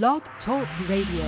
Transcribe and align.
Blog 0.00 0.22
Talk 0.46 0.66
Radio. 0.88 1.22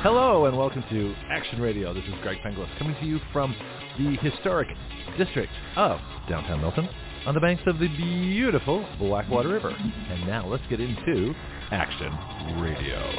Hello 0.00 0.44
and 0.46 0.56
welcome 0.56 0.84
to 0.90 1.12
Action 1.28 1.60
Radio. 1.60 1.92
This 1.92 2.04
is 2.04 2.14
Greg 2.22 2.38
Penglis 2.46 2.68
coming 2.78 2.94
to 3.00 3.04
you 3.04 3.18
from 3.32 3.56
the 3.98 4.16
historic 4.18 4.68
district 5.18 5.50
of 5.74 5.98
downtown 6.28 6.60
Milton 6.60 6.88
on 7.26 7.34
the 7.34 7.40
banks 7.40 7.64
of 7.66 7.80
the 7.80 7.88
beautiful 7.88 8.86
Blackwater 9.00 9.48
River. 9.48 9.70
And 9.70 10.24
now 10.24 10.46
let's 10.46 10.62
get 10.70 10.78
into 10.78 11.34
Action 11.72 12.12
Radio. 12.60 13.10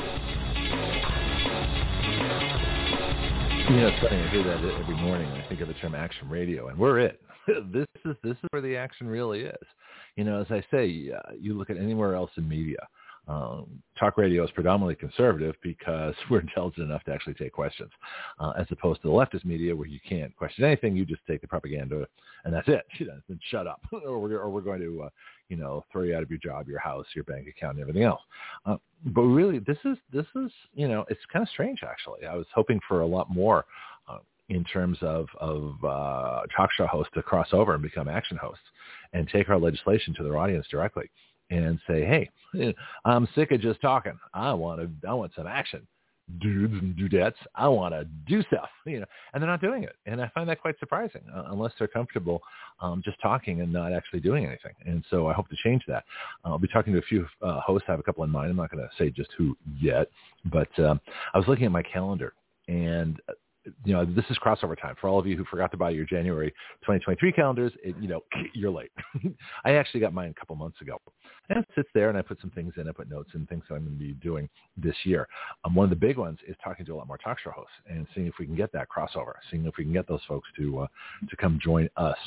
You 3.70 3.82
know, 3.82 3.88
it's 3.88 4.02
funny. 4.02 4.22
I 4.22 4.30
hear 4.30 4.44
that 4.44 4.64
every 4.80 4.96
morning. 4.96 5.30
When 5.30 5.42
I 5.42 5.50
think 5.50 5.60
of 5.60 5.68
the 5.68 5.74
term 5.74 5.96
action 5.96 6.30
radio, 6.30 6.70
and 6.70 6.80
we're 6.80 7.00
it. 7.00 7.20
this 7.72 7.88
is 8.06 8.16
this 8.24 8.34
is 8.34 8.50
where 8.52 8.62
the 8.62 8.76
action 8.76 9.08
really 9.08 9.42
is. 9.42 9.68
You 10.16 10.24
know, 10.24 10.42
as 10.42 10.48
I 10.50 10.64
say, 10.72 11.12
uh, 11.16 11.34
you 11.40 11.58
look 11.58 11.70
at 11.70 11.78
anywhere 11.78 12.16
else 12.16 12.32
in 12.38 12.48
media. 12.48 12.88
Um, 13.26 13.82
talk 13.98 14.18
radio 14.18 14.44
is 14.44 14.52
predominantly 14.52 14.96
conservative 14.96 15.56
because 15.64 16.14
we're 16.30 16.42
intelligent 16.42 16.90
enough 16.90 17.04
to 17.06 17.14
actually 17.14 17.36
take 17.36 17.54
questions, 17.54 17.92
uh, 18.40 18.52
as 18.58 18.68
opposed 18.70 19.02
to 19.02 19.08
the 19.08 19.14
leftist 19.14 19.46
media 19.46 19.74
where 19.74 19.88
you 19.88 20.00
can't 20.08 20.36
question 20.36 20.66
anything. 20.66 20.96
You 20.96 21.06
just 21.06 21.22
take 21.26 21.40
the 21.40 21.48
propaganda 21.48 22.06
and 22.46 22.54
that's 22.54 22.68
it. 22.68 22.86
You 23.00 23.08
know, 23.08 23.20
then 23.28 23.40
shut 23.50 23.68
up, 23.68 23.82
or 23.92 24.20
we're 24.20 24.40
or 24.40 24.50
we're 24.50 24.62
going 24.62 24.80
to, 24.82 25.04
uh, 25.04 25.10
you 25.50 25.58
know, 25.58 25.84
throw 25.92 26.04
you 26.04 26.16
out 26.16 26.24
of 26.24 26.30
your 26.30 26.40
job, 26.40 26.68
your 26.68 26.80
house, 26.80 27.06
your 27.16 27.24
bank 27.26 27.48
account, 27.48 27.74
and 27.74 27.82
everything 27.82 28.04
else. 28.04 28.22
Uh, 28.66 28.78
but 29.08 29.24
really, 29.24 29.60
this 29.60 29.78
is 29.84 29.98
this 30.12 30.26
is 30.36 30.52
you 30.74 30.88
know, 30.88 31.06
it's 31.10 31.20
kind 31.32 31.44
of 31.44 31.50
strange 31.50 31.80
actually. 31.84 32.26
I 32.26 32.36
was 32.36 32.46
hoping 32.54 32.80
for 32.88 33.02
a 33.02 33.06
lot 33.06 33.30
more 33.30 33.66
in 34.50 34.64
terms 34.66 34.98
of 35.02 35.28
of 35.40 35.76
uh, 35.84 36.42
talk 36.56 36.70
show 36.76 36.88
hosts 36.88 37.12
to 37.16 37.24
cross 37.24 37.48
over 37.52 37.74
and 37.74 37.84
become 37.84 38.08
action 38.08 38.38
hosts 38.38 38.64
and 39.14 39.28
take 39.30 39.50
our 39.50 39.60
legislation 39.60 40.14
to 40.16 40.24
their 40.24 40.38
audience 40.38 40.66
directly 40.70 41.10
and 41.50 41.80
say, 41.88 42.04
"Hey, 42.06 42.30
I'm 43.06 43.28
sick 43.36 43.52
of 43.52 43.62
just 43.62 43.82
talking. 43.82 44.18
I 44.34 44.54
want 44.54 44.82
to. 44.82 45.08
I 45.08 45.14
want 45.14 45.32
some 45.36 45.48
action, 45.48 45.88
dudes 46.42 46.74
and 46.74 46.96
dudettes. 46.96 47.36
I 47.56 47.68
want 47.68 47.94
to 47.94 48.06
do 48.28 48.44
stuff." 48.44 48.70
You 48.86 49.00
know, 49.00 49.06
and 49.34 49.42
they're 49.42 49.50
not 49.50 49.62
doing 49.62 49.84
it, 49.84 49.96
and 50.06 50.22
I 50.22 50.30
find 50.36 50.50
that 50.50 50.62
quite 50.62 50.78
surprising, 50.78 51.22
uh, 51.34 51.46
unless 51.48 51.72
they're 51.80 51.88
comfortable 51.88 52.42
um, 52.82 53.02
just 53.04 53.18
talking 53.22 53.62
and 53.62 53.72
not 53.72 53.94
actually 53.94 54.20
doing 54.20 54.46
anything. 54.46 54.74
And 54.86 55.06
so 55.10 55.28
I 55.28 55.34
hope 55.34 55.48
to 55.50 55.56
change 55.64 55.84
that. 55.88 56.04
I'll 56.44 56.60
be 56.60 56.68
talking 56.68 56.92
to 56.94 57.00
a 57.00 57.04
few 57.04 57.26
uh, 57.42 57.62
hosts. 57.62 57.86
I 57.88 57.92
have 57.92 58.02
a 58.02 58.04
couple 58.04 58.26
in 58.26 58.30
mind. 58.30 58.52
I'm 58.52 58.58
not 58.58 58.70
going 58.70 58.84
to 58.84 58.90
say 58.98 59.10
just 59.10 59.30
who 59.38 59.56
yet, 59.80 60.10
but 60.52 60.68
um, 60.80 61.00
I 61.34 61.38
was 61.38 61.48
looking 61.48 61.66
at 61.66 61.72
my 61.72 61.82
calendar, 61.82 62.34
and 62.68 63.22
you 63.86 63.94
know, 63.94 64.06
this 64.06 64.26
is 64.30 64.38
crossover 64.38 64.80
time 64.80 64.96
for 65.00 65.08
all 65.08 65.20
of 65.20 65.26
you 65.26 65.38
who 65.38 65.46
forgot 65.46 65.72
to 65.72 65.78
buy 65.78 65.90
your 65.90 66.06
January 66.06 66.50
2023 66.82 67.32
calendars. 67.32 67.72
It, 67.84 67.96
you 68.00 68.08
know, 68.08 68.22
you're 68.54 68.72
late. 68.72 68.92
I 69.66 69.74
actually 69.74 70.02
got 70.02 70.14
mine 70.14 70.30
a 70.30 70.40
couple 70.40 70.56
months 70.56 70.82
ago, 70.82 70.98
and 71.50 71.60
it 71.60 71.68
sits 71.76 71.90
there, 71.94 72.10
and 72.10 72.18
I 72.18 72.22
put 72.22 72.40
some 72.42 72.50
things 72.52 72.74
in. 72.78 72.88
I 72.88 72.92
put 72.92 73.10
notes 73.10 73.32
and 73.34 73.48
things 73.48 73.64
that 73.70 73.76
I'm 73.76 73.86
going 73.86 73.98
to 73.98 74.04
be 74.04 74.14
doing 74.14 74.50
this 74.78 74.96
year. 75.04 75.28
Um, 75.64 75.76
one 75.76 75.86
of 75.86 75.90
the 75.90 75.96
big 75.96 76.18
ones 76.18 76.40
is 76.48 76.56
talking 76.64 76.86
to 76.86 76.94
a 76.94 76.96
lot 76.96 77.08
more 77.08 77.18
talk 77.18 77.40
show 77.40 77.52
hosts 77.52 77.74
and 77.90 78.08
seeing 78.14 78.28
if 78.28 78.34
we 78.40 78.46
can 78.46 78.56
get 78.56 78.72
that 78.74 78.88
crossover, 78.90 79.34
seeing 79.50 79.66
if 79.66 79.76
we 79.78 79.84
can 79.84 79.94
get 79.94 80.08
those 80.08 80.22
folks 80.28 80.48
to 80.58 80.80
uh, 80.80 80.88
to 81.30 81.36
come 81.38 81.60
join 81.64 81.90
us. 81.98 82.18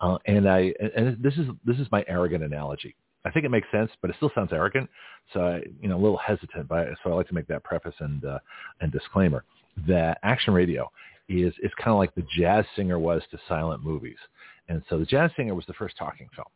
Uh, 0.00 0.18
and 0.26 0.48
I 0.48 0.72
and 0.96 1.16
this 1.22 1.34
is 1.34 1.46
this 1.64 1.78
is 1.78 1.86
my 1.90 2.04
arrogant 2.08 2.44
analogy. 2.44 2.94
I 3.26 3.30
think 3.30 3.46
it 3.46 3.50
makes 3.50 3.68
sense, 3.72 3.90
but 4.02 4.10
it 4.10 4.16
still 4.16 4.30
sounds 4.34 4.52
arrogant. 4.52 4.90
So 5.32 5.40
I, 5.40 5.62
you 5.80 5.88
know, 5.88 5.96
a 5.96 6.02
little 6.02 6.18
hesitant. 6.18 6.68
But 6.68 6.88
so 7.02 7.10
I 7.10 7.14
like 7.14 7.28
to 7.28 7.34
make 7.34 7.46
that 7.48 7.64
preface 7.64 7.94
and 8.00 8.24
uh, 8.24 8.38
and 8.80 8.92
disclaimer 8.92 9.44
that 9.86 10.18
action 10.22 10.54
radio 10.54 10.90
is 11.28 11.54
is 11.62 11.72
kind 11.78 11.92
of 11.92 11.98
like 11.98 12.14
the 12.14 12.26
jazz 12.38 12.64
singer 12.76 12.98
was 12.98 13.22
to 13.30 13.38
silent 13.48 13.82
movies. 13.82 14.18
And 14.68 14.82
so 14.88 14.98
the 14.98 15.06
jazz 15.06 15.30
singer 15.36 15.54
was 15.54 15.66
the 15.66 15.74
first 15.74 15.96
talking 15.96 16.28
film. 16.34 16.48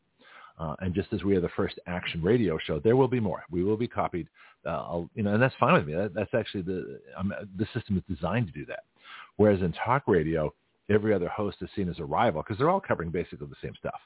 Uh, 0.58 0.74
and 0.80 0.92
just 0.92 1.12
as 1.12 1.22
we 1.22 1.36
are 1.36 1.40
the 1.40 1.48
first 1.50 1.78
action 1.86 2.20
radio 2.22 2.58
show, 2.58 2.80
there 2.80 2.96
will 2.96 3.08
be 3.08 3.20
more. 3.20 3.44
We 3.50 3.62
will 3.62 3.76
be 3.76 3.86
copied, 3.86 4.26
uh, 4.66 5.02
you 5.14 5.22
know, 5.22 5.34
and 5.34 5.42
that's 5.42 5.54
fine 5.60 5.74
with 5.74 5.86
me. 5.86 5.94
That, 5.94 6.14
that's 6.14 6.34
actually 6.34 6.62
the 6.62 7.00
um, 7.16 7.32
the 7.56 7.66
system 7.72 7.96
is 7.96 8.02
designed 8.12 8.48
to 8.48 8.52
do 8.52 8.66
that. 8.66 8.80
Whereas 9.36 9.60
in 9.62 9.72
talk 9.72 10.02
radio, 10.08 10.52
every 10.90 11.14
other 11.14 11.28
host 11.28 11.58
is 11.60 11.68
seen 11.76 11.88
as 11.88 12.00
a 12.00 12.04
rival 12.04 12.42
because 12.42 12.58
they're 12.58 12.70
all 12.70 12.80
covering 12.80 13.10
basically 13.10 13.46
the 13.46 13.54
same 13.62 13.74
stuff. 13.78 14.00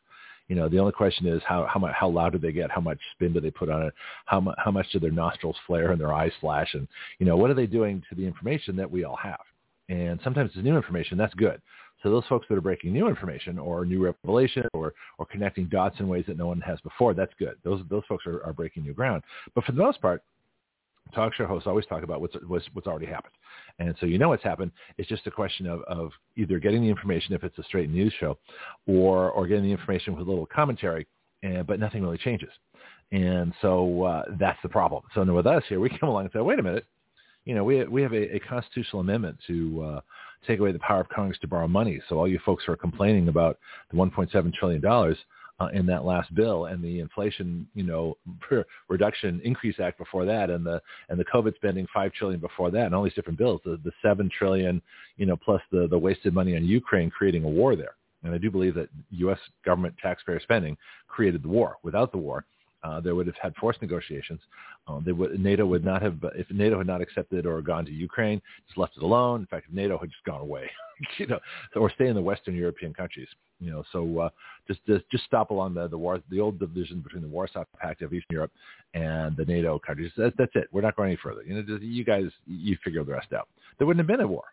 You 0.53 0.59
know, 0.59 0.69
the 0.69 0.79
only 0.79 0.93
question 0.93 1.27
is 1.27 1.41
how 1.47 1.67
how 1.67 1.81
much 1.81 1.95
how 1.99 2.11
loud 2.11 2.33
do 2.33 2.39
they 2.39 2.53
get? 2.53 2.71
How 2.71 2.83
much 2.83 2.99
spin 3.15 3.33
do 3.33 3.41
they 3.41 3.51
put 3.51 3.71
on 3.71 3.85
it? 3.85 3.95
How 4.27 4.39
much 4.39 4.55
how 4.63 4.71
much 4.71 4.87
do 4.93 5.01
their 5.01 5.11
nostrils 5.11 5.57
flare 5.67 5.93
and 5.93 5.99
their 5.99 6.13
eyes 6.13 6.31
flash? 6.43 6.75
And 6.75 6.87
you 7.19 7.25
know, 7.25 7.39
what 7.39 7.49
are 7.51 7.55
they 7.55 7.65
doing 7.65 8.03
to 8.11 8.15
the 8.15 8.27
information 8.27 8.77
that 8.77 8.91
we 8.91 9.05
all 9.05 9.17
have? 9.17 9.41
And 9.89 10.21
sometimes 10.23 10.51
it's 10.55 10.63
new 10.63 10.77
information. 10.77 11.17
That's 11.17 11.33
good. 11.33 11.63
So 12.03 12.11
those 12.11 12.27
folks 12.29 12.45
that 12.51 12.59
are 12.59 12.61
breaking 12.61 12.93
new 12.93 13.09
information 13.09 13.59
or 13.59 13.87
new 13.87 14.05
revelation 14.05 14.65
or, 14.75 14.93
or 15.17 15.25
connecting 15.25 15.69
dots 15.69 16.01
in 16.01 16.07
ways 16.07 16.25
that 16.29 16.37
no 16.37 16.49
one 16.49 16.61
has 16.61 16.79
before, 16.83 17.15
that's 17.15 17.33
good. 17.39 17.55
Those, 17.65 17.81
those 17.89 18.03
folks 18.07 18.27
are, 18.27 18.45
are 18.45 18.53
breaking 18.53 18.83
new 18.83 18.93
ground. 18.93 19.23
But 19.55 19.65
for 19.65 19.73
the 19.73 19.79
most 19.79 20.03
part, 20.03 20.23
talk 21.15 21.33
show 21.33 21.47
hosts 21.47 21.67
always 21.67 21.87
talk 21.87 22.03
about 22.03 22.21
what's, 22.21 22.35
what's, 22.47 22.67
what's 22.75 22.87
already 22.87 23.07
happened. 23.07 23.35
And 23.79 23.95
so 24.01 24.07
you 24.07 24.19
know 24.19 24.29
what's 24.29 24.43
happened. 24.43 24.71
It's 24.99 25.09
just 25.09 25.27
a 25.27 25.31
question 25.31 25.67
of, 25.67 25.83
of 25.83 26.11
either 26.37 26.59
getting 26.59 26.83
the 26.83 26.89
information 26.89 27.35
if 27.35 27.45
it's 27.45 27.59
a 27.59 27.63
straight 27.65 27.91
news 27.91 28.13
show 28.19 28.39
or, 28.87 29.31
or 29.31 29.47
getting 29.47 29.65
the 29.65 29.73
information 29.73 30.15
with 30.17 30.27
a 30.27 30.31
little 30.31 30.47
commentary, 30.47 31.07
and, 31.43 31.67
but 31.67 31.81
nothing 31.81 32.03
really 32.03 32.19
changes. 32.19 32.51
And 33.13 33.53
so 33.61 34.05
uh, 34.05 34.23
that's 34.39 34.59
the 34.63 34.69
problem. 34.69 35.03
So 35.15 35.25
with 35.33 35.47
us 35.47 35.63
here, 35.69 35.81
we 35.81 35.89
come 36.01 36.09
along 36.09 36.25
and 36.25 36.33
say, 36.33 36.41
wait 36.41 36.59
a 36.59 36.63
minute, 36.63 36.87
you 37.45 37.55
know, 37.55 37.65
we, 37.65 37.85
we 37.85 38.03
have 38.03 38.13
a, 38.13 38.37
a 38.37 38.41
constitutional 38.41 39.01
amendment 39.01 39.39
to 39.47 39.83
uh, 39.83 40.01
take 40.47 40.61
away 40.61 40.73
the 40.73 40.79
power 40.79 41.01
of 41.01 41.09
Congress 41.09 41.39
to 41.41 41.49
borrow 41.49 41.69
money. 41.69 42.01
So 42.09 42.19
all 42.19 42.29
you 42.29 42.39
folks 42.45 42.65
who 42.65 42.73
are 42.73 42.77
complaining 42.77 43.29
about 43.29 43.59
the 43.91 43.97
$1.7 43.97 44.55
trillion 44.55 45.17
uh, 45.61 45.69
in 45.73 45.87
that 45.87 46.05
last 46.05 46.35
bill 46.35 46.67
and 46.67 46.83
the 46.83 47.01
inflation, 47.01 47.67
you 47.75 47.83
know, 47.83 48.17
reduction 48.89 49.41
increase 49.45 49.77
act 49.81 49.99
before 49.99 50.25
that 50.25 50.51
and 50.51 50.65
the 50.65 50.81
and 51.09 51.19
the 51.19 51.25
COVID 51.27 51.55
spending 51.57 51.87
five 51.93 52.13
trillion 52.13 52.41
before 52.41 52.71
that 52.71 52.87
and 52.87 52.95
all 52.95 53.05
these 53.05 53.15
different 53.15 53.39
bills, 53.39 53.61
the, 53.65 53.79
the 53.85 53.93
seven 54.03 54.31
trillion, 54.37 54.83
you 55.17 55.27
know, 55.27 55.37
plus 55.37 55.63
the 55.71 55.87
the 55.89 55.99
wasted 55.99 56.35
money 56.35 56.57
on 56.57 56.65
Ukraine 56.65 57.11
creating 57.11 57.45
a 57.45 57.49
war 57.49 57.77
there. 57.77 57.95
And 58.25 58.33
I 58.35 58.39
do 58.39 58.51
believe 58.51 58.75
that 58.75 58.89
U.S. 59.11 59.39
government 59.65 59.95
taxpayer 60.01 60.41
spending 60.41 60.77
created 61.09 61.43
the 61.43 61.49
war. 61.49 61.77
Without 61.83 62.13
the 62.13 62.19
war, 62.19 62.45
uh, 62.85 63.01
there 63.01 63.15
would 63.15 63.27
have 63.27 63.37
had 63.41 63.55
forced 63.57 63.81
negotiations. 63.81 64.41
Uh, 64.89 65.01
they 65.05 65.13
would, 65.13 65.39
NATO 65.39 65.65
would 65.67 65.85
not 65.85 66.03
have, 66.03 66.17
if 66.35 66.51
NATO 66.51 66.79
had 66.79 66.87
not 66.87 67.01
accepted 67.01 67.47
or 67.47 67.63
gone 67.63 67.85
to 67.85 67.93
Ukraine, 67.93 68.43
just 68.67 68.79
left 68.79 68.97
it 68.97 69.03
alone. 69.03 69.41
In 69.41 69.47
fact, 69.47 69.67
if 69.69 69.75
NATO 69.75 69.99
had 69.99 70.11
just 70.11 70.25
gone 70.25 70.41
away, 70.41 70.69
you 71.19 71.27
know, 71.27 71.39
or 71.77 71.91
stay 71.91 72.09
in 72.09 72.15
the 72.15 72.23
Western 72.23 72.55
European 72.55 72.93
countries, 72.93 73.29
you 73.61 73.71
know, 73.71 73.85
so 73.93 74.19
uh, 74.19 74.29
just, 74.67 74.85
just 74.87 75.05
just 75.11 75.25
stop 75.25 75.51
along 75.51 75.75
the 75.75 75.87
the 75.87 75.97
war, 75.97 76.21
the 76.31 76.41
old 76.41 76.59
division 76.59 77.01
between 77.01 77.23
the 77.23 77.29
Warsaw 77.29 77.65
Pact 77.79 78.03
of 78.03 78.13
Eastern 78.13 78.35
Europe 78.35 78.51
and 78.95 79.37
the 79.37 79.45
NATO 79.45 79.79
countries. 79.79 80.11
That, 80.17 80.33
that's 80.37 80.51
it. 80.57 80.67
We're 80.73 80.81
not 80.81 80.97
going 80.97 81.11
any 81.11 81.19
further. 81.23 81.43
You 81.45 81.55
know, 81.55 81.63
just, 81.63 81.83
you 81.83 82.05
guys, 82.05 82.25
you 82.47 82.77
figure 82.83 83.05
the 83.05 83.13
rest 83.13 83.33
out. 83.33 83.49
There 83.79 83.87
wouldn't 83.87 84.01
have 84.01 84.19
been 84.19 84.25
a 84.25 84.29
war. 84.29 84.45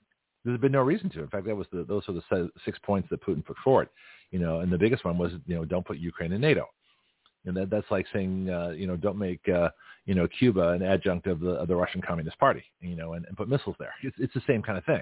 There's 0.45 0.59
been 0.59 0.71
no 0.71 0.81
reason 0.81 1.09
to. 1.11 1.21
In 1.21 1.27
fact, 1.27 1.47
that 1.47 1.55
was 1.55 1.67
the, 1.71 1.83
those 1.83 2.07
were 2.07 2.13
the 2.13 2.51
six 2.63 2.77
points 2.83 3.09
that 3.09 3.23
Putin 3.23 3.43
put 3.43 3.57
forward. 3.63 3.89
You 4.31 4.37
know, 4.37 4.59
and 4.59 4.71
the 4.71 4.77
biggest 4.77 5.03
one 5.03 5.17
was, 5.17 5.31
you 5.47 5.55
know, 5.55 5.65
don't 5.65 5.85
put 5.85 5.97
Ukraine 5.97 6.31
in 6.31 6.41
NATO 6.41 6.67
and 7.45 7.55
that 7.55 7.69
that's 7.69 7.89
like 7.89 8.05
saying 8.13 8.49
uh, 8.49 8.69
you 8.69 8.87
know 8.87 8.95
don't 8.95 9.17
make 9.17 9.41
uh, 9.49 9.69
you 10.05 10.15
know 10.15 10.27
Cuba 10.27 10.69
an 10.69 10.83
adjunct 10.83 11.27
of 11.27 11.39
the 11.39 11.51
of 11.51 11.67
the 11.67 11.75
Russian 11.75 12.01
Communist 12.01 12.37
Party 12.39 12.63
you 12.81 12.95
know 12.95 13.13
and, 13.13 13.25
and 13.25 13.37
put 13.37 13.49
missiles 13.49 13.75
there. 13.79 13.93
It's 14.03 14.15
it's 14.19 14.33
the 14.33 14.43
same 14.47 14.61
kind 14.61 14.77
of 14.77 14.85
thing. 14.85 15.01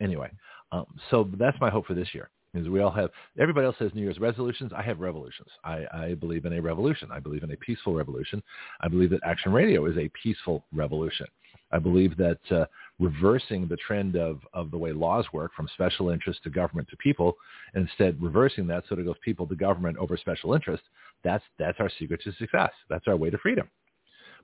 Anyway, 0.00 0.30
um, 0.72 0.86
so 1.10 1.28
that's 1.38 1.58
my 1.60 1.70
hope 1.70 1.86
for 1.86 1.94
this 1.94 2.08
year. 2.12 2.30
Is 2.54 2.68
we 2.68 2.80
all 2.80 2.90
have 2.90 3.10
everybody 3.38 3.66
else 3.66 3.76
has 3.80 3.92
New 3.94 4.02
Year's 4.02 4.18
resolutions. 4.18 4.72
I 4.74 4.82
have 4.82 5.00
revolutions. 5.00 5.48
I, 5.64 5.84
I 5.92 6.14
believe 6.14 6.46
in 6.46 6.54
a 6.54 6.60
revolution. 6.60 7.10
I 7.12 7.20
believe 7.20 7.42
in 7.42 7.50
a 7.50 7.56
peaceful 7.56 7.94
revolution. 7.94 8.42
I 8.80 8.88
believe 8.88 9.10
that 9.10 9.20
Action 9.24 9.52
Radio 9.52 9.84
is 9.86 9.96
a 9.98 10.10
peaceful 10.22 10.64
revolution. 10.72 11.26
I 11.72 11.78
believe 11.78 12.16
that 12.16 12.38
uh, 12.50 12.64
reversing 12.98 13.66
the 13.66 13.76
trend 13.76 14.16
of, 14.16 14.40
of 14.54 14.70
the 14.70 14.78
way 14.78 14.92
laws 14.92 15.26
work 15.32 15.52
from 15.54 15.68
special 15.74 16.10
interest 16.10 16.42
to 16.44 16.50
government 16.50 16.88
to 16.90 16.96
people, 16.96 17.36
and 17.74 17.86
instead 17.86 18.20
reversing 18.22 18.66
that 18.68 18.84
so 18.88 18.94
that 18.94 19.02
it 19.02 19.04
goes 19.04 19.16
people 19.24 19.46
to 19.48 19.56
government 19.56 19.98
over 19.98 20.16
special 20.16 20.54
interest, 20.54 20.84
that's, 21.24 21.44
that's 21.58 21.80
our 21.80 21.90
secret 21.98 22.20
to 22.24 22.32
success. 22.32 22.70
That's 22.88 23.08
our 23.08 23.16
way 23.16 23.30
to 23.30 23.38
freedom. 23.38 23.68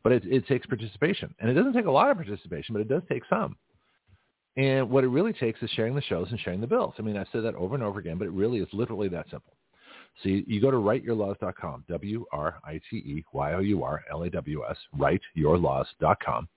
But 0.02 0.12
it, 0.12 0.24
it 0.26 0.46
takes 0.46 0.66
participation. 0.66 1.34
And 1.38 1.50
it 1.50 1.54
doesn't 1.54 1.74
take 1.74 1.86
a 1.86 1.90
lot 1.90 2.10
of 2.10 2.16
participation, 2.16 2.72
but 2.72 2.80
it 2.80 2.88
does 2.88 3.02
take 3.08 3.22
some. 3.28 3.56
And 4.56 4.90
what 4.90 5.04
it 5.04 5.08
really 5.08 5.32
takes 5.32 5.62
is 5.62 5.70
sharing 5.70 5.94
the 5.94 6.02
shows 6.02 6.28
and 6.30 6.38
sharing 6.40 6.60
the 6.60 6.66
bills. 6.66 6.94
I 6.98 7.02
mean, 7.02 7.16
I've 7.16 7.28
said 7.32 7.44
that 7.44 7.54
over 7.54 7.74
and 7.74 7.82
over 7.82 8.00
again, 8.00 8.18
but 8.18 8.26
it 8.26 8.32
really 8.32 8.58
is 8.58 8.68
literally 8.72 9.08
that 9.08 9.30
simple. 9.30 9.54
So 10.22 10.28
you, 10.28 10.44
you 10.46 10.60
go 10.60 10.70
to 10.70 10.76
writeyourlaws.com, 10.76 11.84
W-R-I-T-E-Y-O-U-R-L-A-W-S, 11.88 14.76
writeyourlaws.com, 14.98 16.48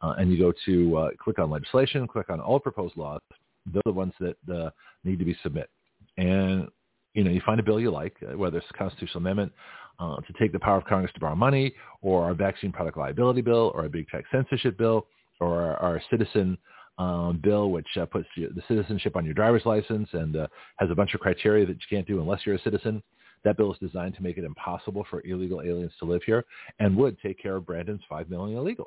uh, 0.00 0.14
and 0.18 0.32
you 0.32 0.38
go 0.38 0.54
to 0.64 0.96
uh, 0.96 1.10
click 1.18 1.38
on 1.38 1.50
legislation, 1.50 2.06
click 2.06 2.30
on 2.30 2.40
all 2.40 2.58
proposed 2.58 2.96
laws. 2.96 3.20
They're 3.66 3.82
the 3.84 3.92
ones 3.92 4.14
that 4.20 4.36
uh, 4.52 4.70
need 5.04 5.18
to 5.18 5.24
be 5.24 5.36
submitted. 5.42 5.68
And 6.16 6.68
you 7.14 7.24
know, 7.24 7.30
you 7.30 7.40
find 7.46 7.58
a 7.58 7.62
bill 7.62 7.80
you 7.80 7.90
like, 7.90 8.16
uh, 8.22 8.36
whether 8.36 8.58
it's 8.58 8.66
a 8.70 8.78
constitutional 8.78 9.18
amendment 9.18 9.52
uh, 9.98 10.16
to 10.16 10.32
take 10.38 10.52
the 10.52 10.58
power 10.58 10.76
of 10.76 10.84
Congress 10.84 11.12
to 11.14 11.20
borrow 11.20 11.36
money, 11.36 11.72
or 12.02 12.30
a 12.30 12.34
vaccine 12.34 12.72
product 12.72 12.98
liability 12.98 13.40
bill, 13.40 13.72
or 13.74 13.84
a 13.84 13.88
big 13.88 14.06
tech 14.08 14.24
censorship 14.32 14.76
bill, 14.76 15.06
or 15.40 15.62
our, 15.62 15.76
our 15.76 16.02
citizen 16.10 16.58
um, 16.98 17.40
bill, 17.42 17.70
which 17.70 17.86
uh, 18.00 18.06
puts 18.06 18.26
the 18.36 18.62
citizenship 18.68 19.16
on 19.16 19.24
your 19.24 19.34
driver's 19.34 19.64
license 19.64 20.08
and 20.12 20.36
uh, 20.36 20.46
has 20.76 20.90
a 20.90 20.94
bunch 20.94 21.14
of 21.14 21.20
criteria 21.20 21.64
that 21.64 21.74
you 21.74 21.96
can't 21.96 22.06
do 22.06 22.20
unless 22.20 22.40
you're 22.44 22.56
a 22.56 22.62
citizen. 22.62 23.02
That 23.44 23.56
bill 23.56 23.72
is 23.72 23.78
designed 23.78 24.14
to 24.16 24.22
make 24.22 24.38
it 24.38 24.44
impossible 24.44 25.06
for 25.10 25.22
illegal 25.26 25.60
aliens 25.60 25.92
to 25.98 26.06
live 26.06 26.22
here 26.24 26.44
and 26.78 26.96
would 26.96 27.20
take 27.20 27.40
care 27.40 27.56
of 27.56 27.66
Brandon's 27.66 28.00
5 28.08 28.30
million 28.30 28.58
illegals 28.58 28.86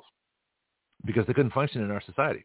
because 1.04 1.26
they 1.26 1.34
couldn't 1.34 1.52
function 1.52 1.82
in 1.82 1.90
our 1.90 2.02
society. 2.04 2.44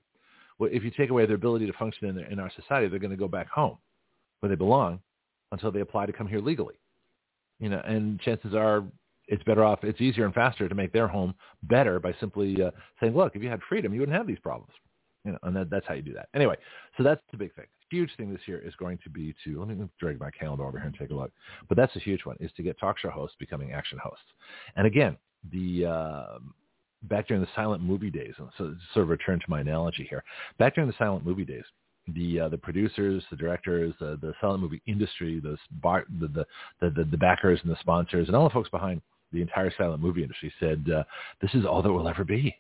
Well, 0.60 0.70
if 0.72 0.84
you 0.84 0.92
take 0.92 1.10
away 1.10 1.26
their 1.26 1.36
ability 1.36 1.66
to 1.66 1.74
function 1.74 2.08
in, 2.08 2.20
in 2.32 2.40
our 2.40 2.52
society, 2.56 2.88
they're 2.88 3.00
going 3.00 3.12
to 3.12 3.18
go 3.18 3.28
back 3.28 3.50
home 3.50 3.78
where 4.40 4.50
they 4.50 4.56
belong 4.56 5.00
until 5.54 5.72
they 5.72 5.80
apply 5.80 6.06
to 6.06 6.14
come 6.14 6.28
here 6.28 6.40
legally. 6.40 6.76
You 7.60 7.70
know, 7.70 7.82
and 7.86 8.20
chances 8.20 8.54
are 8.54 8.84
it's 9.28 9.44
better 9.44 9.64
off, 9.64 9.84
it's 9.84 10.02
easier 10.02 10.26
and 10.26 10.34
faster 10.34 10.68
to 10.68 10.76
make 10.76 10.92
their 10.92 11.08
home 11.08 11.34
better 11.64 12.00
by 12.00 12.14
simply 12.20 12.62
uh, 12.62 12.72
saying, 13.00 13.16
look, 13.16 13.36
if 13.36 13.42
you 13.42 13.50
had 13.50 13.62
freedom, 13.70 13.94
you 13.94 14.02
wouldn't 14.02 14.18
have 14.18 14.28
these 14.28 14.40
problems. 14.40 14.74
You 15.24 15.32
know, 15.32 15.38
and 15.44 15.56
that, 15.56 15.70
that's 15.70 15.88
how 15.88 15.94
you 15.94 16.02
do 16.02 16.14
that. 16.14 16.28
Anyway, 16.36 16.58
so 16.98 17.04
that's 17.04 17.22
the 17.32 17.38
big 17.38 17.56
thing. 17.56 17.66
Huge 17.90 18.10
thing 18.18 18.34
this 18.34 18.42
year 18.46 18.60
is 18.60 18.76
going 18.76 19.00
to 19.04 19.10
be 19.10 19.34
to, 19.46 19.64
let 19.64 19.70
me 19.70 19.88
drag 19.98 20.20
my 20.20 20.32
calendar 20.32 20.66
over 20.66 20.78
here 20.78 20.88
and 20.88 20.98
take 21.00 21.12
a 21.12 21.14
look. 21.14 21.32
But 21.70 21.78
that's 21.78 21.96
a 21.96 22.00
huge 22.00 22.26
one, 22.26 22.36
is 22.42 22.52
to 22.58 22.64
get 22.64 22.78
talk 22.78 23.00
show 23.00 23.10
hosts 23.10 23.38
becoming 23.40 23.72
action 23.72 23.98
hosts. 24.04 24.26
And 24.76 24.86
again, 24.86 25.16
the 25.52 25.86
uh, 25.86 26.40
back 27.04 27.28
during 27.28 27.42
the 27.42 27.50
silent 27.56 27.82
movie 27.82 28.10
days, 28.10 28.34
so 28.38 28.76
sort 28.94 29.04
of 29.04 29.10
return 29.10 29.40
to 29.40 29.46
my 29.48 29.62
analogy 29.62 30.06
here. 30.10 30.24
Back 30.58 30.76
during 30.76 30.90
the 30.90 30.96
silent 30.98 31.26
movie 31.26 31.46
days, 31.46 31.64
the 32.08 32.42
uh, 32.42 32.50
the 32.50 32.58
producers, 32.58 33.24
the 33.30 33.38
directors, 33.38 33.94
uh, 34.02 34.16
the 34.22 34.34
silent 34.42 34.62
movie 34.62 34.82
industry, 34.86 35.40
the, 35.40 35.58
bar, 35.82 36.06
the, 36.20 36.28
the 36.28 36.46
the 36.82 37.04
the 37.04 37.18
backers 37.18 37.60
and 37.64 37.72
the 37.72 37.80
sponsors, 37.80 38.28
and 38.28 38.36
all 38.36 38.44
the 38.44 38.54
folks 38.54 38.70
behind 38.70 39.02
the 39.32 39.42
entire 39.42 39.72
silent 39.78 40.02
movie 40.02 40.22
industry 40.22 40.54
said, 40.60 40.86
uh, 40.94 41.04
"This 41.42 41.54
is 41.54 41.66
all 41.66 41.82
that 41.82 41.92
will 41.92 42.08
ever 42.08 42.24
be. 42.24 42.56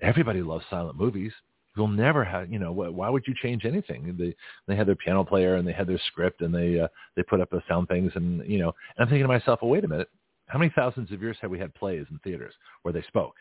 Everybody 0.00 0.42
loves 0.42 0.64
silent 0.68 0.98
movies. 0.98 1.32
You'll 1.76 1.88
never 1.88 2.24
have, 2.24 2.52
you 2.52 2.60
know, 2.60 2.70
why 2.70 3.08
would 3.08 3.24
you 3.26 3.34
change 3.42 3.64
anything? 3.64 4.14
They 4.16 4.36
they 4.68 4.76
had 4.76 4.86
their 4.86 4.94
piano 4.94 5.24
player 5.24 5.56
and 5.56 5.66
they 5.66 5.72
had 5.72 5.88
their 5.88 6.00
script 6.06 6.40
and 6.40 6.54
they 6.54 6.78
uh, 6.78 6.88
they 7.16 7.22
put 7.24 7.40
up 7.40 7.50
the 7.50 7.62
sound 7.68 7.88
things 7.88 8.12
and 8.14 8.46
you 8.48 8.58
know. 8.58 8.72
And 8.96 9.04
I'm 9.04 9.08
thinking 9.08 9.24
to 9.24 9.28
myself, 9.28 9.60
well, 9.60 9.70
wait 9.70 9.84
a 9.84 9.88
minute, 9.88 10.08
how 10.46 10.58
many 10.58 10.70
thousands 10.76 11.10
of 11.10 11.20
years 11.20 11.36
have 11.40 11.50
we 11.50 11.58
had 11.58 11.74
plays 11.74 12.06
in 12.10 12.18
theaters 12.20 12.54
where 12.82 12.92
they 12.92 13.02
spoke? 13.02 13.34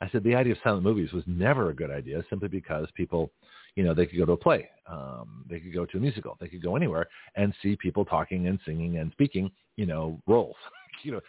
I 0.00 0.08
said 0.10 0.22
the 0.22 0.34
idea 0.34 0.52
of 0.52 0.58
silent 0.62 0.84
movies 0.84 1.12
was 1.12 1.24
never 1.26 1.70
a 1.70 1.74
good 1.74 1.90
idea 1.90 2.24
simply 2.30 2.48
because 2.48 2.86
people, 2.94 3.30
you 3.78 3.84
know, 3.84 3.94
they 3.94 4.06
could 4.06 4.18
go 4.18 4.24
to 4.24 4.32
a 4.32 4.36
play, 4.36 4.68
um, 4.90 5.44
they 5.48 5.60
could 5.60 5.72
go 5.72 5.86
to 5.86 5.98
a 5.98 6.00
musical, 6.00 6.36
they 6.40 6.48
could 6.48 6.60
go 6.60 6.74
anywhere 6.74 7.06
and 7.36 7.54
see 7.62 7.76
people 7.76 8.04
talking 8.04 8.48
and 8.48 8.58
singing 8.66 8.98
and 8.98 9.12
speaking, 9.12 9.48
you 9.76 9.86
know, 9.86 10.20
roles. 10.26 10.56
you 11.04 11.12
know, 11.12 11.20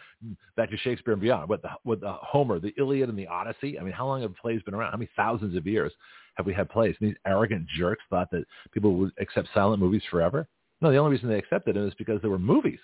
back 0.56 0.68
to 0.68 0.76
Shakespeare 0.78 1.12
and 1.12 1.22
beyond. 1.22 1.48
With 1.48 1.62
the 1.62 1.68
with 1.84 2.00
the 2.00 2.12
Homer, 2.12 2.58
the 2.58 2.74
Iliad, 2.76 3.08
and 3.08 3.16
the 3.16 3.28
Odyssey. 3.28 3.78
I 3.78 3.84
mean, 3.84 3.92
how 3.92 4.04
long 4.04 4.22
have 4.22 4.34
plays 4.34 4.60
been 4.62 4.74
around? 4.74 4.90
How 4.90 4.98
many 4.98 5.08
thousands 5.14 5.56
of 5.56 5.64
years 5.64 5.92
have 6.34 6.44
we 6.44 6.52
had 6.52 6.68
plays? 6.68 6.96
And 7.00 7.10
these 7.10 7.16
arrogant 7.24 7.68
jerks 7.78 8.02
thought 8.10 8.32
that 8.32 8.44
people 8.72 8.96
would 8.96 9.12
accept 9.20 9.46
silent 9.54 9.80
movies 9.80 10.02
forever. 10.10 10.48
No, 10.80 10.90
the 10.90 10.96
only 10.96 11.12
reason 11.12 11.28
they 11.28 11.38
accepted 11.38 11.76
it 11.76 11.86
is 11.86 11.94
because 11.98 12.20
there 12.20 12.32
were 12.32 12.38
movies. 12.40 12.80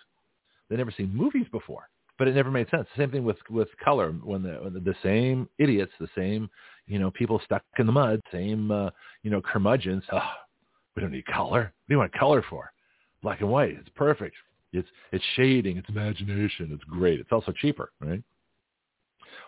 They'd 0.70 0.76
never 0.76 0.94
seen 0.96 1.12
movies 1.12 1.46
before 1.50 1.88
but 2.18 2.28
it 2.28 2.34
never 2.34 2.50
made 2.50 2.68
sense. 2.70 2.86
Same 2.96 3.10
thing 3.10 3.24
with 3.24 3.36
with 3.50 3.68
color 3.84 4.12
when 4.12 4.42
the, 4.42 4.70
the 4.84 4.94
same 5.02 5.48
idiots, 5.58 5.92
the 6.00 6.08
same 6.16 6.48
you 6.86 6.98
know 6.98 7.10
people 7.10 7.40
stuck 7.44 7.62
in 7.78 7.86
the 7.86 7.92
mud, 7.92 8.20
same 8.32 8.70
uh, 8.70 8.90
you 9.22 9.30
know 9.30 9.40
curmudgeons. 9.40 10.04
Oh, 10.12 10.20
we 10.94 11.02
don't 11.02 11.12
need 11.12 11.26
color. 11.26 11.60
What 11.60 11.88
do 11.88 11.94
you 11.94 11.98
want 11.98 12.12
color 12.12 12.44
for? 12.48 12.72
Black 13.22 13.40
and 13.40 13.50
white. 13.50 13.76
It's 13.78 13.88
perfect. 13.94 14.36
It's 14.72 14.88
it's 15.12 15.24
shading. 15.34 15.76
It's 15.76 15.88
imagination. 15.88 16.70
It's 16.72 16.84
great. 16.84 17.20
It's 17.20 17.32
also 17.32 17.52
cheaper, 17.52 17.92
right? 18.00 18.22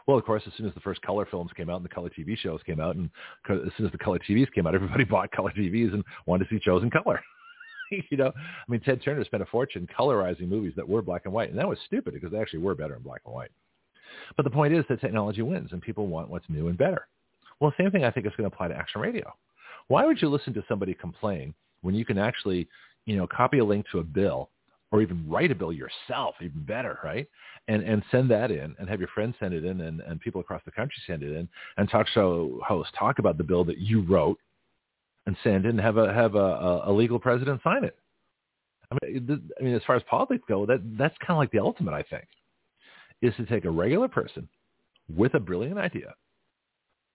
Well, 0.07 0.17
of 0.17 0.25
course, 0.25 0.43
as 0.47 0.53
soon 0.57 0.67
as 0.67 0.75
the 0.75 0.81
first 0.81 1.03
color 1.03 1.27
films 1.31 1.51
came 1.57 1.69
out 1.69 1.77
and 1.77 1.85
the 1.85 1.91
color 1.91 2.11
TV 2.11 2.37
shows 2.37 2.61
came 2.65 2.81
out, 2.81 2.97
and 2.97 3.11
as 3.51 3.73
soon 3.77 3.87
as 3.87 3.93
the 3.93 3.99
color 3.99 4.19
TVs 4.19 4.51
came 4.53 4.67
out, 4.67 4.75
everybody 4.75 5.05
bought 5.05 5.31
color 5.33 5.53
TVs 5.57 5.93
and 5.93 6.05
wanted 6.27 6.49
to 6.49 6.55
see 6.55 6.61
shows 6.63 6.83
in 6.83 6.91
color. 6.91 7.21
you 8.11 8.17
know, 8.17 8.33
I 8.37 8.71
mean, 8.71 8.81
Ted 8.81 9.03
Turner 9.03 9.25
spent 9.25 9.43
a 9.43 9.47
fortune 9.47 9.87
colorizing 9.99 10.49
movies 10.49 10.73
that 10.77 10.89
were 10.89 11.03
black 11.03 11.23
and 11.25 11.33
white, 11.33 11.51
and 11.51 11.59
that 11.59 11.69
was 11.69 11.79
stupid 11.87 12.15
because 12.15 12.33
they 12.33 12.39
actually 12.39 12.61
were 12.61 12.75
better 12.75 12.97
in 12.97 13.03
black 13.03 13.23
and 13.25 13.35
white. 13.35 13.51
But 14.37 14.45
the 14.45 14.51
point 14.51 14.75
is 14.75 14.85
that 14.89 15.01
technology 15.01 15.43
wins, 15.43 15.73
and 15.73 15.83
people 15.83 16.07
want 16.07 16.31
what's 16.31 16.49
new 16.49 16.69
and 16.69 16.79
better. 16.79 17.07
Well, 17.61 17.75
same 17.79 17.91
thing 17.91 18.05
I 18.05 18.11
think 18.11 18.27
is 18.27 18.33
going 18.37 18.49
to 18.49 18.55
apply 18.55 18.69
to 18.69 18.77
action 18.77 19.01
radio. 19.01 19.33
Why 19.89 20.05
would 20.05 20.21
you 20.21 20.29
listen 20.29 20.55
to 20.55 20.65
somebody 20.69 20.95
complain 20.95 21.55
when 21.83 21.95
you 21.95 22.05
can 22.05 22.19
actually, 22.19 22.69
you 23.07 23.17
know, 23.17 23.27
copy 23.27 23.59
a 23.59 23.65
link 23.65 23.87
to 23.93 23.99
a 23.99 24.05
bill 24.05 24.51
or 24.91 25.03
even 25.03 25.29
write 25.29 25.51
a 25.51 25.55
bill 25.55 25.73
yourself, 25.73 26.35
even 26.41 26.65
better, 26.65 26.99
right? 27.05 27.27
And 27.69 27.83
and 27.83 28.03
send 28.11 28.31
that 28.31 28.51
in 28.51 28.75
and 28.79 28.89
have 28.89 29.01
your 29.01 29.09
friends 29.09 29.35
send 29.39 29.53
it 29.55 29.65
in 29.65 29.83
and, 29.83 30.01
and 30.01 30.21
people 30.21 30.41
across 30.41 30.63
the 30.65 30.71
country 30.71 30.97
send 31.07 31.23
it 31.23 31.35
in 31.35 31.49
and 31.77 31.89
talk 31.91 32.09
show 32.09 32.61
hosts 32.67 32.93
talk 32.99 33.19
about 33.19 33.37
the 33.37 33.45
bill 33.45 33.65
that 33.65 33.79
you 33.79 34.03
wrote 34.03 34.39
and 35.27 35.37
send 35.45 35.67
it 35.67 35.71
and 35.71 35.81
have 35.81 35.99
a 35.99 36.13
have 36.13 36.35
a, 36.35 36.83
a 36.87 36.93
legal 36.93 37.19
president 37.19 37.61
sign 37.63 37.85
it. 37.85 37.97
I 38.91 38.97
mean, 39.03 39.43
I 39.61 39.63
mean, 39.63 39.75
as 39.75 39.83
far 39.87 39.97
as 39.97 40.03
politics 40.09 40.45
go, 40.49 40.65
that 40.65 40.81
that's 40.97 41.15
kind 41.19 41.33
of 41.33 41.39
like 41.39 41.51
the 41.51 41.59
ultimate. 41.59 41.93
I 41.93 42.03
think 42.03 42.25
is 43.21 43.35
to 43.37 43.45
take 43.45 43.65
a 43.65 43.71
regular 43.71 44.09
person 44.09 44.49
with 45.15 45.35
a 45.35 45.41
brilliant 45.41 45.79
idea, 45.79 46.15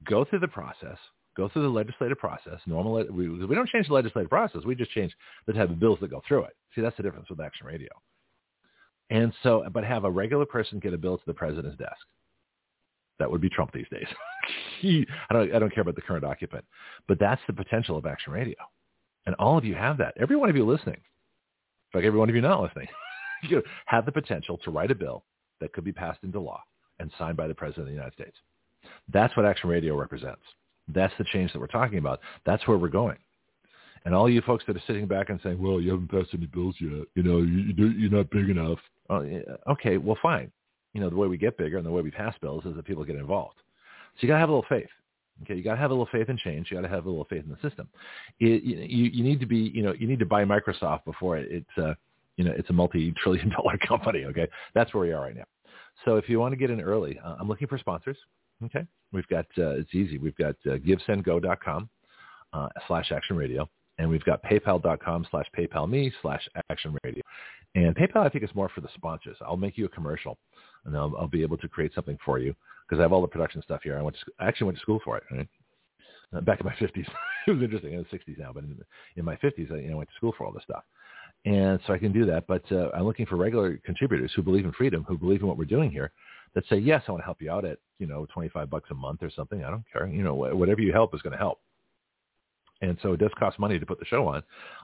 go 0.06 0.26
through 0.26 0.40
the 0.40 0.48
process, 0.48 0.98
go 1.36 1.50
through 1.50 1.64
the 1.64 1.70
legislative 1.70 2.18
process. 2.18 2.60
Normal, 2.66 3.06
we, 3.12 3.30
we 3.30 3.56
don't 3.56 3.70
change 3.70 3.88
the 3.88 3.94
legislative 3.94 4.30
process. 4.30 4.62
We 4.66 4.76
just 4.76 4.92
change 4.92 5.14
the 5.48 5.54
type 5.54 5.70
of 5.70 5.80
bills 5.80 6.00
that 6.02 6.12
go 6.12 6.22
through 6.28 6.44
it. 6.46 6.56
See, 6.76 6.82
that's 6.82 6.98
the 6.98 7.04
difference 7.04 7.30
with 7.30 7.40
Action 7.40 7.68
Radio. 7.68 7.90
And 9.10 9.34
so, 9.44 9.64
but 9.72 9.84
have 9.84 10.06
a 10.06 10.12
regular 10.12 10.46
person 10.46 10.80
get 10.80 10.94
a 10.94 10.98
bill 10.98 11.18
to 11.18 11.24
the 11.26 11.34
president's 11.34 11.78
desk. 11.78 12.06
That 13.20 13.30
would 13.30 13.42
be 13.42 13.50
Trump 13.50 13.72
these 13.72 13.86
days. 13.92 14.08
I 15.30 15.34
don't 15.34 15.54
I 15.54 15.60
don't 15.60 15.74
care 15.74 15.84
about 15.84 15.96
the 15.96 16.02
current 16.02 16.26
occupant, 16.26 16.66
but 17.08 17.20
that's 17.20 17.42
the 17.48 17.54
potential 17.54 17.96
of 17.96 18.06
Action 18.06 18.34
Radio, 18.34 18.56
and 19.26 19.36
all 19.36 19.58
of 19.58 19.66
you 19.66 19.76
have 19.76 19.98
that. 20.00 20.16
Every 20.20 20.36
one 20.36 20.50
of 20.50 20.56
you 20.56 20.66
listening, 20.66 20.96
in 20.96 21.92
fact, 21.94 22.06
every 22.06 22.20
one 22.20 22.28
of 22.28 22.36
you 22.36 22.42
not 22.42 22.62
listening, 22.62 22.88
you 23.44 23.62
have 23.86 24.06
the 24.06 24.12
potential 24.12 24.58
to 24.64 24.72
write 24.72 24.92
a 24.92 24.96
bill 24.96 25.24
that 25.62 25.74
could 25.74 25.84
be 25.84 25.94
passed 25.94 26.20
into 26.24 26.40
law 26.40 26.62
and 27.00 27.12
signed 27.18 27.38
by 27.38 27.48
the 27.48 27.56
President 27.56 27.84
of 27.84 27.88
the 27.88 27.94
United 27.94 28.14
States. 28.14 28.38
That's 29.12 29.36
what 29.36 29.46
Action 29.46 29.70
Radio 29.70 29.96
represents. 29.96 30.42
That's 30.88 31.14
the 31.18 31.26
change 31.26 31.54
that 31.54 31.60
we're 31.60 31.68
talking 31.68 31.98
about. 31.98 32.20
That's 32.46 32.68
where 32.68 32.78
we're 32.78 32.90
going. 32.90 33.18
And 34.06 34.14
all 34.14 34.30
you 34.30 34.42
folks 34.42 34.66
that 34.68 34.76
are 34.76 34.84
sitting 34.86 35.08
back 35.08 35.30
and 35.30 35.40
saying, 35.44 35.62
"Well, 35.62 35.80
you 35.80 35.92
haven't 35.92 36.12
passed 36.12 36.34
any 36.34 36.46
bills 36.48 36.76
yet. 36.80 37.06
You 37.16 37.24
know, 37.24 37.38
you, 37.38 37.88
you're 37.88 38.12
not 38.12 38.30
big 38.32 38.50
enough." 38.50 38.80
Oh, 39.10 39.26
okay, 39.70 39.98
well, 39.98 40.18
fine. 40.22 40.52
You 40.94 41.02
know, 41.02 41.10
the 41.10 41.16
way 41.16 41.28
we 41.28 41.38
get 41.38 41.58
bigger 41.58 41.78
and 41.78 41.86
the 41.86 41.92
way 41.92 42.02
we 42.02 42.12
pass 42.12 42.36
bills 42.42 42.66
is 42.66 42.76
that 42.76 42.86
people 42.86 43.04
get 43.06 43.16
involved. 43.16 43.56
So 44.16 44.20
you 44.22 44.28
got 44.28 44.36
to 44.36 44.40
have 44.40 44.50
a 44.50 44.54
little 44.54 44.68
faith. 44.70 44.90
Okay, 45.42 45.56
you 45.56 45.64
got 45.64 45.74
to 45.74 45.80
have 45.80 45.90
a 45.90 45.94
little 45.94 46.10
faith 46.12 46.30
in 46.30 46.38
change. 46.38 46.68
You 46.70 46.78
got 46.78 46.88
to 46.88 46.94
have 46.94 47.06
a 47.06 47.10
little 47.10 47.26
faith 47.26 47.44
in 47.44 47.50
the 47.50 47.68
system. 47.68 47.90
It, 48.40 48.64
you, 48.64 49.06
you 49.06 49.24
need 49.24 49.40
to 49.40 49.46
be, 49.46 49.72
you 49.74 49.82
know, 49.82 49.94
you 49.98 50.08
need 50.08 50.20
to 50.20 50.26
buy 50.26 50.46
Microsoft 50.46 51.06
before 51.06 51.38
it, 51.38 51.48
it's, 51.50 51.78
uh, 51.78 51.96
you 52.38 52.44
know, 52.44 52.54
it's 52.56 52.70
a 52.70 52.74
multi-trillion 52.74 53.50
dollar 53.58 53.78
company. 53.88 54.26
Okay, 54.26 54.48
that's 54.76 54.94
where 54.94 55.02
we 55.02 55.12
are 55.12 55.22
right 55.22 55.36
now. 55.36 55.46
So 56.06 56.18
if 56.18 56.30
you 56.30 56.40
want 56.40 56.52
to 56.52 56.58
get 56.58 56.70
in 56.70 56.82
early, 56.82 57.20
uh, 57.24 57.36
I'm 57.40 57.48
looking 57.48 57.68
for 57.68 57.78
sponsors. 57.78 58.18
Okay, 58.66 58.86
we've 59.12 59.28
got 59.28 59.46
uh, 59.58 59.72
it's 59.72 59.94
easy. 59.94 60.18
We've 60.18 60.38
got 60.38 60.56
uh, 60.66 60.78
givesendgo.com 60.78 61.90
uh, 62.54 62.68
slash 62.88 63.12
Action 63.12 63.36
Radio, 63.36 63.70
and 63.98 64.10
we've 64.10 64.24
got 64.24 64.44
PayPal.com 64.44 65.28
slash 65.32 65.46
PayPal 65.58 65.90
me 65.90 66.12
slash 66.22 66.48
Action 66.70 66.96
Radio. 67.04 67.22
And 67.76 67.96
PayPal, 67.96 68.26
I 68.26 68.30
think, 68.30 68.44
is 68.44 68.52
more 68.54 68.70
for 68.70 68.82
the 68.82 68.90
sponsors. 68.94 69.38
I'll 69.42 69.58
make 69.58 69.78
you 69.78 69.86
a 69.86 69.90
commercial, 69.90 70.38
and 70.86 70.96
I'll, 70.96 71.14
I'll 71.20 71.28
be 71.28 71.42
able 71.42 71.58
to 71.58 71.68
create 71.68 71.94
something 71.96 72.18
for 72.24 72.40
you 72.40 72.56
because 72.88 73.00
I 73.00 73.04
have 73.04 73.14
all 73.14 73.22
the 73.22 73.28
production 73.28 73.62
stuff 73.64 73.82
here. 73.84 73.98
I 73.98 74.02
went 74.02 74.16
to, 74.18 74.32
I 74.40 74.48
actually 74.48 74.66
went 74.66 74.78
to 74.78 74.82
school 74.82 75.00
for 75.04 75.18
it. 75.18 75.24
Right? 75.32 75.48
Uh, 76.36 76.42
back 76.42 76.60
in 76.60 76.66
my 76.66 76.74
50s, 76.80 77.08
it 77.48 77.52
was 77.52 77.62
interesting. 77.62 77.94
I'm 77.94 78.00
In 78.00 78.06
the 78.12 78.18
60s 78.18 78.38
now, 78.38 78.52
but 78.54 78.64
in, 78.64 78.78
in 79.18 79.26
my 79.26 79.36
50s, 79.38 79.72
I 79.72 79.78
you 79.78 79.90
know, 79.90 79.98
went 79.98 80.10
to 80.10 80.16
school 80.16 80.34
for 80.38 80.46
all 80.46 80.54
this 80.54 80.64
stuff, 80.64 80.84
and 81.46 81.80
so 81.86 81.94
I 81.94 81.98
can 81.98 82.14
do 82.14 82.26
that. 82.28 82.46
But 82.48 82.64
uh, 82.72 82.90
I'm 82.94 83.04
looking 83.04 83.26
for 83.26 83.36
regular 83.36 83.78
contributors 83.84 84.32
who 84.36 84.44
believe 84.44 84.66
in 84.66 84.72
freedom, 84.74 85.04
who 85.08 85.18
believe 85.18 85.42
in 85.42 85.48
what 85.48 85.58
we're 85.58 85.66
doing 85.66 85.90
here, 85.92 86.12
that 86.56 86.64
say, 86.70 86.78
yes, 86.78 87.04
I 87.08 87.12
want 87.12 87.22
to 87.22 87.26
help 87.26 87.42
you 87.42 87.52
out 87.52 87.66
at 87.66 87.80
you 88.00 88.08
know 88.08 88.26
25 88.34 88.70
bucks 88.70 88.90
a 88.92 88.96
month 88.96 89.24
or 89.24 89.32
something. 89.36 89.64
I 89.64 89.70
don't 89.70 89.86
care. 89.92 90.08
You 90.08 90.24
know, 90.24 90.34
whatever 90.34 90.82
you 90.82 90.92
help 90.92 91.14
is 91.16 91.22
going 91.22 91.32
to 91.32 91.38
help. 91.38 91.60
And 92.82 92.98
so 93.02 93.14
it 93.14 93.18
does 93.18 93.32
cost 93.40 93.60
money 93.60 93.80
to 93.80 93.86
put 93.86 94.00
the 94.00 94.06
show 94.06 94.28
on, 94.28 94.44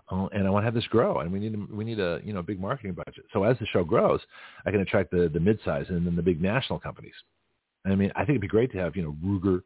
uh, 0.10 0.28
and 0.28 0.48
I 0.48 0.50
want 0.50 0.64
to 0.64 0.66
have 0.68 0.74
this 0.74 0.88
grow, 0.88 1.20
and 1.20 1.34
we 1.34 1.40
need 1.40 1.70
we 1.70 1.84
need 1.84 2.00
a 2.00 2.22
you 2.24 2.32
know 2.32 2.42
big 2.42 2.60
marketing 2.60 2.94
budget. 2.94 3.26
So 3.34 3.44
as 3.44 3.58
the 3.60 3.66
show 3.66 3.84
grows, 3.84 4.22
I 4.66 4.72
can 4.72 4.80
attract 4.80 5.12
the 5.12 5.30
the 5.34 5.40
mid-size 5.40 5.88
and 5.90 6.08
then 6.08 6.16
the 6.16 6.22
big 6.22 6.42
national 6.42 6.80
companies. 6.80 7.14
I 7.86 7.96
mean, 7.96 8.12
I 8.16 8.20
think 8.20 8.30
it'd 8.30 8.42
be 8.42 8.48
great 8.48 8.72
to 8.72 8.78
have 8.78 8.96
you 8.96 9.04
know 9.04 9.18
Ruger, 9.24 9.64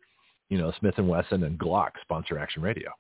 you 0.49 0.57
know 0.57 0.73
Smith 0.79 0.95
and 0.97 1.07
Wesson 1.07 1.43
and 1.43 1.59
Glock 1.59 1.91
sponsor 2.01 2.39
Action 2.39 2.63
Radio. 2.63 2.91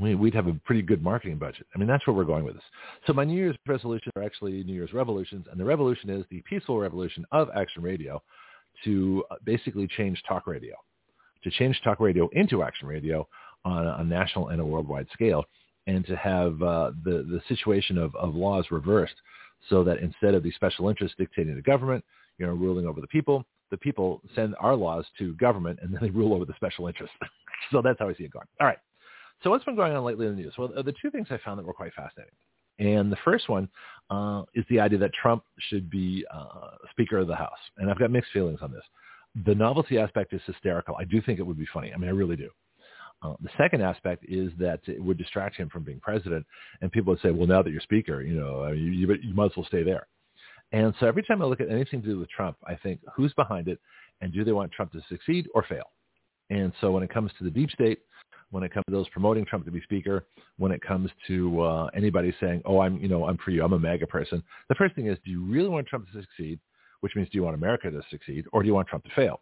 We, 0.00 0.14
would 0.14 0.34
have 0.34 0.46
a 0.46 0.54
pretty 0.64 0.82
good 0.82 1.02
marketing 1.02 1.38
budget. 1.38 1.66
I 1.74 1.78
mean, 1.78 1.88
that's 1.88 2.06
where 2.06 2.14
we're 2.14 2.24
going 2.24 2.44
with 2.44 2.54
this. 2.54 2.64
So 3.06 3.12
my 3.12 3.24
New 3.24 3.36
Year's 3.36 3.56
resolutions 3.66 4.12
are 4.16 4.22
actually 4.22 4.62
New 4.64 4.72
Year's 4.74 4.92
revolutions, 4.92 5.46
and 5.50 5.60
the 5.60 5.64
revolution 5.64 6.10
is 6.10 6.24
the 6.30 6.42
peaceful 6.48 6.78
revolution 6.78 7.24
of 7.32 7.48
Action 7.54 7.82
Radio 7.82 8.22
to 8.84 9.24
uh, 9.30 9.36
basically 9.44 9.86
change 9.86 10.22
talk 10.26 10.46
radio, 10.46 10.74
to 11.44 11.50
change 11.50 11.80
talk 11.82 12.00
radio 12.00 12.28
into 12.32 12.62
Action 12.62 12.88
Radio 12.88 13.28
on 13.64 13.86
a, 13.86 14.04
national 14.04 14.48
and 14.48 14.60
a 14.60 14.64
worldwide 14.64 15.06
scale 15.12 15.44
and 15.86 16.06
to 16.06 16.16
have 16.16 16.62
uh, 16.62 16.92
the, 17.04 17.26
the 17.30 17.40
situation 17.48 17.98
of, 17.98 18.14
of 18.16 18.34
laws 18.34 18.64
reversed 18.70 19.14
so 19.68 19.84
that 19.84 19.98
instead 19.98 20.34
of 20.34 20.42
the 20.42 20.50
special 20.52 20.88
interests 20.88 21.16
dictating 21.18 21.54
the 21.54 21.62
government, 21.62 22.04
you 22.38 22.46
know, 22.46 22.52
ruling 22.52 22.86
over 22.86 23.00
the 23.00 23.06
people, 23.08 23.44
the 23.70 23.76
people 23.76 24.22
send 24.34 24.54
our 24.60 24.74
laws 24.74 25.04
to 25.18 25.34
government 25.34 25.78
and 25.82 25.92
then 25.92 26.00
they 26.00 26.10
rule 26.10 26.34
over 26.34 26.44
the 26.44 26.54
special 26.56 26.86
interests. 26.86 27.14
so 27.70 27.82
that's 27.82 27.98
how 27.98 28.08
I 28.08 28.14
see 28.14 28.24
it 28.24 28.32
going. 28.32 28.46
All 28.60 28.66
right. 28.66 28.78
So 29.42 29.50
what's 29.50 29.64
been 29.64 29.76
going 29.76 29.94
on 29.94 30.04
lately 30.04 30.26
in 30.26 30.36
the 30.36 30.42
news? 30.42 30.54
Well, 30.58 30.68
the 30.68 30.94
two 31.00 31.10
things 31.10 31.28
I 31.30 31.38
found 31.44 31.58
that 31.58 31.66
were 31.66 31.72
quite 31.72 31.92
fascinating. 31.94 32.34
And 32.78 33.12
the 33.12 33.18
first 33.24 33.48
one 33.48 33.68
uh, 34.08 34.42
is 34.54 34.64
the 34.70 34.80
idea 34.80 34.98
that 34.98 35.12
Trump 35.12 35.44
should 35.68 35.90
be 35.90 36.24
uh, 36.32 36.70
Speaker 36.90 37.18
of 37.18 37.26
the 37.26 37.36
House. 37.36 37.58
And 37.76 37.90
I've 37.90 37.98
got 37.98 38.10
mixed 38.10 38.32
feelings 38.32 38.60
on 38.62 38.72
this. 38.72 38.82
The 39.46 39.54
novelty 39.54 39.98
aspect 39.98 40.32
is 40.32 40.40
hysterical. 40.46 40.96
I 40.98 41.04
do 41.04 41.20
think 41.22 41.38
it 41.38 41.42
would 41.42 41.58
be 41.58 41.68
funny. 41.72 41.92
I 41.92 41.96
mean, 41.98 42.08
I 42.08 42.12
really 42.12 42.36
do. 42.36 42.48
Uh, 43.22 43.34
the 43.42 43.50
second 43.58 43.82
aspect 43.82 44.24
is 44.26 44.50
that 44.58 44.80
it 44.86 45.02
would 45.02 45.18
distract 45.18 45.56
him 45.56 45.68
from 45.68 45.84
being 45.84 46.00
president, 46.00 46.46
and 46.80 46.90
people 46.90 47.12
would 47.12 47.20
say, 47.20 47.30
"Well, 47.30 47.46
now 47.46 47.60
that 47.62 47.70
you're 47.70 47.82
speaker, 47.82 48.22
you 48.22 48.34
know, 48.34 48.66
you, 48.72 48.86
you, 48.86 49.14
you 49.22 49.34
might 49.34 49.50
as 49.50 49.56
well 49.56 49.66
stay 49.66 49.82
there." 49.82 50.06
And 50.72 50.94
so 50.98 51.06
every 51.06 51.22
time 51.22 51.42
I 51.42 51.44
look 51.44 51.60
at 51.60 51.68
anything 51.68 52.00
to 52.00 52.08
do 52.08 52.18
with 52.18 52.30
Trump, 52.30 52.56
I 52.66 52.76
think, 52.76 53.00
who's 53.14 53.34
behind 53.34 53.68
it, 53.68 53.78
and 54.22 54.32
do 54.32 54.42
they 54.42 54.52
want 54.52 54.72
Trump 54.72 54.92
to 54.92 55.02
succeed 55.10 55.48
or 55.54 55.64
fail? 55.68 55.90
And 56.48 56.72
so 56.80 56.92
when 56.92 57.02
it 57.02 57.12
comes 57.12 57.30
to 57.38 57.44
the 57.44 57.50
deep 57.50 57.70
state, 57.70 57.98
when 58.50 58.62
it 58.62 58.72
comes 58.72 58.84
to 58.86 58.92
those 58.92 59.08
promoting 59.10 59.44
Trump 59.44 59.64
to 59.64 59.70
be 59.70 59.80
speaker, 59.82 60.24
when 60.58 60.72
it 60.72 60.80
comes 60.80 61.10
to 61.28 61.60
uh, 61.62 61.90
anybody 61.94 62.34
saying, 62.40 62.62
"Oh, 62.64 62.80
I'm, 62.80 62.98
you 62.98 63.08
know, 63.08 63.26
I'm 63.26 63.38
for 63.38 63.50
you. 63.50 63.64
I'm 63.64 63.72
a 63.72 63.78
MAGA 63.78 64.06
person," 64.06 64.42
the 64.68 64.74
first 64.74 64.94
thing 64.94 65.06
is, 65.06 65.18
do 65.24 65.30
you 65.30 65.44
really 65.44 65.68
want 65.68 65.86
Trump 65.86 66.06
to 66.12 66.20
succeed? 66.20 66.58
Which 67.00 67.16
means, 67.16 67.28
do 67.30 67.38
you 67.38 67.44
want 67.44 67.54
America 67.54 67.90
to 67.90 68.02
succeed, 68.10 68.44
or 68.52 68.62
do 68.62 68.68
you 68.68 68.74
want 68.74 68.88
Trump 68.88 69.04
to 69.04 69.10
fail? 69.14 69.40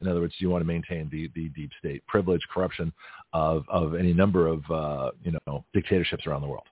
In 0.00 0.08
other 0.08 0.20
words, 0.20 0.34
do 0.38 0.44
you 0.44 0.50
want 0.50 0.62
to 0.62 0.66
maintain 0.66 1.08
the, 1.10 1.30
the 1.34 1.48
deep 1.50 1.70
state 1.78 2.06
privilege, 2.06 2.40
corruption 2.52 2.92
of, 3.32 3.64
of 3.68 3.94
any 3.94 4.12
number 4.12 4.46
of 4.46 4.70
uh, 4.70 5.10
you 5.22 5.32
know 5.46 5.64
dictatorships 5.74 6.26
around 6.26 6.42
the 6.42 6.48
world? 6.48 6.66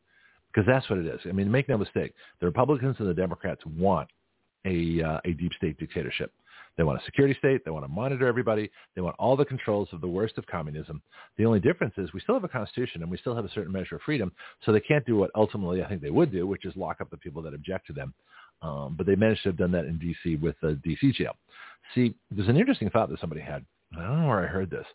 Because 0.53 0.67
that's 0.67 0.89
what 0.89 0.99
it 0.99 1.07
is. 1.07 1.21
I 1.27 1.33
mean, 1.33 1.51
make 1.51 1.69
no 1.69 1.77
mistake, 1.77 2.15
the 2.41 2.47
Republicans 2.47 2.97
and 2.99 3.09
the 3.09 3.15
Democrats 3.15 3.61
want 3.79 4.09
a 4.65 5.03
uh, 5.03 5.21
a 5.25 5.33
deep 5.33 5.53
state 5.57 5.79
dictatorship. 5.79 6.33
They 6.79 6.85
want 6.85 7.03
a 7.03 7.05
security 7.05 7.35
state. 7.39 7.65
They 7.65 7.73
want 7.73 7.85
to 7.85 7.93
monitor 7.93 8.27
everybody. 8.27 8.71
They 8.95 9.03
want 9.03 9.17
all 9.19 9.37
the 9.37 9.45
controls 9.45 9.89
of 9.93 10.01
the 10.01 10.07
worst 10.07 10.39
of 10.39 10.47
communism. 10.47 11.03
The 11.37 11.45
only 11.45 11.59
difference 11.59 11.95
is 11.99 12.13
we 12.15 12.21
still 12.21 12.37
have 12.37 12.45
a 12.45 12.49
constitution 12.49 13.03
and 13.03 13.11
we 13.11 13.19
still 13.19 13.35
have 13.35 13.45
a 13.45 13.51
certain 13.51 13.73
measure 13.73 13.97
of 13.97 14.03
freedom. 14.03 14.33
So 14.65 14.73
they 14.73 14.81
can't 14.81 15.05
do 15.05 15.17
what 15.17 15.33
ultimately 15.35 15.83
I 15.83 15.89
think 15.89 16.01
they 16.01 16.11
would 16.11 16.31
do, 16.31 16.47
which 16.47 16.65
is 16.65 16.77
lock 16.77 17.01
up 17.01 17.11
the 17.11 17.17
people 17.17 17.43
that 17.43 17.53
object 17.53 17.89
to 17.89 17.93
them. 17.93 18.15
Um, 18.63 18.95
but 18.97 19.07
they 19.07 19.17
managed 19.17 19.43
to 19.43 19.49
have 19.49 19.59
done 19.59 19.73
that 19.73 19.87
in 19.87 19.99
D.C. 19.99 20.37
with 20.37 20.55
the 20.63 20.75
D.C. 20.85 21.13
jail. 21.13 21.37
See, 21.95 22.15
there's 22.31 22.49
an 22.49 22.57
interesting 22.57 22.91
thought 22.91 23.11
that 23.11 23.21
somebody 23.21 23.41
had. 23.41 23.65
I 23.97 24.03
don't 24.03 24.23
know 24.23 24.29
where 24.29 24.45
I 24.45 24.47
heard 24.47 24.71
this, 24.71 24.87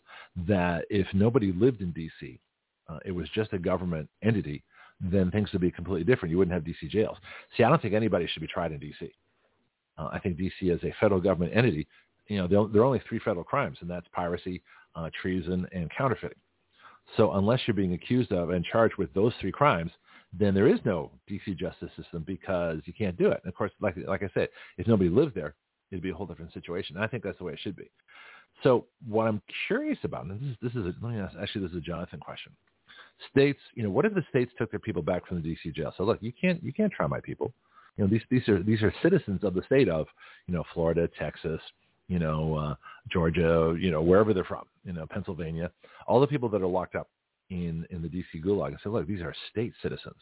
that 0.46 0.86
if 0.88 1.06
nobody 1.12 1.52
lived 1.52 1.80
in 1.82 1.92
D.C., 1.92 2.40
uh, 2.88 2.98
it 3.04 3.12
was 3.12 3.28
just 3.34 3.52
a 3.52 3.58
government 3.58 4.08
entity, 4.22 4.62
then 5.00 5.30
things 5.30 5.50
would 5.52 5.62
be 5.62 5.70
completely 5.70 6.04
different. 6.04 6.30
You 6.30 6.38
wouldn't 6.38 6.54
have 6.54 6.64
D.C. 6.64 6.88
jails. 6.88 7.16
See, 7.56 7.64
I 7.64 7.68
don't 7.68 7.82
think 7.82 7.94
anybody 7.94 8.26
should 8.26 8.42
be 8.42 8.46
tried 8.46 8.72
in 8.72 8.78
D.C. 8.78 9.12
Uh, 9.98 10.08
I 10.12 10.18
think 10.18 10.36
D.C. 10.36 10.70
as 10.70 10.82
a 10.82 10.94
federal 11.00 11.20
government 11.20 11.56
entity, 11.56 11.86
you 12.28 12.38
know, 12.38 12.46
there, 12.46 12.82
are 12.82 12.84
only 12.84 13.02
three 13.08 13.18
federal 13.18 13.44
crimes, 13.44 13.78
and 13.80 13.90
that's 13.90 14.06
piracy, 14.12 14.62
uh, 14.96 15.10
treason, 15.20 15.66
and 15.72 15.90
counterfeiting. 15.96 16.38
So 17.16 17.32
unless 17.32 17.60
you're 17.66 17.74
being 17.74 17.92
accused 17.92 18.32
of 18.32 18.50
and 18.50 18.64
charged 18.64 18.96
with 18.96 19.12
those 19.14 19.32
three 19.40 19.52
crimes, 19.52 19.90
then 20.32 20.54
there 20.54 20.66
is 20.66 20.80
no 20.84 21.10
DC 21.30 21.56
justice 21.56 21.90
system 21.96 22.24
because 22.26 22.80
you 22.86 22.92
can't 22.92 23.16
do 23.16 23.30
it. 23.30 23.40
And 23.44 23.52
of 23.52 23.54
course, 23.54 23.70
like 23.80 23.96
like 24.08 24.22
I 24.22 24.30
said, 24.34 24.48
if 24.78 24.86
nobody 24.86 25.10
lived 25.10 25.34
there, 25.34 25.54
it'd 25.90 26.02
be 26.02 26.10
a 26.10 26.14
whole 26.14 26.26
different 26.26 26.52
situation. 26.52 26.96
And 26.96 27.04
I 27.04 27.08
think 27.08 27.22
that's 27.22 27.38
the 27.38 27.44
way 27.44 27.52
it 27.52 27.60
should 27.62 27.76
be. 27.76 27.90
So 28.62 28.86
what 29.06 29.28
I'm 29.28 29.42
curious 29.68 29.98
about, 30.02 30.26
and 30.26 30.40
this 30.40 30.48
is 30.48 30.56
this 30.62 30.72
is 30.72 30.86
a, 30.86 30.94
let 31.04 31.14
me 31.14 31.20
ask, 31.20 31.36
actually 31.40 31.62
this 31.62 31.72
is 31.72 31.78
a 31.78 31.82
Jonathan 31.82 32.20
question. 32.20 32.52
States, 33.30 33.60
you 33.74 33.82
know, 33.82 33.90
what 33.90 34.04
if 34.04 34.14
the 34.14 34.24
states 34.28 34.52
took 34.58 34.70
their 34.70 34.80
people 34.80 35.02
back 35.02 35.26
from 35.26 35.40
the 35.40 35.48
DC 35.48 35.74
jail? 35.74 35.92
So 35.96 36.04
look, 36.04 36.18
you 36.20 36.32
can't 36.32 36.62
you 36.62 36.72
can't 36.72 36.92
try 36.92 37.06
my 37.06 37.20
people. 37.20 37.52
You 37.96 38.04
know, 38.04 38.10
these 38.10 38.22
these 38.30 38.48
are 38.48 38.62
these 38.62 38.82
are 38.82 38.92
citizens 39.02 39.44
of 39.44 39.54
the 39.54 39.62
state 39.62 39.88
of, 39.88 40.06
you 40.46 40.54
know, 40.54 40.64
Florida, 40.72 41.08
Texas, 41.18 41.60
you 42.08 42.18
know, 42.18 42.56
uh, 42.56 42.74
Georgia, 43.10 43.76
you 43.78 43.90
know, 43.90 44.02
wherever 44.02 44.34
they're 44.34 44.44
from, 44.44 44.64
you 44.84 44.92
know, 44.92 45.06
Pennsylvania, 45.06 45.70
all 46.06 46.20
the 46.20 46.26
people 46.26 46.48
that 46.50 46.62
are 46.62 46.66
locked 46.66 46.94
up 46.94 47.08
in 47.50 47.86
in 47.90 48.02
the 48.02 48.08
DC 48.08 48.44
Gulag 48.44 48.68
and 48.68 48.78
say, 48.82 48.90
look, 48.90 49.06
these 49.06 49.20
are 49.20 49.34
state 49.50 49.72
citizens. 49.82 50.16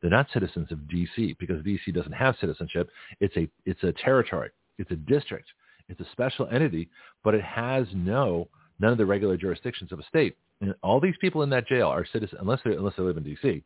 They're 0.00 0.10
not 0.10 0.26
citizens 0.32 0.70
of 0.72 0.78
DC 0.80 1.36
because 1.38 1.62
DC 1.62 1.94
doesn't 1.94 2.12
have 2.12 2.34
citizenship. 2.40 2.90
It's 3.20 3.36
a 3.36 3.48
it's 3.64 3.82
a 3.84 3.92
territory. 4.04 4.50
It's 4.78 4.90
a 4.90 4.96
district. 4.96 5.48
It's 5.88 6.00
a 6.00 6.06
special 6.12 6.48
entity, 6.48 6.88
but 7.22 7.34
it 7.34 7.42
has 7.42 7.86
no 7.94 8.48
none 8.80 8.92
of 8.92 8.98
the 8.98 9.06
regular 9.06 9.36
jurisdictions 9.36 9.92
of 9.92 10.00
a 10.00 10.04
state. 10.04 10.36
And 10.60 10.74
all 10.82 11.00
these 11.00 11.14
people 11.20 11.42
in 11.42 11.50
that 11.50 11.66
jail 11.66 11.86
are 11.88 12.04
citizens 12.04 12.40
unless 12.40 12.60
they 12.64 12.72
unless 12.72 12.94
they 12.96 13.02
live 13.02 13.16
in 13.16 13.24
DC. 13.24 13.62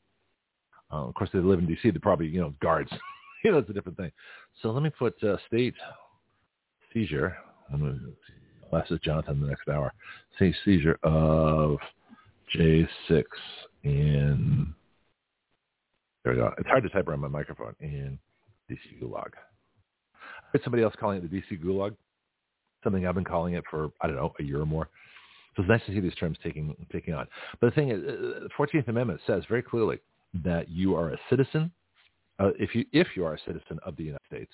Uh, 0.92 1.08
of 1.08 1.14
course, 1.14 1.30
they 1.32 1.40
live 1.40 1.58
in 1.58 1.66
DC. 1.66 1.82
They're 1.82 2.00
probably 2.00 2.28
you 2.28 2.40
know 2.40 2.54
guards. 2.60 2.90
you 3.44 3.52
know, 3.52 3.58
it's 3.58 3.70
a 3.70 3.72
different 3.72 3.98
thing. 3.98 4.12
So 4.62 4.70
let 4.70 4.82
me 4.82 4.90
put 4.90 5.22
uh, 5.22 5.36
state 5.46 5.74
seizure. 6.92 7.36
I'm 7.72 7.80
going 7.80 8.00
to 8.72 8.76
ask 8.76 9.02
Jonathan 9.02 9.40
the 9.40 9.48
next 9.48 9.68
hour. 9.68 9.92
State 10.36 10.54
seizure 10.64 10.98
of 11.02 11.78
J6 12.54 13.24
in, 13.84 14.74
there 16.24 16.32
we 16.32 16.38
go. 16.38 16.52
It's 16.58 16.68
hard 16.68 16.82
to 16.82 16.88
type 16.88 17.08
around 17.08 17.20
my 17.20 17.28
microphone 17.28 17.74
in 17.80 18.18
DC 18.70 19.02
Gulag. 19.02 19.30
I 20.14 20.18
heard 20.52 20.62
somebody 20.64 20.82
else 20.82 20.94
calling 20.98 21.18
it 21.18 21.30
the 21.30 21.36
DC 21.36 21.62
Gulag, 21.62 21.94
something 22.82 23.06
I've 23.06 23.14
been 23.14 23.24
calling 23.24 23.54
it 23.54 23.64
for, 23.70 23.90
I 24.00 24.06
don't 24.06 24.16
know, 24.16 24.32
a 24.38 24.42
year 24.42 24.60
or 24.60 24.66
more. 24.66 24.88
So 25.54 25.62
it's 25.62 25.68
nice 25.68 25.80
to 25.86 25.92
see 25.92 26.00
these 26.00 26.14
terms 26.16 26.36
taking, 26.42 26.74
taking 26.92 27.14
on. 27.14 27.26
But 27.60 27.68
the 27.68 27.74
thing 27.74 27.90
is, 27.90 28.02
uh, 28.02 28.40
the 28.40 28.48
14th 28.58 28.88
Amendment 28.88 29.20
says 29.26 29.42
very 29.48 29.62
clearly 29.62 29.98
that 30.44 30.68
you 30.68 30.94
are 30.94 31.10
a 31.10 31.18
citizen, 31.30 31.70
uh, 32.38 32.50
if, 32.58 32.74
you, 32.74 32.84
if 32.92 33.08
you 33.16 33.24
are 33.24 33.34
a 33.34 33.40
citizen 33.46 33.78
of 33.84 33.96
the 33.96 34.04
United 34.04 34.26
States, 34.26 34.52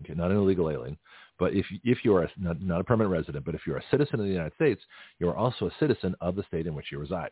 okay, 0.00 0.14
not 0.14 0.30
an 0.30 0.36
illegal 0.36 0.70
alien, 0.70 0.98
but 1.38 1.54
if, 1.54 1.66
if 1.82 2.04
you 2.04 2.14
are 2.14 2.24
a, 2.24 2.30
not, 2.36 2.60
not 2.60 2.80
a 2.80 2.84
permanent 2.84 3.12
resident, 3.12 3.44
but 3.44 3.54
if 3.54 3.62
you're 3.66 3.78
a 3.78 3.84
citizen 3.90 4.20
of 4.20 4.26
the 4.26 4.32
United 4.32 4.54
States, 4.54 4.82
you 5.18 5.28
are 5.28 5.36
also 5.36 5.66
a 5.66 5.74
citizen 5.78 6.14
of 6.20 6.36
the 6.36 6.44
state 6.44 6.66
in 6.66 6.74
which 6.74 6.92
you 6.92 6.98
reside. 6.98 7.30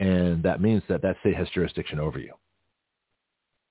And 0.00 0.42
that 0.42 0.60
means 0.60 0.82
that 0.88 1.02
that 1.02 1.16
state 1.20 1.36
has 1.36 1.48
jurisdiction 1.50 1.98
over 1.98 2.18
you. 2.18 2.32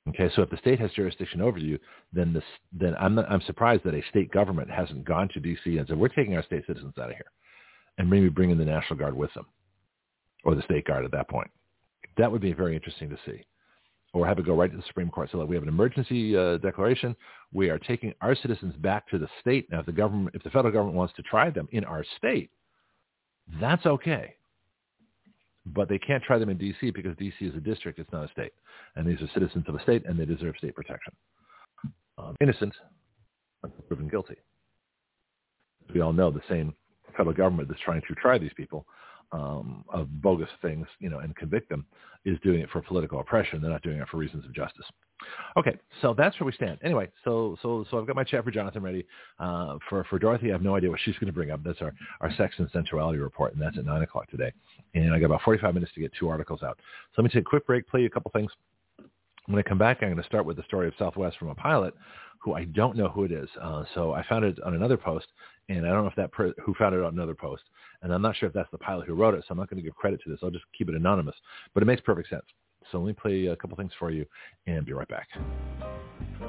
Okay, 0.09 0.29
so 0.35 0.43
if 0.43 0.51
the 0.51 0.57
state 0.57 0.79
has 0.79 0.91
jurisdiction 0.91 1.41
over 1.41 1.57
you, 1.57 1.79
then 2.13 2.31
this, 2.31 2.43
then 2.71 2.95
I'm, 2.99 3.15
not, 3.15 3.29
I'm 3.31 3.41
surprised 3.41 3.83
that 3.85 3.95
a 3.95 4.03
state 4.09 4.31
government 4.31 4.69
hasn't 4.69 5.03
gone 5.03 5.29
to 5.29 5.39
D.C. 5.39 5.77
and 5.77 5.87
said, 5.87 5.97
we're 5.97 6.09
taking 6.09 6.35
our 6.35 6.43
state 6.43 6.63
citizens 6.67 6.93
out 6.99 7.09
of 7.09 7.15
here 7.15 7.31
and 7.97 8.09
maybe 8.09 8.29
bringing 8.29 8.57
the 8.57 8.65
National 8.65 8.99
Guard 8.99 9.15
with 9.15 9.33
them 9.33 9.47
or 10.43 10.53
the 10.53 10.61
state 10.61 10.85
guard 10.85 11.05
at 11.05 11.11
that 11.11 11.27
point. 11.27 11.49
That 12.17 12.31
would 12.31 12.41
be 12.41 12.53
very 12.53 12.75
interesting 12.75 13.09
to 13.09 13.17
see 13.25 13.43
or 14.15 14.25
have 14.25 14.39
it 14.39 14.45
go 14.45 14.55
right 14.55 14.71
to 14.71 14.77
the 14.77 14.83
Supreme 14.87 15.09
Court. 15.09 15.29
So 15.29 15.37
that 15.37 15.45
we 15.45 15.55
have 15.55 15.63
an 15.63 15.69
emergency 15.69 16.37
uh, 16.37 16.57
declaration. 16.57 17.15
We 17.51 17.69
are 17.69 17.77
taking 17.77 18.13
our 18.21 18.33
citizens 18.33 18.73
back 18.77 19.07
to 19.09 19.17
the 19.17 19.27
state. 19.41 19.69
Now, 19.69 19.81
if 19.81 19.85
the 19.85 19.91
government, 19.91 20.33
if 20.33 20.41
the 20.41 20.49
federal 20.49 20.73
government 20.73 20.95
wants 20.95 21.13
to 21.17 21.21
try 21.23 21.49
them 21.49 21.67
in 21.73 21.83
our 21.83 22.05
state, 22.17 22.49
that's 23.59 23.85
okay. 23.85 24.35
But 25.65 25.89
they 25.89 25.99
can't 25.99 26.23
try 26.23 26.37
them 26.37 26.49
in 26.49 26.57
D.C. 26.57 26.91
because 26.91 27.17
D.C. 27.17 27.45
is 27.45 27.55
a 27.55 27.59
district. 27.59 27.99
It's 27.99 28.11
not 28.13 28.29
a 28.29 28.31
state. 28.31 28.53
And 28.95 29.05
these 29.05 29.21
are 29.21 29.29
citizens 29.33 29.65
of 29.67 29.75
a 29.75 29.81
state, 29.83 30.03
and 30.05 30.17
they 30.17 30.25
deserve 30.25 30.55
state 30.57 30.75
protection. 30.75 31.13
Um, 32.17 32.35
innocent 32.39 32.73
proven 33.89 34.07
guilty. 34.07 34.37
We 35.93 35.99
all 35.99 36.13
know 36.13 36.31
the 36.31 36.41
same 36.47 36.73
federal 37.17 37.35
government 37.35 37.67
that's 37.67 37.81
trying 37.81 38.01
to 38.07 38.15
try 38.15 38.37
these 38.37 38.53
people 38.55 38.85
um, 39.31 39.83
of 39.89 40.21
bogus 40.21 40.49
things, 40.61 40.87
you 40.99 41.09
know, 41.09 41.19
and 41.19 41.35
convict 41.35 41.69
them 41.69 41.85
is 42.25 42.39
doing 42.43 42.59
it 42.59 42.69
for 42.69 42.81
political 42.81 43.19
oppression. 43.19 43.61
They're 43.61 43.71
not 43.71 43.83
doing 43.83 43.99
it 43.99 44.07
for 44.09 44.17
reasons 44.17 44.45
of 44.45 44.53
justice. 44.53 44.85
Okay, 45.57 45.77
so 46.01 46.13
that's 46.17 46.39
where 46.39 46.45
we 46.45 46.51
stand. 46.51 46.77
Anyway, 46.83 47.09
so 47.23 47.55
so 47.61 47.85
so 47.89 47.99
I've 47.99 48.07
got 48.07 48.15
my 48.15 48.23
chat 48.23 48.43
for 48.43 48.51
Jonathan 48.51 48.83
ready. 48.83 49.05
Uh, 49.39 49.77
for 49.89 50.03
for 50.05 50.19
Dorothy, 50.19 50.49
I 50.49 50.51
have 50.51 50.61
no 50.61 50.75
idea 50.75 50.89
what 50.89 50.99
she's 51.03 51.15
going 51.15 51.27
to 51.27 51.33
bring 51.33 51.51
up. 51.51 51.63
That's 51.63 51.81
our 51.81 51.93
our 52.21 52.31
sex 52.35 52.55
and 52.57 52.69
sensuality 52.71 53.19
report, 53.19 53.53
and 53.53 53.61
that's 53.61 53.77
at 53.77 53.85
nine 53.85 54.01
o'clock 54.01 54.29
today. 54.29 54.51
And 54.93 55.13
I 55.13 55.19
got 55.19 55.27
about 55.27 55.41
forty 55.43 55.61
five 55.61 55.73
minutes 55.73 55.93
to 55.93 56.01
get 56.01 56.11
two 56.19 56.27
articles 56.27 56.63
out. 56.63 56.77
So 57.15 57.21
let 57.21 57.23
me 57.23 57.29
take 57.29 57.47
a 57.47 57.49
quick 57.49 57.65
break, 57.65 57.87
play 57.87 58.01
you 58.01 58.07
a 58.07 58.09
couple 58.09 58.31
things. 58.31 58.51
When 59.47 59.59
I 59.59 59.61
come 59.61 59.77
back, 59.77 59.99
I'm 60.01 60.09
going 60.09 60.17
to 60.17 60.27
start 60.27 60.45
with 60.45 60.57
the 60.57 60.63
story 60.63 60.87
of 60.87 60.93
Southwest 60.97 61.37
from 61.37 61.49
a 61.49 61.55
pilot 61.55 61.93
who 62.39 62.53
I 62.53 62.65
don't 62.65 62.95
know 62.95 63.07
who 63.07 63.23
it 63.23 63.31
is. 63.31 63.49
Uh, 63.59 63.83
so 63.95 64.13
I 64.13 64.23
found 64.27 64.45
it 64.45 64.61
on 64.63 64.75
another 64.75 64.97
post, 64.97 65.27
and 65.69 65.85
I 65.85 65.89
don't 65.89 66.03
know 66.03 66.09
if 66.09 66.15
that 66.15 66.31
per- 66.31 66.53
who 66.63 66.73
found 66.75 66.93
it 66.93 67.01
on 67.01 67.13
another 67.13 67.33
post, 67.33 67.63
and 68.05 68.13
I'm 68.13 68.21
not 68.21 68.35
sure 68.35 68.47
if 68.47 68.53
that's 68.53 68.69
the 68.71 68.77
pilot 68.77 69.07
who 69.07 69.15
wrote 69.15 69.33
it. 69.33 69.41
So 69.41 69.47
I'm 69.49 69.57
not 69.57 69.67
going 69.67 69.81
to 69.81 69.83
give 69.83 69.95
credit 69.95 70.21
to 70.23 70.29
this. 70.29 70.37
I'll 70.43 70.51
just 70.51 70.65
keep 70.77 70.89
it 70.89 70.95
anonymous, 70.95 71.35
but 71.73 71.81
it 71.81 71.87
makes 71.87 72.03
perfect 72.03 72.29
sense. 72.29 72.45
So 72.91 72.99
let 72.99 73.07
me 73.07 73.13
play 73.13 73.47
a 73.47 73.55
couple 73.55 73.75
things 73.75 73.93
for 73.97 74.11
you, 74.11 74.27
and 74.67 74.85
be 74.85 74.93
right 74.93 75.07
back. 75.07 75.27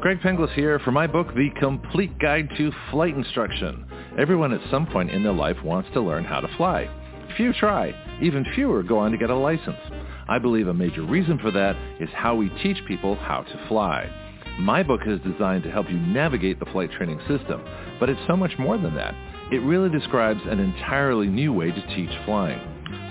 Greg 0.02 0.20
Penglis 0.20 0.52
here 0.52 0.78
for 0.80 0.92
my 0.92 1.06
book, 1.06 1.28
The 1.34 1.48
Complete 1.58 2.18
Guide 2.18 2.50
to 2.58 2.70
Flight 2.90 3.16
Instruction. 3.16 3.86
Everyone 4.18 4.52
at 4.52 4.60
some 4.70 4.86
point 4.86 5.10
in 5.10 5.22
their 5.22 5.32
life 5.32 5.56
wants 5.64 5.88
to 5.94 6.02
learn 6.02 6.24
how 6.24 6.40
to 6.40 6.56
fly. 6.58 6.90
Few 7.38 7.54
try. 7.54 7.94
Even 8.22 8.44
fewer 8.54 8.82
go 8.82 8.98
on 8.98 9.10
to 9.12 9.16
get 9.16 9.30
a 9.30 9.34
license. 9.34 9.80
I 10.28 10.38
believe 10.38 10.68
a 10.68 10.74
major 10.74 11.04
reason 11.04 11.38
for 11.38 11.50
that 11.52 11.74
is 11.98 12.10
how 12.12 12.34
we 12.34 12.50
teach 12.62 12.76
people 12.86 13.16
how 13.16 13.40
to 13.40 13.66
fly. 13.66 14.10
My 14.58 14.82
book 14.82 15.00
is 15.06 15.20
designed 15.20 15.62
to 15.62 15.70
help 15.70 15.88
you 15.90 15.98
navigate 15.98 16.60
the 16.60 16.66
flight 16.66 16.92
training 16.92 17.20
system, 17.20 17.64
but 17.98 18.10
it's 18.10 18.20
so 18.26 18.36
much 18.36 18.52
more 18.58 18.76
than 18.76 18.94
that. 18.96 19.14
It 19.52 19.62
really 19.62 19.88
describes 19.88 20.40
an 20.46 20.58
entirely 20.58 21.28
new 21.28 21.52
way 21.52 21.70
to 21.70 21.86
teach 21.94 22.10
flying. 22.24 22.60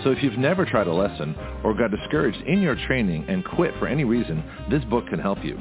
So 0.04 0.12
if 0.12 0.22
you've 0.22 0.38
never 0.38 0.66
tried 0.66 0.88
a 0.88 0.94
lesson 0.94 1.34
or 1.64 1.74
got 1.74 1.92
discouraged 1.92 2.42
in 2.46 2.62
your 2.62 2.76
training 2.88 3.26
and 3.30 3.44
quit 3.44 3.74
for 3.80 3.88
any 3.88 4.04
reason, 4.04 4.44
this 4.70 4.84
book 4.86 5.08
can 5.08 5.20
help 5.20 5.44
you. 5.44 5.58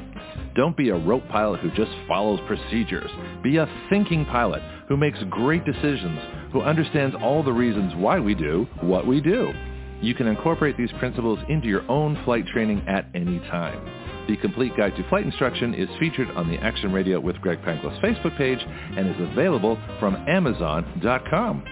Don't 0.53 0.75
be 0.75 0.89
a 0.89 0.95
rope 0.95 1.27
pilot 1.29 1.61
who 1.61 1.71
just 1.71 1.91
follows 2.07 2.41
procedures. 2.45 3.09
Be 3.41 3.57
a 3.57 3.69
thinking 3.89 4.25
pilot 4.25 4.61
who 4.87 4.97
makes 4.97 5.17
great 5.29 5.65
decisions, 5.65 6.19
who 6.51 6.61
understands 6.61 7.15
all 7.21 7.41
the 7.41 7.53
reasons 7.53 7.93
why 7.95 8.19
we 8.19 8.35
do 8.35 8.67
what 8.81 9.07
we 9.07 9.21
do. 9.21 9.53
You 10.01 10.13
can 10.13 10.27
incorporate 10.27 10.77
these 10.77 10.91
principles 10.99 11.39
into 11.47 11.67
your 11.67 11.89
own 11.89 12.21
flight 12.25 12.45
training 12.47 12.83
at 12.87 13.07
any 13.15 13.39
time. 13.49 14.04
The 14.27 14.37
complete 14.37 14.75
guide 14.75 14.95
to 14.95 15.07
flight 15.09 15.23
instruction 15.23 15.73
is 15.75 15.87
featured 15.99 16.29
on 16.31 16.49
the 16.49 16.57
Action 16.57 16.91
Radio 16.91 17.19
with 17.19 17.39
Greg 17.41 17.61
Penglis 17.61 17.99
Facebook 18.01 18.35
page 18.37 18.59
and 18.97 19.07
is 19.07 19.31
available 19.31 19.77
from 19.99 20.15
Amazon.com. 20.27 21.63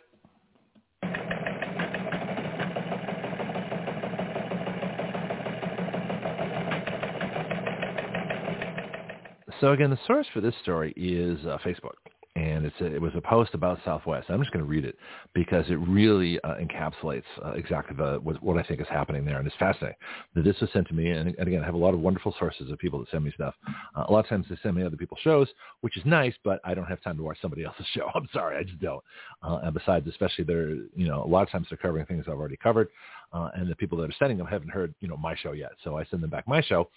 So 9.61 9.73
again, 9.73 9.91
the 9.91 9.99
source 10.07 10.25
for 10.33 10.41
this 10.41 10.55
story 10.63 10.93
is 10.97 11.45
uh, 11.45 11.59
Facebook, 11.63 12.08
and 12.39 12.65
it's 12.65 12.75
a, 12.79 12.85
it 12.85 13.01
was 13.01 13.11
a 13.15 13.21
post 13.21 13.53
about 13.53 13.79
Southwest. 13.83 14.29
I'm 14.29 14.39
just 14.39 14.53
going 14.53 14.63
to 14.63 14.69
read 14.69 14.85
it 14.85 14.95
because 15.33 15.65
it 15.69 15.75
really 15.75 16.39
uh, 16.41 16.55
encapsulates 16.55 17.23
uh, 17.43 17.51
exactly 17.51 17.95
the, 17.97 18.19
what, 18.23 18.41
what, 18.41 18.57
I 18.57 18.63
think 18.63 18.79
is 18.79 18.87
happening 18.89 19.25
there, 19.25 19.39
and 19.39 19.45
it's 19.45 19.55
fascinating. 19.57 19.97
That 20.35 20.43
this 20.45 20.55
was 20.61 20.69
sent 20.71 20.87
to 20.87 20.93
me, 20.93 21.09
and, 21.09 21.35
and 21.37 21.47
again, 21.47 21.61
I 21.61 21.65
have 21.65 21.75
a 21.75 21.77
lot 21.77 21.93
of 21.93 21.99
wonderful 21.99 22.33
sources 22.39 22.71
of 22.71 22.79
people 22.79 22.99
that 22.99 23.09
send 23.11 23.25
me 23.25 23.31
stuff. 23.35 23.55
Uh, 23.95 24.05
a 24.07 24.11
lot 24.11 24.19
of 24.19 24.29
times 24.29 24.45
they 24.49 24.57
send 24.63 24.75
me 24.75 24.83
other 24.83 24.95
people's 24.95 25.19
shows, 25.21 25.49
which 25.81 25.97
is 25.97 26.05
nice, 26.05 26.33
but 26.43 26.61
I 26.63 26.73
don't 26.73 26.85
have 26.85 27.01
time 27.01 27.17
to 27.17 27.23
watch 27.23 27.37
somebody 27.41 27.63
else's 27.65 27.85
show. 27.93 28.09
I'm 28.15 28.29
sorry, 28.31 28.57
I 28.57 28.63
just 28.63 28.79
don't. 28.79 29.03
Uh, 29.43 29.59
and 29.63 29.73
besides, 29.73 30.07
especially 30.07 30.45
they're 30.45 30.75
you 30.95 31.07
know 31.07 31.23
a 31.23 31.27
lot 31.27 31.43
of 31.43 31.49
times 31.49 31.67
they're 31.69 31.77
covering 31.77 32.05
things 32.05 32.25
I've 32.27 32.33
already 32.33 32.57
covered, 32.57 32.87
uh, 33.33 33.49
and 33.55 33.69
the 33.69 33.75
people 33.75 33.97
that 33.97 34.09
are 34.09 34.15
sending 34.17 34.37
them 34.37 34.47
haven't 34.47 34.69
heard 34.69 34.95
you 35.01 35.09
know 35.09 35.17
my 35.17 35.35
show 35.35 35.51
yet, 35.51 35.71
so 35.83 35.97
I 35.97 36.05
send 36.05 36.23
them 36.23 36.29
back 36.29 36.47
my 36.47 36.61
show 36.61 36.89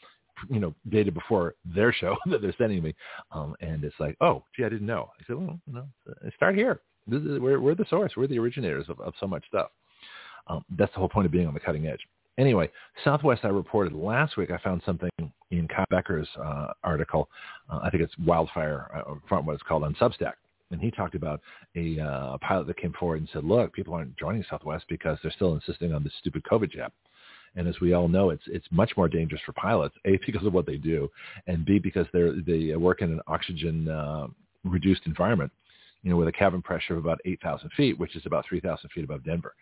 you 0.50 0.60
know, 0.60 0.74
dated 0.88 1.14
before 1.14 1.54
their 1.64 1.92
show 1.92 2.16
that 2.26 2.42
they're 2.42 2.54
sending 2.58 2.82
me. 2.82 2.94
Um, 3.30 3.54
and 3.60 3.84
it's 3.84 3.98
like, 3.98 4.16
oh, 4.20 4.44
gee, 4.56 4.64
I 4.64 4.68
didn't 4.68 4.86
know. 4.86 5.10
I 5.18 5.24
said, 5.26 5.36
well, 5.36 5.58
you 5.66 5.74
know, 5.74 5.86
start 6.36 6.54
here. 6.54 6.80
This 7.06 7.22
is, 7.22 7.40
we're, 7.40 7.60
we're 7.60 7.74
the 7.74 7.86
source. 7.90 8.12
We're 8.16 8.28
the 8.28 8.38
originators 8.38 8.88
of, 8.88 9.00
of 9.00 9.14
so 9.18 9.26
much 9.26 9.44
stuff. 9.48 9.70
Um, 10.46 10.64
that's 10.78 10.92
the 10.92 10.98
whole 10.98 11.08
point 11.08 11.26
of 11.26 11.32
being 11.32 11.46
on 11.46 11.54
the 11.54 11.60
cutting 11.60 11.86
edge. 11.86 12.00
Anyway, 12.38 12.70
Southwest, 13.04 13.44
I 13.44 13.48
reported 13.48 13.92
last 13.92 14.36
week, 14.36 14.50
I 14.50 14.58
found 14.58 14.82
something 14.86 15.10
in 15.50 15.68
Kyle 15.68 15.84
Becker's 15.90 16.28
uh, 16.42 16.68
article. 16.82 17.28
Uh, 17.70 17.80
I 17.82 17.90
think 17.90 18.02
it's 18.02 18.16
Wildfire, 18.18 18.88
uh, 18.94 19.14
from 19.28 19.44
what 19.44 19.54
it's 19.54 19.62
called 19.62 19.84
on 19.84 19.94
Substack. 19.94 20.34
And 20.70 20.80
he 20.80 20.90
talked 20.90 21.14
about 21.14 21.40
a 21.76 22.00
uh, 22.00 22.38
pilot 22.38 22.66
that 22.66 22.78
came 22.78 22.94
forward 22.98 23.20
and 23.20 23.28
said, 23.32 23.44
look, 23.44 23.74
people 23.74 23.92
aren't 23.92 24.16
joining 24.16 24.44
Southwest 24.48 24.86
because 24.88 25.18
they're 25.22 25.32
still 25.32 25.54
insisting 25.54 25.92
on 25.92 26.02
this 26.02 26.14
stupid 26.18 26.42
COVID 26.44 26.70
jab. 26.70 26.90
And 27.56 27.68
as 27.68 27.78
we 27.80 27.92
all 27.92 28.08
know, 28.08 28.30
it's 28.30 28.44
it's 28.46 28.66
much 28.70 28.92
more 28.96 29.08
dangerous 29.08 29.42
for 29.44 29.52
pilots. 29.52 29.94
A 30.06 30.18
because 30.24 30.46
of 30.46 30.54
what 30.54 30.66
they 30.66 30.76
do, 30.76 31.10
and 31.46 31.64
B 31.64 31.78
because 31.78 32.06
they're 32.12 32.32
they 32.40 32.74
work 32.76 33.02
in 33.02 33.12
an 33.12 33.20
oxygen 33.26 33.88
uh, 33.88 34.28
reduced 34.64 35.02
environment. 35.06 35.52
You 36.02 36.10
know, 36.10 36.16
with 36.16 36.26
a 36.26 36.32
cabin 36.32 36.62
pressure 36.62 36.94
of 36.94 36.98
about 36.98 37.20
8,000 37.24 37.70
feet, 37.76 37.96
which 37.96 38.16
is 38.16 38.26
about 38.26 38.44
3,000 38.48 38.90
feet 38.90 39.04
above 39.04 39.22
Denver. 39.22 39.54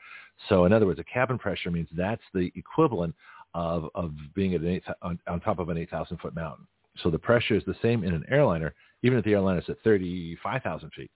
So 0.48 0.64
in 0.64 0.72
other 0.72 0.86
words, 0.86 0.98
a 0.98 1.04
cabin 1.04 1.38
pressure 1.38 1.70
means 1.70 1.86
that's 1.92 2.22
the 2.32 2.50
equivalent 2.56 3.14
of, 3.52 3.90
of 3.94 4.12
being 4.34 4.54
at 4.54 4.62
an 4.62 4.68
eight, 4.68 4.84
on, 5.02 5.18
on 5.26 5.40
top 5.40 5.58
of 5.58 5.68
an 5.68 5.76
8,000 5.76 6.16
foot 6.16 6.34
mountain. 6.34 6.66
So 7.02 7.10
the 7.10 7.18
pressure 7.18 7.56
is 7.56 7.64
the 7.66 7.76
same 7.82 8.04
in 8.04 8.14
an 8.14 8.24
airliner, 8.30 8.74
even 9.02 9.18
if 9.18 9.24
the 9.26 9.32
airliner 9.32 9.60
is 9.60 9.68
at 9.68 9.80
35,000 9.84 10.90
feet. 10.96 11.10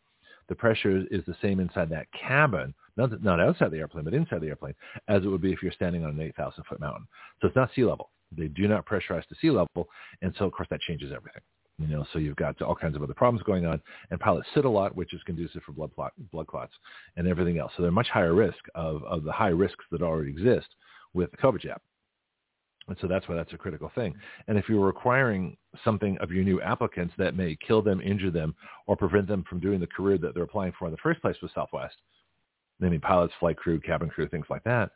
The 0.48 0.54
pressure 0.54 1.04
is 1.11 1.24
the 1.26 1.37
same 1.40 1.61
inside 1.61 1.90
that 1.90 2.07
cabin 2.12 2.74
not, 2.96 3.22
not 3.22 3.40
outside 3.40 3.70
the 3.70 3.78
airplane, 3.78 4.04
but 4.04 4.14
inside 4.14 4.40
the 4.40 4.48
airplane, 4.48 4.74
as 5.09 5.24
it 5.24 5.28
would 5.28 5.40
be 5.40 5.52
if 5.52 5.62
you're 5.62 5.72
standing 5.72 6.04
on 6.04 6.11
an 6.11 6.20
8,000 6.20 6.64
foot 6.64 6.80
mountain. 6.80 7.07
So 7.40 7.48
it's 7.48 7.57
not 7.57 7.70
sea 7.74 7.85
level. 7.85 8.11
They 8.37 8.48
do 8.48 8.68
not 8.68 8.87
pressurize 8.87 9.26
to 9.28 9.35
sea 9.40 9.50
level, 9.50 9.88
and 10.22 10.35
so 10.38 10.46
of 10.46 10.52
course 10.52 10.68
that 10.70 10.80
changes 10.80 11.12
everything. 11.14 11.42
You 11.78 11.88
know, 11.88 12.07
so 12.12 12.20
you've 12.20 12.37
got 12.37 12.61
all 12.62 12.76
kinds 12.76 12.94
of 12.94 13.02
other 13.02 13.14
problems 13.14 13.44
going 13.44 13.66
on, 13.66 13.80
and 14.11 14.20
pilots 14.20 14.48
sit 14.54 14.64
a 14.64 14.70
lot, 14.70 14.94
which 14.94 15.12
is 15.12 15.20
conducive 15.24 15.62
for 15.64 15.72
blood, 15.72 15.90
clot, 15.94 16.12
blood 16.30 16.46
clots 16.46 16.72
and 17.16 17.26
everything 17.26 17.59
else. 17.59 17.72
So 17.76 17.83
they're 17.83 17.90
much 17.90 18.09
higher 18.09 18.35
risk 18.35 18.59
of, 18.76 19.02
of 19.04 19.24
the 19.24 19.33
high 19.33 19.48
risks 19.48 19.85
that 19.90 20.00
already 20.00 20.30
exist 20.30 20.68
with 21.14 21.33
the 21.33 21.37
COVID 21.37 21.61
jab. 21.61 21.80
And 22.88 22.97
so 23.01 23.07
that's 23.07 23.29
why 23.29 23.35
that's 23.35 23.53
a 23.53 23.59
critical 23.59 23.90
thing. 23.94 24.14
And 24.47 24.59
if 24.59 24.68
you're 24.68 24.85
requiring 24.85 25.57
something 25.85 26.18
of 26.18 26.31
your 26.31 26.44
new 26.44 26.61
applicants 26.61 27.14
that 27.16 27.35
may 27.37 27.57
kill 27.66 27.81
them, 27.81 28.01
injure 28.01 28.31
them, 28.31 28.55
or 28.87 28.97
prevent 28.97 29.27
them 29.27 29.44
from 29.49 29.61
doing 29.61 29.81
the 29.81 29.87
career 29.87 30.18
that 30.18 30.35
they're 30.35 30.44
applying 30.44 30.73
for 30.79 30.87
in 30.87 30.90
the 30.90 30.99
first 30.99 31.23
place 31.23 31.37
with 31.40 31.51
Southwest, 31.55 31.97
I 32.83 32.88
mean 32.88 33.01
pilots, 33.01 33.33
flight 33.40 33.57
crew, 33.57 33.81
cabin 33.81 34.11
crew, 34.11 34.29
things 34.29 34.47
like 34.51 34.64
that, 34.64 34.90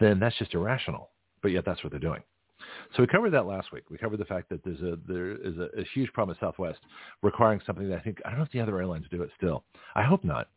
then 0.00 0.18
that's 0.18 0.36
just 0.38 0.54
irrational. 0.54 1.10
But 1.42 1.52
yet 1.52 1.64
that's 1.64 1.84
what 1.84 1.92
they're 1.92 2.00
doing. 2.00 2.22
So 2.96 3.02
we 3.02 3.06
covered 3.06 3.30
that 3.30 3.46
last 3.46 3.72
week. 3.72 3.84
We 3.90 3.98
covered 3.98 4.18
the 4.18 4.24
fact 4.24 4.48
that 4.48 4.64
there's 4.64 4.80
a 4.80 4.98
there 5.06 5.32
is 5.32 5.56
a, 5.58 5.68
a 5.78 5.84
huge 5.94 6.12
problem 6.12 6.36
at 6.36 6.44
Southwest 6.44 6.80
requiring 7.22 7.60
something 7.64 7.88
that 7.88 7.98
I 7.98 8.00
think 8.00 8.18
I 8.24 8.30
don't 8.30 8.38
know 8.38 8.44
if 8.44 8.52
the 8.52 8.60
other 8.60 8.78
airlines 8.78 9.06
do 9.10 9.22
it 9.22 9.30
still. 9.36 9.64
I 9.94 10.02
hope 10.02 10.24
not 10.24 10.48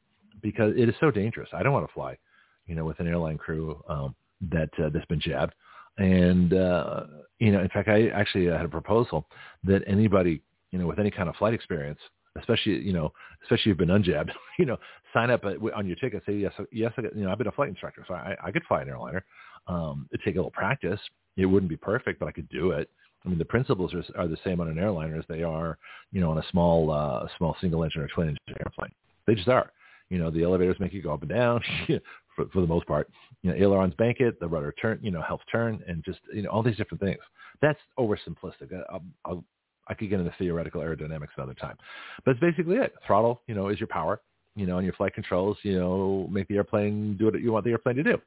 because 0.42 0.74
it 0.78 0.90
is 0.90 0.96
so 1.00 1.12
dangerous. 1.12 1.50
I 1.54 1.62
don't 1.62 1.74
want 1.74 1.88
to 1.88 1.94
fly, 1.94 2.18
you 2.66 2.76
know, 2.76 2.86
with 2.86 3.00
an 3.00 3.08
airline 3.08 3.38
crew 3.38 3.84
um, 3.88 4.16
that 4.50 4.70
uh, 4.84 4.90
that's 4.90 5.06
been 5.06 5.20
jabbed. 5.20 5.54
And 6.02 6.54
uh, 6.54 7.04
you 7.40 7.52
know, 7.52 7.62
in 7.62 7.70
fact, 7.70 7.88
I 7.88 8.08
actually 8.08 8.46
had 8.46 8.66
a 8.66 8.70
proposal 8.70 9.26
that 9.64 9.84
anybody 9.88 10.42
you 10.72 10.80
know 10.80 10.88
with 10.88 11.00
any 11.00 11.12
kind 11.12 11.30
of 11.30 11.36
flight 11.36 11.54
experience 11.54 12.00
especially 12.38 12.80
you 12.80 12.94
know, 12.94 13.12
especially 13.44 13.72
if 13.72 13.78
you've 13.78 13.78
been 13.78 13.90
unjabbed, 13.90 14.32
you 14.60 14.66
know, 14.66 14.78
sign 15.14 15.30
up 15.30 15.44
on 15.44 15.88
your 15.88 15.96
ticket. 15.98 16.24
Say 16.26 16.34
yes, 16.34 16.54
yes. 16.72 16.92
I, 16.98 17.02
you 17.16 17.24
know, 17.24 17.32
I've 17.32 17.38
been 17.38 17.48
a 17.48 17.52
flight 17.52 17.70
instructor, 17.70 18.06
so 18.08 18.14
I, 18.14 18.36
I 18.44 18.52
could 18.52 18.64
fly 18.68 18.82
an 18.82 18.90
airliner. 18.90 19.24
Um, 19.68 20.08
it'd 20.12 20.24
take 20.24 20.36
a 20.36 20.38
little 20.38 20.52
practice. 20.52 21.00
It 21.38 21.46
wouldn't 21.46 21.70
be 21.70 21.78
perfect, 21.78 22.20
but 22.20 22.28
I 22.28 22.32
could 22.32 22.50
do 22.50 22.72
it. 22.72 22.90
I 23.24 23.30
mean, 23.30 23.38
the 23.38 23.46
principles 23.46 23.94
are, 23.94 24.04
are 24.18 24.28
the 24.28 24.38
same 24.44 24.60
on 24.60 24.68
an 24.68 24.80
airliner 24.80 25.18
as 25.18 25.26
they 25.30 25.44
are, 25.44 25.78
you 26.12 26.22
know, 26.22 26.32
on 26.32 26.40
a 26.40 26.44
small, 26.50 26.92
uh, 26.92 27.28
small 27.38 27.56
single 27.62 27.84
engine 27.84 28.02
or 28.02 28.08
twin 28.08 28.30
engine 28.30 28.62
airplane. 28.66 28.92
They 29.28 29.36
just 29.36 29.48
are. 29.48 29.72
You 30.10 30.18
know, 30.18 30.32
the 30.32 30.44
elevators 30.44 30.78
make 30.80 30.94
you 30.94 31.02
go 31.02 31.14
up 31.14 31.22
and 31.22 31.30
down 31.30 31.62
for, 32.46 32.52
for 32.52 32.62
the 32.62 32.68
most 32.68 32.86
part. 32.88 33.10
You 33.42 33.52
know, 33.52 33.58
ailerons 33.58 33.94
bank 33.96 34.18
it, 34.20 34.40
the 34.40 34.48
rudder 34.48 34.74
turn, 34.82 35.00
you 35.02 35.12
know, 35.12 35.22
helps 35.22 35.46
turn, 35.52 35.84
and 35.88 36.04
just 36.04 36.20
you 36.34 36.44
know 36.44 36.50
all 36.50 36.64
these 36.64 36.78
different 36.78 37.02
things. 37.02 37.20
That's 37.62 37.80
oversimplistic. 37.98 38.72
I'll, 38.90 39.04
I'll 39.26 39.44
I 39.88 39.94
could 39.94 40.10
get 40.10 40.20
into 40.20 40.34
theoretical 40.38 40.82
aerodynamics 40.82 41.30
another 41.38 41.54
time. 41.54 41.76
But 42.24 42.32
it's 42.32 42.40
basically 42.40 42.78
it. 42.78 42.94
Throttle, 43.06 43.42
you 43.48 43.56
know, 43.56 43.70
is 43.70 43.80
your 43.80 43.88
power. 43.88 44.22
You 44.56 44.66
know, 44.66 44.78
and 44.78 44.86
your 44.86 44.94
flight 44.94 45.14
controls, 45.14 45.58
you 45.64 45.80
know, 45.80 46.28
make 46.30 46.46
the 46.50 46.58
airplane 46.58 47.16
do 47.16 47.26
what 47.26 47.40
you 47.40 47.54
want 47.54 47.64
the 47.64 47.72
airplane 47.72 47.96
to 47.96 48.04
do. 48.04 48.18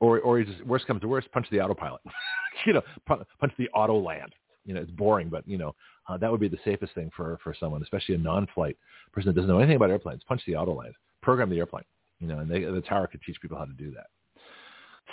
Or, 0.00 0.18
or 0.18 0.42
just, 0.42 0.64
worst 0.66 0.86
comes 0.88 1.00
to 1.02 1.08
worst, 1.08 1.30
punch 1.30 1.46
the 1.52 1.60
autopilot. 1.60 2.00
you 2.66 2.72
know, 2.72 2.82
punch 3.06 3.52
the 3.56 3.68
auto 3.68 4.00
land. 4.00 4.34
You 4.64 4.74
know, 4.74 4.80
it's 4.80 4.90
boring, 4.90 5.28
but 5.28 5.46
you 5.46 5.56
know, 5.56 5.76
uh, 6.08 6.16
that 6.16 6.30
would 6.30 6.40
be 6.40 6.48
the 6.48 6.58
safest 6.64 6.92
thing 6.94 7.10
for 7.16 7.38
for 7.42 7.54
someone, 7.58 7.82
especially 7.82 8.16
a 8.16 8.18
non-flight 8.18 8.76
person 9.12 9.28
that 9.28 9.34
doesn't 9.34 9.48
know 9.48 9.58
anything 9.58 9.76
about 9.76 9.90
airplanes. 9.90 10.22
Punch 10.26 10.42
the 10.46 10.56
auto 10.56 10.74
land, 10.74 10.94
program 11.22 11.50
the 11.50 11.58
airplane. 11.58 11.84
You 12.20 12.26
know, 12.28 12.38
and 12.38 12.50
they, 12.50 12.64
the 12.64 12.80
tower 12.80 13.06
could 13.06 13.22
teach 13.22 13.40
people 13.40 13.58
how 13.58 13.64
to 13.64 13.72
do 13.72 13.92
that. 13.92 14.06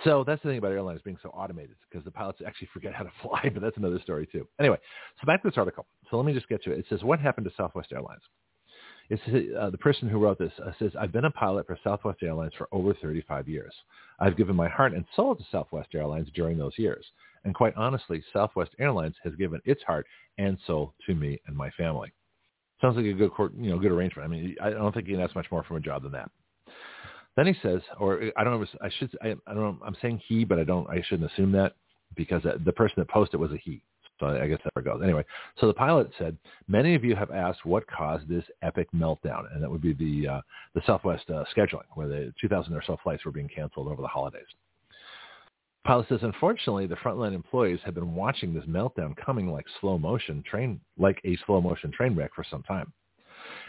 So 0.03 0.23
that's 0.25 0.41
the 0.43 0.49
thing 0.49 0.57
about 0.57 0.71
airlines 0.71 1.01
being 1.03 1.17
so 1.23 1.29
automated 1.29 1.75
because 1.89 2.03
the 2.03 2.11
pilots 2.11 2.39
actually 2.45 2.69
forget 2.73 2.93
how 2.93 3.03
to 3.03 3.11
fly, 3.21 3.49
but 3.53 3.61
that's 3.61 3.77
another 3.77 3.99
story 3.99 4.27
too. 4.31 4.47
Anyway, 4.59 4.77
so 5.19 5.25
back 5.25 5.41
to 5.41 5.49
this 5.49 5.57
article. 5.57 5.85
So 6.09 6.17
let 6.17 6.25
me 6.25 6.33
just 6.33 6.49
get 6.49 6.63
to 6.63 6.71
it. 6.71 6.79
It 6.79 6.85
says, 6.89 7.03
what 7.03 7.19
happened 7.19 7.45
to 7.45 7.53
Southwest 7.55 7.91
Airlines? 7.93 8.21
It 9.09 9.19
says, 9.25 9.43
uh, 9.59 9.69
the 9.69 9.77
person 9.77 10.09
who 10.09 10.17
wrote 10.17 10.39
this 10.39 10.51
uh, 10.65 10.71
says, 10.79 10.91
I've 10.99 11.11
been 11.11 11.25
a 11.25 11.31
pilot 11.31 11.67
for 11.67 11.77
Southwest 11.83 12.23
Airlines 12.23 12.53
for 12.57 12.67
over 12.71 12.93
35 12.95 13.47
years. 13.47 13.73
I've 14.19 14.35
given 14.35 14.55
my 14.55 14.67
heart 14.67 14.93
and 14.93 15.05
soul 15.15 15.35
to 15.35 15.43
Southwest 15.51 15.89
Airlines 15.93 16.27
during 16.33 16.57
those 16.57 16.77
years. 16.77 17.05
And 17.43 17.53
quite 17.53 17.75
honestly, 17.75 18.23
Southwest 18.33 18.71
Airlines 18.79 19.15
has 19.23 19.35
given 19.35 19.61
its 19.63 19.83
heart 19.83 20.07
and 20.39 20.57
soul 20.65 20.95
to 21.05 21.13
me 21.13 21.39
and 21.45 21.55
my 21.55 21.69
family. 21.71 22.11
Sounds 22.81 22.97
like 22.97 23.05
a 23.05 23.13
good, 23.13 23.31
you 23.57 23.69
know, 23.69 23.77
good 23.77 23.91
arrangement. 23.91 24.25
I 24.25 24.29
mean, 24.29 24.55
I 24.61 24.71
don't 24.71 24.93
think 24.93 25.07
you 25.07 25.15
can 25.15 25.23
ask 25.23 25.35
much 25.35 25.51
more 25.51 25.63
from 25.63 25.77
a 25.77 25.81
job 25.81 26.03
than 26.03 26.11
that. 26.13 26.31
Then 27.35 27.47
he 27.47 27.55
says, 27.61 27.81
or 27.99 28.31
I 28.37 28.43
don't 28.43 28.59
know, 28.59 28.67
I 28.81 28.89
should, 28.97 29.15
I, 29.21 29.35
I 29.47 29.53
don't 29.53 29.57
know, 29.57 29.77
I'm 29.85 29.97
saying 30.01 30.21
he, 30.27 30.45
but 30.45 30.59
I 30.59 30.63
don't, 30.63 30.89
I 30.89 31.01
shouldn't 31.07 31.31
assume 31.31 31.51
that 31.53 31.73
because 32.15 32.43
the 32.43 32.71
person 32.71 32.95
that 32.97 33.09
posted 33.09 33.39
was 33.39 33.51
a 33.51 33.57
he. 33.57 33.81
So 34.19 34.27
I 34.27 34.47
guess 34.47 34.59
that 34.63 34.83
goes. 34.85 35.01
Anyway, 35.03 35.25
so 35.59 35.67
the 35.67 35.73
pilot 35.73 36.09
said, 36.17 36.37
many 36.69 36.95
of 36.95 37.03
you 37.03 37.15
have 37.15 37.31
asked 37.31 37.65
what 37.65 37.85
caused 37.87 38.29
this 38.29 38.45
epic 38.61 38.87
meltdown, 38.95 39.53
and 39.53 39.61
that 39.61 39.69
would 39.69 39.81
be 39.81 39.93
the 39.93 40.35
uh, 40.35 40.41
the 40.73 40.81
Southwest 40.85 41.29
uh, 41.29 41.43
scheduling, 41.55 41.83
where 41.95 42.07
the 42.07 42.33
2,000 42.39 42.73
or 42.73 42.81
so 42.85 42.97
flights 43.03 43.25
were 43.25 43.31
being 43.31 43.49
canceled 43.53 43.89
over 43.89 44.01
the 44.01 44.07
holidays. 44.07 44.45
Pilot 45.85 46.07
says, 46.07 46.19
unfortunately, 46.23 46.87
the 46.87 46.95
frontline 46.95 47.35
employees 47.35 47.79
have 47.83 47.93
been 47.93 48.15
watching 48.15 48.53
this 48.53 48.63
meltdown 48.63 49.15
coming 49.17 49.51
like 49.51 49.65
slow 49.81 49.97
motion 49.97 50.43
train, 50.49 50.79
like 50.97 51.19
a 51.25 51.37
slow 51.45 51.59
motion 51.59 51.91
train 51.91 52.15
wreck 52.15 52.31
for 52.33 52.45
some 52.49 52.63
time. 52.63 52.91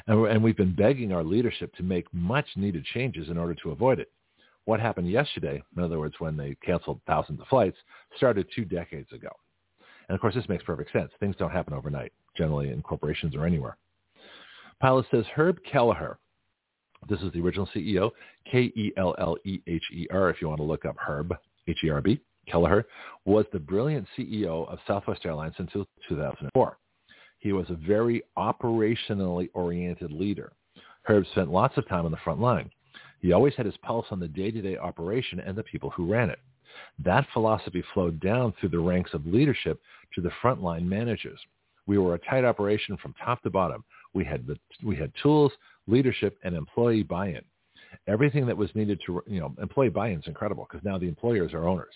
And, 0.06 0.26
and 0.26 0.42
we've 0.42 0.56
been 0.56 0.74
begging 0.74 1.12
our 1.12 1.24
leadership 1.24 1.74
to 1.76 1.82
make 1.82 2.12
much 2.12 2.46
needed 2.56 2.84
changes 2.84 3.28
in 3.28 3.38
order 3.38 3.54
to 3.62 3.70
avoid 3.70 3.98
it. 3.98 4.10
What 4.64 4.80
happened 4.80 5.08
yesterday, 5.10 5.62
in 5.76 5.82
other 5.82 5.98
words, 5.98 6.14
when 6.18 6.36
they 6.36 6.56
canceled 6.64 7.00
thousands 7.06 7.40
of 7.40 7.46
flights, 7.46 7.76
started 8.16 8.46
two 8.54 8.64
decades 8.64 9.12
ago. 9.12 9.30
And 10.08 10.14
of 10.14 10.20
course, 10.20 10.34
this 10.34 10.48
makes 10.48 10.64
perfect 10.64 10.92
sense. 10.92 11.10
Things 11.20 11.36
don't 11.38 11.50
happen 11.50 11.72
overnight, 11.74 12.12
generally 12.36 12.70
in 12.70 12.82
corporations 12.82 13.34
or 13.34 13.46
anywhere. 13.46 13.76
Pilot 14.80 15.06
says 15.10 15.24
Herb 15.34 15.58
Kelleher, 15.70 16.18
this 17.08 17.20
is 17.20 17.32
the 17.32 17.40
original 17.40 17.68
CEO, 17.74 18.10
K-E-L-L-E-H-E-R, 18.50 20.30
if 20.30 20.40
you 20.40 20.48
want 20.48 20.58
to 20.58 20.64
look 20.64 20.84
up 20.84 20.96
Herb, 20.98 21.34
H-E-R-B, 21.68 22.20
Kelleher, 22.48 22.86
was 23.24 23.46
the 23.52 23.58
brilliant 23.58 24.06
CEO 24.16 24.68
of 24.68 24.78
Southwest 24.86 25.24
Airlines 25.24 25.54
until 25.58 25.86
2004. 26.08 26.78
He 27.38 27.52
was 27.52 27.68
a 27.70 27.74
very 27.74 28.22
operationally 28.36 29.50
oriented 29.54 30.12
leader. 30.12 30.52
Herb 31.02 31.24
spent 31.32 31.50
lots 31.50 31.76
of 31.76 31.88
time 31.88 32.04
on 32.04 32.10
the 32.10 32.16
front 32.18 32.40
line. 32.40 32.70
He 33.20 33.32
always 33.32 33.54
had 33.54 33.66
his 33.66 33.76
pulse 33.78 34.06
on 34.10 34.20
the 34.20 34.28
day-to-day 34.28 34.76
operation 34.76 35.40
and 35.40 35.56
the 35.56 35.62
people 35.62 35.90
who 35.90 36.10
ran 36.10 36.30
it. 36.30 36.38
That 37.04 37.26
philosophy 37.32 37.82
flowed 37.94 38.20
down 38.20 38.52
through 38.58 38.70
the 38.70 38.78
ranks 38.78 39.14
of 39.14 39.26
leadership 39.26 39.80
to 40.14 40.20
the 40.20 40.30
frontline 40.42 40.84
managers. 40.84 41.38
We 41.86 41.98
were 41.98 42.14
a 42.14 42.18
tight 42.18 42.44
operation 42.44 42.96
from 42.96 43.14
top 43.24 43.42
to 43.42 43.50
bottom. 43.50 43.84
We 44.12 44.24
had 44.24 44.46
the, 44.46 44.58
we 44.82 44.96
had 44.96 45.12
tools, 45.22 45.52
leadership, 45.86 46.38
and 46.42 46.54
employee 46.54 47.02
buy-in. 47.02 47.42
Everything 48.08 48.46
that 48.46 48.56
was 48.56 48.74
needed 48.74 49.00
to, 49.06 49.22
you 49.26 49.40
know, 49.40 49.54
employee 49.60 49.88
buy-in 49.88 50.18
is 50.18 50.26
incredible 50.26 50.66
because 50.70 50.84
now 50.84 50.98
the 50.98 51.08
employers 51.08 51.52
are 51.54 51.68
owners. 51.68 51.94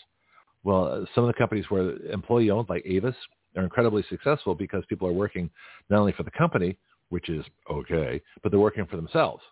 Well, 0.62 0.86
uh, 0.86 1.04
some 1.14 1.24
of 1.24 1.28
the 1.28 1.38
companies 1.38 1.68
were 1.70 1.96
employee 2.06 2.50
owned, 2.50 2.68
like 2.68 2.84
Avis, 2.86 3.16
are 3.56 3.64
incredibly 3.64 4.04
successful 4.08 4.54
because 4.54 4.84
people 4.88 5.08
are 5.08 5.12
working 5.12 5.50
not 5.88 6.00
only 6.00 6.12
for 6.12 6.22
the 6.22 6.30
company, 6.30 6.76
which 7.08 7.28
is 7.28 7.44
okay, 7.70 8.20
but 8.42 8.50
they're 8.50 8.60
working 8.60 8.86
for 8.86 8.96
themselves. 8.96 9.42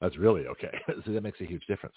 That's 0.00 0.18
really 0.18 0.46
okay. 0.46 0.78
so 1.04 1.12
that 1.12 1.22
makes 1.22 1.40
a 1.40 1.44
huge 1.44 1.66
difference 1.66 1.94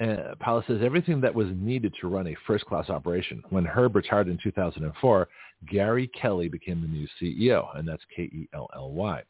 uh, 0.00 0.34
Pilot 0.38 0.64
says 0.66 0.80
everything 0.82 1.20
that 1.20 1.34
was 1.34 1.48
needed 1.56 1.92
to 2.00 2.08
run 2.08 2.28
a 2.28 2.36
first-class 2.46 2.88
operation. 2.88 3.42
When 3.50 3.64
Herb 3.64 3.96
retired 3.96 4.28
in 4.28 4.38
2004, 4.42 5.28
Gary 5.66 6.08
Kelly 6.08 6.48
became 6.48 6.80
the 6.80 6.86
new 6.86 7.08
CEO, 7.20 7.76
and 7.76 7.86
that's 7.86 8.02
K-E-L-L-Y. 8.14 9.22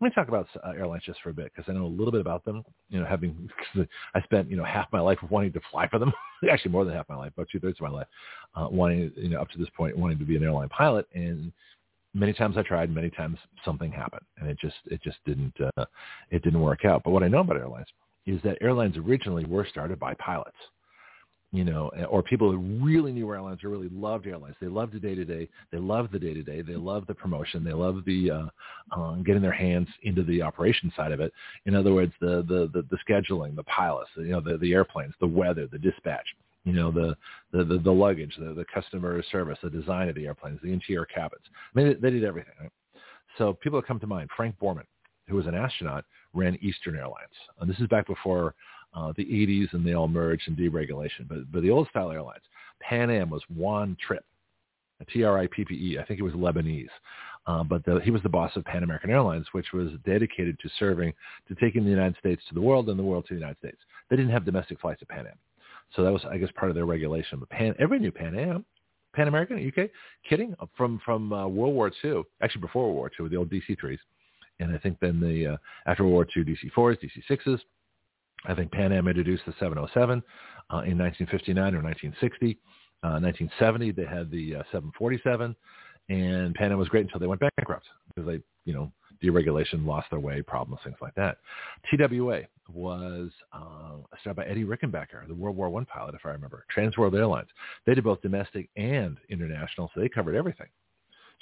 Let 0.00 0.08
me 0.08 0.14
talk 0.14 0.28
about 0.28 0.48
uh, 0.64 0.70
airlines 0.70 1.02
just 1.04 1.20
for 1.22 1.30
a 1.30 1.34
bit 1.34 1.52
because 1.54 1.70
I 1.70 1.76
know 1.76 1.84
a 1.84 1.86
little 1.86 2.10
bit 2.10 2.22
about 2.22 2.44
them. 2.44 2.64
You 2.88 3.00
know, 3.00 3.06
having 3.06 3.48
I 4.14 4.20
spent 4.22 4.50
you 4.50 4.56
know 4.56 4.64
half 4.64 4.86
my 4.92 5.00
life 5.00 5.18
wanting 5.30 5.52
to 5.52 5.60
fly 5.70 5.88
for 5.88 5.98
them, 5.98 6.12
actually 6.50 6.70
more 6.70 6.84
than 6.84 6.94
half 6.94 7.08
my 7.08 7.16
life, 7.16 7.32
about 7.34 7.48
two 7.52 7.60
thirds 7.60 7.78
of 7.78 7.82
my 7.82 7.90
life, 7.90 8.06
uh, 8.54 8.68
wanting 8.70 9.12
you 9.16 9.28
know 9.30 9.40
up 9.40 9.50
to 9.50 9.58
this 9.58 9.68
point 9.76 9.96
wanting 9.96 10.18
to 10.18 10.24
be 10.24 10.36
an 10.36 10.42
airline 10.42 10.68
pilot, 10.70 11.06
and 11.14 11.52
many 12.14 12.32
times 12.32 12.56
I 12.56 12.62
tried, 12.62 12.94
many 12.94 13.10
times 13.10 13.38
something 13.64 13.92
happened, 13.92 14.24
and 14.38 14.48
it 14.48 14.58
just 14.58 14.76
it 14.86 15.02
just 15.02 15.18
didn't 15.26 15.54
uh, 15.76 15.84
it 16.30 16.42
didn't 16.42 16.60
work 16.60 16.84
out. 16.84 17.02
But 17.04 17.10
what 17.10 17.22
I 17.22 17.28
know 17.28 17.40
about 17.40 17.56
airlines 17.56 17.88
is 18.26 18.40
that 18.42 18.58
airlines 18.60 18.96
originally 18.96 19.44
were 19.44 19.66
started 19.70 19.98
by 19.98 20.14
pilots, 20.14 20.56
you 21.52 21.64
know, 21.64 21.90
or 22.08 22.22
people 22.22 22.50
who 22.50 22.58
really 22.84 23.12
knew 23.12 23.30
airlines 23.30 23.62
or 23.62 23.68
really 23.68 23.88
loved 23.90 24.26
airlines. 24.26 24.56
They 24.60 24.66
loved 24.66 24.92
the 24.92 24.98
day 24.98 25.14
to 25.14 25.24
day. 25.24 25.48
They 25.70 25.78
loved 25.78 26.12
the 26.12 26.18
day 26.18 26.34
to 26.34 26.42
day. 26.42 26.62
They 26.62 26.74
loved 26.74 27.06
the 27.06 27.14
promotion. 27.14 27.62
They 27.62 27.72
loved 27.72 28.04
the 28.06 28.30
uh, 28.30 28.98
um, 28.98 29.22
getting 29.22 29.42
their 29.42 29.52
hands 29.52 29.88
into 30.02 30.24
the 30.24 30.42
operation 30.42 30.92
side 30.96 31.12
of 31.12 31.20
it. 31.20 31.32
In 31.66 31.74
other 31.74 31.94
words, 31.94 32.12
the 32.20 32.44
the 32.48 32.70
the, 32.72 32.84
the 32.90 32.98
scheduling, 33.08 33.54
the 33.54 33.64
pilots, 33.64 34.10
you 34.16 34.28
know, 34.28 34.40
the 34.40 34.58
the 34.58 34.72
airplanes, 34.72 35.14
the 35.20 35.26
weather, 35.26 35.66
the 35.66 35.78
dispatch. 35.78 36.26
You 36.64 36.72
know 36.72 36.90
the, 36.90 37.14
the 37.52 37.62
the 37.62 37.78
the 37.78 37.92
luggage, 37.92 38.34
the 38.38 38.54
the 38.54 38.64
customer 38.72 39.22
service, 39.30 39.58
the 39.62 39.68
design 39.68 40.08
of 40.08 40.14
the 40.14 40.26
airplanes, 40.26 40.60
the 40.62 40.72
interior 40.72 41.04
cabins. 41.04 41.42
I 41.46 41.78
mean, 41.78 41.88
they, 41.88 41.94
they 41.94 42.10
did 42.10 42.24
everything. 42.24 42.54
Right? 42.58 42.70
So 43.38 43.52
people 43.52 43.80
that 43.80 43.86
come 43.86 44.00
to 44.00 44.06
mind, 44.06 44.30
Frank 44.36 44.56
Borman, 44.60 44.86
who 45.28 45.36
was 45.36 45.46
an 45.46 45.54
astronaut, 45.54 46.04
ran 46.34 46.58
Eastern 46.60 46.96
Airlines. 46.96 47.32
And 47.60 47.70
this 47.70 47.78
is 47.78 47.86
back 47.88 48.06
before 48.06 48.54
uh, 48.94 49.12
the 49.16 49.24
80s 49.24 49.72
and 49.72 49.84
they 49.84 49.94
all 49.94 50.08
merged 50.08 50.46
and 50.46 50.56
deregulation. 50.56 51.28
But, 51.28 51.50
but 51.52 51.62
the 51.62 51.70
old 51.70 51.88
style 51.88 52.10
airlines, 52.10 52.42
Pan 52.80 53.10
Am 53.10 53.30
was 53.30 53.42
Juan 53.54 53.96
Trippe, 54.00 54.24
T-R-I-P-P-E. 55.12 55.98
I 55.98 56.04
think 56.04 56.20
it 56.20 56.22
was 56.22 56.32
Lebanese. 56.34 56.88
Uh, 57.46 57.62
but 57.62 57.84
the, 57.84 58.00
he 58.02 58.10
was 58.10 58.22
the 58.22 58.28
boss 58.28 58.52
of 58.56 58.64
Pan 58.64 58.84
American 58.84 59.10
Airlines, 59.10 59.46
which 59.52 59.72
was 59.72 59.90
dedicated 60.06 60.58
to 60.60 60.70
serving, 60.78 61.12
to 61.48 61.54
taking 61.56 61.84
the 61.84 61.90
United 61.90 62.16
States 62.18 62.42
to 62.48 62.54
the 62.54 62.60
world 62.60 62.88
and 62.88 62.98
the 62.98 63.02
world 63.02 63.26
to 63.28 63.34
the 63.34 63.40
United 63.40 63.58
States. 63.58 63.76
They 64.08 64.16
didn't 64.16 64.32
have 64.32 64.46
domestic 64.46 64.80
flights 64.80 65.02
at 65.02 65.08
Pan 65.08 65.26
Am. 65.26 65.38
So 65.94 66.02
that 66.02 66.12
was, 66.12 66.22
I 66.30 66.38
guess, 66.38 66.48
part 66.56 66.70
of 66.70 66.74
their 66.74 66.86
regulation. 66.86 67.38
But 67.38 67.50
Pan, 67.50 67.74
everybody 67.78 68.00
knew 68.00 68.12
Pan 68.12 68.38
Am. 68.38 68.64
Pan 69.14 69.28
American, 69.28 69.58
UK? 69.58 69.90
Kidding? 70.28 70.56
From 70.76 71.00
from 71.04 71.32
uh, 71.32 71.46
World 71.46 71.74
War 71.74 71.92
II, 72.02 72.22
actually 72.42 72.62
before 72.62 72.84
World 72.86 72.96
War 72.96 73.10
II, 73.18 73.24
with 73.24 73.32
the 73.32 73.38
old 73.38 73.50
DC-3s 73.50 73.98
and 74.60 74.74
I 74.74 74.78
think 74.78 74.98
then 75.00 75.20
the 75.20 75.54
uh, 75.54 75.56
after 75.86 76.04
World 76.04 76.14
War 76.14 76.26
II 76.36 76.44
DC-4s, 76.44 76.98
DC-6s. 77.02 77.60
I 78.46 78.54
think 78.54 78.70
Pan 78.72 78.92
Am 78.92 79.08
introduced 79.08 79.44
the 79.46 79.54
707 79.58 80.22
uh, 80.70 80.84
in 80.84 80.98
1959 80.98 81.74
or 81.74 81.82
1960. 81.82 82.58
Uh, 83.02 83.20
1970 83.20 83.92
they 83.92 84.04
had 84.04 84.30
the 84.30 84.56
uh, 84.56 84.62
747, 84.72 85.54
and 86.08 86.54
Pan 86.54 86.72
Am 86.72 86.78
was 86.78 86.88
great 86.88 87.04
until 87.04 87.20
they 87.20 87.26
went 87.26 87.40
bankrupt 87.56 87.86
because 88.08 88.26
they, 88.26 88.40
you 88.64 88.74
know, 88.74 88.92
deregulation, 89.22 89.86
lost 89.86 90.08
their 90.10 90.20
way, 90.20 90.42
problems, 90.42 90.80
things 90.84 90.96
like 91.00 91.14
that. 91.14 91.38
TWA 91.90 92.42
was 92.72 93.30
uh, 93.52 93.96
started 94.20 94.36
by 94.36 94.44
Eddie 94.46 94.64
Rickenbacker, 94.64 95.26
the 95.26 95.34
World 95.34 95.56
War 95.56 95.68
One 95.68 95.84
pilot, 95.86 96.14
if 96.14 96.24
I 96.24 96.30
remember. 96.30 96.64
Transworld 96.74 97.14
Airlines. 97.14 97.48
They 97.86 97.94
did 97.94 98.04
both 98.04 98.22
domestic 98.22 98.68
and 98.76 99.18
international, 99.28 99.90
so 99.94 100.00
they 100.00 100.08
covered 100.08 100.34
everything. 100.34 100.68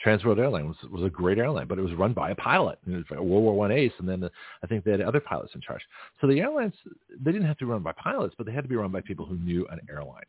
Transworld 0.04 0.38
Airline 0.38 0.68
was, 0.68 0.76
was 0.90 1.04
a 1.04 1.10
great 1.10 1.38
airline, 1.38 1.66
but 1.68 1.78
it 1.78 1.82
was 1.82 1.92
run 1.94 2.12
by 2.12 2.30
a 2.30 2.34
pilot. 2.34 2.78
It 2.86 2.92
was 2.96 3.04
World 3.10 3.28
War 3.28 3.54
One 3.54 3.70
ace, 3.70 3.92
and 3.98 4.08
then 4.08 4.20
the, 4.20 4.30
I 4.62 4.66
think 4.66 4.84
they 4.84 4.90
had 4.90 5.00
other 5.00 5.20
pilots 5.20 5.52
in 5.54 5.60
charge. 5.60 5.82
So 6.20 6.26
the 6.26 6.40
airlines, 6.40 6.74
they 7.20 7.30
didn't 7.32 7.46
have 7.46 7.58
to 7.58 7.64
be 7.66 7.70
run 7.70 7.82
by 7.82 7.92
pilots, 7.92 8.34
but 8.36 8.46
they 8.46 8.52
had 8.52 8.64
to 8.64 8.68
be 8.68 8.76
run 8.76 8.90
by 8.90 9.00
people 9.00 9.26
who 9.26 9.36
knew 9.36 9.66
an 9.70 9.80
airline. 9.88 10.24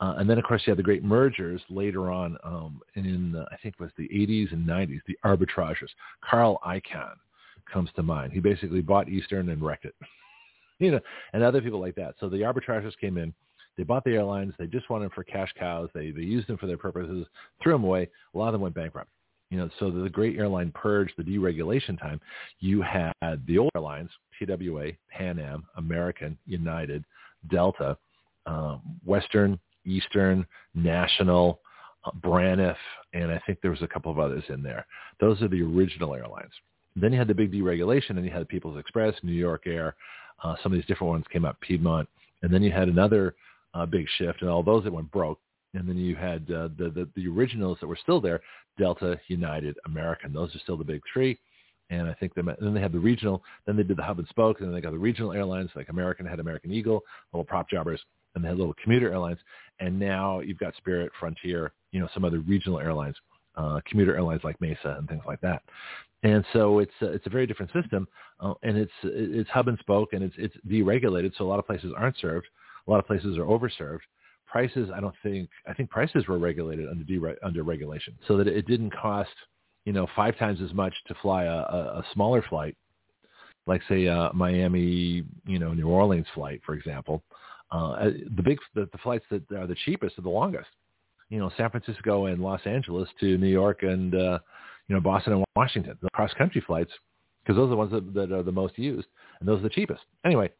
Uh, 0.00 0.14
and 0.16 0.28
then, 0.28 0.38
of 0.38 0.44
course, 0.44 0.62
you 0.64 0.70
had 0.70 0.78
the 0.78 0.82
great 0.82 1.04
mergers 1.04 1.60
later 1.68 2.10
on 2.10 2.36
um, 2.42 2.80
in, 2.94 3.36
I 3.52 3.56
think 3.62 3.74
it 3.78 3.82
was 3.82 3.90
the 3.98 4.08
80s 4.08 4.52
and 4.52 4.66
90s, 4.66 5.00
the 5.06 5.18
arbitrageurs. 5.24 5.90
Carl 6.22 6.58
Icahn 6.66 7.14
comes 7.70 7.90
to 7.96 8.02
mind. 8.02 8.32
He 8.32 8.40
basically 8.40 8.80
bought 8.80 9.08
Eastern 9.10 9.50
and 9.50 9.62
wrecked 9.62 9.84
it, 9.84 9.94
you 10.78 10.90
know, 10.90 11.00
and 11.34 11.42
other 11.42 11.60
people 11.60 11.80
like 11.80 11.94
that. 11.96 12.14
So 12.18 12.30
the 12.30 12.38
arbitrageurs 12.38 12.96
came 12.98 13.18
in 13.18 13.34
they 13.76 13.84
bought 13.84 14.04
the 14.04 14.10
airlines. 14.10 14.52
They 14.58 14.66
just 14.66 14.90
wanted 14.90 15.04
them 15.04 15.12
for 15.14 15.24
cash 15.24 15.52
cows. 15.58 15.88
They 15.94 16.10
they 16.10 16.22
used 16.22 16.48
them 16.48 16.58
for 16.58 16.66
their 16.66 16.76
purposes, 16.76 17.26
threw 17.62 17.72
them 17.72 17.84
away. 17.84 18.08
A 18.34 18.38
lot 18.38 18.48
of 18.48 18.52
them 18.52 18.62
went 18.62 18.74
bankrupt. 18.74 19.10
You 19.50 19.58
know, 19.58 19.70
so 19.80 19.90
the 19.90 20.08
great 20.08 20.38
airline 20.38 20.72
purge, 20.74 21.12
the 21.16 21.24
deregulation 21.24 21.98
time, 21.98 22.20
you 22.60 22.82
had 22.82 23.12
the 23.46 23.58
old 23.58 23.70
airlines, 23.74 24.10
TWA, 24.38 24.92
Pan 25.10 25.40
Am, 25.40 25.66
American, 25.76 26.38
United, 26.46 27.04
Delta, 27.50 27.96
um, 28.46 28.80
Western, 29.04 29.58
Eastern, 29.84 30.46
National, 30.74 31.60
uh, 32.04 32.12
Braniff, 32.22 32.76
and 33.12 33.32
I 33.32 33.40
think 33.44 33.60
there 33.60 33.72
was 33.72 33.82
a 33.82 33.88
couple 33.88 34.12
of 34.12 34.20
others 34.20 34.44
in 34.48 34.62
there. 34.62 34.86
Those 35.20 35.42
are 35.42 35.48
the 35.48 35.62
original 35.62 36.14
airlines. 36.14 36.52
Then 36.94 37.12
you 37.12 37.18
had 37.18 37.28
the 37.28 37.34
big 37.34 37.52
deregulation, 37.52 38.10
and 38.10 38.24
you 38.24 38.30
had 38.30 38.48
People's 38.48 38.78
Express, 38.78 39.14
New 39.22 39.32
York 39.32 39.62
Air, 39.66 39.96
uh, 40.42 40.54
some 40.62 40.72
of 40.72 40.78
these 40.78 40.86
different 40.86 41.10
ones 41.10 41.24
came 41.32 41.44
up, 41.44 41.60
Piedmont, 41.60 42.08
and 42.42 42.52
then 42.52 42.62
you 42.62 42.70
had 42.70 42.88
another 42.88 43.34
uh, 43.74 43.86
big 43.86 44.06
shift, 44.18 44.42
and 44.42 44.50
all 44.50 44.62
those 44.62 44.84
that 44.84 44.92
went 44.92 45.10
broke, 45.10 45.38
And 45.74 45.88
then 45.88 45.96
you 45.96 46.16
had 46.16 46.42
uh, 46.50 46.68
the, 46.76 46.90
the 46.90 47.08
the 47.14 47.28
originals 47.28 47.78
that 47.80 47.86
were 47.86 47.98
still 48.02 48.20
there: 48.20 48.40
Delta, 48.78 49.20
United, 49.28 49.76
American. 49.86 50.32
Those 50.32 50.54
are 50.54 50.58
still 50.60 50.76
the 50.76 50.84
big 50.84 51.02
three. 51.12 51.38
And 51.90 52.08
I 52.08 52.14
think 52.14 52.34
they, 52.34 52.42
then 52.60 52.72
they 52.72 52.80
had 52.80 52.92
the 52.92 53.00
regional. 53.00 53.42
Then 53.66 53.76
they 53.76 53.82
did 53.82 53.96
the 53.96 54.02
hub 54.02 54.18
and 54.18 54.28
spoke, 54.28 54.60
and 54.60 54.68
then 54.68 54.74
they 54.74 54.80
got 54.80 54.92
the 54.92 54.98
regional 54.98 55.32
airlines 55.32 55.70
like 55.74 55.88
American 55.88 56.26
had 56.26 56.40
American 56.40 56.72
Eagle, 56.72 57.02
little 57.32 57.44
prop 57.44 57.68
jobbers, 57.68 58.00
and 58.34 58.44
they 58.44 58.48
had 58.48 58.58
little 58.58 58.74
commuter 58.82 59.10
airlines. 59.10 59.38
And 59.80 59.98
now 59.98 60.40
you've 60.40 60.58
got 60.58 60.76
Spirit, 60.76 61.10
Frontier, 61.18 61.72
you 61.90 62.00
know, 62.00 62.08
some 62.14 62.24
other 62.24 62.40
regional 62.40 62.78
airlines, 62.78 63.16
uh, 63.56 63.80
commuter 63.88 64.14
airlines 64.14 64.42
like 64.44 64.60
Mesa 64.60 64.96
and 64.98 65.08
things 65.08 65.24
like 65.26 65.40
that. 65.40 65.62
And 66.22 66.44
so 66.52 66.78
it's 66.80 66.92
uh, 67.02 67.10
it's 67.10 67.26
a 67.26 67.30
very 67.30 67.46
different 67.46 67.72
system, 67.72 68.06
uh, 68.40 68.54
and 68.62 68.76
it's 68.76 68.92
it's 69.02 69.50
hub 69.50 69.68
and 69.68 69.78
spoke, 69.78 70.12
and 70.12 70.22
it's 70.22 70.34
it's 70.38 70.54
deregulated. 70.68 71.32
So 71.36 71.44
a 71.44 71.48
lot 71.48 71.58
of 71.58 71.66
places 71.66 71.92
aren't 71.96 72.18
served. 72.18 72.46
A 72.86 72.90
lot 72.90 72.98
of 72.98 73.06
places 73.06 73.38
are 73.38 73.44
overserved. 73.44 74.00
Prices, 74.46 74.90
I 74.94 75.00
don't 75.00 75.14
think. 75.22 75.48
I 75.68 75.74
think 75.74 75.90
prices 75.90 76.26
were 76.26 76.38
regulated 76.38 76.88
under 76.88 77.04
de- 77.04 77.46
under 77.46 77.62
regulation, 77.62 78.14
so 78.26 78.36
that 78.36 78.48
it 78.48 78.66
didn't 78.66 78.90
cost 78.90 79.30
you 79.84 79.92
know 79.92 80.08
five 80.16 80.36
times 80.38 80.60
as 80.60 80.74
much 80.74 80.94
to 81.06 81.14
fly 81.22 81.44
a, 81.44 81.58
a, 81.58 82.00
a 82.00 82.04
smaller 82.12 82.42
flight, 82.48 82.76
like 83.66 83.80
say 83.88 84.06
a 84.06 84.30
Miami, 84.34 85.22
you 85.46 85.58
know, 85.58 85.72
New 85.72 85.88
Orleans 85.88 86.26
flight, 86.34 86.60
for 86.66 86.74
example. 86.74 87.22
Uh, 87.70 88.10
the 88.36 88.42
big 88.42 88.58
the, 88.74 88.88
the 88.90 88.98
flights 88.98 89.24
that 89.30 89.50
are 89.52 89.68
the 89.68 89.76
cheapest 89.84 90.18
are 90.18 90.22
the 90.22 90.28
longest. 90.28 90.68
You 91.28 91.38
know, 91.38 91.52
San 91.56 91.70
Francisco 91.70 92.26
and 92.26 92.42
Los 92.42 92.62
Angeles 92.64 93.08
to 93.20 93.38
New 93.38 93.46
York 93.46 93.84
and 93.84 94.16
uh, 94.16 94.40
you 94.90 94.96
know, 94.96 95.00
Boston 95.00 95.34
and 95.34 95.44
Washington, 95.54 95.96
the 96.02 96.08
cross-country 96.14 96.64
flights, 96.66 96.90
because 97.42 97.56
those 97.56 97.66
are 97.66 97.70
the 97.70 97.76
ones 97.76 97.92
that, 97.92 98.12
that 98.12 98.32
are 98.32 98.42
the 98.42 98.50
most 98.50 98.76
used, 98.76 99.06
and 99.38 99.48
those 99.48 99.60
are 99.60 99.62
the 99.62 99.70
cheapest. 99.70 100.00
Anyway, 100.24 100.50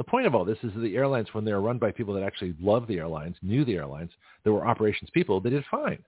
the 0.00 0.04
point 0.04 0.26
of 0.26 0.34
all 0.34 0.46
this 0.46 0.56
is 0.62 0.72
that 0.72 0.80
the 0.80 0.96
airlines, 0.96 1.28
when 1.32 1.44
they 1.44 1.52
were 1.52 1.60
run 1.60 1.76
by 1.76 1.92
people 1.92 2.14
that 2.14 2.22
actually 2.22 2.54
loved 2.58 2.88
the 2.88 2.96
airlines, 2.96 3.36
knew 3.42 3.66
the 3.66 3.74
airlines, 3.74 4.10
there 4.44 4.52
were 4.54 4.66
operations 4.66 5.10
people, 5.12 5.42
they 5.42 5.50
did 5.50 5.62
fine. 5.70 6.02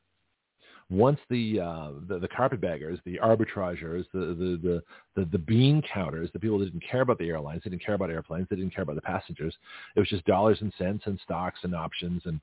Once 0.89 1.21
the, 1.29 1.61
uh, 1.61 1.91
the 2.09 2.19
the 2.19 2.29
carpetbaggers, 2.29 2.99
the 3.05 3.21
arbitrageurs, 3.23 4.07
the, 4.15 4.19
the 4.21 4.59
the, 4.63 4.83
the 5.15 5.29
the 5.31 5.39
bean 5.39 5.83
counters, 5.93 6.31
the 6.33 6.41
people 6.41 6.59
that 6.59 6.73
didn't 6.73 6.83
care 6.91 7.03
about 7.03 7.19
the 7.19 7.29
airlines, 7.29 7.61
they 7.65 7.71
didn't 7.71 7.85
care 7.85 7.95
about 7.95 8.09
airplanes, 8.09 8.47
they 8.49 8.57
didn't 8.57 8.75
care 8.75 8.83
about 8.83 8.97
the 8.97 9.03
passengers. 9.03 9.55
It 9.95 10.01
was 10.01 10.09
just 10.09 10.25
dollars 10.25 10.57
and 10.63 10.73
cents 10.79 11.03
and 11.05 11.21
stocks 11.23 11.61
and 11.63 11.75
options 11.75 12.23
and 12.25 12.41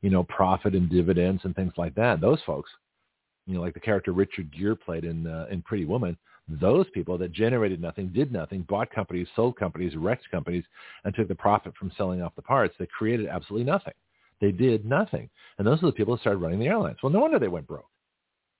you 0.00 0.10
know 0.10 0.22
profit 0.22 0.76
and 0.76 0.88
dividends 0.88 1.42
and 1.44 1.56
things 1.56 1.72
like 1.76 1.96
that. 1.96 2.20
Those 2.20 2.40
folks 2.46 2.70
you 3.46 3.54
know, 3.54 3.60
like 3.60 3.74
the 3.74 3.80
character 3.80 4.12
Richard 4.12 4.50
Gere 4.56 4.76
played 4.76 5.04
in 5.04 5.26
uh, 5.26 5.46
in 5.50 5.62
Pretty 5.62 5.84
Woman, 5.84 6.16
those 6.48 6.86
people 6.92 7.16
that 7.18 7.32
generated 7.32 7.80
nothing, 7.80 8.08
did 8.08 8.32
nothing, 8.32 8.62
bought 8.62 8.90
companies, 8.90 9.28
sold 9.34 9.56
companies, 9.56 9.96
wrecked 9.96 10.30
companies, 10.30 10.64
and 11.04 11.14
took 11.14 11.28
the 11.28 11.34
profit 11.34 11.74
from 11.76 11.90
selling 11.96 12.22
off 12.22 12.36
the 12.36 12.42
parts, 12.42 12.74
they 12.78 12.86
created 12.86 13.28
absolutely 13.28 13.64
nothing. 13.64 13.94
They 14.40 14.52
did 14.52 14.84
nothing. 14.84 15.30
And 15.58 15.66
those 15.66 15.82
are 15.82 15.86
the 15.86 15.92
people 15.92 16.14
that 16.14 16.20
started 16.20 16.38
running 16.38 16.58
the 16.58 16.66
airlines. 16.66 16.98
Well, 17.02 17.12
no 17.12 17.20
wonder 17.20 17.38
they 17.38 17.48
went 17.48 17.66
broke. 17.66 17.88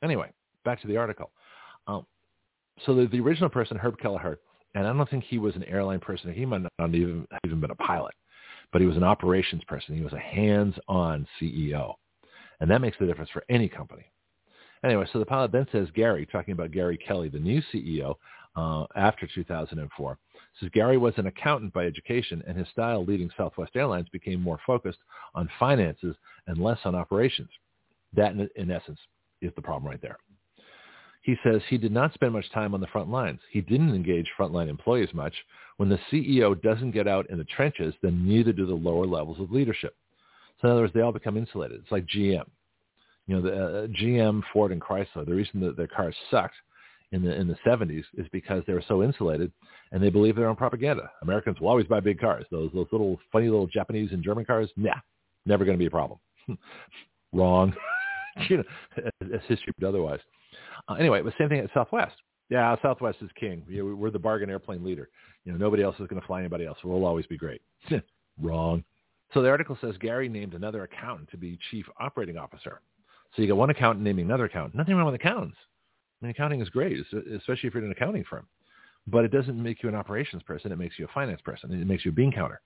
Anyway, 0.02 0.30
back 0.64 0.80
to 0.80 0.86
the 0.86 0.96
article. 0.96 1.30
Um, 1.86 2.06
so 2.86 2.94
the, 2.94 3.06
the 3.06 3.20
original 3.20 3.50
person, 3.50 3.76
Herb 3.76 3.98
Kelleher, 3.98 4.38
and 4.74 4.86
I 4.86 4.92
don't 4.92 5.08
think 5.08 5.24
he 5.24 5.38
was 5.38 5.54
an 5.54 5.64
airline 5.64 6.00
person. 6.00 6.32
He 6.32 6.44
might 6.44 6.62
not 6.78 6.94
even 6.94 7.26
even 7.46 7.60
been 7.60 7.70
a 7.70 7.76
pilot, 7.76 8.14
but 8.72 8.80
he 8.80 8.86
was 8.86 8.96
an 8.96 9.04
operations 9.04 9.62
person. 9.64 9.94
He 9.96 10.02
was 10.02 10.12
a 10.12 10.18
hands-on 10.18 11.26
CEO, 11.40 11.94
and 12.60 12.70
that 12.70 12.80
makes 12.80 12.96
the 12.98 13.06
difference 13.06 13.30
for 13.30 13.44
any 13.48 13.68
company. 13.68 14.04
Anyway, 14.84 15.06
so 15.12 15.18
the 15.18 15.24
pilot 15.24 15.50
then 15.50 15.66
says 15.72 15.88
Gary, 15.94 16.26
talking 16.26 16.52
about 16.52 16.70
Gary 16.70 16.98
Kelly, 16.98 17.30
the 17.30 17.38
new 17.38 17.62
CEO 17.72 18.16
uh, 18.54 18.84
after 18.94 19.26
2004, 19.34 20.18
says 20.60 20.68
Gary 20.74 20.98
was 20.98 21.14
an 21.16 21.26
accountant 21.26 21.72
by 21.72 21.86
education, 21.86 22.42
and 22.46 22.56
his 22.56 22.68
style 22.68 23.02
leading 23.02 23.30
Southwest 23.34 23.72
Airlines 23.74 24.08
became 24.12 24.42
more 24.42 24.60
focused 24.66 24.98
on 25.34 25.48
finances 25.58 26.14
and 26.46 26.58
less 26.58 26.78
on 26.84 26.94
operations. 26.94 27.48
That, 28.12 28.32
in, 28.32 28.48
in 28.56 28.70
essence, 28.70 28.98
is 29.40 29.52
the 29.56 29.62
problem 29.62 29.90
right 29.90 30.02
there. 30.02 30.18
He 31.22 31.36
says 31.42 31.62
he 31.66 31.78
did 31.78 31.92
not 31.92 32.12
spend 32.12 32.34
much 32.34 32.52
time 32.52 32.74
on 32.74 32.82
the 32.82 32.86
front 32.88 33.08
lines. 33.08 33.40
He 33.50 33.62
didn't 33.62 33.94
engage 33.94 34.28
frontline 34.38 34.68
employees 34.68 35.08
much. 35.14 35.34
When 35.78 35.88
the 35.88 35.98
CEO 36.12 36.60
doesn't 36.60 36.90
get 36.90 37.08
out 37.08 37.30
in 37.30 37.38
the 37.38 37.44
trenches, 37.44 37.94
then 38.02 38.28
neither 38.28 38.52
do 38.52 38.66
the 38.66 38.74
lower 38.74 39.06
levels 39.06 39.40
of 39.40 39.50
leadership. 39.50 39.96
So 40.60 40.68
in 40.68 40.72
other 40.72 40.82
words, 40.82 40.92
they 40.92 41.00
all 41.00 41.12
become 41.12 41.38
insulated. 41.38 41.80
It's 41.80 41.90
like 41.90 42.04
GM 42.06 42.44
you 43.26 43.36
know, 43.36 43.42
the 43.42 43.52
uh, 43.52 43.86
GM, 43.88 44.42
Ford, 44.52 44.72
and 44.72 44.80
Chrysler, 44.80 45.26
the 45.26 45.34
reason 45.34 45.60
that 45.60 45.76
their 45.76 45.86
cars 45.86 46.14
sucked 46.30 46.54
in 47.12 47.22
the 47.22 47.34
in 47.34 47.46
the 47.46 47.56
70s 47.66 48.04
is 48.14 48.26
because 48.32 48.62
they 48.66 48.72
were 48.72 48.84
so 48.86 49.02
insulated 49.02 49.52
and 49.92 50.02
they 50.02 50.10
believe 50.10 50.36
their 50.36 50.48
own 50.48 50.56
propaganda. 50.56 51.10
Americans 51.22 51.60
will 51.60 51.68
always 51.68 51.86
buy 51.86 52.00
big 52.00 52.20
cars. 52.20 52.44
Those 52.50 52.70
those 52.74 52.88
little 52.92 53.18
funny 53.32 53.48
little 53.48 53.66
Japanese 53.66 54.10
and 54.12 54.22
German 54.22 54.44
cars, 54.44 54.70
nah, 54.76 54.94
never 55.46 55.64
going 55.64 55.76
to 55.76 55.82
be 55.82 55.86
a 55.86 55.90
problem. 55.90 56.18
Wrong. 57.32 57.72
you 58.48 58.58
know, 58.58 58.64
as 59.32 59.40
history 59.48 59.72
but 59.78 59.88
otherwise. 59.88 60.20
Uh, 60.88 60.94
anyway, 60.94 61.22
the 61.22 61.32
same 61.38 61.48
thing 61.48 61.60
at 61.60 61.70
Southwest. 61.72 62.14
Yeah, 62.50 62.76
Southwest 62.82 63.18
is 63.22 63.30
king. 63.38 63.64
we're 63.68 64.10
the 64.10 64.18
bargain 64.18 64.50
airplane 64.50 64.84
leader. 64.84 65.08
You 65.44 65.52
know, 65.52 65.58
nobody 65.58 65.82
else 65.82 65.96
is 65.98 66.06
going 66.08 66.20
to 66.20 66.26
fly 66.26 66.40
anybody 66.40 66.66
else. 66.66 66.78
We'll 66.84 67.04
always 67.06 67.26
be 67.26 67.38
great. 67.38 67.62
Wrong. 68.42 68.84
So 69.32 69.42
the 69.42 69.48
article 69.48 69.78
says 69.80 69.94
Gary 69.98 70.28
named 70.28 70.54
another 70.54 70.84
accountant 70.84 71.30
to 71.30 71.36
be 71.36 71.58
chief 71.70 71.86
operating 71.98 72.36
officer. 72.36 72.80
So 73.34 73.42
you 73.42 73.48
got 73.48 73.56
one 73.56 73.70
accountant 73.70 74.04
naming 74.04 74.26
another 74.26 74.44
accountant. 74.44 74.74
Nothing 74.74 74.94
wrong 74.94 75.06
with 75.06 75.14
accountants. 75.14 75.56
I 76.22 76.26
mean, 76.26 76.30
accounting 76.30 76.60
is 76.60 76.68
great, 76.68 76.98
especially 76.98 77.68
if 77.68 77.74
you're 77.74 77.82
in 77.82 77.90
an 77.90 77.92
accounting 77.92 78.24
firm. 78.28 78.46
But 79.06 79.24
it 79.24 79.32
doesn't 79.32 79.60
make 79.60 79.82
you 79.82 79.88
an 79.88 79.94
operations 79.94 80.42
person. 80.42 80.72
It 80.72 80.78
makes 80.78 80.98
you 80.98 81.04
a 81.04 81.12
finance 81.12 81.40
person. 81.42 81.72
It 81.72 81.86
makes 81.86 82.04
you 82.04 82.10
a 82.10 82.14
bean 82.14 82.32
counter. 82.32 82.60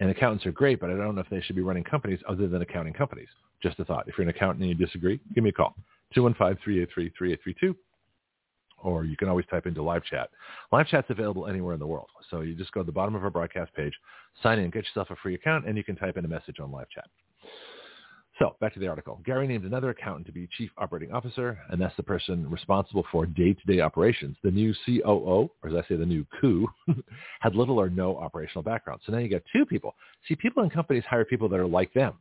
And 0.00 0.10
accountants 0.10 0.46
are 0.46 0.52
great, 0.52 0.80
but 0.80 0.90
I 0.90 0.94
don't 0.94 1.14
know 1.14 1.20
if 1.20 1.28
they 1.28 1.40
should 1.42 1.56
be 1.56 1.62
running 1.62 1.84
companies 1.84 2.20
other 2.28 2.48
than 2.48 2.62
accounting 2.62 2.94
companies. 2.94 3.28
Just 3.62 3.78
a 3.78 3.84
thought. 3.84 4.08
If 4.08 4.16
you're 4.16 4.22
an 4.22 4.30
accountant 4.34 4.62
and 4.62 4.68
you 4.70 4.86
disagree, 4.86 5.20
give 5.34 5.44
me 5.44 5.50
a 5.50 5.52
call. 5.52 5.76
215-383-3832. 6.16 7.74
Or 8.82 9.04
you 9.04 9.16
can 9.16 9.28
always 9.28 9.44
type 9.50 9.66
into 9.66 9.82
live 9.82 10.02
chat. 10.04 10.30
Live 10.72 10.86
chat's 10.86 11.10
available 11.10 11.46
anywhere 11.46 11.74
in 11.74 11.80
the 11.80 11.86
world. 11.86 12.08
So 12.30 12.40
you 12.40 12.54
just 12.54 12.72
go 12.72 12.80
to 12.80 12.86
the 12.86 12.92
bottom 12.92 13.14
of 13.14 13.22
our 13.22 13.30
broadcast 13.30 13.74
page, 13.74 13.92
sign 14.42 14.58
in, 14.58 14.70
get 14.70 14.86
yourself 14.86 15.10
a 15.10 15.16
free 15.16 15.34
account, 15.34 15.66
and 15.66 15.76
you 15.76 15.84
can 15.84 15.96
type 15.96 16.16
in 16.16 16.24
a 16.24 16.28
message 16.28 16.60
on 16.60 16.72
live 16.72 16.88
chat. 16.88 17.04
So 18.40 18.56
back 18.58 18.72
to 18.72 18.80
the 18.80 18.88
article. 18.88 19.20
Gary 19.26 19.46
named 19.46 19.66
another 19.66 19.90
accountant 19.90 20.26
to 20.26 20.32
be 20.32 20.48
chief 20.56 20.70
operating 20.78 21.12
officer, 21.12 21.58
and 21.68 21.78
that's 21.78 21.94
the 21.98 22.02
person 22.02 22.48
responsible 22.48 23.04
for 23.12 23.26
day-to-day 23.26 23.80
operations. 23.80 24.34
The 24.42 24.50
new 24.50 24.72
COO, 24.86 25.50
or 25.62 25.68
as 25.68 25.74
I 25.74 25.86
say, 25.86 25.96
the 25.96 26.06
new 26.06 26.24
coup, 26.40 26.66
had 27.40 27.54
little 27.54 27.78
or 27.78 27.90
no 27.90 28.16
operational 28.16 28.62
background. 28.62 29.02
So 29.04 29.12
now 29.12 29.18
you 29.18 29.28
got 29.28 29.42
two 29.52 29.66
people. 29.66 29.94
See, 30.26 30.36
people 30.36 30.62
in 30.62 30.70
companies 30.70 31.04
hire 31.04 31.26
people 31.26 31.50
that 31.50 31.60
are 31.60 31.66
like 31.66 31.92
them. 31.92 32.14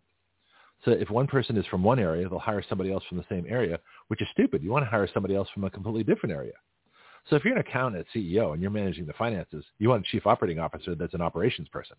So 0.84 0.92
if 0.92 1.10
one 1.10 1.26
person 1.26 1.56
is 1.56 1.66
from 1.68 1.84
one 1.84 2.00
area, 2.00 2.28
they'll 2.28 2.38
hire 2.38 2.64
somebody 2.68 2.92
else 2.92 3.04
from 3.08 3.18
the 3.18 3.26
same 3.30 3.46
area, 3.48 3.80
which 4.10 4.22
is 4.22 4.28
stupid. 4.34 4.62
You 4.62 4.72
want 4.72 4.84
to 4.84 4.90
hire 4.90 5.08
somebody 5.14 5.36
else 5.36 5.48
from 5.54 5.64
a 5.64 5.70
completely 5.70 6.04
different 6.04 6.36
area. 6.36 6.54
So 7.30 7.38
if 7.38 7.46
you're 7.46 7.56
an 7.56 7.62
accountant 7.62 8.06
CEO 8.14 8.52
and 8.52 8.62
you're 8.62 8.72
managing 8.72 9.06
the 9.06 9.14
finances, 9.14 9.64
you 9.78 9.88
want 9.88 10.06
a 10.06 10.12
chief 10.12 10.28
operating 10.28 10.60
officer 10.60 10.96
that's 10.96 11.14
an 11.14 11.22
operations 11.22 11.70
person, 11.70 11.96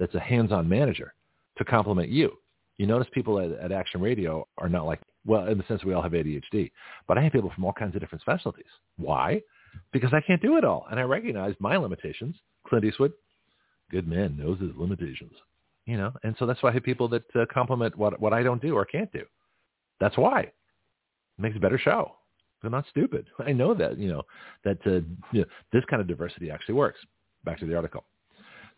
that's 0.00 0.14
a 0.16 0.20
hands-on 0.20 0.68
manager 0.68 1.14
to 1.56 1.64
complement 1.64 2.08
you. 2.08 2.36
You 2.78 2.86
notice 2.86 3.08
people 3.12 3.38
at, 3.38 3.52
at 3.52 3.72
Action 3.72 4.00
Radio 4.00 4.46
are 4.58 4.68
not 4.68 4.86
like, 4.86 5.00
well, 5.26 5.46
in 5.46 5.58
the 5.58 5.64
sense 5.68 5.84
we 5.84 5.94
all 5.94 6.02
have 6.02 6.12
ADHD, 6.12 6.70
but 7.06 7.16
I 7.16 7.22
have 7.22 7.32
people 7.32 7.52
from 7.54 7.64
all 7.64 7.72
kinds 7.72 7.94
of 7.94 8.00
different 8.00 8.22
specialties. 8.22 8.64
Why? 8.96 9.40
Because 9.92 10.12
I 10.12 10.20
can't 10.20 10.42
do 10.42 10.56
it 10.56 10.64
all. 10.64 10.86
And 10.90 10.98
I 10.98 11.04
recognize 11.04 11.54
my 11.58 11.76
limitations. 11.76 12.36
Clint 12.66 12.84
Eastwood, 12.84 13.12
good 13.90 14.08
man 14.08 14.36
knows 14.36 14.60
his 14.60 14.70
limitations. 14.76 15.34
You 15.86 15.98
know, 15.98 16.12
and 16.22 16.34
so 16.38 16.46
that's 16.46 16.62
why 16.62 16.70
I 16.70 16.72
have 16.72 16.82
people 16.82 17.08
that 17.08 17.24
uh, 17.34 17.44
complement 17.52 17.96
what, 17.96 18.18
what 18.18 18.32
I 18.32 18.42
don't 18.42 18.62
do 18.62 18.74
or 18.74 18.86
can't 18.86 19.12
do. 19.12 19.24
That's 20.00 20.16
why. 20.16 20.40
It 20.40 20.52
makes 21.38 21.56
a 21.56 21.60
better 21.60 21.78
show. 21.78 22.12
I'm 22.62 22.70
not 22.70 22.86
stupid. 22.90 23.26
I 23.46 23.52
know 23.52 23.74
that, 23.74 23.98
you 23.98 24.08
know, 24.08 24.22
that 24.64 24.78
uh, 24.86 25.00
you 25.32 25.40
know, 25.40 25.44
this 25.72 25.84
kind 25.90 26.00
of 26.00 26.08
diversity 26.08 26.50
actually 26.50 26.74
works. 26.74 27.00
Back 27.44 27.58
to 27.60 27.66
the 27.66 27.76
article. 27.76 28.04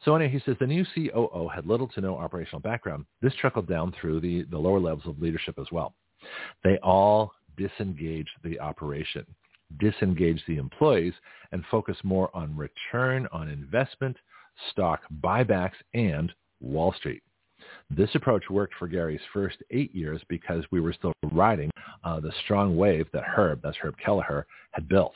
So 0.04 0.14
anyway, 0.14 0.32
he 0.32 0.40
says 0.44 0.56
the 0.60 0.66
new 0.66 0.84
COO 0.94 1.48
had 1.52 1.66
little 1.66 1.88
to 1.88 2.00
no 2.00 2.16
operational 2.16 2.60
background. 2.60 3.06
This 3.22 3.34
trickled 3.40 3.68
down 3.68 3.92
through 4.00 4.20
the, 4.20 4.42
the 4.50 4.58
lower 4.58 4.80
levels 4.80 5.06
of 5.06 5.20
leadership 5.20 5.58
as 5.58 5.66
well. 5.72 5.94
They 6.64 6.78
all 6.78 7.32
disengaged 7.56 8.30
the 8.44 8.60
operation, 8.60 9.24
disengaged 9.78 10.42
the 10.46 10.58
employees, 10.58 11.14
and 11.52 11.64
focused 11.70 12.04
more 12.04 12.30
on 12.34 12.56
return 12.56 13.26
on 13.32 13.48
investment, 13.48 14.16
stock 14.70 15.00
buybacks, 15.22 15.76
and 15.94 16.32
Wall 16.60 16.92
Street. 16.92 17.22
This 17.90 18.14
approach 18.14 18.44
worked 18.50 18.74
for 18.78 18.88
Gary's 18.88 19.20
first 19.32 19.56
eight 19.70 19.94
years 19.94 20.20
because 20.28 20.64
we 20.70 20.80
were 20.80 20.92
still 20.92 21.12
riding 21.32 21.70
uh, 22.04 22.20
the 22.20 22.32
strong 22.44 22.76
wave 22.76 23.06
that 23.12 23.24
Herb, 23.24 23.60
that's 23.62 23.76
Herb 23.76 23.96
Kelleher, 24.04 24.46
had 24.72 24.88
built. 24.88 25.14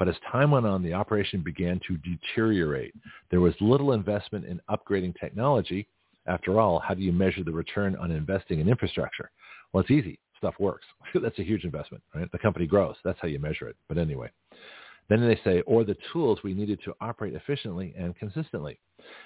But 0.00 0.08
as 0.08 0.16
time 0.32 0.50
went 0.50 0.64
on, 0.64 0.82
the 0.82 0.94
operation 0.94 1.42
began 1.42 1.78
to 1.86 1.98
deteriorate. 1.98 2.94
There 3.30 3.42
was 3.42 3.52
little 3.60 3.92
investment 3.92 4.46
in 4.46 4.58
upgrading 4.70 5.20
technology. 5.20 5.86
After 6.26 6.58
all, 6.58 6.78
how 6.78 6.94
do 6.94 7.02
you 7.02 7.12
measure 7.12 7.44
the 7.44 7.52
return 7.52 7.94
on 7.96 8.10
investing 8.10 8.60
in 8.60 8.68
infrastructure? 8.70 9.30
Well, 9.72 9.82
it's 9.82 9.90
easy. 9.90 10.18
Stuff 10.38 10.54
works. 10.58 10.86
That's 11.14 11.38
a 11.38 11.42
huge 11.42 11.64
investment, 11.64 12.02
right? 12.14 12.32
The 12.32 12.38
company 12.38 12.66
grows. 12.66 12.94
That's 13.04 13.18
how 13.20 13.28
you 13.28 13.38
measure 13.38 13.68
it. 13.68 13.76
But 13.88 13.98
anyway, 13.98 14.30
Then 15.10 15.20
they 15.20 15.38
say, 15.44 15.60
or 15.66 15.84
the 15.84 15.98
tools 16.14 16.38
we 16.42 16.54
needed 16.54 16.80
to 16.86 16.94
operate 17.02 17.34
efficiently 17.34 17.92
and 17.94 18.16
consistently. 18.16 18.80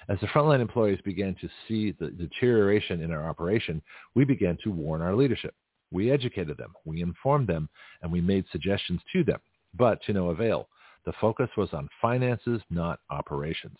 As 0.09 0.19
the 0.19 0.27
frontline 0.27 0.59
employees 0.59 0.99
began 1.05 1.35
to 1.39 1.47
see 1.69 1.91
the 1.91 2.09
deterioration 2.09 3.01
in 3.01 3.13
our 3.13 3.29
operation, 3.29 3.81
we 4.13 4.25
began 4.25 4.57
to 4.65 4.71
warn 4.71 5.01
our 5.01 5.15
leadership. 5.15 5.55
We 5.91 6.11
educated 6.11 6.57
them, 6.57 6.73
we 6.83 7.01
informed 7.01 7.47
them, 7.47 7.69
and 8.01 8.11
we 8.11 8.19
made 8.19 8.43
suggestions 8.51 8.99
to 9.13 9.23
them, 9.23 9.39
but 9.77 10.01
to 10.03 10.13
no 10.13 10.29
avail. 10.29 10.67
The 11.05 11.13
focus 11.21 11.49
was 11.57 11.69
on 11.73 11.89
finances, 12.01 12.61
not 12.69 12.99
operations. 13.09 13.77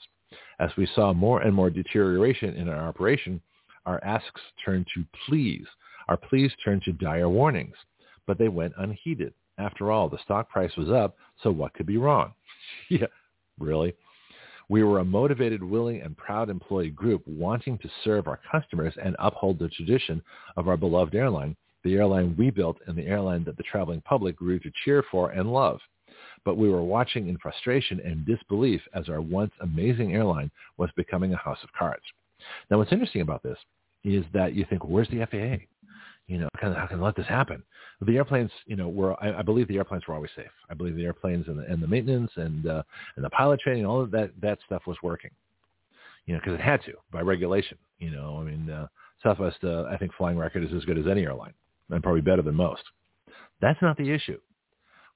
As 0.59 0.69
we 0.77 0.87
saw 0.95 1.13
more 1.13 1.41
and 1.41 1.53
more 1.53 1.69
deterioration 1.69 2.55
in 2.55 2.69
our 2.69 2.87
operation, 2.87 3.41
our 3.85 4.03
asks 4.03 4.41
turned 4.63 4.87
to 4.93 5.05
pleas. 5.25 5.65
Our 6.07 6.17
pleas 6.17 6.51
turned 6.63 6.83
to 6.83 6.91
dire 6.93 7.29
warnings, 7.29 7.75
but 8.27 8.37
they 8.37 8.47
went 8.47 8.73
unheeded. 8.77 9.33
After 9.57 9.91
all, 9.91 10.09
the 10.09 10.21
stock 10.23 10.49
price 10.49 10.75
was 10.77 10.89
up, 10.89 11.15
so 11.41 11.51
what 11.51 11.73
could 11.73 11.85
be 11.85 11.97
wrong? 11.97 12.33
yeah, 12.89 13.07
really? 13.59 13.95
We 14.67 14.83
were 14.83 14.99
a 14.99 15.05
motivated, 15.05 15.63
willing, 15.63 16.01
and 16.01 16.17
proud 16.17 16.49
employee 16.49 16.89
group 16.89 17.21
wanting 17.27 17.77
to 17.79 17.89
serve 18.03 18.27
our 18.27 18.39
customers 18.51 18.93
and 19.01 19.15
uphold 19.19 19.59
the 19.59 19.69
tradition 19.69 20.21
of 20.57 20.67
our 20.67 20.77
beloved 20.77 21.13
airline, 21.13 21.55
the 21.85 21.95
airline 21.95 22.35
we 22.37 22.49
built 22.49 22.77
and 22.87 22.97
the 22.97 23.07
airline 23.07 23.45
that 23.45 23.55
the 23.55 23.63
traveling 23.63 24.01
public 24.01 24.35
grew 24.35 24.59
to 24.59 24.71
cheer 24.83 25.03
for 25.09 25.31
and 25.31 25.53
love. 25.53 25.79
But 26.43 26.57
we 26.57 26.69
were 26.69 26.83
watching 26.83 27.29
in 27.29 27.37
frustration 27.37 28.01
and 28.01 28.25
disbelief 28.25 28.81
as 28.93 29.07
our 29.07 29.21
once 29.21 29.51
amazing 29.61 30.13
airline 30.13 30.51
was 30.77 30.89
becoming 30.97 31.33
a 31.33 31.37
house 31.37 31.59
of 31.63 31.71
cards. 31.71 32.03
Now, 32.69 32.77
what's 32.77 32.91
interesting 32.91 33.21
about 33.21 33.41
this 33.41 33.57
is 34.03 34.25
that 34.33 34.53
you 34.53 34.65
think, 34.69 34.83
where's 34.83 35.09
the 35.09 35.25
FAA? 35.31 35.63
You 36.27 36.39
know, 36.39 36.49
how 36.55 36.73
can, 36.73 36.87
can 36.87 37.01
let 37.01 37.15
this 37.15 37.27
happen? 37.27 37.63
the 38.01 38.17
airplanes, 38.17 38.51
you 38.65 38.75
know, 38.75 38.89
were 38.89 39.15
I, 39.23 39.39
I, 39.39 39.41
believe 39.41 39.67
the 39.67 39.77
airplanes 39.77 40.05
were 40.07 40.15
always 40.15 40.31
safe. 40.35 40.51
I 40.69 40.73
believe 40.73 40.95
the 40.95 41.05
airplanes 41.05 41.47
and 41.47 41.59
the, 41.59 41.63
and 41.63 41.81
the 41.81 41.87
maintenance 41.87 42.31
and 42.35 42.67
uh, 42.67 42.83
and 43.15 43.23
the 43.23 43.29
pilot 43.29 43.59
training, 43.61 43.85
all 43.85 44.01
of 44.01 44.11
that 44.11 44.31
that 44.41 44.59
stuff 44.65 44.83
was 44.85 44.97
working. 45.01 45.31
You 46.25 46.33
know, 46.33 46.41
because 46.43 46.59
it 46.59 46.61
had 46.61 46.83
to 46.85 46.93
by 47.11 47.21
regulation. 47.21 47.77
You 47.99 48.11
know, 48.11 48.39
I 48.41 48.43
mean, 48.43 48.69
uh, 48.69 48.87
Southwest, 49.23 49.57
uh, 49.63 49.83
I 49.83 49.97
think 49.97 50.13
flying 50.17 50.37
record 50.37 50.63
is 50.63 50.73
as 50.75 50.83
good 50.83 50.97
as 50.97 51.07
any 51.07 51.23
airline, 51.23 51.53
and 51.89 52.03
probably 52.03 52.21
better 52.21 52.41
than 52.41 52.55
most. 52.55 52.83
That's 53.61 53.81
not 53.81 53.97
the 53.97 54.11
issue. 54.11 54.39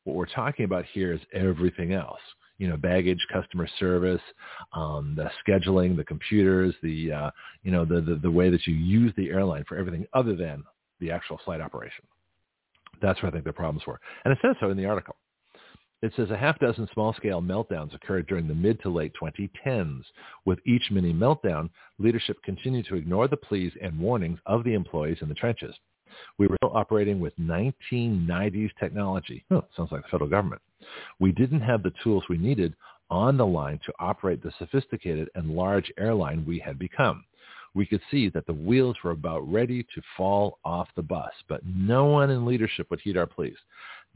What 0.04 0.16
we're 0.16 0.26
talking 0.26 0.66
about 0.66 0.86
here 0.94 1.14
is 1.14 1.20
everything 1.34 1.94
else. 1.94 2.22
You 2.58 2.68
know, 2.68 2.78
baggage, 2.78 3.26
customer 3.32 3.70
service, 3.80 4.22
um, 4.74 5.16
the 5.16 5.30
scheduling, 5.46 5.96
the 5.96 6.04
computers, 6.04 6.76
the 6.84 7.12
uh, 7.12 7.32
you 7.64 7.72
know 7.72 7.86
the, 7.86 8.02
the 8.02 8.16
the 8.16 8.32
way 8.32 8.50
that 8.50 8.68
you 8.68 8.74
use 8.74 9.14
the 9.16 9.30
airline 9.30 9.64
for 9.68 9.78
everything 9.78 10.06
other 10.14 10.36
than 10.36 10.64
the 11.00 11.12
actual 11.12 11.40
flight 11.46 11.62
operation. 11.62 12.06
That's 13.02 13.22
where 13.22 13.30
I 13.30 13.34
think 13.34 13.46
the 13.46 13.54
problems 13.54 13.86
were. 13.88 14.00
And 14.26 14.32
it 14.34 14.40
says 14.42 14.56
so 14.60 14.70
in 14.70 14.78
the 14.78 14.86
article. 14.86 15.16
It 16.02 16.14
says 16.16 16.32
a 16.32 16.38
half 16.38 16.58
dozen 16.60 16.88
small-scale 16.94 17.42
meltdowns 17.42 17.94
occurred 17.94 18.28
during 18.28 18.48
the 18.48 18.56
mid 18.56 18.82
to 18.82 18.90
late 18.90 19.12
2010s. 19.22 20.04
With 20.46 20.60
each 20.66 20.90
mini 20.92 21.14
meltdown, 21.14 21.70
leadership 21.98 22.38
continued 22.44 22.86
to 22.88 22.96
ignore 22.96 23.28
the 23.28 23.36
pleas 23.38 23.74
and 23.82 24.00
warnings 24.00 24.40
of 24.46 24.64
the 24.64 24.74
employees 24.74 25.18
in 25.22 25.28
the 25.28 25.36
trenches. 25.36 25.76
We 26.38 26.48
were 26.48 26.58
still 26.58 26.76
operating 26.76 27.20
with 27.20 27.38
1990s 27.40 28.72
technology. 28.80 29.46
Huh, 29.52 29.62
sounds 29.76 29.92
like 29.92 30.04
the 30.04 30.10
federal 30.10 30.30
government. 30.30 30.62
We 31.20 31.32
didn't 31.32 31.62
have 31.62 31.84
the 31.84 31.94
tools 32.04 32.24
we 32.30 32.38
needed 32.38 32.76
on 33.10 33.38
the 33.38 33.46
line 33.46 33.80
to 33.86 33.94
operate 34.00 34.42
the 34.44 34.54
sophisticated 34.60 35.30
and 35.36 35.52
large 35.52 35.92
airline 35.98 36.46
we 36.48 36.60
had 36.60 36.78
become 36.78 37.26
we 37.76 37.86
could 37.86 38.02
see 38.10 38.30
that 38.30 38.46
the 38.48 38.54
wheels 38.54 38.98
were 39.04 39.12
about 39.12 39.50
ready 39.52 39.84
to 39.84 40.02
fall 40.18 40.60
off 40.66 40.88
the 40.96 41.02
bus, 41.02 41.32
but 41.48 41.62
no 41.66 42.06
one 42.06 42.30
in 42.30 42.46
leadership 42.46 42.90
would 42.90 43.00
heed 43.02 43.18
our 43.18 43.28
pleas. 43.28 43.56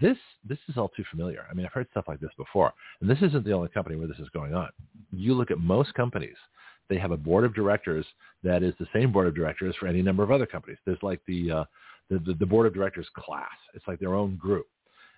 This 0.01 0.17
this 0.47 0.57
is 0.69 0.77
all 0.77 0.89
too 0.89 1.03
familiar. 1.11 1.45
I 1.49 1.53
mean, 1.53 1.65
I've 1.65 1.71
heard 1.71 1.87
stuff 1.91 2.05
like 2.07 2.19
this 2.19 2.31
before, 2.35 2.73
and 2.99 3.09
this 3.09 3.21
isn't 3.21 3.45
the 3.45 3.53
only 3.53 3.69
company 3.69 3.95
where 3.95 4.07
this 4.07 4.19
is 4.19 4.29
going 4.29 4.55
on. 4.55 4.69
You 5.11 5.35
look 5.35 5.51
at 5.51 5.59
most 5.59 5.93
companies; 5.93 6.35
they 6.89 6.97
have 6.97 7.11
a 7.11 7.17
board 7.17 7.43
of 7.43 7.55
directors 7.55 8.05
that 8.43 8.63
is 8.63 8.73
the 8.79 8.87
same 8.93 9.11
board 9.11 9.27
of 9.27 9.35
directors 9.35 9.75
for 9.79 9.87
any 9.87 10.01
number 10.01 10.23
of 10.23 10.31
other 10.31 10.45
companies. 10.45 10.77
There's 10.85 11.01
like 11.01 11.21
the 11.27 11.51
uh, 11.51 11.63
the, 12.09 12.19
the, 12.19 12.33
the 12.33 12.45
board 12.45 12.67
of 12.67 12.73
directors 12.73 13.07
class. 13.15 13.47
It's 13.73 13.87
like 13.87 13.99
their 13.99 14.13
own 14.13 14.35
group, 14.35 14.67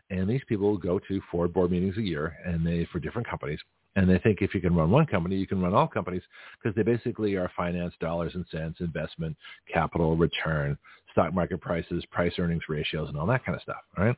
and 0.09 0.29
these 0.29 0.43
people 0.47 0.77
go 0.77 0.99
to 0.99 1.21
four 1.31 1.47
board 1.47 1.71
meetings 1.71 1.97
a 1.97 2.01
year, 2.01 2.37
and 2.45 2.65
they 2.65 2.85
for 2.91 2.99
different 2.99 3.27
companies, 3.27 3.59
and 3.95 4.09
they 4.09 4.19
think 4.19 4.41
if 4.41 4.53
you 4.53 4.61
can 4.61 4.75
run 4.75 4.91
one 4.91 5.05
company, 5.05 5.35
you 5.35 5.47
can 5.47 5.61
run 5.61 5.73
all 5.73 5.87
companies 5.87 6.21
because 6.61 6.75
they 6.75 6.83
basically 6.83 7.35
are 7.35 7.51
finance, 7.55 7.93
dollars 7.99 8.35
and 8.35 8.45
cents, 8.51 8.79
investment, 8.79 9.35
capital, 9.71 10.15
return, 10.15 10.77
stock 11.11 11.33
market 11.33 11.61
prices, 11.61 12.03
price 12.11 12.33
earnings 12.37 12.63
ratios, 12.67 13.09
and 13.09 13.17
all 13.17 13.25
that 13.25 13.45
kind 13.45 13.55
of 13.55 13.61
stuff. 13.61 13.81
Right? 13.97 14.15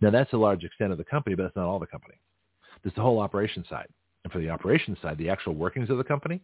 Now 0.00 0.10
that's 0.10 0.32
a 0.32 0.36
large 0.36 0.64
extent 0.64 0.92
of 0.92 0.98
the 0.98 1.04
company, 1.04 1.36
but 1.36 1.44
that's 1.44 1.56
not 1.56 1.66
all 1.66 1.78
the 1.78 1.86
company. 1.86 2.16
There's 2.82 2.94
the 2.94 3.02
whole 3.02 3.20
operation 3.20 3.64
side. 3.68 3.88
And 4.24 4.32
for 4.32 4.38
the 4.38 4.50
operation 4.50 4.96
side, 5.00 5.16
the 5.18 5.30
actual 5.30 5.54
workings 5.54 5.90
of 5.90 5.98
the 5.98 6.04
company, 6.04 6.42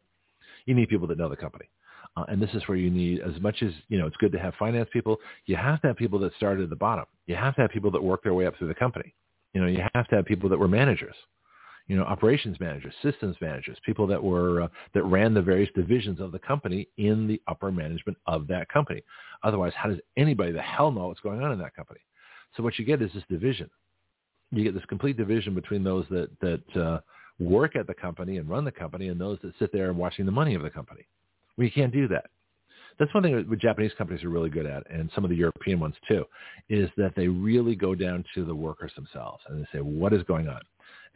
you 0.66 0.74
need 0.74 0.88
people 0.88 1.06
that 1.08 1.18
know 1.18 1.28
the 1.28 1.36
company. 1.36 1.68
Uh, 2.16 2.24
and 2.28 2.40
this 2.40 2.50
is 2.54 2.62
where 2.66 2.78
you 2.78 2.90
need, 2.90 3.20
as 3.20 3.40
much 3.40 3.62
as, 3.62 3.72
you 3.88 3.98
know, 3.98 4.06
it's 4.06 4.16
good 4.16 4.32
to 4.32 4.38
have 4.38 4.54
finance 4.54 4.88
people, 4.92 5.18
you 5.46 5.56
have 5.56 5.80
to 5.82 5.88
have 5.88 5.96
people 5.96 6.18
that 6.18 6.34
started 6.36 6.64
at 6.64 6.70
the 6.70 6.76
bottom. 6.76 7.04
You 7.26 7.36
have 7.36 7.54
to 7.56 7.62
have 7.62 7.70
people 7.70 7.90
that 7.90 8.02
work 8.02 8.22
their 8.22 8.34
way 8.34 8.46
up 8.46 8.56
through 8.56 8.68
the 8.68 8.74
company. 8.74 9.14
You 9.52 9.60
know, 9.60 9.66
you 9.66 9.82
have 9.94 10.08
to 10.08 10.16
have 10.16 10.24
people 10.24 10.48
that 10.48 10.58
were 10.58 10.68
managers 10.68 11.16
you 11.88 11.96
know, 11.96 12.02
operations 12.02 12.58
managers, 12.58 12.92
systems 13.02 13.36
managers, 13.40 13.78
people 13.84 14.06
that 14.08 14.22
were 14.22 14.62
uh, 14.62 14.68
that 14.94 15.04
ran 15.04 15.34
the 15.34 15.42
various 15.42 15.70
divisions 15.74 16.20
of 16.20 16.32
the 16.32 16.38
company 16.38 16.88
in 16.96 17.28
the 17.28 17.40
upper 17.46 17.70
management 17.70 18.18
of 18.26 18.46
that 18.48 18.68
company. 18.68 19.02
Otherwise, 19.44 19.72
how 19.76 19.88
does 19.88 19.98
anybody 20.16 20.52
the 20.52 20.60
hell 20.60 20.90
know 20.90 21.08
what's 21.08 21.20
going 21.20 21.42
on 21.42 21.52
in 21.52 21.58
that 21.60 21.76
company? 21.76 22.00
So 22.56 22.62
what 22.62 22.78
you 22.78 22.84
get 22.84 23.02
is 23.02 23.10
this 23.14 23.22
division. 23.30 23.70
You 24.50 24.64
get 24.64 24.74
this 24.74 24.84
complete 24.86 25.16
division 25.16 25.54
between 25.54 25.84
those 25.84 26.06
that 26.10 26.28
that 26.40 26.80
uh, 26.80 27.00
work 27.38 27.76
at 27.76 27.86
the 27.86 27.94
company 27.94 28.38
and 28.38 28.48
run 28.48 28.64
the 28.64 28.72
company, 28.72 29.08
and 29.08 29.20
those 29.20 29.38
that 29.42 29.52
sit 29.58 29.72
there 29.72 29.90
and 29.90 29.98
watching 29.98 30.26
the 30.26 30.32
money 30.32 30.54
of 30.54 30.62
the 30.62 30.70
company. 30.70 31.06
You 31.56 31.70
can't 31.70 31.92
do 31.92 32.08
that. 32.08 32.26
That's 32.98 33.12
one 33.12 33.22
thing 33.22 33.36
that 33.36 33.58
Japanese 33.58 33.92
companies 33.98 34.24
are 34.24 34.30
really 34.30 34.48
good 34.48 34.66
at, 34.66 34.82
and 34.90 35.10
some 35.14 35.24
of 35.24 35.30
the 35.30 35.36
European 35.36 35.80
ones 35.80 35.94
too, 36.08 36.24
is 36.70 36.88
that 36.96 37.12
they 37.14 37.28
really 37.28 37.74
go 37.74 37.94
down 37.94 38.24
to 38.34 38.44
the 38.44 38.54
workers 38.54 38.92
themselves 38.96 39.42
and 39.48 39.60
they 39.60 39.68
say, 39.70 39.82
what 39.82 40.14
is 40.14 40.22
going 40.22 40.48
on? 40.48 40.60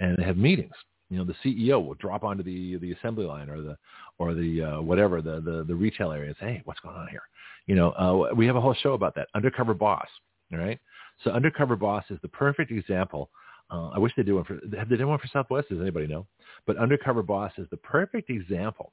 and 0.01 0.17
they 0.17 0.25
have 0.25 0.37
meetings. 0.37 0.75
You 1.11 1.19
know, 1.19 1.25
the 1.25 1.35
CEO 1.45 1.85
will 1.85 1.95
drop 1.95 2.25
onto 2.25 2.43
the 2.43 2.77
the 2.79 2.93
assembly 2.93 3.27
line 3.27 3.49
or 3.49 3.61
the 3.61 3.77
or 4.19 4.35
the 4.35 4.63
uh, 4.63 4.81
whatever 4.81 5.21
the, 5.23 5.41
the 5.41 5.65
the 5.67 5.75
retail 5.75 6.13
area 6.13 6.29
and 6.29 6.37
say, 6.41 6.47
hey, 6.47 6.63
what's 6.65 6.81
going 6.81 6.97
on 6.97 7.09
here? 7.09 7.23
You 7.67 7.75
know, 7.75 7.91
uh, 7.93 8.35
we 8.35 8.47
have 8.47 8.57
a 8.57 8.61
whole 8.61 8.75
show 8.75 8.95
about 8.95 9.15
that, 9.17 9.29
Undercover 9.35 9.75
Boss. 9.75 10.07
All 10.53 10.59
right, 10.59 10.79
so 11.23 11.31
Undercover 11.31 11.77
Boss 11.77 12.05
is 12.11 12.19
the 12.23 12.29
perfect 12.29 12.71
example. 12.71 13.31
Uh, 13.71 13.91
I 13.91 13.99
wish 13.99 14.13
they 14.17 14.23
did 14.23 14.35
one 14.35 14.45
for 14.45 14.59
have 14.77 14.89
they 14.89 14.97
done 14.97 15.09
one 15.09 15.19
for 15.19 15.29
Southwest? 15.29 15.69
Does 15.69 15.81
anybody 15.81 16.07
know? 16.07 16.27
But 16.67 16.77
Undercover 16.77 17.23
Boss 17.23 17.53
is 17.59 17.69
the 17.71 17.77
perfect 17.77 18.31
example 18.31 18.93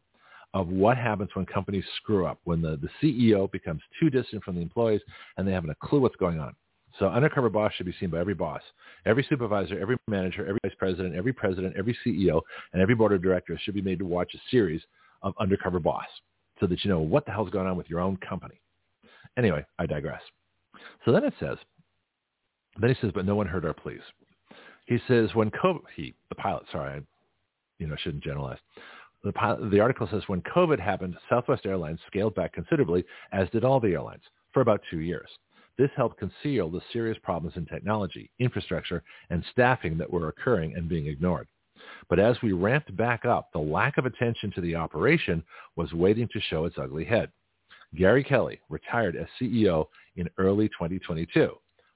of 0.54 0.70
what 0.70 0.98
happens 0.98 1.30
when 1.34 1.46
companies 1.46 1.84
screw 1.98 2.26
up, 2.26 2.40
when 2.46 2.62
the, 2.62 2.78
the 2.78 2.90
CEO 3.02 3.52
becomes 3.52 3.82
too 4.00 4.10
distant 4.10 4.44
from 4.44 4.56
the 4.56 4.62
employees 4.62 5.02
and 5.38 5.48
they 5.48 5.52
haven't 5.52 5.70
a 5.70 5.76
clue 5.88 6.00
what's 6.00 6.16
going 6.16 6.40
on. 6.40 6.56
So 7.00 7.08
undercover 7.08 7.50
boss 7.50 7.74
should 7.74 7.86
be 7.86 7.94
seen 8.00 8.10
by 8.10 8.20
every 8.20 8.34
boss, 8.34 8.62
every 9.06 9.26
supervisor, 9.30 9.80
every 9.80 9.98
manager, 10.08 10.48
every 10.48 10.60
vice 10.64 10.76
president, 10.80 11.16
every 11.16 11.34
president, 11.34 11.76
every 11.78 11.96
CEO, 12.06 12.42
and 12.74 12.82
every 12.82 12.96
board 12.96 13.12
of 13.12 13.22
directors 13.22 13.60
should 13.64 13.76
be 13.76 13.82
made 13.82 14.00
to 14.00 14.06
watch 14.06 14.34
a 14.34 14.40
series 14.50 14.82
of 15.22 15.34
undercover 15.40 15.80
boss 15.80 16.08
so 16.60 16.66
that 16.66 16.84
you 16.84 16.90
know 16.90 17.00
what 17.00 17.26
the 17.26 17.32
hell's 17.32 17.50
going 17.50 17.68
on 17.68 17.78
with 17.78 17.90
your 17.90 18.00
own 18.00 18.18
company. 18.18 18.60
Anyway, 19.38 19.64
I 19.78 19.86
digress. 19.86 20.22
So 21.06 21.12
then 21.12 21.24
it 21.24 21.34
says, 21.40 21.58
then 22.80 22.90
he 22.90 22.96
says, 23.02 23.12
but 23.14 23.26
no 23.26 23.36
one 23.36 23.48
heard 23.48 23.66
our 23.66 23.74
pleas. 23.74 24.02
He 24.88 24.98
says, 25.08 25.30
when 25.34 25.52
COVID, 25.52 25.82
he, 25.96 26.16
the 26.30 26.36
pilot, 26.36 26.64
sorry, 26.72 26.96
I, 26.96 27.02
you 27.78 27.88
know, 27.88 27.96
shouldn't 27.98 28.24
generalize. 28.24 28.58
The, 29.24 29.34
pilot, 29.34 29.70
the 29.70 29.80
article 29.80 30.08
says, 30.10 30.24
when 30.28 30.42
COVID 30.42 30.80
happened, 30.80 31.16
Southwest 31.30 31.66
Airlines 31.66 32.00
scaled 32.08 32.36
back 32.36 32.54
considerably, 32.54 33.04
as 33.32 33.50
did 33.50 33.66
all 33.66 33.80
the 33.80 33.94
airlines, 33.94 34.24
for 34.54 34.62
about 34.62 34.82
two 34.90 35.00
years. 35.00 35.30
This 35.78 35.92
helped 35.96 36.18
conceal 36.18 36.70
the 36.70 36.82
serious 36.92 37.18
problems 37.22 37.58
in 37.58 37.66
technology, 37.66 38.32
infrastructure, 38.40 39.04
and 39.30 39.44
staffing 39.52 39.98
that 39.98 40.12
were 40.12 40.30
occurring 40.30 40.74
and 40.76 40.90
being 40.90 41.08
ignored. 41.08 41.48
But 42.10 42.20
as 42.20 42.42
we 42.42 42.54
ramped 42.54 42.96
back 42.96 43.26
up, 43.26 43.52
the 43.52 43.60
lack 43.60 43.98
of 43.98 44.06
attention 44.06 44.52
to 44.54 44.62
the 44.62 44.76
operation 44.76 45.44
was 45.76 45.94
waiting 45.94 46.28
to 46.34 46.40
show 46.40 46.66
its 46.66 46.78
ugly 46.78 47.06
head. 47.06 47.32
Gary 47.96 48.24
Kelly 48.24 48.60
retired 48.70 49.16
as 49.16 49.28
CEO 49.40 49.88
in 50.16 50.30
early 50.38 50.68
2022. 50.70 51.52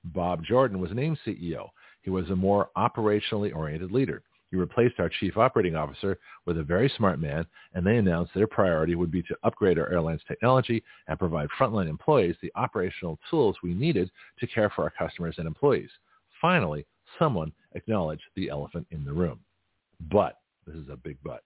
Bob 0.06 0.44
Jordan 0.44 0.80
was 0.80 0.92
named 0.92 1.18
CEO. 1.26 1.70
He 2.02 2.10
was 2.10 2.30
a 2.30 2.36
more 2.36 2.70
operationally 2.78 3.56
oriented 3.56 3.92
leader. 3.92 4.24
He 4.50 4.58
replaced 4.58 5.00
our 5.00 5.08
chief 5.08 5.38
operating 5.38 5.76
officer 5.76 6.20
with 6.46 6.58
a 6.58 6.64
very 6.64 6.90
smart 6.98 7.20
man, 7.20 7.46
and 7.74 7.86
they 7.86 7.96
announced 7.96 8.34
their 8.34 8.48
priority 8.48 8.96
would 8.96 9.12
be 9.12 9.22
to 9.24 9.38
upgrade 9.44 9.80
our 9.80 9.90
airline's 9.90 10.24
technology 10.28 10.84
and 11.08 11.18
provide 11.18 11.48
frontline 11.58 11.88
employees 11.88 12.36
the 12.42 12.52
operational 12.56 13.18
tools 13.30 13.56
we 13.64 13.74
needed 13.74 14.12
to 14.40 14.48
care 14.48 14.70
for 14.70 14.84
our 14.84 14.90
customers 14.90 15.36
and 15.38 15.48
employees. 15.48 15.90
Finally, 16.42 16.86
someone 17.18 17.54
acknowledged 17.76 18.24
the 18.36 18.50
elephant 18.50 18.86
in 18.92 19.06
the 19.06 19.14
room. 19.14 19.40
But, 20.12 20.40
this 20.68 20.76
is 20.76 20.90
a 20.90 20.98
big 20.98 21.18
but, 21.24 21.44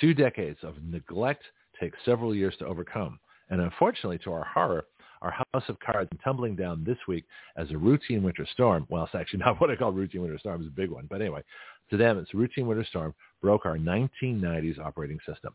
two 0.00 0.14
decades 0.14 0.58
of 0.62 0.82
neglect 0.84 1.42
take 1.80 1.94
several 2.04 2.34
years 2.34 2.54
to 2.58 2.66
overcome. 2.66 3.18
And 3.50 3.60
unfortunately, 3.60 4.18
to 4.18 4.32
our 4.32 4.44
horror, 4.44 4.84
our 5.22 5.30
house 5.30 5.64
of 5.68 5.78
cards 5.80 6.10
tumbling 6.22 6.56
down 6.56 6.84
this 6.84 6.98
week 7.08 7.24
as 7.56 7.70
a 7.70 7.78
routine 7.78 8.22
winter 8.22 8.46
storm. 8.52 8.86
Well, 8.90 9.04
it's 9.04 9.14
actually 9.14 9.38
not 9.44 9.60
what 9.60 9.70
I 9.70 9.76
call 9.76 9.92
routine 9.92 10.22
winter 10.22 10.38
storm. 10.38 10.60
It's 10.60 10.68
a 10.68 10.80
big 10.80 10.90
one. 10.90 11.06
But 11.08 11.20
anyway, 11.20 11.42
to 11.90 11.96
them, 11.96 12.18
it's 12.18 12.34
a 12.34 12.36
routine 12.36 12.66
winter 12.66 12.84
storm 12.84 13.14
broke 13.40 13.64
our 13.64 13.78
1990s 13.78 14.78
operating 14.78 15.18
system. 15.20 15.54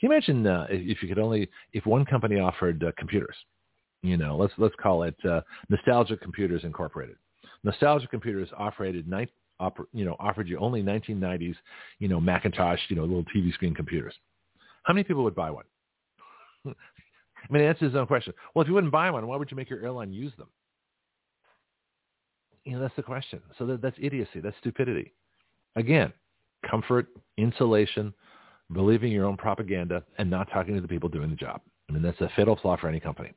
Can 0.00 0.08
you 0.08 0.12
imagine 0.12 0.46
uh, 0.46 0.66
if 0.70 1.02
you 1.02 1.08
could 1.08 1.18
only, 1.18 1.48
if 1.72 1.86
one 1.86 2.04
company 2.04 2.40
offered 2.40 2.82
uh, 2.82 2.92
computers, 2.98 3.36
you 4.02 4.16
know, 4.16 4.36
let's 4.36 4.52
let's 4.58 4.74
call 4.80 5.02
it 5.04 5.16
uh, 5.28 5.40
Nostalgia 5.68 6.16
Computers 6.16 6.62
Incorporated. 6.64 7.16
Nostalgia 7.64 8.06
Computers 8.06 8.48
operated 8.56 9.08
night, 9.08 9.30
oper, 9.60 9.86
you 9.92 10.04
know, 10.04 10.16
offered 10.20 10.48
you 10.48 10.58
only 10.58 10.82
1990s, 10.82 11.56
you 11.98 12.08
know, 12.08 12.20
Macintosh, 12.20 12.78
you 12.88 12.96
know, 12.96 13.02
little 13.02 13.24
TV 13.34 13.52
screen 13.52 13.74
computers. 13.74 14.14
How 14.84 14.94
many 14.94 15.04
people 15.04 15.24
would 15.24 15.34
buy 15.34 15.50
one? 15.50 15.64
I 17.42 17.52
mean, 17.52 17.62
answer 17.62 17.84
his 17.84 17.94
own 17.94 18.06
question. 18.06 18.32
Well, 18.54 18.62
if 18.62 18.68
you 18.68 18.74
wouldn't 18.74 18.92
buy 18.92 19.10
one, 19.10 19.26
why 19.26 19.36
would 19.36 19.50
you 19.50 19.56
make 19.56 19.70
your 19.70 19.82
airline 19.82 20.12
use 20.12 20.32
them? 20.38 20.48
You 22.64 22.72
know, 22.72 22.80
that's 22.80 22.96
the 22.96 23.02
question. 23.02 23.40
So 23.58 23.66
that, 23.66 23.82
that's 23.82 23.96
idiocy. 24.00 24.40
That's 24.40 24.56
stupidity. 24.60 25.12
Again, 25.76 26.12
comfort, 26.68 27.06
insulation, 27.36 28.12
believing 28.72 29.12
your 29.12 29.24
own 29.24 29.36
propaganda, 29.36 30.04
and 30.18 30.28
not 30.28 30.50
talking 30.50 30.74
to 30.74 30.80
the 30.80 30.88
people 30.88 31.08
doing 31.08 31.30
the 31.30 31.36
job. 31.36 31.60
I 31.88 31.92
mean, 31.92 32.02
that's 32.02 32.20
a 32.20 32.30
fatal 32.36 32.58
flaw 32.60 32.76
for 32.76 32.88
any 32.88 33.00
company. 33.00 33.32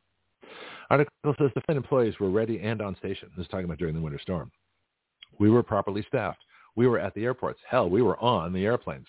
Article 0.89 1.36
says 1.39 1.52
the 1.56 1.62
Fed 1.62 1.78
employees 1.78 2.20
were 2.20 2.30
ready 2.30 2.60
and 2.60 2.82
on 2.82 2.97
station. 2.97 3.30
This 3.38 3.45
is 3.45 3.49
talking 3.49 3.66
about 3.66 3.78
during 3.78 3.95
the 3.95 4.02
winter 4.02 4.20
storm. 4.20 4.52
We 5.39 5.49
were 5.49 5.64
properly 5.64 6.04
staffed. 6.08 6.43
We 6.76 6.88
were 6.88 6.99
at 6.99 7.14
the 7.14 7.24
airports. 7.24 7.60
Hell, 7.70 7.89
we 7.89 8.02
were 8.02 8.20
on 8.20 8.52
the 8.52 8.66
airplanes. 8.66 9.08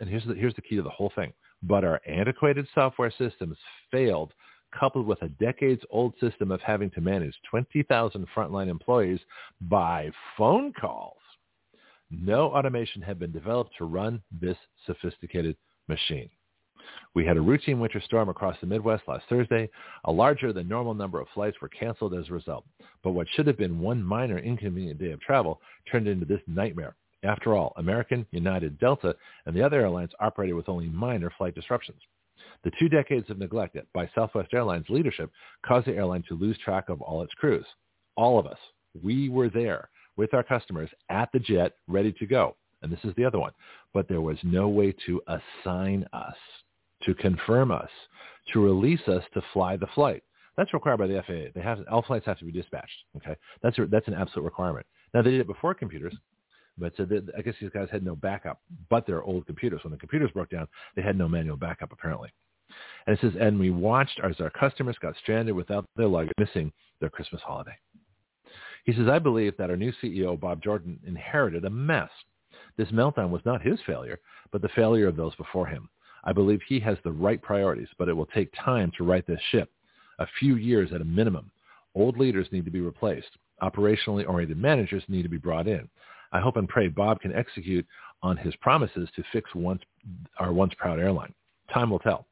And 0.00 0.10
here's 0.10 0.24
the, 0.24 0.34
here's 0.34 0.54
the 0.54 0.62
key 0.62 0.76
to 0.76 0.82
the 0.82 0.90
whole 0.90 1.12
thing. 1.14 1.32
But 1.62 1.84
our 1.84 2.00
antiquated 2.06 2.66
software 2.74 3.12
systems 3.16 3.56
failed, 3.90 4.32
coupled 4.78 5.06
with 5.06 5.22
a 5.22 5.28
decades-old 5.28 6.14
system 6.20 6.50
of 6.50 6.60
having 6.60 6.90
to 6.90 7.00
manage 7.00 7.34
20,000 7.50 8.26
frontline 8.34 8.68
employees 8.68 9.20
by 9.62 10.10
phone 10.36 10.72
calls. 10.72 11.16
No 12.10 12.52
automation 12.52 13.02
had 13.02 13.18
been 13.18 13.32
developed 13.32 13.72
to 13.78 13.84
run 13.84 14.22
this 14.30 14.56
sophisticated 14.86 15.56
machine. 15.88 16.30
We 17.14 17.24
had 17.24 17.36
a 17.36 17.40
routine 17.40 17.80
winter 17.80 18.00
storm 18.00 18.28
across 18.28 18.56
the 18.60 18.66
Midwest 18.66 19.04
last 19.08 19.24
Thursday. 19.28 19.68
A 20.04 20.12
larger 20.12 20.52
than 20.52 20.68
normal 20.68 20.94
number 20.94 21.20
of 21.20 21.28
flights 21.34 21.60
were 21.60 21.68
canceled 21.68 22.14
as 22.14 22.28
a 22.28 22.32
result. 22.32 22.64
But 23.02 23.12
what 23.12 23.26
should 23.30 23.46
have 23.46 23.58
been 23.58 23.80
one 23.80 24.02
minor 24.02 24.38
inconvenient 24.38 25.00
day 25.00 25.10
of 25.10 25.20
travel 25.20 25.60
turned 25.90 26.06
into 26.06 26.26
this 26.26 26.42
nightmare. 26.46 26.94
After 27.26 27.54
all, 27.54 27.72
American, 27.76 28.24
United, 28.30 28.78
Delta, 28.78 29.16
and 29.46 29.54
the 29.54 29.62
other 29.62 29.80
airlines 29.80 30.12
operated 30.20 30.54
with 30.54 30.68
only 30.68 30.86
minor 30.86 31.32
flight 31.36 31.56
disruptions. 31.56 32.00
The 32.62 32.70
two 32.78 32.88
decades 32.88 33.28
of 33.30 33.38
neglect 33.38 33.76
by 33.92 34.08
Southwest 34.14 34.54
Airlines 34.54 34.86
leadership 34.88 35.30
caused 35.64 35.86
the 35.86 35.94
airline 35.94 36.22
to 36.28 36.36
lose 36.36 36.56
track 36.58 36.88
of 36.88 37.02
all 37.02 37.22
its 37.22 37.34
crews. 37.34 37.66
All 38.16 38.38
of 38.38 38.46
us, 38.46 38.58
we 39.02 39.28
were 39.28 39.48
there 39.48 39.88
with 40.16 40.34
our 40.34 40.44
customers 40.44 40.88
at 41.10 41.28
the 41.32 41.40
jet 41.40 41.72
ready 41.88 42.12
to 42.12 42.26
go. 42.26 42.56
And 42.82 42.92
this 42.92 43.04
is 43.04 43.14
the 43.16 43.24
other 43.24 43.40
one. 43.40 43.52
But 43.92 44.08
there 44.08 44.20
was 44.20 44.38
no 44.44 44.68
way 44.68 44.94
to 45.06 45.20
assign 45.26 46.06
us, 46.12 46.36
to 47.02 47.14
confirm 47.14 47.72
us, 47.72 47.90
to 48.52 48.64
release 48.64 49.06
us 49.08 49.24
to 49.34 49.42
fly 49.52 49.76
the 49.76 49.88
flight. 49.94 50.22
That's 50.56 50.72
required 50.72 50.98
by 50.98 51.08
the 51.08 51.22
FAA. 51.26 51.50
They 51.54 51.60
have 51.60 51.80
all 51.90 52.02
flights 52.02 52.26
have 52.26 52.38
to 52.38 52.44
be 52.44 52.52
dispatched. 52.52 53.04
Okay, 53.16 53.36
that's 53.62 53.78
a, 53.78 53.86
that's 53.86 54.08
an 54.08 54.14
absolute 54.14 54.44
requirement. 54.44 54.86
Now 55.12 55.22
they 55.22 55.32
did 55.32 55.40
it 55.40 55.46
before 55.46 55.74
computers, 55.74 56.14
but 56.78 56.92
so 56.96 57.04
that, 57.06 57.28
I 57.36 57.42
guess 57.42 57.54
these 57.60 57.70
guys 57.70 57.88
had 57.90 58.04
no 58.04 58.14
backup, 58.16 58.60
but 58.90 59.06
their 59.06 59.22
old 59.22 59.46
computers. 59.46 59.82
When 59.82 59.92
the 59.92 59.98
computers 59.98 60.30
broke 60.32 60.50
down, 60.50 60.68
they 60.94 61.02
had 61.02 61.16
no 61.16 61.28
manual 61.28 61.56
backup 61.56 61.92
apparently. 61.92 62.30
And 63.06 63.16
it 63.16 63.20
says, 63.20 63.32
and 63.40 63.58
we 63.58 63.70
watched 63.70 64.20
as 64.22 64.40
our 64.40 64.50
customers 64.50 64.96
got 65.00 65.16
stranded 65.22 65.54
without 65.54 65.86
their 65.96 66.08
luggage, 66.08 66.32
missing 66.38 66.72
their 67.00 67.10
Christmas 67.10 67.40
holiday. 67.42 67.76
He 68.84 68.92
says, 68.92 69.08
I 69.08 69.18
believe 69.18 69.56
that 69.56 69.70
our 69.70 69.76
new 69.76 69.92
CEO, 70.02 70.38
Bob 70.38 70.62
Jordan, 70.62 70.98
inherited 71.06 71.64
a 71.64 71.70
mess. 71.70 72.10
This 72.76 72.88
meltdown 72.88 73.30
was 73.30 73.42
not 73.44 73.62
his 73.62 73.78
failure, 73.86 74.18
but 74.52 74.62
the 74.62 74.68
failure 74.70 75.08
of 75.08 75.16
those 75.16 75.34
before 75.36 75.66
him. 75.66 75.88
I 76.24 76.32
believe 76.32 76.60
he 76.62 76.80
has 76.80 76.98
the 77.02 77.12
right 77.12 77.40
priorities, 77.40 77.88
but 77.98 78.08
it 78.08 78.12
will 78.12 78.26
take 78.26 78.52
time 78.64 78.92
to 78.96 79.04
right 79.04 79.26
this 79.26 79.40
ship. 79.50 79.70
A 80.18 80.26
few 80.38 80.56
years 80.56 80.92
at 80.92 81.00
a 81.00 81.04
minimum. 81.04 81.50
Old 81.94 82.18
leaders 82.18 82.48
need 82.50 82.64
to 82.64 82.70
be 82.70 82.80
replaced. 82.80 83.38
Operationally 83.62 84.28
oriented 84.28 84.58
managers 84.58 85.02
need 85.08 85.22
to 85.22 85.28
be 85.28 85.38
brought 85.38 85.66
in. 85.66 85.88
I 86.32 86.40
hope 86.40 86.56
and 86.56 86.68
pray 86.68 86.88
Bob 86.88 87.20
can 87.20 87.34
execute 87.34 87.86
on 88.22 88.36
his 88.36 88.54
promises 88.56 89.08
to 89.16 89.22
fix 89.32 89.54
once, 89.54 89.82
our 90.38 90.52
once 90.52 90.72
proud 90.76 90.98
airline. 90.98 91.34
Time 91.72 91.90
will 91.90 91.98
tell. 91.98 92.26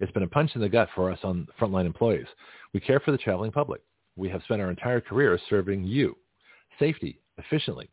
It's 0.00 0.12
been 0.12 0.22
a 0.22 0.28
punch 0.28 0.52
in 0.54 0.60
the 0.60 0.68
gut 0.68 0.88
for 0.94 1.10
us 1.10 1.18
on 1.22 1.46
frontline 1.60 1.86
employees. 1.86 2.26
We 2.72 2.80
care 2.80 3.00
for 3.00 3.12
the 3.12 3.18
traveling 3.18 3.52
public 3.52 3.82
we 4.20 4.28
have 4.28 4.42
spent 4.44 4.60
our 4.60 4.70
entire 4.70 5.00
career 5.00 5.38
serving 5.48 5.84
you. 5.84 6.16
Safety, 6.78 7.20
efficiently, 7.38 7.90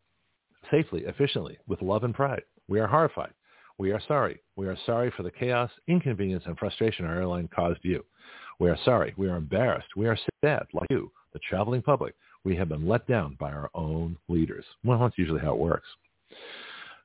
safely, 0.70 1.04
efficiently, 1.06 1.58
with 1.66 1.82
love 1.82 2.04
and 2.04 2.14
pride. 2.14 2.42
We 2.68 2.80
are 2.80 2.86
horrified. 2.86 3.32
We 3.78 3.92
are 3.92 4.00
sorry. 4.06 4.40
We 4.56 4.66
are 4.66 4.76
sorry 4.84 5.12
for 5.16 5.22
the 5.22 5.30
chaos, 5.30 5.70
inconvenience, 5.86 6.44
and 6.46 6.58
frustration 6.58 7.06
our 7.06 7.16
airline 7.16 7.48
caused 7.54 7.80
you. 7.82 8.04
We 8.60 8.68
are 8.68 8.78
sorry. 8.84 9.14
We 9.16 9.28
are 9.28 9.36
embarrassed. 9.36 9.88
We 9.96 10.06
are 10.06 10.18
sad, 10.44 10.66
like 10.72 10.88
you, 10.90 11.10
the 11.32 11.38
traveling 11.48 11.80
public. 11.80 12.14
We 12.44 12.56
have 12.56 12.68
been 12.68 12.86
let 12.86 13.06
down 13.06 13.36
by 13.38 13.50
our 13.50 13.70
own 13.74 14.16
leaders. 14.28 14.64
Well, 14.84 14.98
that's 15.00 15.18
usually 15.18 15.40
how 15.40 15.54
it 15.54 15.60
works. 15.60 15.88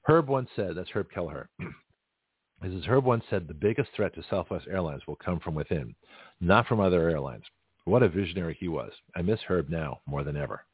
Herb 0.04 0.28
once 0.28 0.50
said, 0.56 0.76
that's 0.76 0.90
Herb 0.90 1.08
Kelleher, 1.12 1.50
as 2.64 2.72
Herb 2.86 3.06
once 3.06 3.24
said, 3.30 3.48
the 3.48 3.54
biggest 3.54 3.90
threat 3.96 4.14
to 4.16 4.24
Southwest 4.30 4.68
Airlines 4.70 5.02
will 5.08 5.16
come 5.16 5.40
from 5.40 5.56
within, 5.56 5.96
not 6.42 6.68
from 6.68 6.80
other 6.80 7.10
airlines. 7.10 7.44
What 7.86 8.04
a 8.04 8.10
visionary 8.10 8.56
he 8.60 8.68
was. 8.68 8.92
I 9.16 9.22
miss 9.22 9.40
Herb 9.48 9.70
now 9.70 10.00
more 10.06 10.24
than 10.24 10.38
ever. 10.38 10.66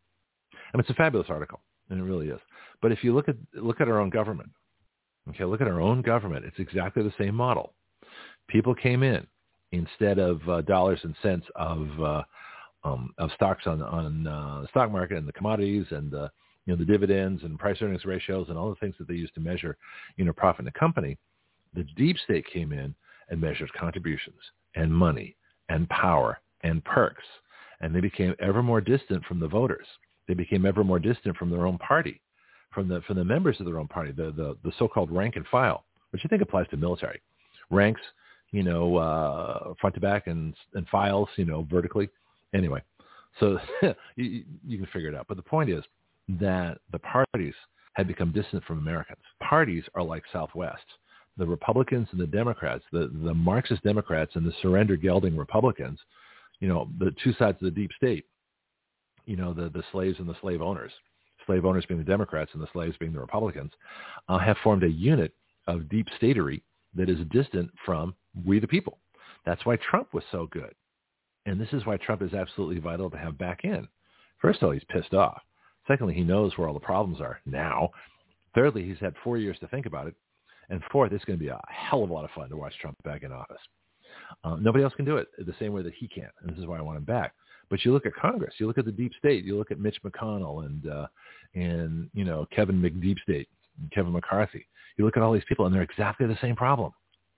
I 0.54 0.78
mean, 0.78 0.82
it's 0.82 0.90
a 0.90 0.96
fabulous 0.96 1.30
article, 1.30 1.62
and 1.90 2.00
it 2.00 2.04
really 2.04 2.30
is. 2.30 2.40
But 2.82 2.92
if 2.92 3.04
you 3.04 3.14
look 3.14 3.28
at 3.28 3.36
look 3.56 3.82
at 3.82 3.88
our 3.88 4.00
own 4.00 4.12
government, 4.12 4.50
okay, 5.30 5.46
look 5.46 5.62
at 5.62 5.68
our 5.68 5.82
own 5.82 6.02
government. 6.02 6.46
It's 6.46 6.60
exactly 6.60 7.02
the 7.02 7.14
same 7.18 7.34
model. 7.34 7.74
People 8.48 8.76
came 8.76 9.02
in 9.02 9.26
instead 9.72 10.20
of 10.20 10.48
uh, 10.48 10.62
dollars 10.62 11.00
and 11.04 11.16
cents 11.22 11.46
of 11.56 11.88
uh, 12.02 12.24
um, 12.84 13.14
of 13.18 13.30
stocks 13.36 13.68
on 13.68 13.82
on 13.82 14.28
uh, 14.28 14.62
the 14.62 14.68
stock 14.70 14.92
market 14.92 15.18
and 15.18 15.28
the 15.28 15.34
commodities 15.34 15.86
and 15.92 16.12
the 16.12 16.30
you 16.66 16.74
know 16.74 16.78
the 16.78 16.86
dividends 16.86 17.44
and 17.44 17.60
price 17.60 17.78
earnings 17.82 18.06
ratios 18.06 18.48
and 18.50 18.58
all 18.58 18.70
the 18.70 18.76
things 18.76 18.96
that 19.00 19.08
they 19.08 19.16
use 19.16 19.32
to 19.36 19.42
measure 19.42 19.78
you 20.18 20.26
know 20.26 20.34
profit 20.34 20.62
in 20.62 20.68
a 20.68 20.80
company. 20.80 21.18
The 21.76 21.84
deep 21.96 22.18
state 22.24 22.46
came 22.52 22.72
in 22.72 22.96
and 23.30 23.40
measured 23.40 23.72
contributions 23.74 24.40
and 24.76 24.94
money 24.94 25.36
and 25.70 25.88
power 25.90 26.40
and 26.64 26.84
perks. 26.84 27.24
And 27.82 27.96
they 27.96 28.02
became 28.02 28.36
ever 28.40 28.62
more 28.62 28.82
distant 28.82 29.24
from 29.26 29.40
the 29.40 29.48
voters. 29.48 29.86
They 30.28 30.34
became 30.34 30.66
ever 30.66 30.84
more 30.84 31.00
distant 31.00 31.38
from 31.38 31.50
their 31.50 31.66
own 31.66 31.78
party, 31.78 32.22
from 32.72 32.88
the, 32.88 33.02
from 33.02 33.18
the 33.18 33.24
members 33.24 33.60
of 33.60 33.66
their 33.66 33.80
own 33.80 33.88
party, 33.88 34.12
the, 34.12 34.32
the, 34.32 34.58
the 34.64 34.72
so-called 34.78 35.12
rank 35.12 35.36
and 35.38 35.48
file, 35.48 35.86
which 36.12 36.22
I 36.26 36.28
think 36.28 36.42
applies 36.42 36.68
to 36.70 36.78
military. 36.78 37.22
Ranks, 37.72 38.02
you 38.52 38.64
know, 38.64 38.98
uh, 38.98 39.74
front 39.80 39.96
to 39.96 40.02
back 40.02 40.28
and, 40.28 40.54
and 40.74 40.88
files, 40.88 41.30
you 41.38 41.46
know, 41.46 41.68
vertically. 41.70 42.10
Anyway, 42.54 42.82
so 43.40 43.58
you, 44.16 44.44
you 44.66 44.78
can 44.78 44.88
figure 44.94 45.10
it 45.10 45.16
out. 45.16 45.28
But 45.28 45.38
the 45.38 45.44
point 45.44 45.70
is 45.70 45.84
that 46.40 46.80
the 46.92 47.00
parties 47.00 47.54
had 47.94 48.08
become 48.08 48.32
distant 48.32 48.64
from 48.64 48.80
Americans. 48.80 49.22
Parties 49.42 49.84
are 49.96 50.04
like 50.04 50.24
Southwest. 50.32 50.86
The 51.38 51.46
Republicans 51.46 52.08
and 52.12 52.20
the 52.20 52.28
Democrats, 52.28 52.84
the, 52.92 53.10
the 53.24 53.34
Marxist 53.34 53.84
Democrats 53.84 54.32
and 54.36 54.46
the 54.46 54.54
surrender 54.62 54.96
gelding 54.96 55.38
Republicans 55.38 56.00
you 56.60 56.68
know, 56.68 56.90
the 57.00 57.14
two 57.24 57.34
sides 57.34 57.58
of 57.62 57.66
the 57.66 57.72
deep 57.72 57.92
state, 57.96 58.26
you 59.26 59.36
know, 59.36 59.54
the, 59.54 59.70
the 59.70 59.84
slaves 59.92 60.20
and 60.20 60.28
the 60.28 60.36
slave 60.42 60.62
owners, 60.62 60.92
slave 61.46 61.66
owners 61.66 61.86
being 61.86 62.00
the 62.00 62.06
Democrats 62.06 62.52
and 62.54 62.62
the 62.62 62.68
slaves 62.74 62.96
being 63.00 63.14
the 63.14 63.20
Republicans, 63.20 63.72
uh, 64.28 64.38
have 64.38 64.58
formed 64.64 64.84
a 64.84 64.90
unit 64.90 65.34
of 65.68 65.90
deep 65.90 66.08
statery 66.18 66.64
that 66.96 67.10
is 67.10 67.20
distant 67.32 67.72
from 67.86 68.14
we 68.46 68.60
the 68.60 68.68
people. 68.68 69.00
That's 69.46 69.66
why 69.66 69.78
Trump 69.78 70.14
was 70.14 70.24
so 70.32 70.48
good. 70.52 70.74
And 71.50 71.60
this 71.60 71.74
is 71.74 71.84
why 71.84 71.98
Trump 71.98 72.22
is 72.22 72.34
absolutely 72.34 72.80
vital 72.80 73.10
to 73.10 73.18
have 73.18 73.40
back 73.40 73.62
in. 73.64 73.88
First 74.40 74.62
of 74.62 74.68
all, 74.68 74.72
he's 74.72 74.84
pissed 74.90 75.16
off. 75.16 75.42
Secondly, 75.88 76.14
he 76.14 76.24
knows 76.24 76.56
where 76.56 76.68
all 76.68 76.76
the 76.76 76.80
problems 76.80 77.20
are 77.20 77.40
now. 77.48 77.90
Thirdly, 78.54 78.84
he's 78.84 79.00
had 79.00 79.16
four 79.24 79.40
years 79.40 79.58
to 79.60 79.68
think 79.68 79.88
about 79.88 80.06
it. 80.06 80.14
And 80.70 80.84
fourth, 80.92 81.12
it's 81.12 81.26
going 81.26 81.40
to 81.40 81.44
be 81.44 81.50
a 81.50 81.60
hell 81.68 82.04
of 82.04 82.12
a 82.12 82.14
lot 82.14 82.24
of 82.24 82.30
fun 82.32 82.50
to 82.50 82.56
watch 82.56 82.74
Trump 82.80 83.02
back 83.04 83.24
in 83.24 83.32
office. 83.32 83.62
Uh, 84.44 84.58
nobody 84.58 84.84
else 84.84 84.94
can 84.94 85.06
do 85.06 85.18
it 85.18 85.28
the 85.40 85.56
same 85.60 85.74
way 85.74 85.82
that 85.82 85.96
he 85.96 86.08
can, 86.08 86.30
and 86.42 86.52
this 86.52 86.60
is 86.60 86.68
why 86.68 86.78
I 86.78 86.82
want 86.82 86.98
him 86.98 87.04
back. 87.04 87.34
But 87.72 87.84
you 87.84 87.94
look 87.94 88.06
at 88.06 88.14
Congress, 88.14 88.54
you 88.60 88.68
look 88.68 88.78
at 88.78 88.86
the 88.86 88.92
deep 88.92 89.14
state, 89.18 89.44
you 89.44 89.58
look 89.58 89.72
at 89.72 89.80
Mitch 89.80 89.98
McConnell 90.04 90.66
and 90.66 90.88
uh, 90.88 91.08
and 91.56 92.10
you 92.14 92.26
know 92.26 92.46
Kevin 92.56 92.80
McDeep 92.80 93.18
State, 93.20 93.48
Kevin 93.92 94.14
McCarthy. 94.14 94.68
You 94.98 95.06
look 95.06 95.18
at 95.18 95.24
all 95.24 95.34
these 95.34 95.44
people, 95.50 95.66
and 95.66 95.74
they're 95.74 95.82
exactly 95.82 96.28
the 96.28 96.38
same 96.42 96.56
problem, 96.56 96.92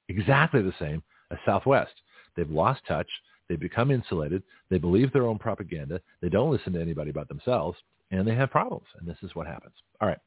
exactly 0.09 0.62
the 0.62 0.74
same 0.80 1.01
as 1.32 1.38
Southwest. 1.45 1.93
They've 2.36 2.49
lost 2.49 2.82
touch. 2.88 3.07
They 3.51 3.57
become 3.57 3.91
insulated. 3.91 4.43
They 4.69 4.77
believe 4.77 5.11
their 5.11 5.27
own 5.27 5.37
propaganda. 5.37 5.99
They 6.21 6.29
don't 6.29 6.49
listen 6.49 6.71
to 6.71 6.81
anybody 6.81 7.11
but 7.11 7.27
themselves, 7.27 7.77
and 8.09 8.25
they 8.25 8.33
have 8.33 8.49
problems. 8.49 8.85
And 8.97 9.05
this 9.05 9.17
is 9.23 9.35
what 9.35 9.45
happens. 9.45 9.73
All 9.99 10.07
right, 10.07 10.19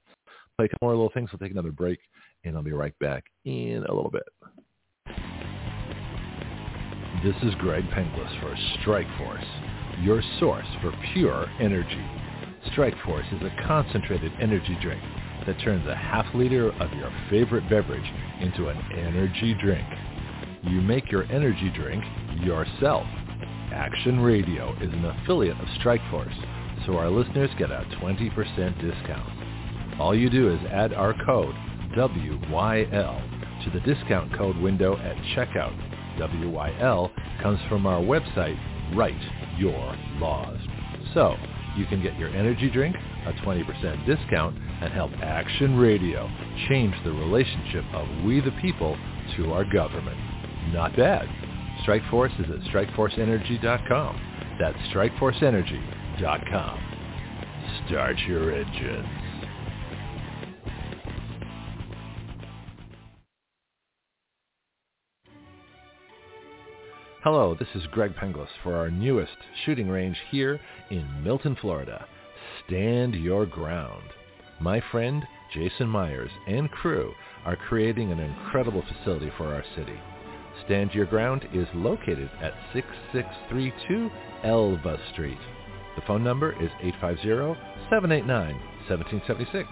play 0.58 0.66
a 0.66 0.68
couple 0.68 0.88
more 0.88 0.94
little 0.94 1.10
things. 1.14 1.30
We'll 1.32 1.38
take 1.38 1.50
another 1.50 1.72
break, 1.72 2.00
and 2.44 2.54
I'll 2.54 2.62
be 2.62 2.72
right 2.72 2.92
back 2.98 3.24
in 3.46 3.82
a 3.88 3.94
little 3.94 4.10
bit. 4.10 4.24
This 7.24 7.34
is 7.44 7.54
Greg 7.60 7.84
Penglis 7.92 8.40
for 8.42 8.54
Strikeforce, 8.82 10.04
your 10.04 10.20
source 10.38 10.66
for 10.82 10.92
pure 11.14 11.46
energy. 11.58 12.04
Strikeforce 12.74 13.34
is 13.34 13.40
a 13.40 13.66
concentrated 13.66 14.32
energy 14.38 14.76
drink 14.82 15.00
that 15.46 15.58
turns 15.60 15.88
a 15.88 15.96
half 15.96 16.26
liter 16.34 16.72
of 16.72 16.92
your 16.92 17.10
favorite 17.30 17.66
beverage 17.70 18.12
into 18.42 18.68
an 18.68 18.76
energy 18.92 19.54
drink. 19.62 19.88
You 20.66 20.80
make 20.80 21.10
your 21.10 21.24
energy 21.24 21.70
drink 21.74 22.02
yourself. 22.40 23.06
Action 23.72 24.20
Radio 24.20 24.72
is 24.80 24.92
an 24.92 25.04
affiliate 25.04 25.60
of 25.60 25.66
Strikeforce, 25.80 26.86
so 26.86 26.96
our 26.96 27.10
listeners 27.10 27.50
get 27.58 27.70
a 27.70 27.86
20% 28.00 28.80
discount. 28.80 30.00
All 30.00 30.16
you 30.16 30.30
do 30.30 30.50
is 30.50 30.60
add 30.70 30.94
our 30.94 31.14
code 31.26 31.54
WYL 31.94 33.64
to 33.64 33.70
the 33.70 33.80
discount 33.80 34.34
code 34.36 34.56
window 34.56 34.96
at 34.96 35.16
checkout. 35.36 35.76
WYL 36.18 37.10
comes 37.42 37.60
from 37.68 37.86
our 37.86 38.00
website, 38.00 38.58
Write 38.96 39.20
Your 39.58 39.94
Laws. 40.18 40.58
So 41.12 41.36
you 41.76 41.84
can 41.86 42.02
get 42.02 42.18
your 42.18 42.30
energy 42.30 42.70
drink, 42.70 42.96
a 43.26 43.32
20% 43.44 44.06
discount, 44.06 44.56
and 44.80 44.92
help 44.92 45.12
Action 45.22 45.76
Radio 45.76 46.30
change 46.68 46.94
the 47.04 47.12
relationship 47.12 47.84
of 47.92 48.08
we 48.24 48.40
the 48.40 48.52
people 48.62 48.96
to 49.36 49.52
our 49.52 49.64
government. 49.64 50.33
Not 50.72 50.96
bad. 50.96 51.28
Strikeforce 51.86 52.38
is 52.40 52.46
at 52.50 52.60
strikeforceenergy.com. 52.72 54.56
That's 54.58 54.78
strikeforceenergy.com. 54.94 56.90
Start 57.86 58.16
your 58.26 58.52
engines. 58.52 59.08
Hello, 67.22 67.56
this 67.58 67.68
is 67.74 67.86
Greg 67.90 68.14
Penglis 68.16 68.48
for 68.62 68.76
our 68.76 68.90
newest 68.90 69.32
shooting 69.64 69.88
range 69.88 70.18
here 70.30 70.60
in 70.90 71.24
Milton, 71.24 71.56
Florida. 71.58 72.04
Stand 72.66 73.14
your 73.14 73.46
ground. 73.46 74.04
My 74.60 74.82
friend 74.92 75.22
Jason 75.54 75.88
Myers 75.88 76.30
and 76.46 76.70
crew 76.70 77.14
are 77.46 77.56
creating 77.56 78.12
an 78.12 78.20
incredible 78.20 78.82
facility 78.82 79.30
for 79.38 79.54
our 79.54 79.64
city. 79.74 79.98
Stand 80.66 80.92
Your 80.94 81.06
Ground 81.06 81.48
is 81.52 81.66
located 81.74 82.30
at 82.40 82.54
6632 82.72 84.08
Elva 84.44 84.98
Street. 85.12 85.38
The 85.96 86.02
phone 86.06 86.22
number 86.24 86.52
is 86.62 86.70
850-789-1776. 87.02 89.66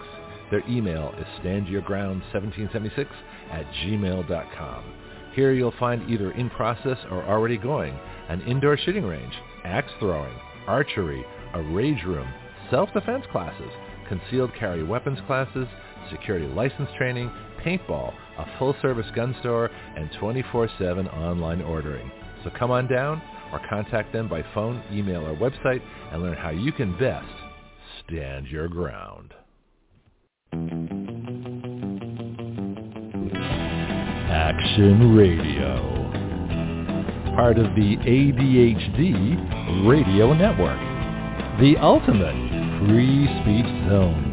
Their 0.51 0.63
email 0.69 1.13
is 1.17 1.25
standyourground1776 1.43 3.07
at 3.51 3.65
gmail.com. 3.83 4.83
Here 5.33 5.51
you'll 5.51 5.73
find 5.79 6.07
either 6.09 6.31
in 6.31 6.49
process 6.51 6.97
or 7.09 7.23
already 7.23 7.57
going 7.57 7.97
an 8.29 8.41
indoor 8.41 8.77
shooting 8.77 9.05
range, 9.05 9.33
axe 9.63 9.91
throwing, 9.99 10.35
archery, 10.67 11.25
a 11.55 11.61
rage 11.61 12.03
room, 12.05 12.27
self-defense 12.69 13.25
classes, 13.31 13.71
concealed 14.07 14.51
carry 14.59 14.83
weapons 14.83 15.17
classes, 15.25 15.67
security 16.11 16.45
license 16.45 16.89
training, 16.97 17.31
paintball, 17.65 18.13
a 18.37 18.45
full-service 18.57 19.07
gun 19.15 19.35
store, 19.39 19.69
and 19.95 20.09
24-7 20.21 21.13
online 21.13 21.61
ordering. 21.61 22.11
So 22.43 22.49
come 22.57 22.71
on 22.71 22.87
down 22.87 23.21
or 23.51 23.61
contact 23.69 24.11
them 24.11 24.27
by 24.27 24.43
phone, 24.53 24.83
email, 24.91 25.25
or 25.25 25.35
website 25.35 25.81
and 26.11 26.21
learn 26.21 26.35
how 26.35 26.49
you 26.49 26.71
can 26.71 26.97
best 26.97 27.27
stand 28.05 28.47
your 28.47 28.67
ground. 28.67 29.33
Action 34.29 35.15
Radio. 35.15 35.91
Part 37.35 37.57
of 37.57 37.75
the 37.75 37.97
ADHD 37.97 39.87
Radio 39.87 40.33
Network. 40.33 40.79
The 41.59 41.77
ultimate 41.81 42.35
free 42.87 43.25
speech 43.41 43.65
zone. 43.89 44.32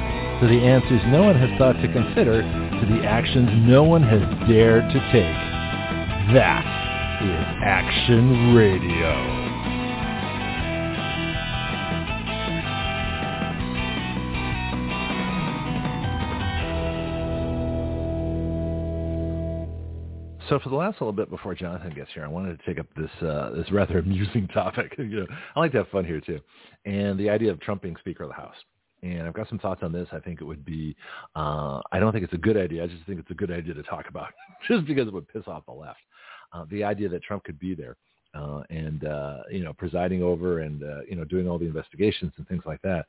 to 0.41 0.47
the 0.47 0.57
answers 0.57 0.99
no 1.05 1.21
one 1.21 1.35
has 1.35 1.55
thought 1.59 1.73
to 1.73 1.87
consider, 1.93 2.41
to 2.41 2.85
the 2.89 3.05
actions 3.07 3.47
no 3.67 3.83
one 3.83 4.01
has 4.01 4.21
dared 4.49 4.91
to 4.91 4.99
take. 5.11 5.37
That 6.33 6.65
is 7.21 7.45
Action 7.63 8.55
Radio. 8.55 9.11
So 20.49 20.57
for 20.57 20.69
the 20.69 20.75
last 20.75 20.99
little 20.99 21.13
bit 21.13 21.29
before 21.29 21.53
Jonathan 21.53 21.93
gets 21.93 22.09
here, 22.15 22.25
I 22.25 22.27
wanted 22.27 22.59
to 22.59 22.65
take 22.65 22.79
up 22.79 22.87
this 22.97 23.11
uh, 23.21 23.51
this 23.51 23.71
rather 23.71 23.99
amusing 23.99 24.47
topic. 24.47 24.95
you 24.97 25.19
know, 25.19 25.27
I 25.55 25.59
like 25.59 25.71
to 25.73 25.77
have 25.77 25.89
fun 25.89 26.03
here 26.03 26.19
too, 26.19 26.39
and 26.85 27.19
the 27.19 27.29
idea 27.29 27.51
of 27.51 27.59
Trump 27.59 27.83
being 27.83 27.95
Speaker 27.97 28.23
of 28.23 28.29
the 28.29 28.35
House 28.35 28.55
and 29.03 29.23
I've 29.23 29.33
got 29.33 29.49
some 29.49 29.59
thoughts 29.59 29.81
on 29.83 29.91
this. 29.91 30.07
I 30.11 30.19
think 30.19 30.41
it 30.41 30.43
would 30.43 30.63
be, 30.63 30.95
uh, 31.35 31.81
I 31.91 31.99
don't 31.99 32.11
think 32.11 32.23
it's 32.23 32.33
a 32.33 32.37
good 32.37 32.57
idea. 32.57 32.83
I 32.83 32.87
just 32.87 33.05
think 33.05 33.19
it's 33.19 33.31
a 33.31 33.35
good 33.35 33.51
idea 33.51 33.73
to 33.73 33.83
talk 33.83 34.07
about, 34.09 34.29
just 34.67 34.85
because 34.85 35.07
it 35.07 35.13
would 35.13 35.27
piss 35.27 35.43
off 35.47 35.65
the 35.65 35.73
left. 35.73 35.99
Uh, 36.53 36.65
the 36.69 36.83
idea 36.83 37.09
that 37.09 37.23
Trump 37.23 37.43
could 37.43 37.59
be 37.59 37.73
there 37.73 37.95
uh, 38.33 38.61
and 38.69 39.05
uh, 39.05 39.37
you 39.49 39.63
know 39.63 39.73
presiding 39.73 40.23
over 40.23 40.59
and 40.59 40.83
uh, 40.83 41.01
you 41.09 41.15
know 41.15 41.23
doing 41.25 41.47
all 41.47 41.57
the 41.57 41.65
investigations 41.65 42.31
and 42.37 42.47
things 42.47 42.63
like 42.65 42.81
that. 42.81 43.05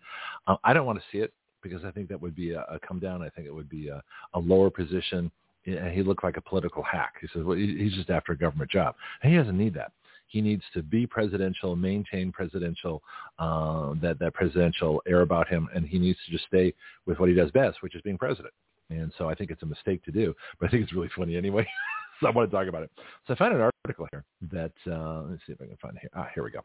Uh, 0.46 0.56
I 0.64 0.72
don't 0.72 0.86
want 0.86 0.98
to 0.98 1.04
see 1.12 1.18
it 1.18 1.32
because 1.62 1.84
I 1.84 1.90
think 1.90 2.08
that 2.08 2.20
would 2.20 2.34
be 2.34 2.52
a, 2.52 2.60
a 2.62 2.78
come 2.86 2.98
down. 2.98 3.22
I 3.22 3.28
think 3.28 3.46
it 3.46 3.54
would 3.54 3.68
be 3.68 3.88
a, 3.88 4.02
a 4.34 4.38
lower 4.38 4.70
position. 4.70 5.30
He 5.64 6.02
looked 6.02 6.24
like 6.24 6.36
a 6.36 6.40
political 6.40 6.82
hack. 6.82 7.14
He 7.20 7.28
says, 7.32 7.44
well, 7.44 7.56
he's 7.56 7.94
just 7.94 8.10
after 8.10 8.32
a 8.32 8.36
government 8.36 8.68
job. 8.68 8.96
And 9.22 9.30
he 9.30 9.38
doesn't 9.38 9.56
need 9.56 9.74
that. 9.74 9.92
He 10.32 10.40
needs 10.40 10.62
to 10.72 10.82
be 10.82 11.06
presidential, 11.06 11.76
maintain 11.76 12.32
presidential 12.32 13.02
uh, 13.38 13.92
that 14.00 14.18
that 14.18 14.32
presidential 14.32 15.02
air 15.06 15.20
about 15.20 15.46
him, 15.46 15.68
and 15.74 15.86
he 15.86 15.98
needs 15.98 16.18
to 16.24 16.32
just 16.32 16.46
stay 16.46 16.72
with 17.04 17.20
what 17.20 17.28
he 17.28 17.34
does 17.34 17.50
best, 17.50 17.82
which 17.82 17.94
is 17.94 18.00
being 18.00 18.16
president. 18.16 18.54
And 18.88 19.12
so 19.18 19.28
I 19.28 19.34
think 19.34 19.50
it's 19.50 19.62
a 19.62 19.66
mistake 19.66 20.02
to 20.04 20.10
do, 20.10 20.34
but 20.58 20.68
I 20.68 20.70
think 20.70 20.84
it's 20.84 20.94
really 20.94 21.10
funny 21.14 21.36
anyway. 21.36 21.66
so 22.20 22.28
I 22.28 22.30
want 22.30 22.50
to 22.50 22.56
talk 22.56 22.66
about 22.66 22.82
it. 22.82 22.90
So 23.26 23.34
I 23.34 23.36
found 23.36 23.54
an 23.54 23.70
article 23.84 24.08
here 24.10 24.24
that 24.52 24.72
uh, 24.90 25.24
let's 25.28 25.42
see 25.46 25.52
if 25.52 25.60
I 25.60 25.66
can 25.66 25.76
find 25.76 25.96
it 25.96 26.00
here. 26.00 26.10
Ah, 26.14 26.28
here 26.34 26.44
we 26.44 26.50
go. 26.50 26.60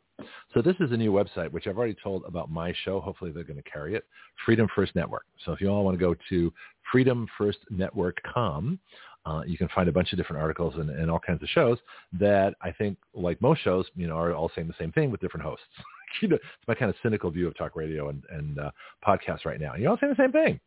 So 0.54 0.62
this 0.62 0.78
is 0.80 0.94
a 0.94 0.98
new 0.98 1.12
website 1.12 1.52
which 1.52 1.68
I've 1.68 1.78
already 1.78 1.98
told 2.02 2.24
about 2.26 2.50
my 2.50 2.74
show. 2.86 3.02
Hopefully 3.02 3.32
they're 3.34 3.44
going 3.44 3.62
to 3.62 3.70
carry 3.70 3.96
it. 3.96 4.06
Freedom 4.46 4.70
First 4.74 4.96
Network. 4.96 5.26
So 5.46 5.52
if 5.52 5.60
you 5.60 5.68
all 5.68 5.84
want 5.84 6.00
to 6.00 6.06
go 6.06 6.16
to 6.30 6.54
freedomfirstnetwork.com, 6.94 8.80
uh, 9.28 9.42
you 9.46 9.58
can 9.58 9.68
find 9.76 9.90
a 9.90 9.92
bunch 9.92 10.14
of 10.14 10.18
different 10.18 10.42
articles 10.42 10.76
and, 10.78 10.90
and 10.90 11.12
all 11.12 11.20
kinds 11.20 11.44
of 11.44 11.50
shows 11.50 11.78
that 12.14 12.56
I 12.62 12.72
think, 12.72 12.98
like 13.14 13.42
most 13.42 13.62
shows, 13.62 13.86
you 13.96 14.08
know, 14.08 14.16
are 14.16 14.34
all 14.34 14.50
saying 14.56 14.68
the 14.68 14.74
same 14.80 14.94
thing 14.94 15.12
with 15.12 15.20
different 15.20 15.46
hosts. 15.46 15.66
you 16.22 16.30
know, 16.30 16.36
it's 16.36 16.68
my 16.68 16.76
kind 16.76 16.90
of 16.90 16.96
cynical 17.04 17.30
view 17.30 17.48
of 17.48 17.58
talk 17.58 17.76
radio 17.76 18.08
and, 18.08 18.24
and 18.30 18.58
uh, 18.58 18.72
podcasts 19.06 19.44
right 19.44 19.60
now. 19.60 19.76
You're 19.76 19.92
all 19.92 19.98
saying 20.00 20.14
the 20.18 20.24
same 20.24 20.32
thing. 20.32 20.62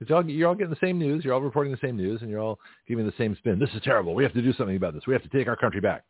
It's 0.00 0.10
all, 0.10 0.28
you're 0.28 0.48
all 0.48 0.56
getting 0.56 0.74
the 0.74 0.84
same 0.84 0.98
news. 0.98 1.24
You're 1.24 1.32
all 1.32 1.40
reporting 1.40 1.70
the 1.70 1.78
same 1.80 1.96
news, 1.96 2.22
and 2.22 2.30
you're 2.30 2.40
all 2.40 2.58
giving 2.88 3.06
the 3.06 3.12
same 3.16 3.36
spin. 3.36 3.60
This 3.60 3.70
is 3.70 3.80
terrible. 3.84 4.14
We 4.14 4.24
have 4.24 4.32
to 4.32 4.42
do 4.42 4.52
something 4.52 4.74
about 4.74 4.94
this. 4.94 5.06
We 5.06 5.12
have 5.12 5.22
to 5.22 5.28
take 5.28 5.46
our 5.46 5.56
country 5.56 5.80
back. 5.80 6.02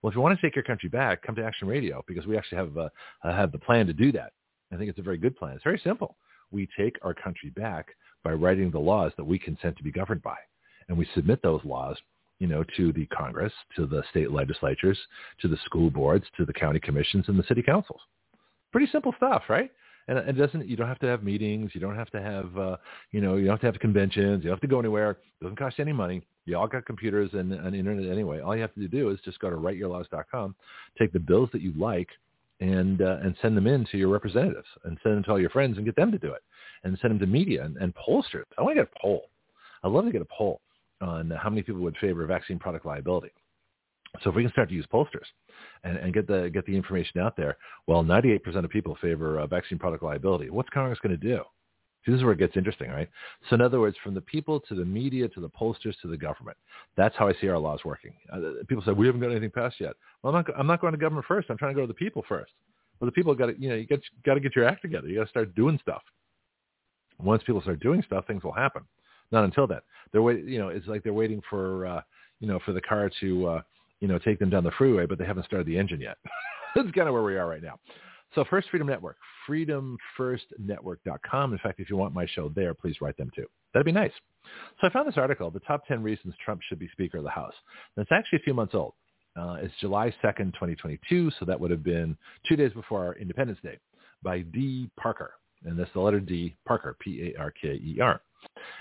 Well, 0.00 0.08
if 0.08 0.16
you 0.16 0.22
want 0.22 0.38
to 0.40 0.46
take 0.46 0.56
your 0.56 0.64
country 0.64 0.88
back, 0.88 1.20
come 1.20 1.34
to 1.34 1.44
Action 1.44 1.68
Radio 1.68 2.02
because 2.06 2.26
we 2.26 2.38
actually 2.38 2.58
have 2.58 2.78
uh, 2.78 2.88
have 3.22 3.52
the 3.52 3.58
plan 3.58 3.86
to 3.86 3.92
do 3.92 4.10
that. 4.12 4.32
I 4.72 4.76
think 4.76 4.88
it's 4.88 4.98
a 4.98 5.02
very 5.02 5.18
good 5.18 5.36
plan. 5.36 5.54
It's 5.54 5.64
very 5.64 5.80
simple. 5.84 6.16
We 6.50 6.66
take 6.78 6.96
our 7.02 7.12
country 7.12 7.50
back 7.50 7.88
by 8.22 8.32
writing 8.32 8.70
the 8.70 8.78
laws 8.78 9.12
that 9.18 9.24
we 9.24 9.38
consent 9.38 9.76
to 9.76 9.82
be 9.82 9.90
governed 9.90 10.22
by 10.22 10.36
and 10.88 10.96
we 10.96 11.06
submit 11.14 11.42
those 11.42 11.64
laws 11.64 11.96
you 12.38 12.46
know, 12.46 12.64
to 12.76 12.92
the 12.92 13.06
Congress, 13.06 13.52
to 13.76 13.86
the 13.86 14.02
state 14.10 14.30
legislatures, 14.30 14.98
to 15.40 15.48
the 15.48 15.56
school 15.64 15.90
boards, 15.90 16.24
to 16.36 16.44
the 16.44 16.52
county 16.52 16.80
commissions 16.80 17.24
and 17.28 17.38
the 17.38 17.44
city 17.44 17.62
councils. 17.62 18.00
Pretty 18.72 18.90
simple 18.90 19.14
stuff, 19.16 19.44
right? 19.48 19.70
And 20.08 20.18
it 20.18 20.32
doesn't, 20.34 20.68
you 20.68 20.76
don't 20.76 20.88
have 20.88 20.98
to 20.98 21.06
have 21.06 21.22
meetings. 21.22 21.70
You 21.72 21.80
don't 21.80 21.96
have 21.96 22.10
to 22.10 22.20
have, 22.20 22.58
uh, 22.58 22.76
you 23.12 23.20
know, 23.20 23.36
you 23.36 23.46
don't 23.46 23.54
have 23.54 23.60
to 23.60 23.66
have 23.66 23.80
conventions. 23.80 24.44
You 24.44 24.50
don't 24.50 24.56
have 24.56 24.60
to 24.60 24.66
go 24.66 24.78
anywhere. 24.78 25.12
It 25.12 25.18
doesn't 25.40 25.56
cost 25.56 25.78
you 25.78 25.82
any 25.82 25.92
money. 25.92 26.22
You 26.44 26.58
all 26.58 26.66
got 26.66 26.84
computers 26.84 27.30
and, 27.32 27.52
and 27.52 27.74
internet 27.74 28.10
anyway. 28.10 28.40
All 28.40 28.54
you 28.54 28.60
have 28.60 28.74
to 28.74 28.88
do 28.88 29.08
is 29.10 29.18
just 29.24 29.38
go 29.38 29.48
to 29.48 29.56
writeyourlaws.com, 29.56 30.54
take 30.98 31.12
the 31.12 31.20
bills 31.20 31.48
that 31.52 31.62
you 31.62 31.72
like 31.78 32.08
and, 32.60 33.00
uh, 33.00 33.18
and 33.22 33.34
send 33.40 33.56
them 33.56 33.66
in 33.66 33.86
to 33.92 33.96
your 33.96 34.08
representatives 34.08 34.68
and 34.84 34.98
send 35.02 35.16
them 35.16 35.24
to 35.24 35.30
all 35.30 35.40
your 35.40 35.50
friends 35.50 35.78
and 35.78 35.86
get 35.86 35.96
them 35.96 36.12
to 36.12 36.18
do 36.18 36.32
it 36.32 36.42
and 36.82 36.98
send 37.00 37.12
them 37.12 37.18
to 37.20 37.26
media 37.26 37.64
and, 37.64 37.78
and 37.78 37.94
pollsters. 37.94 38.44
I 38.58 38.62
want 38.62 38.76
to 38.76 38.82
get 38.82 38.90
a 38.94 39.00
poll. 39.00 39.30
I'd 39.82 39.92
love 39.92 40.04
to 40.04 40.12
get 40.12 40.20
a 40.20 40.26
poll 40.26 40.60
on 41.04 41.30
how 41.30 41.50
many 41.50 41.62
people 41.62 41.82
would 41.82 41.96
favor 41.98 42.24
vaccine 42.26 42.58
product 42.58 42.86
liability. 42.86 43.30
So 44.22 44.30
if 44.30 44.36
we 44.36 44.42
can 44.42 44.52
start 44.52 44.68
to 44.68 44.74
use 44.74 44.86
pollsters 44.92 45.26
and, 45.82 45.96
and 45.96 46.14
get 46.14 46.26
the 46.26 46.50
get 46.52 46.66
the 46.66 46.76
information 46.76 47.20
out 47.20 47.36
there, 47.36 47.56
well, 47.86 48.02
98% 48.02 48.64
of 48.64 48.70
people 48.70 48.96
favor 49.00 49.40
uh, 49.40 49.46
vaccine 49.46 49.78
product 49.78 50.02
liability. 50.02 50.50
What's 50.50 50.68
Congress 50.70 50.98
going 51.02 51.18
to 51.18 51.28
do? 51.28 51.42
This 52.06 52.16
is 52.16 52.22
where 52.22 52.32
it 52.32 52.38
gets 52.38 52.56
interesting, 52.56 52.90
right? 52.90 53.08
So 53.48 53.54
in 53.54 53.62
other 53.62 53.80
words, 53.80 53.96
from 54.04 54.14
the 54.14 54.20
people 54.20 54.60
to 54.68 54.74
the 54.74 54.84
media 54.84 55.26
to 55.28 55.40
the 55.40 55.48
pollsters 55.48 55.94
to 56.02 56.08
the 56.08 56.16
government, 56.16 56.56
that's 56.96 57.16
how 57.16 57.28
I 57.28 57.32
see 57.40 57.48
our 57.48 57.58
laws 57.58 57.80
working. 57.84 58.12
Uh, 58.30 58.62
people 58.68 58.84
say 58.84 58.92
we 58.92 59.06
haven't 59.06 59.22
got 59.22 59.30
anything 59.30 59.50
passed 59.50 59.80
yet. 59.80 59.94
Well, 60.22 60.34
I'm 60.34 60.44
not, 60.44 60.58
I'm 60.58 60.66
not 60.66 60.80
going 60.80 60.92
to 60.92 60.98
government 60.98 61.26
first. 61.26 61.48
I'm 61.48 61.56
trying 61.56 61.72
to 61.72 61.76
go 61.76 61.80
to 61.80 61.88
the 61.88 61.94
people 61.94 62.22
first. 62.28 62.52
Well, 63.00 63.06
the 63.06 63.12
people 63.12 63.34
got 63.34 63.46
to, 63.46 63.60
you 63.60 63.70
know, 63.70 63.74
you 63.74 63.86
got, 63.86 64.00
got 64.24 64.34
to 64.34 64.40
get 64.40 64.54
your 64.54 64.66
act 64.66 64.82
together. 64.82 65.08
You 65.08 65.16
got 65.16 65.24
to 65.24 65.30
start 65.30 65.54
doing 65.54 65.78
stuff. 65.80 66.02
Once 67.18 67.42
people 67.44 67.62
start 67.62 67.80
doing 67.80 68.02
stuff, 68.06 68.26
things 68.26 68.44
will 68.44 68.52
happen. 68.52 68.82
Not 69.32 69.44
until 69.44 69.66
then. 69.66 69.80
They're 70.12 70.22
wait, 70.22 70.44
you 70.44 70.58
know, 70.58 70.68
it's 70.68 70.86
like 70.86 71.02
they're 71.02 71.12
waiting 71.12 71.42
for, 71.50 71.86
uh, 71.86 72.00
you 72.40 72.48
know, 72.48 72.58
for 72.64 72.72
the 72.72 72.80
car 72.80 73.10
to, 73.20 73.46
uh, 73.46 73.60
you 74.00 74.08
know, 74.08 74.18
take 74.18 74.38
them 74.38 74.50
down 74.50 74.64
the 74.64 74.70
freeway, 74.72 75.06
but 75.06 75.18
they 75.18 75.24
haven't 75.24 75.46
started 75.46 75.66
the 75.66 75.78
engine 75.78 76.00
yet. 76.00 76.18
That's 76.74 76.90
kind 76.92 77.08
of 77.08 77.14
where 77.14 77.22
we 77.22 77.36
are 77.36 77.48
right 77.48 77.62
now. 77.62 77.78
So 78.34 78.44
First 78.50 78.68
Freedom 78.70 78.88
Network, 78.88 79.16
freedomfirstnetwork.com. 79.48 81.52
In 81.52 81.58
fact, 81.58 81.80
if 81.80 81.88
you 81.88 81.96
want 81.96 82.14
my 82.14 82.26
show 82.26 82.50
there, 82.54 82.74
please 82.74 83.00
write 83.00 83.16
them 83.16 83.30
too. 83.34 83.46
That'd 83.72 83.86
be 83.86 83.92
nice. 83.92 84.12
So 84.80 84.88
I 84.88 84.90
found 84.90 85.08
this 85.08 85.16
article, 85.16 85.50
The 85.50 85.60
Top 85.60 85.86
10 85.86 86.02
Reasons 86.02 86.34
Trump 86.44 86.60
Should 86.68 86.78
Be 86.78 86.88
Speaker 86.92 87.18
of 87.18 87.24
the 87.24 87.30
House. 87.30 87.54
And 87.96 88.02
it's 88.02 88.12
actually 88.12 88.40
a 88.40 88.42
few 88.42 88.54
months 88.54 88.74
old. 88.74 88.94
Uh, 89.36 89.56
it's 89.60 89.74
July 89.80 90.14
2nd, 90.22 90.52
2022, 90.52 91.30
so 91.38 91.44
that 91.44 91.58
would 91.58 91.70
have 91.70 91.82
been 91.82 92.16
two 92.48 92.56
days 92.56 92.72
before 92.72 93.04
our 93.04 93.14
Independence 93.14 93.58
Day 93.62 93.78
by 94.22 94.40
D. 94.40 94.90
Parker. 95.00 95.34
And 95.64 95.78
that's 95.78 95.90
the 95.92 96.00
letter 96.00 96.20
D, 96.20 96.54
Parker, 96.66 96.96
P-A-R-K-E-R. 97.00 98.20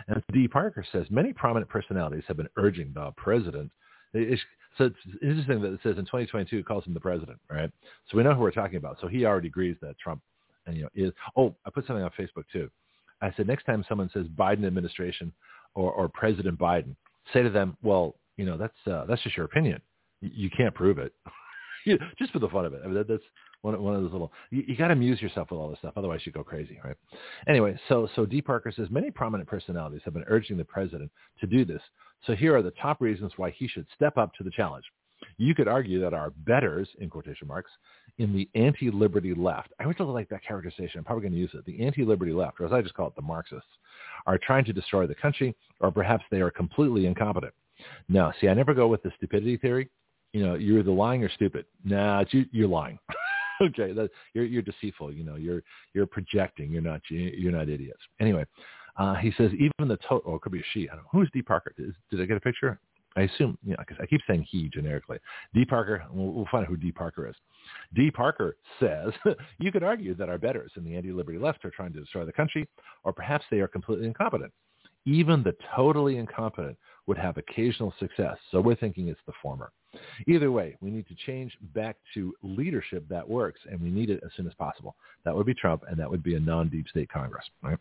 And 0.08 0.24
D. 0.32 0.48
Parker 0.48 0.86
says, 0.92 1.06
many 1.10 1.34
prominent 1.34 1.70
personalities 1.70 2.24
have 2.28 2.38
been 2.38 2.50
urging 2.58 2.92
the 2.94 3.12
president 3.18 3.72
It's, 4.14 4.42
so 4.78 4.86
it's 4.86 4.96
interesting 5.22 5.62
that 5.62 5.74
it 5.74 5.80
says 5.84 5.98
in 5.98 6.06
2022 6.06 6.58
it 6.58 6.66
calls 6.66 6.86
him 6.86 6.94
the 6.94 7.00
president, 7.00 7.38
right? 7.50 7.70
So 8.10 8.18
we 8.18 8.24
know 8.24 8.34
who 8.34 8.42
we're 8.42 8.52
talking 8.52 8.78
about. 8.78 8.98
So 9.02 9.08
he 9.08 9.26
already 9.26 9.48
agrees 9.48 9.76
that 9.82 9.98
Trump, 10.00 10.22
and 10.66 10.76
you 10.76 10.84
know, 10.84 10.90
is. 10.96 11.12
Oh, 11.36 11.56
I 11.66 11.70
put 11.70 11.86
something 11.86 12.04
on 12.04 12.12
Facebook 12.18 12.46
too. 12.52 12.70
I 13.22 13.32
said 13.38 13.48
next 13.48 13.66
time 13.66 13.86
someone 13.88 14.10
says 14.14 14.26
Biden 14.38 14.66
administration 14.66 15.32
or, 15.76 15.92
or 15.92 16.10
President 16.10 16.58
Biden, 16.60 16.96
say 17.32 17.44
to 17.44 17.50
them, 17.50 17.78
well, 17.84 18.16
you 18.38 18.46
know, 18.46 18.58
that's 18.58 18.74
uh, 18.88 19.06
that's 19.06 19.22
just 19.22 19.38
your 19.38 19.46
opinion. 19.46 19.82
You, 20.22 20.32
you 20.34 20.50
can't 20.50 20.74
prove 20.74 20.98
it. 20.98 21.14
just 22.18 22.32
for 22.32 22.40
the 22.40 22.50
fun 22.50 22.66
of 22.66 22.74
it. 22.74 22.82
I 22.84 22.88
mean, 22.88 22.96
that, 22.96 23.08
that's 23.08 23.24
one, 23.64 23.82
one 23.82 23.96
of 23.96 24.04
those 24.04 24.12
little. 24.12 24.32
You, 24.52 24.64
you 24.68 24.76
got 24.76 24.90
to 24.90 24.94
amuse 24.94 25.22
yourself 25.22 25.50
with 25.50 25.60
all 25.60 25.70
this 25.70 25.80
stuff, 25.80 25.94
otherwise 25.96 26.22
you 26.26 26.32
go 26.32 26.44
crazy, 26.44 26.80
right? 26.84 26.96
Anyway, 27.48 27.80
so 27.90 28.08
so 28.16 28.26
D. 28.26 28.42
Parker 28.42 28.72
says 28.72 28.88
many 28.92 29.10
prominent 29.10 29.50
personalities 29.50 30.02
have 30.06 30.14
been 30.14 30.26
urging 30.28 30.58
the 30.58 30.66
president 30.66 31.10
to 31.40 31.48
do 31.48 31.66
this. 31.66 31.82
So 32.28 32.36
here 32.36 32.56
are 32.56 32.62
the 32.62 32.72
top 32.72 33.02
reasons 33.02 33.32
why 33.38 33.52
he 33.52 33.68
should 33.68 33.88
step 33.96 34.18
up 34.18 34.34
to 34.36 34.44
the 34.44 34.52
challenge. 34.52 34.86
You 35.38 35.56
could 35.56 35.70
argue 35.70 36.02
that 36.02 36.14
our 36.14 36.32
betters, 36.32 36.88
in 37.00 37.10
quotation 37.10 37.48
marks, 37.48 37.72
in 38.18 38.34
the 38.34 38.50
anti-liberty 38.56 39.34
left, 39.34 39.70
I 39.80 39.84
really 39.84 40.12
like 40.12 40.28
that 40.30 40.44
characterization. 40.46 41.00
I'm 41.00 41.06
probably 41.06 41.24
going 41.24 41.34
to 41.34 41.40
use 41.40 41.52
it. 41.54 41.66
The 41.66 41.84
anti-liberty 41.84 42.34
left, 42.34 42.60
or 42.60 42.66
as 42.66 42.74
I 42.74 42.82
just 42.82 42.94
call 42.94 43.08
it, 43.08 43.16
the 43.16 43.22
Marxists, 43.22 43.66
are 44.28 44.38
trying 44.38 44.66
to 44.66 44.74
destroy 44.74 45.08
the 45.08 45.16
country, 45.16 45.56
or 45.80 45.92
perhaps 45.92 46.26
they 46.30 46.42
are 46.42 46.52
completely 46.52 47.06
incompetent. 47.06 47.54
No, 48.10 48.32
see, 48.40 48.50
I 48.50 48.54
never 48.54 48.74
go 48.74 48.88
with 48.88 49.04
the 49.04 49.12
stupidity 49.18 49.58
theory. 49.58 49.90
You 50.34 50.46
know, 50.46 50.56
you're 50.56 50.80
either 50.80 50.92
lying 50.92 51.24
or 51.24 51.30
stupid. 51.30 51.66
Nah, 51.86 52.26
you, 52.32 52.46
you're 52.52 52.68
lying. 52.68 53.00
okay, 53.62 53.92
that, 53.94 54.10
you're 54.34 54.46
you're 54.46 54.62
deceitful. 54.62 55.14
You 55.14 55.24
know, 55.24 55.36
you're 55.36 55.64
you're 55.94 56.06
projecting. 56.06 56.72
You're 56.72 56.82
not 56.82 57.02
you're 57.10 57.52
not 57.52 57.70
idiots. 57.70 58.02
Anyway, 58.20 58.46
uh, 58.98 59.16
he 59.16 59.32
says 59.38 59.52
even 59.54 59.88
the 59.88 59.98
total, 60.08 60.32
or 60.32 60.36
it 60.38 60.42
could 60.42 60.52
be 60.52 60.60
a 60.60 60.64
she. 60.74 60.90
I 60.90 60.96
don't 60.96 61.04
know. 61.04 61.10
Who's 61.12 61.30
D. 61.34 61.42
Parker? 61.42 61.74
Did, 61.78 62.22
I 62.22 62.26
get 62.26 62.38
a 62.38 62.42
picture? 62.42 62.80
I 63.16 63.22
assume, 63.22 63.58
you 63.64 63.72
know, 63.72 63.78
because 63.80 63.98
I 64.02 64.08
keep 64.08 64.22
saying 64.28 64.48
he 64.50 64.70
generically. 64.70 65.20
D. 65.54 65.66
Parker, 65.66 66.04
we'll, 66.12 66.32
we'll 66.32 66.48
find 66.52 66.64
out 66.64 66.70
who 66.70 66.78
D. 66.78 66.92
Parker 66.92 67.28
is. 67.28 67.36
D. 67.94 68.10
Parker 68.10 68.58
says, 68.80 69.12
you 69.60 69.72
could 69.72 69.84
argue 69.84 70.16
that 70.16 70.30
our 70.30 70.40
betters 70.40 70.72
in 70.78 70.84
the 70.84 70.96
anti-liberty 70.96 71.38
left 71.38 71.64
are 71.64 71.70
trying 71.70 71.94
to 71.94 72.00
destroy 72.00 72.26
the 72.26 72.34
country, 72.34 72.68
or 73.04 73.14
perhaps 73.14 73.46
they 73.52 73.60
are 73.60 73.68
completely 73.68 74.08
incompetent. 74.08 74.52
Even 75.06 75.44
the 75.44 75.56
totally 75.76 76.18
incompetent 76.18 76.78
would 77.08 77.18
have 77.18 77.38
occasional 77.38 77.94
success. 78.00 78.38
So 78.52 78.62
we're 78.62 78.76
thinking 78.76 79.08
it's 79.08 79.20
the 79.26 79.34
former. 79.42 79.72
Either 80.28 80.52
way, 80.52 80.76
we 80.82 80.90
need 80.90 81.08
to 81.08 81.16
change 81.16 81.56
back 81.74 81.98
to 82.14 82.34
leadership 82.42 83.06
that 83.10 83.28
works, 83.28 83.60
and 83.70 83.80
we 83.80 83.92
need 83.92 84.10
it 84.10 84.22
as 84.26 84.32
soon 84.36 84.48
as 84.48 84.54
possible. 84.56 84.96
That 85.26 85.36
would 85.36 85.46
be 85.46 85.54
Trump, 85.54 85.84
and 85.88 86.00
that 86.00 86.10
would 86.10 86.24
be 86.24 86.36
a 86.36 86.40
non-deep 86.40 86.88
state 86.88 87.10
Congress. 87.10 87.46
Right? 87.62 87.78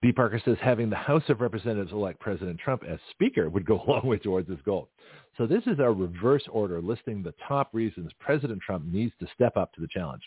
D. 0.00 0.12
Parker 0.12 0.40
says 0.44 0.56
having 0.60 0.90
the 0.90 0.96
House 0.96 1.24
of 1.28 1.40
Representatives 1.40 1.92
elect 1.92 2.20
President 2.20 2.60
Trump 2.60 2.84
as 2.88 3.00
Speaker 3.10 3.48
would 3.50 3.66
go 3.66 3.82
a 3.86 3.90
long 3.90 4.06
way 4.06 4.18
towards 4.18 4.48
this 4.48 4.60
goal. 4.64 4.88
So 5.36 5.46
this 5.46 5.62
is 5.66 5.80
our 5.80 5.92
reverse 5.92 6.44
order 6.50 6.80
listing 6.80 7.22
the 7.22 7.34
top 7.46 7.70
reasons 7.72 8.12
President 8.20 8.60
Trump 8.60 8.84
needs 8.86 9.12
to 9.20 9.26
step 9.34 9.56
up 9.56 9.72
to 9.74 9.80
the 9.80 9.88
challenge. 9.88 10.22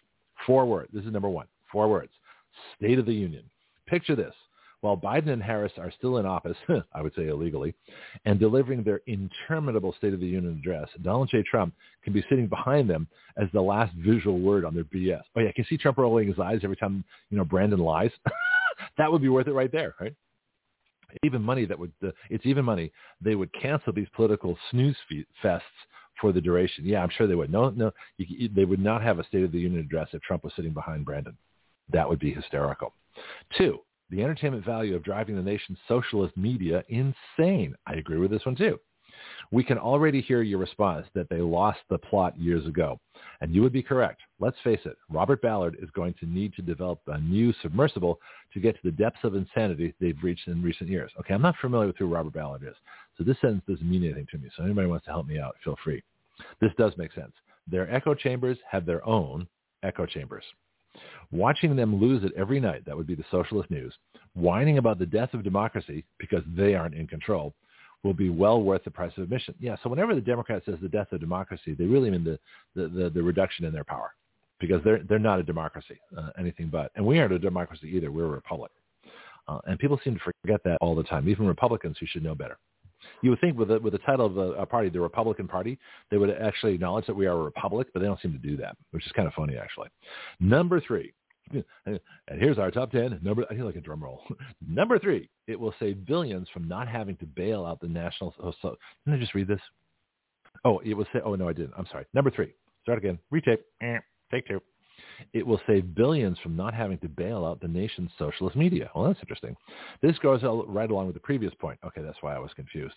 Four 0.46 0.66
words. 0.66 0.90
This 0.94 1.06
is 1.06 1.12
number 1.12 1.30
one. 1.30 1.48
Four 1.72 1.90
words. 1.90 2.12
State 2.78 3.00
of 3.00 3.06
the 3.06 3.14
Union. 3.14 3.44
Picture 3.88 4.16
this. 4.16 4.34
While 4.82 4.98
Biden 4.98 5.30
and 5.30 5.42
Harris 5.42 5.72
are 5.78 5.92
still 5.92 6.18
in 6.18 6.26
office, 6.26 6.58
I 6.94 7.02
would 7.02 7.14
say 7.16 7.28
illegally, 7.28 7.74
and 8.26 8.40
delivering 8.40 8.84
their 8.84 9.02
interminable 9.06 9.94
State 9.94 10.14
of 10.14 10.20
the 10.20 10.26
Union 10.28 10.58
address, 10.60 10.90
Donald 11.04 11.30
J. 11.32 11.44
Trump 11.50 11.74
can 12.04 12.14
be 12.14 12.26
sitting 12.30 12.48
behind 12.48 12.90
them 12.90 13.08
as 13.38 13.48
the 13.54 13.62
last 13.62 13.94
visual 13.96 14.40
word 14.40 14.66
on 14.66 14.74
their 14.74 14.84
BS. 14.84 15.22
Oh 15.36 15.42
yeah, 15.42 15.50
I 15.50 15.54
can 15.54 15.66
see 15.66 15.78
Trump 15.78 16.00
rolling 16.00 16.28
his 16.28 16.40
eyes 16.40 16.62
every 16.64 16.76
time, 16.76 17.04
you 17.30 17.38
know, 17.38 17.46
Brandon 17.46 17.80
lies. 17.80 18.12
that 18.98 19.12
would 19.12 19.22
be 19.22 19.30
worth 19.30 19.48
it 19.48 19.54
right 19.54 19.72
there, 19.72 19.94
right? 20.02 20.16
Even 21.24 21.42
money 21.44 21.66
that 21.66 21.78
would, 21.78 21.92
uh, 22.04 22.12
it's 22.30 22.46
even 22.46 22.66
money. 22.66 22.92
They 23.22 23.36
would 23.36 23.54
cancel 23.54 23.94
these 23.94 24.08
political 24.16 24.58
snooze 24.72 24.96
fests 25.44 25.62
for 26.20 26.32
the 26.32 26.42
duration. 26.42 26.86
Yeah, 26.86 27.04
I'm 27.04 27.10
sure 27.10 27.28
they 27.28 27.36
would. 27.36 27.52
No, 27.52 27.70
no, 27.70 27.92
you, 28.18 28.50
they 28.56 28.66
would 28.66 28.80
not 28.80 29.04
have 29.04 29.20
a 29.20 29.26
State 29.26 29.44
of 29.44 29.52
the 29.52 29.60
Union 29.60 29.82
address 29.82 30.08
if 30.14 30.22
Trump 30.22 30.44
was 30.44 30.54
sitting 30.56 30.74
behind 30.74 31.06
Brandon. 31.06 31.38
That 31.92 32.08
would 32.08 32.20
be 32.20 32.34
hysterical. 32.34 32.94
Two, 33.58 33.80
the 34.12 34.22
entertainment 34.22 34.66
value 34.66 34.96
of 34.96 35.04
driving 35.04 35.36
the 35.36 35.42
nation's 35.42 35.80
socialist 35.88 36.36
media 36.38 36.84
insane. 36.90 37.76
I 37.88 37.94
agree 37.94 38.18
with 38.18 38.30
this 38.30 38.46
one 38.46 38.56
too. 38.56 38.80
We 39.52 39.64
can 39.64 39.78
already 39.78 40.22
hear 40.22 40.42
your 40.42 40.60
response 40.60 41.06
that 41.14 41.30
they 41.30 41.42
lost 41.42 41.80
the 41.90 41.98
plot 41.98 42.40
years 42.40 42.66
ago. 42.66 43.00
And 43.42 43.54
you 43.54 43.62
would 43.62 43.74
be 43.74 43.84
correct. 43.84 44.22
Let's 44.40 44.58
face 44.64 44.80
it, 44.86 44.96
Robert 45.10 45.42
Ballard 45.42 45.78
is 45.82 45.90
going 45.92 46.14
to 46.20 46.26
need 46.26 46.54
to 46.56 46.62
develop 46.62 47.02
a 47.08 47.20
new 47.20 47.54
submersible 47.62 48.20
to 48.54 48.60
get 48.60 48.76
to 48.76 48.82
the 48.84 48.92
depths 48.92 49.24
of 49.24 49.36
insanity 49.36 49.94
they've 50.00 50.24
reached 50.24 50.48
in 50.48 50.64
recent 50.64 50.90
years. 50.90 51.12
Okay, 51.20 51.34
I'm 51.34 51.42
not 51.42 51.56
familiar 51.60 51.88
with 51.88 51.98
who 51.98 52.08
Robert 52.08 52.34
Ballard 52.34 52.64
is. 52.64 52.76
So 53.18 53.24
this 53.24 53.40
sentence 53.42 53.64
doesn't 53.68 53.90
mean 53.90 54.04
anything 54.04 54.28
to 54.32 54.38
me. 54.38 54.50
So 54.56 54.64
anybody 54.64 54.88
wants 54.88 55.06
to 55.06 55.12
help 55.12 55.28
me 55.28 55.40
out, 55.40 55.56
feel 55.64 55.78
free. 55.84 56.02
This 56.60 56.72
does 56.78 56.94
make 56.98 57.14
sense. 57.14 57.34
Their 57.68 57.94
echo 57.94 58.16
chambers 58.16 58.58
have 58.70 58.86
their 58.86 59.06
own 59.08 59.48
echo 59.84 60.06
chambers. 60.06 60.44
Watching 61.32 61.76
them 61.76 62.00
lose 62.00 62.24
it 62.24 62.34
every 62.38 62.60
night, 62.60 62.86
that 62.86 62.96
would 62.96 63.08
be 63.08 63.16
the 63.16 63.26
socialist 63.32 63.72
news, 63.72 63.94
whining 64.34 64.78
about 64.78 65.00
the 65.00 65.06
death 65.06 65.34
of 65.34 65.44
democracy 65.44 66.04
because 66.20 66.44
they 66.56 66.76
aren't 66.76 66.96
in 66.96 67.08
control, 67.08 67.54
will 68.04 68.14
be 68.14 68.30
well 68.30 68.62
worth 68.62 68.84
the 68.84 68.92
price 68.92 69.12
of 69.18 69.24
admission. 69.24 69.54
Yeah, 69.60 69.76
so 69.84 69.90
whenever 69.90 70.16
the 70.16 70.22
Democrat 70.22 70.64
says 70.66 70.76
the 70.82 70.90
death 70.90 71.12
of 71.12 71.20
democracy, 71.20 71.74
they 71.74 71.86
really 71.86 72.10
mean 72.10 72.24
the, 72.24 72.40
the, 72.76 72.88
the, 72.88 73.10
the 73.10 73.24
reduction 73.24 73.66
in 73.66 73.74
their 73.74 73.84
power 73.84 74.14
because 74.60 74.84
they're, 74.84 75.02
they're 75.08 75.20
not 75.20 75.40
a 75.40 75.44
democracy, 75.44 76.00
uh, 76.18 76.30
anything 76.38 76.68
but. 76.68 76.92
And 76.96 77.06
we 77.06 77.20
aren't 77.20 77.34
a 77.34 77.40
democracy 77.40 77.92
either. 77.96 78.12
We're 78.12 78.26
a 78.26 78.30
republic. 78.30 78.72
Uh, 79.48 79.60
and 79.66 79.80
people 79.80 80.00
seem 80.04 80.16
to 80.16 80.34
forget 80.44 80.62
that 80.64 80.78
all 80.82 80.96
the 80.96 81.04
time, 81.04 81.28
even 81.28 81.48
Republicans 81.48 81.98
who 82.00 82.06
should 82.06 82.24
know 82.24 82.36
better. 82.36 82.58
You 83.22 83.32
would 83.32 83.42
think 83.42 83.58
with 83.58 83.70
the, 83.70 83.80
with 83.80 83.94
the 83.94 84.00
title 84.00 84.26
of 84.26 84.38
a, 84.38 84.52
a 84.54 84.66
party, 84.66 84.90
the 84.90 85.00
Republican 85.00 85.48
Party, 85.48 85.78
they 86.10 86.18
would 86.18 86.30
actually 86.30 86.76
acknowledge 86.76 87.06
that 87.08 87.16
we 87.16 87.28
are 87.28 87.34
a 87.34 87.44
republic, 87.44 87.88
but 87.94 88.00
they 88.00 88.06
don't 88.06 88.22
seem 88.22 88.34
to 88.34 88.38
do 88.38 88.58
that, 88.58 88.78
which 88.92 89.06
is 89.06 89.12
kind 89.14 89.28
of 89.28 89.34
funny, 89.34 89.58
actually. 89.58 89.90
Number 90.40 90.82
three, 90.82 91.14
and 91.86 92.00
here's 92.40 92.58
our 92.58 92.72
top 92.72 92.92
10. 92.92 93.20
Number, 93.22 93.46
I 93.50 93.56
feel 93.56 93.66
like 93.66 93.76
a 93.76 93.82
drum 93.82 94.04
roll. 94.04 94.24
Number 94.68 95.00
three, 95.00 95.30
it 95.48 95.60
will 95.60 95.74
save 95.80 96.06
billions 96.06 96.48
from 96.54 96.68
not 96.68 96.88
having 96.88 97.18
to 97.18 97.26
bail 97.26 97.66
out 97.66 97.80
the 97.82 97.88
national. 97.88 98.34
Oh, 98.42 98.54
so, 98.62 98.76
didn't 99.06 99.20
I 99.20 99.22
just 99.22 99.36
read 99.36 99.48
this? 99.48 99.60
Oh, 100.64 100.80
it 100.80 100.94
will 100.94 101.08
say, 101.14 101.20
oh, 101.24 101.36
no, 101.36 101.50
I 101.50 101.54
didn't. 101.54 101.74
I'm 101.78 101.88
sorry. 101.92 102.06
Number 102.14 102.32
three, 102.32 102.54
start 102.84 103.00
again. 103.00 103.20
Retake. 103.32 103.62
Eh, 103.82 103.98
take 104.32 104.48
two. 104.48 104.62
It 105.34 105.46
will 105.46 105.62
save 105.68 105.96
billions 105.96 106.38
from 106.40 106.56
not 106.56 106.74
having 106.74 106.98
to 107.00 107.10
bail 107.10 107.46
out 107.46 107.62
the 107.62 107.68
nation's 107.68 108.12
socialist 108.18 108.56
media. 108.56 108.90
Well, 108.96 109.06
that's 109.06 109.20
interesting. 109.22 109.56
This 110.02 110.18
goes 110.20 110.42
right 110.68 110.90
along 110.90 111.08
with 111.08 111.16
the 111.16 111.22
previous 111.22 111.54
point. 111.56 111.80
Okay, 111.86 112.02
that's 112.02 112.22
why 112.22 112.36
I 112.36 112.40
was 112.40 112.52
confused. 112.56 112.96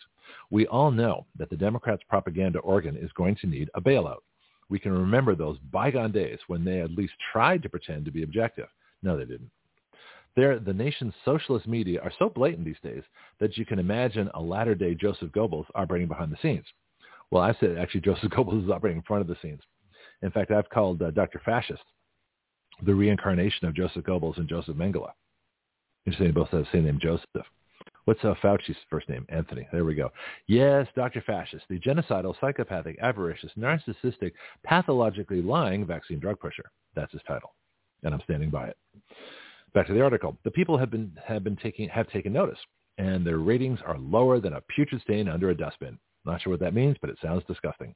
We 0.50 0.66
all 0.66 0.90
know 0.90 1.26
that 1.38 1.50
the 1.50 1.56
Democrats' 1.56 2.02
propaganda 2.08 2.58
organ 2.60 2.96
is 2.96 3.10
going 3.12 3.36
to 3.36 3.46
need 3.46 3.70
a 3.74 3.80
bailout 3.80 4.20
we 4.68 4.78
can 4.78 4.92
remember 4.92 5.34
those 5.34 5.58
bygone 5.70 6.12
days 6.12 6.38
when 6.46 6.64
they 6.64 6.80
at 6.80 6.90
least 6.90 7.12
tried 7.32 7.62
to 7.62 7.68
pretend 7.68 8.04
to 8.04 8.10
be 8.10 8.22
objective. 8.22 8.68
No, 9.02 9.16
they 9.16 9.24
didn't. 9.24 9.50
They're, 10.36 10.58
the 10.58 10.72
nation's 10.72 11.14
socialist 11.24 11.68
media 11.68 12.00
are 12.02 12.12
so 12.18 12.28
blatant 12.28 12.64
these 12.64 12.80
days 12.82 13.02
that 13.38 13.56
you 13.56 13.64
can 13.64 13.78
imagine 13.78 14.30
a 14.34 14.40
latter-day 14.40 14.94
Joseph 14.94 15.30
Goebbels 15.30 15.66
operating 15.74 16.08
behind 16.08 16.32
the 16.32 16.38
scenes. 16.42 16.64
Well, 17.30 17.42
I 17.42 17.54
said 17.60 17.78
actually 17.78 18.00
Joseph 18.00 18.30
Goebbels 18.32 18.64
is 18.64 18.70
operating 18.70 18.98
in 18.98 19.04
front 19.04 19.20
of 19.20 19.28
the 19.28 19.36
scenes. 19.40 19.62
In 20.22 20.30
fact, 20.30 20.50
I've 20.50 20.68
called 20.70 21.02
uh, 21.02 21.10
Dr. 21.10 21.40
Fascist 21.44 21.82
the 22.82 22.94
reincarnation 22.94 23.66
of 23.66 23.74
Joseph 23.74 24.04
Goebbels 24.04 24.38
and 24.38 24.48
Joseph 24.48 24.76
Mengele. 24.76 25.12
Interesting, 26.06 26.28
they 26.28 26.32
both 26.32 26.50
have 26.50 26.60
the 26.60 26.68
same 26.72 26.84
name, 26.84 26.98
Joseph. 27.00 27.46
What's 28.04 28.22
uh, 28.22 28.34
Fauci's 28.42 28.76
first 28.90 29.08
name? 29.08 29.24
Anthony. 29.30 29.66
There 29.72 29.84
we 29.84 29.94
go. 29.94 30.10
Yes, 30.46 30.86
Dr. 30.94 31.22
Fascist, 31.22 31.64
the 31.70 31.78
genocidal, 31.78 32.34
psychopathic, 32.38 32.98
avaricious, 33.00 33.50
narcissistic, 33.58 34.32
pathologically 34.62 35.40
lying 35.40 35.86
vaccine 35.86 36.18
drug 36.18 36.38
pusher. 36.38 36.70
That's 36.94 37.12
his 37.12 37.22
title, 37.26 37.54
and 38.02 38.12
I'm 38.12 38.20
standing 38.24 38.50
by 38.50 38.68
it. 38.68 38.76
Back 39.72 39.86
to 39.86 39.94
the 39.94 40.02
article. 40.02 40.36
The 40.44 40.50
people 40.50 40.76
have 40.76 40.90
been 40.90 41.12
have 41.24 41.42
been 41.42 41.56
taking 41.56 41.88
have 41.88 42.08
taken 42.10 42.32
notice, 42.32 42.58
and 42.98 43.26
their 43.26 43.38
ratings 43.38 43.78
are 43.86 43.98
lower 43.98 44.38
than 44.38 44.52
a 44.52 44.62
putrid 44.74 45.00
stain 45.00 45.28
under 45.28 45.50
a 45.50 45.56
dustbin. 45.56 45.98
Not 46.26 46.42
sure 46.42 46.52
what 46.52 46.60
that 46.60 46.74
means, 46.74 46.96
but 47.00 47.10
it 47.10 47.18
sounds 47.22 47.42
disgusting. 47.48 47.94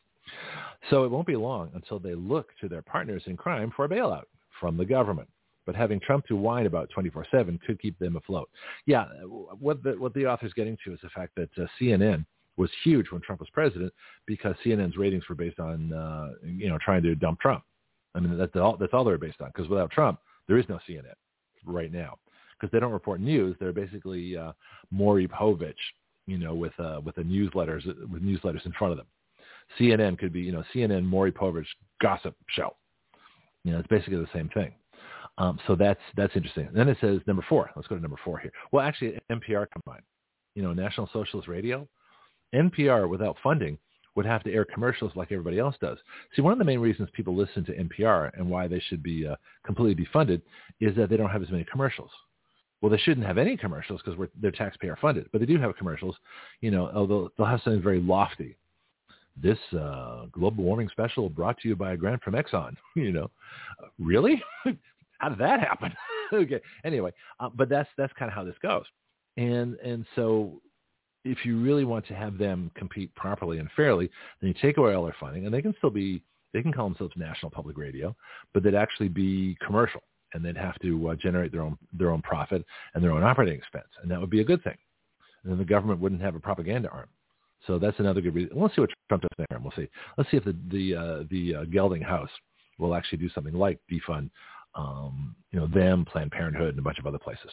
So 0.91 1.05
it 1.05 1.11
won't 1.11 1.27
be 1.27 1.37
long 1.37 1.71
until 1.75 1.99
they 1.99 2.15
look 2.15 2.49
to 2.61 2.69
their 2.69 2.83
partners 2.83 3.23
in 3.27 3.37
crime 3.37 3.73
for 3.75 3.85
a 3.85 3.89
bailout 3.89 4.25
from 4.61 4.77
the 4.77 4.85
government 4.85 5.29
but 5.69 5.77
having 5.77 6.01
Trump 6.01 6.25
to 6.25 6.35
whine 6.35 6.65
about 6.65 6.89
24/7 6.97 7.61
could 7.61 7.79
keep 7.79 7.99
them 7.99 8.17
afloat. 8.17 8.49
Yeah, 8.87 9.05
what 9.61 9.83
the 9.83 9.99
what 9.99 10.15
the 10.15 10.25
author's 10.25 10.55
getting 10.55 10.79
to 10.83 10.95
is 10.95 10.99
the 11.03 11.11
fact 11.11 11.35
that 11.37 11.51
uh, 11.59 11.67
CNN 11.79 12.25
was 12.57 12.71
huge 12.85 13.11
when 13.11 13.21
Trump 13.21 13.41
was 13.41 13.51
president 13.51 13.93
because 14.25 14.55
CNN's 14.65 14.97
ratings 14.97 15.29
were 15.29 15.35
based 15.35 15.61
on 15.61 15.93
uh, 15.93 16.31
you 16.43 16.71
know 16.71 16.79
trying 16.83 17.03
to 17.03 17.15
dump 17.15 17.39
Trump. 17.41 17.65
I 18.15 18.21
mean 18.21 18.39
that's 18.39 18.57
all 18.57 18.79
that's 18.79 18.95
all 18.95 19.05
they're 19.05 19.19
based 19.19 19.43
on 19.43 19.49
because 19.49 19.69
without 19.69 19.91
Trump 19.91 20.21
there 20.47 20.57
is 20.57 20.65
no 20.71 20.79
CNN 20.89 21.13
right 21.67 21.93
now 21.93 22.17
because 22.59 22.73
they 22.73 22.81
don't 22.81 22.93
report 22.93 23.21
news. 23.21 23.55
They're 23.61 23.75
basically 23.75 24.39
uh, 24.39 24.53
Maury 24.91 25.29
Povich, 25.29 25.75
you 26.27 26.39
know, 26.39 26.55
with 26.55 26.73
uh, 26.81 27.03
with 27.05 27.17
the 27.17 27.23
newsletters 27.25 27.85
with 28.11 28.23
newsletters 28.23 28.65
in 28.65 28.73
front 28.73 28.93
of 28.93 28.97
them. 28.97 29.07
CNN 29.79 30.19
could 30.19 30.33
be 30.33 30.41
you 30.41 30.53
know 30.53 30.65
CNN 30.75 31.05
Maury 31.05 31.31
Povich 31.31 31.67
gossip 32.01 32.35
show. 32.49 32.75
You 33.69 33.75
know, 33.75 33.81
it's 33.81 33.89
basically 33.89 34.17
the 34.17 34.27
same 34.33 34.49
thing. 34.49 34.73
Um, 35.37 35.59
so 35.67 35.77
that's 35.77 36.01
that's 36.17 36.35
interesting. 36.35 36.71
Then 36.73 36.89
it 36.89 36.97
says 37.03 37.21
number 37.27 37.45
four. 37.51 37.71
Let's 37.77 37.87
go 37.87 37.97
to 37.97 38.01
number 38.01 38.17
four 38.25 38.39
here. 38.39 38.51
Well, 38.73 38.83
actually, 38.83 39.19
NPR 39.31 39.67
combined. 39.71 40.05
You 40.55 40.63
know, 40.63 40.73
National 40.73 41.07
Socialist 41.13 41.49
Radio. 41.49 41.87
NPR 42.55 43.11
without 43.11 43.37
funding 43.43 43.77
would 44.17 44.25
have 44.25 44.43
to 44.45 44.53
air 44.55 44.65
commercials 44.65 45.13
like 45.17 45.31
everybody 45.31 45.59
else 45.59 45.77
does. 45.83 45.99
See, 46.35 46.41
one 46.41 46.55
of 46.55 46.59
the 46.59 46.65
main 46.65 46.79
reasons 46.79 47.11
people 47.13 47.37
listen 47.37 47.63
to 47.67 47.77
NPR 47.77 48.31
and 48.39 48.49
why 48.49 48.67
they 48.67 48.81
should 48.89 49.03
be 49.03 49.27
uh, 49.27 49.37
completely 49.67 50.03
defunded 50.03 50.41
is 50.81 50.97
that 50.97 51.11
they 51.11 51.19
don't 51.19 51.29
have 51.29 51.43
as 51.43 51.51
many 51.51 51.67
commercials. 51.71 52.11
Well, 52.81 52.91
they 52.91 52.97
shouldn't 52.97 53.27
have 53.27 53.37
any 53.37 53.55
commercials 53.55 54.01
because 54.03 54.19
they're 54.41 54.51
taxpayer 54.51 54.97
funded, 54.99 55.27
but 55.31 55.43
they 55.43 55.47
do 55.47 55.59
have 55.59 55.77
commercials. 55.77 56.17
You 56.63 56.71
know, 56.71 56.91
although 56.95 57.31
they'll 57.37 57.47
have 57.47 57.61
something 57.63 57.83
very 57.83 58.01
lofty. 58.01 58.57
This 59.43 59.59
uh, 59.79 60.27
global 60.33 60.65
warming 60.65 60.89
special 60.91 61.29
brought 61.29 61.59
to 61.61 61.69
you 61.69 61.77
by 61.77 61.93
a 61.93 61.97
grant 61.97 62.23
from 62.23 62.35
Exxon. 62.35 62.77
You 62.97 63.13
know, 63.13 63.31
really? 63.99 64.43
how 65.19 65.29
did 65.29 65.39
that 65.39 65.61
happen? 65.61 65.93
okay. 66.33 66.61
Anyway, 66.85 67.13
uh, 67.41 67.49
but 67.55 67.69
that's 67.69 67.89
that's 67.97 68.13
kind 68.19 68.29
of 68.29 68.35
how 68.35 68.45
this 68.45 68.57
goes, 68.63 68.85
and 69.37 69.77
and 69.77 70.05
so 70.17 70.61
if 71.25 71.45
you 71.45 71.61
really 71.61 71.85
want 71.85 72.07
to 72.07 72.15
have 72.15 72.39
them 72.39 72.71
compete 72.75 73.15
properly 73.15 73.59
and 73.59 73.69
fairly, 73.77 74.11
then 74.41 74.49
you 74.49 74.55
take 74.61 74.79
away 74.79 74.95
all 74.95 75.05
their 75.05 75.17
funding, 75.21 75.45
and 75.45 75.55
they 75.55 75.63
can 75.63 75.75
still 75.79 75.91
be 75.91 76.23
they 76.53 76.63
can 76.63 76.73
call 76.73 76.89
themselves 76.89 77.13
national 77.17 77.51
public 77.51 77.77
radio, 77.77 78.15
but 78.55 78.63
they'd 78.63 78.75
actually 78.75 79.09
be 79.09 79.57
commercial, 79.65 80.03
and 80.35 80.45
they'd 80.45 80.57
have 80.57 80.79
to 80.81 81.11
uh, 81.11 81.15
generate 81.15 81.53
their 81.53 81.63
own 81.63 81.77
their 81.93 82.11
own 82.11 82.23
profit 82.23 82.65
and 82.95 83.05
their 83.05 83.13
own 83.13 83.23
operating 83.23 83.57
expense, 83.57 83.89
and 84.03 84.11
that 84.11 84.21
would 84.21 84.31
be 84.31 84.41
a 84.41 84.45
good 84.45 84.63
thing. 84.65 84.77
And 85.43 85.53
then 85.53 85.59
the 85.59 85.65
government 85.65 86.01
wouldn't 86.01 86.23
have 86.23 86.35
a 86.35 86.41
propaganda 86.41 86.89
arm. 86.89 87.09
So 87.67 87.79
that's 87.79 87.99
another 87.99 88.21
good 88.21 88.35
reason. 88.35 88.59
Let's 88.59 88.75
see 88.75 88.81
what 88.81 88.91
Trump 89.09 89.23
does 89.23 89.31
there, 89.37 89.47
and 89.51 89.63
we'll 89.63 89.73
see. 89.77 89.89
Let's 90.17 90.31
see 90.31 90.37
if 90.37 90.45
the 90.45 90.57
the 90.71 90.95
uh, 90.95 91.25
the 91.31 91.55
uh, 91.55 91.65
gelding 91.65 92.03
house 92.03 92.31
will 92.79 92.95
actually 92.95 93.19
do 93.19 93.29
something 93.31 93.55
like 93.55 93.79
defund 93.91 94.31
um, 94.75 95.35
you 95.51 95.59
know, 95.59 95.67
them, 95.67 96.05
Planned 96.05 96.31
Parenthood, 96.31 96.71
and 96.71 96.79
a 96.79 96.83
bunch 96.83 96.99
of 96.99 97.07
other 97.07 97.19
places. 97.19 97.51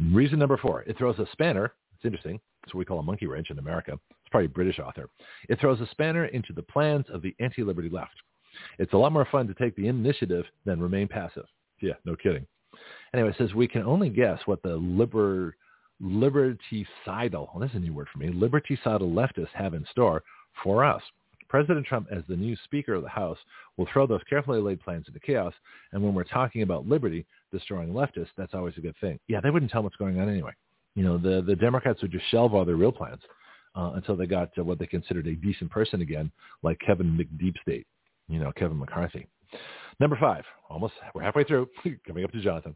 Reason 0.00 0.38
number 0.38 0.56
four, 0.56 0.82
it 0.82 0.96
throws 0.96 1.18
a 1.18 1.26
spanner. 1.32 1.74
It's 1.94 2.04
interesting. 2.04 2.40
It's 2.64 2.74
what 2.74 2.78
we 2.78 2.84
call 2.84 2.98
a 2.98 3.02
monkey 3.02 3.26
wrench 3.26 3.50
in 3.50 3.58
America. 3.58 3.92
It's 3.92 4.30
probably 4.30 4.46
a 4.46 4.50
British 4.50 4.78
author. 4.78 5.08
It 5.48 5.60
throws 5.60 5.80
a 5.80 5.88
spanner 5.90 6.26
into 6.26 6.52
the 6.52 6.62
plans 6.62 7.06
of 7.12 7.22
the 7.22 7.34
anti-liberty 7.40 7.90
left. 7.90 8.14
It's 8.78 8.92
a 8.92 8.96
lot 8.96 9.12
more 9.12 9.26
fun 9.30 9.46
to 9.48 9.54
take 9.54 9.76
the 9.76 9.88
initiative 9.88 10.44
than 10.64 10.80
remain 10.80 11.08
passive. 11.08 11.44
Yeah, 11.80 11.94
no 12.04 12.16
kidding. 12.16 12.46
Anyway, 13.12 13.30
it 13.30 13.36
says 13.38 13.54
we 13.54 13.68
can 13.68 13.82
only 13.82 14.08
guess 14.08 14.38
what 14.46 14.62
the 14.62 14.76
liber, 14.76 15.56
liberticidal, 16.02 17.48
well, 17.52 17.58
that's 17.60 17.74
a 17.74 17.78
new 17.78 17.92
word 17.92 18.08
for 18.12 18.18
me, 18.18 18.28
liberticidal 18.28 19.12
leftists 19.12 19.52
have 19.54 19.74
in 19.74 19.86
store 19.90 20.22
for 20.62 20.84
us. 20.84 21.02
President 21.48 21.84
Trump, 21.84 22.08
as 22.10 22.22
the 22.28 22.36
new 22.36 22.56
Speaker 22.64 22.94
of 22.94 23.02
the 23.02 23.08
House, 23.10 23.36
will 23.76 23.86
throw 23.92 24.06
those 24.06 24.22
carefully 24.28 24.60
laid 24.60 24.80
plans 24.80 25.04
into 25.06 25.20
chaos. 25.20 25.52
And 25.92 26.02
when 26.02 26.14
we're 26.14 26.24
talking 26.24 26.62
about 26.62 26.86
liberty 26.86 27.26
destroying 27.52 27.90
leftists, 27.90 28.30
that's 28.38 28.54
always 28.54 28.74
a 28.78 28.80
good 28.80 28.96
thing. 29.02 29.18
Yeah, 29.28 29.40
they 29.42 29.50
wouldn't 29.50 29.70
tell 29.70 29.82
what's 29.82 29.96
going 29.96 30.18
on 30.18 30.30
anyway. 30.30 30.52
You 30.94 31.04
know, 31.04 31.18
the, 31.18 31.42
the 31.42 31.54
Democrats 31.54 32.00
would 32.00 32.10
just 32.10 32.24
shelve 32.30 32.54
all 32.54 32.64
their 32.64 32.76
real 32.76 32.90
plans 32.90 33.20
uh, 33.76 33.92
until 33.94 34.16
they 34.16 34.26
got 34.26 34.48
what 34.56 34.78
they 34.78 34.86
considered 34.86 35.26
a 35.26 35.34
decent 35.34 35.70
person 35.70 36.00
again, 36.00 36.32
like 36.62 36.78
Kevin 36.80 37.18
McDeepstate, 37.18 37.84
you 38.28 38.38
know, 38.38 38.50
Kevin 38.56 38.78
McCarthy. 38.78 39.26
Number 40.00 40.16
five, 40.18 40.44
almost, 40.70 40.94
we're 41.14 41.22
halfway 41.22 41.44
through, 41.44 41.68
coming 42.06 42.24
up 42.24 42.32
to 42.32 42.40
Jonathan. 42.40 42.74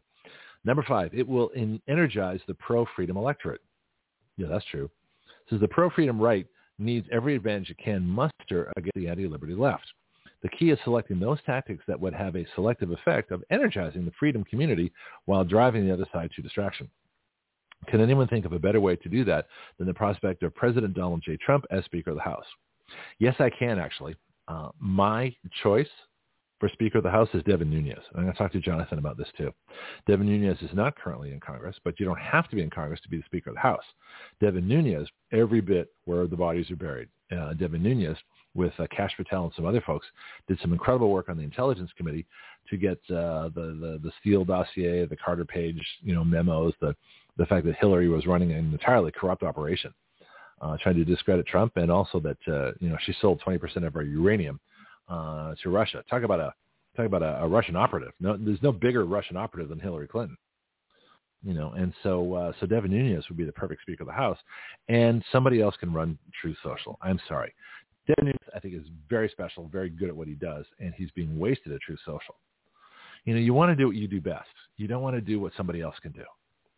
Number 0.67 0.83
five, 0.83 1.13
it 1.13 1.25
will 1.25 1.47
in, 1.51 1.81
energize 1.87 2.41
the 2.45 2.53
pro-freedom 2.55 3.15
electorate. 3.15 3.61
Yeah, 4.35 4.47
that's 4.49 4.65
true. 4.65 4.91
Says 5.49 5.61
the 5.61 5.67
pro-freedom 5.69 6.19
right 6.19 6.45
needs 6.77 7.07
every 7.09 7.37
advantage 7.37 7.69
it 7.69 7.77
can 7.77 8.03
muster 8.03 8.69
against 8.75 8.95
the 8.95 9.07
anti-liberty 9.07 9.55
left. 9.55 9.85
The 10.43 10.49
key 10.49 10.71
is 10.71 10.77
selecting 10.83 11.21
those 11.21 11.39
tactics 11.45 11.85
that 11.87 11.97
would 11.97 12.13
have 12.13 12.35
a 12.35 12.45
selective 12.53 12.91
effect 12.91 13.31
of 13.31 13.45
energizing 13.49 14.03
the 14.03 14.11
freedom 14.19 14.43
community 14.43 14.91
while 15.23 15.45
driving 15.45 15.87
the 15.87 15.93
other 15.93 16.05
side 16.11 16.31
to 16.35 16.41
distraction. 16.41 16.89
Can 17.87 18.01
anyone 18.01 18.27
think 18.27 18.43
of 18.43 18.51
a 18.51 18.59
better 18.59 18.81
way 18.81 18.97
to 18.97 19.07
do 19.09 19.23
that 19.23 19.47
than 19.77 19.87
the 19.87 19.93
prospect 19.93 20.43
of 20.43 20.53
President 20.53 20.93
Donald 20.93 21.23
J. 21.25 21.37
Trump 21.37 21.63
as 21.71 21.85
Speaker 21.85 22.09
of 22.09 22.17
the 22.17 22.23
House? 22.23 22.45
Yes, 23.19 23.35
I 23.39 23.49
can 23.49 23.79
actually. 23.79 24.17
Uh, 24.49 24.69
my 24.79 25.33
choice 25.63 25.87
for 26.59 26.69
Speaker 26.69 26.97
of 26.97 27.03
the 27.03 27.11
House 27.11 27.29
is 27.33 27.43
Devin 27.43 27.69
Nunes. 27.69 27.99
I'm 28.15 28.23
going 28.23 28.33
to 28.33 28.37
talk 28.37 28.51
to 28.53 28.59
Jonathan 28.59 28.97
about 28.97 29.17
this 29.17 29.27
too. 29.37 29.53
Devin 30.07 30.25
Nunes 30.25 30.61
is 30.61 30.73
not 30.73 30.95
currently 30.95 31.31
in 31.31 31.39
Congress, 31.39 31.75
but 31.83 31.99
you 31.99 32.05
don't 32.05 32.19
have 32.19 32.49
to 32.49 32.55
be 32.55 32.63
in 32.63 32.69
Congress 32.69 32.99
to 33.01 33.09
be 33.09 33.17
the 33.17 33.23
Speaker 33.25 33.51
of 33.51 33.55
the 33.55 33.61
House. 33.61 33.83
Devin 34.41 34.67
Nunes, 34.67 35.07
every 35.31 35.61
bit 35.61 35.89
where 36.05 36.27
the 36.27 36.35
bodies 36.35 36.69
are 36.71 36.75
buried. 36.75 37.09
Uh, 37.31 37.53
Devin 37.53 37.83
Nunes, 37.83 38.17
with 38.55 38.73
uh, 38.79 38.87
Kash 38.95 39.15
Patel 39.15 39.43
and 39.43 39.53
some 39.55 39.65
other 39.65 39.81
folks, 39.85 40.07
did 40.47 40.59
some 40.61 40.73
incredible 40.73 41.11
work 41.11 41.29
on 41.29 41.37
the 41.37 41.43
Intelligence 41.43 41.91
Committee 41.95 42.25
to 42.69 42.77
get 42.77 42.97
uh, 43.09 43.49
the, 43.53 43.77
the 43.79 43.99
the 44.03 44.11
Steele 44.19 44.43
dossier, 44.43 45.05
the 45.05 45.17
Carter 45.17 45.45
Page, 45.45 45.79
you 46.01 46.15
know, 46.15 46.23
memos, 46.23 46.73
the 46.81 46.95
the 47.37 47.45
fact 47.45 47.65
that 47.67 47.75
Hillary 47.75 48.09
was 48.09 48.25
running 48.25 48.51
an 48.51 48.71
entirely 48.71 49.11
corrupt 49.11 49.43
operation, 49.43 49.93
uh, 50.61 50.75
trying 50.81 50.95
to 50.95 51.05
discredit 51.05 51.45
Trump, 51.45 51.73
and 51.75 51.91
also 51.91 52.19
that 52.19 52.37
uh, 52.47 52.71
you 52.79 52.89
know 52.89 52.97
she 53.05 53.13
sold 53.21 53.41
20% 53.45 53.85
of 53.85 53.95
our 53.95 54.01
uranium 54.01 54.59
uh, 55.07 55.53
to 55.63 55.69
Russia. 55.69 56.03
Talk 56.09 56.23
about 56.23 56.39
a 56.39 56.53
talk 56.95 57.05
about 57.05 57.23
a, 57.23 57.43
a, 57.43 57.47
Russian 57.47 57.75
operative. 57.75 58.11
No, 58.19 58.37
there's 58.37 58.61
no 58.61 58.71
bigger 58.71 59.05
Russian 59.05 59.37
operative 59.37 59.69
than 59.69 59.79
Hillary 59.79 60.07
Clinton. 60.07 60.37
You 61.43 61.53
know, 61.53 61.71
and 61.77 61.93
so 62.03 62.33
uh, 62.33 62.51
so 62.59 62.65
Devin 62.65 62.91
Nunes 62.91 63.27
would 63.29 63.37
be 63.37 63.45
the 63.45 63.51
perfect 63.51 63.81
Speaker 63.83 64.03
of 64.03 64.07
the 64.07 64.13
House, 64.13 64.39
and 64.89 65.23
somebody 65.31 65.61
else 65.61 65.75
can 65.79 65.93
run 65.93 66.17
Truth 66.41 66.57
Social. 66.63 66.97
I'm 67.01 67.19
sorry, 67.27 67.53
Devin 68.07 68.25
Nunes 68.25 68.51
I 68.55 68.59
think 68.59 68.73
is 68.73 68.87
very 69.09 69.29
special, 69.29 69.69
very 69.71 69.89
good 69.89 70.09
at 70.09 70.15
what 70.15 70.27
he 70.27 70.33
does, 70.33 70.65
and 70.79 70.93
he's 70.95 71.11
being 71.11 71.37
wasted 71.37 71.71
at 71.73 71.81
Truth 71.81 71.99
Social. 72.05 72.35
You 73.25 73.33
know, 73.33 73.39
you 73.39 73.53
want 73.53 73.71
to 73.71 73.75
do 73.75 73.87
what 73.87 73.95
you 73.95 74.07
do 74.07 74.21
best. 74.21 74.47
You 74.77 74.87
don't 74.87 75.01
want 75.01 75.15
to 75.15 75.21
do 75.21 75.39
what 75.39 75.51
somebody 75.55 75.81
else 75.81 75.95
can 76.01 76.11
do. 76.11 76.23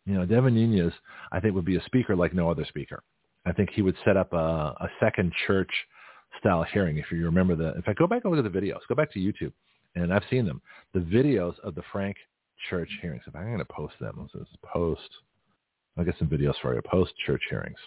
You 0.04 0.14
know, 0.14 0.26
Devin 0.26 0.54
Nunes, 0.54 0.92
I 1.32 1.40
think, 1.40 1.54
would 1.54 1.64
be 1.64 1.76
a 1.76 1.84
speaker 1.84 2.16
like 2.16 2.34
no 2.34 2.50
other 2.50 2.64
speaker. 2.64 3.02
I 3.46 3.52
think 3.52 3.70
he 3.70 3.82
would 3.82 3.96
set 4.04 4.16
up 4.16 4.32
a, 4.32 4.36
a 4.80 4.88
second 5.00 5.32
church 5.46 5.70
style 6.40 6.64
hearing. 6.72 6.98
If 6.98 7.06
you 7.10 7.24
remember 7.24 7.54
the, 7.54 7.74
in 7.74 7.82
fact, 7.82 7.98
go 7.98 8.06
back 8.06 8.24
and 8.24 8.34
look 8.34 8.44
at 8.44 8.52
the 8.52 8.58
videos. 8.60 8.80
Go 8.88 8.94
back 8.94 9.12
to 9.12 9.18
YouTube, 9.18 9.52
and 9.94 10.12
I've 10.12 10.24
seen 10.30 10.44
them. 10.44 10.60
The 10.94 11.00
videos 11.00 11.58
of 11.60 11.74
the 11.74 11.82
Frank 11.92 12.16
Church 12.68 12.90
hearings. 13.00 13.22
If 13.26 13.34
I'm 13.34 13.46
going 13.46 13.58
to 13.58 13.64
post 13.64 13.94
them, 14.00 14.28
let's 14.34 14.48
post. 14.62 15.08
I'll 15.96 16.04
get 16.04 16.16
some 16.18 16.28
videos 16.28 16.54
for 16.60 16.74
you. 16.74 16.82
Post 16.82 17.12
church 17.26 17.42
hearings. 17.48 17.78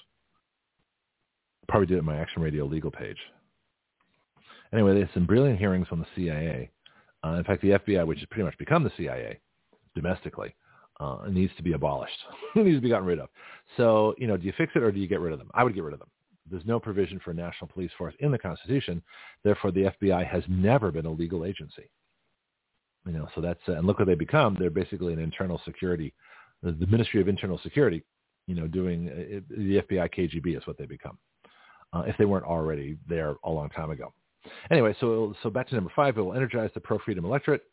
Probably 1.68 1.88
did 1.88 1.96
it 1.96 2.00
on 2.00 2.06
my 2.06 2.18
Action 2.18 2.42
Radio 2.42 2.66
legal 2.66 2.92
page. 2.92 3.18
Anyway, 4.74 4.94
there's 4.94 5.10
some 5.14 5.26
brilliant 5.26 5.60
hearings 5.60 5.88
on 5.92 6.00
the 6.00 6.06
CIA. 6.16 6.70
Uh, 7.24 7.36
in 7.36 7.44
fact, 7.44 7.62
the 7.62 7.70
FBI, 7.70 8.06
which 8.06 8.20
has 8.20 8.28
pretty 8.30 8.44
much 8.44 8.58
become 8.58 8.84
the 8.84 8.92
CIA 8.98 9.40
domestically, 9.96 10.54
uh, 11.00 11.20
needs 11.30 11.54
to 11.58 11.64
be 11.64 11.74
abolished. 11.74 12.18
it 12.56 12.66
needs 12.66 12.78
to 12.78 12.82
be 12.82 12.90
gotten 12.90 13.06
rid 13.06 13.20
of. 13.20 13.30
So, 13.78 14.16
you 14.18 14.28
know, 14.28 14.36
do 14.36 14.46
you 14.46 14.54
fix 14.58 14.74
it 14.76 14.84
or 14.84 14.92
do 14.92 15.00
you 15.00 15.08
get 15.08 15.22
rid 15.22 15.32
of 15.32 15.40
them? 15.40 15.50
I 15.54 15.64
would 15.64 15.74
get 15.74 15.84
rid 15.84 15.94
of 15.94 16.00
them. 16.00 16.10
There's 16.50 16.66
no 16.66 16.80
provision 16.80 17.20
for 17.24 17.32
a 17.32 17.36
national 17.36 17.70
police 17.70 17.92
force 17.98 18.14
in 18.20 18.32
the 18.32 18.38
Constitution. 18.38 19.02
Therefore, 19.44 19.72
the 19.72 19.92
FBI 20.02 20.28
has 20.28 20.44
never 20.48 20.92
been 20.92 21.06
a 21.06 21.12
legal 21.12 21.46
agency. 21.46 21.90
You 23.06 23.14
know, 23.14 23.28
so 23.36 23.42
that's 23.42 23.60
uh, 23.68 23.74
and 23.74 23.88
look 23.88 24.00
what 24.00 24.08
they 24.08 24.16
become. 24.16 24.56
They're 24.60 24.70
basically 24.70 25.14
an 25.14 25.20
internal 25.20 25.62
security, 25.66 26.14
the, 26.62 26.72
the 26.72 26.88
Ministry 26.88 27.22
of 27.22 27.28
Internal 27.28 27.60
Security. 27.64 28.04
You 28.48 28.56
know, 28.56 28.68
doing 28.68 29.10
uh, 29.10 29.40
the 29.50 29.82
FBI 29.82 30.14
KGB 30.14 30.58
is 30.58 30.68
what 30.68 30.78
they 30.78 30.86
become. 30.86 31.18
Uh, 31.94 32.04
if 32.08 32.18
they 32.18 32.26
weren't 32.26 32.46
already 32.46 32.98
there 33.08 33.36
a 33.44 33.50
long 33.50 33.70
time 33.70 33.92
ago. 33.92 34.14
Anyway, 34.72 34.96
so 35.00 35.34
so 35.44 35.50
back 35.50 35.68
to 35.70 35.76
number 35.76 35.92
five. 35.96 36.18
It 36.18 36.22
will 36.22 36.34
energize 36.34 36.72
the 36.74 36.80
pro-freedom 36.80 37.26
electorate. 37.26 37.64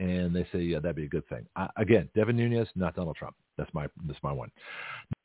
And 0.00 0.34
they 0.34 0.46
say 0.50 0.60
yeah, 0.60 0.80
that'd 0.80 0.96
be 0.96 1.04
a 1.04 1.08
good 1.08 1.28
thing. 1.28 1.46
Again, 1.76 2.08
Devin 2.14 2.36
Nunes, 2.36 2.68
not 2.74 2.96
Donald 2.96 3.16
Trump. 3.16 3.36
That's 3.58 3.72
my 3.74 3.86
that's 4.06 4.18
my 4.22 4.32
one. 4.32 4.50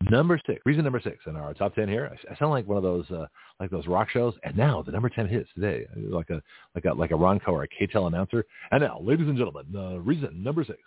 Number 0.09 0.39
six, 0.45 0.61
reason 0.65 0.83
number 0.83 0.99
six 1.01 1.19
in 1.25 1.37
our 1.37 1.53
top 1.53 1.73
ten 1.73 1.87
here. 1.87 2.11
I, 2.11 2.33
I 2.33 2.37
sound 2.37 2.51
like 2.51 2.67
one 2.67 2.77
of 2.77 2.83
those 2.83 3.09
uh, 3.09 3.25
like 3.59 3.71
those 3.71 3.87
rock 3.87 4.09
shows. 4.09 4.33
And 4.43 4.55
now 4.57 4.83
the 4.83 4.91
number 4.91 5.09
ten 5.09 5.27
hits 5.27 5.49
today, 5.55 5.87
like 5.95 6.29
a 6.29 6.41
like 6.75 6.85
a 6.85 6.93
like 6.93 7.11
a 7.11 7.15
Ronco 7.15 7.47
or 7.47 7.63
a 7.63 7.67
KTEL 7.67 8.07
announcer. 8.07 8.45
And 8.71 8.81
now, 8.81 8.99
ladies 9.01 9.27
and 9.27 9.37
gentlemen, 9.37 9.65
uh, 9.75 9.99
reason 9.99 10.43
number 10.43 10.63
six. 10.63 10.79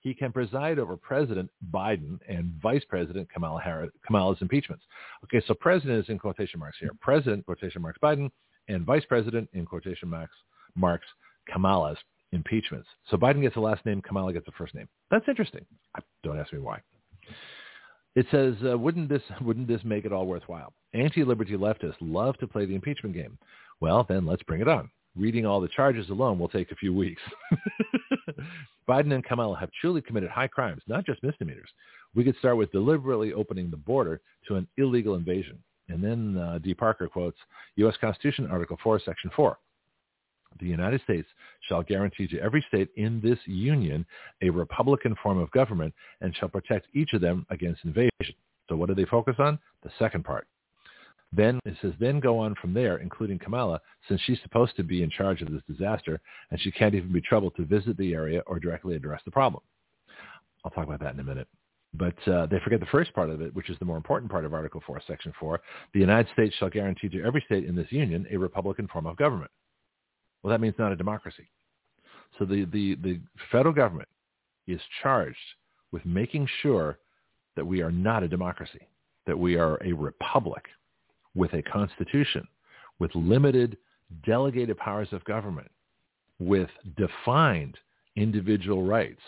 He 0.00 0.14
can 0.14 0.32
preside 0.32 0.80
over 0.80 0.96
President 0.96 1.48
Biden 1.72 2.18
and 2.28 2.54
Vice 2.60 2.82
President 2.88 3.30
Kamala 3.32 3.60
Harris, 3.60 3.92
Kamala's 4.04 4.38
impeachments. 4.40 4.82
Okay, 5.22 5.40
so 5.46 5.54
President 5.54 6.02
is 6.02 6.08
in 6.10 6.18
quotation 6.18 6.58
marks 6.58 6.76
here. 6.80 6.90
President 7.00 7.46
quotation 7.46 7.80
marks 7.80 8.00
Biden 8.02 8.28
and 8.66 8.84
Vice 8.84 9.04
President 9.08 9.48
in 9.52 9.64
quotation 9.64 10.08
marks 10.08 10.34
marks 10.74 11.06
Kamala's 11.48 11.98
impeachments. 12.32 12.88
So 13.10 13.16
Biden 13.16 13.42
gets 13.42 13.54
the 13.54 13.60
last 13.60 13.84
name, 13.86 14.02
Kamala 14.02 14.32
gets 14.32 14.46
the 14.46 14.52
first 14.52 14.74
name. 14.74 14.88
That's 15.10 15.28
interesting. 15.28 15.64
Don't 16.24 16.38
ask 16.38 16.52
me 16.52 16.58
why. 16.58 16.80
It 18.14 18.26
says, 18.30 18.54
uh, 18.64 18.76
wouldn't 18.76 19.08
this 19.08 19.22
wouldn't 19.40 19.68
this 19.68 19.80
make 19.84 20.04
it 20.04 20.12
all 20.12 20.26
worthwhile? 20.26 20.72
Anti-liberty 20.94 21.56
leftists 21.56 21.96
love 22.00 22.36
to 22.38 22.46
play 22.46 22.66
the 22.66 22.74
impeachment 22.74 23.14
game. 23.14 23.38
Well, 23.80 24.04
then 24.08 24.26
let's 24.26 24.42
bring 24.42 24.60
it 24.60 24.68
on. 24.68 24.90
Reading 25.16 25.44
all 25.44 25.60
the 25.60 25.68
charges 25.68 26.08
alone 26.08 26.38
will 26.38 26.48
take 26.48 26.70
a 26.72 26.76
few 26.76 26.94
weeks. 26.94 27.20
Biden 28.88 29.12
and 29.12 29.24
Kamala 29.24 29.58
have 29.58 29.70
truly 29.80 30.00
committed 30.00 30.30
high 30.30 30.46
crimes, 30.46 30.82
not 30.86 31.04
just 31.04 31.22
misdemeanors. 31.22 31.68
We 32.14 32.24
could 32.24 32.36
start 32.38 32.56
with 32.56 32.72
deliberately 32.72 33.32
opening 33.32 33.70
the 33.70 33.76
border 33.76 34.20
to 34.48 34.56
an 34.56 34.66
illegal 34.78 35.14
invasion. 35.14 35.58
And 35.88 36.02
then 36.02 36.38
uh, 36.38 36.58
D. 36.58 36.72
Parker 36.72 37.08
quotes 37.08 37.36
U.S. 37.76 37.94
Constitution, 38.00 38.48
Article 38.50 38.78
4, 38.82 39.00
Section 39.04 39.30
4 39.36 39.58
the 40.60 40.66
United 40.66 41.00
States 41.02 41.28
shall 41.68 41.82
guarantee 41.82 42.26
to 42.28 42.40
every 42.40 42.64
state 42.68 42.88
in 42.96 43.20
this 43.20 43.38
union 43.46 44.06
a 44.42 44.50
republican 44.50 45.14
form 45.22 45.38
of 45.38 45.50
government 45.50 45.94
and 46.20 46.34
shall 46.36 46.48
protect 46.48 46.86
each 46.94 47.12
of 47.12 47.20
them 47.20 47.46
against 47.50 47.84
invasion. 47.84 48.34
So 48.68 48.76
what 48.76 48.88
do 48.88 48.94
they 48.94 49.04
focus 49.04 49.36
on? 49.38 49.58
The 49.82 49.90
second 49.98 50.24
part. 50.24 50.46
Then 51.34 51.60
it 51.64 51.76
says, 51.80 51.92
then 51.98 52.20
go 52.20 52.38
on 52.38 52.54
from 52.60 52.74
there, 52.74 52.98
including 52.98 53.38
Kamala, 53.38 53.80
since 54.06 54.20
she's 54.22 54.40
supposed 54.42 54.76
to 54.76 54.82
be 54.82 55.02
in 55.02 55.10
charge 55.10 55.40
of 55.40 55.50
this 55.50 55.62
disaster 55.66 56.20
and 56.50 56.60
she 56.60 56.70
can't 56.70 56.94
even 56.94 57.12
be 57.12 57.22
troubled 57.22 57.56
to 57.56 57.64
visit 57.64 57.96
the 57.96 58.12
area 58.12 58.42
or 58.46 58.60
directly 58.60 58.94
address 58.94 59.22
the 59.24 59.30
problem. 59.30 59.62
I'll 60.64 60.70
talk 60.70 60.86
about 60.86 61.00
that 61.00 61.14
in 61.14 61.20
a 61.20 61.24
minute. 61.24 61.48
But 61.94 62.16
uh, 62.26 62.46
they 62.46 62.58
forget 62.60 62.80
the 62.80 62.86
first 62.86 63.12
part 63.14 63.28
of 63.28 63.40
it, 63.42 63.54
which 63.54 63.68
is 63.68 63.78
the 63.78 63.84
more 63.84 63.96
important 63.96 64.30
part 64.30 64.44
of 64.44 64.54
Article 64.54 64.82
4, 64.86 65.02
Section 65.06 65.32
4. 65.38 65.60
The 65.92 66.00
United 66.00 66.32
States 66.32 66.54
shall 66.56 66.70
guarantee 66.70 67.08
to 67.10 67.22
every 67.22 67.42
state 67.44 67.64
in 67.64 67.74
this 67.74 67.90
union 67.90 68.26
a 68.30 68.36
Republican 68.36 68.88
form 68.88 69.06
of 69.06 69.16
government. 69.16 69.50
Well, 70.42 70.50
that 70.50 70.60
means 70.60 70.74
not 70.78 70.92
a 70.92 70.96
democracy. 70.96 71.48
So 72.38 72.44
the, 72.44 72.64
the, 72.64 72.96
the 72.96 73.20
federal 73.50 73.74
government 73.74 74.08
is 74.66 74.80
charged 75.02 75.36
with 75.92 76.04
making 76.06 76.48
sure 76.62 76.98
that 77.56 77.66
we 77.66 77.82
are 77.82 77.92
not 77.92 78.22
a 78.22 78.28
democracy, 78.28 78.88
that 79.26 79.38
we 79.38 79.56
are 79.56 79.78
a 79.84 79.92
republic 79.92 80.64
with 81.34 81.52
a 81.52 81.62
constitution, 81.62 82.46
with 82.98 83.14
limited 83.14 83.76
delegated 84.26 84.76
powers 84.78 85.08
of 85.12 85.24
government, 85.24 85.70
with 86.38 86.68
defined 86.96 87.76
individual 88.16 88.82
rights, 88.82 89.20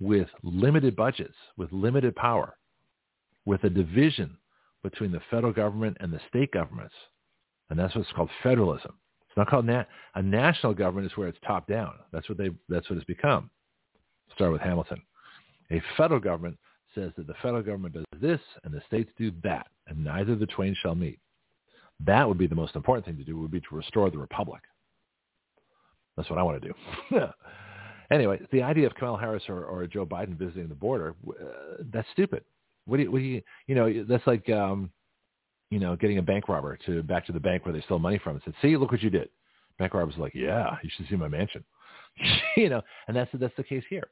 with 0.00 0.28
limited 0.42 0.96
budgets, 0.96 1.34
with 1.56 1.72
limited 1.72 2.14
power, 2.16 2.56
with 3.44 3.62
a 3.64 3.70
division 3.70 4.36
between 4.82 5.12
the 5.12 5.20
federal 5.30 5.52
government 5.52 5.96
and 6.00 6.12
the 6.12 6.20
state 6.28 6.52
governments. 6.52 6.94
And 7.70 7.78
that's 7.78 7.94
what's 7.94 8.12
called 8.12 8.30
federalism. 8.42 8.94
Not 9.36 9.48
called 9.48 9.66
na- 9.66 9.84
a 10.14 10.22
national 10.22 10.74
government 10.74 11.10
is 11.10 11.16
where 11.16 11.28
it's 11.28 11.38
top 11.46 11.66
down. 11.66 11.92
That's 12.12 12.28
what 12.28 12.38
they 12.38 12.50
that's 12.68 12.88
what 12.88 12.96
it's 12.96 13.04
become. 13.04 13.50
Start 14.34 14.52
with 14.52 14.62
Hamilton. 14.62 15.02
A 15.70 15.82
federal 15.96 16.20
government 16.20 16.56
says 16.94 17.12
that 17.16 17.26
the 17.26 17.34
federal 17.42 17.62
government 17.62 17.94
does 17.94 18.04
this 18.20 18.40
and 18.64 18.72
the 18.72 18.80
states 18.86 19.10
do 19.18 19.32
that, 19.42 19.66
and 19.88 20.02
neither 20.02 20.36
the 20.36 20.46
twain 20.46 20.74
shall 20.80 20.94
meet. 20.94 21.18
That 22.04 22.26
would 22.26 22.38
be 22.38 22.46
the 22.46 22.54
most 22.54 22.76
important 22.76 23.04
thing 23.04 23.16
to 23.18 23.24
do. 23.24 23.38
Would 23.38 23.50
be 23.50 23.60
to 23.60 23.74
restore 23.76 24.10
the 24.10 24.18
republic. 24.18 24.62
That's 26.16 26.30
what 26.30 26.38
I 26.38 26.42
want 26.42 26.62
to 26.62 26.68
do. 26.68 27.26
anyway, 28.10 28.40
the 28.52 28.62
idea 28.62 28.86
of 28.86 28.94
Kamala 28.94 29.18
Harris 29.18 29.42
or, 29.48 29.64
or 29.64 29.86
Joe 29.86 30.06
Biden 30.06 30.36
visiting 30.38 30.68
the 30.68 30.74
border, 30.74 31.14
uh, 31.28 31.82
that's 31.92 32.08
stupid. 32.12 32.42
What 32.86 32.96
do 32.96 33.02
you, 33.04 33.10
what 33.10 33.18
do 33.18 33.24
you, 33.24 33.42
you 33.66 33.74
know, 33.74 34.04
that's 34.08 34.26
like, 34.26 34.48
um, 34.48 34.90
you 35.70 35.78
know, 35.78 35.96
getting 35.96 36.18
a 36.18 36.22
bank 36.22 36.48
robber 36.48 36.78
to 36.86 37.02
back 37.02 37.26
to 37.26 37.32
the 37.32 37.40
bank 37.40 37.64
where 37.64 37.72
they 37.72 37.80
stole 37.82 37.98
money 37.98 38.18
from 38.22 38.36
and 38.36 38.42
said, 38.44 38.54
see, 38.62 38.76
look 38.76 38.92
what 38.92 39.02
you 39.02 39.10
did. 39.10 39.28
Bank 39.78 39.94
robber 39.94 40.06
was 40.06 40.16
like, 40.16 40.34
yeah, 40.34 40.76
you 40.82 40.90
should 40.96 41.08
see 41.08 41.16
my 41.16 41.28
mansion. 41.28 41.64
you 42.56 42.68
know, 42.68 42.82
and 43.08 43.16
that's, 43.16 43.30
that's 43.34 43.56
the 43.56 43.64
case 43.64 43.84
here. 43.90 44.08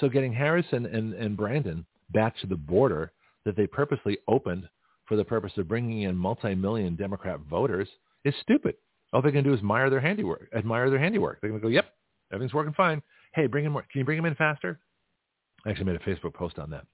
So 0.00 0.08
getting 0.08 0.32
Harris 0.32 0.66
and, 0.72 0.86
and, 0.86 1.14
and 1.14 1.36
Brandon 1.36 1.84
back 2.10 2.38
to 2.40 2.46
the 2.46 2.56
border 2.56 3.12
that 3.44 3.56
they 3.56 3.66
purposely 3.66 4.18
opened 4.28 4.68
for 5.06 5.16
the 5.16 5.24
purpose 5.24 5.52
of 5.56 5.68
bringing 5.68 6.02
in 6.02 6.16
multi-million 6.16 6.96
Democrat 6.96 7.40
voters 7.48 7.88
is 8.24 8.34
stupid. 8.42 8.74
All 9.12 9.22
they're 9.22 9.32
going 9.32 9.44
to 9.44 9.50
do 9.50 9.54
is 9.54 9.60
admire 9.60 9.88
their 9.88 10.00
handiwork. 10.00 10.48
Admire 10.54 10.90
their 10.90 10.98
handiwork. 10.98 11.40
They're 11.40 11.48
going 11.50 11.62
to 11.62 11.66
go, 11.66 11.70
"Yep, 11.70 11.86
everything's 12.30 12.52
working 12.52 12.74
fine. 12.74 13.02
Hey, 13.34 13.46
bring 13.46 13.64
in 13.64 13.72
more. 13.72 13.86
Can 13.90 14.00
you 14.00 14.04
bring 14.04 14.18
them 14.18 14.26
in 14.26 14.34
faster?" 14.34 14.78
I 15.64 15.70
actually 15.70 15.86
made 15.86 15.96
a 15.96 16.00
Facebook 16.00 16.34
post 16.34 16.58
on 16.58 16.68
that. 16.70 16.84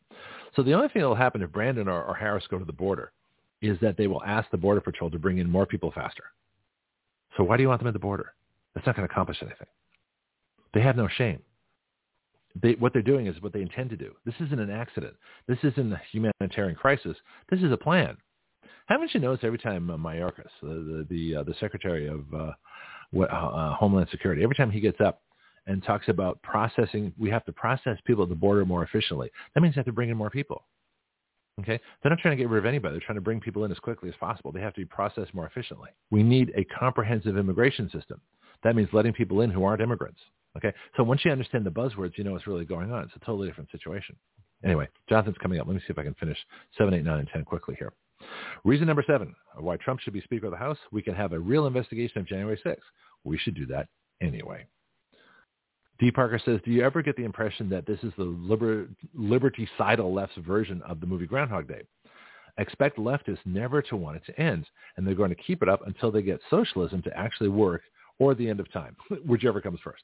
So 0.54 0.62
the 0.62 0.72
only 0.72 0.88
thing 0.88 1.02
that 1.02 1.08
will 1.08 1.16
happen 1.16 1.42
if 1.42 1.50
Brandon 1.50 1.88
or, 1.88 2.04
or 2.04 2.14
Harris 2.14 2.44
go 2.48 2.58
to 2.58 2.64
the 2.64 2.72
border 2.72 3.10
is 3.64 3.78
that 3.80 3.96
they 3.96 4.06
will 4.06 4.22
ask 4.24 4.50
the 4.50 4.56
Border 4.56 4.80
Patrol 4.80 5.10
to 5.10 5.18
bring 5.18 5.38
in 5.38 5.48
more 5.48 5.66
people 5.66 5.90
faster. 5.92 6.24
So 7.36 7.44
why 7.44 7.56
do 7.56 7.62
you 7.62 7.68
want 7.68 7.80
them 7.80 7.88
at 7.88 7.94
the 7.94 8.00
border? 8.00 8.34
That's 8.74 8.86
not 8.86 8.96
going 8.96 9.06
to 9.06 9.12
accomplish 9.12 9.38
anything. 9.42 9.66
They 10.72 10.80
have 10.80 10.96
no 10.96 11.08
shame. 11.08 11.40
They, 12.60 12.72
what 12.74 12.92
they're 12.92 13.02
doing 13.02 13.26
is 13.26 13.40
what 13.42 13.52
they 13.52 13.62
intend 13.62 13.90
to 13.90 13.96
do. 13.96 14.14
This 14.24 14.34
isn't 14.40 14.60
an 14.60 14.70
accident. 14.70 15.14
This 15.48 15.58
isn't 15.62 15.92
a 15.92 16.00
humanitarian 16.12 16.76
crisis. 16.76 17.16
This 17.50 17.60
is 17.60 17.72
a 17.72 17.76
plan. 17.76 18.16
Haven't 18.86 19.12
you 19.14 19.20
noticed 19.20 19.44
every 19.44 19.58
time 19.58 19.90
uh, 19.90 19.96
Mayorkas, 19.96 20.50
the 20.62 20.68
the 20.68 21.06
the, 21.10 21.36
uh, 21.36 21.42
the 21.42 21.54
Secretary 21.58 22.06
of 22.06 22.20
uh, 22.34 22.52
what, 23.10 23.30
uh, 23.32 23.34
uh, 23.34 23.74
Homeland 23.74 24.08
Security, 24.10 24.42
every 24.42 24.54
time 24.54 24.70
he 24.70 24.80
gets 24.80 25.00
up 25.00 25.22
and 25.66 25.82
talks 25.82 26.08
about 26.08 26.40
processing, 26.42 27.12
we 27.18 27.30
have 27.30 27.44
to 27.46 27.52
process 27.52 27.98
people 28.04 28.22
at 28.22 28.28
the 28.28 28.34
border 28.34 28.64
more 28.64 28.84
efficiently. 28.84 29.30
That 29.54 29.62
means 29.62 29.74
they 29.74 29.78
have 29.78 29.86
to 29.86 29.92
bring 29.92 30.10
in 30.10 30.16
more 30.16 30.30
people. 30.30 30.64
Okay, 31.60 31.80
they're 32.02 32.10
not 32.10 32.18
trying 32.18 32.36
to 32.36 32.42
get 32.42 32.50
rid 32.50 32.58
of 32.58 32.66
anybody. 32.66 32.94
They're 32.94 33.06
trying 33.06 33.16
to 33.16 33.22
bring 33.22 33.40
people 33.40 33.64
in 33.64 33.70
as 33.70 33.78
quickly 33.78 34.08
as 34.08 34.14
possible. 34.16 34.50
They 34.50 34.60
have 34.60 34.74
to 34.74 34.80
be 34.80 34.86
processed 34.86 35.34
more 35.34 35.46
efficiently. 35.46 35.90
We 36.10 36.22
need 36.22 36.52
a 36.56 36.64
comprehensive 36.64 37.38
immigration 37.38 37.88
system. 37.90 38.20
That 38.64 38.74
means 38.74 38.88
letting 38.92 39.12
people 39.12 39.42
in 39.42 39.50
who 39.50 39.62
aren't 39.62 39.80
immigrants. 39.80 40.20
Okay, 40.56 40.72
so 40.96 41.02
once 41.02 41.24
you 41.24 41.30
understand 41.30 41.64
the 41.64 41.70
buzzwords, 41.70 42.16
you 42.16 42.24
know 42.24 42.32
what's 42.32 42.46
really 42.46 42.64
going 42.64 42.92
on. 42.92 43.04
It's 43.04 43.16
a 43.16 43.24
totally 43.24 43.48
different 43.48 43.70
situation. 43.70 44.16
Anyway, 44.64 44.88
Jonathan's 45.08 45.36
coming 45.38 45.60
up. 45.60 45.66
Let 45.66 45.74
me 45.74 45.80
see 45.80 45.90
if 45.90 45.98
I 45.98 46.04
can 46.04 46.14
finish 46.14 46.38
seven, 46.76 46.94
eight, 46.94 47.04
nine, 47.04 47.20
and 47.20 47.28
ten 47.28 47.44
quickly 47.44 47.76
here. 47.78 47.92
Reason 48.64 48.86
number 48.86 49.04
seven, 49.06 49.34
why 49.58 49.76
Trump 49.76 50.00
should 50.00 50.12
be 50.12 50.20
Speaker 50.22 50.46
of 50.46 50.52
the 50.52 50.58
House. 50.58 50.78
We 50.90 51.02
can 51.02 51.14
have 51.14 51.32
a 51.32 51.38
real 51.38 51.66
investigation 51.66 52.18
of 52.18 52.26
January 52.26 52.60
6th. 52.64 52.78
We 53.24 53.36
should 53.38 53.54
do 53.54 53.66
that 53.66 53.88
anyway. 54.20 54.66
D. 56.00 56.10
Parker 56.10 56.40
says, 56.44 56.60
do 56.64 56.72
you 56.72 56.82
ever 56.82 57.02
get 57.02 57.16
the 57.16 57.24
impression 57.24 57.68
that 57.68 57.86
this 57.86 58.00
is 58.02 58.12
the 58.16 58.24
liber- 58.24 58.88
liberticidal 59.16 60.12
left's 60.12 60.36
version 60.38 60.82
of 60.82 61.00
the 61.00 61.06
movie 61.06 61.26
Groundhog 61.26 61.68
Day? 61.68 61.82
Expect 62.58 62.98
leftists 62.98 63.44
never 63.44 63.82
to 63.82 63.96
want 63.96 64.16
it 64.16 64.22
to 64.26 64.40
end, 64.40 64.66
and 64.96 65.06
they're 65.06 65.14
going 65.14 65.30
to 65.30 65.42
keep 65.42 65.62
it 65.62 65.68
up 65.68 65.86
until 65.86 66.10
they 66.10 66.22
get 66.22 66.40
socialism 66.50 67.02
to 67.02 67.16
actually 67.16 67.48
work 67.48 67.82
or 68.18 68.34
the 68.34 68.48
end 68.48 68.60
of 68.60 68.72
time, 68.72 68.96
whichever 69.26 69.60
comes 69.60 69.80
first. 69.82 70.02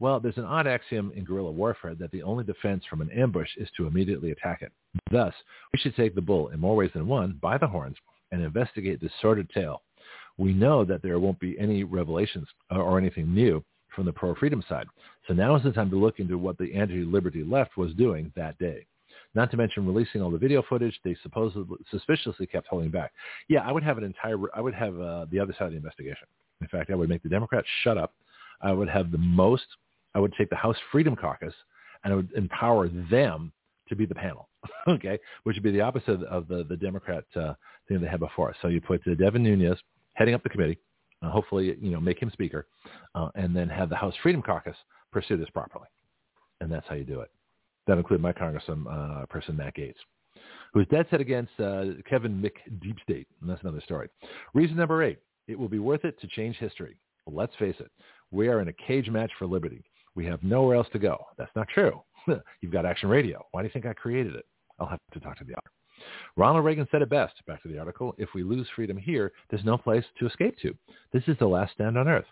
Well, 0.00 0.20
there's 0.20 0.38
an 0.38 0.44
odd 0.44 0.66
axiom 0.66 1.12
in 1.14 1.24
guerrilla 1.24 1.50
warfare 1.50 1.94
that 1.96 2.10
the 2.10 2.22
only 2.22 2.44
defense 2.44 2.84
from 2.88 3.00
an 3.00 3.10
ambush 3.10 3.50
is 3.56 3.68
to 3.76 3.86
immediately 3.86 4.30
attack 4.30 4.62
it. 4.62 4.72
Thus, 5.10 5.34
we 5.72 5.78
should 5.78 5.96
take 5.96 6.14
the 6.14 6.20
bull 6.20 6.48
in 6.48 6.60
more 6.60 6.76
ways 6.76 6.90
than 6.94 7.06
one 7.06 7.38
by 7.40 7.58
the 7.58 7.66
horns 7.66 7.96
and 8.30 8.42
investigate 8.42 9.00
this 9.00 9.12
sordid 9.20 9.48
tale. 9.50 9.82
We 10.38 10.54
know 10.54 10.84
that 10.84 11.02
there 11.02 11.18
won't 11.20 11.38
be 11.38 11.58
any 11.58 11.84
revelations 11.84 12.48
uh, 12.70 12.78
or 12.78 12.98
anything 12.98 13.32
new 13.34 13.62
from 13.94 14.06
the 14.06 14.12
pro-freedom 14.12 14.62
side. 14.68 14.86
So 15.28 15.34
now 15.34 15.54
is 15.56 15.62
the 15.62 15.72
time 15.72 15.90
to 15.90 15.96
look 15.96 16.18
into 16.18 16.38
what 16.38 16.58
the 16.58 16.74
anti-liberty 16.74 17.44
left 17.44 17.76
was 17.76 17.94
doing 17.94 18.32
that 18.36 18.58
day. 18.58 18.86
Not 19.34 19.50
to 19.52 19.56
mention 19.56 19.86
releasing 19.86 20.20
all 20.20 20.30
the 20.30 20.38
video 20.38 20.62
footage 20.68 20.98
they 21.04 21.16
supposedly 21.22 21.78
suspiciously 21.90 22.46
kept 22.46 22.66
holding 22.66 22.90
back. 22.90 23.12
Yeah, 23.48 23.60
I 23.60 23.72
would 23.72 23.82
have 23.82 23.98
an 23.98 24.04
entire. 24.04 24.36
I 24.54 24.60
would 24.60 24.74
have 24.74 25.00
uh, 25.00 25.26
the 25.30 25.40
other 25.40 25.54
side 25.58 25.66
of 25.66 25.70
the 25.70 25.76
investigation. 25.76 26.26
In 26.60 26.68
fact, 26.68 26.90
I 26.90 26.94
would 26.94 27.08
make 27.08 27.22
the 27.22 27.28
Democrats 27.28 27.66
shut 27.82 27.96
up. 27.96 28.14
I 28.60 28.72
would 28.72 28.88
have 28.88 29.10
the 29.10 29.18
most. 29.18 29.64
I 30.14 30.20
would 30.20 30.34
take 30.36 30.50
the 30.50 30.56
House 30.56 30.76
Freedom 30.90 31.16
Caucus 31.16 31.54
and 32.04 32.12
I 32.12 32.16
would 32.16 32.30
empower 32.32 32.88
them 32.88 33.52
to 33.88 33.96
be 33.96 34.04
the 34.04 34.14
panel. 34.14 34.48
okay, 34.88 35.18
which 35.44 35.56
would 35.56 35.62
be 35.62 35.70
the 35.70 35.80
opposite 35.80 36.22
of 36.24 36.46
the 36.48 36.64
the 36.64 36.76
Democrat 36.76 37.24
uh, 37.34 37.54
thing 37.88 38.00
they 38.00 38.08
had 38.08 38.20
before. 38.20 38.54
So 38.60 38.68
you 38.68 38.80
put 38.80 39.00
uh, 39.06 39.14
Devin 39.14 39.42
Nunes 39.42 39.78
heading 40.14 40.34
up 40.34 40.42
the 40.42 40.50
committee 40.50 40.78
uh, 41.22 41.30
hopefully, 41.30 41.76
you 41.80 41.90
know, 41.90 42.00
make 42.00 42.20
him 42.20 42.30
speaker, 42.30 42.66
uh, 43.14 43.28
and 43.34 43.54
then 43.54 43.68
have 43.68 43.88
the 43.88 43.96
House 43.96 44.14
Freedom 44.22 44.42
Caucus 44.42 44.76
pursue 45.12 45.36
this 45.36 45.50
properly. 45.50 45.88
And 46.60 46.70
that's 46.70 46.86
how 46.88 46.94
you 46.94 47.04
do 47.04 47.20
it. 47.20 47.30
That 47.86 47.98
includes 47.98 48.22
my 48.22 48.32
congressman 48.32 48.86
uh, 48.86 49.26
person, 49.28 49.56
Matt 49.56 49.76
Gaetz, 49.76 49.94
who's 50.72 50.86
dead 50.88 51.06
set 51.10 51.20
against 51.20 51.52
uh, 51.58 51.84
Kevin 52.08 52.40
Deep 52.80 52.96
State. 53.02 53.26
And 53.40 53.50
that's 53.50 53.62
another 53.62 53.80
story. 53.84 54.08
Reason 54.54 54.76
number 54.76 55.02
eight, 55.02 55.18
it 55.48 55.58
will 55.58 55.68
be 55.68 55.80
worth 55.80 56.04
it 56.04 56.20
to 56.20 56.26
change 56.28 56.56
history. 56.56 56.96
Let's 57.26 57.54
face 57.56 57.76
it. 57.78 57.90
We 58.30 58.48
are 58.48 58.60
in 58.60 58.68
a 58.68 58.72
cage 58.72 59.10
match 59.10 59.30
for 59.38 59.46
liberty. 59.46 59.84
We 60.14 60.24
have 60.26 60.42
nowhere 60.42 60.76
else 60.76 60.88
to 60.92 60.98
go. 60.98 61.24
That's 61.38 61.54
not 61.56 61.68
true. 61.68 62.02
You've 62.60 62.72
got 62.72 62.86
Action 62.86 63.08
Radio. 63.08 63.44
Why 63.52 63.62
do 63.62 63.66
you 63.66 63.72
think 63.72 63.86
I 63.86 63.92
created 63.92 64.34
it? 64.34 64.44
I'll 64.78 64.86
have 64.86 65.00
to 65.12 65.20
talk 65.20 65.38
to 65.38 65.44
the 65.44 65.52
author. 65.52 65.70
Ronald 66.36 66.64
Reagan 66.64 66.88
said 66.90 67.02
it 67.02 67.10
best, 67.10 67.34
back 67.46 67.62
to 67.62 67.68
the 67.68 67.78
article, 67.78 68.14
if 68.18 68.28
we 68.34 68.42
lose 68.42 68.66
freedom 68.74 68.96
here, 68.96 69.32
there's 69.50 69.64
no 69.64 69.78
place 69.78 70.04
to 70.18 70.26
escape 70.26 70.56
to. 70.62 70.74
This 71.12 71.22
is 71.26 71.36
the 71.38 71.46
last 71.46 71.72
stand 71.74 71.96
on 71.96 72.08
earth. 72.08 72.26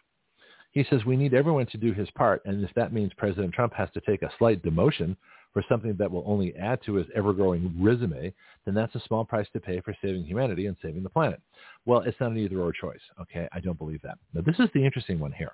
He 0.73 0.85
says 0.89 1.05
we 1.05 1.17
need 1.17 1.35
everyone 1.35 1.67
to 1.67 1.79
do 1.79 1.93
his 1.93 2.09
part, 2.11 2.43
and 2.45 2.65
if 2.65 2.73
that 2.75 2.93
means 2.93 3.13
President 3.17 3.53
Trump 3.53 3.73
has 3.75 3.89
to 3.95 4.01
take 4.01 4.23
a 4.23 4.31
slight 4.39 4.63
demotion 4.63 5.17
for 5.53 5.65
something 5.69 5.97
that 5.99 6.11
will 6.11 6.23
only 6.27 6.55
add 6.57 6.81
to 6.87 6.95
his 6.95 7.07
ever-growing 7.15 7.75
resume, 7.79 8.33
then 8.65 8.75
that's 8.75 8.95
a 8.95 9.03
small 9.07 9.25
price 9.25 9.49
to 9.53 9.61
pay 9.61 9.81
for 9.81 9.95
saving 10.01 10.25
humanity 10.25 10.67
and 10.67 10.77
saving 10.81 11.03
the 11.03 11.11
planet. 11.11 11.41
Well, 11.87 12.01
it's 12.01 12.19
not 12.21 12.31
an 12.31 12.39
either-or 12.39 12.73
choice, 12.73 13.01
okay? 13.21 13.49
I 13.53 13.59
don't 13.59 13.79
believe 13.79 14.01
that. 14.03 14.19
Now, 14.33 14.43
this 14.43 14.59
is 14.61 14.69
the 14.75 14.85
interesting 14.85 15.19
one 15.19 15.33
here. 15.33 15.53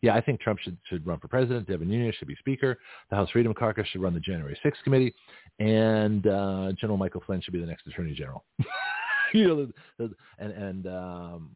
Yeah, 0.00 0.14
I 0.14 0.20
think 0.20 0.40
Trump 0.40 0.60
should, 0.60 0.78
should 0.88 1.06
run 1.06 1.18
for 1.18 1.28
president. 1.28 1.66
Devin 1.66 1.88
Nunes 1.88 2.14
should 2.14 2.28
be 2.28 2.36
speaker. 2.36 2.78
The 3.10 3.16
House 3.16 3.30
Freedom 3.30 3.52
Caucus 3.52 3.86
should 3.88 4.00
run 4.00 4.14
the 4.14 4.20
January 4.20 4.58
6th 4.64 4.82
committee. 4.84 5.12
And 5.58 6.26
uh, 6.26 6.72
General 6.80 6.96
Michael 6.96 7.22
Flynn 7.26 7.40
should 7.40 7.52
be 7.52 7.60
the 7.60 7.66
next 7.66 7.86
attorney 7.86 8.14
general. 8.14 8.44
you 9.34 9.72
know, 9.98 10.06
and, 10.38 10.52
and 10.52 10.86
um, 10.86 11.50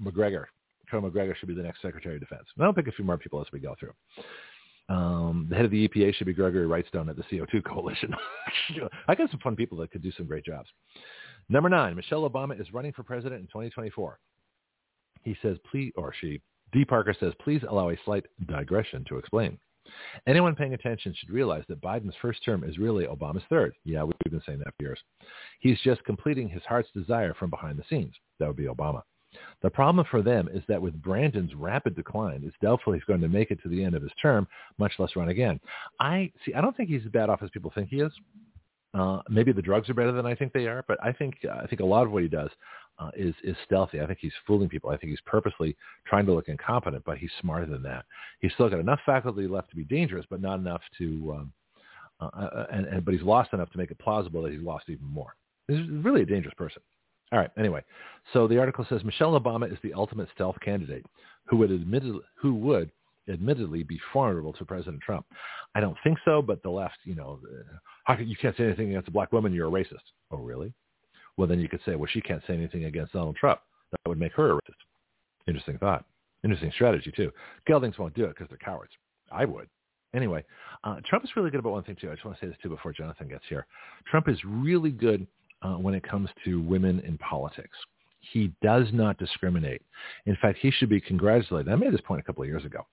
McGregor, 0.00 0.44
McGregor 1.00 1.36
should 1.36 1.48
be 1.48 1.54
the 1.54 1.62
next 1.62 1.82
secretary 1.82 2.16
of 2.16 2.20
defense. 2.20 2.44
And 2.56 2.64
I'll 2.64 2.72
pick 2.72 2.88
a 2.88 2.92
few 2.92 3.04
more 3.04 3.18
people 3.18 3.40
as 3.40 3.46
we 3.52 3.60
go 3.60 3.74
through. 3.78 3.92
Um, 4.88 5.46
the 5.48 5.56
head 5.56 5.64
of 5.64 5.70
the 5.70 5.88
EPA 5.88 6.14
should 6.14 6.26
be 6.26 6.34
Gregory 6.34 6.66
Wrightstone 6.66 7.08
at 7.08 7.16
the 7.16 7.22
CO2 7.24 7.64
Coalition. 7.72 8.14
I 9.08 9.14
got 9.14 9.30
some 9.30 9.40
fun 9.40 9.56
people 9.56 9.78
that 9.78 9.90
could 9.90 10.02
do 10.02 10.12
some 10.12 10.26
great 10.26 10.44
jobs. 10.44 10.68
Number 11.48 11.68
nine, 11.68 11.96
Michelle 11.96 12.28
Obama 12.28 12.58
is 12.60 12.72
running 12.72 12.92
for 12.92 13.02
president 13.02 13.40
in 13.40 13.46
2024. 13.48 14.18
He 15.22 15.36
says, 15.42 15.56
please, 15.70 15.92
or 15.96 16.12
she, 16.20 16.40
D. 16.72 16.84
Parker 16.84 17.14
says, 17.18 17.32
please 17.42 17.62
allow 17.68 17.90
a 17.90 17.96
slight 18.04 18.26
digression 18.46 19.04
to 19.08 19.16
explain. 19.16 19.58
Anyone 20.26 20.54
paying 20.54 20.74
attention 20.74 21.14
should 21.16 21.30
realize 21.30 21.64
that 21.68 21.82
Biden's 21.82 22.14
first 22.20 22.44
term 22.44 22.64
is 22.64 22.78
really 22.78 23.06
Obama's 23.06 23.42
third. 23.48 23.74
Yeah, 23.84 24.02
we've 24.02 24.14
been 24.30 24.42
saying 24.46 24.58
that 24.58 24.74
for 24.76 24.84
years. 24.84 24.98
He's 25.60 25.80
just 25.80 26.04
completing 26.04 26.48
his 26.48 26.62
heart's 26.66 26.90
desire 26.94 27.34
from 27.34 27.50
behind 27.50 27.78
the 27.78 27.84
scenes. 27.88 28.14
That 28.38 28.48
would 28.48 28.56
be 28.56 28.64
Obama. 28.64 29.02
The 29.62 29.70
problem 29.70 30.06
for 30.10 30.22
them 30.22 30.48
is 30.52 30.62
that 30.68 30.80
with 30.80 31.00
Brandon's 31.00 31.54
rapid 31.54 31.96
decline, 31.96 32.42
it's 32.44 32.56
doubtful 32.62 32.92
he's 32.92 33.04
going 33.04 33.20
to 33.20 33.28
make 33.28 33.50
it 33.50 33.62
to 33.62 33.68
the 33.68 33.82
end 33.82 33.94
of 33.94 34.02
his 34.02 34.12
term, 34.20 34.46
much 34.78 34.92
less 34.98 35.16
run 35.16 35.28
again. 35.28 35.60
I 36.00 36.30
see. 36.44 36.54
I 36.54 36.60
don't 36.60 36.76
think 36.76 36.88
he's 36.88 37.04
as 37.04 37.10
bad 37.10 37.28
off 37.28 37.42
as 37.42 37.50
people 37.50 37.72
think 37.74 37.88
he 37.88 38.00
is. 38.00 38.12
Uh, 38.94 39.20
maybe 39.28 39.52
the 39.52 39.62
drugs 39.62 39.90
are 39.90 39.94
better 39.94 40.12
than 40.12 40.26
I 40.26 40.34
think 40.34 40.52
they 40.52 40.66
are, 40.66 40.84
but 40.86 41.02
I 41.02 41.12
think 41.12 41.34
uh, 41.48 41.58
I 41.62 41.66
think 41.66 41.80
a 41.80 41.84
lot 41.84 42.04
of 42.04 42.12
what 42.12 42.22
he 42.22 42.28
does 42.28 42.50
uh, 42.98 43.10
is 43.16 43.34
is 43.42 43.56
stealthy. 43.64 44.00
I 44.00 44.06
think 44.06 44.18
he's 44.20 44.32
fooling 44.46 44.68
people. 44.68 44.90
I 44.90 44.96
think 44.96 45.10
he's 45.10 45.20
purposely 45.26 45.76
trying 46.06 46.26
to 46.26 46.32
look 46.32 46.48
incompetent, 46.48 47.02
but 47.04 47.18
he's 47.18 47.30
smarter 47.40 47.66
than 47.66 47.82
that. 47.82 48.04
He's 48.40 48.52
still 48.52 48.68
got 48.68 48.78
enough 48.78 49.00
faculty 49.04 49.48
left 49.48 49.70
to 49.70 49.76
be 49.76 49.84
dangerous, 49.84 50.24
but 50.30 50.40
not 50.40 50.58
enough 50.58 50.82
to. 50.98 51.36
Um, 51.36 51.52
uh, 52.20 52.26
uh, 52.26 52.66
and, 52.72 52.86
and 52.86 53.04
but 53.04 53.12
he's 53.12 53.24
lost 53.24 53.52
enough 53.52 53.70
to 53.70 53.78
make 53.78 53.90
it 53.90 53.98
plausible 53.98 54.42
that 54.42 54.52
he's 54.52 54.62
lost 54.62 54.84
even 54.88 55.06
more. 55.06 55.34
He's 55.66 55.80
really 55.88 56.22
a 56.22 56.26
dangerous 56.26 56.54
person. 56.56 56.80
All 57.32 57.38
right. 57.38 57.50
Anyway, 57.58 57.82
so 58.32 58.46
the 58.46 58.58
article 58.58 58.86
says 58.88 59.04
Michelle 59.04 59.38
Obama 59.38 59.70
is 59.70 59.78
the 59.82 59.94
ultimate 59.94 60.28
stealth 60.34 60.56
candidate 60.60 61.04
who 61.46 61.56
would 61.56 61.72
admittedly 61.72 62.20
who 62.36 62.54
would 62.54 62.90
admittedly 63.28 63.82
be 63.82 63.98
formidable 64.12 64.52
to 64.52 64.64
President 64.64 65.02
Trump. 65.02 65.26
I 65.74 65.80
don't 65.80 65.96
think 66.04 66.18
so, 66.24 66.42
but 66.42 66.62
the 66.62 66.70
left, 66.70 66.98
you 67.04 67.14
know, 67.14 67.40
how 68.04 68.16
can, 68.16 68.28
you 68.28 68.36
can't 68.36 68.56
say 68.56 68.64
anything 68.64 68.90
against 68.90 69.08
a 69.08 69.12
black 69.12 69.32
woman, 69.32 69.52
you're 69.52 69.68
a 69.68 69.70
racist. 69.70 70.04
Oh, 70.30 70.36
really? 70.38 70.72
Well, 71.36 71.48
then 71.48 71.58
you 71.58 71.68
could 71.68 71.80
say, 71.86 71.96
well, 71.96 72.08
she 72.12 72.20
can't 72.20 72.42
say 72.46 72.54
anything 72.54 72.84
against 72.84 73.12
Donald 73.12 73.36
Trump. 73.36 73.60
That 73.90 74.08
would 74.08 74.18
make 74.18 74.32
her 74.34 74.52
a 74.52 74.54
racist. 74.54 75.48
Interesting 75.48 75.78
thought. 75.78 76.04
Interesting 76.44 76.70
strategy, 76.74 77.12
too. 77.16 77.32
Geldings 77.66 77.98
won't 77.98 78.14
do 78.14 78.24
it 78.24 78.34
because 78.36 78.48
they're 78.48 78.58
cowards. 78.58 78.92
I 79.32 79.44
would. 79.44 79.68
Anyway, 80.14 80.44
uh, 80.84 80.96
Trump 81.06 81.24
is 81.24 81.30
really 81.34 81.50
good 81.50 81.60
about 81.60 81.72
one 81.72 81.82
thing, 81.82 81.96
too. 82.00 82.10
I 82.10 82.14
just 82.14 82.24
want 82.24 82.38
to 82.38 82.44
say 82.44 82.48
this, 82.48 82.58
too, 82.62 82.68
before 82.68 82.92
Jonathan 82.92 83.28
gets 83.28 83.44
here. 83.48 83.66
Trump 84.06 84.28
is 84.28 84.38
really 84.44 84.90
good 84.90 85.26
uh, 85.64 85.74
when 85.74 85.94
it 85.94 86.08
comes 86.08 86.28
to 86.44 86.60
women 86.60 87.00
in 87.00 87.18
politics. 87.18 87.76
He 88.32 88.52
does 88.62 88.86
not 88.92 89.18
discriminate. 89.18 89.82
In 90.26 90.36
fact, 90.40 90.58
he 90.60 90.70
should 90.70 90.88
be 90.88 91.00
congratulated. 91.00 91.70
I 91.70 91.76
made 91.76 91.92
this 91.92 92.00
point 92.00 92.20
a 92.20 92.24
couple 92.24 92.42
of 92.42 92.48
years 92.48 92.64
ago. 92.64 92.86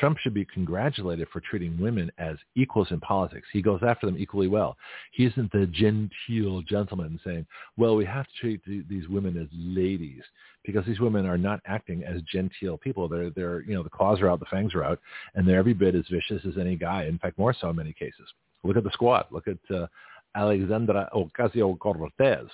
Trump 0.00 0.18
should 0.18 0.34
be 0.34 0.46
congratulated 0.46 1.28
for 1.32 1.40
treating 1.40 1.78
women 1.78 2.10
as 2.18 2.36
equals 2.56 2.88
in 2.90 3.00
politics. 3.00 3.46
He 3.52 3.60
goes 3.60 3.80
after 3.86 4.06
them 4.06 4.16
equally 4.18 4.48
well. 4.48 4.76
He 5.12 5.26
isn't 5.26 5.52
the 5.52 5.66
genteel 5.66 6.62
gentleman 6.62 7.20
saying, 7.24 7.46
well, 7.76 7.96
we 7.96 8.06
have 8.06 8.26
to 8.26 8.32
treat 8.40 8.88
these 8.88 9.08
women 9.08 9.36
as 9.36 9.48
ladies 9.52 10.22
because 10.64 10.86
these 10.86 11.00
women 11.00 11.26
are 11.26 11.38
not 11.38 11.60
acting 11.66 12.04
as 12.04 12.22
genteel 12.22 12.78
people. 12.78 13.08
They're, 13.08 13.30
they're, 13.30 13.60
you 13.62 13.74
know, 13.74 13.82
the 13.82 13.90
claws 13.90 14.20
are 14.20 14.30
out, 14.30 14.40
the 14.40 14.46
fangs 14.46 14.74
are 14.74 14.84
out, 14.84 15.00
and 15.34 15.46
they're 15.46 15.58
every 15.58 15.74
bit 15.74 15.94
as 15.94 16.04
vicious 16.10 16.44
as 16.46 16.58
any 16.58 16.76
guy. 16.76 17.04
In 17.04 17.18
fact, 17.18 17.38
more 17.38 17.54
so 17.58 17.70
in 17.70 17.76
many 17.76 17.92
cases. 17.92 18.28
Look 18.64 18.76
at 18.76 18.84
the 18.84 18.90
squad. 18.92 19.26
Look 19.30 19.46
at 19.48 19.58
uh, 19.74 19.86
Alexandria 20.34 21.08
Ocasio-Cortez 21.14 22.48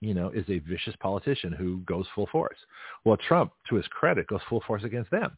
you 0.00 0.14
know, 0.14 0.30
is 0.30 0.44
a 0.48 0.58
vicious 0.60 0.94
politician 1.00 1.52
who 1.52 1.78
goes 1.80 2.06
full 2.14 2.26
force. 2.26 2.56
Well, 3.04 3.18
Trump, 3.28 3.52
to 3.68 3.76
his 3.76 3.86
credit, 3.88 4.26
goes 4.26 4.40
full 4.48 4.62
force 4.66 4.84
against 4.84 5.10
them, 5.10 5.36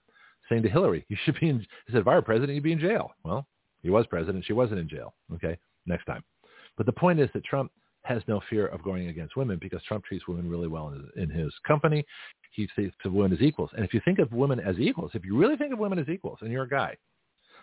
saying 0.48 0.62
to 0.62 0.68
Hillary, 0.68 1.04
you 1.08 1.16
should 1.24 1.38
be 1.40 1.48
in, 1.48 1.58
he 1.60 1.92
said, 1.92 2.00
if 2.02 2.06
I 2.06 2.14
were 2.14 2.22
president, 2.22 2.54
you'd 2.54 2.64
be 2.64 2.72
in 2.72 2.78
jail. 2.78 3.12
Well, 3.24 3.46
he 3.82 3.90
was 3.90 4.06
president. 4.06 4.44
She 4.44 4.52
wasn't 4.52 4.80
in 4.80 4.88
jail. 4.88 5.14
Okay, 5.34 5.58
next 5.86 6.04
time. 6.04 6.22
But 6.76 6.86
the 6.86 6.92
point 6.92 7.18
is 7.20 7.28
that 7.34 7.44
Trump 7.44 7.72
has 8.04 8.22
no 8.26 8.40
fear 8.48 8.66
of 8.66 8.82
going 8.82 9.08
against 9.08 9.36
women 9.36 9.58
because 9.60 9.82
Trump 9.84 10.04
treats 10.04 10.26
women 10.26 10.48
really 10.48 10.68
well 10.68 10.88
in 10.88 10.94
his, 10.94 11.30
in 11.30 11.30
his 11.30 11.52
company. 11.66 12.04
He 12.52 12.68
of 13.04 13.12
women 13.12 13.32
as 13.32 13.40
equals. 13.40 13.70
And 13.74 13.84
if 13.84 13.94
you 13.94 14.00
think 14.04 14.18
of 14.18 14.32
women 14.32 14.60
as 14.60 14.78
equals, 14.78 15.12
if 15.14 15.24
you 15.24 15.36
really 15.36 15.56
think 15.56 15.72
of 15.72 15.78
women 15.78 15.98
as 15.98 16.08
equals 16.08 16.38
and 16.42 16.52
you're 16.52 16.64
a 16.64 16.68
guy, 16.68 16.96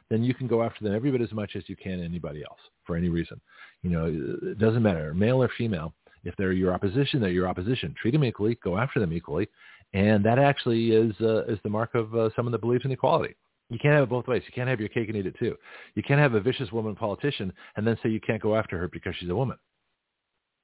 then 0.10 0.24
you 0.24 0.34
can 0.34 0.48
go 0.48 0.64
after 0.64 0.84
them 0.84 0.96
every 0.96 1.12
bit 1.12 1.22
as 1.22 1.32
much 1.32 1.56
as 1.56 1.64
you 1.68 1.76
can 1.76 2.04
anybody 2.04 2.44
else 2.44 2.60
for 2.86 2.96
any 2.96 3.10
reason. 3.10 3.40
You 3.84 3.90
know, 3.90 4.06
it 4.52 4.58
doesn't 4.58 4.84
matter, 4.84 5.14
male 5.14 5.42
or 5.42 5.50
female. 5.58 5.94
If 6.24 6.36
they're 6.38 6.52
your 6.52 6.74
opposition, 6.74 7.22
they're 7.22 7.30
your 7.30 7.48
opposition. 7.48 7.96
Treat 8.02 8.12
them 8.12 8.26
equally. 8.26 8.56
Go 8.64 8.78
after 8.78 9.00
them 9.00 9.14
equally. 9.14 9.48
And 9.94 10.24
that 10.26 10.38
actually 10.38 10.92
is 10.92 11.14
uh, 11.22 11.46
is 11.46 11.60
the 11.64 11.70
mark 11.70 11.96
of 11.96 12.14
uh, 12.14 12.30
someone 12.36 12.52
that 12.52 12.62
believes 12.62 12.86
in 12.86 12.92
equality. 12.92 13.36
You 13.70 13.80
can't 13.80 13.94
have 13.94 14.04
it 14.04 14.10
both 14.10 14.28
ways. 14.28 14.44
You 14.46 14.54
can't 14.54 14.70
have 14.70 14.80
your 14.80 14.90
cake 14.90 15.08
and 15.10 15.18
eat 15.18 15.28
it 15.28 15.38
too. 15.40 15.56
You 15.96 16.04
can't 16.04 16.20
have 16.20 16.34
a 16.34 16.42
vicious 16.42 16.72
woman 16.72 16.96
politician 16.96 17.54
and 17.76 17.86
then 17.86 17.98
say 18.02 18.10
you 18.10 18.20
can't 18.20 18.42
go 18.42 18.56
after 18.56 18.78
her 18.78 18.88
because 18.88 19.16
she's 19.20 19.30
a 19.30 19.36
woman. 19.36 19.58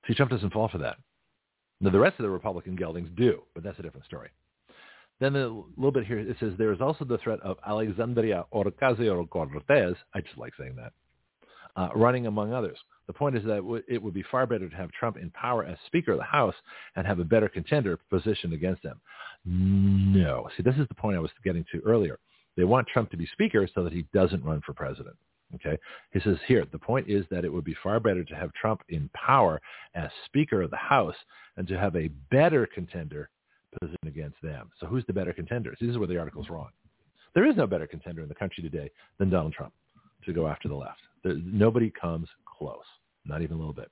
See, 0.07 0.15
Trump 0.15 0.31
doesn't 0.31 0.53
fall 0.53 0.67
for 0.67 0.79
that. 0.79 0.97
Now, 1.81 1.91
the 1.91 1.99
rest 1.99 2.19
of 2.19 2.23
the 2.23 2.29
Republican 2.29 2.75
geldings 2.75 3.09
do, 3.15 3.43
but 3.53 3.63
that's 3.63 3.79
a 3.79 3.83
different 3.83 4.05
story. 4.05 4.29
Then 5.19 5.35
a 5.35 5.47
little 5.77 5.91
bit 5.91 6.05
here, 6.05 6.19
it 6.19 6.35
says 6.39 6.53
there 6.57 6.73
is 6.73 6.81
also 6.81 7.05
the 7.05 7.17
threat 7.19 7.39
of 7.41 7.57
Alexandria 7.65 8.45
Ocasio-Cortez. 8.53 9.95
I 10.13 10.21
just 10.21 10.37
like 10.37 10.53
saying 10.57 10.75
that. 10.75 10.91
Uh, 11.77 11.89
running 11.95 12.27
among 12.27 12.53
others. 12.53 12.77
The 13.07 13.13
point 13.13 13.35
is 13.35 13.43
that 13.43 13.83
it 13.87 14.01
would 14.01 14.13
be 14.13 14.23
far 14.31 14.47
better 14.47 14.69
to 14.69 14.75
have 14.75 14.91
Trump 14.91 15.17
in 15.17 15.29
power 15.31 15.65
as 15.65 15.77
Speaker 15.87 16.13
of 16.13 16.19
the 16.19 16.23
House 16.23 16.55
and 16.95 17.05
have 17.05 17.19
a 17.19 17.25
better 17.25 17.49
contender 17.49 17.99
positioned 18.09 18.53
against 18.53 18.83
him. 18.83 18.99
No. 19.45 20.49
See, 20.55 20.63
this 20.63 20.77
is 20.77 20.87
the 20.87 20.95
point 20.95 21.17
I 21.17 21.21
was 21.21 21.31
getting 21.43 21.65
to 21.71 21.81
earlier. 21.85 22.17
They 22.55 22.63
want 22.63 22.87
Trump 22.87 23.11
to 23.11 23.17
be 23.17 23.27
Speaker 23.33 23.67
so 23.73 23.83
that 23.83 23.93
he 23.93 24.05
doesn't 24.13 24.43
run 24.43 24.61
for 24.65 24.73
president. 24.73 25.15
Okay. 25.53 25.77
He 26.11 26.19
says 26.21 26.37
here, 26.47 26.65
the 26.71 26.79
point 26.79 27.09
is 27.09 27.25
that 27.29 27.45
it 27.45 27.53
would 27.53 27.65
be 27.65 27.75
far 27.83 27.99
better 27.99 28.23
to 28.23 28.35
have 28.35 28.53
Trump 28.53 28.81
in 28.89 29.09
power 29.13 29.61
as 29.93 30.09
Speaker 30.25 30.61
of 30.61 30.71
the 30.71 30.77
House 30.77 31.15
and 31.57 31.67
to 31.67 31.77
have 31.77 31.95
a 31.95 32.09
better 32.31 32.65
contender 32.65 33.29
positioned 33.79 34.07
against 34.07 34.41
them. 34.41 34.69
So 34.79 34.87
who's 34.87 35.05
the 35.07 35.13
better 35.13 35.33
contender? 35.33 35.75
This 35.79 35.89
is 35.89 35.97
where 35.97 36.07
the 36.07 36.17
article's 36.17 36.49
wrong. 36.49 36.69
There 37.33 37.45
is 37.45 37.55
no 37.55 37.67
better 37.67 37.87
contender 37.87 38.21
in 38.21 38.29
the 38.29 38.35
country 38.35 38.63
today 38.63 38.89
than 39.19 39.29
Donald 39.29 39.53
Trump 39.53 39.73
to 40.25 40.33
go 40.33 40.47
after 40.47 40.67
the 40.67 40.75
left. 40.75 41.01
There, 41.23 41.35
nobody 41.43 41.91
comes 41.91 42.27
close, 42.45 42.85
not 43.25 43.41
even 43.41 43.57
a 43.57 43.59
little 43.59 43.73
bit. 43.73 43.89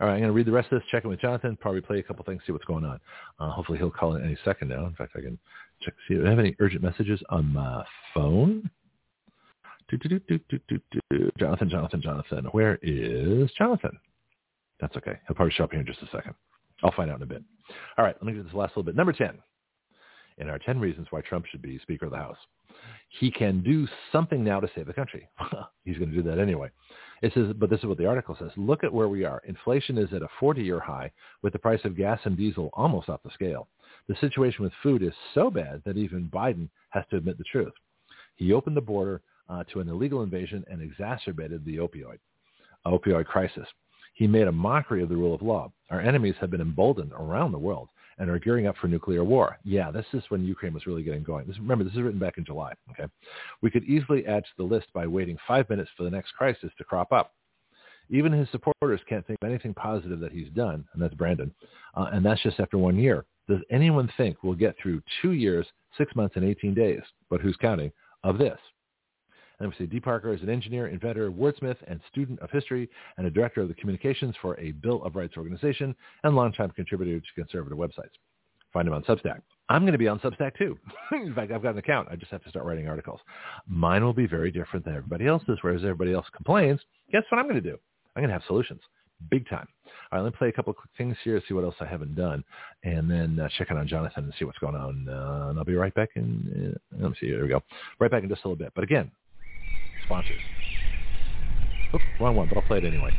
All 0.00 0.08
right, 0.08 0.14
I'm 0.14 0.20
going 0.20 0.30
to 0.30 0.32
read 0.32 0.46
the 0.46 0.52
rest 0.52 0.72
of 0.72 0.80
this, 0.80 0.88
check 0.90 1.04
in 1.04 1.10
with 1.10 1.20
Jonathan, 1.20 1.56
probably 1.60 1.80
play 1.80 1.98
a 1.98 2.02
couple 2.02 2.24
things, 2.24 2.42
see 2.46 2.52
what's 2.52 2.64
going 2.64 2.84
on. 2.84 2.98
Uh, 3.38 3.50
hopefully 3.50 3.78
he'll 3.78 3.90
call 3.90 4.16
in 4.16 4.24
any 4.24 4.36
second 4.44 4.68
now. 4.68 4.86
In 4.86 4.94
fact, 4.94 5.12
I 5.16 5.20
can 5.20 5.38
check 5.82 5.94
see 6.08 6.14
if 6.14 6.26
I 6.26 6.30
have 6.30 6.38
any 6.38 6.56
urgent 6.58 6.82
messages 6.82 7.20
on 7.28 7.52
my 7.52 7.84
phone. 8.14 8.68
Do, 9.88 9.98
do, 9.98 10.18
do, 10.38 11.30
Jonathan, 11.38 11.68
Jonathan, 11.68 12.00
Jonathan. 12.00 12.46
Where 12.52 12.78
is 12.82 13.50
Jonathan? 13.58 13.98
That's 14.80 14.96
okay. 14.96 15.18
He'll 15.28 15.36
probably 15.36 15.52
show 15.52 15.64
up 15.64 15.70
here 15.70 15.80
in 15.80 15.86
just 15.86 16.02
a 16.02 16.06
second. 16.06 16.34
I'll 16.82 16.92
find 16.92 17.10
out 17.10 17.16
in 17.16 17.22
a 17.22 17.26
bit. 17.26 17.42
All 17.96 18.04
right, 18.04 18.16
let 18.20 18.26
me 18.26 18.32
get 18.32 18.44
this 18.44 18.54
last 18.54 18.70
little 18.70 18.82
bit. 18.82 18.96
Number 18.96 19.12
10 19.12 19.38
in 20.38 20.48
our 20.48 20.58
10 20.58 20.80
reasons 20.80 21.06
why 21.10 21.20
Trump 21.20 21.46
should 21.46 21.62
be 21.62 21.78
Speaker 21.80 22.06
of 22.06 22.12
the 22.12 22.18
House. 22.18 22.38
He 23.20 23.30
can 23.30 23.62
do 23.62 23.86
something 24.10 24.42
now 24.42 24.60
to 24.60 24.68
save 24.74 24.86
the 24.86 24.94
country. 24.94 25.28
He's 25.84 25.98
going 25.98 26.10
to 26.10 26.16
do 26.16 26.22
that 26.28 26.38
anyway. 26.38 26.70
It 27.20 27.32
says, 27.34 27.52
but 27.56 27.70
this 27.70 27.80
is 27.80 27.86
what 27.86 27.98
the 27.98 28.06
article 28.06 28.36
says. 28.38 28.50
Look 28.56 28.82
at 28.82 28.92
where 28.92 29.08
we 29.08 29.24
are. 29.24 29.42
Inflation 29.46 29.98
is 29.98 30.12
at 30.12 30.22
a 30.22 30.28
40-year 30.40 30.80
high 30.80 31.12
with 31.42 31.52
the 31.52 31.58
price 31.58 31.80
of 31.84 31.96
gas 31.96 32.18
and 32.24 32.36
diesel 32.36 32.70
almost 32.72 33.08
off 33.08 33.22
the 33.22 33.30
scale. 33.34 33.68
The 34.08 34.16
situation 34.20 34.64
with 34.64 34.72
food 34.82 35.02
is 35.02 35.12
so 35.34 35.50
bad 35.50 35.82
that 35.84 35.96
even 35.96 36.30
Biden 36.32 36.68
has 36.90 37.04
to 37.10 37.16
admit 37.16 37.38
the 37.38 37.44
truth. 37.44 37.72
He 38.36 38.52
opened 38.52 38.76
the 38.76 38.80
border 38.80 39.22
uh, 39.48 39.64
to 39.72 39.80
an 39.80 39.88
illegal 39.88 40.22
invasion 40.22 40.64
and 40.68 40.82
exacerbated 40.82 41.64
the 41.64 41.76
opioid 41.76 42.18
opioid 42.84 43.26
crisis. 43.26 43.66
He 44.22 44.28
made 44.28 44.46
a 44.46 44.52
mockery 44.52 45.02
of 45.02 45.08
the 45.08 45.16
rule 45.16 45.34
of 45.34 45.42
law. 45.42 45.72
Our 45.90 46.00
enemies 46.00 46.36
have 46.40 46.48
been 46.48 46.60
emboldened 46.60 47.10
around 47.10 47.50
the 47.50 47.58
world, 47.58 47.88
and 48.18 48.30
are 48.30 48.38
gearing 48.38 48.68
up 48.68 48.76
for 48.76 48.86
nuclear 48.86 49.24
war. 49.24 49.58
Yeah, 49.64 49.90
this 49.90 50.06
is 50.12 50.22
when 50.28 50.44
Ukraine 50.44 50.72
was 50.72 50.86
really 50.86 51.02
getting 51.02 51.24
going. 51.24 51.48
This, 51.48 51.58
remember, 51.58 51.82
this 51.82 51.94
is 51.94 52.02
written 52.02 52.20
back 52.20 52.38
in 52.38 52.44
July. 52.44 52.72
Okay, 52.92 53.10
we 53.62 53.68
could 53.68 53.82
easily 53.82 54.24
add 54.24 54.44
to 54.44 54.50
the 54.56 54.62
list 54.62 54.86
by 54.94 55.08
waiting 55.08 55.36
five 55.48 55.68
minutes 55.68 55.90
for 55.96 56.04
the 56.04 56.10
next 56.10 56.36
crisis 56.36 56.70
to 56.78 56.84
crop 56.84 57.10
up. 57.10 57.34
Even 58.10 58.30
his 58.30 58.48
supporters 58.52 59.00
can't 59.08 59.26
think 59.26 59.40
of 59.42 59.48
anything 59.48 59.74
positive 59.74 60.20
that 60.20 60.30
he's 60.30 60.50
done, 60.50 60.84
and 60.92 61.02
that's 61.02 61.14
Brandon. 61.14 61.52
Uh, 61.96 62.10
and 62.12 62.24
that's 62.24 62.44
just 62.44 62.60
after 62.60 62.78
one 62.78 62.96
year. 62.96 63.24
Does 63.48 63.58
anyone 63.72 64.08
think 64.16 64.44
we'll 64.44 64.54
get 64.54 64.76
through 64.80 65.02
two 65.20 65.32
years, 65.32 65.66
six 65.98 66.14
months, 66.14 66.36
and 66.36 66.44
18 66.44 66.74
days, 66.74 67.02
but 67.28 67.40
who's 67.40 67.56
counting, 67.56 67.90
of 68.22 68.38
this? 68.38 68.60
We 69.68 69.74
say 69.78 69.86
D. 69.86 70.00
Parker 70.00 70.32
is 70.32 70.42
an 70.42 70.50
engineer, 70.50 70.88
inventor, 70.88 71.30
wordsmith, 71.30 71.76
and 71.86 72.00
student 72.10 72.40
of 72.40 72.50
history, 72.50 72.88
and 73.16 73.26
a 73.26 73.30
director 73.30 73.62
of 73.62 73.68
the 73.68 73.74
communications 73.74 74.34
for 74.40 74.58
a 74.58 74.72
Bill 74.72 75.02
of 75.04 75.16
Rights 75.16 75.36
organization, 75.36 75.94
and 76.24 76.34
longtime 76.34 76.70
contributor 76.70 77.20
to 77.20 77.26
conservative 77.34 77.78
websites. 77.78 78.12
Find 78.72 78.88
him 78.88 78.94
on 78.94 79.04
Substack. 79.04 79.40
I'm 79.68 79.82
going 79.82 79.92
to 79.92 79.98
be 79.98 80.08
on 80.08 80.18
Substack 80.20 80.56
too. 80.56 80.78
In 81.12 81.34
fact, 81.34 81.52
I've 81.52 81.62
got 81.62 81.72
an 81.72 81.78
account. 81.78 82.08
I 82.10 82.16
just 82.16 82.30
have 82.30 82.42
to 82.44 82.50
start 82.50 82.66
writing 82.66 82.88
articles. 82.88 83.20
Mine 83.66 84.04
will 84.04 84.12
be 84.12 84.26
very 84.26 84.50
different 84.50 84.84
than 84.84 84.94
everybody 84.94 85.26
else's, 85.26 85.58
whereas 85.60 85.82
everybody 85.82 86.12
else 86.12 86.26
complains. 86.34 86.80
Guess 87.10 87.22
what 87.30 87.38
I'm 87.38 87.48
going 87.48 87.62
to 87.62 87.70
do? 87.70 87.78
I'm 88.16 88.22
going 88.22 88.28
to 88.28 88.34
have 88.34 88.42
solutions, 88.46 88.80
big 89.30 89.48
time. 89.48 89.66
All 90.10 90.18
right, 90.18 90.24
let 90.24 90.32
me 90.32 90.36
play 90.38 90.48
a 90.48 90.52
couple 90.52 90.72
of 90.72 90.76
quick 90.76 90.90
things 90.98 91.16
here, 91.24 91.40
see 91.48 91.54
what 91.54 91.64
else 91.64 91.74
I 91.80 91.86
haven't 91.86 92.14
done, 92.14 92.44
and 92.84 93.10
then 93.10 93.38
uh, 93.40 93.48
check 93.56 93.70
in 93.70 93.78
on 93.78 93.88
Jonathan 93.88 94.24
and 94.24 94.34
see 94.38 94.44
what's 94.44 94.58
going 94.58 94.74
on. 94.74 95.08
Uh, 95.08 95.48
and 95.48 95.58
I'll 95.58 95.64
be 95.64 95.74
right 95.74 95.94
back 95.94 96.10
in, 96.16 96.76
uh, 96.76 96.98
let 97.00 97.10
me 97.10 97.16
see, 97.20 97.30
there 97.30 97.42
we 97.42 97.48
go. 97.48 97.62
Right 97.98 98.10
back 98.10 98.22
in 98.22 98.28
just 98.28 98.44
a 98.44 98.48
little 98.48 98.62
bit. 98.62 98.72
But 98.74 98.84
again, 98.84 99.10
sponsors. 100.04 100.40
Wrong 102.20 102.36
one, 102.36 102.48
but 102.48 102.56
I'll 102.56 102.62
play 102.62 102.78
it 102.78 102.84
anyway. 102.84 103.10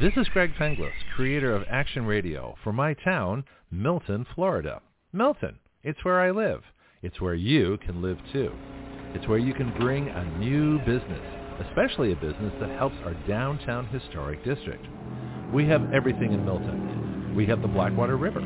This 0.00 0.12
is 0.16 0.28
Greg 0.28 0.52
Penglis, 0.58 0.92
creator 1.14 1.54
of 1.54 1.64
Action 1.68 2.04
Radio 2.04 2.56
for 2.62 2.72
my 2.72 2.94
town, 2.94 3.44
Milton, 3.70 4.26
Florida. 4.34 4.80
Milton, 5.12 5.58
it's 5.82 6.04
where 6.04 6.20
I 6.20 6.30
live. 6.30 6.62
It's 7.02 7.20
where 7.20 7.34
you 7.34 7.78
can 7.78 8.00
live 8.02 8.18
too. 8.32 8.52
It's 9.14 9.26
where 9.26 9.38
you 9.38 9.54
can 9.54 9.72
bring 9.78 10.08
a 10.08 10.38
new 10.38 10.78
business, 10.80 11.24
especially 11.66 12.12
a 12.12 12.16
business 12.16 12.52
that 12.60 12.70
helps 12.78 12.96
our 13.04 13.14
downtown 13.26 13.86
historic 13.86 14.44
district. 14.44 14.86
We 15.52 15.66
have 15.66 15.92
everything 15.92 16.32
in 16.32 16.44
Milton. 16.44 17.34
We 17.34 17.46
have 17.46 17.62
the 17.62 17.68
Blackwater 17.68 18.16
River. 18.16 18.40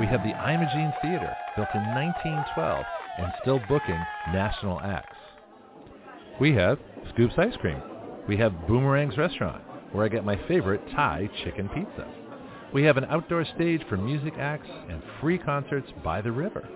We 0.00 0.06
have 0.06 0.22
the 0.22 0.30
Imogene 0.30 0.92
Theater, 1.02 1.36
built 1.56 1.68
in 1.74 1.82
1912 1.94 2.84
and 3.18 3.32
still 3.42 3.60
booking 3.68 4.00
national 4.32 4.80
acts. 4.80 5.17
We 6.40 6.54
have 6.54 6.78
Scoops 7.12 7.34
Ice 7.36 7.56
Cream. 7.60 7.82
We 8.28 8.36
have 8.36 8.52
Boomerang's 8.68 9.18
Restaurant, 9.18 9.60
where 9.90 10.04
I 10.04 10.08
get 10.08 10.24
my 10.24 10.38
favorite 10.46 10.80
Thai 10.94 11.28
chicken 11.42 11.68
pizza. 11.70 12.06
We 12.72 12.84
have 12.84 12.96
an 12.96 13.06
outdoor 13.06 13.44
stage 13.56 13.82
for 13.88 13.96
music 13.96 14.34
acts 14.38 14.68
and 14.88 15.02
free 15.20 15.36
concerts 15.36 15.88
by 16.04 16.20
the 16.20 16.30
river. 16.30 16.68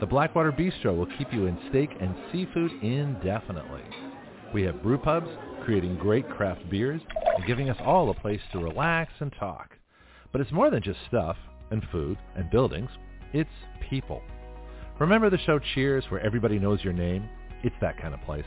The 0.00 0.06
Blackwater 0.06 0.50
Bistro 0.50 0.96
will 0.96 1.06
keep 1.16 1.32
you 1.32 1.46
in 1.46 1.56
steak 1.68 1.90
and 2.00 2.12
seafood 2.32 2.72
indefinitely. 2.82 3.84
We 4.52 4.62
have 4.62 4.82
brew 4.82 4.98
pubs 4.98 5.28
creating 5.64 5.96
great 5.96 6.28
craft 6.28 6.68
beers 6.68 7.00
and 7.36 7.46
giving 7.46 7.70
us 7.70 7.78
all 7.84 8.10
a 8.10 8.14
place 8.14 8.40
to 8.50 8.58
relax 8.58 9.12
and 9.20 9.32
talk. 9.38 9.76
But 10.32 10.40
it's 10.40 10.50
more 10.50 10.70
than 10.70 10.82
just 10.82 10.98
stuff 11.06 11.36
and 11.70 11.86
food 11.92 12.18
and 12.34 12.50
buildings. 12.50 12.90
It's 13.32 13.48
people. 13.88 14.22
Remember 14.98 15.30
the 15.30 15.38
show 15.38 15.60
Cheers 15.60 16.06
where 16.08 16.20
everybody 16.20 16.58
knows 16.58 16.82
your 16.82 16.92
name? 16.92 17.28
It's 17.62 17.76
that 17.80 17.96
kind 18.02 18.12
of 18.12 18.20
place. 18.22 18.44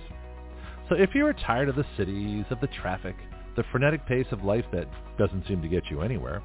So 0.90 0.96
if 0.96 1.14
you 1.14 1.28
are 1.28 1.34
tired 1.34 1.68
of 1.68 1.76
the 1.76 1.86
cities, 1.98 2.46
of 2.50 2.62
the 2.62 2.68
traffic, 2.68 3.16
the 3.58 3.64
frenetic 3.72 4.06
pace 4.06 4.28
of 4.32 4.46
life 4.46 4.64
that 4.72 4.88
doesn't 5.18 5.46
seem 5.46 5.62
to 5.62 5.68
get 5.68 5.92
you 5.92 6.02
anywhere, 6.02 6.42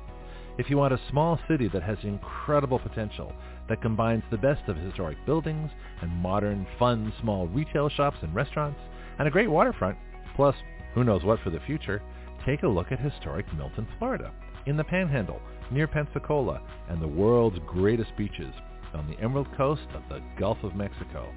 if 0.59 0.69
you 0.69 0.77
want 0.77 0.93
a 0.93 1.01
small 1.11 1.39
city 1.49 1.69
that 1.69 1.85
has 1.85 1.97
incredible 2.03 2.81
potential, 2.81 3.33
that 3.69 3.81
combines 3.81 4.25
the 4.31 4.37
best 4.37 4.69
of 4.69 4.77
historic 4.77 5.17
buildings 5.27 5.71
and 6.01 6.11
modern, 6.11 6.67
fun, 6.77 7.13
small 7.21 7.47
retail 7.47 7.89
shops 7.89 8.19
and 8.23 8.35
restaurants, 8.35 8.81
and 9.21 9.29
a 9.29 9.31
great 9.31 9.49
waterfront, 9.49 9.97
plus 10.35 10.57
who 10.93 11.05
knows 11.05 11.23
what 11.23 11.39
for 11.41 11.51
the 11.51 11.61
future, 11.61 12.03
take 12.45 12.65
a 12.65 12.69
look 12.69 12.91
at 12.91 12.99
historic 12.99 13.47
Milton, 13.55 13.87
Florida, 13.99 14.33
in 14.67 14.77
the 14.77 14.85
Panhandle, 14.85 15.41
near 15.71 15.87
Pensacola, 15.87 16.61
and 16.89 17.01
the 17.01 17.07
world's 17.07 17.59
greatest 17.67 18.11
beaches 18.19 18.53
on 18.93 19.09
the 19.09 19.19
Emerald 19.23 19.49
Coast 19.57 19.87
of 19.95 20.03
the 20.09 20.21
Gulf 20.37 20.59
of 20.65 20.75
Mexico. 20.75 21.33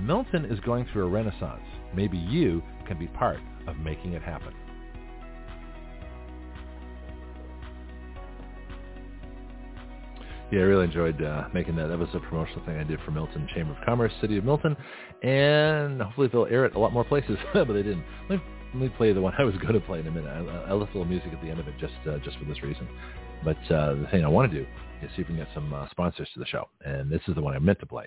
Milton 0.00 0.44
is 0.46 0.58
going 0.60 0.86
through 0.92 1.06
a 1.06 1.08
renaissance. 1.08 1.62
Maybe 1.94 2.16
you 2.18 2.62
can 2.86 2.98
be 2.98 3.06
part 3.08 3.40
of 3.66 3.76
making 3.76 4.14
it 4.14 4.22
happen. 4.22 4.54
Yeah, 10.50 10.60
I 10.60 10.62
really 10.62 10.84
enjoyed 10.84 11.22
uh, 11.22 11.44
making 11.54 11.76
that. 11.76 11.86
That 11.86 11.98
was 11.98 12.08
a 12.12 12.18
promotional 12.18 12.64
thing 12.66 12.76
I 12.76 12.82
did 12.82 12.98
for 13.04 13.12
Milton 13.12 13.48
Chamber 13.54 13.72
of 13.72 13.84
Commerce, 13.86 14.12
City 14.20 14.36
of 14.36 14.44
Milton, 14.44 14.76
and 15.22 16.02
hopefully 16.02 16.28
they'll 16.32 16.46
air 16.46 16.64
it 16.64 16.74
a 16.74 16.78
lot 16.78 16.92
more 16.92 17.04
places, 17.04 17.38
but 17.54 17.68
they 17.68 17.84
didn't. 17.84 18.04
Let 18.28 18.38
me, 18.38 18.44
let 18.74 18.82
me 18.82 18.88
play 18.88 19.12
the 19.12 19.20
one 19.20 19.32
I 19.38 19.44
was 19.44 19.54
going 19.56 19.74
to 19.74 19.80
play 19.80 20.00
in 20.00 20.08
a 20.08 20.10
minute. 20.10 20.28
I, 20.28 20.70
I 20.70 20.72
left 20.72 20.94
a 20.94 20.98
little 20.98 21.04
music 21.04 21.32
at 21.32 21.40
the 21.40 21.48
end 21.48 21.60
of 21.60 21.68
it 21.68 21.74
just 21.78 21.94
uh, 22.08 22.18
just 22.24 22.36
for 22.38 22.46
this 22.46 22.62
reason. 22.64 22.88
But 23.44 23.58
uh, 23.70 23.94
the 23.94 24.08
thing 24.10 24.24
I 24.24 24.28
want 24.28 24.50
to 24.50 24.58
do 24.58 24.66
is 25.02 25.10
see 25.14 25.22
if 25.22 25.28
we 25.28 25.36
can 25.36 25.36
get 25.36 25.48
some 25.54 25.72
uh, 25.72 25.88
sponsors 25.90 26.28
to 26.34 26.40
the 26.40 26.46
show, 26.46 26.68
and 26.84 27.08
this 27.08 27.22
is 27.28 27.36
the 27.36 27.42
one 27.42 27.54
I 27.54 27.60
meant 27.60 27.78
to 27.80 27.86
play. 27.86 28.06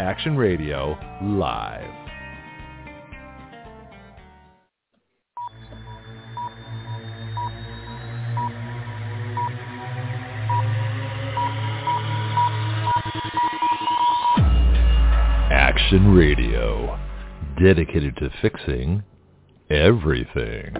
Action 0.00 0.34
Radio 0.34 0.98
live. 1.22 1.84
Action 15.50 16.14
Radio, 16.14 16.98
dedicated 17.62 18.16
to 18.16 18.30
fixing 18.40 19.02
everything. 19.68 20.76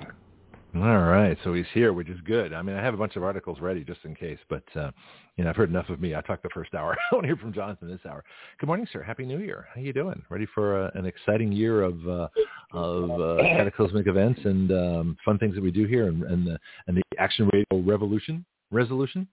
All 0.76 1.00
right, 1.00 1.36
so 1.42 1.52
he's 1.52 1.66
here, 1.74 1.92
which 1.92 2.08
is 2.08 2.20
good. 2.24 2.52
I 2.52 2.62
mean, 2.62 2.76
I 2.76 2.82
have 2.82 2.94
a 2.94 2.96
bunch 2.96 3.16
of 3.16 3.24
articles 3.24 3.58
ready 3.60 3.82
just 3.82 4.00
in 4.04 4.14
case, 4.14 4.38
but 4.48 4.62
uh, 4.76 4.92
you 5.36 5.42
know, 5.42 5.50
I've 5.50 5.56
heard 5.56 5.68
enough 5.68 5.88
of 5.88 6.00
me. 6.00 6.14
I 6.14 6.20
talked 6.20 6.44
the 6.44 6.48
first 6.54 6.74
hour. 6.74 6.96
I 7.10 7.14
want 7.14 7.24
to 7.24 7.28
hear 7.28 7.36
from 7.36 7.52
Jonathan 7.52 7.90
this 7.90 8.00
hour. 8.08 8.22
Good 8.60 8.68
morning, 8.68 8.86
sir. 8.92 9.02
Happy 9.02 9.24
New 9.24 9.40
Year. 9.40 9.66
How 9.74 9.80
you 9.80 9.92
doing? 9.92 10.22
Ready 10.28 10.46
for 10.54 10.84
uh, 10.84 10.90
an 10.94 11.06
exciting 11.06 11.50
year 11.50 11.82
of 11.82 12.08
uh, 12.08 12.28
of 12.72 13.10
uh, 13.10 13.42
cataclysmic 13.42 14.06
events 14.06 14.40
and 14.44 14.70
um, 14.70 15.16
fun 15.24 15.38
things 15.38 15.56
that 15.56 15.62
we 15.62 15.72
do 15.72 15.86
here, 15.86 16.06
and 16.06 16.22
and 16.22 16.46
the, 16.46 16.58
and 16.86 16.96
the 16.96 17.02
Action 17.18 17.50
Radio 17.52 17.84
Revolution 17.84 18.44
resolution? 18.70 19.26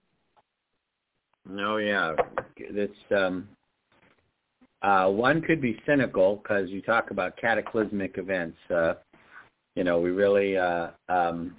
Oh, 1.58 1.76
yeah, 1.78 2.14
it's 2.56 2.92
um, 3.16 3.48
uh, 4.82 5.06
one 5.08 5.40
could 5.40 5.60
be 5.60 5.80
cynical 5.86 6.36
because 6.36 6.68
you 6.68 6.82
talk 6.82 7.10
about 7.10 7.36
cataclysmic 7.36 8.18
events. 8.18 8.58
Uh, 8.70 8.94
you 9.78 9.84
know, 9.84 10.00
we 10.00 10.10
really 10.10 10.56
uh, 10.56 10.88
um, 11.08 11.54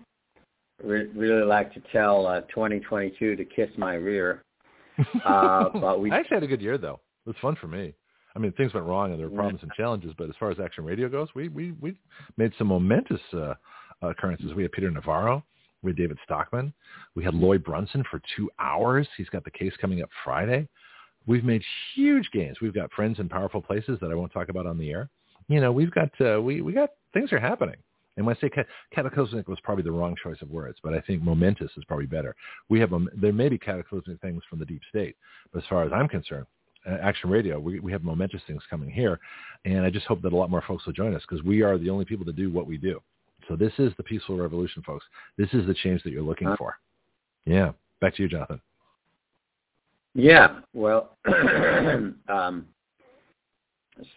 re- 0.83 1.07
really 1.15 1.45
like 1.45 1.73
to 1.73 1.81
tell 1.93 2.27
uh, 2.27 2.41
2022 2.53 3.37
to 3.37 3.45
kiss 3.45 3.69
my 3.77 3.93
rear. 3.93 4.43
Uh, 5.23 5.69
but 5.73 6.01
we 6.01 6.11
I 6.11 6.17
actually 6.19 6.35
had 6.35 6.43
a 6.43 6.47
good 6.47 6.61
year 6.61 6.77
though. 6.77 6.99
It 7.25 7.29
was 7.29 7.37
fun 7.41 7.55
for 7.55 7.69
me. 7.69 7.93
I 8.35 8.39
mean, 8.39 8.51
things 8.51 8.73
went 8.73 8.85
wrong 8.85 9.11
and 9.11 9.19
there 9.19 9.29
were 9.29 9.37
problems 9.37 9.63
and 9.63 9.71
challenges, 9.71 10.13
but 10.17 10.27
as 10.27 10.35
far 10.37 10.51
as 10.51 10.59
Action 10.59 10.83
Radio 10.83 11.07
goes, 11.07 11.29
we 11.33 11.47
we 11.47 11.71
we 11.79 11.97
made 12.35 12.51
some 12.57 12.67
momentous 12.67 13.21
uh, 13.33 13.53
occurrences. 14.01 14.53
We 14.53 14.63
had 14.63 14.73
Peter 14.73 14.91
Navarro, 14.91 15.45
we 15.81 15.91
had 15.91 15.97
David 15.97 16.17
Stockman, 16.25 16.73
we 17.15 17.23
had 17.23 17.33
Lloyd 17.33 17.63
Brunson 17.63 18.03
for 18.11 18.21
two 18.35 18.49
hours. 18.59 19.07
He's 19.15 19.29
got 19.29 19.45
the 19.45 19.51
case 19.51 19.71
coming 19.79 20.01
up 20.01 20.09
Friday. 20.25 20.67
We've 21.25 21.45
made 21.45 21.63
huge 21.95 22.29
gains. 22.33 22.59
We've 22.59 22.73
got 22.73 22.91
friends 22.91 23.19
in 23.19 23.29
powerful 23.29 23.61
places 23.61 23.97
that 24.01 24.11
I 24.11 24.15
won't 24.15 24.33
talk 24.33 24.49
about 24.49 24.65
on 24.65 24.77
the 24.77 24.91
air. 24.91 25.09
You 25.47 25.61
know, 25.61 25.71
we've 25.71 25.91
got 25.91 26.09
uh, 26.19 26.41
we 26.41 26.59
we 26.59 26.73
got 26.73 26.89
things 27.13 27.31
are 27.31 27.39
happening. 27.39 27.77
And 28.19 28.25
when 28.25 28.35
I 28.35 28.39
say 28.41 28.51
cataclysmic 28.93 29.47
was 29.47 29.61
probably 29.61 29.85
the 29.85 29.93
wrong 29.93 30.13
choice 30.21 30.41
of 30.41 30.49
words, 30.49 30.77
but 30.83 30.93
I 30.93 30.99
think 30.99 31.23
momentous 31.23 31.71
is 31.77 31.85
probably 31.85 32.05
better. 32.05 32.35
We 32.67 32.77
have 32.81 32.91
there 33.15 33.31
may 33.31 33.47
be 33.47 33.57
cataclysmic 33.57 34.19
things 34.19 34.43
from 34.49 34.59
the 34.59 34.65
deep 34.65 34.81
state, 34.89 35.15
but 35.53 35.59
as 35.63 35.69
far 35.69 35.83
as 35.85 35.93
I'm 35.93 36.09
concerned, 36.09 36.45
uh, 36.85 36.97
Action 37.01 37.29
Radio, 37.29 37.61
we, 37.61 37.79
we 37.79 37.93
have 37.93 38.03
momentous 38.03 38.41
things 38.45 38.61
coming 38.69 38.89
here, 38.89 39.21
and 39.63 39.85
I 39.85 39.89
just 39.89 40.05
hope 40.05 40.21
that 40.23 40.33
a 40.33 40.35
lot 40.35 40.49
more 40.49 40.61
folks 40.67 40.85
will 40.85 40.91
join 40.91 41.15
us 41.15 41.21
because 41.21 41.45
we 41.45 41.61
are 41.61 41.77
the 41.77 41.89
only 41.89 42.03
people 42.03 42.25
to 42.25 42.33
do 42.33 42.51
what 42.51 42.67
we 42.67 42.75
do. 42.75 43.01
So 43.47 43.55
this 43.55 43.71
is 43.77 43.93
the 43.95 44.03
peaceful 44.03 44.35
revolution, 44.35 44.83
folks. 44.83 45.05
This 45.37 45.49
is 45.53 45.65
the 45.65 45.73
change 45.75 46.03
that 46.03 46.11
you're 46.11 46.21
looking 46.21 46.53
for. 46.57 46.75
Yeah. 47.45 47.71
Back 48.01 48.17
to 48.17 48.23
you, 48.23 48.27
Jonathan. 48.27 48.59
Yeah. 50.13 50.59
Well, 50.73 51.15
um, 52.27 52.67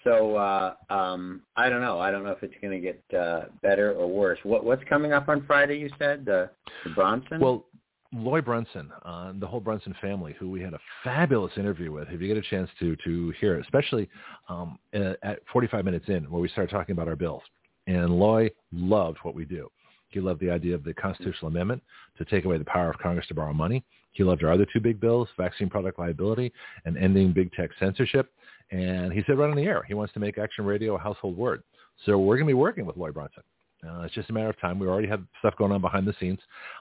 so 0.05 0.37
uh, 0.37 0.75
um, 0.91 1.43
I 1.57 1.69
don't 1.69 1.81
know. 1.81 1.99
I 2.01 2.11
don't 2.11 2.25
know 2.25 2.31
if 2.31 2.43
it's 2.43 2.55
going 2.61 2.73
to 2.73 2.81
get 2.81 3.19
uh, 3.19 3.47
better 3.63 3.93
or 3.93 4.07
worse. 4.07 4.39
What, 4.43 4.65
what's 4.65 4.83
coming 4.89 5.13
up 5.13 5.29
on 5.29 5.45
Friday? 5.47 5.79
You 5.79 5.91
said 5.99 6.25
the, 6.25 6.51
the 6.85 6.91
Bronson. 6.91 7.41
Well, 7.41 7.67
Loy 8.15 8.43
Brunson, 8.43 8.91
uh, 9.05 9.33
the 9.39 9.47
whole 9.47 9.61
Brunson 9.61 9.95
family, 10.01 10.37
who 10.39 10.51
we 10.51 10.61
had 10.61 10.75
a 10.75 10.81
fabulous 11.03 11.53
interview 11.57 11.93
with. 11.93 12.09
If 12.11 12.21
you 12.21 12.29
get 12.29 12.37
a 12.37 12.43
chance 12.43 12.69
to 12.81 12.95
to 13.05 13.33
hear, 13.41 13.57
it, 13.57 13.63
especially 13.63 14.09
um, 14.49 14.79
at 14.93 15.41
45 15.53 15.85
minutes 15.85 16.09
in, 16.09 16.25
where 16.31 16.41
we 16.41 16.49
started 16.49 16.71
talking 16.71 16.93
about 16.93 17.09
our 17.09 17.17
bills, 17.17 17.43
and 17.87 18.11
Loy 18.11 18.51
loved 18.73 19.19
what 19.23 19.35
we 19.35 19.45
do. 19.45 19.71
He 20.09 20.21
loved 20.21 20.41
the 20.41 20.51
idea 20.51 20.75
of 20.75 20.85
the 20.85 20.93
constitutional 20.93 21.49
amendment 21.49 21.83
to 22.19 22.25
take 22.27 22.45
away 22.45 22.59
the 22.59 22.65
power 22.67 22.91
of 22.91 22.99
Congress 22.99 23.27
to 23.29 23.35
borrow 23.35 23.55
money. 23.55 23.83
He 24.13 24.23
loved 24.23 24.45
our 24.45 24.53
other 24.53 24.67
two 24.71 24.81
big 24.81 25.01
bills, 25.01 25.29
vaccine 25.39 25.71
product 25.71 25.99
liability 25.99 26.53
and 26.85 26.99
ending 26.99 27.33
big 27.33 27.51
tech 27.53 27.71
censorship. 27.81 28.31
And 28.73 29.13
he 29.13 29.23
said 29.27 29.39
right 29.39 29.51
on 29.51 29.57
the 29.57 29.65
air, 29.65 29.85
he 29.87 29.95
wants 29.95 30.13
to 30.15 30.21
make 30.21 30.39
Action 30.39 30.65
Radio 30.65 30.97
a 30.97 30.99
household 30.99 31.37
word. 31.37 31.63
So 32.07 32.19
we're 32.19 32.37
going 32.37 32.47
to 32.47 32.51
be 32.51 32.55
working 32.55 32.87
with 32.87 32.97
Lloyd 32.97 33.15
Brunson. 33.15 33.43
Uh, 33.87 34.01
it's 34.03 34.15
just 34.15 34.31
a 34.31 34.33
matter 34.33 34.49
of 34.49 34.59
time. 34.61 34.79
We 34.79 34.87
already 34.87 35.09
have 35.09 35.23
stuff 35.41 35.55
going 35.57 35.73
on 35.73 35.81
behind 35.81 36.07
the 36.07 36.15
scenes, 36.19 36.39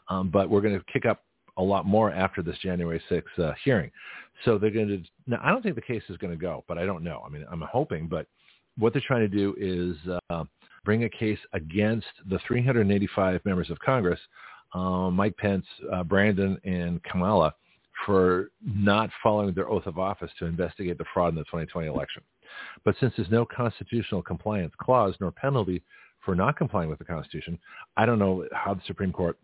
um, 0.08 0.30
but 0.30 0.50
we're 0.50 0.62
going 0.62 0.78
to 0.78 0.84
kick 0.92 1.06
up 1.06 1.24
a 1.58 1.64
lot 1.64 1.86
more 1.86 2.12
after 2.12 2.42
this 2.42 2.58
January 2.60 3.02
6th 3.10 3.40
uh, 3.40 3.54
hearing. 3.64 3.92
So 4.46 4.58
they're 4.58 4.72
going 4.72 4.88
to. 4.88 5.02
Now, 5.28 5.40
I 5.44 5.50
don't 5.50 5.62
think 5.62 5.76
the 5.76 5.82
case 5.82 6.04
is 6.10 6.18
going 6.18 6.32
to 6.32 6.40
go, 6.40 6.64
but 6.68 6.78
I 6.78 6.86
don't 6.86 7.04
know. 7.04 7.24
I 7.26 7.30
mean, 7.30 7.46
I'm 7.52 7.62
hoping, 7.62 8.08
but 8.08 8.28
what 8.78 8.94
they're 8.94 9.04
trying 9.06 9.30
to 9.30 9.36
do 9.36 9.56
is 9.60 9.98
uh, 10.30 10.46
bring 10.86 11.04
a 11.04 11.10
case 11.10 11.40
against 11.54 12.08
the 12.30 12.40
385 12.48 13.42
members 13.44 13.70
of 13.70 13.78
Congress, 13.80 14.20
uh, 14.74 15.10
Mike 15.10 15.36
Pence, 15.38 15.66
uh, 15.92 16.04
Brandon, 16.04 16.58
and 16.64 17.04
Kamala, 17.04 17.54
for 18.06 18.52
not 18.64 19.10
following 19.22 19.54
their 19.54 19.70
oath 19.70 19.86
of 19.86 19.98
office 19.98 20.32
to 20.40 20.46
investigate 20.46 20.98
the 20.98 21.06
fraud 21.14 21.30
in 21.30 21.36
the 21.36 21.44
2020 21.46 21.88
election. 21.88 22.24
But 22.84 22.96
since 23.00 23.14
there's 23.16 23.30
no 23.30 23.46
constitutional 23.46 24.22
compliance 24.22 24.74
clause 24.82 25.16
nor 25.20 25.32
penalty 25.32 25.84
for 26.24 26.36
not 26.36 26.58
complying 26.58 26.90
with 26.90 27.00
the 27.00 27.06
Constitution, 27.06 27.58
I 27.98 28.06
don't 28.06 28.20
know 28.20 28.46
how 28.54 28.74
the 28.74 28.82
Supreme 28.86 29.12
Court, 29.12 29.38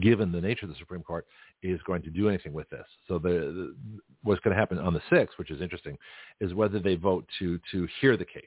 given 0.00 0.32
the 0.32 0.40
nature 0.40 0.66
of 0.66 0.70
the 0.70 0.78
Supreme 0.78 1.02
Court, 1.02 1.26
is 1.62 1.80
going 1.86 2.02
to 2.02 2.10
do 2.10 2.28
anything 2.28 2.52
with 2.52 2.68
this. 2.70 2.86
So 3.08 3.18
the, 3.18 3.28
the, 3.28 3.74
what's 4.22 4.40
going 4.40 4.54
to 4.54 4.60
happen 4.60 4.78
on 4.78 4.94
the 4.94 5.02
6th, 5.10 5.36
which 5.36 5.50
is 5.50 5.60
interesting, 5.60 5.96
is 6.40 6.54
whether 6.54 6.78
they 6.78 6.94
vote 6.94 7.26
to 7.38 7.58
to 7.72 7.88
hear 8.00 8.16
the 8.16 8.24
case. 8.24 8.44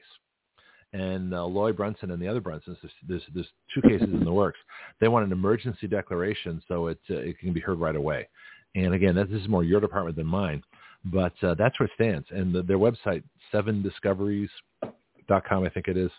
And 0.92 1.32
uh, 1.32 1.44
Lloyd 1.44 1.76
Brunson 1.76 2.10
and 2.10 2.20
the 2.20 2.26
other 2.26 2.40
Brunsons, 2.40 2.76
there's, 2.82 2.92
there's, 3.06 3.22
there's 3.32 3.48
two 3.72 3.80
cases 3.82 4.08
in 4.12 4.24
the 4.24 4.32
works. 4.32 4.58
They 5.00 5.06
want 5.06 5.24
an 5.24 5.30
emergency 5.30 5.86
declaration 5.86 6.60
so 6.66 6.88
it 6.88 6.98
uh, 7.10 7.14
it 7.14 7.38
can 7.38 7.52
be 7.52 7.60
heard 7.60 7.78
right 7.78 7.94
away. 7.96 8.28
And 8.74 8.94
again, 8.94 9.14
that, 9.16 9.30
this 9.30 9.40
is 9.40 9.48
more 9.48 9.64
your 9.64 9.80
department 9.80 10.16
than 10.16 10.26
mine, 10.26 10.62
but 11.04 11.32
uh, 11.42 11.54
that's 11.54 11.80
where 11.80 11.86
it 11.86 11.92
stands. 11.94 12.26
And 12.30 12.54
the, 12.54 12.62
their 12.62 12.78
website, 12.78 13.22
sevendiscoveries.com, 13.52 15.64
I 15.64 15.68
think 15.70 15.88
it 15.88 15.96
is. 15.96 16.10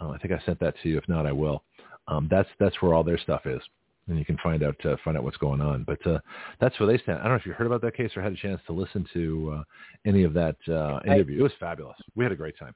Uh, 0.00 0.10
I 0.10 0.18
think 0.18 0.32
I 0.32 0.40
sent 0.46 0.60
that 0.60 0.74
to 0.82 0.88
you. 0.88 0.98
If 0.98 1.08
not, 1.08 1.26
I 1.26 1.32
will. 1.32 1.64
Um, 2.06 2.28
that's 2.30 2.48
that's 2.58 2.80
where 2.80 2.94
all 2.94 3.04
their 3.04 3.18
stuff 3.18 3.46
is, 3.46 3.60
and 4.06 4.18
you 4.18 4.24
can 4.24 4.38
find 4.42 4.62
out 4.62 4.76
uh, 4.84 4.96
find 5.04 5.16
out 5.16 5.24
what's 5.24 5.36
going 5.36 5.60
on. 5.60 5.84
But 5.84 6.04
uh, 6.06 6.20
that's 6.60 6.78
where 6.80 6.86
they 6.86 7.02
stand. 7.02 7.18
I 7.18 7.24
don't 7.24 7.32
know 7.32 7.36
if 7.36 7.46
you 7.46 7.52
heard 7.52 7.66
about 7.66 7.82
that 7.82 7.96
case 7.96 8.12
or 8.16 8.22
had 8.22 8.32
a 8.32 8.36
chance 8.36 8.60
to 8.66 8.72
listen 8.72 9.06
to 9.12 9.58
uh, 9.58 9.62
any 10.06 10.22
of 10.22 10.32
that 10.34 10.56
uh, 10.68 11.00
interview. 11.04 11.40
It 11.40 11.42
was 11.42 11.52
fabulous. 11.60 11.96
We 12.14 12.24
had 12.24 12.32
a 12.32 12.36
great 12.36 12.58
time. 12.58 12.74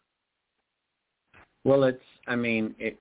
Well, 1.65 1.85
it's. 1.85 2.03
I 2.27 2.37
mean, 2.37 2.75
it, 2.79 2.99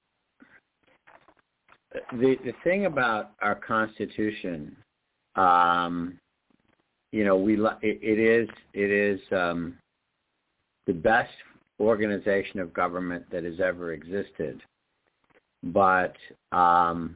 the 2.13 2.37
the 2.45 2.53
thing 2.63 2.85
about 2.85 3.31
our 3.41 3.55
Constitution 3.55 4.77
um, 5.35 6.19
you 7.11 7.25
know, 7.25 7.37
we 7.37 7.55
it, 7.81 7.99
it 8.01 8.19
is 8.19 8.49
it 8.73 8.91
is 8.91 9.19
um, 9.31 9.77
the 10.87 10.93
best 10.93 11.31
organization 11.79 12.59
of 12.59 12.73
government 12.73 13.25
that 13.31 13.43
has 13.43 13.59
ever 13.59 13.93
existed, 13.93 14.61
but 15.63 16.15
um, 16.51 17.15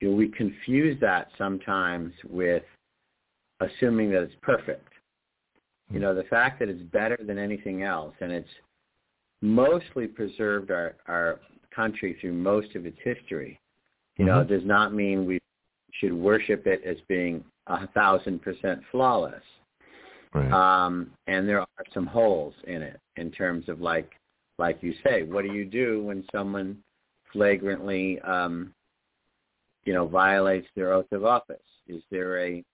you 0.00 0.10
know, 0.10 0.16
we 0.16 0.28
confuse 0.28 0.98
that 1.00 1.28
sometimes 1.38 2.12
with 2.28 2.64
assuming 3.60 4.10
that 4.10 4.22
it's 4.22 4.34
perfect. 4.42 4.88
You 5.90 6.00
know, 6.00 6.14
the 6.14 6.24
fact 6.24 6.58
that 6.58 6.68
it's 6.68 6.82
better 6.82 7.18
than 7.24 7.38
anything 7.38 7.82
else, 7.82 8.14
and 8.20 8.32
it's 8.32 8.48
mostly 9.42 10.06
preserved 10.06 10.70
our 10.70 10.94
our 11.06 11.40
country 11.74 12.16
through 12.20 12.32
most 12.32 12.74
of 12.74 12.86
its 12.86 12.98
history. 13.04 13.60
You 14.16 14.24
know, 14.24 14.40
mm-hmm. 14.40 14.52
does 14.52 14.64
not 14.64 14.94
mean 14.94 15.26
we 15.26 15.38
should 16.00 16.12
worship 16.12 16.66
it 16.66 16.82
as 16.84 16.96
being 17.08 17.44
a 17.66 17.86
thousand 17.88 18.42
percent 18.42 18.80
flawless. 18.90 19.42
Right. 20.32 20.50
Um, 20.52 21.12
and 21.26 21.48
there 21.48 21.60
are 21.60 21.66
some 21.92 22.06
holes 22.06 22.54
in 22.64 22.82
it 22.82 23.00
in 23.16 23.30
terms 23.30 23.68
of 23.68 23.80
like, 23.80 24.10
like 24.58 24.78
you 24.82 24.94
say, 25.04 25.22
what 25.22 25.44
do 25.44 25.52
you 25.52 25.64
do 25.64 26.02
when 26.02 26.24
someone 26.32 26.78
flagrantly, 27.32 28.20
um, 28.20 28.72
you 29.84 29.92
know, 29.92 30.06
violates 30.06 30.66
their 30.74 30.92
oath 30.92 31.10
of 31.12 31.24
office? 31.24 31.56
Is 31.86 32.02
there 32.10 32.40
a, 32.40 32.64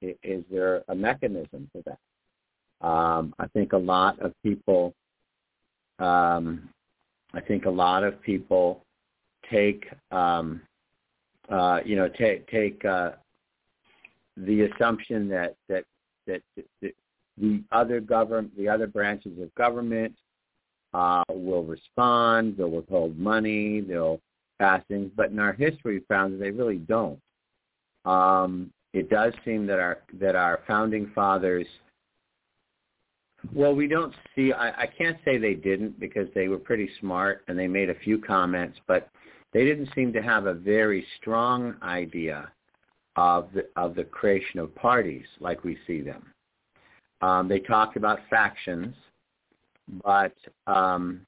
is 0.00 0.44
there 0.50 0.82
a 0.88 0.94
mechanism 0.94 1.68
for 1.72 1.82
that? 1.86 2.86
Um, 2.86 3.34
I 3.38 3.46
think 3.48 3.72
a 3.72 3.78
lot 3.78 4.18
of 4.20 4.32
people, 4.42 4.94
um, 5.98 6.68
I 7.32 7.40
think 7.40 7.64
a 7.66 7.70
lot 7.70 8.04
of 8.04 8.20
people 8.22 8.84
take 9.50 9.86
um, 10.10 10.62
uh, 11.48 11.80
you 11.84 11.96
know, 11.96 12.08
take 12.08 12.46
take 12.48 12.84
uh, 12.84 13.12
the 14.36 14.62
assumption 14.62 15.28
that 15.28 15.56
that 15.68 15.84
that, 16.26 16.42
that 16.82 16.94
the 17.38 17.62
other 17.72 18.00
government, 18.00 18.56
the 18.56 18.68
other 18.68 18.86
branches 18.86 19.32
of 19.40 19.54
government 19.54 20.14
uh, 20.92 21.24
will 21.28 21.64
respond, 21.64 22.56
they'll 22.56 22.70
withhold 22.70 23.18
money, 23.18 23.80
they'll 23.80 24.20
pass 24.58 24.82
things, 24.88 25.10
but 25.16 25.30
in 25.30 25.38
our 25.38 25.52
history, 25.52 25.98
we 25.98 26.04
found 26.08 26.32
that 26.32 26.38
they 26.38 26.50
really 26.50 26.78
don't. 26.78 27.18
Um, 28.04 28.70
it 28.92 29.10
does 29.10 29.32
seem 29.44 29.66
that 29.66 29.80
our 29.80 29.98
that 30.20 30.36
our 30.36 30.60
founding 30.66 31.10
fathers 31.14 31.66
well, 33.52 33.74
we 33.74 33.86
don't 33.86 34.14
see. 34.34 34.52
I, 34.52 34.82
I 34.82 34.86
can't 34.86 35.18
say 35.24 35.36
they 35.36 35.54
didn't 35.54 36.00
because 36.00 36.28
they 36.34 36.48
were 36.48 36.58
pretty 36.58 36.88
smart 37.00 37.44
and 37.48 37.58
they 37.58 37.68
made 37.68 37.90
a 37.90 37.94
few 37.94 38.18
comments, 38.18 38.78
but 38.86 39.10
they 39.54 39.64
didn't 39.64 39.88
seem 39.94 40.12
to 40.12 40.20
have 40.20 40.46
a 40.46 40.52
very 40.52 41.06
strong 41.16 41.76
idea 41.82 42.50
of 43.16 43.48
the, 43.54 43.66
of 43.76 43.94
the 43.94 44.04
creation 44.04 44.58
of 44.58 44.74
parties 44.74 45.24
like 45.40 45.62
we 45.64 45.78
see 45.86 46.00
them. 46.00 46.26
Um, 47.22 47.48
they 47.48 47.60
talked 47.60 47.96
about 47.96 48.18
factions, 48.28 48.94
but 50.02 50.34
um, 50.66 51.20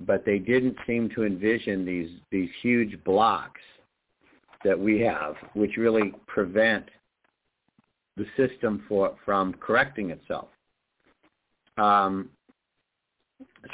but 0.00 0.24
they 0.24 0.38
didn't 0.38 0.76
seem 0.86 1.08
to 1.10 1.24
envision 1.24 1.84
these 1.84 2.10
these 2.30 2.50
huge 2.60 3.02
blocks 3.04 3.60
that 4.64 4.78
we 4.78 5.00
have, 5.00 5.36
which 5.54 5.76
really 5.76 6.12
prevent 6.26 6.84
the 8.16 8.26
system 8.36 8.84
for 8.88 9.16
from 9.24 9.54
correcting 9.54 10.10
itself. 10.10 10.48
Um, 11.76 12.30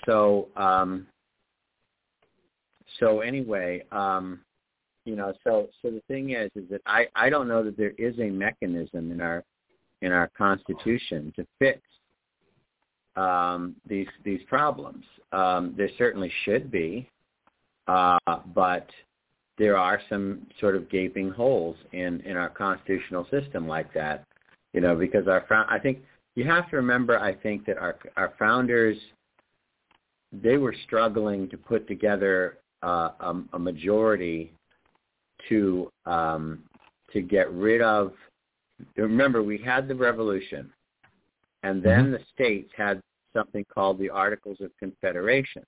so 0.05 0.49
um, 0.57 1.07
so 3.01 3.21
anyway, 3.21 3.85
um, 3.93 4.41
you 5.05 5.17
know, 5.17 5.33
so 5.45 5.69
so 5.83 5.91
the 5.91 6.03
thing 6.09 6.31
is, 6.31 6.51
is 6.55 6.69
that 6.71 6.81
I 6.87 7.07
I 7.15 7.29
don't 7.29 7.49
know 7.49 7.63
that 7.63 7.77
there 7.77 7.93
is 7.99 8.19
a 8.19 8.31
mechanism 8.31 9.11
in 9.11 9.21
our 9.21 9.45
in 10.03 10.13
our 10.13 10.29
constitution 10.37 11.33
to 11.37 11.47
fix 11.59 11.81
um, 13.17 13.77
these 13.87 14.07
these 14.25 14.41
problems. 14.49 15.05
Um, 15.33 15.75
there 15.77 15.91
certainly 15.99 16.33
should 16.45 16.71
be, 16.71 17.09
uh, 17.87 18.19
but 18.55 18.89
there 19.59 19.77
are 19.77 20.01
some 20.09 20.47
sort 20.61 20.75
of 20.77 20.91
gaping 20.91 21.31
holes 21.31 21.77
in 21.93 22.21
in 22.21 22.37
our 22.37 22.49
constitutional 22.49 23.27
system 23.31 23.69
like 23.69 23.93
that. 23.95 24.25
You 24.73 24.81
know, 24.81 24.97
because 24.97 25.29
our 25.29 25.45
I 25.69 25.79
think 25.79 25.99
you 26.35 26.45
have 26.45 26.69
to 26.71 26.77
remember. 26.77 27.19
I 27.19 27.35
think 27.35 27.67
that 27.67 27.79
our 27.79 27.97
our 28.17 28.33
founders 28.39 28.97
they 30.43 30.57
were 30.57 30.75
struggling 30.85 31.49
to 31.49 31.57
put 31.57 31.87
together 31.87 32.59
uh, 32.85 33.11
a, 33.21 33.43
a 33.55 33.59
majority 33.59 34.53
to 35.49 35.91
um, 36.07 36.63
to 37.13 37.23
get 37.23 37.51
rid 37.53 37.81
of. 37.81 38.13
Remember, 38.97 39.43
we 39.43 39.59
had 39.59 39.89
the 39.89 39.95
revolution, 39.95 40.71
and 41.63 41.83
then 41.83 42.05
mm-hmm. 42.05 42.13
the 42.13 42.21
states 42.35 42.71
had 42.77 43.01
something 43.35 43.65
called 43.73 43.99
the 43.99 44.11
Articles 44.11 44.59
of 44.61 44.71
Confederation. 44.79 45.63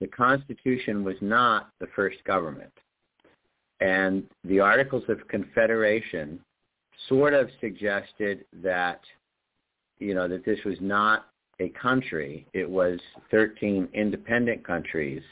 The 0.00 0.06
Constitution 0.08 1.02
was 1.02 1.16
not 1.20 1.70
the 1.80 1.86
first 1.96 2.22
government, 2.24 2.72
and 3.80 4.22
the 4.44 4.60
Articles 4.60 5.04
of 5.08 5.26
Confederation 5.28 6.38
sort 7.08 7.34
of 7.34 7.48
suggested 7.60 8.44
that 8.62 9.00
you 9.98 10.14
know 10.14 10.28
that 10.28 10.44
this 10.44 10.58
was 10.64 10.76
not 10.80 11.26
a 11.58 11.70
country; 11.70 12.46
it 12.52 12.68
was 12.68 13.00
13 13.30 13.88
independent 13.94 14.64
countries 14.64 15.22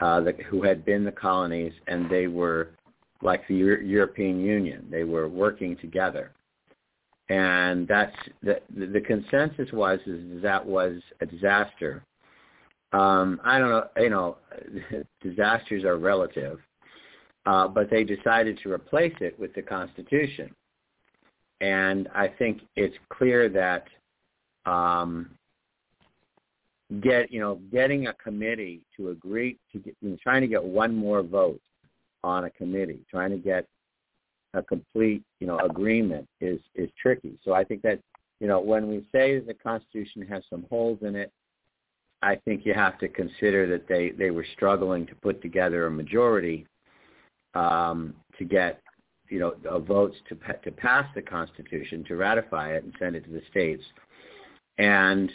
uh, 0.00 0.20
the, 0.20 0.32
who 0.48 0.62
had 0.62 0.84
been 0.84 1.04
the 1.04 1.12
colonies, 1.12 1.72
and 1.86 2.10
they 2.10 2.26
were 2.26 2.70
like 3.22 3.46
the 3.48 3.54
Euro- 3.56 3.82
European 3.82 4.40
Union. 4.40 4.86
They 4.90 5.04
were 5.04 5.28
working 5.28 5.76
together, 5.76 6.32
and 7.28 7.86
that's 7.88 8.16
the 8.42 8.60
the 8.76 9.00
consensus 9.00 9.72
was 9.72 9.98
is 10.06 10.42
that 10.42 10.64
was 10.64 11.00
a 11.20 11.26
disaster. 11.26 12.04
Um, 12.92 13.40
I 13.44 13.58
don't 13.58 13.68
know, 13.68 13.86
you 13.98 14.08
know, 14.08 14.36
disasters 15.22 15.84
are 15.84 15.98
relative, 15.98 16.58
uh, 17.44 17.68
but 17.68 17.90
they 17.90 18.02
decided 18.02 18.58
to 18.62 18.72
replace 18.72 19.14
it 19.20 19.38
with 19.38 19.54
the 19.54 19.62
Constitution, 19.62 20.54
and 21.60 22.08
I 22.14 22.28
think 22.28 22.62
it's 22.76 22.96
clear 23.10 23.48
that 23.48 23.84
um, 24.64 25.30
get 27.00 27.30
you 27.30 27.40
know 27.40 27.60
getting 27.70 28.06
a 28.06 28.14
committee 28.14 28.80
to 28.96 29.10
agree 29.10 29.58
to 29.72 29.78
get, 29.78 29.96
you 30.00 30.10
know, 30.10 30.16
trying 30.22 30.40
to 30.40 30.48
get 30.48 30.62
one 30.62 30.94
more 30.94 31.22
vote 31.22 31.60
on 32.24 32.44
a 32.44 32.50
committee, 32.50 33.00
trying 33.10 33.30
to 33.30 33.36
get 33.36 33.66
a 34.54 34.62
complete 34.62 35.22
you 35.40 35.46
know 35.46 35.58
agreement 35.58 36.26
is 36.40 36.60
is 36.74 36.90
tricky. 37.00 37.38
So 37.44 37.52
I 37.52 37.64
think 37.64 37.82
that 37.82 38.00
you 38.40 38.46
know 38.46 38.60
when 38.60 38.88
we 38.88 39.04
say 39.12 39.38
the 39.38 39.54
Constitution 39.54 40.26
has 40.28 40.42
some 40.48 40.66
holes 40.70 40.98
in 41.02 41.14
it, 41.14 41.30
I 42.22 42.36
think 42.44 42.64
you 42.64 42.74
have 42.74 42.98
to 43.00 43.08
consider 43.08 43.66
that 43.68 43.86
they 43.86 44.10
they 44.10 44.30
were 44.30 44.46
struggling 44.54 45.06
to 45.06 45.14
put 45.16 45.42
together 45.42 45.86
a 45.86 45.90
majority 45.90 46.66
um, 47.54 48.14
to 48.38 48.44
get 48.44 48.80
you 49.28 49.38
know 49.38 49.54
votes 49.86 50.16
to 50.28 50.36
to 50.64 50.70
pass 50.70 51.06
the 51.14 51.22
Constitution 51.22 52.04
to 52.04 52.16
ratify 52.16 52.72
it 52.72 52.84
and 52.84 52.94
send 52.98 53.14
it 53.14 53.24
to 53.24 53.30
the 53.30 53.42
states, 53.50 53.84
and 54.78 55.30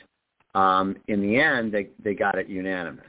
um, 0.56 0.96
in 1.08 1.22
the 1.22 1.38
end, 1.38 1.74
they, 1.74 1.90
they 2.04 2.14
got 2.14 2.38
it 2.38 2.48
unanimous. 2.48 3.06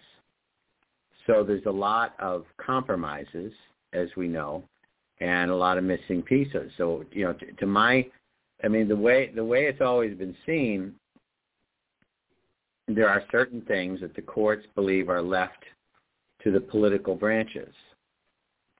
So 1.27 1.43
there's 1.43 1.67
a 1.67 1.71
lot 1.71 2.15
of 2.19 2.45
compromises, 2.59 3.53
as 3.93 4.09
we 4.17 4.29
know, 4.29 4.65
and 5.21 5.51
a 5.51 5.57
lot 5.57 5.79
of 5.79 5.85
missing 5.85 6.23
pieces. 6.23 6.71
So 6.77 7.05
you 7.13 7.25
know, 7.25 7.33
to, 7.35 7.53
to 7.53 7.67
my, 7.67 8.07
I 8.63 8.69
mean, 8.69 8.89
the 8.89 8.97
way 8.97 9.31
the 9.35 9.45
way 9.45 9.65
it's 9.65 9.81
always 9.81 10.17
been 10.17 10.37
seen, 10.45 10.95
there 12.89 13.09
are 13.09 13.23
certain 13.33 13.63
things 13.63 14.01
that 14.01 14.15
the 14.15 14.23
courts 14.23 14.67
believe 14.75 15.09
are 15.09 15.23
left 15.23 15.65
to 16.43 16.51
the 16.51 16.61
political 16.61 17.15
branches. 17.15 17.73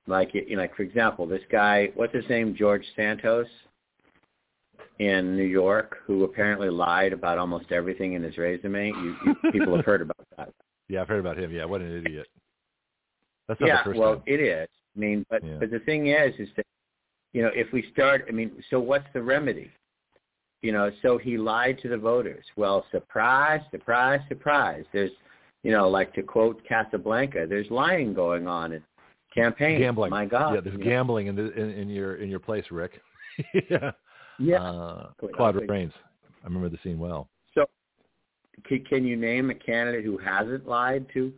Like, 0.07 0.35
you 0.35 0.55
know, 0.55 0.61
like 0.61 0.75
for 0.75 0.83
example, 0.83 1.25
this 1.25 1.41
guy, 1.51 1.89
what's 1.95 2.13
his 2.13 2.29
name, 2.29 2.55
George 2.55 2.85
Santos 2.95 3.47
in 4.99 5.35
New 5.35 5.43
York 5.43 5.97
who 6.05 6.23
apparently 6.23 6.69
lied 6.69 7.13
about 7.13 7.37
almost 7.37 7.71
everything 7.71 8.13
in 8.13 8.23
his 8.23 8.37
resume. 8.37 8.87
You, 8.87 9.15
you 9.25 9.51
people 9.51 9.75
have 9.75 9.85
heard 9.85 10.01
about 10.01 10.25
that. 10.37 10.49
Yeah, 10.87 11.01
I've 11.01 11.07
heard 11.07 11.19
about 11.19 11.39
him. 11.39 11.51
Yeah, 11.51 11.65
what 11.65 11.81
an 11.81 11.91
idiot. 11.91 12.27
That's 13.47 13.59
not 13.59 13.65
yeah, 13.67 13.77
the 13.77 13.83
first 13.85 13.99
well, 13.99 14.13
time. 14.17 14.23
it 14.27 14.39
is. 14.39 14.67
I 14.95 14.99
mean, 14.99 15.25
but 15.31 15.43
yeah. 15.43 15.57
but 15.59 15.71
the 15.71 15.79
thing 15.79 16.09
is, 16.09 16.31
is 16.37 16.47
that 16.57 16.65
you 17.33 17.41
know, 17.41 17.49
if 17.53 17.73
we 17.73 17.83
start, 17.91 18.25
I 18.29 18.31
mean, 18.31 18.51
so 18.69 18.79
what's 18.79 19.07
the 19.13 19.21
remedy? 19.21 19.69
You 20.61 20.71
know, 20.71 20.89
so 21.01 21.17
he 21.17 21.37
lied 21.37 21.79
to 21.81 21.89
the 21.89 21.97
voters. 21.97 22.45
Well, 22.55 22.85
surprise, 22.91 23.61
surprise, 23.71 24.21
surprise. 24.29 24.85
There's, 24.93 25.11
you 25.63 25.71
know, 25.71 25.89
like 25.89 26.13
to 26.13 26.21
quote 26.21 26.61
Casablanca, 26.65 27.45
there's 27.49 27.69
lying 27.69 28.13
going 28.13 28.47
on 28.47 28.71
in 28.71 28.83
campaigns. 29.33 29.81
Gambling. 29.81 30.11
My 30.11 30.25
God. 30.25 30.55
Yeah, 30.55 30.61
there's 30.61 30.77
gambling 30.81 31.27
in, 31.27 31.35
the, 31.35 31.51
in 31.53 31.71
in 31.71 31.89
your 31.89 32.15
in 32.15 32.29
your 32.29 32.39
place, 32.39 32.65
Rick. 32.71 33.01
yeah. 33.69 33.91
Yeah. 34.39 34.61
Uh, 34.61 35.09
Claude 35.35 35.69
Rains. 35.69 35.93
I 36.43 36.47
remember 36.47 36.69
the 36.69 36.79
scene 36.83 36.99
well. 36.99 37.29
So, 37.53 37.65
can, 38.65 38.83
can 38.85 39.05
you 39.05 39.15
name 39.15 39.49
a 39.49 39.55
candidate 39.55 40.05
who 40.05 40.17
hasn't 40.17 40.67
lied 40.67 41.07
to 41.13 41.33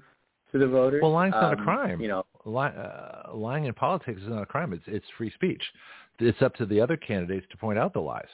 to 0.51 0.57
the 0.57 0.67
voters? 0.67 1.01
Well, 1.01 1.11
lying's 1.11 1.33
not 1.33 1.53
um, 1.53 1.59
a 1.59 1.63
crime. 1.63 2.01
You 2.01 2.09
know, 2.09 2.25
Ly, 2.45 2.69
uh, 2.69 3.31
lying 3.33 3.65
in 3.65 3.73
politics 3.73 4.21
is 4.21 4.27
not 4.27 4.43
a 4.43 4.45
crime. 4.45 4.73
It's 4.73 4.83
it's 4.87 5.05
free 5.17 5.31
speech. 5.31 5.63
It's 6.19 6.41
up 6.41 6.55
to 6.55 6.65
the 6.65 6.81
other 6.81 6.97
candidates 6.97 7.45
to 7.51 7.57
point 7.57 7.77
out 7.77 7.93
the 7.93 7.99
lies 7.99 8.27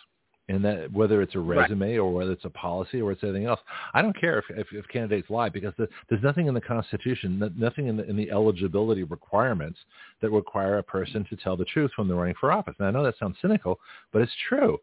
and 0.49 0.63
that 0.63 0.91
whether 0.91 1.21
it's 1.21 1.35
a 1.35 1.39
resume 1.39 1.91
right. 1.91 1.99
or 1.99 2.13
whether 2.13 2.31
it's 2.31 2.45
a 2.45 2.49
policy 2.49 3.01
or 3.01 3.11
it's 3.11 3.23
anything 3.23 3.45
else. 3.45 3.59
I 3.93 4.01
don't 4.01 4.19
care 4.19 4.39
if, 4.39 4.45
if, 4.49 4.67
if 4.73 4.87
candidates 4.89 5.29
lie 5.29 5.49
because 5.49 5.73
the, 5.77 5.87
there's 6.09 6.23
nothing 6.23 6.47
in 6.47 6.53
the 6.53 6.61
Constitution, 6.61 7.51
nothing 7.55 7.87
in 7.87 7.97
the, 7.97 8.09
in 8.09 8.17
the 8.17 8.29
eligibility 8.29 9.03
requirements 9.03 9.79
that 10.21 10.31
require 10.31 10.79
a 10.79 10.83
person 10.83 11.25
to 11.29 11.37
tell 11.37 11.55
the 11.55 11.65
truth 11.65 11.91
when 11.95 12.07
they're 12.07 12.17
running 12.17 12.35
for 12.39 12.51
office. 12.51 12.75
And 12.79 12.87
I 12.87 12.91
know 12.91 13.03
that 13.03 13.17
sounds 13.17 13.37
cynical, 13.41 13.79
but 14.11 14.21
it's 14.21 14.33
true. 14.49 14.77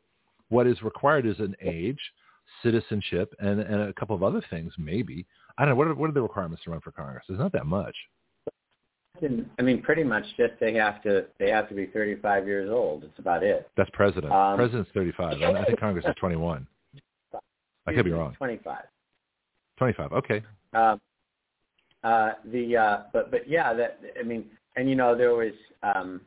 What 0.48 0.66
is 0.66 0.82
required 0.82 1.26
is 1.26 1.38
an 1.38 1.54
age, 1.62 2.00
citizenship, 2.62 3.34
and, 3.38 3.60
and 3.60 3.82
a 3.82 3.92
couple 3.92 4.16
of 4.16 4.22
other 4.22 4.42
things, 4.50 4.72
maybe. 4.78 5.26
I 5.58 5.64
don't 5.64 5.74
know. 5.74 5.76
What 5.76 5.88
are, 5.88 5.94
what 5.94 6.10
are 6.10 6.14
the 6.14 6.22
requirements 6.22 6.64
to 6.64 6.70
run 6.70 6.80
for 6.80 6.90
Congress? 6.90 7.24
There's 7.28 7.38
not 7.38 7.52
that 7.52 7.66
much. 7.66 7.94
I 9.59 9.62
mean, 9.62 9.82
pretty 9.82 10.05
much 10.05 10.24
just 10.36 10.55
they 10.60 10.74
have 10.74 11.02
to 11.02 11.26
they 11.38 11.51
have 11.51 11.68
to 11.68 11.74
be 11.74 11.86
35 11.86 12.47
years 12.47 12.70
old. 12.70 13.05
It's 13.05 13.18
about 13.18 13.42
it. 13.42 13.68
That's 13.76 13.90
president. 13.92 14.32
Um, 14.32 14.56
President's 14.56 14.90
35. 14.94 15.42
I 15.42 15.64
think 15.64 15.80
Congress 15.80 16.05
is 16.06 16.14
21. 16.18 16.66
I 17.86 17.92
could 17.92 18.05
be 18.05 18.12
wrong. 18.12 18.34
25. 18.34 18.78
25. 19.78 20.12
Okay. 20.12 20.42
Um, 20.74 21.01
uh, 22.02 22.32
the 22.52 22.76
uh, 22.76 22.98
but 23.12 23.30
but 23.30 23.48
yeah, 23.48 23.74
that 23.74 24.01
I 24.18 24.22
mean, 24.22 24.47
and 24.76 24.88
you 24.88 24.97
know 24.97 25.16
there 25.16 25.34
was 25.34 25.52
um, 25.82 26.20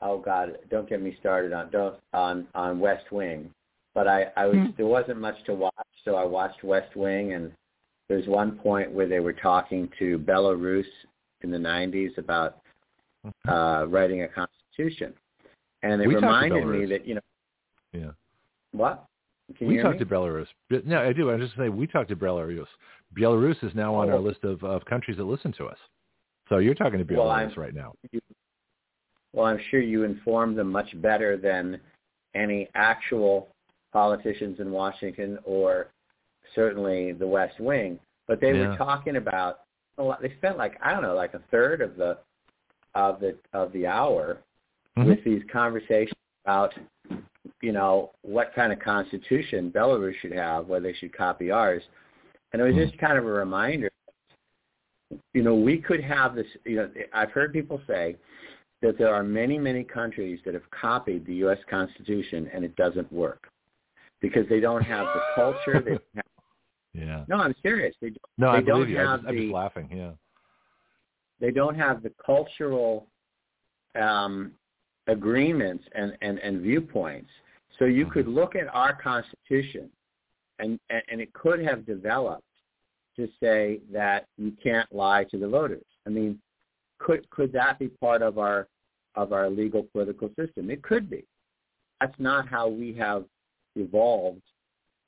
oh 0.00 0.18
God, 0.18 0.58
don't 0.70 0.88
get 0.88 1.02
me 1.02 1.16
started 1.18 1.52
on 1.52 1.70
don't 1.70 1.96
on 2.12 2.46
on 2.54 2.78
West 2.78 3.10
Wing, 3.10 3.50
but 3.94 4.06
I 4.06 4.26
I 4.36 4.46
was 4.46 4.56
mm-hmm. 4.56 4.70
there 4.76 4.86
wasn't 4.86 5.20
much 5.20 5.36
to 5.46 5.54
watch, 5.54 5.74
so 6.04 6.14
I 6.14 6.24
watched 6.24 6.62
West 6.62 6.94
Wing, 6.94 7.32
and 7.32 7.50
there's 8.08 8.26
one 8.28 8.52
point 8.52 8.92
where 8.92 9.08
they 9.08 9.20
were 9.20 9.32
talking 9.32 9.88
to 9.98 10.18
Belarus 10.18 10.84
in 11.44 11.50
the 11.50 11.58
90s 11.58 12.18
about 12.18 12.58
mm-hmm. 13.24 13.48
uh, 13.48 13.84
writing 13.84 14.22
a 14.22 14.28
constitution. 14.28 15.14
And 15.82 16.02
it 16.02 16.08
we 16.08 16.16
reminded 16.16 16.66
me 16.66 16.86
that, 16.86 17.06
you 17.06 17.14
know. 17.14 17.20
Yeah. 17.92 18.10
What? 18.72 19.04
Can 19.56 19.68
we 19.68 19.80
talked 19.80 20.00
me? 20.00 20.04
to 20.04 20.06
Belarus. 20.06 20.46
No, 20.84 21.00
I 21.00 21.12
do. 21.12 21.30
I 21.30 21.34
was 21.34 21.44
just 21.46 21.56
saying 21.56 21.76
we 21.76 21.86
talked 21.86 22.08
to 22.08 22.16
Belarus. 22.16 22.66
Belarus 23.16 23.62
is 23.62 23.74
now 23.74 23.94
on 23.94 24.10
oh. 24.10 24.14
our 24.14 24.18
list 24.18 24.42
of, 24.42 24.64
of 24.64 24.84
countries 24.86 25.18
that 25.18 25.24
listen 25.24 25.52
to 25.58 25.66
us. 25.66 25.76
So 26.48 26.58
you're 26.58 26.74
talking 26.74 26.98
to 26.98 27.04
Belarus 27.04 27.56
well, 27.56 27.64
right 27.64 27.74
now. 27.74 27.92
well, 29.32 29.46
I'm 29.46 29.60
sure 29.70 29.80
you 29.80 30.04
inform 30.04 30.56
them 30.56 30.72
much 30.72 30.88
better 31.00 31.36
than 31.36 31.80
any 32.34 32.68
actual 32.74 33.48
politicians 33.92 34.58
in 34.58 34.70
Washington 34.70 35.38
or 35.44 35.88
certainly 36.54 37.12
the 37.12 37.26
West 37.26 37.60
Wing. 37.60 37.98
But 38.26 38.40
they 38.40 38.52
yeah. 38.52 38.70
were 38.70 38.76
talking 38.76 39.16
about 39.16 39.60
a 39.98 40.02
lot. 40.02 40.22
They 40.22 40.32
spent 40.38 40.56
like 40.56 40.78
I 40.82 40.92
don't 40.92 41.02
know, 41.02 41.14
like 41.14 41.34
a 41.34 41.40
third 41.50 41.80
of 41.80 41.96
the 41.96 42.18
of 42.94 43.20
the 43.20 43.36
of 43.52 43.72
the 43.72 43.86
hour 43.86 44.38
mm-hmm. 44.96 45.08
with 45.08 45.24
these 45.24 45.42
conversations 45.52 46.12
about 46.44 46.74
you 47.60 47.72
know 47.72 48.12
what 48.22 48.52
kind 48.54 48.72
of 48.72 48.78
constitution 48.80 49.70
Belarus 49.70 50.14
should 50.20 50.32
have, 50.32 50.66
whether 50.66 50.84
they 50.84 50.94
should 50.94 51.16
copy 51.16 51.50
ours, 51.50 51.82
and 52.52 52.60
it 52.60 52.64
was 52.64 52.74
mm-hmm. 52.74 52.88
just 52.90 52.98
kind 52.98 53.18
of 53.18 53.24
a 53.24 53.28
reminder. 53.28 53.90
You 55.32 55.42
know, 55.42 55.54
we 55.54 55.78
could 55.78 56.02
have 56.02 56.34
this. 56.34 56.46
You 56.64 56.76
know, 56.76 56.90
I've 57.12 57.30
heard 57.30 57.52
people 57.52 57.80
say 57.86 58.16
that 58.84 58.98
there 58.98 59.12
are 59.14 59.22
many, 59.22 59.58
many 59.58 59.82
countries 59.82 60.40
that 60.44 60.54
have 60.54 60.70
copied 60.70 61.26
the 61.26 61.34
U.S. 61.36 61.58
Constitution 61.70 62.50
and 62.52 62.64
it 62.64 62.76
doesn't 62.76 63.10
work 63.10 63.48
because 64.20 64.46
they 64.50 64.60
don't 64.60 64.82
have 64.82 65.06
the 65.06 65.20
culture. 65.34 65.82
They 65.82 65.92
have, 66.16 66.24
yeah. 66.94 67.24
No, 67.28 67.36
I'm 67.36 67.54
serious. 67.62 67.94
They, 68.00 68.12
no, 68.38 68.52
they 68.52 68.58
I 68.58 68.60
don't 68.60 68.80
believe 68.80 68.90
you. 68.90 68.98
have 68.98 69.08
I'm 69.08 69.16
just, 69.16 69.24
the, 69.24 69.30
I'm 69.30 69.38
just 69.42 69.52
laughing. 69.54 69.88
Yeah. 69.92 70.10
They 71.40 71.50
don't 71.50 71.76
have 71.76 72.02
the 72.02 72.12
cultural 72.24 73.06
um, 74.00 74.52
agreements 75.08 75.84
and, 75.94 76.16
and, 76.22 76.38
and 76.38 76.60
viewpoints. 76.60 77.30
So 77.78 77.84
you 77.84 78.04
mm-hmm. 78.04 78.12
could 78.12 78.28
look 78.28 78.54
at 78.54 78.72
our 78.72 78.94
Constitution, 78.94 79.90
and, 80.58 80.78
and 80.90 81.20
it 81.20 81.32
could 81.32 81.60
have 81.60 81.84
developed 81.84 82.44
to 83.16 83.28
say 83.42 83.80
that 83.92 84.26
you 84.36 84.52
can't 84.62 84.92
lie 84.92 85.24
to 85.30 85.38
the 85.38 85.48
voters. 85.48 85.84
I 86.06 86.10
mean, 86.10 86.38
could 86.98 87.28
could 87.30 87.52
that 87.52 87.78
be 87.78 87.88
part 87.88 88.22
of 88.22 88.38
our 88.38 88.68
of 89.14 89.32
our 89.32 89.50
legal 89.50 89.82
political 89.92 90.28
system? 90.38 90.70
It 90.70 90.82
could 90.82 91.10
be. 91.10 91.24
That's 92.00 92.14
not 92.18 92.48
how 92.48 92.68
we 92.68 92.94
have 92.94 93.24
evolved 93.76 94.42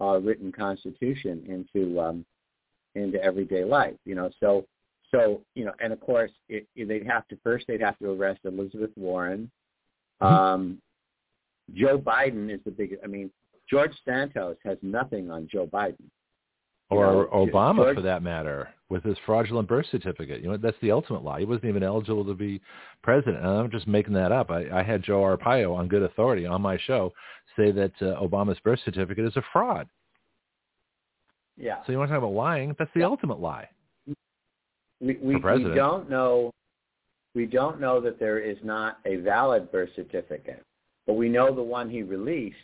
our 0.00 0.20
written 0.20 0.52
constitution 0.52 1.42
into 1.48 2.00
um, 2.00 2.24
into 2.94 3.22
everyday 3.22 3.64
life. 3.64 3.96
You 4.04 4.14
know, 4.14 4.30
so 4.40 4.66
so 5.10 5.42
you 5.54 5.64
know, 5.64 5.72
and 5.80 5.92
of 5.92 6.00
course, 6.00 6.30
it, 6.48 6.66
it, 6.74 6.88
they'd 6.88 7.06
have 7.06 7.26
to 7.28 7.38
first 7.42 7.66
they'd 7.66 7.80
have 7.80 7.98
to 7.98 8.10
arrest 8.10 8.40
Elizabeth 8.44 8.90
Warren. 8.96 9.50
Mm-hmm. 10.22 10.34
Um, 10.34 10.78
Joe 11.74 11.98
Biden 11.98 12.52
is 12.52 12.60
the 12.64 12.70
biggest. 12.70 13.02
I 13.04 13.06
mean, 13.06 13.30
George 13.68 13.92
Santos 14.04 14.56
has 14.64 14.78
nothing 14.82 15.30
on 15.30 15.48
Joe 15.50 15.66
Biden. 15.66 16.04
Or 16.88 17.28
know, 17.32 17.46
Obama, 17.46 17.76
George, 17.76 17.96
for 17.96 18.02
that 18.02 18.22
matter, 18.22 18.68
with 18.88 19.02
his 19.02 19.16
fraudulent 19.26 19.68
birth 19.68 19.86
certificate. 19.90 20.40
You 20.40 20.50
know, 20.50 20.56
that's 20.56 20.76
the 20.80 20.92
ultimate 20.92 21.24
lie. 21.24 21.40
He 21.40 21.44
wasn't 21.44 21.66
even 21.66 21.82
eligible 21.82 22.24
to 22.24 22.34
be 22.34 22.60
president. 23.02 23.38
And 23.38 23.46
I'm 23.46 23.70
just 23.70 23.88
making 23.88 24.14
that 24.14 24.30
up. 24.30 24.50
I, 24.50 24.68
I 24.70 24.82
had 24.82 25.02
Joe 25.02 25.20
Arpaio 25.22 25.74
on 25.74 25.88
good 25.88 26.02
authority 26.02 26.46
on 26.46 26.62
my 26.62 26.78
show 26.86 27.12
say 27.56 27.72
that 27.72 27.92
uh, 28.00 28.20
Obama's 28.20 28.58
birth 28.60 28.78
certificate 28.84 29.24
is 29.24 29.36
a 29.36 29.42
fraud. 29.52 29.88
Yeah. 31.56 31.78
So 31.86 31.92
you 31.92 31.98
want 31.98 32.10
to 32.10 32.14
talk 32.14 32.22
about 32.22 32.34
lying? 32.34 32.76
That's 32.78 32.90
the 32.94 33.00
yeah. 33.00 33.06
ultimate 33.06 33.40
lie. 33.40 33.68
We, 35.00 35.16
we, 35.20 35.36
we 35.36 35.74
don't 35.74 36.08
know. 36.08 36.52
We 37.34 37.46
don't 37.46 37.80
know 37.80 38.00
that 38.00 38.18
there 38.18 38.38
is 38.38 38.56
not 38.62 38.98
a 39.04 39.16
valid 39.16 39.70
birth 39.70 39.90
certificate, 39.94 40.62
but 41.06 41.14
we 41.14 41.28
know 41.28 41.54
the 41.54 41.62
one 41.62 41.90
he 41.90 42.02
released 42.02 42.56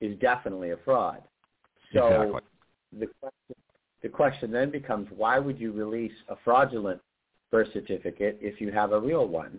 is 0.00 0.18
definitely 0.18 0.70
a 0.70 0.78
fraud. 0.84 1.22
So 1.92 2.06
exactly. 2.06 2.40
the 3.00 3.06
question, 3.20 3.63
the 4.04 4.10
question 4.10 4.52
then 4.52 4.70
becomes, 4.70 5.08
why 5.16 5.38
would 5.38 5.58
you 5.58 5.72
release 5.72 6.12
a 6.28 6.36
fraudulent 6.44 7.00
birth 7.50 7.68
certificate 7.72 8.38
if 8.42 8.60
you 8.60 8.70
have 8.70 8.92
a 8.92 9.00
real 9.00 9.26
one? 9.26 9.58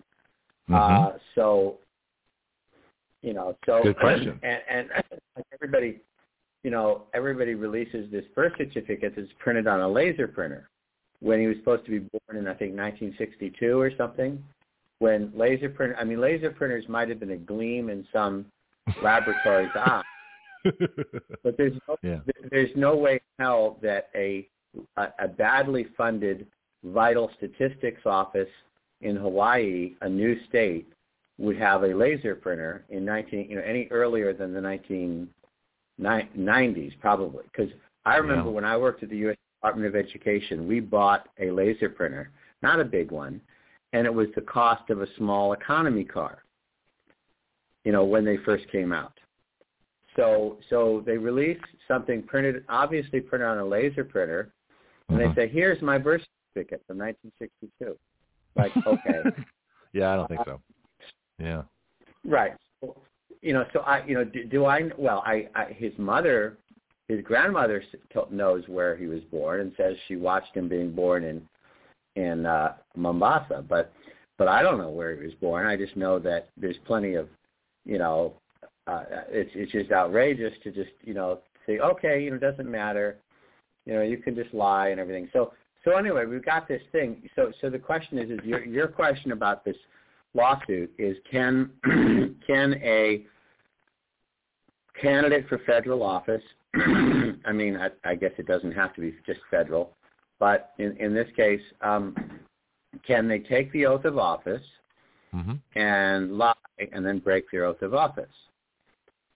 Mm-hmm. 0.70 0.74
Uh, 0.74 1.18
so, 1.34 1.78
you 3.22 3.34
know, 3.34 3.56
so 3.66 3.82
good 3.82 3.98
question. 3.98 4.38
And, 4.44 4.60
and, 4.70 4.88
and 5.34 5.44
everybody, 5.52 6.00
you 6.62 6.70
know, 6.70 7.02
everybody 7.12 7.54
releases 7.54 8.08
this 8.12 8.24
birth 8.36 8.52
certificate 8.56 9.14
that's 9.16 9.28
printed 9.40 9.66
on 9.66 9.80
a 9.80 9.88
laser 9.88 10.28
printer 10.28 10.68
when 11.18 11.40
he 11.40 11.48
was 11.48 11.56
supposed 11.56 11.84
to 11.86 11.90
be 11.90 11.98
born 11.98 12.38
in 12.38 12.46
I 12.46 12.54
think 12.54 12.76
1962 12.76 13.80
or 13.80 13.90
something. 13.98 14.42
When 15.00 15.32
laser 15.34 15.68
printer, 15.68 15.96
I 15.98 16.04
mean, 16.04 16.20
laser 16.20 16.50
printers 16.50 16.84
might 16.88 17.08
have 17.08 17.18
been 17.18 17.32
a 17.32 17.36
gleam 17.36 17.90
in 17.90 18.06
some 18.12 18.46
laboratory's 19.02 19.70
eye, 19.74 20.02
but 21.42 21.56
there's 21.56 21.74
no, 21.88 21.96
yeah. 22.02 22.18
there's 22.50 22.70
no 22.76 22.96
way 22.96 23.14
in 23.14 23.44
hell 23.44 23.78
that 23.82 24.08
a, 24.14 24.48
a 24.96 25.06
a 25.20 25.28
badly 25.28 25.86
funded 25.96 26.46
vital 26.84 27.30
statistics 27.36 28.02
office 28.04 28.48
in 29.00 29.16
Hawaii, 29.16 29.94
a 30.00 30.08
new 30.08 30.36
state, 30.48 30.86
would 31.38 31.56
have 31.58 31.82
a 31.82 31.88
laser 31.88 32.34
printer 32.34 32.84
in 32.88 33.04
19 33.04 33.50
you 33.50 33.56
know 33.56 33.62
any 33.62 33.88
earlier 33.90 34.32
than 34.32 34.54
the 34.54 35.28
1990s 36.00 36.98
probably 37.00 37.44
because 37.52 37.70
I 38.04 38.16
remember 38.16 38.50
yeah. 38.50 38.54
when 38.54 38.64
I 38.64 38.76
worked 38.76 39.02
at 39.02 39.10
the 39.10 39.16
U.S. 39.18 39.36
Department 39.60 39.88
of 39.88 39.96
Education, 39.96 40.68
we 40.68 40.78
bought 40.80 41.28
a 41.40 41.50
laser 41.50 41.90
printer, 41.90 42.30
not 42.62 42.78
a 42.78 42.84
big 42.84 43.10
one, 43.10 43.40
and 43.92 44.06
it 44.06 44.14
was 44.14 44.28
the 44.36 44.42
cost 44.42 44.90
of 44.90 45.02
a 45.02 45.06
small 45.18 45.52
economy 45.52 46.04
car. 46.04 46.44
You 47.84 47.92
know 47.92 48.04
when 48.04 48.24
they 48.24 48.38
first 48.38 48.70
came 48.72 48.92
out. 48.92 49.12
So 50.16 50.56
so 50.70 51.02
they 51.06 51.18
released 51.18 51.64
something 51.86 52.22
printed, 52.22 52.64
obviously 52.68 53.20
printed 53.20 53.48
on 53.48 53.58
a 53.58 53.64
laser 53.64 54.04
printer, 54.04 54.52
and 55.08 55.18
mm-hmm. 55.18 55.34
they 55.34 55.46
say, 55.46 55.52
"Here's 55.52 55.80
my 55.82 55.98
birth 55.98 56.22
certificate 56.54 56.82
from 56.86 56.98
1962." 56.98 57.96
Like, 58.56 58.72
okay. 58.86 59.42
yeah, 59.92 60.12
I 60.12 60.16
don't 60.16 60.28
think 60.28 60.40
so. 60.44 60.60
Yeah. 61.38 61.62
Right. 62.24 62.52
You 63.42 63.52
know, 63.52 63.64
so 63.72 63.80
I, 63.80 64.04
you 64.06 64.14
know, 64.14 64.24
do, 64.24 64.44
do 64.44 64.64
I? 64.64 64.90
Well, 64.96 65.22
I, 65.24 65.48
I, 65.54 65.66
his 65.72 65.92
mother, 65.98 66.58
his 67.08 67.22
grandmother 67.22 67.82
knows 68.30 68.64
where 68.66 68.96
he 68.96 69.06
was 69.06 69.20
born 69.30 69.60
and 69.60 69.72
says 69.76 69.96
she 70.08 70.16
watched 70.16 70.54
him 70.54 70.68
being 70.68 70.92
born 70.92 71.24
in, 71.24 71.42
in 72.20 72.46
uh, 72.46 72.74
Mombasa, 72.96 73.64
but, 73.68 73.92
but 74.38 74.48
I 74.48 74.62
don't 74.62 74.78
know 74.78 74.90
where 74.90 75.14
he 75.14 75.24
was 75.24 75.34
born. 75.34 75.66
I 75.66 75.76
just 75.76 75.96
know 75.96 76.18
that 76.20 76.48
there's 76.56 76.76
plenty 76.86 77.14
of, 77.14 77.28
you 77.84 77.98
know, 77.98 78.34
uh, 78.86 79.02
it's 79.28 79.50
it's 79.54 79.72
just 79.72 79.90
outrageous 79.90 80.52
to 80.62 80.70
just 80.70 80.90
you 81.02 81.14
know 81.14 81.40
say 81.66 81.78
okay 81.78 82.22
you 82.22 82.30
know 82.30 82.36
it 82.36 82.40
doesn't 82.40 82.70
matter. 82.70 83.18
You 83.84 83.94
know 83.94 84.02
you 84.02 84.18
can 84.18 84.34
just 84.34 84.52
lie 84.54 84.88
and 84.88 85.00
everything. 85.00 85.28
So 85.32 85.52
so 85.84 85.96
anyway 85.96 86.26
we've 86.26 86.44
got 86.44 86.68
this 86.68 86.82
thing. 86.92 87.28
So 87.34 87.52
so 87.60 87.70
the 87.70 87.78
question 87.78 88.18
is 88.18 88.30
is 88.30 88.38
your 88.44 88.64
your 88.64 88.88
question 88.88 89.32
about 89.32 89.64
this 89.64 89.76
lawsuit 90.34 90.92
is 90.98 91.16
can 91.30 91.70
can 92.46 92.74
a 92.82 93.24
candidate 95.00 95.48
for 95.48 95.58
federal 95.66 96.02
office 96.02 96.42
I 96.74 97.52
mean 97.52 97.76
I, 97.76 97.88
I 98.08 98.14
guess 98.14 98.32
it 98.38 98.46
doesn't 98.46 98.72
have 98.72 98.94
to 98.94 99.00
be 99.00 99.14
just 99.26 99.40
federal 99.50 99.92
but 100.38 100.72
in 100.78 100.96
in 100.98 101.14
this 101.14 101.28
case 101.36 101.60
um, 101.80 102.14
can 103.06 103.28
they 103.28 103.40
take 103.40 103.70
the 103.72 103.86
oath 103.86 104.04
of 104.04 104.18
office 104.18 104.62
mm-hmm. 105.34 105.54
and 105.78 106.38
lie 106.38 106.54
and 106.92 107.04
then 107.04 107.18
break 107.18 107.50
their 107.50 107.64
oath 107.64 107.82
of 107.82 107.94
office 107.94 108.32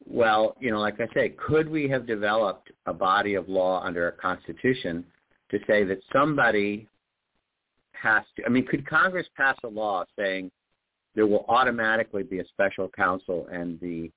well, 0.06 0.56
you 0.60 0.70
know, 0.70 0.80
like 0.80 1.00
I 1.00 1.12
say, 1.14 1.30
could 1.30 1.68
we 1.68 1.88
have 1.88 2.06
developed 2.06 2.70
a 2.86 2.92
body 2.92 3.34
of 3.34 3.48
law 3.48 3.82
under 3.82 4.08
a 4.08 4.12
constitution 4.12 5.04
to 5.50 5.58
say 5.66 5.84
that 5.84 5.98
somebody 6.12 6.88
has 7.92 8.22
to, 8.36 8.44
I 8.46 8.48
mean, 8.48 8.66
could 8.66 8.86
Congress 8.88 9.26
pass 9.36 9.56
a 9.64 9.68
law 9.68 10.04
saying 10.18 10.50
there 11.14 11.26
will 11.26 11.44
automatically 11.48 12.22
be 12.22 12.40
a 12.40 12.44
special 12.48 12.88
counsel 12.88 13.46
and 13.52 13.78
the 13.80 14.10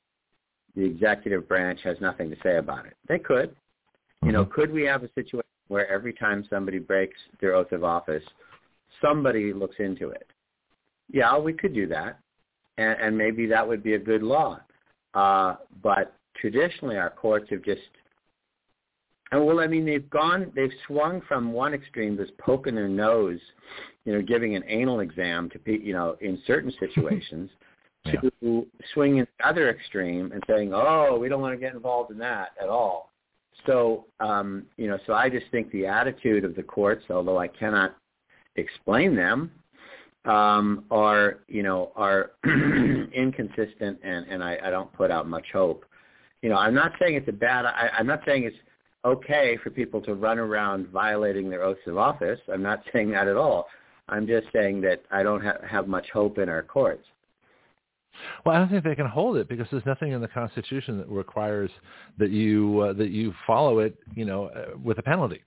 the 0.76 0.84
executive 0.84 1.48
branch 1.48 1.80
has 1.84 1.98
nothing 2.02 2.32
to 2.32 2.36
say 2.42 2.58
about 2.58 2.88
it? 2.88 2.96
They 3.08 3.20
could. 3.20 3.50
Mm-hmm. 3.52 4.28
You 4.28 4.32
know, 4.32 4.44
mm-hmm. 4.46 4.54
could 4.54 4.72
we 4.72 4.84
have 4.84 5.04
a 5.04 5.10
situation 5.14 5.48
where 5.68 5.88
every 5.92 6.14
time 6.14 6.46
somebody 6.50 6.80
breaks 6.80 7.18
their 7.42 7.54
oath 7.54 7.72
of 7.72 7.84
office, 7.84 8.24
somebody 9.02 9.54
looks 9.54 9.76
into 9.80 10.10
it? 10.10 10.28
Yeah, 11.12 11.38
we 11.38 11.54
could 11.54 11.76
do 11.76 11.88
that. 11.88 12.20
And, 12.78 13.00
and 13.00 13.18
maybe 13.18 13.46
that 13.48 13.68
would 13.68 13.84
be 13.84 13.94
a 13.94 14.00
good 14.00 14.24
law. 14.24 14.60
Uh, 15.14 15.56
but 15.82 16.16
traditionally, 16.36 16.98
our 16.98 17.10
courts 17.10 17.48
have 17.50 17.64
just, 17.64 17.82
and 19.32 19.46
well, 19.46 19.60
I 19.60 19.68
mean, 19.68 19.86
they've 19.86 20.10
gone, 20.10 20.52
they've 20.56 20.72
swung 20.88 21.22
from 21.28 21.54
one 21.54 21.74
extreme, 21.74 22.16
this 22.16 22.30
poking 22.40 22.76
their 22.76 22.88
nose, 22.88 23.40
you 24.06 24.14
know, 24.14 24.22
giving 24.22 24.56
an 24.56 24.64
anal 24.68 25.00
exam 25.00 25.50
to, 25.50 25.60
you 25.72 25.94
know, 25.94 26.18
in 26.22 26.42
certain 26.46 26.74
situations, 26.80 27.50
yeah. 28.06 28.20
to 28.42 28.68
swing 28.94 29.18
in 29.18 29.28
the 29.40 29.48
other 29.48 29.70
extreme 29.70 30.32
and 30.32 30.44
saying, 30.48 30.72
oh, 30.74 31.18
we 31.20 31.30
don't 31.30 31.42
want 31.42 31.54
to 31.54 31.60
get 31.60 31.74
involved 31.74 32.12
in 32.12 32.18
that 32.18 32.50
at 32.62 32.70
all. 32.70 33.12
So, 33.66 34.06
um, 34.20 34.66
you 34.78 34.88
know, 34.88 34.98
so 35.06 35.14
I 35.14 35.30
just 35.30 35.46
think 35.52 35.72
the 35.72 35.86
attitude 35.86 36.44
of 36.44 36.56
the 36.56 36.64
courts, 36.64 37.06
although 37.10 37.38
I 37.38 37.48
cannot 37.48 37.96
explain 38.56 39.16
them, 39.16 39.52
um, 40.26 40.86
are 40.90 41.40
you 41.48 41.64
know 41.64 41.92
are 41.96 42.32
inconsistent 43.14 44.00
and 44.04 44.26
and 44.28 44.44
I, 44.44 44.58
I 44.64 44.70
don't 44.70 44.92
put 44.94 45.12
out 45.12 45.28
much 45.28 45.46
hope. 45.54 45.86
You 46.42 46.50
know, 46.50 46.58
I'm 46.58 46.74
not 46.74 46.92
saying 47.00 47.16
it's 47.16 47.28
a 47.30 47.34
bad. 47.34 47.66
I, 47.66 47.90
I'm 47.98 48.08
not 48.08 48.22
saying 48.26 48.44
it's 48.44 48.58
okay 49.06 49.58
for 49.64 49.70
people 49.70 50.02
to 50.02 50.14
run 50.14 50.40
around 50.40 50.88
violating 50.88 51.50
their 51.50 51.64
oaths 51.64 51.82
of 51.88 51.98
office. 51.98 52.40
I'm 52.52 52.64
not 52.64 52.84
saying 52.94 53.12
that 53.12 53.28
at 53.28 53.38
all. 53.38 53.68
I'm 54.10 54.28
just 54.28 54.48
saying 54.54 54.82
that 54.82 55.02
I 55.12 55.24
don't 55.24 55.42
have, 55.42 55.62
have 55.68 55.88
much 55.88 56.06
hope 56.14 56.38
in 56.38 56.50
our 56.50 56.62
courts. 56.62 57.06
Well, 58.46 58.56
I 58.56 58.60
don't 58.60 58.70
think 58.70 58.84
they 58.84 58.96
can 58.96 59.08
hold 59.08 59.38
it 59.38 59.48
because 59.50 59.66
there's 59.72 59.86
nothing 59.86 60.12
in 60.12 60.22
the 60.22 60.28
Constitution 60.28 60.98
that 61.00 61.10
requires 61.10 61.72
that 62.20 62.30
you 62.30 62.80
uh, 62.80 62.94
that 62.94 63.10
you 63.10 63.34
follow 63.48 63.80
it, 63.80 63.98
you 64.14 64.26
know, 64.26 64.48
uh, 64.48 64.78
with 64.82 65.00
a 65.00 65.02
penalty. 65.04 65.42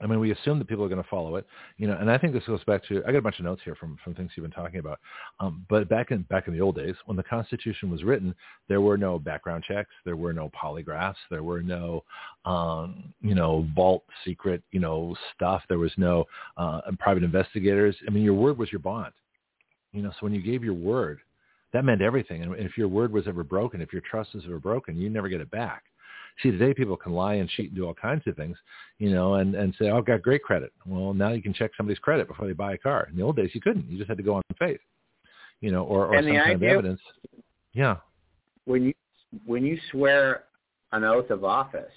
I 0.00 0.06
mean, 0.06 0.20
we 0.20 0.30
assume 0.30 0.58
that 0.60 0.68
people 0.68 0.84
are 0.84 0.88
going 0.88 1.02
to 1.02 1.08
follow 1.08 1.36
it, 1.36 1.46
you 1.76 1.88
know, 1.88 1.96
and 1.96 2.08
I 2.08 2.18
think 2.18 2.32
this 2.32 2.44
goes 2.46 2.62
back 2.64 2.84
to 2.86 3.02
I 3.06 3.10
got 3.10 3.18
a 3.18 3.22
bunch 3.22 3.40
of 3.40 3.44
notes 3.44 3.62
here 3.64 3.74
from 3.74 3.98
from 4.04 4.14
things 4.14 4.30
you've 4.36 4.44
been 4.44 4.52
talking 4.52 4.78
about. 4.78 5.00
Um, 5.40 5.66
but 5.68 5.88
back 5.88 6.12
in 6.12 6.22
back 6.22 6.46
in 6.46 6.54
the 6.54 6.60
old 6.60 6.76
days, 6.76 6.94
when 7.06 7.16
the 7.16 7.22
Constitution 7.22 7.90
was 7.90 8.04
written, 8.04 8.34
there 8.68 8.80
were 8.80 8.96
no 8.96 9.18
background 9.18 9.64
checks, 9.66 9.90
there 10.04 10.16
were 10.16 10.32
no 10.32 10.50
polygraphs, 10.50 11.16
there 11.30 11.42
were 11.42 11.62
no, 11.62 12.04
um, 12.44 13.12
you 13.20 13.34
know, 13.34 13.66
vault 13.74 14.04
secret, 14.24 14.62
you 14.70 14.80
know, 14.80 15.16
stuff. 15.34 15.62
There 15.68 15.78
was 15.78 15.92
no 15.96 16.24
uh, 16.56 16.80
private 17.00 17.24
investigators. 17.24 17.96
I 18.06 18.10
mean, 18.10 18.22
your 18.22 18.34
word 18.34 18.56
was 18.56 18.70
your 18.70 18.80
bond. 18.80 19.12
You 19.92 20.02
know, 20.02 20.10
so 20.10 20.18
when 20.20 20.34
you 20.34 20.42
gave 20.42 20.62
your 20.62 20.74
word, 20.74 21.18
that 21.72 21.84
meant 21.84 22.02
everything. 22.02 22.42
And 22.42 22.54
if 22.54 22.78
your 22.78 22.88
word 22.88 23.12
was 23.12 23.26
ever 23.26 23.42
broken, 23.42 23.80
if 23.80 23.92
your 23.92 24.02
trust 24.02 24.34
was 24.34 24.44
ever 24.46 24.58
broken, 24.58 24.96
you 24.96 25.10
never 25.10 25.28
get 25.28 25.40
it 25.40 25.50
back. 25.50 25.84
See, 26.42 26.50
today 26.52 26.72
people 26.72 26.96
can 26.96 27.12
lie 27.12 27.34
and 27.34 27.48
cheat 27.48 27.68
and 27.68 27.76
do 27.76 27.86
all 27.86 27.94
kinds 27.94 28.22
of 28.26 28.36
things, 28.36 28.56
you 28.98 29.10
know, 29.10 29.34
and, 29.34 29.54
and 29.56 29.74
say, 29.78 29.90
oh, 29.90 29.98
I've 29.98 30.04
got 30.04 30.22
great 30.22 30.42
credit. 30.42 30.72
Well, 30.86 31.12
now 31.12 31.30
you 31.30 31.42
can 31.42 31.52
check 31.52 31.72
somebody's 31.76 31.98
credit 31.98 32.28
before 32.28 32.46
they 32.46 32.52
buy 32.52 32.74
a 32.74 32.78
car. 32.78 33.08
In 33.10 33.16
the 33.16 33.22
old 33.22 33.36
days, 33.36 33.50
you 33.54 33.60
couldn't. 33.60 33.90
You 33.90 33.98
just 33.98 34.08
had 34.08 34.18
to 34.18 34.22
go 34.22 34.34
on 34.34 34.42
faith, 34.58 34.80
you 35.60 35.72
know, 35.72 35.84
or, 35.84 36.06
or 36.06 36.14
and 36.14 36.26
some 36.26 36.36
kind 36.36 36.52
of 36.52 36.62
evidence. 36.62 37.00
Yeah. 37.72 37.96
When 38.66 38.84
you 38.84 38.94
when 39.46 39.64
you 39.64 39.78
swear 39.90 40.44
an 40.92 41.04
oath 41.04 41.30
of 41.30 41.44
office, 41.44 41.92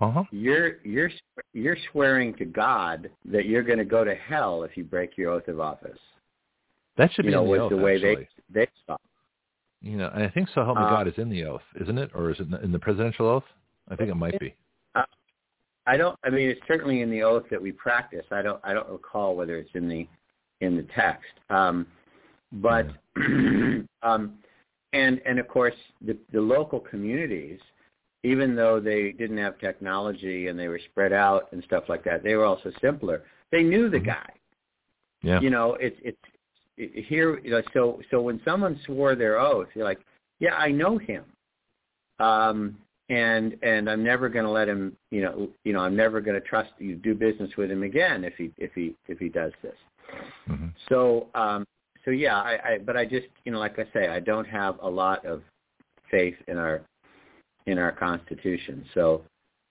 uh-huh. 0.00 0.24
you're 0.30 0.78
you're 0.84 1.10
you're 1.52 1.76
swearing 1.90 2.34
to 2.34 2.44
God 2.44 3.10
that 3.24 3.46
you're 3.46 3.62
going 3.62 3.78
to 3.78 3.84
go 3.84 4.04
to 4.04 4.14
hell 4.14 4.62
if 4.62 4.76
you 4.76 4.84
break 4.84 5.18
your 5.18 5.32
oath 5.32 5.48
of 5.48 5.60
office. 5.60 5.98
That 6.96 7.12
should 7.12 7.24
you 7.24 7.30
be 7.30 7.34
know, 7.34 7.44
in 7.44 7.50
the 7.50 7.64
oath, 7.64 7.70
the 7.70 7.76
way 7.76 7.96
actually. 7.96 8.28
they 8.50 8.60
they 8.60 8.66
saw. 8.86 8.96
You 9.80 9.96
know, 9.96 10.10
and 10.14 10.22
I 10.22 10.28
think 10.28 10.48
"So 10.54 10.64
Help 10.64 10.76
Me 10.76 10.84
Uh, 10.84 10.90
God" 10.90 11.08
is 11.08 11.14
in 11.16 11.28
the 11.28 11.44
oath, 11.44 11.62
isn't 11.80 11.98
it, 11.98 12.10
or 12.14 12.30
is 12.30 12.38
it 12.38 12.46
in 12.62 12.70
the 12.70 12.78
presidential 12.78 13.26
oath? 13.26 13.44
I 13.90 13.96
think 13.96 14.10
it 14.10 14.14
might 14.14 14.38
be. 14.38 14.54
I 15.86 15.96
don't. 15.96 16.16
I 16.24 16.30
mean, 16.30 16.48
it's 16.48 16.60
certainly 16.68 17.00
in 17.00 17.10
the 17.10 17.22
oath 17.22 17.44
that 17.50 17.60
we 17.60 17.72
practice. 17.72 18.24
I 18.30 18.42
don't. 18.42 18.60
I 18.62 18.72
don't 18.72 18.88
recall 18.88 19.34
whether 19.34 19.56
it's 19.56 19.70
in 19.74 19.88
the 19.88 20.06
in 20.60 20.76
the 20.76 20.86
text. 20.94 21.32
Um, 21.50 21.86
but 22.52 22.86
um, 24.02 24.38
and 24.92 25.20
and 25.26 25.38
of 25.38 25.48
course, 25.48 25.74
the 26.00 26.16
the 26.32 26.40
local 26.40 26.78
communities, 26.78 27.58
even 28.22 28.54
though 28.54 28.78
they 28.78 29.12
didn't 29.12 29.38
have 29.38 29.58
technology 29.58 30.48
and 30.48 30.58
they 30.58 30.68
were 30.68 30.80
spread 30.90 31.12
out 31.12 31.48
and 31.52 31.64
stuff 31.64 31.84
like 31.88 32.04
that, 32.04 32.22
they 32.22 32.36
were 32.36 32.44
also 32.44 32.70
simpler. 32.80 33.22
They 33.50 33.62
knew 33.62 33.90
the 33.90 33.98
Mhm. 33.98 34.06
guy. 34.06 34.30
Yeah. 35.22 35.40
You 35.40 35.50
know, 35.50 35.74
it's 35.74 35.98
it's 36.02 36.18
it, 36.76 37.04
here. 37.06 37.40
You 37.40 37.50
know, 37.50 37.62
so 37.72 38.00
so 38.10 38.20
when 38.20 38.40
someone 38.44 38.78
swore 38.86 39.16
their 39.16 39.40
oath, 39.40 39.68
you're 39.74 39.84
like, 39.84 40.00
yeah, 40.38 40.54
I 40.54 40.70
know 40.70 40.96
him. 40.96 41.24
Um, 42.20 42.78
and 43.12 43.56
and 43.62 43.90
I'm 43.90 44.02
never 44.02 44.30
going 44.30 44.46
to 44.46 44.50
let 44.50 44.68
him, 44.68 44.96
you 45.10 45.20
know, 45.20 45.48
you 45.64 45.74
know, 45.74 45.80
I'm 45.80 45.94
never 45.94 46.20
going 46.20 46.40
to 46.40 46.46
trust 46.46 46.70
you 46.78 46.96
do 46.96 47.14
business 47.14 47.50
with 47.58 47.70
him 47.70 47.82
again 47.82 48.24
if 48.24 48.34
he 48.36 48.52
if 48.56 48.72
he 48.74 48.94
if 49.06 49.18
he 49.18 49.28
does 49.28 49.52
this. 49.62 49.76
hmm 50.46 50.68
So 50.88 51.28
um, 51.34 51.64
so 52.04 52.10
yeah, 52.10 52.36
I, 52.36 52.52
I 52.64 52.78
but 52.78 52.96
I 52.96 53.04
just 53.04 53.26
you 53.44 53.52
know, 53.52 53.58
like 53.58 53.78
I 53.78 53.84
say, 53.92 54.08
I 54.08 54.18
don't 54.18 54.48
have 54.48 54.78
a 54.80 54.88
lot 54.88 55.24
of 55.26 55.42
faith 56.10 56.36
in 56.48 56.56
our 56.56 56.80
in 57.66 57.78
our 57.78 57.92
Constitution. 57.92 58.84
So 58.94 59.22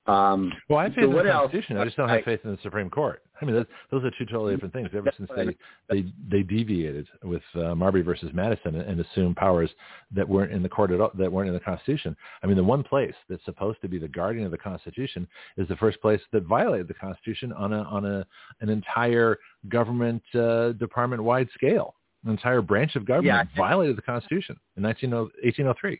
um, 0.08 0.52
Well, 0.70 0.80
I 0.80 0.84
have 0.86 0.94
faith 0.94 1.04
so 1.04 1.10
in 1.10 1.16
what 1.16 1.26
the 1.26 1.32
else? 1.32 1.42
Constitution. 1.52 1.78
I 1.78 1.86
just 1.86 1.98
don't 1.98 2.10
have 2.10 2.20
I- 2.20 2.24
faith 2.24 2.40
in 2.44 2.52
the 2.52 2.58
Supreme 2.64 2.90
Court. 2.90 3.22
I 3.42 3.46
mean, 3.46 3.56
those, 3.56 3.66
those 3.90 4.04
are 4.04 4.12
two 4.12 4.26
totally 4.26 4.54
different 4.54 4.74
things. 4.74 4.90
Ever 4.94 5.12
since 5.18 5.28
they 5.36 5.56
they 5.90 6.06
they 6.30 6.44
deviated 6.44 7.08
with 7.24 7.42
uh, 7.56 7.74
Marbury 7.74 8.04
versus 8.04 8.30
Madison 8.34 8.76
and, 8.76 8.88
and 8.88 9.00
assumed 9.02 9.36
powers 9.36 9.72
that 10.12 10.30
weren't 10.30 10.52
in 10.52 10.62
the 10.62 10.70
court 10.70 10.92
at 10.92 11.02
all, 11.02 11.10
that 11.16 11.32
weren't 11.32 11.48
in 11.48 11.56
the 11.56 11.60
Constitution. 11.60 12.16
I 12.44 12.48
mean, 12.48 12.56
the 12.56 12.64
one 12.64 12.84
place 12.84 13.16
that's 13.30 13.44
supposed 13.46 13.82
to 13.82 13.88
be 13.88 13.98
the 13.98 14.08
guardian 14.08 14.46
of 14.46 14.52
the 14.52 14.60
Constitution 14.60 15.28
is 15.58 15.68
the 15.68 15.76
first 15.78 16.00
place 16.02 16.22
that 16.34 16.44
violated 16.44 16.88
the 16.88 16.94
Constitution 16.94 17.52
on 17.54 17.74
a 17.74 17.82
on 17.84 18.06
a 18.06 18.24
an 18.60 18.70
entire 18.70 19.40
government 19.70 20.22
uh, 20.36 20.74
department 20.74 21.24
wide 21.24 21.50
scale. 21.56 21.96
An 22.24 22.30
entire 22.30 22.62
branch 22.62 22.96
of 22.96 23.06
government 23.06 23.26
Yeah, 23.26 23.44
violated 23.58 23.98
the 23.98 24.04
Constitution 24.04 24.56
in 24.78 24.84
19, 24.84 25.10
1803. 25.10 26.00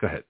Go 0.00 0.06
ahead. 0.08 0.24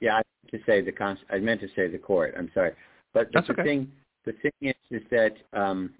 Yeah, 0.00 0.14
I 0.14 0.16
meant 0.16 0.50
to 0.52 0.58
say 0.70 0.80
the 0.82 0.92
con- 0.92 1.18
I 1.30 1.38
meant 1.38 1.60
to 1.62 1.68
say 1.74 1.88
the 1.88 1.98
court. 1.98 2.34
I'm 2.36 2.50
sorry, 2.54 2.72
but, 3.14 3.28
That's 3.32 3.46
the 3.46 3.54
okay. 3.54 3.62
thing 3.62 3.92
the 4.24 4.32
thing 4.42 4.52
is 4.60 4.74
is 4.90 5.02
that 5.10 5.32
um, 5.52 5.94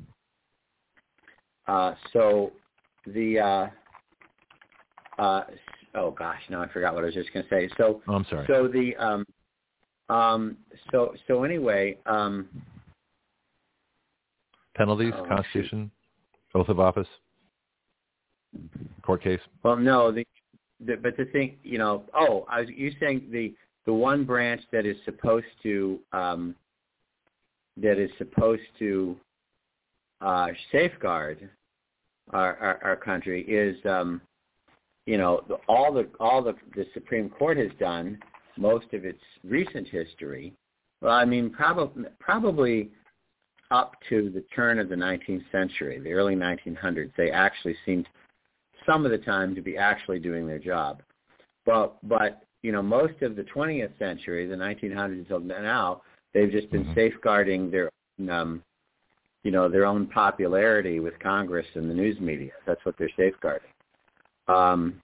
uh, 1.66 1.94
so 2.12 2.52
the 3.06 3.38
uh, 3.38 3.66
uh, 5.22 5.44
oh 5.94 6.10
gosh, 6.10 6.40
now 6.50 6.62
I 6.62 6.68
forgot 6.68 6.94
what 6.94 7.04
I 7.04 7.06
was 7.06 7.14
just 7.14 7.32
going 7.32 7.44
to 7.44 7.50
say. 7.50 7.70
So 7.76 8.02
Oh, 8.08 8.14
I'm 8.14 8.26
sorry. 8.28 8.44
so 8.46 8.68
the 8.68 8.94
um, 8.96 9.24
um, 10.08 10.56
so 10.92 11.14
so 11.26 11.44
anyway, 11.44 11.98
um, 12.06 12.48
Penalties, 14.74 15.14
Oh, 15.16 15.22
shoot. 15.22 15.28
Constitution, 15.28 15.90
oath 16.54 16.68
of 16.68 16.78
office, 16.78 17.08
court 19.02 19.22
case. 19.22 19.40
well 19.62 19.76
no 19.76 20.12
the, 20.12 20.26
the 20.84 20.96
but 20.96 21.16
the 21.16 21.24
thing 21.26 21.56
you 21.62 21.78
know 21.78 22.04
oh 22.12 22.44
I 22.50 22.60
was 22.60 22.68
you 22.68 22.92
saying 23.00 23.28
the 23.30 23.54
the 23.86 23.92
one 23.92 24.24
branch 24.24 24.60
that 24.72 24.84
is 24.84 24.96
supposed 25.04 25.46
to 25.62 25.98
um, 26.12 26.54
that 27.76 27.98
is 27.98 28.10
supposed 28.18 28.62
to 28.78 29.16
uh, 30.20 30.48
safeguard 30.72 31.48
our, 32.32 32.56
our, 32.56 32.80
our 32.82 32.96
country 32.96 33.42
is, 33.42 33.76
um, 33.86 34.20
you 35.06 35.18
know, 35.18 35.44
all 35.68 35.92
the 35.92 36.08
all 36.18 36.42
the, 36.42 36.54
the 36.74 36.86
Supreme 36.94 37.28
Court 37.28 37.56
has 37.58 37.70
done, 37.78 38.18
most 38.56 38.92
of 38.92 39.04
its 39.04 39.20
recent 39.44 39.86
history. 39.88 40.52
Well, 41.00 41.14
I 41.14 41.24
mean, 41.24 41.50
probably 41.50 42.04
probably 42.18 42.90
up 43.70 43.92
to 44.08 44.30
the 44.30 44.44
turn 44.54 44.78
of 44.78 44.88
the 44.88 44.94
19th 44.94 45.44
century, 45.50 45.98
the 45.98 46.12
early 46.12 46.36
1900s, 46.36 47.10
they 47.16 47.30
actually 47.30 47.76
seemed 47.84 48.08
some 48.86 49.04
of 49.04 49.10
the 49.10 49.18
time 49.18 49.54
to 49.56 49.60
be 49.60 49.76
actually 49.76 50.20
doing 50.20 50.46
their 50.46 50.58
job. 50.58 51.02
But 51.64 51.96
but 52.02 52.45
you 52.66 52.72
know, 52.72 52.82
most 52.82 53.22
of 53.22 53.36
the 53.36 53.44
20th 53.44 53.96
century, 53.96 54.44
the 54.44 54.56
1900s 54.56 55.20
until 55.20 55.38
now, 55.38 56.02
they've 56.34 56.50
just 56.50 56.68
been 56.72 56.84
Mhm. 56.84 56.94
safeguarding 56.96 57.70
their 57.70 57.88
um, 58.28 58.60
you 59.44 59.52
know, 59.52 59.68
their 59.68 59.86
own 59.86 60.08
popularity 60.08 60.98
with 60.98 61.16
Congress 61.20 61.66
and 61.76 61.88
the 61.88 61.94
news 61.94 62.18
media. 62.18 62.50
That's 62.64 62.84
what 62.84 62.96
they're 62.96 63.16
safeguarding. 63.16 63.70
Um, 64.48 65.00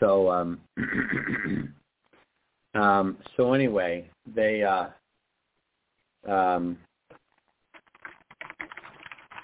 so, 0.00 0.28
um, 0.28 0.60
um, 2.74 3.18
so 3.36 3.52
anyway, 3.52 4.10
they, 4.26 4.64
uh, 4.64 4.88
um, 6.26 6.76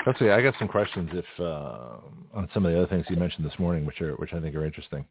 Let's 0.05 0.18
see. 0.18 0.30
I 0.30 0.42
got 0.42 0.55
some 0.59 0.68
questions 0.68 1.10
if 1.12 1.26
uh, 1.38 1.98
on 2.34 2.48
some 2.52 2.66
of 2.66 2.72
the 2.72 2.78
other 2.78 2.88
things 2.88 3.06
you 3.09 3.16
mentioned 3.16 3.46
this 3.46 3.59
morning, 3.60 3.86
which 3.86 4.01
are 4.01 4.14
which 4.16 4.32
I 4.34 4.40
think 4.40 4.56
are 4.56 4.66
interesting. 4.66 5.06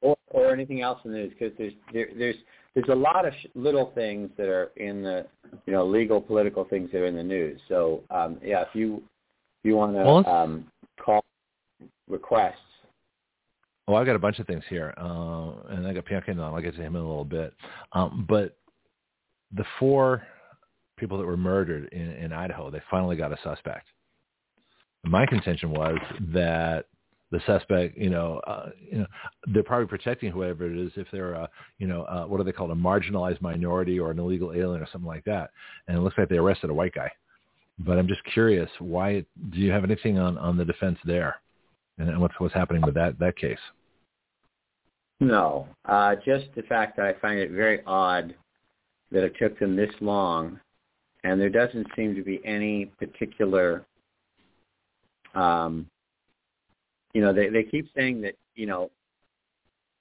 Or, 0.00 0.16
or 0.28 0.52
anything 0.52 0.80
else 0.80 0.98
in 1.04 1.12
the 1.12 1.18
news, 1.18 1.32
because 1.38 1.56
there's 1.58 1.72
there, 1.92 2.08
there's 2.16 2.36
there's 2.74 2.88
a 2.88 2.94
lot 2.94 3.26
of 3.26 3.32
sh- 3.34 3.46
little 3.54 3.92
things 3.94 4.30
that 4.36 4.48
are 4.48 4.70
in 4.76 5.02
the 5.02 5.26
you 5.66 5.72
know 5.72 5.84
legal 5.84 6.20
political 6.20 6.64
things 6.64 6.90
that 6.92 6.98
are 6.98 7.06
in 7.06 7.16
the 7.16 7.22
news. 7.22 7.60
So 7.68 8.02
um, 8.10 8.38
yeah, 8.42 8.62
if 8.62 8.68
you 8.74 8.96
if 8.96 9.64
you 9.64 9.76
want 9.76 9.94
to 9.94 10.04
Well, 10.04 10.26
um, 10.28 10.66
call 11.04 11.24
requests, 12.08 12.56
Well, 13.86 13.96
I've 13.96 14.06
got 14.06 14.16
a 14.16 14.20
bunch 14.20 14.38
of 14.38 14.46
things 14.46 14.64
here, 14.68 14.94
uh, 14.96 15.52
and 15.70 15.86
I 15.86 15.92
got 15.92 16.06
Piankin 16.06 16.38
on. 16.38 16.54
I'll 16.54 16.60
get 16.60 16.76
to 16.76 16.82
him 16.82 16.96
in 16.96 17.02
a 17.02 17.06
little 17.06 17.24
bit. 17.24 17.52
Um, 17.92 18.26
but 18.28 18.56
the 19.54 19.64
four 19.78 20.22
people 20.96 21.18
that 21.18 21.26
were 21.26 21.36
murdered 21.36 21.88
in, 21.92 22.12
in 22.12 22.32
Idaho, 22.32 22.70
they 22.70 22.80
finally 22.90 23.16
got 23.16 23.32
a 23.32 23.38
suspect. 23.42 23.86
My 25.04 25.24
contention 25.26 25.70
was 25.70 25.96
that 26.32 26.86
the 27.30 27.40
suspect, 27.46 27.96
you 27.96 28.10
know, 28.10 28.40
uh, 28.46 28.70
you 28.90 28.98
know, 28.98 29.06
they're 29.52 29.62
probably 29.62 29.86
protecting 29.86 30.32
whoever 30.32 30.70
it 30.70 30.76
is 30.76 30.92
if 30.96 31.06
they're, 31.12 31.32
a, 31.32 31.48
you 31.78 31.86
know, 31.86 32.02
uh, 32.02 32.24
what 32.24 32.40
are 32.40 32.44
they 32.44 32.52
called, 32.52 32.72
a 32.72 32.74
marginalized 32.74 33.40
minority 33.40 34.00
or 34.00 34.10
an 34.10 34.18
illegal 34.18 34.52
alien 34.52 34.82
or 34.82 34.88
something 34.90 35.08
like 35.08 35.24
that. 35.24 35.50
And 35.86 35.96
it 35.96 36.00
looks 36.00 36.18
like 36.18 36.28
they 36.28 36.38
arrested 36.38 36.70
a 36.70 36.74
white 36.74 36.94
guy. 36.94 37.10
But 37.78 37.98
I'm 37.98 38.08
just 38.08 38.22
curious, 38.24 38.68
why? 38.78 39.24
Do 39.50 39.58
you 39.58 39.70
have 39.70 39.84
anything 39.84 40.18
on 40.18 40.36
on 40.36 40.58
the 40.58 40.66
defense 40.66 40.98
there, 41.04 41.36
and 41.96 42.20
what's 42.20 42.34
what's 42.38 42.52
happening 42.52 42.82
with 42.82 42.94
that 42.94 43.18
that 43.20 43.36
case? 43.36 43.58
No, 45.18 45.66
uh, 45.86 46.16
just 46.16 46.46
the 46.54 46.62
fact 46.62 46.96
that 46.96 47.06
I 47.06 47.14
find 47.20 47.38
it 47.38 47.50
very 47.50 47.80
odd 47.86 48.34
that 49.12 49.24
it 49.24 49.34
took 49.40 49.58
them 49.58 49.76
this 49.76 49.90
long, 50.00 50.60
and 51.24 51.40
there 51.40 51.48
doesn't 51.48 51.86
seem 51.96 52.14
to 52.16 52.22
be 52.22 52.40
any 52.44 52.86
particular. 52.98 53.86
Um, 55.34 55.86
you 57.14 57.20
know, 57.20 57.32
they 57.32 57.48
they 57.48 57.62
keep 57.64 57.88
saying 57.96 58.20
that 58.22 58.34
you 58.54 58.66
know. 58.66 58.90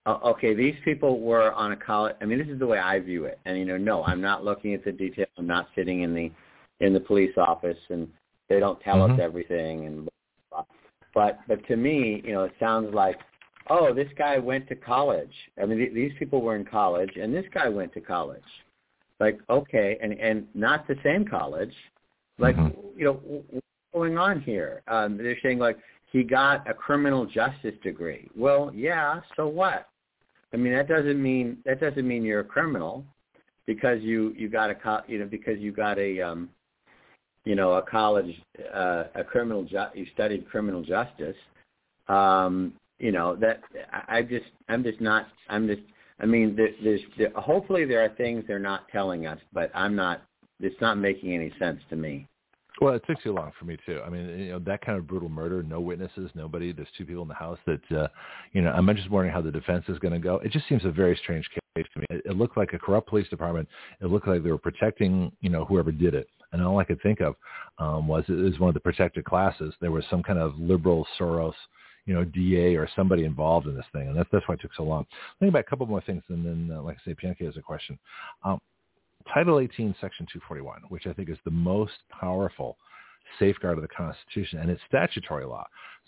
o- 0.06 0.32
Okay, 0.32 0.54
these 0.54 0.76
people 0.86 1.20
were 1.20 1.52
on 1.54 1.72
a 1.72 1.76
college. 1.76 2.16
I 2.22 2.26
mean, 2.26 2.40
this 2.40 2.48
is 2.48 2.60
the 2.60 2.68
way 2.68 2.80
I 2.80 3.00
view 3.00 3.26
it. 3.26 3.40
And 3.46 3.58
you 3.58 3.66
know, 3.66 3.78
no, 3.78 4.04
I'm 4.04 4.22
not 4.22 4.44
looking 4.44 4.74
at 4.74 4.84
the 4.84 4.92
detail. 4.92 5.26
I'm 5.38 5.48
not 5.48 5.68
sitting 5.76 6.02
in 6.02 6.14
the 6.14 6.32
in 6.80 6.94
the 6.94 7.00
police 7.00 7.36
office, 7.38 7.78
and 7.90 8.08
they 8.48 8.60
don't 8.60 8.80
tell 8.82 8.98
Mhm. 8.98 9.14
us 9.14 9.20
everything. 9.20 9.86
And 9.86 9.96
blah, 10.52 10.64
blah. 10.64 10.66
but 11.14 11.40
but 11.48 11.66
to 11.68 11.76
me, 11.76 12.22
you 12.26 12.34
know, 12.34 12.44
it 12.44 12.54
sounds 12.60 12.94
like 12.94 13.20
oh, 13.72 13.94
this 13.94 14.12
guy 14.18 14.38
went 14.40 14.68
to 14.68 14.76
college. 14.76 15.34
I 15.62 15.66
mean, 15.68 15.78
th- 15.78 15.94
these 15.94 16.12
people 16.18 16.42
were 16.42 16.56
in 16.56 16.66
college, 16.66 17.18
and 17.18 17.32
this 17.34 17.46
guy 17.54 17.70
went 17.70 17.94
to 17.94 18.02
college. 18.02 18.50
Like, 19.20 19.40
okay, 19.50 19.98
and 20.02 20.14
and 20.14 20.48
not 20.56 20.88
the 20.88 20.96
same 21.04 21.26
college. 21.26 21.76
Like, 22.40 22.56
Mhm. 22.56 22.74
you 22.98 23.06
know, 23.06 23.14
w- 23.16 23.44
what's 23.50 23.66
going 23.94 24.18
on 24.18 24.40
here? 24.40 24.82
Um, 24.88 25.18
they're 25.18 25.40
saying 25.42 25.60
like 25.60 25.78
he 26.12 26.24
got 26.24 26.70
a 26.70 26.74
criminal 26.74 27.26
justice 27.26 27.76
degree. 27.84 28.30
Well, 28.36 28.72
yeah, 28.76 29.22
so 29.36 29.48
what? 29.48 29.88
I 30.54 30.58
mean, 30.58 30.74
that 30.74 30.88
doesn't 30.88 31.22
mean 31.22 31.58
that 31.66 31.80
doesn't 31.80 32.08
mean 32.08 32.24
you're 32.24 32.40
a 32.42 32.46
criminal 32.46 33.06
because 33.68 34.02
you 34.02 34.34
you 34.38 34.50
got 34.50 34.72
a 34.72 35.04
you 35.08 35.20
know 35.20 35.26
because 35.26 35.60
you 35.60 35.72
got 35.72 36.00
a 36.00 36.22
um, 36.22 36.50
you 37.46 37.56
know 37.56 37.74
a 37.74 37.82
college 37.82 38.34
uh, 38.74 39.06
a 39.16 39.24
criminal 39.24 39.64
ju- 39.64 39.94
you 39.94 40.06
studied 40.14 40.50
criminal 40.50 40.82
justice 40.82 41.38
Um, 42.08 42.74
you 43.00 43.12
know 43.12 43.36
that 43.38 43.62
I, 43.94 44.18
I 44.18 44.22
just 44.24 44.48
I'm 44.68 44.84
just 44.84 45.00
not 45.02 45.28
I'm 45.50 45.68
just 45.68 45.82
I 46.20 46.26
mean 46.26 46.56
there, 46.56 46.70
there's 46.84 47.02
there, 47.18 47.32
hopefully 47.36 47.86
there 47.86 48.04
are 48.04 48.10
things 48.16 48.44
they're 48.48 48.60
not 48.60 48.88
telling 48.90 49.28
us, 49.28 49.40
but 49.54 49.72
I'm 49.74 49.96
not. 49.96 50.24
It's 50.60 50.80
not 50.82 50.98
making 50.98 51.34
any 51.34 51.54
sense 51.60 51.80
to 51.90 51.96
me. 51.96 52.28
Well, 52.82 52.94
it 52.94 53.04
took 53.06 53.22
too 53.22 53.34
long 53.34 53.52
for 53.60 53.66
me 53.66 53.78
too. 53.86 54.00
I 54.06 54.10
mean, 54.10 54.30
you 54.40 54.52
know, 54.52 54.60
that 54.60 54.82
kind 54.86 54.98
of 54.98 55.06
brutal 55.06 55.28
murder, 55.28 55.62
no 55.64 55.82
witnesses, 55.82 56.32
nobody. 56.34 56.72
There's 56.72 56.88
two 56.98 57.06
people 57.06 57.24
in 57.24 57.28
the 57.28 57.34
house 57.34 57.60
that, 57.66 57.82
uh, 57.92 58.08
you 58.54 58.62
know, 58.62 58.72
I'm 58.72 58.88
just 58.96 59.10
wondering 59.10 59.34
how 59.34 59.42
the 59.42 59.52
defense 59.52 59.84
is 59.90 60.00
going 60.00 60.14
to 60.14 60.20
go. 60.20 60.36
It 60.38 60.52
just 60.52 60.68
seems 60.70 60.86
a 60.86 60.92
very 60.92 61.18
strange 61.22 61.48
case 61.76 61.86
to 61.94 62.00
me. 62.00 62.06
It, 62.10 62.22
it 62.26 62.38
looked 62.38 62.56
like 62.56 62.72
a 62.74 62.80
corrupt 62.80 63.10
police 63.10 63.28
department. 63.28 63.68
It 64.02 64.06
looked 64.06 64.28
like 64.28 64.44
they 64.44 64.52
were 64.52 64.58
protecting, 64.58 65.32
you 65.42 65.50
know, 65.50 65.66
whoever 65.66 65.92
did 65.92 66.14
it. 66.14 66.30
And 66.54 66.64
all 66.64 66.80
I 66.80 66.86
could 66.86 67.02
think 67.02 67.20
of 67.20 67.36
um, 67.80 68.08
was 68.08 68.24
it 68.28 68.34
was 68.34 68.60
one 68.60 68.70
of 68.70 68.74
the 68.74 68.80
protected 68.80 69.26
classes. 69.26 69.74
There 69.82 69.92
was 69.92 70.06
some 70.10 70.24
kind 70.24 70.40
of 70.40 70.58
liberal 70.58 71.06
Soros, 71.20 71.54
you 72.06 72.14
know, 72.14 72.24
DA 72.24 72.76
or 72.76 72.90
somebody 72.96 73.26
involved 73.26 73.68
in 73.68 73.76
this 73.76 73.86
thing, 73.94 74.08
and 74.08 74.18
that's 74.18 74.30
that's 74.32 74.48
why 74.48 74.56
it 74.56 74.62
took 74.62 74.74
so 74.76 74.84
long. 74.84 75.06
Think 75.40 75.50
about 75.50 75.60
a 75.60 75.70
couple 75.70 75.86
more 75.86 76.02
things, 76.02 76.24
and 76.30 76.44
then, 76.44 76.76
uh, 76.76 76.82
like 76.82 76.98
I 77.06 77.12
say, 77.12 77.16
Pianki 77.16 77.46
has 77.46 77.56
a 77.56 77.62
question. 77.62 78.00
Um, 78.44 78.60
Title 79.28 79.60
18, 79.60 79.96
Section 80.00 80.26
241, 80.32 80.82
which 80.90 81.08
I 81.08 81.14
think 81.14 81.30
is 81.30 81.38
the 81.46 81.52
most 81.52 81.94
powerful 82.10 82.78
safeguard 83.38 83.78
of 83.78 83.84
the 83.84 83.88
Constitution, 83.88 84.60
and 84.60 84.70
it's 84.70 84.82
statutory 84.88 85.46
law. 85.46 85.66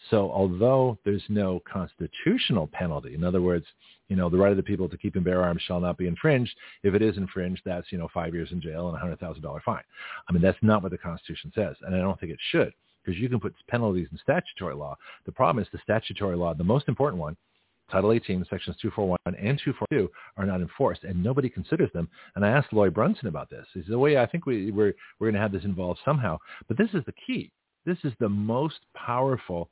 So 0.10 0.32
although 0.32 0.98
there's 1.06 1.24
no 1.30 1.62
constitutional 1.72 2.68
penalty, 2.68 3.14
in 3.14 3.24
other 3.24 3.42
words, 3.42 3.66
you 4.08 4.16
know, 4.16 4.30
the 4.30 4.38
right 4.38 4.52
of 4.52 4.58
the 4.58 4.64
people 4.64 4.90
to 4.90 4.98
keep 4.98 5.16
and 5.16 5.24
bear 5.24 5.44
arms 5.44 5.62
shall 5.62 5.80
not 5.80 5.98
be 5.98 6.08
infringed. 6.08 6.56
If 6.84 6.96
it 6.96 7.02
is 7.02 7.18
infringed, 7.18 7.62
that's, 7.64 7.92
you 7.92 7.98
know, 7.98 8.10
five 8.14 8.34
years 8.34 8.52
in 8.52 8.62
jail 8.62 8.90
and 8.90 8.98
a 8.98 9.16
$100,000 9.16 9.62
fine. 9.64 9.84
I 10.28 10.34
mean, 10.34 10.42
that's 10.42 10.58
not 10.62 10.82
what 10.82 10.92
the 10.92 10.98
Constitution 10.98 11.52
says, 11.54 11.76
and 11.84 11.96
I 11.96 12.00
don't 12.00 12.20
think 12.20 12.32
it 12.32 12.40
should, 12.50 12.74
because 13.04 13.20
you 13.20 13.30
can 13.30 13.40
put 13.40 13.54
penalties 13.68 14.08
in 14.12 14.18
statutory 14.18 14.74
law. 14.74 14.98
The 15.26 15.32
problem 15.32 15.62
is 15.62 15.70
the 15.72 15.80
statutory 15.84 16.36
law, 16.36 16.54
the 16.56 16.64
most 16.64 16.88
important 16.88 17.22
one, 17.22 17.38
Title 17.92 18.14
18, 18.14 18.46
Sections 18.50 18.76
241 18.82 19.18
and 19.26 19.60
242 19.64 20.10
are 20.38 20.46
not 20.46 20.62
enforced, 20.62 21.04
and 21.04 21.22
nobody 21.22 21.50
considers 21.50 21.92
them. 21.94 22.10
And 22.36 22.46
I 22.46 22.50
asked 22.50 22.74
Lloyd 22.74 22.94
Brunson 22.94 23.28
about 23.28 23.50
this. 23.50 23.66
He 23.74 23.82
said, 23.88 23.96
well, 23.96 24.12
yeah, 24.12 24.22
I 24.22 24.26
think 24.26 24.46
we, 24.46 24.72
we're, 24.72 24.94
we're 25.20 25.28
going 25.28 25.36
to 25.36 25.42
have 25.42 25.52
this 25.52 25.64
involved 25.64 26.00
somehow. 26.06 26.38
But 26.68 26.78
this 26.78 26.90
is 26.94 27.04
the 27.06 27.14
key. 27.28 27.52
This 27.86 27.98
is 28.04 28.14
the 28.20 28.30
most 28.30 28.80
powerful 28.96 29.70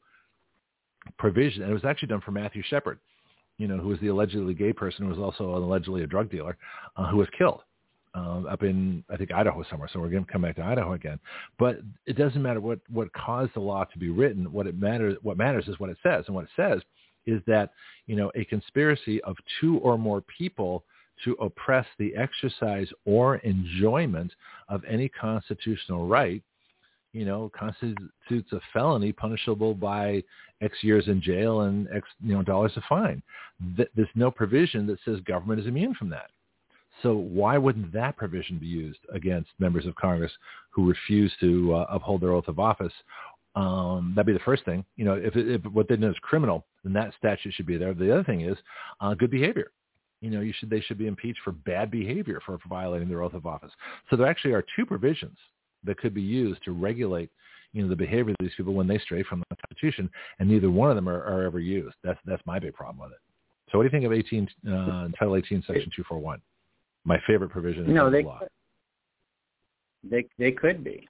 provision. 1.17 1.63
And 1.63 1.71
it 1.71 1.73
was 1.73 1.85
actually 1.85 2.09
done 2.09 2.21
for 2.21 2.31
Matthew 2.31 2.63
Shepard, 2.67 2.99
you 3.57 3.67
know, 3.67 3.77
who 3.77 3.89
was 3.89 3.99
the 3.99 4.07
allegedly 4.07 4.53
gay 4.53 4.73
person 4.73 5.05
who 5.05 5.11
was 5.11 5.19
also 5.19 5.55
allegedly 5.55 6.03
a 6.03 6.07
drug 6.07 6.29
dealer 6.29 6.57
uh, 6.97 7.07
who 7.07 7.17
was 7.17 7.27
killed. 7.37 7.61
Um, 8.15 8.47
up 8.49 8.63
in 8.63 9.03
I 9.07 9.17
think 9.17 9.31
Idaho 9.31 9.63
somewhere. 9.69 9.87
So 9.93 9.99
we're 9.99 10.09
going 10.09 10.25
to 10.25 10.31
come 10.31 10.41
back 10.41 10.55
to 10.55 10.63
Idaho 10.63 10.93
again. 10.93 11.19
But 11.59 11.81
it 12.07 12.17
doesn't 12.17 12.41
matter 12.41 12.59
what 12.59 12.79
what 12.89 13.13
caused 13.13 13.53
the 13.53 13.59
law 13.59 13.83
to 13.83 13.99
be 13.99 14.09
written. 14.09 14.51
What 14.51 14.65
it 14.65 14.79
matters 14.79 15.15
what 15.21 15.37
matters 15.37 15.67
is 15.67 15.79
what 15.79 15.91
it 15.91 15.97
says, 16.01 16.23
and 16.25 16.33
what 16.33 16.45
it 16.45 16.49
says 16.55 16.81
is 17.29 17.41
that, 17.47 17.71
you 18.07 18.15
know, 18.15 18.31
a 18.35 18.43
conspiracy 18.45 19.21
of 19.23 19.35
two 19.59 19.77
or 19.79 19.97
more 19.97 20.21
people 20.21 20.83
to 21.23 21.33
oppress 21.33 21.85
the 21.97 22.15
exercise 22.15 22.87
or 23.05 23.37
enjoyment 23.37 24.31
of 24.69 24.83
any 24.87 25.09
constitutional 25.09 26.07
right, 26.07 26.41
you 27.13 27.25
know, 27.25 27.51
constitutes 27.57 28.51
a 28.53 28.59
felony 28.71 29.11
punishable 29.11 29.73
by 29.73 30.23
X 30.61 30.77
years 30.81 31.07
in 31.07 31.21
jail 31.21 31.61
and 31.61 31.87
X, 31.93 32.07
you 32.23 32.33
know, 32.33 32.43
dollars 32.43 32.71
of 32.75 32.83
fine. 32.87 33.21
There's 33.77 34.07
no 34.15 34.31
provision 34.31 34.87
that 34.87 34.99
says 35.03 35.19
government 35.21 35.59
is 35.59 35.67
immune 35.67 35.95
from 35.95 36.09
that. 36.09 36.29
So 37.01 37.15
why 37.15 37.57
wouldn't 37.57 37.93
that 37.93 38.17
provision 38.17 38.57
be 38.57 38.67
used 38.67 38.99
against 39.13 39.49
members 39.57 39.85
of 39.85 39.95
Congress 39.95 40.31
who 40.69 40.87
refuse 40.87 41.31
to 41.39 41.73
uh, 41.75 41.85
uphold 41.89 42.21
their 42.21 42.33
oath 42.33 42.47
of 42.47 42.59
office 42.59 42.93
um, 43.55 44.13
that'd 44.15 44.27
be 44.27 44.33
the 44.33 44.39
first 44.39 44.65
thing. 44.65 44.85
You 44.95 45.05
know, 45.05 45.13
if, 45.13 45.35
if 45.35 45.63
what 45.71 45.87
they 45.87 45.97
know 45.97 46.09
is 46.09 46.15
criminal, 46.21 46.65
then 46.83 46.93
that 46.93 47.13
statute 47.17 47.53
should 47.53 47.65
be 47.65 47.77
there. 47.77 47.93
The 47.93 48.13
other 48.13 48.23
thing 48.23 48.41
is 48.41 48.57
uh, 49.01 49.13
good 49.13 49.31
behavior. 49.31 49.71
You 50.21 50.29
know, 50.29 50.41
you 50.41 50.53
should 50.57 50.69
they 50.69 50.81
should 50.81 50.97
be 50.97 51.07
impeached 51.07 51.39
for 51.43 51.51
bad 51.51 51.89
behavior 51.89 52.41
for, 52.45 52.57
for 52.57 52.67
violating 52.67 53.07
their 53.07 53.23
oath 53.23 53.33
of 53.33 53.45
office. 53.45 53.71
So 54.09 54.15
there 54.15 54.27
actually 54.27 54.53
are 54.53 54.63
two 54.75 54.85
provisions 54.85 55.37
that 55.85 55.97
could 55.97 56.13
be 56.13 56.21
used 56.21 56.61
to 56.65 56.73
regulate, 56.73 57.29
you 57.71 57.81
know, 57.81 57.89
the 57.89 57.95
behavior 57.95 58.31
of 58.31 58.35
these 58.41 58.51
people 58.57 58.73
when 58.73 58.87
they 58.87 58.99
stray 58.99 59.23
from 59.23 59.43
the 59.49 59.55
Constitution, 59.55 60.09
and 60.39 60.49
neither 60.49 60.69
one 60.69 60.89
of 60.89 60.97
them 60.97 61.07
are, 61.07 61.23
are 61.23 61.43
ever 61.43 61.59
used. 61.59 61.95
That's 62.03 62.19
that's 62.25 62.45
my 62.45 62.59
big 62.59 62.73
problem 62.73 62.99
with 62.99 63.13
it. 63.13 63.19
So 63.71 63.77
what 63.77 63.83
do 63.83 63.87
you 63.87 63.91
think 63.91 64.05
of 64.05 64.13
18 64.13 64.49
uh, 64.67 65.07
Title 65.17 65.35
18, 65.35 65.61
Section 65.61 65.91
241? 65.95 66.41
My 67.05 67.19
favorite 67.25 67.49
provision 67.49 67.85
in 67.85 67.93
no, 67.93 68.09
they, 68.09 68.23
law. 68.23 68.39
They 70.03 70.25
they 70.37 70.51
could 70.51 70.83
be. 70.83 71.07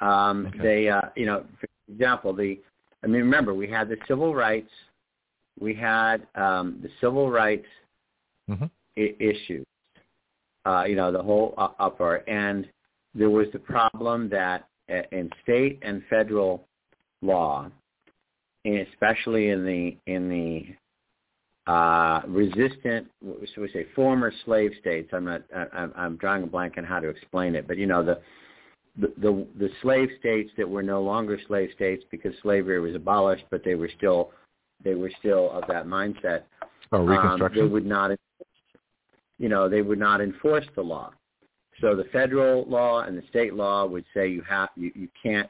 Um, 0.00 0.46
okay. 0.46 0.58
They, 0.58 0.88
uh, 0.88 1.02
you 1.16 1.26
know, 1.26 1.44
for 1.60 1.68
example, 1.92 2.32
the, 2.32 2.58
I 3.02 3.06
mean, 3.06 3.22
remember 3.22 3.54
we 3.54 3.68
had 3.68 3.88
the 3.88 3.96
civil 4.08 4.34
rights, 4.34 4.70
we 5.58 5.74
had 5.74 6.26
um, 6.34 6.78
the 6.82 6.88
civil 7.00 7.30
rights 7.30 7.66
mm-hmm. 8.48 8.64
I- 8.96 9.16
issue, 9.18 9.64
uh, 10.64 10.84
you 10.84 10.96
know, 10.96 11.12
the 11.12 11.22
whole 11.22 11.54
uh, 11.58 11.68
upper, 11.78 12.16
and 12.28 12.68
there 13.14 13.30
was 13.30 13.46
the 13.52 13.58
problem 13.58 14.28
that 14.30 14.66
in 15.12 15.30
state 15.42 15.78
and 15.82 16.02
federal 16.08 16.66
law, 17.22 17.70
especially 18.64 19.50
in 19.50 19.64
the 19.64 19.96
in 20.06 20.28
the 20.28 20.66
uh, 21.70 22.22
resistant, 22.26 23.08
so 23.22 23.60
we 23.60 23.70
say 23.72 23.86
former 23.94 24.32
slave 24.44 24.72
states. 24.80 25.10
I'm 25.12 25.24
not. 25.24 25.42
I, 25.54 25.88
I'm 25.96 26.16
drawing 26.16 26.42
a 26.42 26.46
blank 26.46 26.74
on 26.78 26.84
how 26.84 27.00
to 27.00 27.08
explain 27.08 27.54
it, 27.54 27.68
but 27.68 27.76
you 27.76 27.86
know 27.86 28.02
the 28.02 28.20
the, 29.00 29.12
the 29.18 29.46
the 29.58 29.70
slave 29.82 30.08
states 30.18 30.50
that 30.56 30.68
were 30.68 30.82
no 30.82 31.02
longer 31.02 31.38
slave 31.46 31.70
states 31.74 32.04
because 32.10 32.32
slavery 32.42 32.80
was 32.80 32.94
abolished, 32.94 33.44
but 33.50 33.64
they 33.64 33.74
were 33.74 33.90
still 33.96 34.32
they 34.84 34.94
were 34.94 35.10
still 35.18 35.50
of 35.50 35.64
that 35.68 35.86
mindset. 35.86 36.42
Oh, 36.92 37.04
Reconstruction. 37.04 37.62
Um, 37.62 37.68
they 37.68 37.72
would 37.72 37.86
not, 37.86 38.10
you 39.38 39.48
know, 39.48 39.68
they 39.68 39.82
would 39.82 39.98
not 39.98 40.20
enforce 40.20 40.66
the 40.74 40.82
law. 40.82 41.12
So 41.80 41.96
the 41.96 42.04
federal 42.04 42.64
law 42.68 43.02
and 43.02 43.16
the 43.16 43.22
state 43.28 43.54
law 43.54 43.86
would 43.86 44.04
say 44.12 44.28
you 44.28 44.42
have 44.48 44.68
you, 44.76 44.92
you 44.94 45.08
can't 45.22 45.48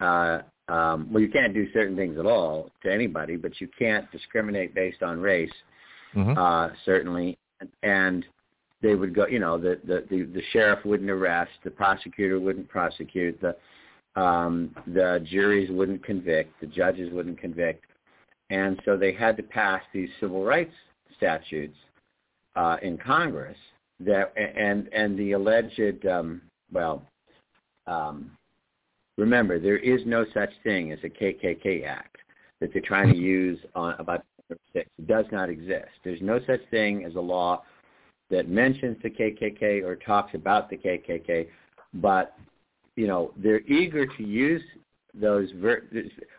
uh, 0.00 0.42
um, 0.68 1.08
well 1.12 1.20
you 1.20 1.28
can't 1.28 1.52
do 1.52 1.70
certain 1.72 1.96
things 1.96 2.18
at 2.18 2.26
all 2.26 2.70
to 2.82 2.92
anybody, 2.92 3.36
but 3.36 3.60
you 3.60 3.68
can't 3.78 4.10
discriminate 4.12 4.74
based 4.74 5.02
on 5.02 5.20
race. 5.20 5.52
Mm-hmm. 6.14 6.38
Uh, 6.38 6.68
certainly, 6.84 7.38
and 7.82 8.24
they 8.82 8.94
would 8.94 9.14
go, 9.14 9.26
you 9.26 9.38
know, 9.38 9.58
the, 9.58 9.80
the, 9.84 10.04
the, 10.10 10.24
the 10.24 10.42
sheriff 10.52 10.84
wouldn't 10.84 11.10
arrest, 11.10 11.52
the 11.64 11.70
prosecutor 11.70 12.40
wouldn't 12.40 12.68
prosecute, 12.68 13.40
the, 13.40 13.56
um, 14.20 14.74
the 14.88 15.24
juries 15.30 15.70
wouldn't 15.70 16.04
convict, 16.04 16.60
the 16.60 16.66
judges 16.66 17.12
wouldn't 17.12 17.38
convict. 17.38 17.84
And 18.50 18.80
so 18.84 18.96
they 18.96 19.12
had 19.12 19.36
to 19.38 19.42
pass 19.42 19.82
these 19.94 20.10
civil 20.20 20.44
rights 20.44 20.74
statutes 21.16 21.76
uh, 22.56 22.76
in 22.82 22.98
Congress 22.98 23.56
that, 24.00 24.34
and, 24.36 24.88
and 24.92 25.18
the 25.18 25.32
alleged, 25.32 26.06
um, 26.06 26.42
well, 26.72 27.02
um, 27.86 28.32
remember, 29.16 29.58
there 29.58 29.78
is 29.78 30.00
no 30.04 30.26
such 30.34 30.50
thing 30.64 30.92
as 30.92 30.98
a 31.04 31.08
KKK 31.08 31.86
Act 31.86 32.16
that 32.60 32.72
they're 32.72 32.82
trying 32.82 33.12
to 33.12 33.18
use 33.18 33.58
on 33.74 33.94
about 33.98 34.24
six. 34.72 34.88
It 34.98 35.06
does 35.06 35.24
not 35.32 35.48
exist. 35.48 35.88
There's 36.04 36.20
no 36.20 36.40
such 36.46 36.60
thing 36.70 37.04
as 37.04 37.14
a 37.14 37.20
law 37.20 37.62
that 38.32 38.48
mentions 38.48 38.96
the 39.02 39.10
KKK 39.10 39.84
or 39.84 39.94
talks 39.94 40.34
about 40.34 40.68
the 40.70 40.76
KKK, 40.76 41.46
but 41.94 42.34
you 42.96 43.06
know 43.06 43.32
they're 43.36 43.60
eager 43.60 44.06
to 44.06 44.22
use 44.24 44.62
those. 45.14 45.50
Ver- 45.56 45.84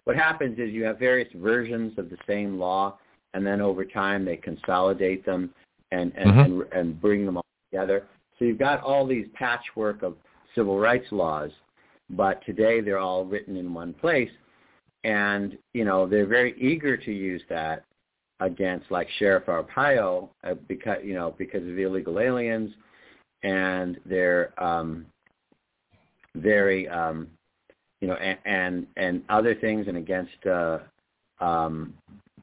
what 0.03 0.15
happens 0.15 0.57
is 0.59 0.71
you 0.71 0.83
have 0.83 0.99
various 0.99 1.29
versions 1.35 1.97
of 1.97 2.09
the 2.09 2.17
same 2.27 2.59
law, 2.59 2.97
and 3.35 3.45
then 3.45 3.61
over 3.61 3.85
time 3.85 4.25
they 4.25 4.35
consolidate 4.35 5.23
them 5.23 5.53
and 5.91 6.11
and, 6.17 6.31
mm-hmm. 6.31 6.39
and, 6.39 6.73
and 6.73 7.01
bring 7.01 7.25
them 7.25 7.37
all 7.37 7.45
together. 7.71 8.07
So 8.37 8.45
you've 8.45 8.59
got 8.59 8.81
all 8.81 9.05
these 9.05 9.27
patchwork 9.35 10.01
of 10.01 10.15
civil 10.55 10.79
rights 10.79 11.07
laws, 11.11 11.51
but 12.09 12.43
today 12.43 12.81
they're 12.81 12.97
all 12.97 13.23
written 13.23 13.55
in 13.55 13.71
one 13.71 13.93
place, 13.93 14.31
and 15.03 15.55
you 15.73 15.85
know 15.85 16.07
they're 16.07 16.25
very 16.25 16.59
eager 16.59 16.97
to 16.97 17.11
use 17.11 17.43
that 17.49 17.85
against 18.43 18.91
like 18.91 19.07
Sheriff 19.17 19.45
Arpaio 19.45 20.29
uh, 20.43 20.55
because 20.67 20.97
you 21.03 21.13
know 21.13 21.33
because 21.37 21.61
of 21.61 21.75
the 21.75 21.83
illegal 21.83 22.19
aliens 22.19 22.71
and 23.43 23.99
they're 24.05 24.53
um, 24.61 25.05
very 26.35 26.87
um, 26.89 27.27
you 28.01 28.07
know 28.07 28.15
and, 28.15 28.37
and 28.45 28.87
and 28.97 29.23
other 29.29 29.55
things 29.55 29.87
and 29.87 29.97
against 29.97 30.45
uh, 30.45 30.79
um, 31.39 31.93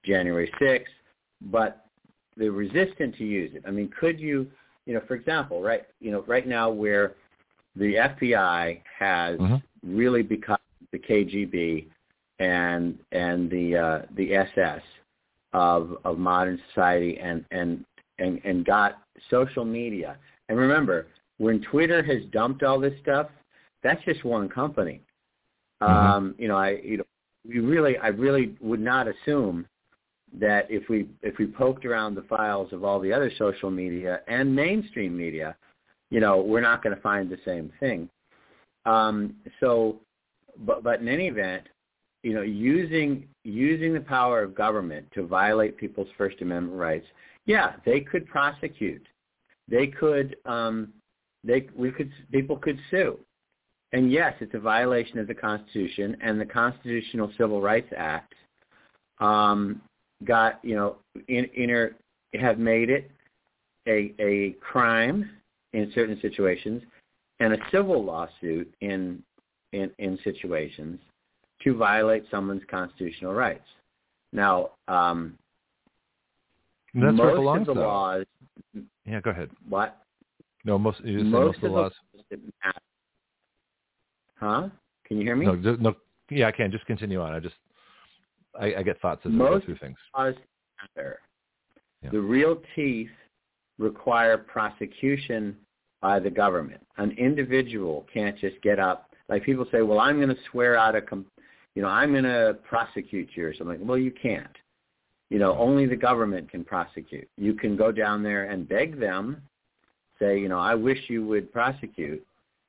January 0.04 0.50
6th, 0.60 0.84
but 1.42 1.86
they're 2.36 2.50
resistant 2.50 3.14
to 3.16 3.24
use 3.24 3.50
it. 3.54 3.62
I 3.66 3.70
mean, 3.70 3.90
could 4.00 4.18
you 4.18 4.50
you 4.86 4.94
know 4.94 5.02
for 5.06 5.14
example 5.14 5.62
right 5.62 5.82
you 6.00 6.10
know 6.10 6.24
right 6.26 6.48
now 6.48 6.70
where 6.70 7.14
the 7.76 7.94
FBI 7.94 8.80
has 8.98 9.38
mm-hmm. 9.38 9.56
really 9.96 10.22
become 10.22 10.56
the 10.92 10.98
KGB 10.98 11.86
and 12.38 12.98
and 13.12 13.50
the 13.50 13.76
uh, 13.76 14.06
the 14.16 14.34
SS 14.34 14.80
of 15.52 15.96
of 16.04 16.18
modern 16.18 16.60
society 16.68 17.18
and 17.18 17.44
and 17.50 17.84
and 18.18 18.40
and 18.44 18.64
got 18.64 19.02
social 19.28 19.64
media. 19.64 20.16
And 20.48 20.58
remember, 20.58 21.06
when 21.38 21.60
Twitter 21.62 22.02
has 22.02 22.22
dumped 22.32 22.62
all 22.62 22.78
this 22.80 22.94
stuff, 23.02 23.28
that's 23.82 24.02
just 24.04 24.24
one 24.24 24.48
company. 24.48 25.00
Mm-hmm. 25.82 25.92
Um, 25.92 26.34
you 26.38 26.48
know, 26.48 26.56
I 26.56 26.80
you 26.82 26.98
know 26.98 27.04
we 27.46 27.58
really, 27.60 27.96
I 27.98 28.08
really 28.08 28.54
would 28.60 28.80
not 28.80 29.06
assume 29.08 29.66
that 30.38 30.70
if 30.70 30.88
we 30.88 31.08
if 31.22 31.38
we 31.38 31.46
poked 31.46 31.84
around 31.84 32.14
the 32.14 32.22
files 32.22 32.72
of 32.72 32.84
all 32.84 33.00
the 33.00 33.12
other 33.12 33.32
social 33.36 33.70
media 33.70 34.20
and 34.28 34.54
mainstream 34.54 35.16
media, 35.16 35.56
you 36.10 36.20
know, 36.20 36.40
we're 36.40 36.60
not 36.60 36.82
going 36.82 36.94
to 36.94 37.02
find 37.02 37.28
the 37.28 37.38
same 37.44 37.72
thing. 37.80 38.08
Um, 38.86 39.34
so, 39.58 39.96
but 40.58 40.82
but 40.84 41.00
in 41.00 41.08
any 41.08 41.26
event, 41.26 41.64
you 42.22 42.34
know, 42.34 42.42
using 42.42 43.26
using 43.44 43.94
the 43.94 44.00
power 44.00 44.42
of 44.42 44.54
government 44.54 45.06
to 45.14 45.26
violate 45.26 45.76
people's 45.76 46.08
First 46.18 46.40
Amendment 46.42 46.78
rights, 46.78 47.06
yeah, 47.46 47.72
they 47.84 48.00
could 48.00 48.26
prosecute. 48.26 49.06
They 49.68 49.86
could 49.86 50.36
um, 50.44 50.92
they 51.44 51.66
we 51.74 51.90
could 51.90 52.10
people 52.30 52.56
could 52.56 52.78
sue. 52.90 53.18
And 53.92 54.12
yes, 54.12 54.34
it's 54.40 54.54
a 54.54 54.60
violation 54.60 55.18
of 55.18 55.26
the 55.26 55.34
Constitution 55.34 56.16
and 56.22 56.40
the 56.40 56.46
Constitutional 56.46 57.32
Civil 57.36 57.60
Rights 57.60 57.92
Act 57.96 58.34
um, 59.18 59.80
got 60.24 60.60
you 60.62 60.74
know 60.74 60.96
in, 61.28 61.44
inner 61.56 61.96
have 62.38 62.58
made 62.58 62.90
it 62.90 63.10
a 63.88 64.12
a 64.18 64.56
crime 64.60 65.30
in 65.72 65.90
certain 65.94 66.18
situations 66.20 66.82
and 67.38 67.54
a 67.54 67.58
civil 67.70 68.04
lawsuit 68.04 68.72
in 68.80 69.22
in 69.72 69.90
in 69.98 70.18
situations 70.22 71.00
to 71.62 71.76
violate 71.76 72.24
someone's 72.30 72.62
constitutional 72.70 73.34
rights. 73.34 73.66
Now, 74.32 74.70
um, 74.88 75.38
that's 76.94 77.16
most 77.16 77.34
belongs, 77.34 77.68
of 77.68 77.74
the 77.74 77.80
though. 77.80 77.86
laws. 77.86 78.24
Yeah, 79.04 79.20
go 79.20 79.30
ahead. 79.30 79.50
What? 79.68 79.98
No, 80.64 80.78
most 80.78 81.00
you 81.04 81.24
most, 81.24 81.32
most 81.32 81.56
of 81.56 81.62
the 81.62 81.68
laws. 81.68 81.92
laws 82.34 82.74
huh? 84.36 84.68
Can 85.06 85.16
you 85.18 85.24
hear 85.24 85.36
me? 85.36 85.46
No, 85.46 85.56
just, 85.56 85.80
no. 85.80 85.94
Yeah, 86.30 86.46
I 86.48 86.52
can. 86.52 86.70
Just 86.70 86.86
continue 86.86 87.20
on. 87.20 87.32
I 87.32 87.40
just 87.40 87.56
I, 88.58 88.74
I 88.76 88.82
get 88.82 89.00
thoughts 89.00 89.22
as 89.24 89.32
Most 89.32 89.48
I 89.48 89.50
go 89.50 89.64
through 89.64 89.78
things. 89.78 89.96
laws 90.16 90.34
matter. 90.96 91.18
Yeah. 92.02 92.10
The 92.10 92.20
real 92.20 92.60
teeth 92.74 93.10
require 93.78 94.38
prosecution 94.38 95.56
by 96.00 96.18
the 96.18 96.30
government. 96.30 96.84
An 96.96 97.12
individual 97.12 98.06
can't 98.12 98.38
just 98.38 98.60
get 98.62 98.78
up. 98.78 99.10
Like 99.28 99.44
people 99.44 99.66
say, 99.70 99.82
well, 99.82 100.00
I'm 100.00 100.16
going 100.16 100.28
to 100.28 100.40
swear 100.50 100.76
out 100.76 100.96
a, 100.96 101.02
com- 101.02 101.26
you 101.74 101.82
know, 101.82 101.88
I'm 101.88 102.12
going 102.12 102.24
to 102.24 102.56
prosecute 102.68 103.30
you 103.34 103.46
or 103.46 103.54
something. 103.54 103.86
Well, 103.86 103.98
you 103.98 104.10
can't. 104.10 104.56
You 105.28 105.38
know, 105.38 105.56
only 105.56 105.86
the 105.86 105.96
government 105.96 106.50
can 106.50 106.64
prosecute. 106.64 107.28
You 107.36 107.54
can 107.54 107.76
go 107.76 107.92
down 107.92 108.22
there 108.22 108.50
and 108.50 108.68
beg 108.68 108.98
them, 108.98 109.40
say, 110.18 110.38
you 110.38 110.48
know, 110.48 110.58
I 110.58 110.74
wish 110.74 110.98
you 111.08 111.24
would 111.26 111.52
prosecute, 111.52 112.24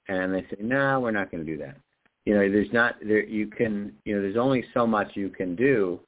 and 0.08 0.34
they 0.34 0.42
say, 0.42 0.58
no, 0.60 1.00
we're 1.00 1.12
not 1.12 1.32
going 1.32 1.44
to 1.44 1.52
do 1.52 1.58
that. 1.58 1.78
You 2.26 2.36
know, 2.36 2.52
there's 2.52 2.72
not 2.72 2.96
there. 3.04 3.26
You 3.26 3.48
can, 3.48 3.94
you 4.06 4.16
know, 4.16 4.22
there's 4.22 4.38
only 4.38 4.64
so 4.76 4.86
much 4.86 5.16
you 5.16 5.30
can 5.30 5.56
do, 5.56 6.00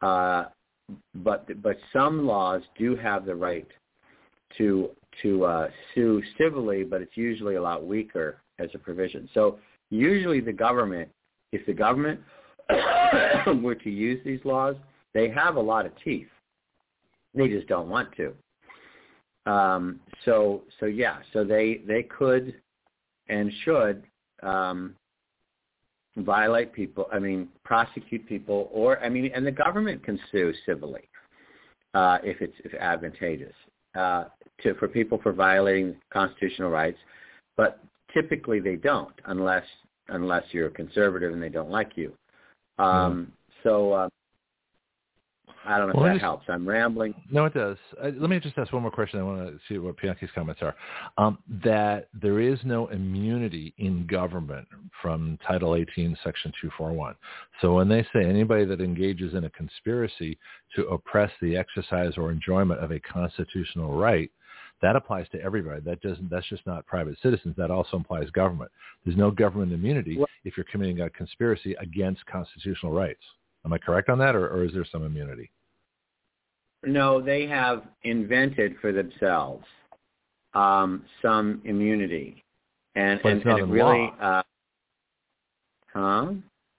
uh, 0.00 0.46
but 1.16 1.62
but 1.62 1.76
some 1.92 2.26
laws 2.26 2.62
do 2.78 2.96
have 2.96 3.26
the 3.26 3.34
right 3.34 3.68
to 4.56 4.88
to 5.22 5.44
uh, 5.44 5.68
sue 5.94 6.22
civilly, 6.38 6.84
but 6.84 7.02
it's 7.02 7.16
usually 7.16 7.56
a 7.56 7.62
lot 7.62 7.86
weaker 7.86 8.38
as 8.58 8.70
a 8.74 8.78
provision. 8.78 9.28
So 9.34 9.58
usually 9.90 10.40
the 10.40 10.52
government, 10.52 11.10
if 11.52 11.66
the 11.66 11.74
government 11.74 12.20
were 13.62 13.74
to 13.74 13.90
use 13.90 14.20
these 14.24 14.40
laws, 14.44 14.76
they 15.14 15.28
have 15.30 15.56
a 15.56 15.60
lot 15.60 15.86
of 15.86 15.92
teeth. 16.04 16.28
They 17.34 17.48
just 17.48 17.66
don't 17.68 17.88
want 17.88 18.08
to. 18.16 18.34
Um, 19.50 20.00
so 20.24 20.62
so 20.78 20.86
yeah, 20.86 21.18
so 21.32 21.44
they 21.44 21.80
they 21.86 22.02
could 22.02 22.54
and 23.28 23.50
should 23.64 24.02
um, 24.42 24.94
violate 26.16 26.72
people. 26.72 27.06
I 27.12 27.18
mean, 27.18 27.48
prosecute 27.64 28.26
people, 28.26 28.68
or 28.72 29.02
I 29.02 29.08
mean, 29.08 29.30
and 29.34 29.46
the 29.46 29.52
government 29.52 30.02
can 30.04 30.18
sue 30.30 30.52
civilly 30.66 31.08
uh, 31.94 32.18
if 32.22 32.40
it's 32.40 32.54
if 32.64 32.74
advantageous 32.74 33.54
uh, 33.96 34.24
to 34.62 34.74
for 34.74 34.88
people 34.88 35.18
for 35.22 35.32
violating 35.32 35.96
constitutional 36.12 36.70
rights. 36.70 36.98
But 37.56 37.82
typically 38.12 38.60
they 38.60 38.76
don't, 38.76 39.14
unless 39.26 39.64
unless 40.08 40.44
you're 40.52 40.68
a 40.68 40.70
conservative 40.70 41.32
and 41.32 41.42
they 41.42 41.48
don't 41.48 41.70
like 41.70 41.92
you. 41.96 42.12
Um, 42.78 43.32
So 43.64 43.92
uh, 43.92 44.08
I 45.66 45.76
don't 45.78 45.88
know 45.88 45.94
Well, 45.96 46.04
if 46.06 46.10
that 46.10 46.14
just- 46.14 46.22
helps. 46.22 46.44
I'm 46.48 46.66
rambling. 46.66 47.12
No, 47.30 47.44
it 47.44 47.52
does. 47.52 47.76
Uh, 48.02 48.10
let 48.16 48.30
me 48.30 48.38
just 48.40 48.56
ask 48.56 48.72
one 48.72 48.82
more 48.82 48.90
question. 48.90 49.18
I 49.20 49.22
want 49.24 49.48
to 49.50 49.58
see 49.68 49.76
what 49.78 49.96
Bianchi's 49.96 50.30
comments 50.34 50.62
are. 50.62 50.74
Um, 51.18 51.38
that 51.64 52.08
there 52.14 52.40
is 52.40 52.58
no 52.64 52.86
immunity 52.88 53.74
in 53.78 54.06
government 54.06 54.66
from 55.02 55.38
Title 55.46 55.74
18, 55.74 56.16
Section 56.24 56.52
241. 56.60 57.14
So 57.60 57.74
when 57.74 57.88
they 57.88 58.02
say 58.14 58.24
anybody 58.24 58.64
that 58.66 58.80
engages 58.80 59.34
in 59.34 59.44
a 59.44 59.50
conspiracy 59.50 60.38
to 60.76 60.86
oppress 60.88 61.30
the 61.42 61.56
exercise 61.56 62.12
or 62.16 62.30
enjoyment 62.30 62.80
of 62.80 62.92
a 62.92 63.00
constitutional 63.00 63.98
right, 63.98 64.30
that 64.80 64.94
applies 64.94 65.28
to 65.30 65.42
everybody. 65.42 65.80
That 65.80 66.00
doesn't. 66.02 66.30
That's 66.30 66.48
just 66.48 66.64
not 66.64 66.86
private 66.86 67.16
citizens. 67.20 67.56
That 67.56 67.72
also 67.72 67.96
implies 67.96 68.30
government. 68.30 68.70
There's 69.04 69.18
no 69.18 69.32
government 69.32 69.72
immunity 69.72 70.16
if 70.44 70.56
you're 70.56 70.66
committing 70.70 71.00
a 71.00 71.10
conspiracy 71.10 71.74
against 71.80 72.24
constitutional 72.26 72.92
rights. 72.92 73.22
Am 73.64 73.72
I 73.72 73.78
correct 73.78 74.08
on 74.08 74.18
that, 74.18 74.34
or, 74.34 74.48
or 74.48 74.64
is 74.64 74.72
there 74.72 74.86
some 74.90 75.04
immunity? 75.04 75.50
No, 76.84 77.20
they 77.20 77.46
have 77.46 77.82
invented 78.04 78.76
for 78.80 78.92
themselves 78.92 79.64
um, 80.54 81.04
some 81.20 81.60
immunity, 81.64 82.44
and 82.94 83.20
But 83.22 83.30
and, 83.30 83.38
it's 83.38 83.46
not 83.46 83.52
and 83.54 83.60
it 83.60 83.64
in 83.64 83.70
really, 83.70 83.98
law. 83.98 84.16
uh, 84.20 84.42
huh? 85.92 86.32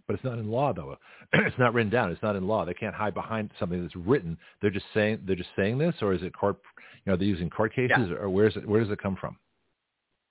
But 0.08 0.16
it's 0.16 0.24
not 0.24 0.40
in 0.40 0.50
law, 0.50 0.74
though. 0.74 0.98
it's 1.34 1.60
not 1.60 1.74
written 1.74 1.92
down. 1.92 2.12
It's 2.12 2.24
not 2.24 2.36
in 2.36 2.48
law. 2.48 2.66
They 2.66 2.74
can't 2.74 2.96
hide 2.96 3.14
behind 3.14 3.52
something 3.60 3.82
that's 3.82 3.96
written. 3.96 4.38
They're 4.62 4.72
just 4.72 4.88
saying 4.94 5.20
they're 5.28 5.36
just 5.36 5.50
saying 5.56 5.78
this, 5.78 5.96
or 6.02 6.14
is 6.14 6.24
it 6.24 6.34
court? 6.34 6.58
You 7.06 7.12
know, 7.12 7.18
they're 7.18 7.28
using 7.28 7.50
court 7.50 7.74
cases, 7.76 8.10
or 8.10 8.30
where's 8.30 8.56
it? 8.56 8.68
Where 8.68 8.82
does 8.82 8.92
it 8.92 9.02
come 9.02 9.16
from? 9.16 9.38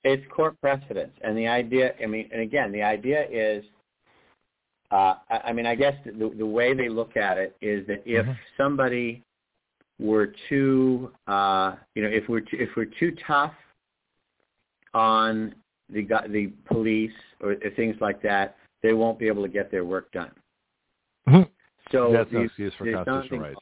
It's 0.04 0.24
court 0.30 0.60
precedents, 0.60 1.16
and 1.22 1.36
the 1.36 1.46
idea. 1.46 1.94
I 2.02 2.06
mean, 2.06 2.28
and 2.32 2.40
again, 2.40 2.72
the 2.72 2.82
idea 2.82 3.26
is. 3.30 3.64
Uh, 4.90 5.16
I, 5.28 5.38
I 5.48 5.52
mean, 5.52 5.66
I 5.66 5.74
guess 5.74 5.94
the, 6.06 6.32
the 6.36 6.46
way 6.46 6.72
they 6.72 6.88
look 6.88 7.16
at 7.16 7.36
it 7.36 7.54
is 7.60 7.86
that 7.88 8.02
if 8.06 8.24
Mhm. 8.24 8.36
somebody 8.56 9.22
were 9.98 10.32
too, 10.48 11.12
uh, 11.26 11.76
you 11.94 12.02
know, 12.02 12.08
if 12.08 12.26
we're 12.28 12.40
too, 12.40 12.56
if 12.58 12.70
we're 12.76 12.92
too 12.98 13.14
tough 13.26 13.54
on 14.94 15.54
the 15.90 16.06
the 16.28 16.52
police 16.66 17.12
or 17.40 17.56
things 17.76 17.96
like 18.00 18.22
that, 18.22 18.56
they 18.82 18.92
won't 18.92 19.18
be 19.18 19.26
able 19.26 19.42
to 19.42 19.48
get 19.48 19.70
their 19.70 19.84
work 19.84 20.10
done. 20.12 20.32
So 21.90 22.12
that's 22.12 22.30
no 22.32 22.42
excuse 22.42 22.72
for 22.74 22.84
constitutional 22.92 23.40
rights. 23.40 23.60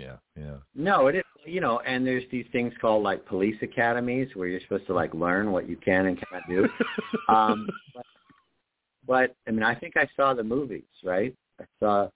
Yeah, 0.00 0.16
yeah. 0.36 0.56
No, 0.74 1.08
it 1.08 1.16
is, 1.16 1.22
you 1.44 1.60
know, 1.60 1.80
and 1.80 2.06
there's 2.06 2.24
these 2.30 2.46
things 2.52 2.72
called 2.80 3.02
like 3.02 3.26
police 3.26 3.56
academies 3.62 4.28
where 4.34 4.48
you're 4.48 4.60
supposed 4.60 4.86
to 4.86 4.94
like 4.94 5.12
learn 5.14 5.52
what 5.52 5.68
you 5.68 5.76
can 5.76 6.06
and 6.06 6.18
cannot 6.18 6.48
do. 6.48 6.68
um, 7.28 7.68
but, 7.94 8.06
but 9.06 9.36
I 9.46 9.50
mean, 9.50 9.62
I 9.62 9.74
think 9.74 9.96
I 9.96 10.08
saw 10.16 10.34
the 10.34 10.44
movies, 10.44 10.84
right? 11.04 11.34
I 11.60 11.64
saw, 11.78 12.08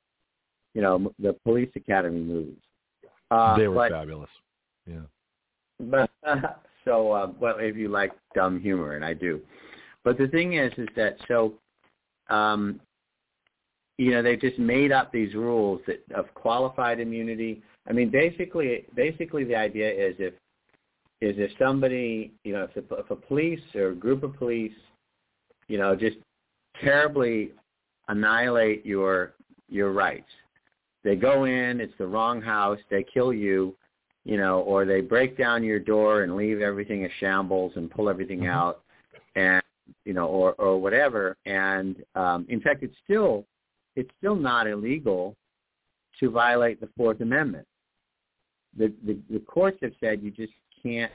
you 0.75 0.83
know, 0.83 1.13
the 1.19 1.35
police 1.45 1.71
academy 1.77 2.21
movies. 2.21 2.57
Uh, 3.31 3.57
they 3.57 3.69
were 3.69 3.75
but, 3.75 3.93
fabulous. 3.93 4.31
Yeah. 4.87 5.01
But 5.81 6.11
uh, 6.27 6.37
so, 6.85 7.13
uh, 7.13 7.33
well, 7.39 7.57
if 7.59 7.77
you 7.77 7.89
like 7.89 8.13
dumb 8.35 8.61
humor, 8.61 8.97
and 8.97 9.05
I 9.05 9.15
do. 9.15 9.41
But 10.05 10.19
the 10.19 10.29
thing 10.29 10.55
is, 10.55 10.73
is 10.77 10.89
that 10.97 11.17
so, 11.27 11.55
um, 12.29 12.81
you 13.99 14.11
know, 14.11 14.23
they 14.23 14.37
just 14.37 14.59
made 14.59 14.93
up 14.93 15.13
these 15.13 15.35
rules 15.35 15.81
that 15.87 16.05
of 16.15 16.33
qualified 16.35 17.01
immunity. 17.01 17.63
I 17.89 17.93
mean, 17.93 18.11
basically, 18.11 18.87
basically 18.95 19.45
the 19.45 19.57
idea 19.57 19.91
is 19.91 20.15
if 20.19 20.35
is 21.21 21.37
if 21.39 21.51
somebody, 21.59 22.33
you 22.45 22.53
know, 22.53 22.69
if 22.75 22.91
a, 22.91 22.95
if 22.97 23.11
a 23.11 23.17
police 23.17 23.61
or 23.75 23.89
a 23.89 23.95
group 23.95 24.23
of 24.23 24.37
police, 24.37 24.73
you 25.69 25.79
know, 25.79 25.95
just 25.95 26.17
terribly 26.83 27.53
annihilate 28.09 28.85
your 28.85 29.35
your 29.69 29.93
rights. 29.93 30.29
They 31.03 31.17
go 31.17 31.45
in, 31.45 31.81
it's 31.81 31.93
the 31.99 32.07
wrong 32.07 32.41
house, 32.41 32.79
they 32.91 33.05
kill 33.05 33.33
you, 33.33 33.77
you 34.25 34.37
know, 34.39 34.61
or 34.61 34.85
they 34.85 35.01
break 35.01 35.37
down 35.37 35.63
your 35.63 35.79
door 35.79 36.23
and 36.23 36.37
leave 36.37 36.61
everything 36.61 37.05
a 37.05 37.09
shambles 37.21 37.73
and 37.77 37.91
pull 37.91 38.09
everything 38.09 38.41
Mhm. 38.41 38.51
out, 38.51 38.83
and 39.35 39.63
you 40.05 40.15
know, 40.15 40.27
or 40.27 40.53
or 40.55 40.81
whatever. 40.81 41.37
And 41.45 42.03
um, 42.15 42.47
in 42.49 42.61
fact, 42.61 42.83
it's 42.83 42.97
still 43.05 43.47
it's 43.97 44.11
still 44.19 44.37
not 44.37 44.67
illegal 44.67 45.37
to 46.21 46.31
violate 46.31 46.81
the 46.81 46.89
Fourth 46.97 47.21
Amendment. 47.21 47.67
The 48.77 48.93
the, 49.05 49.19
the 49.31 49.41
courts 49.41 49.79
have 49.83 49.93
said 50.01 50.23
you 50.23 50.31
just 50.31 50.53
can't 50.83 51.13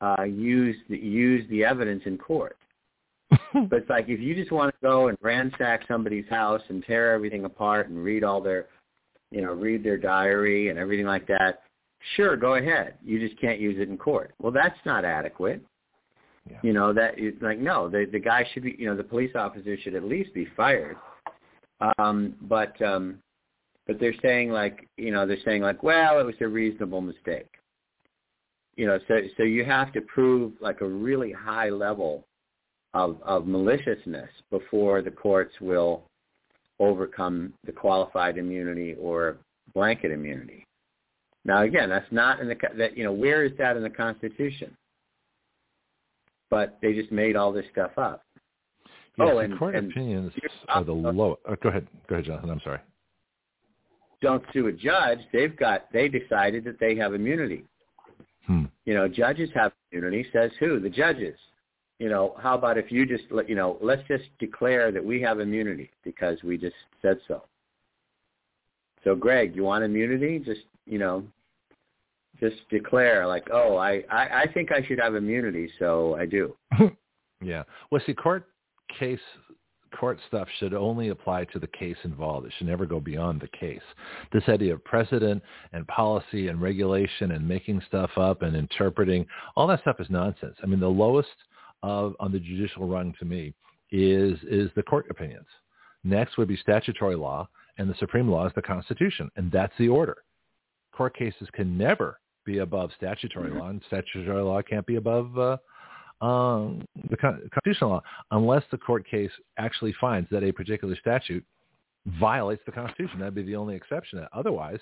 uh, 0.00 0.24
use 0.24 0.76
the 0.88 0.96
use 0.96 1.48
the 1.50 1.64
evidence 1.64 2.02
in 2.06 2.18
court. 2.18 2.56
But 3.68 3.80
it's 3.80 3.90
like 3.90 4.08
if 4.08 4.20
you 4.20 4.34
just 4.34 4.52
want 4.52 4.74
to 4.74 4.86
go 4.86 5.08
and 5.08 5.16
ransack 5.22 5.80
somebody's 5.88 6.28
house 6.28 6.60
and 6.68 6.84
tear 6.84 7.14
everything 7.14 7.44
apart 7.44 7.88
and 7.88 8.04
read 8.04 8.22
all 8.22 8.42
their, 8.42 8.66
you 9.30 9.40
know, 9.40 9.52
read 9.52 9.82
their 9.82 9.96
diary 9.96 10.68
and 10.68 10.78
everything 10.78 11.06
like 11.06 11.26
that, 11.28 11.62
sure, 12.14 12.36
go 12.36 12.54
ahead. 12.54 12.94
You 13.02 13.18
just 13.18 13.40
can't 13.40 13.58
use 13.58 13.76
it 13.78 13.88
in 13.88 13.96
court. 13.96 14.32
Well, 14.38 14.52
that's 14.52 14.78
not 14.84 15.04
adequate. 15.04 15.62
Yeah. 16.48 16.58
You 16.62 16.72
know 16.72 16.92
that 16.92 17.14
it's 17.16 17.40
like 17.42 17.58
no, 17.58 17.88
the 17.88 18.06
the 18.10 18.18
guy 18.18 18.46
should 18.52 18.62
be, 18.62 18.76
you 18.78 18.86
know, 18.86 18.96
the 18.96 19.02
police 19.02 19.32
officer 19.34 19.76
should 19.78 19.94
at 19.94 20.04
least 20.04 20.32
be 20.34 20.46
fired 20.56 20.96
Um, 21.98 22.34
but 22.42 22.80
um, 22.82 23.18
but 23.88 23.98
they're 23.98 24.14
saying 24.22 24.50
like 24.50 24.86
you 24.96 25.10
know 25.10 25.26
they're 25.26 25.38
saying 25.44 25.62
like 25.62 25.82
well 25.82 26.20
it 26.20 26.24
was 26.24 26.36
a 26.40 26.46
reasonable 26.46 27.00
mistake. 27.00 27.48
You 28.76 28.86
know, 28.86 29.00
so 29.08 29.22
so 29.36 29.42
you 29.42 29.64
have 29.64 29.92
to 29.94 30.00
prove 30.02 30.52
like 30.60 30.82
a 30.82 30.86
really 30.86 31.32
high 31.32 31.70
level 31.70 32.24
of 32.94 33.16
of 33.22 33.46
maliciousness 33.48 34.30
before 34.50 35.02
the 35.02 35.10
courts 35.10 35.54
will 35.60 36.04
overcome 36.78 37.52
the 37.64 37.72
qualified 37.72 38.38
immunity 38.38 38.94
or 39.00 39.38
blanket 39.74 40.12
immunity. 40.12 40.64
Now 41.44 41.62
again, 41.62 41.88
that's 41.88 42.06
not 42.12 42.40
in 42.40 42.46
the 42.46 42.56
that 42.76 42.96
you 42.96 43.02
know 43.02 43.12
where 43.12 43.44
is 43.44 43.52
that 43.58 43.76
in 43.76 43.82
the 43.82 43.90
Constitution? 43.90 44.76
But 46.50 46.78
they 46.80 46.92
just 46.94 47.10
made 47.10 47.36
all 47.36 47.52
this 47.52 47.66
stuff 47.72 47.92
up. 47.96 48.22
Yes, 49.18 49.28
oh, 49.32 49.38
and, 49.38 49.52
the 49.52 49.56
court 49.56 49.74
and 49.74 49.90
opinions 49.90 50.32
are 50.68 50.84
the 50.84 50.92
low. 50.92 51.38
Oh, 51.46 51.56
go 51.62 51.70
ahead, 51.70 51.88
go 52.08 52.14
ahead, 52.14 52.26
Jonathan. 52.26 52.50
I'm 52.50 52.60
sorry. 52.60 52.78
Don't 54.20 54.42
sue 54.52 54.66
a 54.66 54.72
judge. 54.72 55.18
They've 55.32 55.56
got. 55.56 55.92
They 55.92 56.08
decided 56.08 56.64
that 56.64 56.80
they 56.80 56.96
have 56.96 57.14
immunity. 57.14 57.64
Hmm. 58.46 58.64
You 58.84 58.94
know, 58.94 59.06
judges 59.08 59.50
have 59.54 59.72
immunity. 59.92 60.26
Says 60.32 60.50
who? 60.58 60.80
The 60.80 60.90
judges. 60.90 61.36
You 61.98 62.08
know, 62.08 62.36
how 62.40 62.56
about 62.56 62.78
if 62.78 62.92
you 62.92 63.06
just 63.06 63.24
let 63.30 63.48
you 63.48 63.54
know? 63.54 63.76
Let's 63.80 64.02
just 64.08 64.24
declare 64.38 64.92
that 64.92 65.04
we 65.04 65.20
have 65.22 65.40
immunity 65.40 65.90
because 66.04 66.42
we 66.42 66.56
just 66.56 66.76
said 67.02 67.18
so. 67.26 67.42
So, 69.04 69.14
Greg, 69.14 69.54
you 69.54 69.64
want 69.64 69.84
immunity? 69.84 70.38
Just 70.38 70.62
you 70.86 70.98
know, 70.98 71.24
just 72.40 72.56
declare 72.70 73.26
like, 73.26 73.48
oh, 73.52 73.76
I 73.76 74.04
I, 74.10 74.42
I 74.42 74.46
think 74.52 74.72
I 74.72 74.84
should 74.86 74.98
have 75.00 75.14
immunity, 75.14 75.70
so 75.78 76.16
I 76.16 76.26
do. 76.26 76.56
yeah. 77.42 77.62
Well, 77.90 78.00
see, 78.06 78.14
court 78.14 78.46
case 78.98 79.20
court 79.90 80.18
stuff 80.28 80.48
should 80.58 80.74
only 80.74 81.08
apply 81.08 81.44
to 81.46 81.58
the 81.58 81.66
case 81.66 81.96
involved. 82.04 82.46
It 82.46 82.52
should 82.58 82.66
never 82.66 82.86
go 82.86 83.00
beyond 83.00 83.40
the 83.40 83.58
case. 83.58 83.82
This 84.32 84.42
idea 84.48 84.74
of 84.74 84.84
precedent 84.84 85.42
and 85.72 85.86
policy 85.86 86.48
and 86.48 86.60
regulation 86.60 87.32
and 87.32 87.46
making 87.46 87.82
stuff 87.86 88.10
up 88.16 88.42
and 88.42 88.56
interpreting, 88.56 89.26
all 89.56 89.66
that 89.68 89.80
stuff 89.80 90.00
is 90.00 90.08
nonsense. 90.10 90.56
I 90.62 90.66
mean, 90.66 90.80
the 90.80 90.88
lowest 90.88 91.28
of 91.82 92.14
on 92.20 92.32
the 92.32 92.40
judicial 92.40 92.86
rung 92.86 93.14
to 93.18 93.24
me 93.24 93.54
is 93.90 94.38
is 94.48 94.70
the 94.76 94.82
court 94.82 95.06
opinions. 95.10 95.46
Next 96.04 96.36
would 96.38 96.48
be 96.48 96.56
statutory 96.56 97.16
law, 97.16 97.48
and 97.78 97.88
the 97.88 97.94
supreme 97.98 98.28
law 98.28 98.46
is 98.46 98.52
the 98.54 98.62
Constitution, 98.62 99.30
and 99.36 99.50
that's 99.50 99.72
the 99.78 99.88
order. 99.88 100.18
Court 100.92 101.16
cases 101.16 101.48
can 101.52 101.76
never 101.76 102.20
be 102.44 102.58
above 102.58 102.90
statutory 102.96 103.50
mm-hmm. 103.50 103.58
law, 103.58 103.68
and 103.68 103.82
statutory 103.86 104.42
law 104.42 104.62
can't 104.62 104.86
be 104.86 104.96
above 104.96 105.38
uh, 105.38 105.56
um, 106.20 106.84
the 107.10 107.16
constitutional 107.16 107.90
law 107.90 108.02
unless 108.32 108.64
the 108.70 108.78
court 108.78 109.08
case 109.08 109.30
actually 109.56 109.94
finds 110.00 110.28
that 110.30 110.42
a 110.42 110.52
particular 110.52 110.96
statute 110.96 111.44
violates 112.18 112.62
the 112.66 112.72
Constitution. 112.72 113.20
That'd 113.20 113.34
be 113.34 113.42
the 113.42 113.56
only 113.56 113.76
exception. 113.76 114.26
Otherwise, 114.32 114.80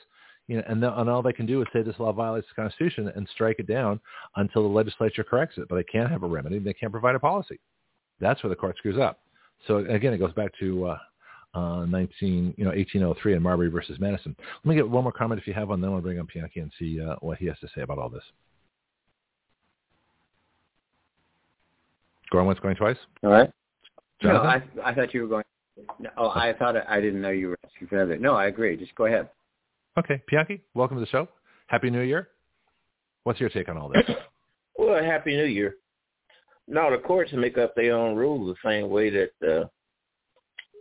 you 0.49 0.57
know, 0.57 0.63
and, 0.69 0.83
the, 0.83 0.99
and 1.01 1.11
all 1.11 1.23
they 1.23 1.33
can 1.33 1.47
do 1.47 1.61
is 1.61 1.69
say 1.73 1.83
this 1.83 1.99
law 1.99 2.13
violates 2.13 2.47
the 2.49 2.63
Constitution 2.63 3.11
and 3.15 3.29
strike 3.35 3.57
it 3.59 3.67
down 3.67 4.01
until 4.37 4.63
the 4.63 4.75
legislature 4.75 5.25
corrects 5.25 5.59
it. 5.59 5.69
But 5.69 5.77
they 5.77 5.85
can't 5.85 6.11
have 6.11 6.23
a 6.23 6.29
remedy. 6.29 6.59
They 6.59 6.73
can't 6.73 6.93
provide 6.93 7.17
a 7.17 7.21
policy. 7.21 7.59
That's 8.21 8.43
where 8.43 8.51
the 8.51 8.57
court 8.57 8.77
screws 8.79 8.99
up. 8.99 9.21
So 9.67 9.79
again, 9.79 10.13
it 10.13 10.19
goes 10.19 10.33
back 10.35 10.53
to 10.61 10.87
uh, 10.87 10.99
uh, 11.55 11.87
19, 11.87 12.55
you 12.57 12.65
know, 12.65 12.71
1803 12.71 13.35
in 13.35 13.43
Marbury 13.43 13.69
versus 13.69 13.99
Madison. 13.99 14.37
Let 14.65 14.69
me 14.69 14.77
get 14.77 14.89
one 14.89 15.03
more 15.03 15.13
comment 15.13 15.41
if 15.41 15.47
you 15.47 15.55
have 15.55 15.69
one, 15.69 15.81
then 15.81 15.93
we'll 15.93 16.01
bring 16.01 16.19
up 16.19 16.27
Pianki 16.35 16.63
and 16.63 16.71
see 16.79 17.01
uh, 17.01 17.17
what 17.21 17.39
he 17.39 17.47
has 17.47 17.59
to 17.61 17.69
say 17.75 17.83
about 17.83 17.99
all 17.99 18.09
this. 18.09 18.23
Going 22.31 22.47
once, 22.47 22.59
going 22.61 22.77
twice. 22.77 22.97
All 23.23 23.31
right. 23.31 23.51
Jonathan? 24.21 24.71
No, 24.77 24.83
I, 24.83 24.91
I 24.91 24.95
thought 24.95 25.15
you 25.15 25.23
were 25.23 25.29
going. 25.29 25.45
Oh, 26.17 26.31
I 26.31 26.55
thought 26.59 26.75
I 26.89 27.01
didn't 27.01 27.21
know 27.21 27.31
you 27.31 27.49
were 27.49 27.59
asking 27.65 27.89
for 27.89 27.97
another. 27.97 28.19
No, 28.19 28.35
I 28.35 28.47
agree. 28.47 28.77
Just 28.77 28.95
go 28.95 29.07
ahead. 29.07 29.29
Okay, 29.99 30.23
Pianki, 30.31 30.61
welcome 30.75 30.97
to 30.97 31.01
the 31.01 31.07
show. 31.07 31.29
Happy 31.69 31.91
New 31.91 32.03
Year. 32.03 32.29
What's 33.25 33.41
your 33.41 33.49
take 33.49 33.69
on 33.69 33.77
all 33.77 33.89
this? 33.89 34.05
well, 34.79 35.03
Happy 35.03 35.37
New 35.37 35.45
Year. 35.45 35.77
Now 36.69 36.91
the 36.91 36.99
courts 36.99 37.33
make 37.33 37.59
up 37.59 37.75
their 37.75 37.95
own 37.95 38.17
rules 38.17 38.57
the 38.63 38.69
same 38.69 38.91
way 38.91 39.11
that 39.11 39.31
uh, 39.47 39.67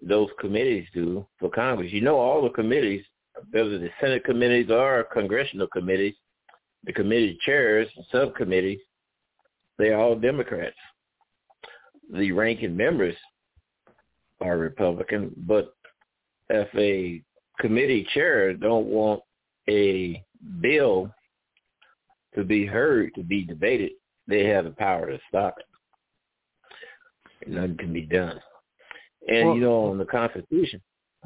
those 0.01 0.29
committees 0.39 0.87
do 0.93 1.25
for 1.39 1.49
Congress. 1.49 1.91
You 1.91 2.01
know, 2.01 2.17
all 2.17 2.41
the 2.41 2.49
committees, 2.49 3.03
whether 3.51 3.77
the 3.77 3.89
Senate 4.01 4.23
committees 4.23 4.71
or 4.71 5.05
congressional 5.13 5.67
committees, 5.67 6.15
the 6.85 6.93
committee 6.93 7.37
chairs, 7.45 7.87
subcommittees, 8.11 8.79
they're 9.77 9.99
all 9.99 10.15
Democrats 10.15 10.75
the 12.13 12.31
ranking 12.31 12.75
members 12.75 13.15
are 14.41 14.57
Republican, 14.57 15.31
but 15.37 15.73
if 16.49 16.67
a 16.75 17.21
committee 17.59 18.07
chair 18.13 18.53
don't 18.53 18.87
want 18.87 19.21
a 19.69 20.23
bill 20.61 21.09
to 22.35 22.43
be 22.43 22.65
heard, 22.65 23.13
to 23.15 23.23
be 23.23 23.43
debated, 23.43 23.91
they 24.27 24.45
have 24.45 24.65
the 24.65 24.71
power 24.71 25.09
to 25.09 25.19
stop 25.29 25.55
it. 25.57 25.65
Nothing 27.47 27.77
can 27.77 27.93
be 27.93 28.01
done. 28.01 28.39
And 29.27 29.47
well, 29.47 29.55
you 29.55 29.61
know, 29.61 29.85
on 29.85 29.97
the 29.97 30.05
Constitution, 30.05 30.81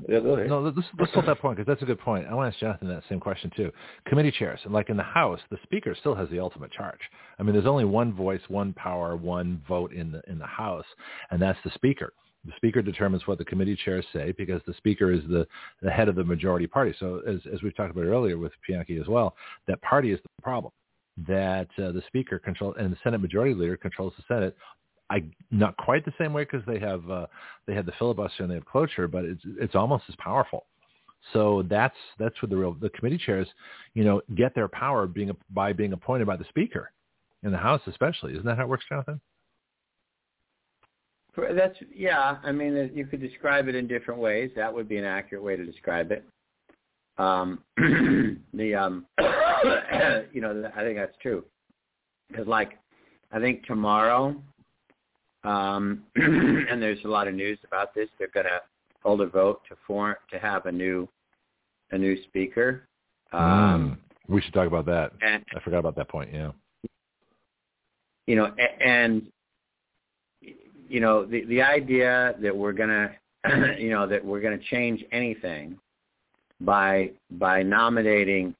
yeah, 0.08 0.20
go 0.20 0.34
ahead. 0.36 0.50
No, 0.50 0.62
let's, 0.62 0.78
let's 0.98 1.12
hold 1.14 1.28
that 1.28 1.40
point 1.40 1.58
because 1.58 1.68
that's 1.68 1.82
a 1.82 1.86
good 1.86 2.00
point. 2.00 2.28
I 2.28 2.34
want 2.34 2.52
to 2.52 2.56
ask 2.56 2.60
Jonathan 2.60 2.88
that 2.90 3.04
same 3.10 3.20
question 3.20 3.52
too. 3.56 3.72
Committee 4.06 4.32
chairs, 4.32 4.60
and 4.64 4.74
like 4.74 4.90
in 4.90 4.98
the 4.98 5.04
House, 5.04 5.40
the 5.50 5.58
Speaker 5.64 5.96
still 6.00 6.16
has 6.16 6.30
the 6.30 6.40
ultimate 6.40 6.72
charge. 6.72 7.00
I 7.40 7.44
mean, 7.44 7.54
there's 7.54 7.66
only 7.66 7.86
one 7.86 8.14
voice, 8.14 8.42
one 8.48 8.74
power, 8.74 9.16
one 9.16 9.62
vote 9.68 9.94
in 9.94 10.12
the 10.12 10.22
in 10.28 10.40
the 10.40 10.46
House, 10.46 10.86
and 11.32 11.42
that's 11.42 11.60
the 11.64 11.72
Speaker. 11.76 12.14
The 12.46 12.54
Speaker 12.56 12.82
determines 12.82 13.28
what 13.28 13.38
the 13.38 13.46
committee 13.46 13.78
chairs 13.84 14.06
say 14.14 14.34
because 14.38 14.62
the 14.66 14.74
Speaker 14.76 15.12
is 15.12 15.22
the, 15.30 15.46
the 15.82 15.92
head 15.92 16.08
of 16.08 16.16
the 16.16 16.24
majority 16.24 16.68
party. 16.68 16.96
So 17.00 17.22
as 17.28 17.40
as 17.54 17.62
we've 17.62 17.76
talked 17.76 17.92
about 17.92 18.06
earlier 18.06 18.38
with 18.38 18.54
Pianki 18.68 19.00
as 19.00 19.08
well, 19.08 19.36
that 19.68 19.82
party 19.82 20.12
is 20.12 20.20
the 20.22 20.42
problem 20.42 20.72
that 21.28 21.68
uh, 21.78 21.92
the 21.92 22.02
speaker 22.08 22.40
controls 22.40 22.76
and 22.80 22.92
the 22.92 22.98
Senate 23.04 23.20
Majority 23.20 23.54
Leader 23.54 23.76
controls 23.76 24.14
the 24.18 24.24
Senate 24.34 24.56
I 25.10 25.24
not 25.52 25.76
quite 25.78 26.06
the 26.06 26.14
same 26.20 26.34
way 26.34 26.44
because 26.44 26.66
they 26.66 26.80
have 26.80 27.10
uh, 27.10 27.28
they 27.68 27.74
have 27.74 27.86
the 27.86 27.94
filibuster 27.98 28.44
and 28.44 28.52
they 28.52 28.56
have 28.56 28.66
cloture, 28.66 29.08
but 29.08 29.26
it's 29.26 29.42
it's 29.60 29.76
almost 29.76 30.04
as 30.10 30.16
powerful. 30.18 30.66
So 31.34 31.64
that's 31.70 31.96
that's 32.18 32.40
where 32.42 32.50
the 32.50 32.58
real 32.58 32.74
the 32.74 32.90
committee 32.90 33.18
chairs, 33.18 33.48
you 33.94 34.04
know, 34.04 34.22
get 34.36 34.56
their 34.56 34.68
power 34.68 35.08
being 35.08 35.36
by 35.50 35.74
being 35.74 35.94
appointed 35.94 36.28
by 36.28 36.38
the 36.38 36.46
speaker 36.50 36.92
in 37.44 37.52
the 37.52 37.58
House, 37.58 37.82
especially. 37.88 38.34
Isn't 38.34 38.46
that 38.46 38.58
how 38.58 38.64
it 38.64 38.70
works, 38.70 38.86
Jonathan? 38.88 39.20
That's 41.56 41.78
yeah. 41.94 42.38
I 42.44 42.52
mean, 42.52 42.92
you 42.94 43.06
could 43.06 43.22
describe 43.22 43.68
it 43.68 43.76
in 43.76 43.88
different 43.88 44.20
ways. 44.20 44.52
That 44.56 44.74
would 44.74 44.90
be 44.90 44.98
an 44.98 45.06
accurate 45.06 45.44
way 45.44 45.56
to 45.56 45.66
describe 45.66 46.12
it. 46.12 46.24
Um, 47.18 47.64
the 48.54 48.76
um, 48.76 49.06
you 50.34 50.42
know, 50.42 50.72
I 50.76 50.82
think 50.82 50.98
that's 50.98 51.16
true 51.22 51.46
because 52.30 52.48
like 52.48 52.78
I 53.32 53.40
think 53.40 53.66
tomorrow 53.66 54.36
um, 55.44 56.04
and 56.16 56.82
there's 56.82 57.04
a 57.06 57.08
lot 57.08 57.28
of 57.28 57.34
news 57.34 57.60
about 57.66 57.94
this. 57.94 58.10
They're 58.18 58.30
going 58.34 58.46
to 58.46 58.62
hold 59.04 59.22
a 59.22 59.28
vote 59.28 59.62
to 59.70 59.76
form 59.88 60.16
to 60.32 60.40
have 60.40 60.66
a 60.66 60.72
new 60.72 61.08
a 61.92 61.98
new 61.98 62.22
speaker. 62.24 62.88
Um, 63.32 63.42
mm, 63.42 63.98
we 64.28 64.42
should 64.42 64.54
talk 64.54 64.68
about 64.68 64.86
that. 64.86 65.12
And, 65.22 65.44
I 65.56 65.60
forgot 65.62 65.80
about 65.80 65.96
that 65.96 66.08
point. 66.08 66.30
Yeah. 66.32 66.52
You 68.28 68.36
know, 68.36 68.52
and 68.80 69.28
you 70.90 71.00
know 71.00 71.26
the 71.26 71.46
the 71.46 71.62
idea 71.62 72.36
that 72.42 72.56
we're 72.56 72.74
gonna 72.74 73.12
you 73.78 73.90
know 73.90 74.08
that 74.08 74.24
we're 74.24 74.42
gonna 74.42 74.60
change 74.70 75.04
anything 75.12 75.78
by 76.62 77.12
by 77.32 77.64
nominating 77.64 78.54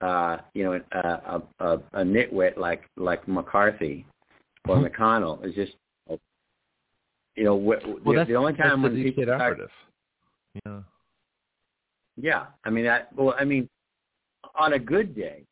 uh, 0.00 0.38
you 0.54 0.64
know 0.64 0.80
a, 0.92 0.98
a, 0.98 1.42
a, 1.60 1.78
a 1.92 2.04
nitwit 2.04 2.56
like 2.56 2.88
like 2.96 3.26
McCarthy 3.28 4.06
or 4.68 4.76
mm-hmm. 4.76 4.86
McConnell 4.86 5.44
is 5.46 5.54
just 5.54 5.72
you 7.36 7.44
know, 7.44 7.54
well, 7.54 7.78
the, 8.04 8.24
the 8.26 8.34
only 8.34 8.54
time 8.54 8.82
when 8.82 8.94
people 8.94 9.30
operative. 9.32 9.70
yeah, 10.64 10.80
yeah. 12.16 12.46
I 12.64 12.70
mean 12.70 12.84
that. 12.84 13.12
Well, 13.14 13.34
I 13.38 13.44
mean, 13.44 13.68
on 14.54 14.72
a 14.72 14.78
good 14.78 15.14
day, 15.14 15.42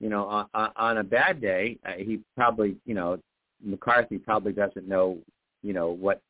you 0.00 0.08
know, 0.08 0.46
on, 0.54 0.70
on 0.76 0.98
a 0.98 1.04
bad 1.04 1.40
day, 1.40 1.78
uh, 1.86 1.92
he 1.98 2.20
probably, 2.36 2.76
you 2.84 2.94
know, 2.94 3.18
McCarthy 3.64 4.18
probably 4.18 4.52
doesn't 4.52 4.86
know, 4.88 5.18
you 5.62 5.72
know, 5.72 5.90
what 5.90 6.20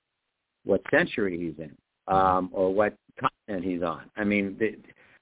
what 0.64 0.82
century 0.90 1.38
he's 1.38 1.64
in 1.64 1.74
um, 2.08 2.50
or 2.52 2.72
what 2.72 2.96
continent 3.18 3.70
he's 3.70 3.82
on. 3.82 4.02
I 4.16 4.24
mean, 4.24 4.56
the, 4.58 4.76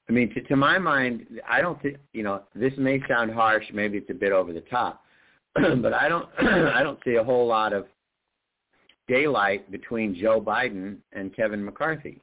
I 0.08 0.12
mean, 0.12 0.32
to, 0.34 0.40
to 0.42 0.56
my 0.56 0.78
mind, 0.78 1.26
I 1.48 1.60
don't 1.60 1.80
think, 1.82 1.96
you 2.12 2.22
know, 2.22 2.42
this 2.54 2.72
may 2.78 3.00
sound 3.08 3.32
harsh, 3.32 3.64
maybe 3.72 3.98
it's 3.98 4.10
a 4.10 4.14
bit 4.14 4.32
over 4.32 4.52
the 4.52 4.62
top, 4.62 5.02
but 5.54 5.92
I 5.92 6.08
don't, 6.08 6.28
I 6.38 6.82
don't 6.82 6.98
see 7.04 7.16
a 7.16 7.24
whole 7.24 7.46
lot 7.46 7.72
of 7.72 7.86
daylight 9.08 9.70
between 9.70 10.14
Joe 10.14 10.40
Biden 10.40 10.96
and 11.12 11.34
Kevin 11.34 11.64
McCarthy. 11.64 12.20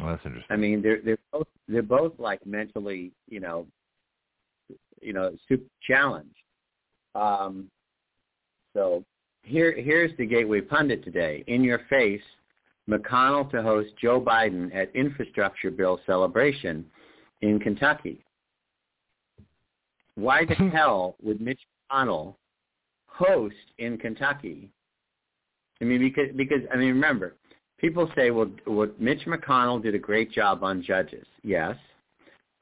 Oh, 0.00 0.06
that's 0.06 0.24
interesting. 0.24 0.54
I 0.54 0.56
mean, 0.56 0.82
they're 0.82 1.00
they're 1.04 1.18
both 1.32 1.48
they're 1.66 1.82
both 1.82 2.12
like 2.18 2.44
mentally, 2.46 3.12
you 3.28 3.40
know, 3.40 3.66
you 5.00 5.12
know, 5.12 5.32
super 5.48 5.64
challenged. 5.82 6.34
Um, 7.14 7.70
so 8.74 9.04
here 9.42 9.72
here's 9.72 10.16
the 10.18 10.26
Gateway 10.26 10.60
pundit 10.60 11.02
today. 11.04 11.42
In 11.46 11.64
your 11.64 11.80
face, 11.90 12.22
McConnell 12.88 13.50
to 13.50 13.62
host 13.62 13.90
Joe 14.00 14.20
Biden 14.20 14.74
at 14.74 14.94
infrastructure 14.94 15.70
bill 15.70 16.00
celebration 16.06 16.84
in 17.42 17.58
Kentucky. 17.58 18.24
Why 20.14 20.44
the 20.44 20.54
hell 20.72 21.16
would 21.22 21.40
Mitch 21.40 21.60
McConnell 21.90 22.34
host 23.06 23.54
in 23.78 23.98
Kentucky? 23.98 24.70
I 25.80 25.84
mean, 25.84 26.00
because 26.00 26.34
because 26.36 26.62
I 26.72 26.76
mean, 26.76 26.88
remember, 26.88 27.36
people 27.78 28.10
say, 28.16 28.30
well, 28.30 28.50
well, 28.66 28.88
Mitch 28.98 29.22
McConnell 29.26 29.82
did 29.82 29.94
a 29.94 29.98
great 29.98 30.32
job 30.32 30.62
on 30.62 30.82
judges. 30.82 31.26
Yes, 31.42 31.76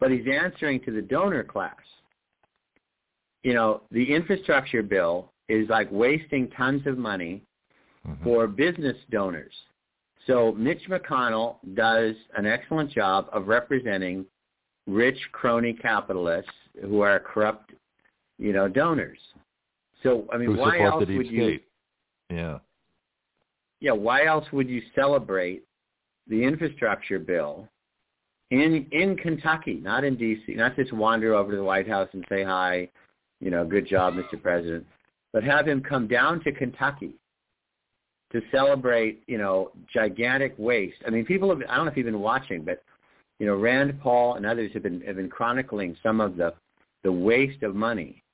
but 0.00 0.10
he's 0.10 0.26
answering 0.30 0.80
to 0.84 0.90
the 0.90 1.02
donor 1.02 1.44
class. 1.44 1.74
You 3.42 3.54
know, 3.54 3.82
the 3.90 4.14
infrastructure 4.14 4.82
bill 4.82 5.32
is 5.48 5.68
like 5.68 5.88
wasting 5.90 6.50
tons 6.50 6.86
of 6.86 6.98
money 6.98 7.42
mm-hmm. 8.06 8.22
for 8.24 8.46
business 8.46 8.96
donors. 9.10 9.54
So 10.26 10.52
Mitch 10.52 10.82
McConnell 10.88 11.56
does 11.74 12.16
an 12.36 12.46
excellent 12.46 12.90
job 12.90 13.28
of 13.32 13.46
representing 13.46 14.26
rich 14.86 15.18
crony 15.32 15.72
capitalists 15.72 16.50
who 16.82 17.00
are 17.00 17.20
corrupt, 17.20 17.72
you 18.38 18.52
know, 18.52 18.68
donors. 18.68 19.18
So 20.02 20.26
I 20.32 20.36
mean, 20.36 20.54
who 20.54 20.58
why 20.58 20.80
else 20.80 21.04
would 21.06 21.26
state. 21.26 21.30
you? 21.30 21.60
Yeah. 22.30 22.58
Yeah. 23.86 23.92
Why 23.92 24.26
else 24.26 24.44
would 24.52 24.68
you 24.68 24.82
celebrate 24.94 25.62
the 26.26 26.42
infrastructure 26.42 27.20
bill 27.20 27.68
in 28.50 28.86
in 28.90 29.16
Kentucky, 29.16 29.74
not 29.74 30.02
in 30.02 30.16
D.C., 30.16 30.54
not 30.54 30.74
just 30.74 30.92
wander 30.92 31.34
over 31.34 31.52
to 31.52 31.56
the 31.56 31.62
White 31.62 31.88
House 31.88 32.08
and 32.12 32.24
say 32.28 32.42
hi, 32.42 32.88
you 33.40 33.50
know, 33.50 33.64
good 33.64 33.86
job, 33.86 34.14
Mr. 34.14 34.42
President, 34.42 34.84
but 35.32 35.44
have 35.44 35.68
him 35.68 35.80
come 35.82 36.08
down 36.08 36.42
to 36.42 36.50
Kentucky 36.52 37.12
to 38.32 38.40
celebrate, 38.50 39.22
you 39.28 39.38
know, 39.38 39.70
gigantic 39.92 40.54
waste. 40.58 40.96
I 41.06 41.10
mean, 41.10 41.24
people 41.24 41.48
have, 41.50 41.60
I 41.68 41.76
don't 41.76 41.86
know 41.86 41.92
if 41.92 41.96
you've 41.96 42.06
been 42.06 42.20
watching, 42.20 42.64
but, 42.64 42.82
you 43.38 43.46
know, 43.46 43.54
Rand 43.54 44.00
Paul 44.00 44.34
and 44.34 44.44
others 44.44 44.72
have 44.74 44.82
been, 44.82 45.00
have 45.02 45.16
been 45.16 45.28
chronicling 45.28 45.96
some 46.02 46.20
of 46.20 46.36
the, 46.36 46.52
the 47.04 47.12
waste 47.12 47.62
of 47.62 47.76
money 47.76 48.24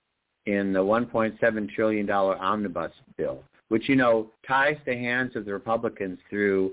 in 0.47 0.73
the 0.73 0.81
$1.7 0.81 1.71
trillion 1.75 2.11
omnibus 2.11 2.93
bill, 3.19 3.45
which, 3.73 3.89
you 3.89 3.97
know, 3.97 4.31
ties 4.47 4.77
the 4.85 4.95
hands 4.95 5.35
of 5.35 5.47
the 5.47 5.53
Republicans 5.53 6.19
through 6.29 6.73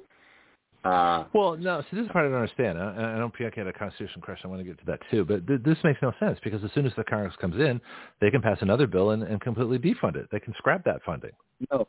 uh, 0.84 1.26
well, 1.34 1.58
no. 1.58 1.82
So 1.82 1.98
this 1.98 2.06
is 2.06 2.12
part 2.12 2.26
I 2.26 2.30
don't 2.30 2.38
understand. 2.38 2.78
I, 2.78 2.84
I 2.84 3.20
know 3.20 3.30
Bianchi 3.38 3.60
had 3.60 3.68
a 3.68 3.74
constitutional 3.74 4.22
question. 4.22 4.46
I 4.46 4.50
want 4.50 4.62
to 4.62 4.64
get 4.64 4.80
to 4.80 4.86
that 4.86 5.00
too. 5.12 5.26
But 5.26 5.46
th- 5.46 5.60
this 5.66 5.78
makes 5.84 6.02
no 6.02 6.14
sense 6.22 6.40
because 6.42 6.64
as 6.64 6.72
soon 6.74 6.86
as 6.86 6.94
the 6.96 7.04
Congress 7.04 7.36
comes 7.42 7.56
in, 7.56 7.82
they 8.22 8.32
can 8.32 8.42
pass 8.42 8.58
another 8.62 8.88
bill 8.88 9.10
and, 9.10 9.24
and 9.24 9.42
completely 9.42 9.78
defund 9.78 10.16
it. 10.16 10.30
They 10.32 10.40
can 10.40 10.54
scrap 10.58 10.86
that 10.86 11.02
funding. 11.06 11.32
No, 11.70 11.86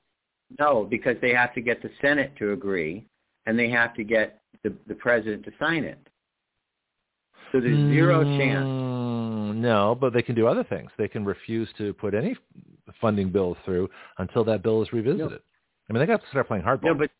no, 0.58 0.88
because 0.90 1.14
they 1.22 1.32
have 1.32 1.54
to 1.54 1.60
get 1.60 1.80
the 1.82 1.90
Senate 2.00 2.32
to 2.40 2.52
agree, 2.52 3.06
and 3.46 3.56
they 3.56 3.70
have 3.70 3.94
to 3.94 4.02
get 4.02 4.40
the, 4.64 4.74
the 4.88 4.94
president 4.94 5.44
to 5.44 5.52
sign 5.60 5.84
it. 5.84 6.04
So 7.52 7.60
there's 7.60 7.92
zero 7.92 8.24
mm, 8.24 8.38
chance. 8.38 9.56
No, 9.56 9.94
but 9.94 10.12
they 10.12 10.22
can 10.22 10.34
do 10.34 10.48
other 10.48 10.64
things. 10.64 10.90
They 10.98 11.08
can 11.08 11.24
refuse 11.24 11.68
to 11.78 11.92
put 11.94 12.14
any 12.14 12.36
funding 13.00 13.30
bills 13.30 13.56
through 13.64 13.88
until 14.18 14.44
that 14.44 14.62
bill 14.62 14.82
is 14.82 14.92
revisited. 14.92 15.30
No. 15.30 15.38
I 15.88 15.92
mean, 15.92 16.00
they 16.00 16.06
got 16.06 16.22
to 16.22 16.28
start 16.28 16.48
playing 16.48 16.64
hardball. 16.64 16.84
No, 16.84 16.94
but 16.94 17.10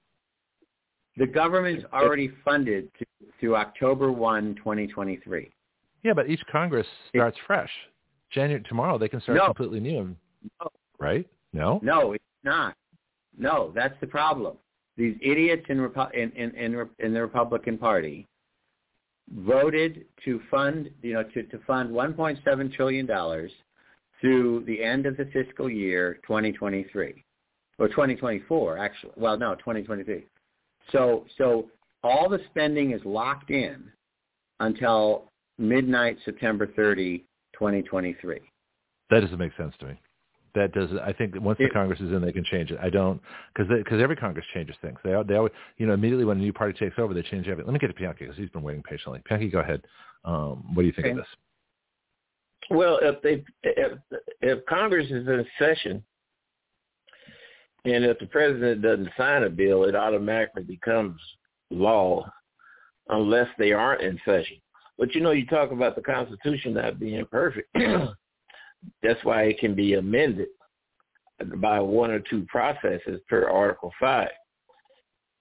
the 1.17 1.27
government's 1.27 1.85
already 1.93 2.31
funded 2.45 2.91
to, 2.99 3.05
through 3.39 3.57
October 3.57 4.13
1, 4.13 4.55
2023. 4.57 5.51
Yeah, 6.03 6.13
but 6.15 6.31
each 6.31 6.43
Congress 6.51 6.87
starts 7.09 7.37
it, 7.37 7.43
fresh. 7.47 7.71
January 8.31 8.63
tomorrow 8.69 8.97
they 8.97 9.09
can 9.09 9.21
start 9.21 9.37
no, 9.37 9.47
completely 9.47 9.81
new. 9.81 10.17
No. 10.61 10.69
Right? 10.99 11.27
No? 11.53 11.81
No, 11.83 12.13
it's 12.13 12.25
not. 12.45 12.75
No, 13.37 13.73
that's 13.75 13.95
the 14.01 14.07
problem. 14.07 14.57
These 14.97 15.17
idiots 15.23 15.65
in, 15.69 15.79
in, 16.15 16.33
in, 16.33 16.55
in, 16.55 16.89
in 16.99 17.15
the 17.15 17.21
Republican 17.21 17.77
Party 17.77 18.27
voted 19.35 20.05
to 20.25 20.41
fund, 20.51 20.91
you 21.03 21.15
know, 21.15 21.23
to, 21.23 21.43
to 21.45 21.59
fund 21.67 21.91
1.7 21.91 22.75
trillion 22.75 23.07
dollars 23.07 23.51
through 24.21 24.65
the 24.67 24.83
end 24.83 25.07
of 25.07 25.17
the 25.17 25.27
fiscal 25.33 25.69
year 25.71 26.19
2023 26.27 27.25
or 27.79 27.89
2024 27.89 28.79
actually. 28.79 29.13
Well, 29.17 29.39
no, 29.39 29.55
2023. 29.57 30.25
So 30.93 31.25
so 31.39 31.69
all 32.03 32.29
the 32.29 32.41
spending 32.51 32.93
is 32.93 33.01
locked 33.05 33.51
in 33.51 33.85
until 34.61 35.25
midnight 35.59 36.19
September 36.25 36.67
30, 36.67 37.19
2023. 37.53 38.41
That 39.11 39.21
doesn't 39.21 39.39
make 39.39 39.53
sense 39.57 39.75
to 39.81 39.87
me 39.87 39.99
that 40.55 40.73
does 40.73 40.91
I 41.05 41.13
think 41.13 41.35
once 41.41 41.59
the 41.59 41.69
Congress 41.71 42.01
is 42.01 42.13
in, 42.13 42.21
they 42.21 42.33
can 42.33 42.45
change 42.45 42.71
it. 42.71 42.79
I 42.83 42.91
don't 42.91 43.21
because 43.55 43.71
because 43.71 44.01
every 44.01 44.17
Congress 44.17 44.45
changes 44.53 44.77
things. 44.83 44.99
They 45.05 45.15
they 45.27 45.37
always 45.37 45.53
you 45.79 45.87
know 45.87 45.95
immediately 45.95 46.25
when 46.25 46.39
a 46.39 46.41
new 46.41 46.53
party 46.53 46.79
takes 46.79 46.99
over, 46.99 47.15
they 47.15 47.23
change 47.23 47.47
everything. 47.47 47.67
Let 47.67 47.73
me 47.73 47.79
get 47.79 47.89
to 47.89 47.95
Bianchi 47.95 48.25
because 48.25 48.37
he's 48.37 48.51
been 48.51 48.63
waiting 48.63 48.83
patiently. 48.83 49.23
Bianchi, 49.29 49.49
go 49.49 49.61
ahead. 49.61 49.83
Um, 50.25 50.75
what 50.75 50.83
do 50.83 50.87
you 50.87 50.93
think 50.93 51.07
okay. 51.07 51.11
of 51.13 51.17
this? 51.19 51.27
Well, 52.71 53.01
if 53.03 53.21
they 53.23 53.45
if 53.65 53.99
if 54.41 54.65
Congress 54.67 55.07
is 55.11 55.27
in 55.27 55.45
session 55.59 56.05
and 57.85 58.05
if 58.05 58.19
the 58.19 58.27
president 58.27 58.83
doesn't 58.83 59.11
sign 59.17 59.43
a 59.43 59.51
bill, 59.51 59.85
it 59.85 59.97
automatically 59.97 60.63
becomes 60.63 61.21
law 61.71 62.31
unless 63.09 63.49
they 63.59 63.73
aren't 63.73 64.03
in 64.03 64.21
session. 64.25 64.57
But 64.99 65.15
you 65.15 65.21
know, 65.21 65.33
you 65.33 65.47
talk 65.47 65.73
about 65.73 65.97
the 65.97 66.03
Constitution 66.03 66.75
not 66.75 67.01
being 67.01 67.25
perfect. 67.27 67.69
That's 69.03 69.25
why 69.25 69.45
it 69.45 69.59
can 69.59 69.75
be 69.75 69.95
amended 69.95 70.49
by 71.57 71.81
one 71.81 72.11
or 72.11 72.21
two 72.21 72.47
processes 72.49 73.21
per 73.29 73.49
Article 73.49 73.93
5. 73.99 74.29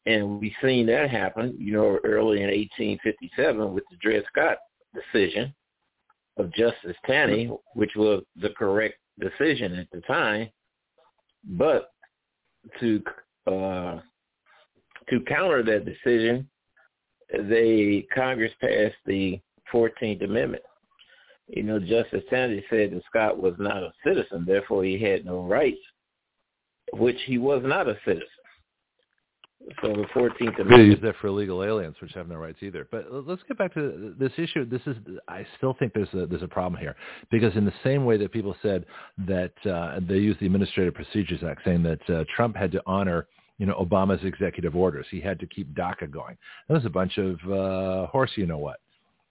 And 0.05 0.39
we've 0.39 0.53
seen 0.63 0.85
that 0.87 1.09
happen, 1.09 1.55
you 1.59 1.73
know, 1.73 1.99
early 2.03 2.37
in 2.41 2.47
1857 2.47 3.73
with 3.73 3.83
the 3.91 3.97
Dred 3.97 4.23
Scott 4.31 4.57
decision 4.93 5.53
of 6.39 6.53
Justice 6.53 6.95
Taney, 7.05 7.51
which 7.75 7.91
was 7.95 8.23
the 8.41 8.49
correct 8.57 8.95
decision 9.19 9.75
at 9.75 9.87
the 9.91 10.01
time. 10.01 10.49
But 11.43 11.91
to 12.79 13.03
uh, 13.47 13.99
to 15.09 15.19
counter 15.27 15.63
that 15.63 15.85
decision, 15.85 16.49
they 17.31 18.05
Congress 18.13 18.51
passed 18.61 18.95
the 19.05 19.39
14th 19.73 20.23
Amendment, 20.23 20.63
you 21.49 21.63
know, 21.63 21.79
Justice 21.79 22.23
Taney 22.29 22.63
said 22.69 22.91
that 22.91 23.01
Scott 23.09 23.41
was 23.41 23.55
not 23.57 23.83
a 23.83 23.91
citizen, 24.05 24.45
therefore 24.45 24.83
he 24.83 24.99
had 24.99 25.25
no 25.25 25.43
rights, 25.45 25.79
which 26.93 27.17
he 27.25 27.37
was 27.37 27.61
not 27.65 27.87
a 27.87 27.97
citizen. 28.05 28.27
So 29.81 29.89
the 29.89 30.05
Fourteenth 30.13 30.55
Amendment. 30.55 30.69
They 30.69 30.83
use 30.85 30.99
that 31.03 31.15
for 31.21 31.27
illegal 31.27 31.63
aliens, 31.63 31.95
which 32.01 32.11
have 32.13 32.27
no 32.27 32.35
rights 32.35 32.59
either. 32.61 32.87
But 32.91 33.07
let's 33.11 33.41
get 33.47 33.57
back 33.57 33.73
to 33.75 34.15
this 34.17 34.31
issue. 34.37 34.65
This 34.65 34.81
is, 34.87 34.95
I 35.27 35.45
still 35.57 35.75
think 35.77 35.93
there's 35.93 36.13
a 36.13 36.25
there's 36.25 36.43
a 36.43 36.47
problem 36.47 36.79
here 36.79 36.95
because 37.29 37.55
in 37.55 37.65
the 37.65 37.73
same 37.83 38.05
way 38.05 38.17
that 38.17 38.31
people 38.31 38.55
said 38.61 38.85
that 39.27 39.53
uh, 39.65 39.99
they 40.07 40.17
used 40.17 40.39
the 40.39 40.45
Administrative 40.45 40.93
Procedures 40.93 41.43
Act, 41.43 41.61
saying 41.65 41.83
that 41.83 42.09
uh, 42.09 42.23
Trump 42.35 42.55
had 42.55 42.71
to 42.71 42.81
honor 42.85 43.27
you 43.59 43.65
know 43.65 43.75
Obama's 43.75 44.23
executive 44.23 44.75
orders, 44.75 45.05
he 45.11 45.21
had 45.21 45.39
to 45.39 45.45
keep 45.45 45.73
DACA 45.75 46.09
going. 46.09 46.37
That 46.67 46.73
was 46.73 46.85
a 46.85 46.89
bunch 46.89 47.17
of 47.17 47.35
uh, 47.51 48.07
horse, 48.07 48.31
you 48.35 48.47
know 48.47 48.57
what. 48.57 48.79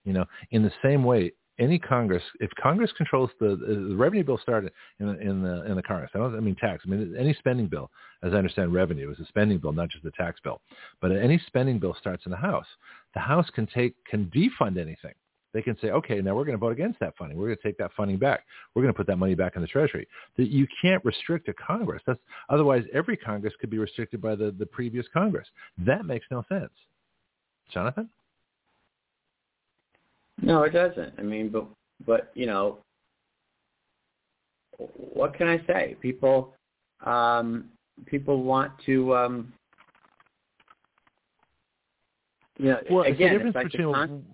You 0.05 0.12
know, 0.12 0.24
in 0.52 0.62
the 0.62 0.73
same 0.82 1.02
way, 1.02 1.32
any 1.59 1.78
Congress, 1.78 2.22
if 2.40 2.51
Congress 2.60 2.90
controls 2.97 3.30
the, 3.40 3.56
the 3.56 3.97
revenue 3.97 4.24
bill 4.24 4.39
started 4.39 4.72
in 5.01 5.06
the, 5.06 5.18
in 5.20 5.43
the 5.43 5.64
in 5.64 5.76
the 5.76 5.82
Congress. 5.82 6.10
I 6.14 6.18
don't 6.18 6.36
I 6.36 6.40
mean 6.40 6.56
tax. 6.56 6.85
I 6.86 6.90
mean 6.90 7.14
any 7.18 7.35
spending 7.35 7.66
bill, 7.66 7.90
as 8.22 8.32
I 8.32 8.36
understand 8.36 8.72
revenue, 8.72 9.10
is 9.10 9.18
a 9.18 9.26
spending 9.26 9.59
bill, 9.59 9.72
not 9.72 9.90
just 9.90 10.05
a 10.05 10.10
tax 10.12 10.40
bill. 10.43 10.60
But 11.01 11.12
any 11.12 11.40
spending 11.47 11.78
bill 11.78 11.97
starts 11.98 12.26
in 12.26 12.30
the 12.30 12.36
House. 12.36 12.66
The 13.14 13.20
House 13.20 13.48
can 13.55 13.66
take 13.66 13.94
can 14.05 14.26
defund 14.26 14.78
anything. 14.78 15.14
They 15.55 15.62
can 15.62 15.78
say, 15.80 15.90
okay, 15.90 16.20
now 16.20 16.35
we're 16.35 16.44
going 16.44 16.59
to 16.59 16.60
vote 16.60 16.72
against 16.72 17.01
that 17.01 17.16
funding. 17.16 17.39
We're 17.39 17.47
going 17.47 17.56
to 17.56 17.62
take 17.62 17.78
that 17.78 17.93
funding 17.97 18.18
back. 18.18 18.44
We're 18.74 18.82
going 18.82 18.93
to 18.93 18.97
put 18.97 19.06
that 19.06 19.16
money 19.16 19.35
back 19.35 19.56
in 19.56 19.62
the 19.62 19.68
Treasury. 19.68 20.06
That 20.36 20.48
you 20.48 20.66
can't 20.82 21.02
restrict 21.05 21.48
a 21.48 21.55
Congress. 21.55 22.02
That's 22.06 22.20
otherwise 22.51 22.85
every 22.93 23.16
Congress 23.16 23.55
could 23.59 23.70
be 23.70 23.78
restricted 23.78 24.20
by 24.20 24.35
the, 24.35 24.55
the 24.59 24.66
previous 24.66 25.06
Congress. 25.12 25.48
That 25.78 26.05
makes 26.05 26.26
no 26.30 26.44
sense. 26.51 26.70
Jonathan. 27.72 28.10
No, 30.40 30.62
it 30.62 30.70
doesn't. 30.70 31.15
I 31.19 31.23
mean, 31.23 31.48
but 31.48 31.66
but 32.06 32.31
you 32.35 32.47
know, 32.47 32.78
what 35.15 35.35
can 35.35 35.48
I 35.48 35.59
say? 35.66 35.97
People 36.01 36.55
um, 37.05 37.66
people 38.06 38.43
want 38.43 38.73
to. 38.86 39.16
Um, 39.16 39.52
you 42.59 42.70
know, 42.70 42.81
well, 42.90 43.05
again, 43.05 43.12
it's, 43.12 43.19
the 43.19 43.28
difference 43.28 43.55
like 43.55 43.73
between, 43.73 43.94
con- 43.94 44.24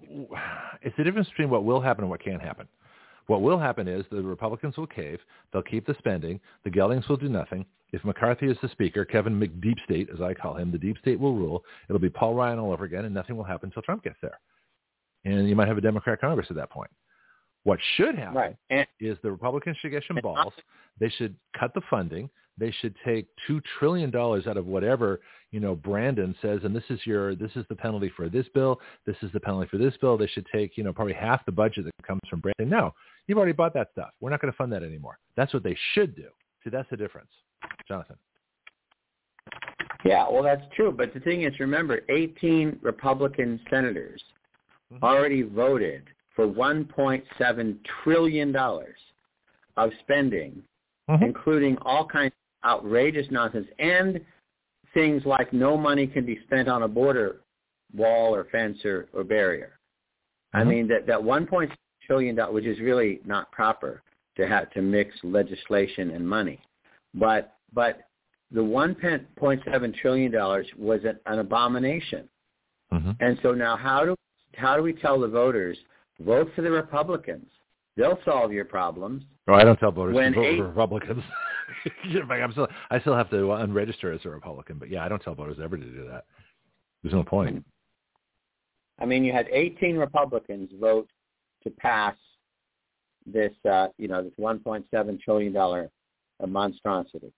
it's 0.83 0.97
the 0.97 1.05
difference 1.05 1.29
between 1.29 1.51
what 1.51 1.65
will 1.65 1.81
happen 1.81 2.05
and 2.05 2.11
what 2.11 2.23
can 2.23 2.41
happen. 2.41 2.67
What 3.27 3.43
will 3.43 3.59
happen 3.59 3.89
is 3.89 4.05
the 4.11 4.23
Republicans 4.23 4.77
will 4.77 4.87
cave. 4.87 5.19
They'll 5.53 5.63
keep 5.63 5.87
the 5.87 5.95
spending. 5.99 6.41
The 6.65 6.71
Geldings 6.71 7.09
will 7.09 7.17
do 7.17 7.29
nothing. 7.29 7.65
If 7.93 8.05
McCarthy 8.05 8.51
is 8.51 8.57
the 8.61 8.69
speaker, 8.69 9.05
Kevin 9.05 9.39
McDeep 9.39 9.83
State, 9.85 10.09
as 10.13 10.21
I 10.21 10.35
call 10.35 10.57
him, 10.57 10.73
the 10.73 10.79
deep 10.79 10.99
state 10.99 11.19
will 11.19 11.35
rule. 11.35 11.65
It'll 11.89 12.01
be 12.01 12.11
Paul 12.11 12.35
Ryan 12.35 12.59
all 12.59 12.73
over 12.73 12.85
again, 12.85 13.05
and 13.05 13.15
nothing 13.15 13.37
will 13.37 13.45
happen 13.45 13.69
until 13.69 13.83
Trump 13.83 14.05
gets 14.05 14.17
there 14.21 14.41
and 15.25 15.49
you 15.49 15.57
might 15.57 15.69
have 15.69 15.79
a 15.79 15.83
Democrat 15.83 16.21
Congress 16.21 16.47
at 16.51 16.57
that 16.57 16.71
point. 16.71 16.91
What 17.65 17.79
should 17.97 18.17
happen 18.17 18.35
right. 18.35 18.57
and, 18.71 18.87
is 19.01 19.17
the 19.23 19.31
Republicans 19.31 19.77
should 19.81 19.91
get 19.91 20.05
some 20.07 20.19
balls. 20.23 20.53
They 21.01 21.09
should 21.09 21.35
cut 21.59 21.73
the 21.75 21.81
funding. 21.89 22.29
they 22.59 22.71
should 22.71 22.95
take 23.05 23.27
two 23.47 23.61
trillion 23.79 24.11
dollars 24.11 24.47
out 24.47 24.57
of 24.57 24.67
whatever 24.67 25.21
you 25.51 25.61
know 25.61 25.75
Brandon 25.75 26.35
says, 26.43 26.61
and 26.65 26.77
this 26.77 26.85
is 26.91 27.01
your 27.05 27.35
this 27.35 27.51
is 27.57 27.65
the 27.69 27.75
penalty 27.75 28.13
for 28.15 28.29
this 28.29 28.47
bill, 28.55 28.81
this 29.07 29.17
is 29.23 29.33
the 29.33 29.41
penalty 29.41 29.69
for 29.69 29.79
this 29.79 29.97
bill. 30.01 30.19
They 30.19 30.27
should 30.27 30.47
take 30.55 30.77
you 30.77 30.85
know 30.85 30.93
probably 30.93 31.15
half 31.15 31.45
the 31.47 31.53
budget 31.53 31.85
that 31.87 32.07
comes 32.07 32.21
from 32.29 32.41
Brandon. 32.41 32.69
No, 32.69 32.93
you've 33.27 33.39
already 33.39 33.53
bought 33.53 33.75
that 33.75 33.89
stuff. 33.93 34.11
We're 34.21 34.31
not 34.31 34.41
going 34.41 34.53
to 34.53 34.57
fund 34.57 34.73
that 34.73 34.83
anymore. 34.83 35.19
That's 35.37 35.55
what 35.55 35.63
they 35.63 35.77
should 35.95 36.15
do. 36.15 36.29
See, 36.63 36.71
that's 36.71 36.89
the 36.91 36.97
difference, 36.97 37.31
Jonathan. 37.89 38.17
Yeah, 40.05 40.29
well, 40.31 40.43
that's 40.43 40.63
true. 40.77 40.93
But 40.93 41.15
the 41.15 41.21
thing 41.21 41.43
is, 41.43 41.59
remember, 41.59 42.01
18 42.11 42.79
Republican 42.83 43.59
senators. 43.71 44.23
Already 45.03 45.43
voted 45.43 46.05
for 46.35 46.47
1.7 46.47 47.77
trillion 48.03 48.53
dollars 48.53 48.99
of 49.77 49.91
spending, 50.01 50.63
mm-hmm. 51.09 51.25
including 51.25 51.77
all 51.83 52.07
kinds 52.07 52.33
of 52.63 52.71
outrageous 52.71 53.27
nonsense 53.31 53.67
and 53.79 54.21
things 54.93 55.23
like 55.25 55.53
no 55.53 55.77
money 55.77 56.07
can 56.07 56.25
be 56.25 56.39
spent 56.47 56.69
on 56.69 56.85
a 56.85 56.89
border 56.89 57.41
wall 57.95 58.35
or 58.35 58.45
fence 58.45 58.79
or, 58.85 59.09
or 59.13 59.25
barrier. 59.25 59.79
Mm-hmm. 60.55 60.69
I 60.69 60.71
mean 60.71 60.89
that 60.89 61.07
that 61.07 61.19
1.6 61.19 61.71
trillion 62.07 62.37
dollars, 62.37 62.55
which 62.55 62.67
is 62.67 62.79
really 62.81 63.21
not 63.25 63.51
proper 63.53 64.03
to 64.37 64.47
have 64.49 64.71
to 64.73 64.83
mix 64.83 65.15
legislation 65.23 66.11
and 66.11 66.29
money, 66.29 66.61
but 67.15 67.57
but 67.73 68.09
the 68.51 68.61
1.7 68.61 69.95
trillion 69.97 70.31
dollars 70.31 70.67
was 70.79 71.01
an, 71.05 71.19
an 71.27 71.41
abomination. 71.41 72.29
Mm-hmm. 72.93 73.11
And 73.21 73.39
so 73.43 73.53
now 73.53 73.77
how 73.77 74.05
do 74.05 74.17
how 74.57 74.77
do 74.77 74.83
we 74.83 74.93
tell 74.93 75.21
the 75.21 75.29
voters 75.29 75.77
vote 76.21 76.51
for 76.55 76.63
the 76.63 76.71
Republicans? 76.71 77.47
They'll 77.97 78.19
solve 78.25 78.53
your 78.53 78.65
problems. 78.65 79.23
No, 79.47 79.55
I 79.55 79.65
don't 79.65 79.79
tell 79.79 79.93
voters 79.93 80.15
when 80.15 80.33
to 80.33 80.39
vote 80.39 80.47
eight, 80.47 80.59
for 80.59 80.69
Republicans. 80.69 81.23
I'm 82.05 82.53
still, 82.53 82.69
I 82.91 83.01
still 83.01 83.17
have 83.17 83.31
to 83.31 83.37
unregister 83.37 84.15
as 84.15 84.25
a 84.25 84.29
Republican, 84.29 84.79
but 84.79 84.91
yeah, 84.91 85.05
I 85.05 85.09
don't 85.09 85.23
tell 85.23 85.35
voters 85.35 85.59
ever 85.63 85.77
to 85.77 85.85
do 85.85 86.09
that. 86.09 86.25
There's 87.03 87.15
no 87.15 87.23
point. 87.23 87.65
I 88.99 89.07
mean, 89.07 89.25
you 89.25 89.33
had 89.33 89.49
18 89.51 89.97
Republicans 89.97 90.71
vote 90.81 91.09
to 91.65 91.71
pass 91.71 92.15
this, 93.27 93.53
uh, 93.71 93.89
you 93.99 94.09
know, 94.09 94.23
this 94.23 94.33
1.7 94.39 95.21
trillion 95.21 95.53
dollar 95.53 95.91
monstrosity. 96.47 97.33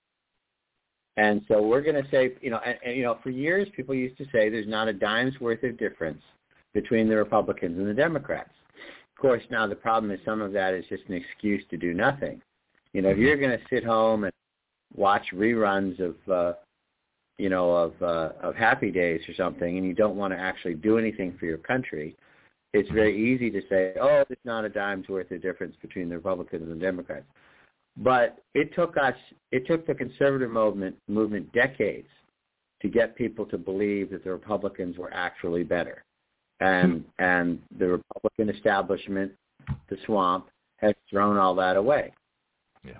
And 1.17 1.43
so 1.49 1.63
we're 1.63 1.81
going 1.81 2.03
to 2.03 2.09
say, 2.11 2.35
you 2.43 2.51
know, 2.51 2.61
and, 2.65 2.77
and, 2.85 2.97
you 2.97 3.03
know, 3.03 3.19
for 3.23 3.31
years 3.31 3.69
people 3.75 3.95
used 3.95 4.19
to 4.19 4.25
say 4.25 4.51
there's 4.51 4.69
not 4.69 4.89
a 4.89 4.93
dime's 4.93 5.39
worth 5.41 5.63
of 5.63 5.79
difference 5.79 6.23
between 6.77 7.09
the 7.09 7.17
Republicans 7.17 7.79
and 7.79 7.89
the 7.89 7.95
Democrats. 7.95 8.51
Of 9.17 9.23
course, 9.23 9.43
now 9.51 9.67
the 9.67 9.75
problem 9.75 10.13
is 10.13 10.21
some 10.27 10.43
of 10.43 10.53
that 10.53 10.75
is 10.75 10.85
just 10.91 11.05
an 11.09 11.15
excuse 11.15 11.65
to 11.71 11.79
do 11.79 11.95
nothing. 11.95 12.43
You 12.93 13.01
know, 13.01 13.09
if 13.09 13.17
you're 13.17 13.39
going 13.39 13.59
to 13.59 13.65
sit 13.71 13.83
home 13.83 14.25
and 14.25 14.33
watch 14.95 15.25
reruns 15.33 15.99
of, 16.01 16.17
uh, 16.31 16.53
you 17.39 17.49
know, 17.49 17.75
of 17.75 18.03
uh, 18.03 18.33
of 18.43 18.55
Happy 18.55 18.91
Days 18.91 19.23
or 19.27 19.35
something, 19.35 19.79
and 19.79 19.87
you 19.87 19.95
don't 19.95 20.17
want 20.17 20.35
to 20.35 20.39
actually 20.39 20.75
do 20.75 20.99
anything 20.99 21.35
for 21.41 21.47
your 21.47 21.57
country, 21.57 22.15
it's 22.75 22.91
very 22.91 23.17
easy 23.17 23.51
to 23.51 23.63
say, 23.71 23.95
oh, 23.99 24.25
there's 24.29 24.39
not 24.45 24.67
a 24.67 24.69
dime's 24.69 25.09
worth 25.09 25.31
of 25.31 25.41
difference 25.41 25.77
between 25.81 26.11
the 26.11 26.17
Republicans 26.17 26.71
and 26.71 26.79
the 26.79 26.85
Democrats. 26.85 27.27
But 27.97 28.43
it 28.55 28.75
took 28.75 28.99
us, 28.99 29.15
it 29.51 29.67
took 29.67 29.87
the 29.87 29.95
conservative 29.95 30.51
movement 30.51 30.97
movement 31.09 31.51
decades 31.53 32.09
to 32.83 32.89
get 32.89 33.17
people 33.17 33.47
to 33.47 33.57
believe 33.57 34.11
that 34.11 34.25
the 34.25 34.31
Republicans 34.31 34.99
were 34.99 35.13
actually 35.15 35.65
better 35.65 36.05
and 36.61 37.05
and 37.19 37.61
the 37.79 37.87
Republican 37.87 38.49
establishment, 38.55 39.33
the 39.89 39.97
swamp, 40.07 40.47
has 40.77 40.95
thrown 41.11 41.37
all 41.37 41.55
that 41.55 41.77
away. 41.77 42.13
Yeah. 42.85 42.99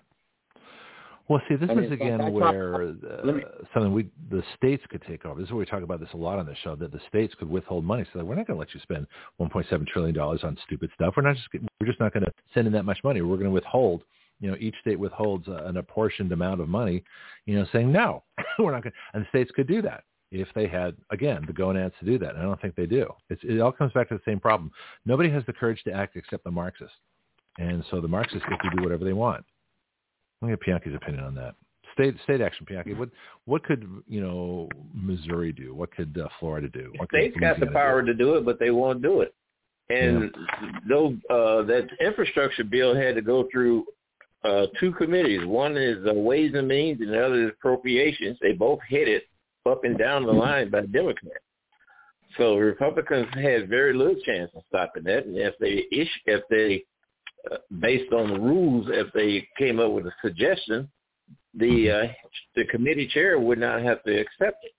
Well, 1.29 1.41
see, 1.49 1.57
this 1.57 1.69
mean, 1.69 1.85
is 1.85 1.93
again 1.93 2.33
where 2.33 2.75
uh, 2.75 3.25
me, 3.25 3.43
something 3.73 3.93
we 3.93 4.09
the 4.31 4.43
states 4.57 4.85
could 4.91 5.03
take 5.09 5.25
over. 5.25 5.41
This 5.41 5.47
is 5.49 5.53
where 5.53 5.61
we 5.61 5.67
talk 5.67 5.83
about 5.83 6.01
this 6.01 6.11
a 6.13 6.17
lot 6.17 6.39
on 6.39 6.47
the 6.47 6.57
show 6.63 6.77
that 6.77 6.93
the 6.93 7.01
states 7.09 7.35
could 7.39 7.49
withhold 7.49 7.85
money. 7.85 8.05
So 8.13 8.23
we're 8.25 8.35
not 8.35 8.47
going 8.47 8.57
to 8.57 8.61
let 8.61 8.75
you 8.75 8.81
spend 8.81 9.07
1.7 9.41 9.87
trillion 9.87 10.15
dollars 10.15 10.41
on 10.45 10.57
stupid 10.67 10.91
stuff. 10.95 11.15
We're 11.17 11.23
not 11.23 11.37
just 11.37 11.49
we're 11.81 11.87
just 11.87 12.01
not 12.01 12.13
going 12.13 12.25
to 12.25 12.33
send 12.55 12.67
in 12.67 12.73
that 12.75 12.85
much 12.85 12.99
money. 13.05 13.23
We're 13.23 13.37
going 13.37 13.45
to 13.45 13.51
withhold. 13.51 14.03
You 14.39 14.51
know, 14.51 14.57
each 14.61 14.75
state 14.83 14.99
withholds 14.99 15.47
an 15.49 15.79
apportioned 15.79 16.31
amount 16.31 16.61
of 16.61 16.69
money. 16.69 17.03
You 17.47 17.59
know, 17.59 17.67
saying 17.73 17.91
no, 17.91 18.23
we're 18.59 18.73
not 18.73 18.83
going. 18.83 18.93
And 19.15 19.25
the 19.25 19.29
states 19.31 19.51
could 19.57 19.67
do 19.67 19.81
that 19.83 20.05
if 20.31 20.49
they 20.55 20.67
had, 20.67 20.97
again, 21.11 21.45
the 21.47 21.53
gonads 21.53 21.95
to 22.01 22.07
do 22.07 22.19
that. 22.19 22.31
And 22.31 22.39
I 22.39 22.43
don't 22.43 22.61
think 22.61 22.75
they 22.75 22.87
do. 22.87 23.09
It's, 23.31 23.41
it 23.45 23.61
all 23.61 23.73
comes 23.73 23.93
back 23.93 24.09
to 24.09 24.15
the 24.15 24.23
same 24.27 24.41
problem. 24.41 24.71
Nobody 25.05 25.31
has 25.31 25.45
the 25.47 25.53
courage 25.53 25.83
to 25.85 25.93
act 25.93 26.17
except 26.17 26.45
the 26.45 26.51
Marxists. 26.51 26.97
And 27.59 27.85
so 27.91 28.01
the 28.01 28.09
Marxists 28.09 28.47
get 28.49 28.61
to 28.63 28.77
do 28.77 28.83
whatever 28.83 29.05
they 29.05 29.13
want. 29.13 29.45
Let 30.43 30.51
me 30.51 30.57
get 30.57 30.67
Pianki's 30.67 30.95
opinion 30.95 31.25
on 31.25 31.35
that. 31.37 31.55
State 31.95 32.15
state 32.25 32.43
action, 32.43 32.67
Pianki. 32.71 32.99
What 32.99 33.09
what 33.47 33.65
could 33.65 33.89
you 34.07 34.21
know 34.21 34.69
Missouri 34.93 35.51
do? 35.51 35.75
What 35.75 35.91
could 35.93 36.19
uh, 36.23 36.29
Florida 36.39 36.69
do? 36.69 36.93
What 36.97 37.09
States 37.09 37.35
got 37.41 37.59
the 37.59 37.69
power 37.69 38.03
do? 38.03 38.09
to 38.09 38.15
do 38.15 38.35
it, 38.35 38.45
but 38.45 38.59
they 38.59 38.71
won't 38.71 39.01
do 39.01 39.23
it. 39.23 39.35
And 39.89 40.31
yeah. 40.63 40.71
those 40.87 41.15
uh, 41.31 41.63
that 41.63 41.89
infrastructure 41.99 42.65
bill 42.65 42.95
had 42.95 43.15
to 43.15 43.23
go 43.23 43.49
through 43.51 43.87
uh, 44.45 44.67
two 44.79 44.93
committees. 44.93 45.47
One 45.47 45.79
is 45.79 46.07
uh, 46.07 46.13
Ways 46.13 46.53
and 46.55 46.69
Means, 46.69 47.01
and 47.01 47.11
the 47.11 47.25
other 47.25 47.45
is 47.45 47.53
Appropriations. 47.59 48.37
They 48.43 48.53
both 48.53 48.81
hit 48.89 49.09
it 49.09 49.23
up 49.67 49.85
and 49.85 49.99
down 49.99 50.25
the 50.25 50.33
line 50.33 50.71
by 50.71 50.83
Democrats. 50.83 51.45
So 52.37 52.57
Republicans 52.57 53.29
had 53.35 53.69
very 53.69 53.95
little 53.95 54.17
chance 54.25 54.51
of 54.55 54.63
stopping 54.69 55.05
that. 55.05 55.27
And 55.27 55.37
if 55.37 55.55
they 55.59 55.85
issue, 55.91 56.11
if 56.27 56.43
they, 56.51 56.85
uh, 57.51 57.59
based 57.81 58.13
on 58.13 58.33
the 58.33 58.41
rules, 58.41 58.87
if 58.91 59.13
they 59.13 59.47
came 59.59 59.81
up 59.81 59.93
with 59.93 60.07
a 60.07 60.13
suggestion, 60.23 60.91
the 61.55 61.91
uh, 61.91 62.13
the 62.55 62.65
committee 62.67 63.09
chair 63.09 63.39
would 63.41 63.59
not 63.59 63.83
have 63.83 64.03
to 64.05 64.13
accept 64.13 64.65
it. 64.65 64.73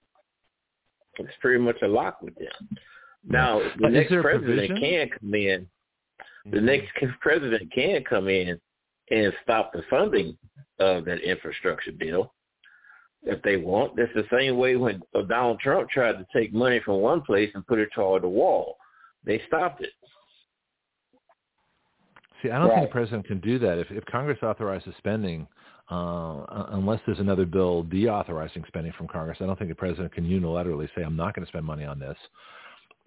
It's 1.20 1.34
pretty 1.42 1.60
much 1.60 1.78
a 1.82 1.88
lock 1.88 2.22
with 2.22 2.36
them. 2.36 2.78
Now, 3.28 3.60
the 3.80 3.90
next 3.90 4.14
president 4.22 4.80
can 4.80 5.10
come 5.10 5.34
in. 5.34 5.68
The 6.46 6.58
mm-hmm. 6.58 6.66
next 6.66 6.88
president 7.20 7.72
can 7.74 8.04
come 8.04 8.28
in 8.28 8.60
and 9.10 9.34
stop 9.44 9.74
the 9.74 9.82
funding 9.90 10.38
of 10.80 11.06
that 11.06 11.22
infrastructure 11.22 11.92
bill 11.92 12.34
if 13.28 13.42
they 13.44 13.58
want. 13.58 13.96
That's 13.96 14.14
the 14.14 14.26
same 14.32 14.58
way 14.58 14.76
when 14.76 15.02
uh, 15.16 15.22
Donald 15.24 15.60
Trump 15.60 15.90
tried 15.90 16.14
to 16.14 16.26
take 16.34 16.54
money 16.54 16.80
from 16.84 17.02
one 17.02 17.22
place 17.22 17.52
and 17.54 17.66
put 17.68 17.80
it 17.80 17.90
toward 17.94 18.24
the 18.24 18.30
wall. 18.30 18.78
They 19.26 19.42
stopped 19.48 19.82
it. 19.82 19.92
See, 22.42 22.50
I 22.50 22.60
don't 22.60 22.70
right. 22.70 22.80
think 22.80 22.90
the 22.90 22.94
president 22.94 23.26
can 23.26 23.40
do 23.40 23.58
that. 23.60 23.80
If, 23.80 23.92
if 23.92 24.06
Congress 24.06 24.38
authorizes 24.44 24.94
spending, 25.00 25.48
uh, 25.90 26.42
uh, 26.42 26.70
unless 26.72 27.00
there's 27.06 27.20
another 27.20 27.46
bill 27.46 27.84
deauthorizing 27.86 28.66
spending 28.68 28.94
from 28.98 29.08
Congress, 29.08 29.38
I 29.42 29.46
don't 29.46 29.58
think 29.58 29.70
the 29.70 29.76
president 29.76 30.14
can 30.14 30.26
unilaterally 30.26 30.88
say, 30.96 31.02
"I'm 31.02 31.16
not 31.16 31.34
going 31.34 31.46
to 31.46 31.50
spend 31.50 31.66
money 31.66 31.86
on 31.86 32.00
this." 32.00 32.18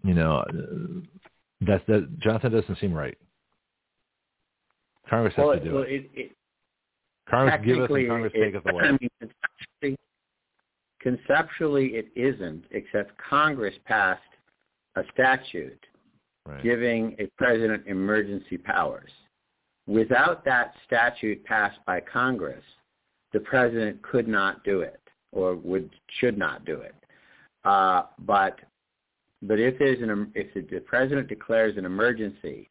You 0.03 0.15
know, 0.15 0.39
uh, 0.39 0.53
that 1.67 1.87
that 1.87 2.19
Jonathan 2.19 2.53
doesn't 2.53 2.79
seem 2.81 2.93
right. 2.93 3.17
Congress 5.09 5.35
has 5.37 5.47
well, 5.47 5.59
to 5.59 5.65
do 5.65 5.75
well, 5.75 5.83
it. 5.83 5.91
it, 5.91 6.11
it 6.15 6.37
Congress 7.29 7.61
giveth 7.65 7.91
and 7.91 8.09
Congress 8.09 8.33
it, 8.35 8.45
taketh 8.45 8.67
away. 8.73 8.85
I 8.85 8.93
mean, 9.83 9.97
Conceptually, 11.01 11.95
it 11.95 12.09
isn't, 12.15 12.65
except 12.71 13.13
Congress 13.19 13.75
passed 13.87 14.21
a 14.97 15.03
statute 15.13 15.87
right. 16.47 16.63
giving 16.63 17.17
a 17.19 17.27
president 17.39 17.85
emergency 17.87 18.59
powers. 18.59 19.11
Without 19.87 20.45
that 20.45 20.75
statute 20.87 21.43
passed 21.45 21.79
by 21.87 22.01
Congress, 22.01 22.63
the 23.33 23.41
president 23.41 24.01
could 24.03 24.29
not 24.29 24.63
do 24.65 24.81
it 24.81 25.01
or 25.33 25.55
would 25.57 25.91
should 26.19 26.37
not 26.37 26.65
do 26.65 26.81
it. 26.81 26.95
Uh, 27.65 28.03
but 28.21 28.59
but 29.43 29.59
if 29.59 29.79
there's 29.79 30.03
an 30.03 30.31
if 30.35 30.53
the, 30.55 30.81
president 30.81 31.29
declares 31.29 31.77
an 31.77 31.85
emergency, 31.85 32.69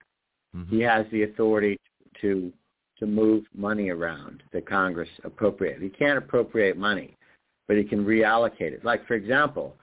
mm-hmm. 0.56 0.76
he 0.76 0.82
has 0.82 1.06
the 1.12 1.24
authority 1.24 1.80
to 2.22 2.52
to 3.00 3.06
move 3.06 3.46
money 3.56 3.90
around 3.90 4.44
that 4.52 4.68
Congress 4.68 5.10
appropriate. 5.24 5.82
He 5.82 5.90
can't 5.90 6.18
appropriate 6.18 6.78
money 6.78 7.18
but 7.70 7.78
he 7.78 7.84
can 7.84 8.04
reallocate 8.04 8.74
it. 8.74 8.84
Like, 8.84 9.06
for 9.06 9.14
example, 9.14 9.76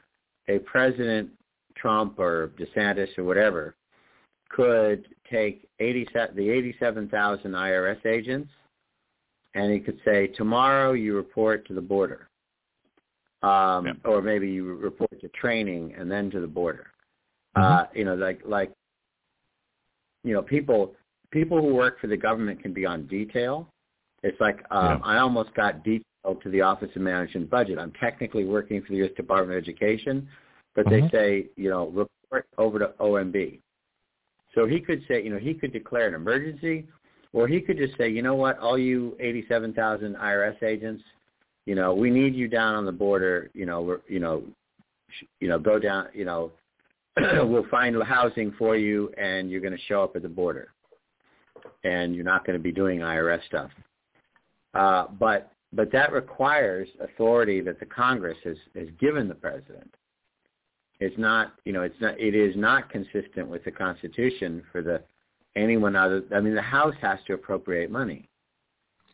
a 0.48 0.58
President 0.58 1.30
Trump 1.76 2.18
or 2.18 2.50
DeSantis 2.58 3.16
or 3.16 3.22
whatever 3.22 3.76
could 4.50 5.06
take 5.30 5.68
80, 5.78 6.08
the 6.34 6.50
87,000 6.50 7.52
IRS 7.52 8.04
agents 8.04 8.50
and 9.54 9.72
he 9.72 9.78
could 9.78 9.98
say, 10.04 10.26
tomorrow 10.26 10.92
you 10.92 11.14
report 11.14 11.66
to 11.68 11.74
the 11.74 11.80
border. 11.80 12.28
Um, 13.42 13.86
yeah. 13.86 13.92
Or 14.04 14.20
maybe 14.20 14.48
you 14.48 14.74
report 14.74 15.20
to 15.20 15.28
training 15.28 15.94
and 15.96 16.10
then 16.10 16.28
to 16.32 16.40
the 16.40 16.46
border. 16.48 16.88
Mm-hmm. 17.56 17.72
Uh, 17.72 17.84
you 17.94 18.04
know, 18.04 18.16
like, 18.16 18.40
like, 18.44 18.72
you 20.24 20.34
know, 20.34 20.42
people, 20.42 20.94
people 21.30 21.60
who 21.60 21.72
work 21.72 22.00
for 22.00 22.08
the 22.08 22.16
government 22.16 22.60
can 22.60 22.72
be 22.72 22.84
on 22.84 23.06
detail. 23.06 23.68
It's 24.24 24.40
like 24.40 24.58
um, 24.72 24.84
yeah. 24.84 24.98
I 25.04 25.18
almost 25.18 25.54
got 25.54 25.84
detail 25.84 26.02
to 26.34 26.50
the 26.50 26.60
Office 26.60 26.90
of 26.94 27.02
Management 27.02 27.50
Budget. 27.50 27.78
I'm 27.78 27.92
technically 28.00 28.44
working 28.44 28.82
for 28.82 28.88
the 28.88 28.96
U.S. 28.98 29.12
Department 29.16 29.56
of 29.56 29.62
Education, 29.62 30.28
but 30.74 30.86
mm-hmm. 30.86 31.06
they 31.06 31.10
say, 31.10 31.46
you 31.56 31.70
know, 31.70 31.88
report 31.88 32.46
over 32.58 32.78
to 32.78 32.92
OMB. 33.00 33.58
So 34.54 34.66
he 34.66 34.80
could 34.80 35.02
say, 35.06 35.22
you 35.22 35.30
know, 35.30 35.38
he 35.38 35.54
could 35.54 35.72
declare 35.72 36.08
an 36.08 36.14
emergency, 36.14 36.86
or 37.32 37.46
he 37.46 37.60
could 37.60 37.76
just 37.76 37.96
say, 37.98 38.08
you 38.08 38.22
know 38.22 38.34
what, 38.34 38.58
all 38.58 38.78
you 38.78 39.16
87,000 39.20 40.16
IRS 40.16 40.62
agents, 40.62 41.02
you 41.66 41.74
know, 41.74 41.94
we 41.94 42.10
need 42.10 42.34
you 42.34 42.48
down 42.48 42.74
on 42.74 42.86
the 42.86 42.92
border. 42.92 43.50
You 43.52 43.66
know, 43.66 43.82
we're, 43.82 44.00
you 44.08 44.20
know, 44.20 44.42
sh- 45.10 45.26
you 45.40 45.48
know, 45.48 45.58
go 45.58 45.78
down. 45.78 46.06
You 46.14 46.24
know, 46.24 46.52
we'll 47.16 47.66
find 47.70 48.00
housing 48.02 48.52
for 48.56 48.76
you, 48.76 49.12
and 49.18 49.50
you're 49.50 49.60
going 49.60 49.76
to 49.76 49.84
show 49.88 50.02
up 50.02 50.16
at 50.16 50.22
the 50.22 50.28
border, 50.28 50.68
and 51.84 52.14
you're 52.14 52.24
not 52.24 52.46
going 52.46 52.56
to 52.56 52.62
be 52.62 52.72
doing 52.72 53.00
IRS 53.00 53.44
stuff. 53.46 53.70
Uh, 54.74 55.06
but 55.18 55.52
but 55.72 55.92
that 55.92 56.12
requires 56.12 56.88
authority 57.00 57.60
that 57.60 57.80
the 57.80 57.86
Congress 57.86 58.38
has 58.44 58.56
has 58.74 58.88
given 58.98 59.28
the 59.28 59.34
president. 59.34 59.94
It's 60.98 61.16
not, 61.18 61.52
you 61.64 61.72
know, 61.72 61.82
it's 61.82 62.00
not. 62.00 62.18
It 62.18 62.34
is 62.34 62.56
not 62.56 62.90
consistent 62.90 63.48
with 63.48 63.64
the 63.64 63.70
Constitution 63.70 64.62
for 64.72 64.82
the 64.82 65.02
anyone 65.54 65.96
other. 65.96 66.22
I 66.34 66.40
mean, 66.40 66.54
the 66.54 66.62
House 66.62 66.94
has 67.02 67.18
to 67.26 67.34
appropriate 67.34 67.90
money. 67.90 68.28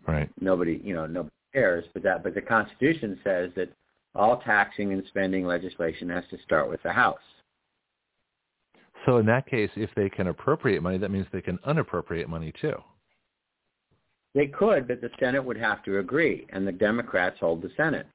Right. 0.06 0.30
Nobody, 0.40 0.80
you 0.84 0.94
know, 0.94 1.06
nobody 1.06 1.34
cares. 1.52 1.84
But 1.92 2.02
that, 2.02 2.22
but 2.22 2.34
the 2.34 2.42
Constitution 2.42 3.18
says 3.24 3.50
that 3.56 3.72
all 4.14 4.38
taxing 4.38 4.92
and 4.92 5.02
spending 5.08 5.46
legislation 5.46 6.08
has 6.10 6.24
to 6.30 6.38
start 6.44 6.68
with 6.68 6.82
the 6.82 6.92
House. 6.92 7.18
So 9.06 9.16
in 9.16 9.26
that 9.26 9.46
case, 9.46 9.70
if 9.74 9.90
they 9.96 10.08
can 10.08 10.28
appropriate 10.28 10.82
money, 10.82 10.98
that 10.98 11.10
means 11.10 11.26
they 11.32 11.40
can 11.40 11.58
unappropriate 11.64 12.28
money 12.28 12.52
too. 12.60 12.74
They 14.34 14.46
could, 14.46 14.88
but 14.88 15.00
the 15.00 15.10
Senate 15.20 15.44
would 15.44 15.58
have 15.58 15.82
to 15.84 15.98
agree, 15.98 16.46
and 16.50 16.66
the 16.66 16.72
Democrats 16.72 17.36
hold 17.40 17.62
the 17.62 17.70
Senate. 17.76 18.06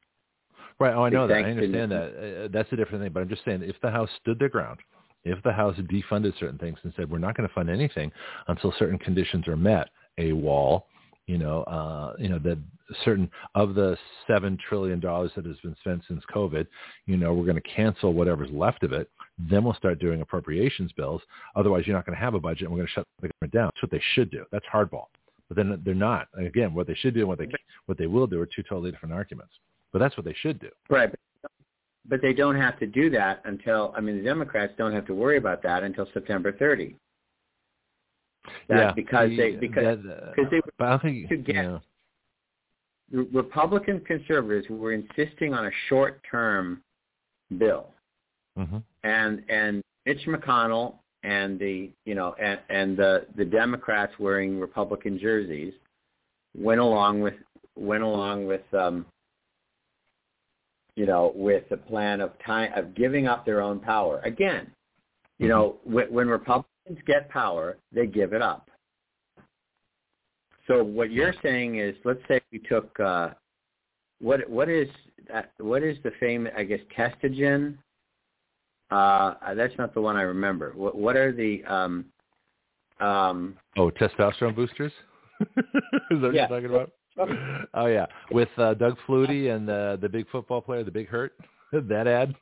Right. 0.79 0.93
Oh, 0.93 1.05
I 1.05 1.09
know 1.09 1.27
that. 1.27 1.45
I 1.45 1.51
understand 1.51 1.91
that. 1.91 2.45
Uh, 2.45 2.47
that's 2.51 2.71
a 2.71 2.75
different 2.75 3.03
thing. 3.03 3.11
But 3.11 3.21
I'm 3.21 3.29
just 3.29 3.43
saying, 3.45 3.63
if 3.63 3.75
the 3.81 3.89
House 3.89 4.09
stood 4.21 4.37
their 4.37 4.49
ground, 4.49 4.79
if 5.23 5.41
the 5.43 5.51
House 5.51 5.75
defunded 5.77 6.37
certain 6.39 6.57
things 6.57 6.77
and 6.83 6.93
said 6.95 7.09
we're 7.09 7.17
not 7.17 7.35
going 7.35 7.47
to 7.47 7.53
fund 7.53 7.69
anything 7.69 8.11
until 8.47 8.73
certain 8.77 8.99
conditions 8.99 9.47
are 9.47 9.57
met, 9.57 9.89
a 10.17 10.31
wall, 10.33 10.87
you 11.25 11.37
know, 11.37 11.63
uh, 11.63 12.13
you 12.19 12.29
know 12.29 12.39
that 12.39 12.57
certain 13.03 13.29
of 13.55 13.75
the 13.75 13.97
seven 14.27 14.57
trillion 14.69 14.99
dollars 14.99 15.31
that 15.35 15.45
has 15.45 15.57
been 15.57 15.75
spent 15.81 16.01
since 16.07 16.23
COVID, 16.33 16.67
you 17.05 17.17
know, 17.17 17.33
we're 17.33 17.43
going 17.43 17.55
to 17.55 17.61
cancel 17.61 18.13
whatever's 18.13 18.51
left 18.51 18.83
of 18.83 18.93
it. 18.93 19.09
Then 19.37 19.63
we'll 19.63 19.73
start 19.73 19.99
doing 19.99 20.21
appropriations 20.21 20.91
bills. 20.93 21.21
Otherwise, 21.55 21.85
you're 21.85 21.95
not 21.95 22.05
going 22.05 22.17
to 22.17 22.23
have 22.23 22.33
a 22.33 22.39
budget, 22.39 22.63
and 22.63 22.71
we're 22.71 22.77
going 22.77 22.87
to 22.87 22.93
shut 22.93 23.05
the 23.21 23.29
government 23.29 23.53
down. 23.53 23.71
That's 23.73 23.83
what 23.83 23.91
they 23.91 24.01
should 24.13 24.31
do. 24.31 24.45
That's 24.51 24.65
hardball. 24.73 25.05
But 25.47 25.57
then 25.57 25.81
they're 25.85 25.95
not. 25.95 26.27
Again, 26.37 26.73
what 26.73 26.87
they 26.87 26.95
should 26.95 27.13
do 27.13 27.21
and 27.21 27.29
what 27.29 27.39
they 27.39 27.47
what 27.85 27.97
they 27.97 28.07
will 28.07 28.27
do 28.27 28.41
are 28.41 28.45
two 28.45 28.63
totally 28.63 28.91
different 28.91 29.13
arguments. 29.13 29.53
But 29.93 29.99
that's 29.99 30.17
what 30.17 30.25
they 30.25 30.35
should 30.41 30.59
do. 30.59 30.69
Right. 30.89 31.13
But 32.09 32.21
they 32.21 32.33
don't 32.33 32.55
have 32.55 32.79
to 32.79 32.87
do 32.87 33.09
that 33.11 33.41
until, 33.45 33.93
I 33.95 34.01
mean, 34.01 34.17
the 34.17 34.23
Democrats 34.23 34.73
don't 34.77 34.93
have 34.93 35.05
to 35.07 35.13
worry 35.13 35.37
about 35.37 35.61
that 35.63 35.83
until 35.83 36.07
September 36.13 36.51
30. 36.53 36.95
That 38.69 38.77
yeah, 38.77 38.91
because 38.93 39.29
the, 39.29 39.37
they 39.37 39.51
because 39.55 39.99
that, 40.05 40.33
uh, 40.37 40.49
they 40.49 40.61
but 40.77 40.87
I 40.87 40.97
think 40.99 41.27
to 41.29 41.37
get- 41.37 41.81
the 43.11 43.23
Republican 43.33 44.01
conservatives 44.01 44.67
were 44.69 44.93
insisting 44.93 45.53
on 45.53 45.65
a 45.67 45.71
short-term 45.87 46.81
bill, 47.57 47.93
mhm. 48.57 48.83
and 49.03 49.43
and 49.49 49.81
Mitch 50.05 50.25
McConnell 50.27 50.95
and 51.27 51.59
the 51.59 51.89
you 52.05 52.15
know 52.15 52.33
and, 52.41 52.59
and 52.69 52.97
the 52.97 53.25
the 53.35 53.43
Democrats 53.43 54.13
wearing 54.17 54.59
Republican 54.59 55.19
jerseys 55.19 55.73
went 56.57 56.79
along 56.79 57.19
with 57.19 57.33
went 57.75 58.01
along 58.01 58.47
with 58.47 58.61
um, 58.73 59.05
you 60.95 61.05
know 61.05 61.33
with 61.35 61.67
the 61.69 61.75
plan 61.75 62.21
of 62.21 62.31
time 62.45 62.71
of 62.75 62.95
giving 62.95 63.27
up 63.27 63.45
their 63.45 63.61
own 63.61 63.79
power 63.79 64.21
again. 64.23 64.71
You 65.37 65.49
know 65.49 65.75
when, 65.83 66.07
when 66.07 66.27
Republicans 66.29 66.99
get 67.05 67.29
power, 67.29 67.77
they 67.91 68.07
give 68.07 68.31
it 68.31 68.41
up. 68.41 68.69
So 70.67 70.83
what 70.83 71.11
you're 71.11 71.35
saying 71.43 71.79
is, 71.79 71.95
let's 72.05 72.19
say 72.27 72.39
we 72.53 72.59
took 72.59 72.97
uh, 73.01 73.31
what 74.21 74.49
what 74.49 74.69
is 74.69 74.87
that, 75.27 75.51
what 75.57 75.83
is 75.83 75.97
the 76.03 76.11
famous 76.21 76.53
I 76.57 76.63
guess 76.63 76.79
testogen? 76.97 77.77
Uh, 78.89 79.33
that's 79.53 79.77
not 79.77 79.93
the 79.93 80.01
one 80.01 80.15
I 80.15 80.21
remember. 80.21 80.71
What 80.75 80.95
what 80.95 81.15
are 81.15 81.31
the 81.31 81.63
um, 81.65 82.05
um, 82.99 83.57
Oh, 83.77 83.91
testosterone 83.91 84.55
boosters? 84.55 84.91
Is 85.41 85.45
that 85.55 86.21
what 86.21 86.33
Yeah. 86.33 86.47
you're 86.49 86.61
talking 86.61 86.65
about? 86.75 86.91
Oh 87.73 87.87
yeah, 87.87 88.05
with 88.31 88.49
uh, 88.57 88.73
Doug 88.75 88.95
Flutie 89.07 89.53
and 89.53 89.69
uh, 89.69 89.95
the 89.97 90.07
big 90.07 90.29
football 90.29 90.61
player, 90.61 90.83
the 90.83 90.91
Big 90.91 91.07
Hurt. 91.07 91.33
that 91.73 92.05
ad. 92.07 92.35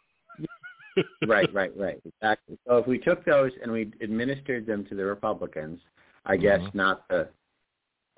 right, 1.26 1.52
right, 1.54 1.72
right, 1.78 2.00
exactly. 2.06 2.58
So 2.68 2.78
if 2.78 2.88
we 2.88 2.98
took 3.00 3.24
those 3.26 3.52
and 3.62 3.72
we 3.72 3.92
administered 4.02 4.66
them 4.66 4.86
to 4.90 4.96
the 4.96 5.06
Republicans, 5.06 5.80
I 6.26 6.36
guess 6.38 6.60
Mhm. 6.62 6.76
not 6.76 7.08
the. 7.10 7.30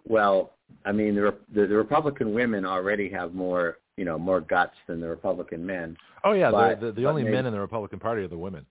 Well, 0.08 0.54
I 0.86 0.92
mean 0.92 1.16
the, 1.16 1.36
the 1.54 1.68
the 1.68 1.76
Republican 1.76 2.34
women 2.34 2.66
already 2.66 3.08
have 3.10 3.34
more 3.34 3.78
you 3.98 4.06
know 4.06 4.18
more 4.18 4.40
guts 4.40 4.76
than 4.88 5.02
the 5.02 5.08
Republican 5.08 5.66
men. 5.66 5.98
Oh 6.24 6.34
yeah, 6.34 6.52
But- 6.52 6.80
the 6.80 6.88
the, 6.88 6.92
the 6.94 7.06
only 7.06 7.24
maybe- 7.24 7.36
men 7.36 7.46
in 7.48 7.54
the 7.54 7.60
Republican 7.60 8.00
Party 8.00 8.22
are 8.24 8.28
the 8.28 8.38
women. 8.38 8.66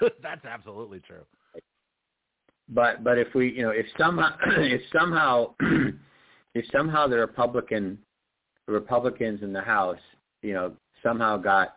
That's 0.22 0.44
absolutely 0.44 1.00
true. 1.00 1.22
But 2.68 3.04
but 3.04 3.18
if 3.18 3.28
we 3.34 3.52
you 3.52 3.62
know 3.62 3.70
if 3.70 3.86
somehow 3.98 4.36
if 4.46 4.80
somehow 4.92 5.54
if 6.54 6.64
somehow 6.72 7.06
the 7.06 7.16
Republican 7.18 7.98
the 8.66 8.72
Republicans 8.72 9.42
in 9.42 9.52
the 9.52 9.60
House 9.60 9.98
you 10.42 10.54
know 10.54 10.72
somehow 11.02 11.36
got 11.36 11.76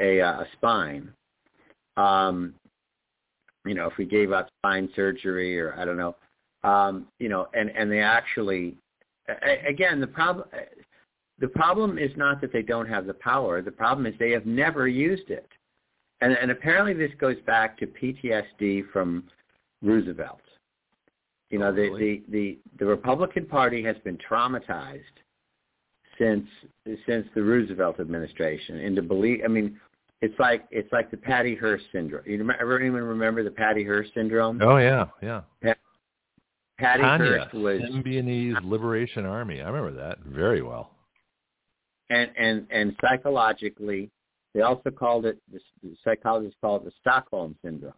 a 0.00 0.20
uh, 0.20 0.40
a 0.40 0.46
spine, 0.54 1.10
um, 1.96 2.54
you 3.64 3.74
know 3.74 3.86
if 3.86 3.96
we 3.96 4.04
gave 4.04 4.32
up 4.32 4.48
spine 4.58 4.88
surgery 4.96 5.58
or 5.58 5.74
I 5.78 5.84
don't 5.84 5.96
know, 5.98 6.16
um, 6.64 7.06
you 7.20 7.28
know 7.28 7.46
and 7.54 7.70
and 7.70 7.90
they 7.90 8.00
actually 8.00 8.76
again 9.66 10.00
the 10.00 10.06
problem 10.08 10.48
the 11.40 11.48
problem 11.48 11.98
is 11.98 12.10
not 12.16 12.40
that 12.40 12.52
they 12.52 12.62
don't 12.62 12.88
have 12.88 13.06
the 13.06 13.14
power 13.14 13.62
the 13.62 13.70
problem 13.70 14.06
is 14.06 14.14
they 14.18 14.30
have 14.30 14.46
never 14.46 14.88
used 14.88 15.30
it 15.30 15.48
and 16.20 16.32
and 16.32 16.50
apparently 16.50 16.94
this 16.94 17.12
goes 17.18 17.36
back 17.46 17.78
to 17.78 17.86
PTSD 17.86 18.90
from 18.92 19.24
Roosevelt. 19.82 20.40
You 21.50 21.58
know, 21.58 21.74
the, 21.74 21.88
oh, 21.88 21.98
the, 21.98 22.22
the, 22.28 22.58
the 22.78 22.86
Republican 22.86 23.44
Party 23.44 23.82
has 23.82 23.96
been 24.04 24.16
traumatized 24.18 25.00
since 26.18 26.46
since 27.06 27.26
the 27.34 27.42
Roosevelt 27.42 27.98
administration 27.98 28.78
into 28.78 29.02
believe. 29.02 29.40
I 29.44 29.48
mean, 29.48 29.80
it's 30.20 30.38
like 30.38 30.66
it's 30.70 30.92
like 30.92 31.10
the 31.10 31.16
Patty 31.16 31.56
Hearst 31.56 31.84
syndrome. 31.92 32.24
You 32.26 32.38
remember, 32.38 32.78
anyone 32.78 33.02
remember 33.02 33.42
the 33.42 33.50
Patty 33.50 33.82
Hearst 33.82 34.12
syndrome? 34.14 34.60
Oh 34.62 34.76
yeah, 34.76 35.06
yeah. 35.22 35.40
Patty 36.78 37.02
Tanya, 37.02 37.26
Hearst 37.26 37.54
was 37.54 37.80
Symbionese 37.80 38.62
Liberation 38.64 39.24
Army. 39.26 39.60
I 39.60 39.68
remember 39.68 39.98
that 40.00 40.18
very 40.20 40.62
well. 40.62 40.92
And 42.10 42.30
and 42.36 42.66
and 42.70 42.94
psychologically, 43.00 44.10
they 44.54 44.60
also 44.62 44.90
called 44.90 45.24
it 45.26 45.38
the, 45.52 45.60
the 45.82 45.94
psychologists 46.04 46.58
called 46.60 46.82
it 46.82 46.86
the 46.86 46.92
Stockholm 47.00 47.56
syndrome. 47.64 47.94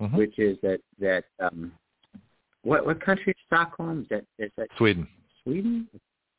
Mhm. 0.00 0.16
which 0.16 0.38
is 0.38 0.56
that 0.62 0.80
that 0.98 1.24
um 1.40 1.72
what 2.62 2.86
what 2.86 3.00
country 3.04 3.32
is 3.32 3.36
Stockholm? 3.46 4.00
Is 4.02 4.08
that 4.08 4.24
is 4.38 4.50
that 4.56 4.68
Sweden. 4.78 5.06
Sweden? 5.44 5.88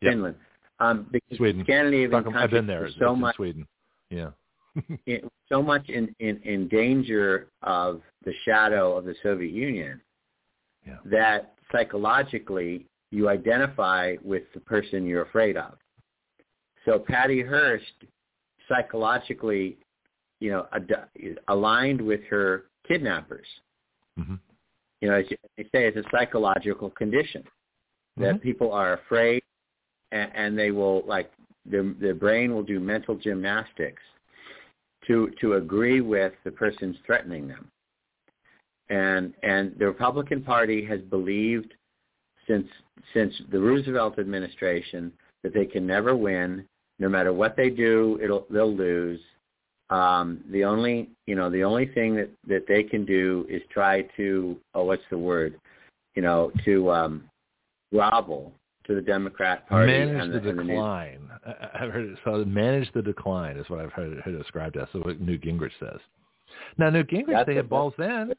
Yep. 0.01 0.11
Finland. 0.13 0.35
Um 0.79 1.07
because 1.11 1.37
Sweden. 1.37 1.63
Scandinavian 1.63 2.09
Stockholm- 2.09 2.37
I've 2.37 2.49
been 2.49 2.65
there. 2.65 2.89
so 2.97 3.13
in 3.13 3.19
much 3.21 3.35
Sweden. 3.35 3.67
Yeah. 4.09 4.31
in, 5.05 5.29
so 5.49 5.61
much 5.61 5.89
in, 5.89 6.15
in, 6.19 6.39
in 6.43 6.67
danger 6.69 7.49
of 7.61 8.01
the 8.25 8.33
shadow 8.45 8.97
of 8.97 9.03
the 9.05 9.13
Soviet 9.21 9.51
Union 9.51 10.01
Yeah. 10.87 10.97
that 11.05 11.53
psychologically 11.71 12.87
you 13.11 13.27
identify 13.29 14.15
with 14.23 14.43
the 14.53 14.59
person 14.61 15.05
you're 15.05 15.23
afraid 15.23 15.55
of. 15.57 15.73
So 16.85 16.99
Patty 16.99 17.41
Hearst 17.41 17.85
psychologically, 18.67 19.77
you 20.39 20.51
know, 20.51 20.67
ad- 20.73 21.09
aligned 21.47 22.01
with 22.01 22.21
her 22.29 22.65
kidnappers. 22.87 23.47
hmm 24.17 24.35
You 25.01 25.09
know, 25.09 25.15
as 25.15 25.25
they 25.57 25.63
say, 25.63 25.87
it's 25.87 25.97
a 25.97 26.03
psychological 26.11 26.89
condition 26.91 27.43
that 28.17 28.35
Mhm. 28.35 28.41
people 28.41 28.71
are 28.71 28.93
afraid, 28.93 29.41
and, 30.11 30.31
and 30.35 30.57
they 30.57 30.71
will 30.71 31.01
like 31.07 31.31
their 31.65 31.83
their 31.83 32.15
brain 32.15 32.53
will 32.53 32.63
do 32.63 32.79
mental 32.79 33.15
gymnastics 33.15 34.03
to 35.07 35.29
to 35.41 35.53
agree 35.55 36.01
with 36.01 36.33
the 36.43 36.51
person's 36.51 36.97
threatening 37.05 37.47
them. 37.47 37.71
And 38.89 39.33
and 39.43 39.77
the 39.79 39.87
Republican 39.87 40.43
Party 40.43 40.83
has 40.85 41.01
believed 41.01 41.73
since 42.47 42.67
since 43.13 43.33
the 43.51 43.59
Roosevelt 43.59 44.19
administration 44.19 45.11
that 45.43 45.53
they 45.53 45.65
can 45.65 45.87
never 45.87 46.15
win. 46.15 46.67
No 47.01 47.09
matter 47.09 47.33
what 47.33 47.57
they 47.57 47.71
do, 47.71 48.19
it'll 48.21 48.45
they'll 48.51 48.73
lose. 48.73 49.19
Um, 49.89 50.43
the 50.51 50.63
only 50.63 51.09
you 51.25 51.33
know 51.33 51.49
the 51.49 51.63
only 51.63 51.87
thing 51.87 52.15
that 52.15 52.29
that 52.47 52.65
they 52.67 52.83
can 52.83 53.05
do 53.05 53.43
is 53.49 53.63
try 53.73 54.03
to 54.17 54.55
oh 54.75 54.83
what's 54.83 55.01
the 55.09 55.17
word 55.17 55.59
you 56.15 56.21
know 56.21 56.51
to 56.63 56.91
um, 56.91 57.23
grovel 57.91 58.53
to 58.85 58.93
the 58.93 59.01
Democrat 59.01 59.67
Party 59.67 59.91
manage 59.91 60.21
and 60.21 60.31
the 60.31 60.39
the, 60.41 60.63
decline. 60.63 61.27
I've 61.73 61.91
heard 61.91 62.07
it. 62.07 62.19
So 62.23 62.45
manage 62.45 62.93
the 62.93 63.01
decline 63.01 63.57
is 63.57 63.67
what 63.67 63.79
I've 63.79 63.91
heard, 63.91 64.19
heard 64.19 64.35
it 64.35 64.37
described 64.37 64.77
as. 64.77 64.87
So 64.93 64.99
what 64.99 65.19
Newt 65.19 65.41
Gingrich 65.41 65.71
says. 65.79 65.99
Now 66.77 66.91
Newt 66.91 67.09
Gingrich, 67.09 67.33
That's 67.33 67.47
they 67.47 67.55
had 67.55 67.67
balls 67.67 67.95
then. 67.97 68.33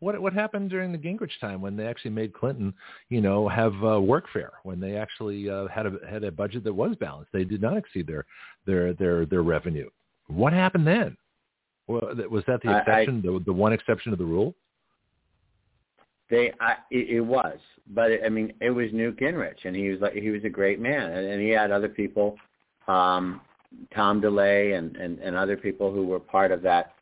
What 0.00 0.20
what 0.20 0.32
happened 0.32 0.70
during 0.70 0.92
the 0.92 0.98
Gingrich 0.98 1.38
time 1.40 1.60
when 1.60 1.76
they 1.76 1.86
actually 1.86 2.12
made 2.12 2.32
Clinton, 2.32 2.74
you 3.10 3.20
know, 3.20 3.48
have 3.48 3.74
uh, 3.74 4.00
workfare 4.00 4.50
when 4.64 4.80
they 4.80 4.96
actually 4.96 5.48
uh, 5.48 5.68
had 5.68 5.86
a 5.86 5.92
had 6.08 6.24
a 6.24 6.32
budget 6.32 6.64
that 6.64 6.72
was 6.72 6.96
balanced. 6.96 7.30
They 7.32 7.44
did 7.44 7.60
not 7.60 7.76
exceed 7.76 8.06
their 8.06 8.24
their 8.66 8.94
their 8.94 9.26
their 9.26 9.42
revenue. 9.42 9.90
What 10.28 10.52
happened 10.52 10.86
then? 10.86 11.16
Well, 11.86 12.14
was 12.30 12.44
that 12.46 12.62
the 12.62 12.78
exception, 12.78 13.18
I, 13.18 13.26
the 13.26 13.42
the 13.44 13.52
one 13.52 13.72
exception 13.72 14.10
to 14.10 14.16
the 14.16 14.24
rule? 14.24 14.54
They, 16.30 16.52
I, 16.60 16.76
it, 16.92 17.16
it 17.16 17.20
was, 17.20 17.58
but 17.88 18.12
it, 18.12 18.20
I 18.24 18.28
mean, 18.28 18.52
it 18.60 18.70
was 18.70 18.86
Newt 18.92 19.18
Gingrich, 19.18 19.64
and 19.64 19.74
he 19.74 19.88
was 19.88 20.00
like 20.00 20.14
he 20.14 20.30
was 20.30 20.44
a 20.44 20.48
great 20.48 20.80
man, 20.80 21.10
and, 21.10 21.26
and 21.26 21.42
he 21.42 21.48
had 21.48 21.72
other 21.72 21.88
people, 21.88 22.36
um, 22.86 23.40
Tom 23.94 24.20
DeLay 24.20 24.78
and, 24.78 24.96
and 24.96 25.18
and 25.18 25.36
other 25.36 25.56
people 25.56 25.92
who 25.92 26.06
were 26.06 26.20
part 26.20 26.52
of 26.52 26.62
that 26.62 26.94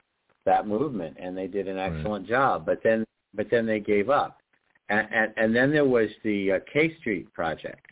that 0.49 0.66
movement, 0.66 1.16
and 1.20 1.37
they 1.37 1.47
did 1.47 1.69
an 1.69 1.79
excellent 1.79 2.25
right. 2.25 2.29
job. 2.31 2.66
But 2.66 2.81
then, 2.83 3.05
but 3.35 3.47
then 3.51 3.66
they 3.66 3.81
gave 3.81 4.11
up, 4.11 4.39
and 4.89 5.07
and, 5.12 5.33
and 5.37 5.57
then 5.57 5.70
there 5.70 5.85
was 5.85 6.09
the 6.25 6.53
uh, 6.53 6.59
K 6.73 6.97
Street 6.99 7.33
project, 7.33 7.87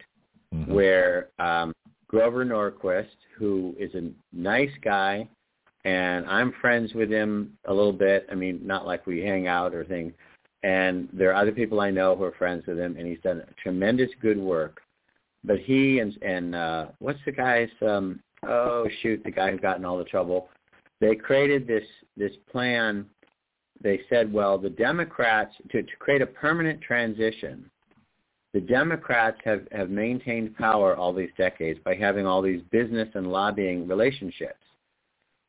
mm-hmm. 0.55 0.73
where 0.73 1.29
um, 1.39 1.73
Grover 2.09 2.45
Norquist, 2.45 3.17
who 3.39 3.75
is 3.79 3.95
a 3.95 4.11
nice 4.33 4.71
guy, 4.83 5.29
and 5.85 6.27
I'm 6.27 6.53
friends 6.61 6.95
with 6.95 7.11
him 7.11 7.57
a 7.67 7.73
little 7.73 7.93
bit. 7.93 8.27
I 8.31 8.35
mean, 8.35 8.61
not 8.63 8.87
like 8.87 9.07
we 9.07 9.21
hang 9.21 9.47
out 9.47 9.75
or 9.75 9.85
things 9.85 10.13
and 10.67 11.09
there 11.13 11.31
are 11.31 11.41
other 11.41 11.53
people 11.53 11.81
I 11.81 11.91
know 11.91 12.17
who 12.17 12.25
are 12.25 12.33
friends 12.33 12.65
with 12.67 12.79
him, 12.79 12.97
and 12.99 13.07
he's 13.07 13.21
done 13.23 13.43
tremendous 13.63 14.11
good 14.21 14.39
work. 14.39 14.81
But 15.45 15.61
he 15.61 16.01
and 16.01 16.17
and 16.23 16.55
uh, 16.55 16.87
what's 16.99 17.21
the 17.25 17.33
guy's? 17.33 17.69
Um, 17.87 18.21
oh 18.43 18.89
shoot, 19.01 19.23
the 19.25 19.31
guy 19.31 19.53
who 19.53 19.59
got 19.59 19.79
in 19.79 19.85
all 19.85 19.97
the 19.97 20.05
trouble. 20.05 20.49
They 21.01 21.15
created 21.15 21.67
this 21.67 21.85
this 22.17 22.33
plan. 22.51 23.07
They 23.83 24.01
said, 24.09 24.33
well, 24.33 24.57
the 24.57 24.71
Democrats 24.71 25.55
to, 25.71 25.83
to 25.83 25.97
create 25.99 26.23
a 26.23 26.27
permanent 26.27 26.81
transition. 26.81 27.71
The 28.55 28.61
Democrats 28.63 29.37
have, 29.45 29.69
have 29.71 29.91
maintained 29.91 30.57
power 30.57 30.97
all 30.97 31.13
these 31.13 31.29
decades 31.37 31.79
by 31.85 31.95
having 31.95 32.25
all 32.25 32.41
these 32.41 32.63
business 32.71 33.09
and 33.15 33.31
lobbying 33.31 33.87
relationships. 33.87 34.65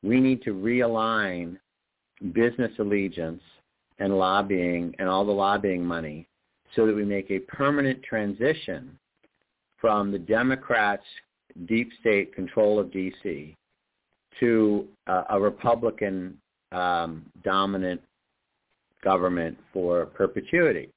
We 0.03 0.19
need 0.19 0.41
to 0.43 0.53
realign 0.53 1.57
business 2.33 2.71
allegiance 2.79 3.41
and 3.99 4.17
lobbying 4.17 4.93
and 4.99 5.07
all 5.07 5.25
the 5.25 5.31
lobbying 5.31 5.85
money 5.85 6.27
so 6.75 6.85
that 6.85 6.95
we 6.95 7.05
make 7.05 7.31
a 7.31 7.39
permanent 7.39 8.03
transition 8.03 8.99
from 9.79 10.11
the 10.11 10.19
Democrats' 10.19 11.03
deep 11.65 11.89
state 12.01 12.35
control 12.35 12.77
of 12.77 12.91
D.C. 12.91 13.55
to 14.39 14.87
uh, 15.07 15.23
a 15.29 15.39
Republican 15.39 16.37
um, 16.71 17.25
dominant 17.43 18.01
government 19.03 19.57
for 19.73 20.05
perpetuity. 20.05 20.89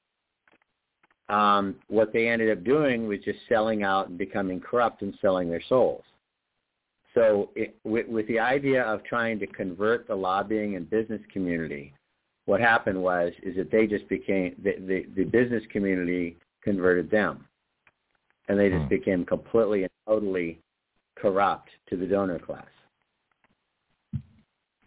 Um, 1.29 1.75
what 1.87 2.11
they 2.11 2.27
ended 2.27 2.55
up 2.55 2.63
doing 2.63 3.07
was 3.07 3.19
just 3.23 3.39
selling 3.47 3.83
out 3.83 4.09
and 4.09 4.17
becoming 4.17 4.59
corrupt 4.59 5.01
and 5.01 5.13
selling 5.21 5.49
their 5.49 5.61
souls. 5.69 6.03
So 7.13 7.49
it, 7.55 7.75
with, 7.83 8.07
with 8.07 8.27
the 8.27 8.39
idea 8.39 8.83
of 8.83 9.03
trying 9.03 9.39
to 9.39 9.47
convert 9.47 10.07
the 10.07 10.15
lobbying 10.15 10.75
and 10.75 10.89
business 10.89 11.21
community 11.31 11.93
what 12.45 12.59
happened 12.59 13.01
was 13.01 13.31
is 13.43 13.55
that 13.55 13.71
they 13.71 13.87
just 13.87 14.07
became 14.09 14.55
the 14.63 14.73
the, 14.87 15.05
the 15.15 15.23
business 15.23 15.63
community 15.71 16.37
converted 16.63 17.09
them, 17.09 17.45
and 18.47 18.59
they 18.59 18.69
just 18.69 18.83
hmm. 18.83 18.87
became 18.89 19.25
completely 19.25 19.83
and 19.83 19.91
totally 20.07 20.59
corrupt 21.15 21.69
to 21.89 21.97
the 21.97 22.05
donor 22.05 22.39
class. 22.39 22.67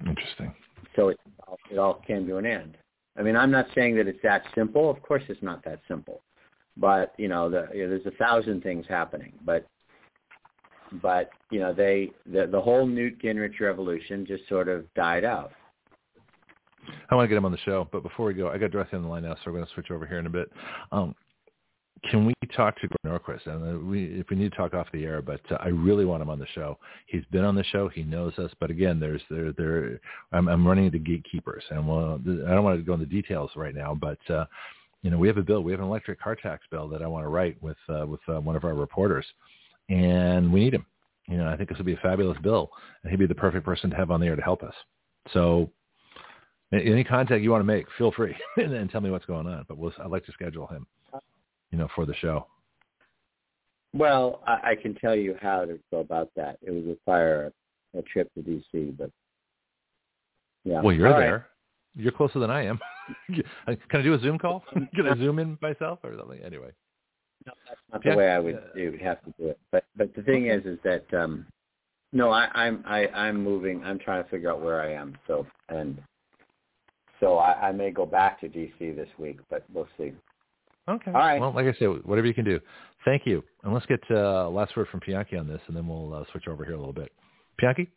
Interesting. 0.06 0.54
So 0.96 1.08
it 1.08 1.18
it 1.70 1.78
all 1.78 2.02
came 2.06 2.26
to 2.26 2.36
an 2.36 2.46
end. 2.46 2.76
I 3.16 3.22
mean, 3.22 3.36
I'm 3.36 3.50
not 3.50 3.66
saying 3.74 3.96
that 3.96 4.08
it's 4.08 4.22
that 4.22 4.42
simple. 4.54 4.90
Of 4.90 5.00
course, 5.02 5.22
it's 5.28 5.42
not 5.42 5.64
that 5.64 5.80
simple. 5.88 6.22
But 6.76 7.14
you 7.16 7.28
know, 7.28 7.48
the, 7.48 7.68
you 7.72 7.84
know, 7.84 7.90
there's 7.90 8.06
a 8.06 8.16
thousand 8.16 8.62
things 8.62 8.86
happening. 8.88 9.32
But 9.44 9.66
but 11.02 11.30
you 11.50 11.60
know, 11.60 11.72
they 11.72 12.10
the 12.26 12.46
the 12.46 12.60
whole 12.60 12.86
Newt 12.86 13.20
Gingrich 13.22 13.60
revolution 13.60 14.26
just 14.26 14.48
sort 14.48 14.68
of 14.68 14.92
died 14.94 15.24
out. 15.24 15.52
I 17.10 17.14
want 17.14 17.24
to 17.24 17.28
get 17.28 17.38
him 17.38 17.46
on 17.46 17.52
the 17.52 17.58
show, 17.58 17.88
but 17.92 18.02
before 18.02 18.26
we 18.26 18.34
go, 18.34 18.48
I 18.48 18.58
got 18.58 18.70
Dorothy 18.70 18.96
on 18.96 19.02
the 19.02 19.08
line 19.08 19.22
now, 19.22 19.34
so 19.36 19.40
we're 19.46 19.52
going 19.52 19.66
to 19.66 19.72
switch 19.72 19.90
over 19.90 20.06
here 20.06 20.18
in 20.18 20.26
a 20.26 20.30
bit. 20.30 20.50
Um, 20.92 21.14
can 22.10 22.26
we 22.26 22.34
talk 22.54 22.78
to 22.80 22.88
Grover 22.88 23.18
Norquist? 23.18 23.46
And 23.46 23.76
uh, 23.76 23.78
we, 23.86 24.04
if 24.20 24.28
we 24.30 24.36
need 24.36 24.50
to 24.50 24.56
talk 24.56 24.74
off 24.74 24.86
the 24.92 25.04
air, 25.04 25.22
but 25.22 25.40
uh, 25.50 25.56
I 25.60 25.68
really 25.68 26.04
want 26.04 26.22
him 26.22 26.30
on 26.30 26.38
the 26.38 26.46
show. 26.54 26.78
He's 27.06 27.24
been 27.30 27.44
on 27.44 27.54
the 27.54 27.64
show. 27.64 27.88
He 27.88 28.02
knows 28.02 28.38
us. 28.38 28.50
But 28.60 28.70
again, 28.70 29.00
there's 29.00 29.22
there 29.30 29.52
there. 29.52 30.00
I'm, 30.32 30.48
I'm 30.48 30.66
running 30.66 30.86
into 30.86 30.98
gatekeepers, 30.98 31.64
and 31.70 31.86
well, 31.86 32.20
I 32.26 32.50
don't 32.50 32.64
want 32.64 32.78
to 32.78 32.84
go 32.84 32.94
into 32.94 33.06
details 33.06 33.50
right 33.56 33.74
now, 33.74 33.96
but. 33.98 34.18
Uh, 34.30 34.46
you 35.02 35.10
know, 35.10 35.18
we 35.18 35.28
have 35.28 35.36
a 35.36 35.42
bill. 35.42 35.62
We 35.62 35.70
have 35.72 35.82
an 35.82 35.86
electric 35.86 36.18
car 36.18 36.34
tax 36.34 36.64
bill 36.70 36.88
that 36.88 37.02
I 37.02 37.06
want 37.06 37.24
to 37.24 37.28
write 37.28 37.62
with 37.62 37.76
uh, 37.90 38.06
with 38.06 38.20
uh, 38.26 38.40
one 38.40 38.56
of 38.56 38.64
our 38.64 38.72
reporters, 38.72 39.26
and 39.90 40.50
we 40.50 40.60
need 40.60 40.72
him. 40.72 40.86
You 41.28 41.36
know, 41.36 41.46
I 41.46 41.58
think 41.58 41.68
this 41.68 41.76
would 41.76 41.84
be 41.86 41.92
a 41.92 41.98
fabulous 41.98 42.38
bill, 42.42 42.70
and 43.02 43.10
he'd 43.10 43.18
be 43.18 43.26
the 43.26 43.34
perfect 43.34 43.66
person 43.66 43.90
to 43.90 43.96
have 43.96 44.10
on 44.10 44.18
the 44.18 44.26
air 44.26 44.34
to 44.34 44.40
help 44.40 44.62
us. 44.62 44.72
So 45.34 45.70
any 46.72 47.04
contact 47.04 47.42
you 47.42 47.50
want 47.50 47.60
to 47.60 47.66
make, 47.66 47.86
feel 47.96 48.12
free 48.12 48.34
and 48.56 48.72
then 48.72 48.88
tell 48.88 49.00
me 49.00 49.10
what's 49.10 49.26
going 49.26 49.46
on. 49.46 49.64
But 49.68 49.78
we'll, 49.78 49.92
I'd 50.02 50.10
like 50.10 50.24
to 50.26 50.32
schedule 50.32 50.66
him, 50.66 50.86
you 51.74 51.80
know, 51.80 51.88
for 51.92 52.06
the 52.06 52.14
show. 52.14 52.46
Well, 53.94 54.42
I, 54.46 54.70
I 54.70 54.74
can 54.80 54.94
tell 54.94 55.16
you 55.16 55.36
how 55.42 55.64
to 55.64 55.76
go 55.90 55.98
about 55.98 56.30
that. 56.36 56.56
It 56.62 56.70
would 56.70 56.86
require 56.86 57.52
a, 57.94 57.98
a 57.98 58.02
trip 58.02 58.32
to 58.34 58.42
D.C., 58.42 58.94
but 58.96 59.10
yeah. 60.62 60.80
Well, 60.80 60.94
you're 60.94 61.12
All 61.12 61.18
there. 61.18 61.32
Right. 61.32 62.04
You're 62.04 62.12
closer 62.12 62.38
than 62.38 62.50
I 62.50 62.64
am. 62.64 62.78
Can 63.34 63.74
I 63.92 64.02
do 64.02 64.14
a 64.14 64.20
Zoom 64.20 64.38
call? 64.38 64.64
Can 64.94 65.08
I 65.08 65.16
Zoom 65.16 65.40
in 65.40 65.58
myself 65.60 65.98
or 66.04 66.14
something? 66.16 66.40
Anyway. 66.44 66.70
No, 67.44 67.52
that's 67.68 67.80
not 67.92 68.04
the 68.04 68.16
way 68.16 68.30
I 68.30 68.38
would 68.38 68.58
do, 68.76 68.92
Would 68.92 69.00
have 69.02 69.22
to 69.24 69.34
do 69.38 69.48
it. 69.48 69.58
But 69.72 69.84
but 69.96 70.14
the 70.14 70.22
thing 70.22 70.46
is, 70.46 70.64
is 70.64 70.78
that 70.84 71.04
um, 71.12 71.44
no, 72.12 72.30
I, 72.30 72.48
I'm 72.54 72.82
I, 72.86 73.08
I'm 73.08 73.42
moving. 73.44 73.84
I'm 73.84 73.98
trying 73.98 74.24
to 74.24 74.30
figure 74.30 74.50
out 74.50 74.62
where 74.62 74.80
I 74.80 74.94
am. 74.94 75.14
So 75.26 75.46
and 75.68 76.00
so 77.20 77.36
I, 77.36 77.68
I 77.68 77.72
may 77.72 77.90
go 77.90 78.06
back 78.06 78.40
to 78.40 78.48
DC 78.48 78.96
this 78.96 79.10
week, 79.18 79.40
but 79.50 79.64
we'll 79.74 79.88
see. 79.98 80.14
Okay. 80.88 81.10
All 81.10 81.16
right. 81.16 81.40
Well, 81.40 81.52
like 81.54 81.66
I 81.66 81.78
said, 81.78 81.88
whatever 82.04 82.26
you 82.26 82.34
can 82.34 82.44
do. 82.44 82.60
Thank 83.04 83.26
you. 83.26 83.42
And 83.62 83.72
let's 83.72 83.86
get 83.86 84.00
uh, 84.10 84.48
last 84.48 84.76
word 84.76 84.88
from 84.88 85.00
Pianki 85.00 85.38
on 85.38 85.46
this, 85.46 85.60
and 85.66 85.76
then 85.76 85.86
we'll 85.86 86.12
uh, 86.12 86.24
switch 86.30 86.48
over 86.48 86.64
here 86.64 86.74
a 86.74 86.78
little 86.78 86.92
bit. 86.92 87.12
Pianki? 87.62 87.88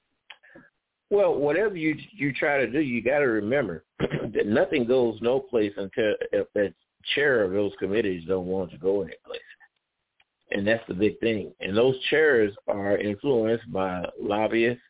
Well, 1.10 1.36
whatever 1.36 1.76
you 1.76 1.96
you 2.14 2.34
try 2.34 2.58
to 2.58 2.70
do, 2.70 2.80
you 2.80 3.02
got 3.02 3.20
to 3.20 3.26
remember 3.26 3.86
that 4.00 4.46
nothing 4.46 4.86
goes 4.86 5.18
no 5.22 5.40
place 5.40 5.74
until 5.78 6.14
if 6.34 6.48
the 6.54 6.74
chair 7.16 7.44
of 7.44 7.52
those 7.52 7.72
committees 7.80 8.26
don't 8.28 8.46
want 8.46 8.72
to 8.72 8.78
go 8.78 9.04
any 9.04 9.14
place. 9.26 9.40
And 10.52 10.68
that's 10.68 10.84
the 10.88 10.94
big 10.94 11.20
thing. 11.20 11.54
And 11.60 11.76
those 11.76 11.96
chairs 12.10 12.54
are 12.68 12.98
influenced 12.98 13.72
by 13.72 14.06
lobbyists 14.22 14.82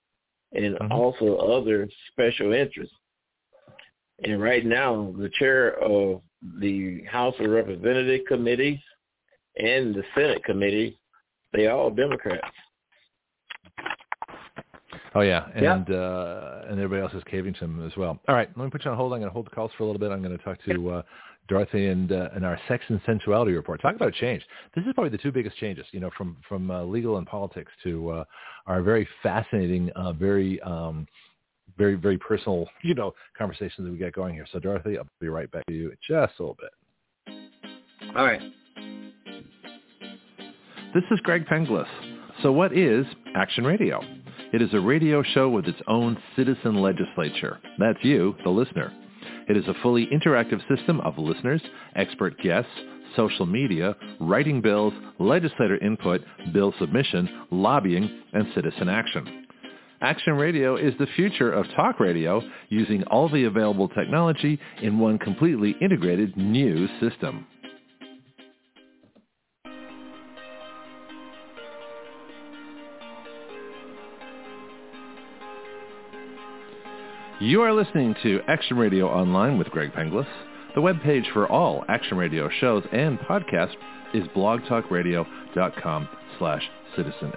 and 0.54 0.76
mm-hmm. 0.76 0.92
also 0.92 1.36
other 1.38 1.88
special 2.12 2.54
interests. 2.54 2.96
And 4.24 4.42
right 4.42 4.66
now, 4.66 5.14
the 5.18 5.30
chair 5.38 5.80
of 5.84 6.22
the 6.60 7.04
House 7.04 7.36
of 7.40 7.50
Representative 7.50 8.26
committees 8.28 8.80
and 9.58 9.96
the 9.96 10.04
Senate 10.16 10.44
committee, 10.44 11.00
they 11.54 11.68
all 11.68 11.90
Democrats. 11.90 12.48
Oh 15.16 15.22
yeah, 15.22 15.48
and 15.56 15.90
uh, 15.90 16.62
and 16.70 16.80
everybody 16.80 17.02
else 17.02 17.14
is 17.14 17.24
caving 17.30 17.54
to 17.56 17.60
him 17.62 17.86
as 17.86 17.96
well. 17.98 18.20
All 18.28 18.36
right, 18.36 18.50
let 18.56 18.66
me 18.66 18.70
put 18.70 18.86
you 18.86 18.92
on 18.92 18.98
hold. 18.98 19.14
I'm 19.14 19.20
going 19.20 19.30
to 19.30 19.34
hold 19.34 19.48
the 19.48 19.52
calls 19.52 19.72
for 19.78 19.84
a 19.84 19.86
little 19.88 20.00
bit. 20.00 20.12
I'm 20.12 20.22
going 20.22 20.38
to 20.38 20.44
talk 20.44 20.58
to 20.66 20.90
uh, 20.90 21.02
Dorothy 21.48 21.88
and 21.88 22.12
uh, 22.12 22.30
and 22.36 22.46
our 22.46 22.60
sex 22.68 22.84
and 22.90 23.02
sensuality 23.06 23.54
report. 23.54 23.82
Talk 23.82 23.96
about 23.96 24.10
a 24.10 24.20
change. 24.20 24.44
This 24.76 24.86
is 24.86 24.94
probably 24.94 25.10
the 25.10 25.18
two 25.18 25.32
biggest 25.32 25.58
changes, 25.58 25.86
you 25.92 26.00
know, 26.00 26.12
from 26.18 26.38
from 26.48 26.70
uh, 26.70 26.84
legal 26.84 27.18
and 27.18 27.26
politics 27.26 27.72
to 27.84 28.10
uh, 28.10 28.24
our 28.68 28.82
very 28.82 29.08
fascinating, 29.24 29.90
uh, 29.96 30.14
very 30.14 30.62
um, 30.62 31.08
very, 31.78 31.96
very 31.96 32.18
personal, 32.18 32.68
you 32.84 32.94
know, 32.94 33.14
conversations 33.38 33.86
that 33.86 33.92
we 33.92 33.98
get 33.98 34.14
going 34.14 34.34
here. 34.34 34.46
So 34.52 34.60
Dorothy, 34.60 34.98
I'll 34.98 35.08
be 35.20 35.30
right 35.30 35.50
back 35.52 35.66
to 35.68 35.74
you 35.74 35.90
in 35.90 35.98
just 36.08 36.34
a 36.40 36.44
little 36.44 36.58
bit. 36.60 37.36
All 38.16 38.26
right. 38.26 38.42
This 40.94 41.04
is 41.12 41.20
Greg 41.22 41.46
Penglis. 41.46 41.88
So 42.42 42.52
what 42.52 42.76
is 42.76 43.06
Action 43.36 43.64
Radio? 43.64 44.02
It 44.54 44.62
is 44.62 44.74
a 44.74 44.80
radio 44.80 45.22
show 45.22 45.50
with 45.50 45.66
its 45.66 45.80
own 45.88 46.18
citizen 46.36 46.82
legislature. 46.82 47.60
That's 47.78 48.00
you, 48.02 48.36
the 48.44 48.50
listener. 48.50 48.94
It 49.50 49.58
is 49.58 49.68
a 49.68 49.74
fully 49.82 50.08
interactive 50.08 50.62
system 50.74 51.02
of 51.02 51.18
listeners, 51.18 51.62
expert 51.96 52.40
guests, 52.42 52.72
social 53.16 53.46
media, 53.46 53.96
writing 54.20 54.62
bills, 54.62 54.94
legislator 55.20 55.78
input, 55.78 56.22
bill 56.54 56.74
submission, 56.80 57.46
lobbying, 57.52 58.10
and 58.34 58.48
citizen 58.56 58.90
action. 58.90 59.47
Action 60.02 60.34
Radio 60.34 60.76
is 60.76 60.94
the 61.00 61.08
future 61.16 61.52
of 61.52 61.66
talk 61.76 62.00
radio 62.00 62.42
using 62.70 63.04
all 63.06 63.30
the 63.30 63.46
available 63.46 63.90
technology 63.90 64.60
in 64.82 65.00
one 65.00 65.18
completely 65.18 65.76
integrated 65.82 66.38
new 66.38 66.88
system. 67.00 67.48
You 77.40 77.62
are 77.62 77.74
listening 77.74 78.16
to 78.24 78.42
Action 78.48 78.78
Radio 78.78 79.08
Online 79.08 79.58
with 79.58 79.70
Greg 79.70 79.94
Penglis. 79.94 80.28
The 80.76 80.82
webpage 80.82 81.32
for 81.34 81.48
all 81.48 81.86
Action 81.88 82.18
Radio 82.18 82.50
shows 82.60 82.84
and 82.92 83.18
podcasts 83.20 83.76
is 84.14 84.28
blogtalkradio.com 84.36 86.10
slash 86.38 86.64
citizens 86.96 87.34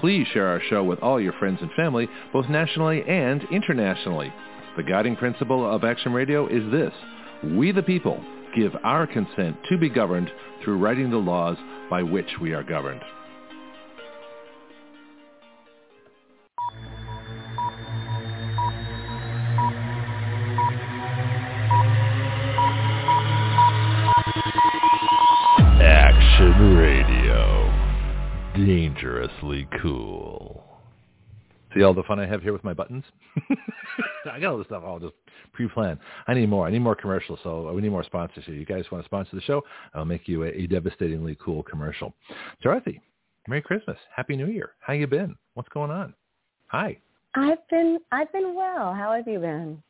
Please 0.00 0.26
share 0.28 0.46
our 0.46 0.60
show 0.68 0.84
with 0.84 0.98
all 1.00 1.20
your 1.20 1.32
friends 1.34 1.58
and 1.60 1.70
family, 1.72 2.08
both 2.32 2.48
nationally 2.48 3.02
and 3.08 3.42
internationally. 3.50 4.32
The 4.76 4.82
guiding 4.82 5.16
principle 5.16 5.68
of 5.68 5.84
Action 5.84 6.12
Radio 6.12 6.46
is 6.46 6.70
this. 6.70 6.92
We 7.56 7.72
the 7.72 7.82
people 7.82 8.22
give 8.54 8.72
our 8.84 9.06
consent 9.06 9.56
to 9.68 9.78
be 9.78 9.88
governed 9.88 10.30
through 10.62 10.78
writing 10.78 11.10
the 11.10 11.16
laws 11.16 11.56
by 11.88 12.02
which 12.02 12.28
we 12.40 12.52
are 12.52 12.62
governed. 12.62 13.00
Dangerously 29.26 29.66
cool. 29.82 30.62
See 31.74 31.82
all 31.82 31.94
the 31.94 32.04
fun 32.04 32.20
I 32.20 32.26
have 32.26 32.42
here 32.42 32.52
with 32.52 32.62
my 32.62 32.72
buttons? 32.72 33.04
I 34.30 34.38
got 34.38 34.52
all 34.52 34.58
this 34.58 34.66
stuff 34.68 34.84
all 34.84 35.00
just 35.00 35.14
pre-planned. 35.52 35.98
I 36.28 36.34
need 36.34 36.48
more. 36.48 36.66
I 36.66 36.70
need 36.70 36.78
more 36.78 36.94
commercials, 36.94 37.40
so 37.42 37.72
we 37.72 37.82
need 37.82 37.90
more 37.90 38.04
sponsors 38.04 38.44
here. 38.44 38.54
You 38.54 38.64
guys 38.64 38.84
want 38.92 39.02
to 39.02 39.08
sponsor 39.08 39.34
the 39.34 39.42
show? 39.42 39.62
I'll 39.94 40.04
make 40.04 40.28
you 40.28 40.44
a, 40.44 40.48
a 40.48 40.66
devastatingly 40.68 41.36
cool 41.44 41.62
commercial. 41.64 42.14
Dorothy, 42.62 43.00
Merry 43.48 43.62
Christmas. 43.62 43.98
Happy 44.14 44.36
New 44.36 44.46
Year. 44.46 44.70
How 44.78 44.92
you 44.92 45.06
been? 45.06 45.34
What's 45.54 45.68
going 45.70 45.90
on? 45.90 46.14
Hi. 46.68 46.96
I've 47.34 47.68
been 47.68 47.98
I've 48.12 48.32
been 48.32 48.54
well. 48.54 48.94
How 48.94 49.12
have 49.12 49.26
you 49.26 49.40
been? 49.40 49.82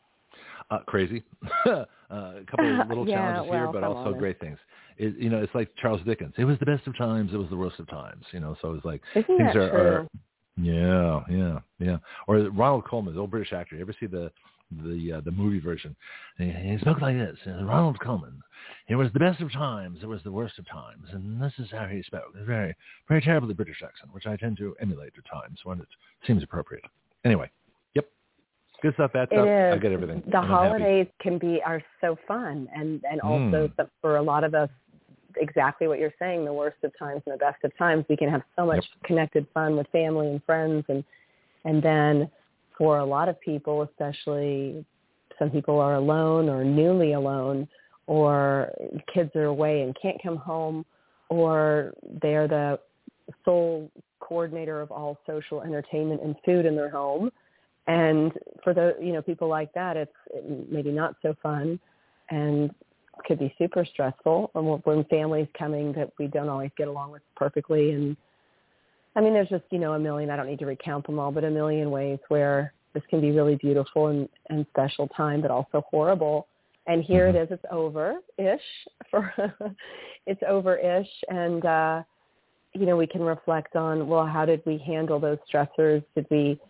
Uh, 0.70 0.78
crazy. 0.86 1.22
uh, 2.10 2.40
a 2.40 2.44
couple 2.50 2.80
of 2.80 2.88
little 2.88 3.08
yeah, 3.08 3.16
challenges 3.16 3.50
well, 3.50 3.60
here, 3.60 3.72
but 3.72 3.84
also 3.84 4.12
great 4.12 4.40
things. 4.40 4.58
It, 4.98 5.16
you 5.18 5.28
know, 5.28 5.42
it's 5.42 5.54
like 5.54 5.70
Charles 5.76 6.00
Dickens. 6.06 6.34
It 6.38 6.44
was 6.44 6.58
the 6.58 6.66
best 6.66 6.86
of 6.86 6.96
times. 6.96 7.32
It 7.34 7.36
was 7.36 7.50
the 7.50 7.56
worst 7.56 7.78
of 7.78 7.88
times. 7.88 8.24
You 8.32 8.40
know, 8.40 8.56
so 8.62 8.72
it's 8.74 8.84
like 8.84 9.02
Isn't 9.14 9.36
things 9.36 9.54
are, 9.54 9.60
are 9.60 10.08
yeah, 10.56 11.20
yeah, 11.28 11.58
yeah. 11.78 11.98
Or 12.26 12.38
Ronald 12.38 12.84
Colman, 12.86 13.14
the 13.14 13.20
old 13.20 13.30
British 13.30 13.52
actor. 13.52 13.76
You 13.76 13.82
ever 13.82 13.94
see 13.98 14.06
the 14.06 14.30
the 14.70 15.18
uh, 15.18 15.20
the 15.20 15.30
movie 15.30 15.60
version? 15.60 15.94
He, 16.38 16.50
he 16.50 16.78
spoke 16.80 17.00
like 17.00 17.16
this. 17.16 17.38
uh, 17.46 17.64
Ronald 17.64 18.00
Colman. 18.00 18.40
It 18.88 18.96
was 18.96 19.12
the 19.12 19.20
best 19.20 19.40
of 19.40 19.52
times. 19.52 19.98
It 20.02 20.06
was 20.06 20.22
the 20.24 20.32
worst 20.32 20.58
of 20.58 20.66
times, 20.68 21.08
and 21.12 21.40
this 21.40 21.52
is 21.58 21.68
how 21.70 21.86
he 21.86 22.02
spoke. 22.02 22.32
A 22.40 22.44
very, 22.44 22.74
very 23.06 23.20
terribly 23.20 23.54
British 23.54 23.82
accent, 23.84 24.12
which 24.12 24.26
I 24.26 24.36
tend 24.36 24.56
to 24.58 24.74
emulate 24.80 25.12
at 25.16 25.30
times 25.30 25.60
when 25.64 25.80
it 25.80 25.88
seems 26.26 26.42
appropriate. 26.42 26.84
Anyway, 27.24 27.50
good 28.86 28.94
stuff, 28.94 29.12
bad 29.12 29.28
It 29.30 29.34
stuff. 29.34 29.46
I 29.46 29.78
get 29.78 29.92
everything. 29.92 30.22
The 30.26 30.26
and 30.26 30.34
I'm 30.36 30.42
happy. 30.42 30.54
holidays 30.54 31.06
can 31.20 31.38
be 31.38 31.60
are 31.62 31.82
so 32.00 32.16
fun, 32.26 32.68
and 32.74 33.04
and 33.10 33.20
also 33.20 33.68
Mm. 33.68 33.88
for 34.00 34.16
a 34.16 34.22
lot 34.22 34.44
of 34.44 34.54
us, 34.54 34.70
exactly 35.36 35.88
what 35.88 35.98
you're 35.98 36.14
saying. 36.18 36.44
The 36.44 36.52
worst 36.52 36.82
of 36.82 36.96
times 36.98 37.22
and 37.26 37.34
the 37.34 37.38
best 37.38 37.62
of 37.64 37.76
times, 37.76 38.04
we 38.08 38.16
can 38.16 38.28
have 38.28 38.42
so 38.56 38.64
much 38.64 38.84
connected 39.04 39.46
fun 39.52 39.76
with 39.76 39.86
family 39.88 40.28
and 40.28 40.42
friends, 40.44 40.84
and 40.88 41.04
and 41.64 41.82
then 41.82 42.30
for 42.78 42.98
a 42.98 43.04
lot 43.04 43.28
of 43.28 43.40
people, 43.40 43.82
especially 43.82 44.84
some 45.38 45.50
people 45.50 45.78
are 45.80 45.94
alone 45.94 46.48
or 46.48 46.64
newly 46.64 47.12
alone, 47.12 47.68
or 48.06 48.72
kids 49.12 49.34
are 49.34 49.44
away 49.44 49.82
and 49.82 49.96
can't 50.00 50.22
come 50.22 50.36
home, 50.36 50.84
or 51.28 51.92
they're 52.22 52.48
the 52.48 52.78
sole 53.44 53.90
coordinator 54.20 54.80
of 54.80 54.90
all 54.90 55.18
social 55.26 55.62
entertainment 55.62 56.22
and 56.22 56.36
food 56.44 56.64
in 56.66 56.76
their 56.76 56.90
home 56.90 57.30
and 57.86 58.32
for 58.64 58.74
the 58.74 58.96
you 59.00 59.12
know 59.12 59.22
people 59.22 59.48
like 59.48 59.72
that 59.74 59.96
it's 59.96 60.12
maybe 60.70 60.90
not 60.90 61.14
so 61.22 61.34
fun 61.42 61.78
and 62.30 62.74
could 63.24 63.38
be 63.38 63.54
super 63.56 63.84
stressful. 63.84 64.50
And 64.54 64.68
when- 64.68 64.80
when 64.80 65.04
families 65.04 65.48
coming 65.54 65.92
that 65.92 66.12
we 66.18 66.26
don't 66.26 66.48
always 66.48 66.70
get 66.76 66.86
along 66.88 67.12
with 67.12 67.22
perfectly. 67.34 67.92
And 67.92 68.16
i 69.14 69.20
mean 69.20 69.32
there's 69.32 69.48
just 69.48 69.64
you 69.70 69.78
know 69.78 69.94
a 69.94 69.98
million 69.98 70.28
i 70.28 70.36
don't 70.36 70.46
need 70.46 70.58
to 70.58 70.66
recount 70.66 71.06
them 71.06 71.18
all 71.18 71.32
but 71.32 71.42
a 71.42 71.50
million 71.50 71.90
ways 71.90 72.18
where 72.28 72.74
this 72.92 73.02
can 73.08 73.20
be 73.20 73.30
really 73.30 73.54
beautiful 73.56 74.08
and 74.08 74.28
and 74.50 74.66
special 74.70 75.08
time 75.08 75.40
but 75.40 75.50
also 75.50 75.82
horrible. 75.90 76.48
And 76.88 77.02
here 77.02 77.26
it 77.26 77.34
is 77.34 77.48
it's 77.50 77.64
over 77.70 78.20
ish 78.38 78.60
for 79.10 79.32
it's 80.26 80.42
over 80.46 80.76
ish 80.76 81.24
and 81.28 81.64
uh 81.64 82.02
you 82.74 82.84
know 82.86 82.96
we 82.96 83.06
can 83.06 83.22
reflect 83.22 83.76
on 83.76 84.08
well 84.08 84.26
how 84.26 84.44
did 84.44 84.62
we 84.66 84.76
handle 84.78 85.18
those 85.18 85.38
stressors? 85.50 86.04
Did 86.14 86.26
we 86.30 86.60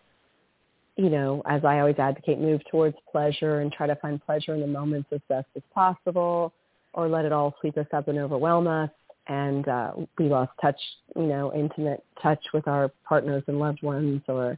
you 0.97 1.10
know, 1.10 1.43
as 1.47 1.64
I 1.64 1.78
always 1.81 1.98
advocate, 1.98 2.39
move 2.40 2.62
towards 2.70 2.97
pleasure 3.10 3.60
and 3.60 3.70
try 3.73 3.86
to 3.86 3.97
find 3.97 4.24
pleasure 4.24 4.55
in 4.55 4.60
the 4.60 4.66
moments 4.66 5.09
as 5.12 5.20
best 5.28 5.47
as 5.55 5.62
possible, 5.74 6.52
or 6.94 7.09
let 7.09 7.24
it 7.24 7.32
all 7.32 7.55
sweep 7.60 7.77
us 7.77 7.86
up 7.93 8.09
and 8.09 8.18
overwhelm 8.18 8.66
us. 8.66 8.90
And 9.28 9.66
uh, 9.68 9.93
we 10.18 10.27
lost 10.28 10.52
touch, 10.62 10.81
you 11.16 11.27
know, 11.27 11.52
intimate 11.52 12.05
touch 12.23 12.43
with 12.55 12.66
our 12.68 12.90
partners 13.06 13.43
and 13.48 13.59
loved 13.59 13.82
ones, 13.82 14.23
or 14.28 14.56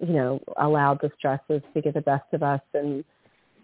you 0.00 0.12
know, 0.12 0.40
allowed 0.58 1.00
the 1.00 1.10
stresses 1.16 1.62
to 1.72 1.80
get 1.80 1.94
the 1.94 2.00
best 2.00 2.24
of 2.32 2.42
us 2.42 2.60
and 2.74 3.04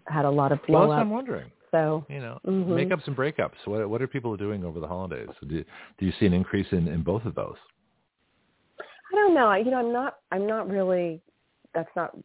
had 0.07 0.25
a 0.25 0.29
lot 0.29 0.51
of 0.51 0.59
blow 0.65 0.89
up. 0.89 0.99
I'm 0.99 1.09
wondering. 1.09 1.51
So 1.71 2.05
You 2.09 2.19
know, 2.19 2.39
Mhm. 2.45 2.67
makeups 2.67 3.07
and 3.07 3.15
breakups. 3.15 3.65
What 3.65 3.87
what 3.89 4.01
are 4.01 4.07
people 4.07 4.35
doing 4.35 4.65
over 4.65 4.79
the 4.81 4.87
holidays? 4.87 5.29
Do 5.47 5.63
do 5.97 6.05
you 6.05 6.11
see 6.13 6.25
an 6.25 6.33
increase 6.33 6.69
in 6.73 6.87
in 6.87 7.01
both 7.01 7.23
of 7.25 7.35
those? 7.35 7.55
I 8.79 9.15
don't 9.15 9.33
know. 9.33 9.47
I- 9.47 9.59
You 9.59 9.71
know, 9.71 9.79
I'm 9.79 9.93
not. 9.93 10.17
I'm 10.31 10.47
not 10.47 10.69
really. 10.69 11.21
That's 11.73 11.89
not. 11.95 12.17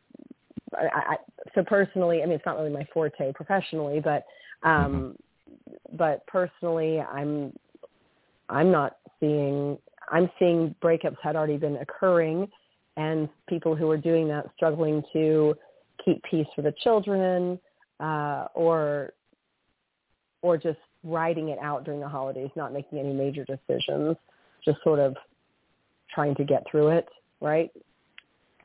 I, 0.76 0.86
I, 0.94 1.16
so 1.54 1.62
personally, 1.62 2.22
I 2.22 2.26
mean, 2.26 2.34
it's 2.34 2.46
not 2.46 2.56
really 2.56 2.70
my 2.70 2.86
forte 2.92 3.32
professionally, 3.32 4.00
but 4.00 4.24
um, 4.62 5.16
but 5.92 6.26
personally, 6.26 7.00
I'm. 7.00 7.52
I'm 8.48 8.70
not 8.70 8.98
seeing. 9.20 9.78
I'm 10.10 10.30
seeing 10.38 10.74
breakups 10.82 11.16
had 11.22 11.36
already 11.36 11.56
been 11.56 11.76
occurring, 11.76 12.48
and 12.96 13.28
people 13.48 13.74
who 13.74 13.90
are 13.90 13.96
doing 13.96 14.28
that 14.28 14.46
struggling 14.54 15.02
to 15.12 15.54
keep 16.04 16.22
peace 16.22 16.46
for 16.54 16.62
the 16.62 16.72
children, 16.82 17.58
uh, 18.00 18.46
or 18.54 19.12
or 20.42 20.56
just 20.56 20.78
riding 21.02 21.48
it 21.48 21.58
out 21.60 21.84
during 21.84 22.00
the 22.00 22.08
holidays, 22.08 22.50
not 22.56 22.72
making 22.72 22.98
any 22.98 23.12
major 23.12 23.44
decisions, 23.44 24.16
just 24.64 24.78
sort 24.82 24.98
of 24.98 25.16
trying 26.14 26.34
to 26.34 26.44
get 26.44 26.64
through 26.70 26.88
it, 26.88 27.08
right? 27.40 27.70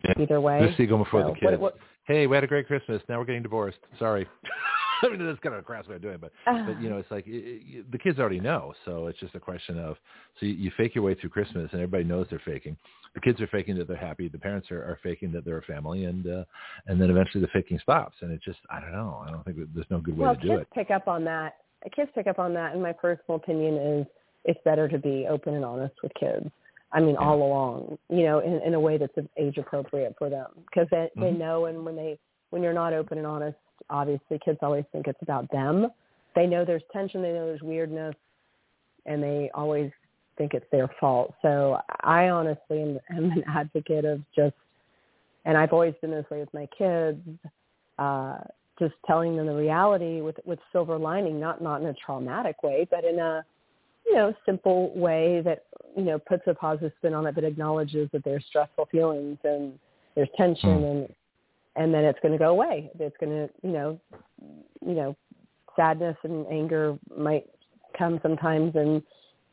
Yeah. 0.04 0.14
Either 0.20 0.42
way. 0.42 0.74
See 0.78 0.86
going 0.86 1.04
before 1.04 1.22
So, 1.22 1.26
the 1.28 1.32
what- 1.32 1.40
kids. 1.40 1.62
what- 1.62 1.78
hey, 2.06 2.28
we 2.28 2.36
had 2.36 2.44
a 2.44 2.48
great 2.48 2.68
Christmas. 2.68 3.02
Now 3.08 3.20
we're 3.20 3.26
getting 3.26 3.44
divorced. 3.44 3.80
Sorry. 4.00 4.28
I 5.04 5.10
mean, 5.10 5.26
that's 5.26 5.40
kind 5.40 5.56
of 5.56 5.62
a 5.62 5.64
crass 5.64 5.88
way 5.88 5.96
of 5.96 6.02
doing 6.02 6.16
it, 6.16 6.22
but 6.22 6.32
but 6.46 6.80
you 6.80 6.88
know, 6.90 6.98
it's 6.98 7.10
like 7.10 7.26
it, 7.26 7.62
it, 7.66 7.92
the 7.92 7.98
kids 7.98 8.20
already 8.20 8.40
know, 8.40 8.74
so 8.86 9.08
it's 9.08 9.20
just 9.20 9.34
a 9.34 9.40
question 9.40 9.80
of 9.80 9.98
so 10.40 10.46
you, 10.46 10.54
you 10.54 10.72
fake 10.78 10.94
your 10.94 11.04
way 11.04 11.16
through 11.16 11.32
Christmas, 11.32 11.70
and 11.72 11.82
everybody 11.82 12.04
knows 12.04 12.28
they're 12.30 12.42
faking. 12.46 12.78
The 13.16 13.20
kids 13.20 13.42
are 13.42 13.48
faking 13.48 13.78
that 13.80 13.88
they're 13.88 13.98
happy. 13.98 14.28
The 14.28 14.38
parents 14.38 14.70
are, 14.70 14.84
are 14.84 15.00
faking 15.02 15.32
that 15.32 15.44
they're 15.44 15.58
a 15.58 15.64
family, 15.64 16.06
and 16.06 16.28
uh, 16.28 16.44
and 16.86 17.02
then 17.02 17.10
eventually 17.10 17.42
the 17.42 17.50
faking 17.52 17.80
stops, 17.80 18.18
and 18.22 18.32
it 18.32 18.42
just 18.44 18.60
I 18.70 18.80
don't 18.80 18.92
know. 18.92 19.24
I 19.28 19.32
don't 19.32 19.44
think 19.44 19.58
that 19.58 19.74
there's 19.74 19.90
no 19.90 20.00
good 20.00 20.16
way 20.18 20.26
well, 20.26 20.36
to 20.36 20.42
do 20.42 20.54
it. 20.54 20.58
kids 20.58 20.68
it. 20.72 20.76
pick 20.76 20.92
up 20.92 21.08
on 21.08 21.24
that. 21.26 21.56
Kids 21.96 22.12
pick 22.14 22.28
up 22.28 22.38
on 22.38 22.54
that, 22.54 22.74
and 22.74 22.82
my 22.82 22.94
personal 22.94 23.38
opinion 23.38 23.78
is 23.78 24.08
it's 24.46 24.60
better 24.64 24.88
to 24.88 25.00
be 25.00 25.26
open 25.28 25.56
and 25.56 25.66
honest 25.66 25.96
with 26.04 26.12
kids. 26.20 26.48
I 26.94 27.00
mean, 27.00 27.16
all 27.16 27.42
along, 27.42 27.98
you 28.10 28.24
know, 28.24 28.40
in, 28.40 28.62
in 28.64 28.74
a 28.74 28.80
way 28.80 28.98
that's 28.98 29.14
age 29.38 29.58
appropriate 29.58 30.16
for 30.18 30.30
them, 30.30 30.48
because 30.66 30.88
they, 30.92 31.10
they 31.16 31.32
Mhm. 31.32 31.38
know, 31.38 31.66
and 31.66 31.86
when 31.86 31.96
they 31.96 32.20
when 32.50 32.62
you're 32.62 32.74
not 32.74 32.92
open 32.92 33.18
and 33.18 33.26
honest, 33.26 33.58
obviously 33.90 34.38
kids 34.40 34.60
always 34.62 34.84
think 34.92 35.08
it's 35.08 35.22
about 35.22 35.50
them. 35.52 35.90
They 36.36 36.46
know 36.48 36.66
there's 36.66 36.84
tension, 36.92 37.22
they 37.22 37.32
know 37.32 37.46
there's 37.46 37.62
weirdness, 37.62 38.16
and 39.06 39.24
they 39.24 39.50
always 39.54 39.90
think 40.38 40.54
it's 40.54 40.70
their 40.70 40.90
fault. 41.00 41.34
So 41.42 41.80
I 42.04 42.30
honestly 42.30 42.82
am, 42.82 43.00
am 43.10 43.32
an 43.32 43.44
advocate 43.48 44.04
of 44.04 44.22
just, 44.36 44.56
and 45.46 45.58
I've 45.58 45.72
always 45.72 45.94
been 46.02 46.12
this 46.12 46.30
way 46.30 46.40
with 46.40 46.54
my 46.54 46.68
kids. 46.78 47.22
Uh, 47.98 48.40
just 48.80 48.96
telling 49.06 49.38
them 49.38 49.46
the 49.46 49.54
reality 49.54 50.22
with 50.22 50.38
with 50.44 50.60
silver 50.72 50.98
lining, 50.98 51.40
not 51.40 51.62
not 51.62 51.82
in 51.82 51.88
a 51.88 51.94
traumatic 51.94 52.64
way, 52.64 52.88
but 52.90 53.06
in 53.06 53.20
a 53.20 53.46
you 54.06 54.16
know 54.16 54.34
simple 54.46 54.92
way 54.98 55.42
that 55.42 55.66
you 55.96 56.04
know 56.04 56.20
puts 56.20 56.44
a 56.48 56.54
positive 56.54 56.92
spin 56.98 57.14
on 57.14 57.26
it, 57.28 57.36
but 57.36 57.44
acknowledges 57.44 58.10
that 58.12 58.24
there's 58.24 58.46
stressful 58.46 58.88
feelings 58.92 59.38
and 59.44 59.78
there's 60.16 60.30
tension 60.38 60.70
Mm. 60.70 60.92
and 60.92 61.16
and 61.78 61.94
then 61.94 62.04
it's 62.04 62.20
going 62.22 62.34
to 62.34 62.38
go 62.38 62.50
away. 62.50 62.92
It's 63.00 63.16
going 63.18 63.32
to 63.32 63.50
you 63.64 63.72
know 63.72 64.00
you 64.86 64.94
know 64.94 65.16
sadness 65.76 66.18
and 66.24 66.46
anger 66.48 66.98
might 67.18 67.46
come 67.98 68.20
sometimes 68.22 68.76
and 68.76 69.02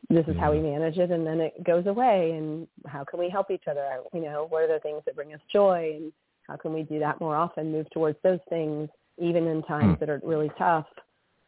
this 0.09 0.25
is 0.27 0.35
how 0.37 0.51
we 0.51 0.59
manage 0.59 0.97
it 0.97 1.11
and 1.11 1.25
then 1.25 1.39
it 1.39 1.63
goes 1.63 1.85
away 1.85 2.31
and 2.31 2.67
how 2.87 3.03
can 3.03 3.19
we 3.19 3.29
help 3.29 3.51
each 3.51 3.67
other 3.69 3.85
you 4.13 4.21
know 4.21 4.47
what 4.49 4.63
are 4.63 4.67
the 4.73 4.79
things 4.79 5.01
that 5.05 5.15
bring 5.15 5.33
us 5.33 5.39
joy 5.51 5.93
and 5.95 6.11
how 6.47 6.55
can 6.55 6.73
we 6.73 6.83
do 6.83 6.99
that 6.99 7.19
more 7.19 7.35
often 7.35 7.71
move 7.71 7.89
towards 7.91 8.17
those 8.23 8.39
things 8.49 8.89
even 9.17 9.45
in 9.47 9.61
times 9.63 9.95
Hmm. 9.95 9.99
that 9.99 10.09
are 10.09 10.21
really 10.23 10.49
tough 10.57 10.87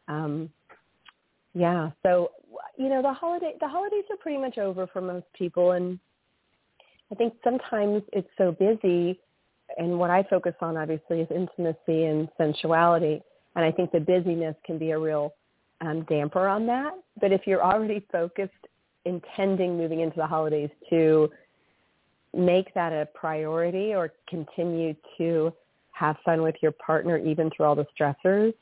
um 0.07 0.49
yeah 1.53 1.91
so 2.03 2.31
you 2.77 2.89
know 2.89 3.01
the 3.01 3.13
holiday 3.13 3.53
the 3.59 3.67
holidays 3.67 4.03
are 4.09 4.17
pretty 4.17 4.39
much 4.39 4.57
over 4.57 4.87
for 4.87 5.01
most 5.01 5.25
people 5.33 5.71
and 5.71 5.99
i 7.11 7.15
think 7.15 7.33
sometimes 7.43 8.01
it's 8.13 8.29
so 8.37 8.51
busy 8.53 9.19
and 9.77 9.97
what 9.97 10.09
i 10.09 10.23
focus 10.29 10.53
on 10.61 10.77
obviously 10.77 11.21
is 11.21 11.27
intimacy 11.29 12.05
and 12.05 12.29
sensuality 12.37 13.21
And 13.55 13.65
I 13.65 13.71
think 13.71 13.91
the 13.91 13.99
busyness 13.99 14.55
can 14.65 14.77
be 14.77 14.91
a 14.91 14.99
real 14.99 15.33
um, 15.81 16.05
damper 16.09 16.47
on 16.47 16.65
that. 16.67 16.91
But 17.19 17.31
if 17.31 17.41
you're 17.45 17.63
already 17.63 18.05
focused, 18.11 18.53
intending 19.05 19.77
moving 19.77 20.01
into 20.01 20.17
the 20.17 20.27
holidays 20.27 20.69
to 20.89 21.29
make 22.33 22.73
that 22.75 22.93
a 22.93 23.07
priority 23.13 23.93
or 23.93 24.13
continue 24.29 24.95
to 25.17 25.51
have 25.91 26.15
fun 26.23 26.41
with 26.41 26.55
your 26.61 26.71
partner 26.71 27.17
even 27.17 27.49
through 27.49 27.65
all 27.65 27.75
the 27.75 27.85
stressors, 27.99 28.53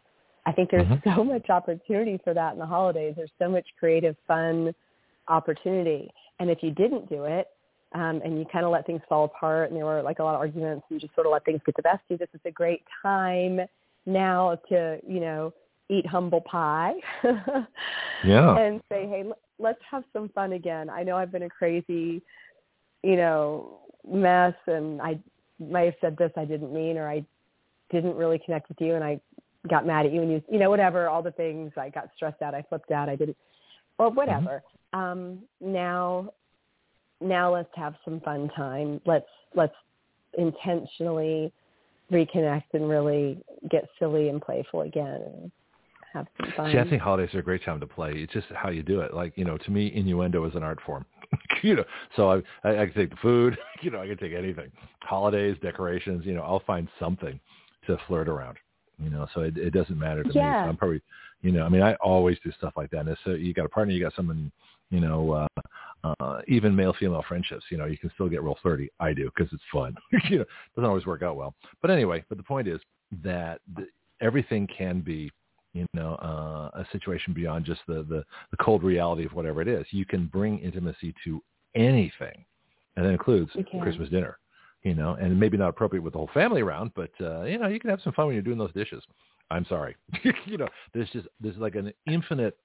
I 0.49 0.51
think 0.51 0.71
there's 0.71 0.88
mm-hmm. 0.88 1.15
so 1.15 1.23
much 1.23 1.47
opportunity 1.51 2.19
for 2.23 2.34
that 2.34 2.53
in 2.53 2.59
the 2.59 2.65
holidays. 2.65 3.13
There's 3.15 3.31
so 3.38 3.47
much 3.47 3.67
creative, 3.80 4.15
fun 4.27 4.73
opportunity. 5.27 6.11
And 6.39 6.49
if 6.49 6.63
you 6.63 6.71
didn't 6.71 7.07
do 7.07 7.26
it, 7.26 7.47
um, 7.93 8.21
and 8.23 8.39
you 8.39 8.45
kind 8.51 8.65
of 8.65 8.71
let 8.71 8.85
things 8.88 9.01
fall 9.07 9.26
apart 9.26 9.69
and 9.69 9.77
there 9.77 9.85
were 9.85 10.01
like 10.01 10.19
a 10.19 10.23
lot 10.23 10.35
of 10.35 10.39
arguments 10.39 10.85
and 10.89 10.95
you 10.95 10.99
just 10.99 11.13
sort 11.15 11.26
of 11.26 11.34
let 11.34 11.43
things 11.45 11.59
get 11.65 11.76
the 11.76 11.81
best 11.81 12.01
of 12.09 12.11
you, 12.11 12.17
this 12.17 12.30
is 12.34 12.41
a 12.45 12.51
great 12.51 12.84
time 13.01 13.61
now 14.05 14.59
to, 14.69 14.99
you 15.07 15.19
know, 15.19 15.53
eat 15.89 16.05
humble 16.05 16.41
pie. 16.41 16.93
yeah. 18.23 18.57
And 18.57 18.81
say, 18.89 19.07
hey, 19.07 19.26
let's 19.57 19.80
have 19.89 20.03
some 20.13 20.30
fun 20.30 20.53
again. 20.53 20.89
I 20.89 21.03
know 21.03 21.15
I've 21.15 21.31
been 21.31 21.43
a 21.43 21.49
crazy, 21.49 22.21
you 23.03 23.15
know, 23.15 23.80
mess 24.07 24.55
and 24.67 25.01
I 25.01 25.19
might 25.59 25.85
have 25.85 25.95
said 26.01 26.17
this 26.17 26.31
I 26.38 26.45
didn't 26.45 26.73
mean 26.73 26.97
or 26.97 27.09
I 27.09 27.26
didn't 27.91 28.15
really 28.15 28.39
connect 28.39 28.69
with 28.69 28.80
you 28.81 28.95
and 28.95 29.03
I 29.03 29.19
got 29.70 29.86
mad 29.86 30.06
at 30.06 30.12
you 30.12 30.22
and 30.22 30.32
you 30.32 30.44
you 30.50 30.60
know 30.60 30.70
whatever 30.70 31.08
all 31.08 31.22
the 31.22 31.32
things 31.32 31.72
I 31.78 31.90
got 31.90 32.10
stressed 32.16 32.41
out 32.41 32.54
I 32.54 32.64
flipped 32.64 32.91
out 32.91 33.10
I 33.10 33.16
didn't 33.16 33.38
or 33.98 34.10
whatever 34.10 34.64
mm-hmm. 34.94 35.00
um 35.00 35.40
now 35.62 36.34
now 37.22 37.54
let's 37.54 37.70
have 37.76 37.96
some 38.06 38.20
fun 38.22 38.50
time 38.56 39.02
let's 39.06 39.28
let's 39.56 39.76
intentionally 40.38 41.52
reconnect 42.12 42.64
and 42.74 42.90
really 42.90 43.44
get 43.70 43.88
silly 44.00 44.30
and 44.30 44.41
playful 44.41 44.82
again 44.82 45.22
and 45.26 45.52
have 46.14 46.28
some 46.40 46.52
fun. 46.56 46.72
See, 46.72 46.80
I 46.80 46.90
think 46.90 47.02
holidays 47.02 47.34
are 47.34 47.40
a 47.40 47.44
great 47.44 47.64
time 47.64 47.80
to 47.80 47.88
play. 47.88 48.14
It's 48.16 48.34
just 48.34 48.48
how 48.54 48.70
you 48.70 48.84
do 48.84 49.02
it. 49.02 49.14
Like, 49.14 49.34
you 49.36 49.46
know, 49.46 49.58
to 49.58 49.72
me, 49.72 49.91
innuendo 49.94 50.44
is 50.46 50.56
an 50.56 50.64
art 50.64 50.80
form. 50.86 51.06
you 51.64 51.76
know, 51.76 51.84
so 52.16 52.32
I, 52.32 52.68
I, 52.68 52.82
I 52.82 52.86
can 52.86 52.94
take 52.96 53.10
the 53.12 53.18
food. 53.22 53.58
You 53.82 53.91
know, 53.91 54.02
I 54.02 54.08
can 54.08 54.18
take 54.18 54.34
anything. 54.34 54.70
Holidays, 55.04 55.56
decorations. 55.62 56.26
You 56.26 56.34
know, 56.34 56.41
I'll 56.41 56.62
find 56.68 56.90
something 57.00 57.40
to 57.88 57.98
flirt 58.08 58.28
around. 58.28 58.58
You 59.01 59.09
know, 59.09 59.27
so 59.34 59.41
it, 59.41 59.57
it 59.57 59.71
doesn't 59.71 59.97
matter 59.97 60.23
to 60.23 60.31
yeah. 60.34 60.41
me. 60.41 60.65
So 60.65 60.69
I'm 60.69 60.77
probably, 60.77 61.01
you 61.41 61.51
know, 61.51 61.63
I 61.63 61.69
mean, 61.69 61.81
I 61.81 61.93
always 61.95 62.38
do 62.43 62.51
stuff 62.57 62.73
like 62.76 62.91
that. 62.91 63.07
And 63.07 63.17
so 63.23 63.31
you 63.31 63.53
got 63.53 63.65
a 63.65 63.69
partner, 63.69 63.93
you 63.93 64.03
got 64.03 64.15
someone, 64.15 64.51
you 64.89 64.99
know, 64.99 65.47
uh, 66.03 66.13
uh, 66.19 66.41
even 66.47 66.76
male 66.76 66.93
female 66.99 67.23
friendships. 67.27 67.63
You 67.69 67.77
know, 67.77 67.85
you 67.85 67.97
can 67.97 68.11
still 68.15 68.27
get 68.27 68.43
real 68.43 68.57
flirty. 68.61 68.89
I 68.99 69.13
do 69.13 69.31
because 69.35 69.51
it's 69.53 69.63
fun. 69.71 69.95
you 70.30 70.38
know, 70.38 70.41
it 70.41 70.47
doesn't 70.76 70.89
always 70.89 71.05
work 71.05 71.23
out 71.23 71.35
well. 71.35 71.53
But 71.81 71.91
anyway, 71.91 72.23
but 72.30 72.38
the 72.38 72.43
point 72.43 72.67
is 72.67 72.80
that 73.23 73.61
the, 73.76 73.88
everything 74.21 74.67
can 74.67 75.01
be 75.01 75.31
you 75.73 75.85
know, 75.93 76.15
uh, 76.15 76.80
a 76.80 76.85
situation 76.91 77.34
beyond 77.34 77.65
just 77.65 77.81
the, 77.88 78.05
the, 78.09 78.23
the 78.51 78.57
cold 78.57 78.84
reality 78.84 79.26
of 79.26 79.34
whatever 79.34 79.61
it 79.61 79.67
is. 79.67 79.85
You 79.91 80.05
can 80.05 80.26
bring 80.27 80.59
intimacy 80.59 81.13
to 81.26 81.41
anything, 81.76 82.45
and 82.95 83.05
that 83.05 83.11
includes 83.11 83.51
Christmas 83.81 84.09
dinner, 84.09 84.39
you 84.84 84.95
know, 84.95 85.15
and 85.19 85.38
maybe 85.39 85.57
not 85.57 85.69
appropriate 85.69 86.01
with 86.01 86.14
the 86.14 86.19
whole 86.19 86.30
family 86.34 86.61
around, 86.61 86.91
but, 86.95 87.11
uh, 87.22 87.43
you 87.43 87.57
know, 87.57 87.68
you 87.68 87.80
can 87.80 87.89
have 87.89 88.01
some 88.01 88.14
fun 88.14 88.27
when 88.27 88.35
you're 88.35 88.43
doing 88.43 88.57
those 88.57 88.73
dishes. 88.73 89.03
I'm 89.51 89.65
sorry. 89.65 89.95
you 90.45 90.57
know, 90.57 90.68
there's 90.93 91.10
just, 91.10 91.27
there's 91.41 91.57
like 91.57 91.76
an 91.76 91.91
infinite 92.07 92.57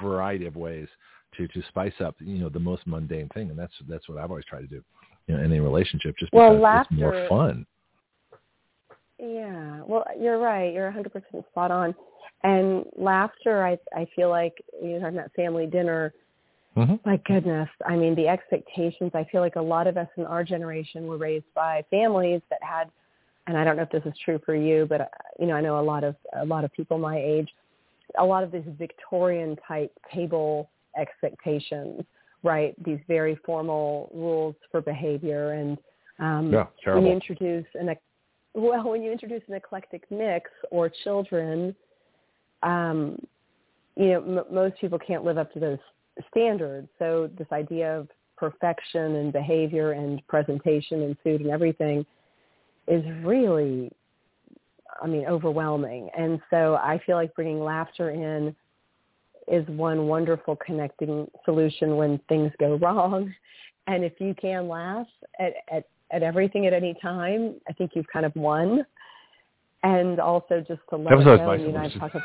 variety 0.00 0.46
of 0.46 0.56
ways 0.56 0.88
to, 1.36 1.48
to 1.48 1.62
spice 1.68 1.94
up, 2.00 2.16
you 2.18 2.38
know, 2.38 2.48
the 2.48 2.58
most 2.58 2.86
mundane 2.86 3.28
thing. 3.30 3.50
And 3.50 3.58
that's, 3.58 3.72
that's 3.88 4.08
what 4.08 4.18
I've 4.18 4.30
always 4.30 4.44
tried 4.44 4.62
to 4.62 4.66
do 4.66 4.82
you 5.26 5.36
know, 5.36 5.42
in 5.42 5.52
a 5.52 5.60
relationship, 5.60 6.16
just 6.18 6.32
because 6.32 6.50
well, 6.50 6.60
laughter, 6.60 6.94
it's 6.94 7.00
more 7.00 7.28
fun. 7.28 7.66
Yeah. 9.18 9.82
Well, 9.86 10.04
you're 10.20 10.38
right. 10.38 10.72
You're 10.74 10.90
100% 10.90 11.46
spot 11.48 11.70
on 11.70 11.94
and 12.44 12.84
laughter 12.96 13.64
i 13.64 13.76
i 13.96 14.06
feel 14.16 14.28
like 14.28 14.52
you're 14.82 15.00
talking 15.00 15.18
about 15.18 15.30
family 15.34 15.66
dinner 15.66 16.12
mm-hmm. 16.76 16.94
my 17.04 17.16
goodness. 17.26 17.68
I 17.86 17.96
mean 17.96 18.14
the 18.14 18.28
expectations 18.28 19.12
i 19.14 19.24
feel 19.30 19.40
like 19.40 19.56
a 19.56 19.62
lot 19.62 19.86
of 19.86 19.96
us 19.96 20.08
in 20.16 20.24
our 20.24 20.44
generation 20.44 21.06
were 21.06 21.18
raised 21.18 21.52
by 21.54 21.84
families 21.90 22.40
that 22.50 22.62
had 22.62 22.90
and 23.46 23.56
i 23.56 23.64
don't 23.64 23.76
know 23.76 23.82
if 23.82 23.90
this 23.90 24.04
is 24.06 24.14
true 24.24 24.40
for 24.44 24.54
you 24.54 24.86
but 24.88 25.00
uh, 25.02 25.06
you 25.38 25.46
know 25.46 25.54
i 25.54 25.60
know 25.60 25.80
a 25.80 25.82
lot 25.82 26.04
of 26.04 26.16
a 26.40 26.44
lot 26.44 26.64
of 26.64 26.72
people 26.72 26.98
my 26.98 27.18
age 27.18 27.48
a 28.18 28.24
lot 28.24 28.44
of 28.44 28.52
these 28.52 28.62
victorian 28.78 29.56
type 29.66 29.92
table 30.12 30.70
expectations 30.96 32.02
right? 32.42 32.74
These 32.84 32.98
very 33.08 33.36
formal 33.46 34.10
rules 34.12 34.54
for 34.70 34.80
behavior 34.80 35.52
and 35.52 35.78
um 36.18 36.52
yeah, 36.52 36.66
when 36.94 37.06
you 37.06 37.12
introduce 37.12 37.66
an 37.74 37.94
well 38.54 38.90
when 38.90 39.02
you 39.02 39.10
introduce 39.10 39.42
an 39.48 39.54
eclectic 39.54 40.04
mix 40.10 40.50
or 40.70 40.90
children 41.04 41.74
um, 42.62 43.18
you 43.96 44.10
know, 44.10 44.40
m- 44.40 44.54
most 44.54 44.80
people 44.80 44.98
can't 44.98 45.24
live 45.24 45.36
up 45.36 45.52
to 45.54 45.58
those 45.58 45.78
standards. 46.30 46.88
So 46.98 47.30
this 47.38 47.46
idea 47.52 47.98
of 47.98 48.08
perfection 48.36 49.16
and 49.16 49.32
behavior 49.32 49.92
and 49.92 50.26
presentation 50.26 51.02
and 51.02 51.16
food 51.22 51.40
and 51.40 51.50
everything 51.50 52.04
is 52.88 53.04
really, 53.22 53.90
I 55.00 55.06
mean, 55.06 55.26
overwhelming. 55.26 56.10
And 56.16 56.40
so 56.50 56.74
I 56.74 57.00
feel 57.06 57.16
like 57.16 57.34
bringing 57.34 57.60
laughter 57.60 58.10
in 58.10 58.54
is 59.48 59.66
one 59.68 60.06
wonderful 60.06 60.56
connecting 60.56 61.28
solution 61.44 61.96
when 61.96 62.20
things 62.28 62.52
go 62.58 62.74
wrong. 62.82 63.32
And 63.86 64.04
if 64.04 64.14
you 64.18 64.34
can 64.34 64.68
laugh 64.68 65.06
at, 65.38 65.54
at, 65.70 65.84
at 66.12 66.22
everything 66.22 66.66
at 66.66 66.72
any 66.72 66.94
time, 67.02 67.54
I 67.68 67.72
think 67.72 67.92
you've 67.94 68.06
kind 68.12 68.26
of 68.26 68.34
won 68.36 68.84
and 69.82 70.20
also 70.20 70.64
just 70.66 70.80
to 70.90 70.96
let 70.96 71.10
that 71.10 71.16
was 71.18 71.24
go. 71.24 71.36
My 71.46 71.56
you 71.56 71.72
know, 71.72 71.88
talk 71.98 72.10
about, 72.10 72.22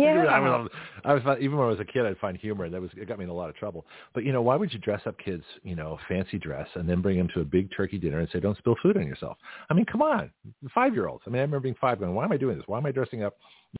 yeah. 0.00 0.24
I 0.24 0.40
was, 0.40 0.70
I 1.04 1.14
was 1.14 1.38
even 1.40 1.56
when 1.56 1.66
I 1.66 1.70
was 1.70 1.80
a 1.80 1.84
kid, 1.84 2.04
I'd 2.04 2.18
find 2.18 2.36
humor. 2.36 2.64
and 2.64 2.74
That 2.74 2.80
was 2.80 2.90
it 2.96 3.06
got 3.06 3.18
me 3.18 3.24
in 3.24 3.30
a 3.30 3.34
lot 3.34 3.48
of 3.48 3.56
trouble. 3.56 3.86
But 4.14 4.24
you 4.24 4.32
know, 4.32 4.42
why 4.42 4.56
would 4.56 4.72
you 4.72 4.78
dress 4.78 5.02
up 5.06 5.16
kids, 5.18 5.44
you 5.62 5.76
know, 5.76 5.98
fancy 6.08 6.38
dress, 6.38 6.68
and 6.74 6.88
then 6.88 7.00
bring 7.00 7.16
them 7.16 7.28
to 7.34 7.40
a 7.40 7.44
big 7.44 7.68
turkey 7.76 7.98
dinner 7.98 8.20
and 8.20 8.28
say, 8.32 8.40
"Don't 8.40 8.58
spill 8.58 8.76
food 8.82 8.96
on 8.96 9.06
yourself"? 9.06 9.36
I 9.70 9.74
mean, 9.74 9.84
come 9.84 10.02
on, 10.02 10.30
five 10.74 10.94
year 10.94 11.08
olds. 11.08 11.22
I 11.26 11.30
mean, 11.30 11.38
I 11.38 11.42
remember 11.42 11.60
being 11.60 11.76
five, 11.80 12.00
going, 12.00 12.14
"Why 12.14 12.24
am 12.24 12.32
I 12.32 12.36
doing 12.36 12.56
this? 12.56 12.66
Why 12.66 12.78
am 12.78 12.86
I 12.86 12.92
dressing 12.92 13.22
up?" 13.22 13.36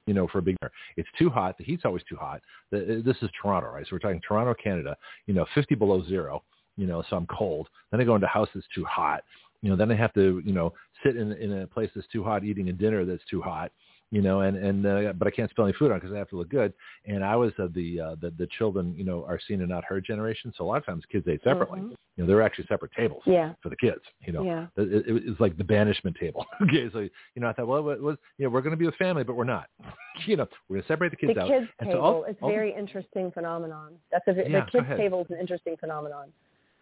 You 0.07 0.15
know, 0.15 0.29
for 0.29 0.39
a 0.39 0.43
big 0.43 0.57
dinner. 0.61 0.73
It's 0.97 1.09
too 1.19 1.31
hot. 1.31 1.59
The 1.59 1.65
heat's 1.65 1.85
always 1.85 2.03
too 2.09 2.17
hot. 2.17 2.41
Uh, 2.73 3.03
this 3.05 3.17
is 3.23 3.31
Toronto, 3.41 3.71
right? 3.71 3.85
So 3.85 3.91
we're 3.93 3.99
talking 3.99 4.21
Toronto, 4.27 4.55
Canada. 4.55 4.97
You 5.27 5.35
know, 5.35 5.47
50 5.55 5.75
below 5.75 6.05
zero 6.05 6.43
you 6.77 6.87
know, 6.87 7.03
so 7.11 7.17
I'm 7.17 7.27
cold. 7.27 7.69
Then 7.91 8.01
I 8.01 8.05
go 8.05 8.15
into 8.15 8.27
house 8.27 8.49
that's 8.55 8.67
too 8.75 8.85
hot 8.85 9.23
you 9.63 9.71
know, 9.71 9.77
then 9.77 9.91
I 9.91 9.97
have 9.97 10.13
to, 10.15 10.43
you 10.45 10.53
know, 10.53 10.73
sit 11.05 11.17
in 11.17 11.33
in 11.33 11.61
a 11.61 11.67
place 11.67 11.91
that's 11.95 12.07
too 12.09 12.23
hot, 12.23 12.45
eating 12.45 12.69
a 12.69 12.73
dinner 12.73 13.05
that's 13.05 13.25
too 13.31 13.41
hot, 13.41 13.73
you 14.13 14.21
know, 14.21 14.41
and 14.41 14.59
and 14.59 14.87
uh, 14.87 15.13
but 15.15 15.27
I 15.27 15.31
can't 15.31 15.49
spill 15.51 15.65
any 15.65 15.73
food 15.73 15.91
on 15.91 15.99
because 15.99 16.13
I 16.15 16.19
have 16.19 16.29
to 16.29 16.37
look 16.37 16.51
good. 16.51 16.75
And 17.07 17.25
I 17.25 17.35
was 17.35 17.51
of 17.59 17.73
the 17.73 17.99
uh, 17.99 18.17
the 18.21 18.31
the 18.37 18.47
children, 18.59 18.95
you 18.95 19.05
know, 19.05 19.25
are 19.27 19.41
seen 19.49 19.61
and 19.61 19.71
not 19.71 19.85
heard 19.85 20.05
generation. 20.05 20.53
So 20.57 20.65
a 20.65 20.67
lot 20.67 20.77
of 20.77 20.85
times 20.85 21.03
kids 21.11 21.27
ate 21.27 21.43
separately. 21.43 21.81
Mm-hmm. 21.81 21.95
You 22.17 22.25
know, 22.25 22.27
there 22.27 22.37
were 22.37 22.43
actually 22.43 22.67
separate 22.67 22.93
tables 22.93 23.23
yeah. 23.25 23.55
for 23.63 23.71
the 23.71 23.77
kids. 23.77 24.03
You 24.21 24.35
know, 24.35 24.45
yeah. 24.45 24.67
it, 24.77 25.07
it 25.09 25.13
was 25.27 25.41
like 25.41 25.57
the 25.57 25.65
banishment 25.65 26.15
table. 26.21 26.45
okay, 26.63 26.91
so 26.93 26.99
you 26.99 27.11
know, 27.37 27.49
I 27.49 27.55
thought, 27.55 27.67
well, 27.69 27.89
it 27.89 28.03
was 28.03 28.19
you 28.37 28.45
know, 28.45 28.51
we're 28.51 28.61
going 28.61 28.73
to 28.73 28.77
be 28.77 28.85
with 28.85 28.97
family, 28.97 29.25
but 29.25 29.35
we're 29.35 29.45
not. 29.45 29.69
you 30.27 30.37
know, 30.37 30.47
we're 30.69 30.77
going 30.77 30.83
to 30.83 30.89
separate 30.89 31.11
the 31.11 31.17
kids 31.17 31.33
the 31.35 31.41
out. 31.41 31.49
The 31.49 31.55
kids 31.61 31.71
and 31.79 31.89
table 31.89 32.01
so 32.01 32.05
all, 32.05 32.25
is 32.25 32.37
all 32.43 32.51
very 32.51 32.75
interesting 32.77 33.31
phenomenon. 33.31 33.95
That's 34.11 34.29
a 34.29 34.35
yeah, 34.37 34.67
the 34.67 34.79
kids 34.79 34.87
table 34.99 35.23
is 35.23 35.31
an 35.31 35.39
interesting 35.41 35.77
phenomenon. 35.81 36.33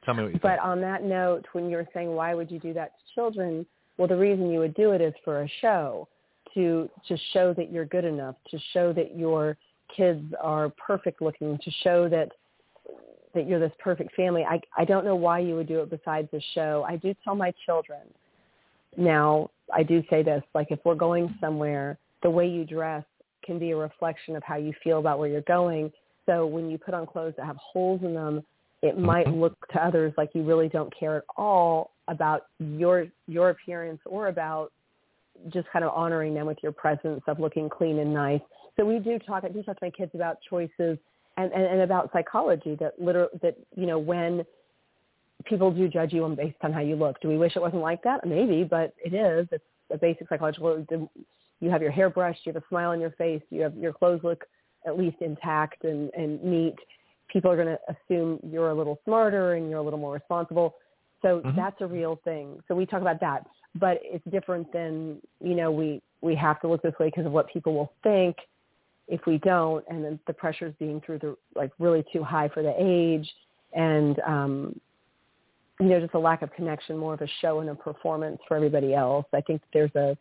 Tell 0.05 0.15
me 0.15 0.23
what 0.23 0.33
you 0.33 0.41
But 0.41 0.57
think. 0.57 0.65
on 0.65 0.81
that 0.81 1.03
note, 1.05 1.47
when 1.53 1.69
you're 1.69 1.87
saying 1.93 2.15
why 2.15 2.35
would 2.35 2.51
you 2.51 2.59
do 2.59 2.73
that 2.75 2.93
to 2.99 3.15
children, 3.15 3.67
well, 3.99 4.09
the 4.09 4.17
reason 4.17 4.51
you 4.51 4.61
would 4.61 4.75
do 4.75 4.93
it 4.93 5.01
is 5.01 5.13
for 5.25 5.43
a 5.43 5.49
show, 5.61 6.09
to 6.55 6.89
to 7.07 7.17
show 7.33 7.53
that 7.55 7.71
you're 7.71 7.85
good 7.85 8.05
enough, 8.05 8.35
to 8.51 8.59
show 8.73 8.93
that 8.95 9.17
your 9.17 9.57
kids 9.95 10.33
are 10.41 10.71
perfect 10.71 11.21
looking, 11.21 11.59
to 11.59 11.71
show 11.83 12.09
that 12.09 12.31
that 13.35 13.47
you're 13.47 13.61
this 13.61 13.73
perfect 13.79 14.15
family. 14.15 14.45
I 14.45 14.61
I 14.77 14.85
don't 14.85 15.05
know 15.05 15.17
why 15.17 15.41
you 15.41 15.55
would 15.57 15.69
do 15.69 15.81
it 15.81 15.91
besides 15.91 16.29
a 16.33 16.41
show. 16.55 16.85
I 16.89 16.97
do 16.97 17.15
tell 17.23 17.35
my 17.35 17.53
children. 17.67 18.01
Now, 18.97 19.51
I 19.73 19.83
do 19.83 20.03
say 20.11 20.23
this, 20.23 20.43
like 20.55 20.69
if 20.71 20.81
we're 20.85 20.97
going 20.97 21.35
somewhere, 21.41 21.99
the 22.23 22.31
way 22.31 22.49
you 22.49 22.65
dress 22.65 23.05
can 23.45 23.59
be 23.59 23.71
a 23.71 23.77
reflection 23.77 24.35
of 24.35 24.43
how 24.43 24.57
you 24.57 24.73
feel 24.83 24.99
about 24.99 25.19
where 25.19 25.29
you're 25.29 25.43
going. 25.43 25.93
So 26.27 26.47
when 26.47 26.71
you 26.71 26.79
put 26.79 26.95
on 26.95 27.07
clothes 27.07 27.35
that 27.37 27.47
have 27.47 27.57
holes 27.57 28.03
in 28.03 28.15
them, 28.15 28.43
it 28.83 28.99
might 28.99 29.27
mm-hmm. 29.27 29.41
look 29.41 29.69
to 29.69 29.85
others 29.85 30.13
like 30.17 30.31
you 30.35 30.43
really 30.43 30.69
don't 30.69 30.93
care 30.97 31.17
at 31.17 31.25
all 31.37 31.93
about 32.09 32.47
your 32.59 33.07
your 33.27 33.51
appearance 33.51 34.01
or 34.07 34.29
about 34.29 34.73
just 35.49 35.69
kind 35.73 35.85
of 35.85 35.93
honoring 35.95 36.35
them 36.35 36.47
with 36.47 36.59
your 36.63 36.73
presence 36.73 37.23
of 37.27 37.39
looking 37.39 37.69
clean 37.69 37.99
and 37.99 38.13
nice. 38.13 38.41
So 38.77 38.85
we 38.85 38.99
do 38.99 39.19
talk. 39.19 39.45
I 39.45 39.49
do 39.49 39.63
talk 39.63 39.79
to 39.79 39.87
my 39.87 39.91
kids 39.91 40.13
about 40.15 40.39
choices 40.49 40.99
and, 41.37 41.53
and, 41.53 41.65
and 41.65 41.81
about 41.83 42.11
psychology. 42.13 42.77
That 42.79 43.01
literally 43.01 43.31
that 43.43 43.57
you 43.77 43.87
know 43.87 43.99
when 43.99 44.45
people 45.45 45.71
do 45.71 45.89
judge 45.89 46.13
you 46.13 46.25
on 46.25 46.35
based 46.35 46.57
on 46.63 46.73
how 46.73 46.81
you 46.81 46.97
look. 46.97 47.21
Do 47.21 47.29
we 47.29 47.39
wish 47.39 47.57
it 47.57 47.61
wasn't 47.61 47.83
like 47.83 48.03
that? 48.03 48.27
Maybe, 48.27 48.65
but 48.65 48.95
it 49.03 49.15
is. 49.15 49.47
It's 49.53 49.65
a 49.91 49.99
basic 49.99 50.29
psychological. 50.29 50.85
You 51.61 51.71
have 51.71 51.83
your 51.83 51.91
hair 51.91 52.11
brushed. 52.11 52.41
You 52.45 52.53
have 52.53 52.63
a 52.63 52.67
smile 52.69 52.91
on 52.91 53.01
your 53.01 53.11
face. 53.13 53.43
You 53.51 53.63
have 53.63 53.77
your 53.77 53.93
clothes 53.93 54.21
look 54.23 54.45
at 54.87 54.99
least 54.99 55.17
intact 55.21 55.85
and, 55.85 56.11
and 56.17 56.43
neat 56.43 56.77
people 57.33 57.51
are 57.51 57.57
going 57.57 57.69
to 57.69 57.79
assume 57.89 58.39
you're 58.43 58.71
a 58.71 58.75
little 58.75 58.99
smarter 59.05 59.55
and 59.55 59.69
you're 59.69 59.79
a 59.79 59.83
little 59.83 59.99
more 59.99 60.15
responsible. 60.15 60.75
So 61.23 61.41
mm-hmm. 61.41 61.57
that's 61.57 61.81
a 61.81 61.87
real 61.87 62.21
thing. 62.25 62.61
So 62.67 62.75
we 62.75 62.87
talk 62.87 63.01
about 63.01 63.21
that, 63.21 63.47
but 63.75 63.99
it's 64.03 64.25
different 64.31 64.73
than, 64.73 65.19
you 65.43 65.55
know, 65.55 65.71
we, 65.71 66.03
we 66.23 66.35
have 66.35 66.61
to 66.61 66.69
look 66.69 66.83
this 66.83 66.95
way 66.99 67.07
because 67.07 67.27
of 67.27 67.33
what 67.33 67.49
people 67.51 67.75
will 67.75 67.93
think 68.03 68.37
if 69.11 69.27
we 69.27 69.39
don't, 69.39 69.85
and 69.89 70.05
then 70.05 70.19
the 70.27 70.33
pressures 70.33 70.73
being 70.79 71.01
through 71.05 71.19
the 71.19 71.37
like 71.55 71.73
really 71.79 72.05
too 72.13 72.23
high 72.23 72.49
for 72.49 72.63
the 72.63 72.73
age, 72.79 73.29
and 73.75 74.21
um, 74.21 74.81
you 75.81 75.87
know 75.87 76.01
just 76.01 76.15
a 76.15 76.19
lack 76.19 76.43
of 76.43 76.53
connection, 76.53 76.97
more 76.97 77.15
of 77.15 77.21
a 77.21 77.29
show 77.43 77.59
and 77.59 77.69
a 77.69 77.75
performance 77.75 78.39
for 78.47 78.57
everybody 78.57 78.95
else. 78.95 79.27
I 79.35 79.41
think 79.41 79.63
there's 79.75 79.95
a 79.97 80.17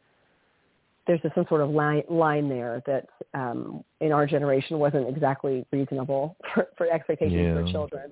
there's 1.09 1.33
some 1.33 1.45
sort 1.49 1.61
of 1.61 1.71
line, 1.71 2.03
line 2.07 2.47
there 2.47 2.83
that 2.85 3.07
um, 3.33 3.83
in 3.99 4.11
our 4.11 4.27
generation 4.27 4.77
wasn't 4.77 5.09
exactly 5.09 5.65
reasonable 5.71 6.37
for, 6.53 6.67
for 6.77 6.87
expectations 6.91 7.33
yeah. 7.33 7.53
for 7.55 7.71
children. 7.71 8.11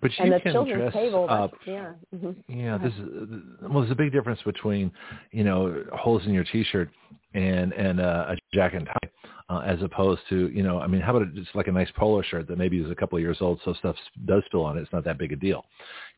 But 0.00 0.12
you 0.12 0.24
and 0.24 0.32
the 0.32 0.40
can 0.40 0.52
children's 0.52 0.80
dress 0.80 0.94
table, 0.94 1.26
up. 1.28 1.50
Yeah. 1.66 1.92
Mm-hmm. 2.14 2.58
Yeah. 2.58 2.78
This 2.78 2.94
is 2.94 3.42
well. 3.60 3.80
There's 3.80 3.90
a 3.90 3.94
big 3.94 4.12
difference 4.12 4.40
between 4.42 4.90
you 5.30 5.44
know 5.44 5.84
holes 5.92 6.22
in 6.24 6.32
your 6.32 6.44
T-shirt 6.44 6.88
and 7.34 7.74
and 7.74 8.00
uh, 8.00 8.26
a 8.30 8.36
jacket 8.54 8.78
and 8.78 8.86
tie, 8.86 9.10
uh, 9.50 9.58
as 9.58 9.82
opposed 9.82 10.22
to 10.30 10.48
you 10.48 10.62
know. 10.62 10.78
I 10.78 10.86
mean, 10.86 11.02
how 11.02 11.14
about 11.14 11.34
just 11.34 11.54
like 11.54 11.66
a 11.66 11.72
nice 11.72 11.90
polo 11.96 12.22
shirt 12.22 12.48
that 12.48 12.56
maybe 12.56 12.78
is 12.78 12.90
a 12.90 12.94
couple 12.94 13.18
of 13.18 13.22
years 13.22 13.38
old, 13.40 13.60
so 13.64 13.74
stuff 13.74 13.94
does 14.24 14.42
spill 14.46 14.64
on 14.64 14.78
it. 14.78 14.82
It's 14.82 14.92
not 14.92 15.04
that 15.04 15.18
big 15.18 15.32
a 15.32 15.36
deal. 15.36 15.66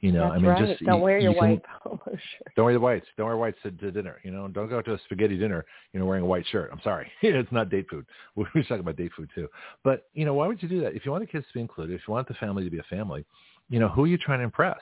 You 0.00 0.12
know, 0.12 0.28
That's 0.28 0.34
I 0.34 0.36
mean, 0.36 0.46
right. 0.46 0.68
just 0.68 0.84
don't 0.84 0.98
you, 0.98 1.02
wear 1.02 1.18
your 1.18 1.32
you 1.32 1.38
white 1.38 1.62
can, 1.64 1.72
polo 1.82 2.00
shirt. 2.04 2.52
Don't 2.54 2.64
wear 2.66 2.74
the 2.74 2.80
whites. 2.80 3.06
Don't 3.16 3.26
wear 3.26 3.36
whites 3.36 3.58
to, 3.64 3.72
to 3.72 3.90
dinner. 3.90 4.20
You 4.22 4.30
know, 4.30 4.46
don't 4.46 4.68
go 4.68 4.80
to 4.80 4.94
a 4.94 4.98
spaghetti 5.06 5.36
dinner. 5.36 5.64
You 5.92 5.98
know, 6.00 6.06
wearing 6.06 6.22
a 6.22 6.26
white 6.26 6.46
shirt. 6.52 6.70
I'm 6.72 6.80
sorry, 6.84 7.10
it's 7.22 7.50
not 7.50 7.68
date 7.68 7.86
food. 7.90 8.06
We 8.36 8.44
are 8.44 8.62
talking 8.62 8.80
about 8.80 8.96
date 8.96 9.12
food 9.16 9.30
too. 9.34 9.48
But 9.82 10.04
you 10.14 10.24
know, 10.24 10.34
why 10.34 10.46
would 10.46 10.62
you 10.62 10.68
do 10.68 10.80
that? 10.82 10.94
If 10.94 11.04
you 11.04 11.10
want 11.10 11.24
the 11.24 11.30
kids 11.30 11.46
to 11.46 11.54
be 11.54 11.60
included, 11.60 11.94
if 11.94 12.02
you 12.06 12.12
want 12.12 12.28
the 12.28 12.34
family 12.34 12.62
to 12.64 12.70
be 12.70 12.78
a 12.78 12.84
family, 12.84 13.24
you 13.68 13.80
know, 13.80 13.88
who 13.88 14.04
are 14.04 14.08
you 14.08 14.18
trying 14.18 14.38
to 14.38 14.44
impress? 14.44 14.78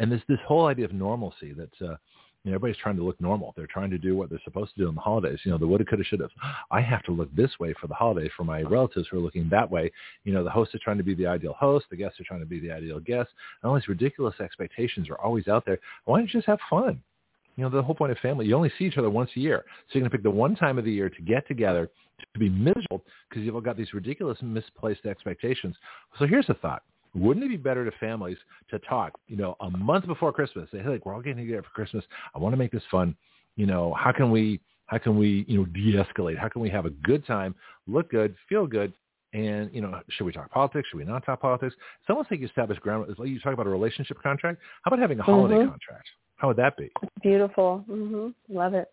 And 0.00 0.10
this 0.10 0.20
this 0.28 0.40
whole 0.46 0.66
idea 0.66 0.84
of 0.84 0.92
normalcy 0.92 1.52
that 1.52 1.86
uh, 1.86 1.94
you 2.44 2.50
know, 2.50 2.56
everybody's 2.56 2.80
trying 2.80 2.96
to 2.96 3.02
look 3.02 3.18
normal. 3.22 3.54
They're 3.56 3.66
trying 3.66 3.90
to 3.90 3.98
do 3.98 4.14
what 4.14 4.28
they're 4.28 4.40
supposed 4.44 4.74
to 4.74 4.82
do 4.82 4.88
in 4.88 4.94
the 4.94 5.00
holidays. 5.00 5.38
You 5.44 5.50
know, 5.50 5.58
the 5.58 5.66
woulda, 5.66 5.84
coulda, 5.84 6.04
shoulda. 6.04 6.28
I 6.70 6.82
have 6.82 7.02
to 7.04 7.12
look 7.12 7.34
this 7.34 7.50
way 7.58 7.74
for 7.80 7.86
the 7.86 7.94
holidays 7.94 8.30
for 8.36 8.44
my 8.44 8.60
relatives 8.62 9.08
who 9.10 9.16
are 9.16 9.20
looking 9.20 9.48
that 9.50 9.70
way. 9.70 9.90
You 10.24 10.34
know, 10.34 10.44
the 10.44 10.50
host 10.50 10.74
is 10.74 10.80
trying 10.84 10.98
to 10.98 11.04
be 11.04 11.14
the 11.14 11.26
ideal 11.26 11.54
host. 11.58 11.86
The 11.90 11.96
guests 11.96 12.20
are 12.20 12.24
trying 12.24 12.40
to 12.40 12.46
be 12.46 12.60
the 12.60 12.70
ideal 12.70 13.00
guest. 13.00 13.30
And 13.62 13.70
all 13.70 13.74
these 13.74 13.88
ridiculous 13.88 14.34
expectations 14.40 15.08
are 15.08 15.18
always 15.18 15.48
out 15.48 15.64
there. 15.64 15.78
Why 16.04 16.18
don't 16.18 16.26
you 16.26 16.32
just 16.32 16.46
have 16.46 16.58
fun? 16.68 17.02
You 17.56 17.64
know, 17.64 17.70
the 17.70 17.82
whole 17.82 17.94
point 17.94 18.12
of 18.12 18.18
family, 18.18 18.46
you 18.46 18.54
only 18.54 18.72
see 18.78 18.84
each 18.84 18.98
other 18.98 19.10
once 19.10 19.30
a 19.36 19.40
year. 19.40 19.64
So 19.88 19.98
you're 19.98 20.02
going 20.02 20.10
to 20.10 20.16
pick 20.16 20.24
the 20.24 20.30
one 20.30 20.54
time 20.54 20.76
of 20.76 20.84
the 20.84 20.92
year 20.92 21.08
to 21.08 21.22
get 21.22 21.46
together 21.48 21.88
to 22.32 22.38
be 22.38 22.50
miserable 22.50 23.04
because 23.28 23.42
you've 23.42 23.54
all 23.54 23.60
got 23.60 23.76
these 23.76 23.94
ridiculous 23.94 24.38
misplaced 24.42 25.06
expectations. 25.06 25.76
So 26.18 26.26
here's 26.26 26.48
a 26.50 26.54
thought 26.54 26.82
wouldn't 27.14 27.44
it 27.44 27.48
be 27.48 27.56
better 27.56 27.84
to 27.84 27.96
families 27.98 28.38
to 28.70 28.78
talk, 28.80 29.12
you 29.28 29.36
know, 29.36 29.56
a 29.60 29.70
month 29.70 30.06
before 30.06 30.32
Christmas? 30.32 30.68
Say, 30.72 30.78
hey, 30.78 30.88
like, 30.88 31.06
we're 31.06 31.14
all 31.14 31.22
getting 31.22 31.44
together 31.44 31.62
for 31.62 31.70
Christmas. 31.70 32.04
I 32.34 32.38
want 32.38 32.52
to 32.52 32.56
make 32.56 32.72
this 32.72 32.82
fun. 32.90 33.16
You 33.56 33.66
know, 33.66 33.94
how 33.94 34.12
can 34.12 34.30
we, 34.30 34.60
how 34.86 34.98
can 34.98 35.16
we, 35.16 35.44
you 35.46 35.58
know, 35.58 35.66
de-escalate? 35.66 36.36
How 36.36 36.48
can 36.48 36.60
we 36.60 36.70
have 36.70 36.86
a 36.86 36.90
good 36.90 37.26
time, 37.26 37.54
look 37.86 38.10
good, 38.10 38.34
feel 38.48 38.66
good, 38.66 38.92
and 39.34 39.68
you 39.72 39.80
know, 39.80 40.00
should 40.10 40.24
we 40.24 40.32
talk 40.32 40.50
politics? 40.50 40.88
Should 40.90 40.98
we 40.98 41.04
not 41.04 41.26
talk 41.26 41.40
politics? 41.40 41.74
It's 42.00 42.10
almost 42.10 42.30
like 42.30 42.40
you 42.40 42.46
establish 42.46 42.78
ground. 42.78 43.12
Like 43.18 43.28
you 43.28 43.40
talk 43.40 43.52
about 43.52 43.66
a 43.66 43.70
relationship 43.70 44.22
contract. 44.22 44.60
How 44.82 44.90
about 44.90 45.00
having 45.00 45.18
a 45.18 45.22
holiday 45.22 45.56
mm-hmm. 45.56 45.70
contract? 45.70 46.06
How 46.36 46.48
would 46.48 46.56
that 46.56 46.76
be? 46.76 46.90
Beautiful. 47.22 47.84
hmm 47.86 48.28
Love 48.48 48.74
it. 48.74 48.92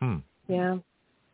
Hmm. 0.00 0.18
Yeah, 0.48 0.76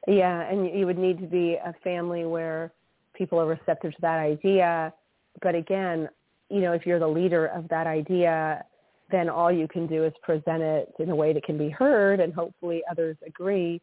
yeah, 0.09 0.49
and 0.51 0.67
you 0.79 0.87
would 0.87 0.99
need 0.99 1.19
to 1.21 1.27
be 1.27 1.59
a 1.63 1.75
family 1.85 2.25
where 2.25 2.73
people 3.15 3.39
are 3.39 3.47
receptive 3.47 3.93
to 3.93 4.01
that 4.01 4.19
idea 4.19 4.93
but 5.41 5.55
again, 5.55 6.09
you 6.51 6.61
know, 6.61 6.73
if 6.73 6.87
you're 6.87 6.99
the 6.99 7.09
leader 7.09 7.47
of 7.47 7.69
that 7.69 7.87
idea, 7.87 8.65
then 9.11 9.29
all 9.29 9.51
you 9.53 9.69
can 9.69 9.87
do 9.87 10.05
is 10.05 10.13
present 10.23 10.63
it 10.63 10.93
in 10.99 11.11
a 11.11 11.17
way 11.17 11.33
that 11.33 11.45
can 11.45 11.57
be 11.57 11.69
heard 11.69 12.21
and 12.21 12.33
hopefully 12.33 12.83
others 12.91 13.17
agree. 13.27 13.81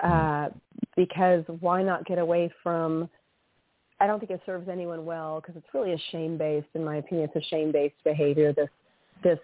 Uh, 0.00 0.48
because 0.96 1.44
why 1.60 1.82
not 1.82 2.04
get 2.04 2.18
away 2.18 2.50
from, 2.62 3.08
I 4.00 4.06
don't 4.06 4.18
think 4.18 4.30
it 4.30 4.40
serves 4.44 4.68
anyone 4.68 5.04
well 5.04 5.40
because 5.40 5.56
it's 5.56 5.66
really 5.72 5.92
a 5.92 5.98
shame-based, 6.10 6.68
in 6.74 6.84
my 6.84 6.96
opinion, 6.96 7.30
it's 7.32 7.44
a 7.44 7.48
shame-based 7.48 8.02
behavior, 8.04 8.52
this, 8.52 8.68
this 9.22 9.38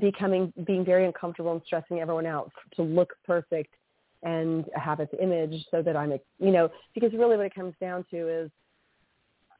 becoming, 0.00 0.52
being 0.66 0.84
very 0.84 1.06
uncomfortable 1.06 1.52
and 1.52 1.60
stressing 1.66 2.00
everyone 2.00 2.26
out 2.26 2.50
to 2.76 2.82
look 2.82 3.14
perfect 3.26 3.74
and 4.22 4.66
have 4.74 5.00
its 5.00 5.12
image 5.20 5.64
so 5.70 5.82
that 5.82 5.96
I'm, 5.96 6.12
you 6.38 6.50
know, 6.50 6.70
because 6.94 7.12
really 7.12 7.36
what 7.36 7.46
it 7.46 7.54
comes 7.54 7.74
down 7.80 8.04
to 8.10 8.28
is 8.28 8.50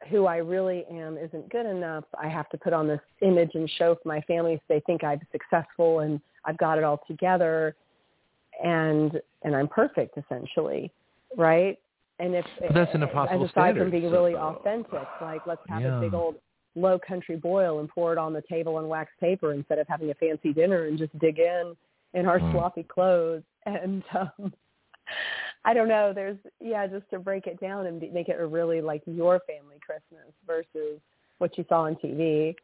who 0.09 0.27
I 0.27 0.39
really 0.39 0.85
am 0.90 1.18
isn't 1.18 1.51
good 1.51 1.66
enough. 1.66 2.05
I 2.20 2.28
have 2.28 2.48
to 2.51 2.59
put 2.59 2.72
on 2.72 2.89
this 2.89 3.01
image 3.20 3.51
and 3.55 3.68
show 3.78 3.97
for 4.02 4.09
my 4.09 4.20
family 4.22 4.56
so 4.56 4.74
they 4.74 4.81
think 4.86 5.05
I'm 5.05 5.20
successful 5.31 6.01
and 6.01 6.20
I've 6.44 6.59
got 6.59 6.78
it 6.78 6.85
all 6.85 7.01
together 7.06 7.74
and 8.62 9.20
and 9.43 9.55
I'm 9.55 9.68
perfect 9.68 10.16
essentially, 10.16 10.90
right? 11.36 11.78
And 12.18 12.35
if 12.35 12.44
but 12.60 12.74
that's 12.74 12.94
an 12.94 13.02
impossible 13.02 13.44
aside 13.44 13.52
standard. 13.52 13.82
from 13.82 13.90
being 13.90 14.05
so, 14.05 14.10
really 14.10 14.35
authentic, 14.35 15.09
like 15.20 15.47
let's 15.47 15.62
have 15.68 15.82
yeah. 15.82 15.98
a 15.98 16.01
big 16.01 16.14
old 16.14 16.36
low 16.77 16.98
country 16.98 17.36
boil 17.36 17.81
and 17.81 17.89
pour 17.89 18.12
it 18.12 18.18
on 18.18 18.32
the 18.32 18.43
table 18.48 18.77
on 18.77 18.89
wax 18.89 19.10
paper 19.20 19.52
instead 19.52 19.78
of 19.78 19.89
having 19.89 20.10
a 20.10 20.14
fancy 20.14 20.52
dinner 20.52 20.86
and 20.86 20.98
just 20.98 21.16
dig 21.18 21.39
in 21.39 21.74
in 22.14 22.27
our 22.27 22.39
mm. 22.39 22.52
sloppy 22.52 22.85
clothes 22.85 23.43
and 23.66 24.02
um 24.14 24.52
I 25.65 25.74
don't 25.74 25.89
know. 25.89 26.12
There's 26.15 26.39
yeah, 26.61 26.87
just 26.87 27.09
to 27.11 27.19
break 27.19 27.47
it 27.47 27.61
down 27.61 27.87
and 27.87 28.01
make 28.13 28.29
it 28.29 28.40
a 28.40 28.47
really 28.47 28.80
like 28.80 29.03
your 29.06 29.40
family 29.40 29.77
Christmas 29.85 30.32
versus 30.47 31.01
what 31.39 31.56
you 31.59 31.64
saw 31.69 31.82
on 31.82 31.97
TV. 31.97 32.55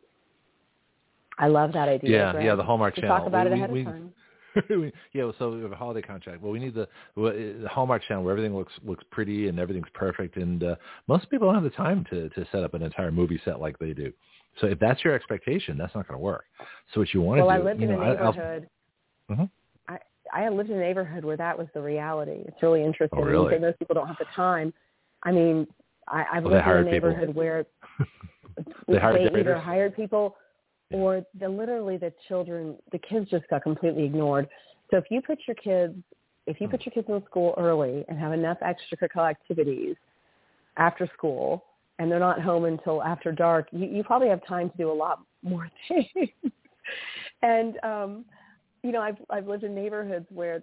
I 1.38 1.48
love 1.48 1.72
that 1.74 1.88
idea. 1.88 2.10
Yeah, 2.10 2.40
yeah, 2.40 2.54
the 2.54 2.62
Hallmark 2.62 2.94
to 2.94 3.02
Channel. 3.02 3.18
Talk 3.18 3.26
about 3.26 3.46
we, 3.46 3.52
it 3.52 3.54
ahead 3.54 3.70
we, 3.70 3.80
of 3.80 3.86
time. 3.86 4.12
yeah, 5.12 5.30
so 5.38 5.50
we 5.50 5.62
have 5.62 5.72
a 5.72 5.76
holiday 5.76 6.00
contract. 6.00 6.40
Well, 6.40 6.52
we 6.52 6.58
need 6.58 6.74
the, 6.74 6.88
the 7.14 7.68
Hallmark 7.70 8.02
Channel 8.08 8.24
where 8.24 8.32
everything 8.32 8.56
looks 8.56 8.72
looks 8.82 9.04
pretty 9.10 9.48
and 9.48 9.58
everything's 9.58 9.88
perfect. 9.92 10.36
And 10.36 10.62
uh, 10.62 10.76
most 11.08 11.28
people 11.30 11.48
don't 11.48 11.62
have 11.62 11.64
the 11.64 11.76
time 11.76 12.06
to 12.10 12.30
to 12.30 12.46
set 12.50 12.62
up 12.62 12.72
an 12.72 12.82
entire 12.82 13.12
movie 13.12 13.40
set 13.44 13.60
like 13.60 13.78
they 13.78 13.92
do. 13.92 14.12
So 14.60 14.66
if 14.68 14.78
that's 14.78 15.04
your 15.04 15.14
expectation, 15.14 15.76
that's 15.76 15.94
not 15.94 16.08
going 16.08 16.18
to 16.18 16.24
work. 16.24 16.44
So 16.94 17.00
what 17.00 17.12
you 17.12 17.20
want 17.20 17.44
well, 17.44 17.48
to 17.48 17.56
do, 17.56 17.62
do, 17.62 17.68
I 17.68 17.70
lived 17.70 17.82
in 17.82 17.90
know, 17.90 18.00
a 18.00 18.08
neighborhood. 18.08 18.68
I, 19.28 19.48
I 20.32 20.48
lived 20.48 20.70
in 20.70 20.76
a 20.76 20.80
neighborhood 20.80 21.24
where 21.24 21.36
that 21.36 21.56
was 21.56 21.68
the 21.74 21.80
reality. 21.80 22.42
It's 22.46 22.62
really 22.62 22.84
interesting. 22.84 23.18
Oh, 23.20 23.22
really? 23.22 23.44
You 23.44 23.58
say 23.58 23.58
most 23.58 23.78
people 23.78 23.94
don't 23.94 24.06
have 24.06 24.16
the 24.18 24.26
time. 24.34 24.72
I 25.22 25.32
mean, 25.32 25.66
I, 26.08 26.24
I've 26.34 26.44
well, 26.44 26.54
lived 26.54 26.66
in 26.66 26.72
a 26.72 26.76
people. 26.76 26.92
neighborhood 26.92 27.34
where 27.34 27.66
they, 28.88 28.98
hired 28.98 29.32
they 29.32 29.40
either 29.40 29.58
hired 29.58 29.96
people 29.96 30.36
or 30.92 31.22
the 31.38 31.48
literally 31.48 31.96
the 31.96 32.12
children, 32.28 32.76
the 32.92 32.98
kids 32.98 33.28
just 33.30 33.48
got 33.48 33.62
completely 33.62 34.04
ignored. 34.04 34.48
So 34.90 34.98
if 34.98 35.04
you 35.10 35.20
put 35.20 35.38
your 35.46 35.56
kids, 35.56 35.94
if 36.46 36.60
you 36.60 36.68
put 36.68 36.86
your 36.86 36.92
kids 36.92 37.08
in 37.08 37.22
school 37.24 37.54
early 37.58 38.04
and 38.08 38.18
have 38.18 38.32
enough 38.32 38.58
extracurricular 38.60 39.30
activities 39.30 39.96
after 40.76 41.10
school, 41.16 41.64
and 41.98 42.10
they're 42.10 42.20
not 42.20 42.40
home 42.40 42.66
until 42.66 43.02
after 43.02 43.32
dark, 43.32 43.68
you, 43.72 43.86
you 43.86 44.04
probably 44.04 44.28
have 44.28 44.46
time 44.46 44.70
to 44.70 44.76
do 44.76 44.90
a 44.90 44.92
lot 44.92 45.20
more 45.42 45.68
things. 45.88 46.30
and 47.42 47.78
um 47.82 48.24
you 48.86 48.92
know, 48.92 49.00
I've 49.00 49.18
I've 49.28 49.48
lived 49.48 49.64
in 49.64 49.74
neighborhoods 49.74 50.26
where 50.30 50.62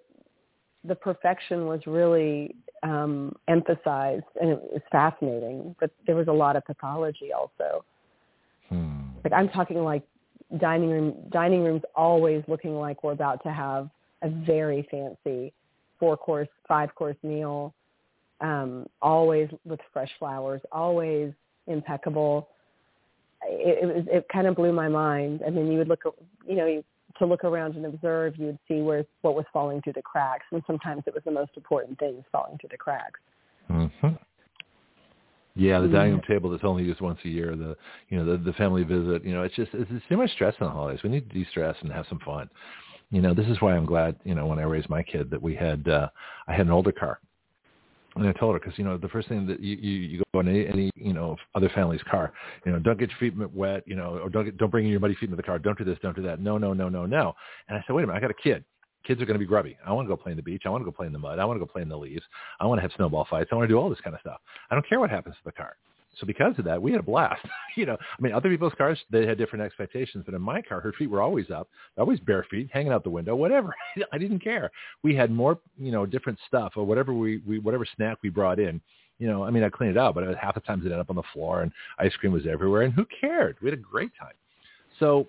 the 0.86 0.96
perfection 0.96 1.66
was 1.66 1.82
really 1.86 2.56
um, 2.82 3.36
emphasized, 3.50 4.24
and 4.40 4.52
it 4.52 4.62
was 4.72 4.82
fascinating. 4.92 5.76
But 5.80 5.92
there 6.08 6.16
was 6.16 6.30
a 6.30 6.32
lot 6.32 6.56
of 6.56 6.64
pathology 6.66 7.32
also. 7.34 7.84
Hmm. 8.70 9.02
Like 9.26 9.34
I'm 9.34 9.50
talking 9.50 9.84
like 9.84 10.04
dining 10.58 10.90
room 10.90 11.16
dining 11.32 11.64
rooms 11.64 11.82
always 11.96 12.44
looking 12.48 12.76
like 12.76 13.04
we're 13.04 13.12
about 13.12 13.44
to 13.44 13.52
have 13.52 13.90
a 14.22 14.30
very 14.30 14.88
fancy 14.90 15.52
four 16.00 16.16
course, 16.16 16.50
five 16.66 16.96
course 16.96 17.18
meal. 17.24 17.74
Um, 18.40 18.88
always 19.02 19.50
with 19.66 19.80
fresh 19.92 20.12
flowers, 20.18 20.62
always 20.72 21.34
impeccable. 21.68 22.50
It, 23.44 23.84
it 23.84 23.96
was 23.96 24.06
it 24.10 24.26
kind 24.32 24.48
of 24.48 24.56
blew 24.56 24.72
my 24.72 24.88
mind. 24.88 25.42
I 25.46 25.50
mean, 25.50 25.70
you 25.70 25.78
would 25.78 25.90
look, 25.90 26.04
you 26.48 26.56
know, 26.56 26.66
you 26.66 26.84
to 27.20 27.26
look 27.26 27.44
around 27.44 27.76
and 27.76 27.86
observe, 27.86 28.36
you 28.38 28.48
would 28.48 28.60
see 28.68 28.82
where 28.82 29.06
what 29.22 29.36
was 29.36 29.46
falling 29.54 29.82
through 29.82 29.94
the 29.94 30.02
cracks, 30.02 30.46
and 30.52 30.64
sometimes 30.66 31.04
it 31.06 31.14
was 31.14 31.24
the 31.26 31.32
most 31.32 31.52
important 31.56 31.98
things 32.00 32.24
falling 32.32 32.58
through 32.60 32.70
the 32.72 32.78
cracks. 32.78 33.20
Mm-hmm. 33.70 34.10
Yeah, 35.56 35.80
the 35.80 35.88
dining 35.88 36.14
room 36.14 36.22
table 36.28 36.50
that's 36.50 36.64
only 36.64 36.84
used 36.84 37.00
once 37.00 37.20
a 37.26 37.30
year. 37.30 37.56
The 37.56 37.78
you 38.10 38.18
know 38.18 38.26
the 38.26 38.44
the 38.44 38.54
family 38.54 38.84
visit. 38.84 39.24
You 39.24 39.34
know, 39.34 39.44
it's 39.44 39.56
just 39.56 39.72
it's, 39.74 39.90
it's 39.94 40.06
too 40.10 40.18
much 40.18 40.32
stress 40.32 40.56
in 40.60 40.66
the 40.66 40.72
holidays. 40.72 41.02
We 41.04 41.10
need 41.10 41.30
to 41.30 41.34
de-stress 41.38 41.76
and 41.82 41.92
have 41.92 42.06
some 42.10 42.20
fun. 42.26 42.50
You 43.12 43.22
know, 43.22 43.36
this 43.36 43.46
is 43.48 43.62
why 43.62 43.76
I'm 43.76 43.86
glad. 43.86 44.16
You 44.24 44.34
know, 44.34 44.48
when 44.48 44.58
I 44.58 44.64
raised 44.64 44.90
my 44.90 45.04
kid, 45.04 45.30
that 45.30 45.42
we 45.42 45.54
had 45.54 45.88
uh, 45.88 46.10
I 46.48 46.54
had 46.54 46.66
an 46.66 46.72
older 46.72 46.92
car 46.92 47.20
and 48.16 48.28
I 48.28 48.32
told 48.34 48.54
her 48.54 48.60
because 48.60 48.78
you 48.78 48.84
know 48.84 48.98
the 48.98 49.10
first 49.10 49.28
thing 49.28 49.48
that 49.48 49.60
you 49.60 49.76
you, 49.76 50.00
you 50.00 50.24
go 50.34 50.40
in 50.40 50.48
any, 50.48 50.68
any 50.68 50.92
you 50.96 51.14
know 51.14 51.38
other 51.56 51.70
family's 51.74 52.04
car, 52.10 52.34
you 52.66 52.72
know 52.72 52.80
don't 52.80 53.00
get 53.00 53.10
your 53.10 53.20
feet 53.20 53.54
wet, 53.54 53.84
you 53.86 53.96
know, 53.96 54.20
or 54.20 54.30
don't 54.30 54.46
get, 54.46 54.58
don't 54.58 54.70
bring 54.70 54.88
your 54.88 55.00
muddy 55.00 55.16
feet 55.16 55.26
into 55.30 55.36
the 55.36 55.44
car. 55.44 55.60
Don't 55.60 55.78
do 55.78 55.84
this, 55.84 55.98
don't 56.02 56.16
do 56.16 56.22
that. 56.24 56.40
No, 56.40 56.58
no, 56.58 56.74
no, 56.74 56.90
no, 56.90 57.06
no. 57.06 57.34
And 57.68 57.78
I 57.78 57.84
said, 57.86 57.94
wait 57.94 58.04
a 58.04 58.08
minute, 58.08 58.18
I 58.18 58.22
got 58.22 58.32
a 58.32 58.36
kid. 58.36 58.64
Kids 59.06 59.22
are 59.22 59.26
going 59.26 59.36
to 59.36 59.40
be 59.40 59.46
grubby. 59.46 59.78
I 59.86 59.92
want 59.92 60.08
to 60.08 60.10
go 60.10 60.16
play 60.16 60.32
in 60.32 60.38
the 60.38 60.44
beach. 60.44 60.64
I 60.66 60.70
want 60.70 60.82
to 60.82 60.86
go 60.86 60.92
play 60.92 61.08
in 61.08 61.14
the 61.14 61.20
mud. 61.20 61.38
I 61.38 61.44
want 61.44 61.60
to 61.60 61.66
go 61.66 61.70
play 61.70 61.82
in 61.82 61.90
the 61.90 61.98
leaves. 61.98 62.24
I 62.62 62.66
want 62.66 62.78
to 62.80 62.84
have 62.84 62.92
snowball 62.96 63.28
fights. 63.30 63.50
I 63.52 63.56
want 63.56 63.68
to 63.68 63.74
do 63.74 63.78
all 63.78 63.90
this 63.90 64.00
kind 64.00 64.16
of 64.16 64.22
stuff. 64.22 64.40
I 64.72 64.76
don't 64.76 64.88
care 64.88 65.00
what 65.02 65.10
happens 65.10 65.36
to 65.36 65.42
the 65.44 65.52
car. 65.52 65.76
So 66.20 66.28
because 66.28 66.58
of 66.58 66.66
that, 66.66 66.82
we 66.82 66.92
had 66.92 67.00
a 67.00 67.04
blast. 67.04 67.46
you 67.76 67.86
know, 67.86 67.98
I 68.00 68.22
mean, 68.22 68.34
other 68.34 68.50
people's 68.50 68.74
cars 68.78 69.00
they 69.12 69.26
had 69.26 69.38
different 69.38 69.64
expectations, 69.64 70.24
but 70.26 70.34
in 70.34 70.42
my 70.42 70.62
car, 70.62 70.80
her 70.82 70.94
feet 70.94 71.10
were 71.10 71.22
always 71.22 71.50
up, 71.52 71.70
always 71.98 72.20
bare 72.20 72.46
feet, 72.50 72.70
hanging 72.72 72.92
out 72.92 73.04
the 73.04 73.10
window, 73.10 73.36
whatever. 73.36 73.74
I 74.14 74.18
didn't 74.18 74.40
care. 74.40 74.72
We 75.04 75.16
had 75.16 75.32
more, 75.32 75.60
you 75.78 75.92
know, 75.92 76.06
different 76.06 76.40
stuff 76.48 76.74
or 76.76 76.86
whatever 76.86 77.14
we, 77.14 77.42
we 77.48 77.60
whatever 77.60 77.86
snack 77.96 78.20
we 78.24 78.30
brought 78.30 78.60
in. 78.60 78.82
You 79.20 79.28
know, 79.28 79.44
I 79.44 79.52
mean, 79.52 79.64
I 79.64 79.70
cleaned 79.70 79.96
it 79.96 80.00
out, 80.00 80.16
but 80.16 80.24
half 80.38 80.56
the 80.56 80.62
times 80.62 80.84
it 80.84 80.88
ended 80.88 81.00
up 81.00 81.10
on 81.10 81.16
the 81.16 81.24
floor, 81.34 81.62
and 81.62 81.72
ice 82.00 82.14
cream 82.16 82.34
was 82.34 82.48
everywhere, 82.48 82.82
and 82.82 82.94
who 82.94 83.06
cared? 83.22 83.58
We 83.62 83.70
had 83.70 83.78
a 83.78 83.82
great 83.82 84.12
time. 84.20 84.34
So 85.00 85.28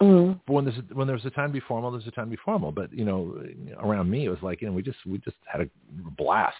Mm-hmm. 0.00 0.38
But 0.46 0.52
when 0.52 0.64
there's 0.64 0.78
a, 0.78 0.94
when 0.94 1.06
there's 1.06 1.24
a 1.26 1.30
time 1.30 1.50
to 1.50 1.52
be 1.52 1.60
formal, 1.60 1.90
there's 1.90 2.06
a 2.06 2.10
time 2.10 2.26
to 2.26 2.30
be 2.30 2.40
formal. 2.42 2.72
But 2.72 2.92
you 2.92 3.04
know, 3.04 3.38
around 3.78 4.10
me, 4.10 4.24
it 4.24 4.30
was 4.30 4.38
like 4.42 4.62
you 4.62 4.68
know 4.68 4.72
we 4.72 4.82
just 4.82 4.98
we 5.06 5.18
just 5.18 5.36
had 5.44 5.60
a 5.60 5.68
blast 6.16 6.56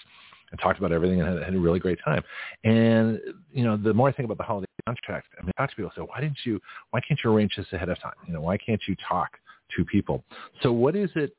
and 0.50 0.60
talked 0.60 0.78
about 0.78 0.92
everything 0.92 1.20
and 1.20 1.28
had, 1.28 1.42
had 1.42 1.54
a 1.54 1.58
really 1.58 1.78
great 1.78 1.98
time. 2.04 2.22
And 2.64 3.20
you 3.52 3.64
know, 3.64 3.76
the 3.76 3.94
more 3.94 4.08
I 4.08 4.12
think 4.12 4.26
about 4.26 4.38
the 4.38 4.44
holiday 4.44 4.66
contract, 4.86 5.28
I 5.38 5.42
mean, 5.42 5.52
I 5.56 5.62
talk 5.62 5.70
to 5.70 5.76
people 5.76 5.92
say, 5.96 6.02
why 6.02 6.20
didn't 6.20 6.38
you? 6.44 6.60
Why 6.90 7.00
can't 7.06 7.18
you 7.22 7.30
arrange 7.32 7.54
this 7.56 7.66
ahead 7.72 7.88
of 7.88 8.00
time? 8.00 8.14
You 8.26 8.34
know, 8.34 8.40
why 8.40 8.56
can't 8.56 8.80
you 8.88 8.96
talk 9.08 9.30
to 9.76 9.84
people? 9.84 10.24
So 10.62 10.72
what 10.72 10.96
is 10.96 11.10
it 11.14 11.36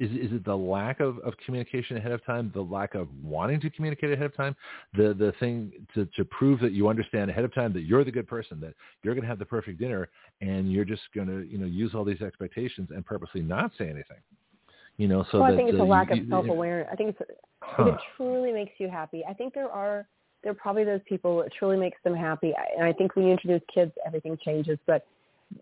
is, 0.00 0.10
is 0.12 0.32
it 0.32 0.44
the 0.44 0.56
lack 0.56 0.98
of, 1.00 1.18
of 1.18 1.34
communication 1.44 1.98
ahead 1.98 2.12
of 2.12 2.24
time, 2.24 2.50
the 2.54 2.62
lack 2.62 2.94
of 2.94 3.08
wanting 3.22 3.60
to 3.60 3.70
communicate 3.70 4.10
ahead 4.10 4.24
of 4.24 4.34
time, 4.34 4.56
the, 4.96 5.14
the 5.14 5.32
thing 5.38 5.70
to, 5.94 6.06
to 6.16 6.24
prove 6.24 6.58
that 6.60 6.72
you 6.72 6.88
understand 6.88 7.30
ahead 7.30 7.44
of 7.44 7.54
time 7.54 7.72
that 7.74 7.82
you're 7.82 8.02
the 8.02 8.10
good 8.10 8.26
person, 8.26 8.58
that 8.60 8.72
you're 9.02 9.14
going 9.14 9.22
to 9.22 9.28
have 9.28 9.38
the 9.38 9.44
perfect 9.44 9.78
dinner, 9.78 10.08
and 10.40 10.72
you're 10.72 10.86
just 10.86 11.02
going 11.14 11.28
to 11.28 11.46
you 11.46 11.58
know 11.58 11.66
use 11.66 11.94
all 11.94 12.04
these 12.04 12.22
expectations 12.22 12.88
and 12.94 13.04
purposely 13.04 13.42
not 13.42 13.70
say 13.76 13.84
anything? 13.84 14.18
You 15.00 15.08
know, 15.08 15.24
so 15.32 15.40
well, 15.40 15.48
that, 15.48 15.54
I 15.54 15.56
think 15.56 15.70
it's 15.70 15.80
uh, 15.80 15.82
a 15.82 15.86
lack 15.86 16.14
you, 16.14 16.20
of 16.20 16.28
self-awareness. 16.28 16.88
I 16.92 16.94
think 16.94 17.16
it's 17.18 17.30
huh. 17.62 17.86
it 17.86 17.94
truly 18.18 18.52
makes 18.52 18.72
you 18.76 18.90
happy. 18.90 19.22
I 19.26 19.32
think 19.32 19.54
there 19.54 19.70
are 19.70 20.06
there 20.42 20.52
are 20.52 20.54
probably 20.54 20.84
those 20.84 21.00
people 21.08 21.40
it 21.40 21.50
truly 21.58 21.78
makes 21.78 21.96
them 22.04 22.14
happy. 22.14 22.52
And 22.76 22.84
I 22.84 22.92
think 22.92 23.16
when 23.16 23.24
you 23.24 23.32
introduce 23.32 23.62
kids, 23.74 23.92
everything 24.06 24.36
changes. 24.44 24.78
But 24.86 25.06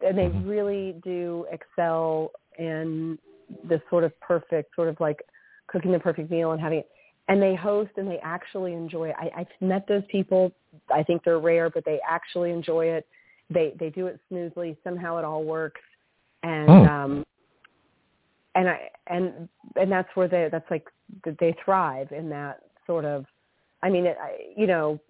and 0.05 0.19
they 0.19 0.25
mm-hmm. 0.25 0.45
really 0.45 0.97
do 1.05 1.47
excel 1.53 2.33
in 2.59 3.17
this 3.63 3.81
sort 3.89 4.03
of 4.03 4.19
perfect, 4.21 4.75
sort 4.75 4.89
of 4.89 4.97
like 4.99 5.21
cooking 5.69 5.93
the 5.93 6.01
perfect 6.01 6.33
meal 6.33 6.51
and 6.51 6.61
having 6.61 6.81
it. 6.81 6.89
And 7.29 7.41
they 7.41 7.55
host 7.55 7.93
and 7.97 8.11
they 8.11 8.19
actually 8.25 8.73
enjoy 8.73 9.11
it. 9.11 9.15
I, 9.21 9.43
I've 9.43 9.47
met 9.61 9.87
those 9.87 10.03
people. 10.11 10.51
I 10.93 11.05
think 11.05 11.23
they're 11.23 11.39
rare, 11.39 11.71
but 11.71 11.85
they 11.85 12.01
actually 12.11 12.51
enjoy 12.51 12.87
it. 12.87 13.07
They 13.51 13.73
they 13.79 13.91
do 13.91 14.09
it 14.09 14.19
smoothly. 14.29 14.77
Somehow 14.83 15.17
it 15.19 15.25
all 15.25 15.45
works. 15.45 15.81
And 16.43 16.69
oh. 16.69 16.85
um 16.87 17.25
and 18.59 18.69
I 18.69 18.91
and 19.07 19.49
and 19.77 19.91
that's 19.91 20.09
where 20.15 20.29
they 20.29 20.49
that's 20.51 20.71
like 20.71 20.87
they 21.25 21.55
thrive 21.65 22.13
in 22.13 22.29
that 22.31 22.61
sort 22.87 23.05
of 23.05 23.25
I 23.83 23.89
mean 23.89 24.07
you 24.57 24.67
know 24.67 25.01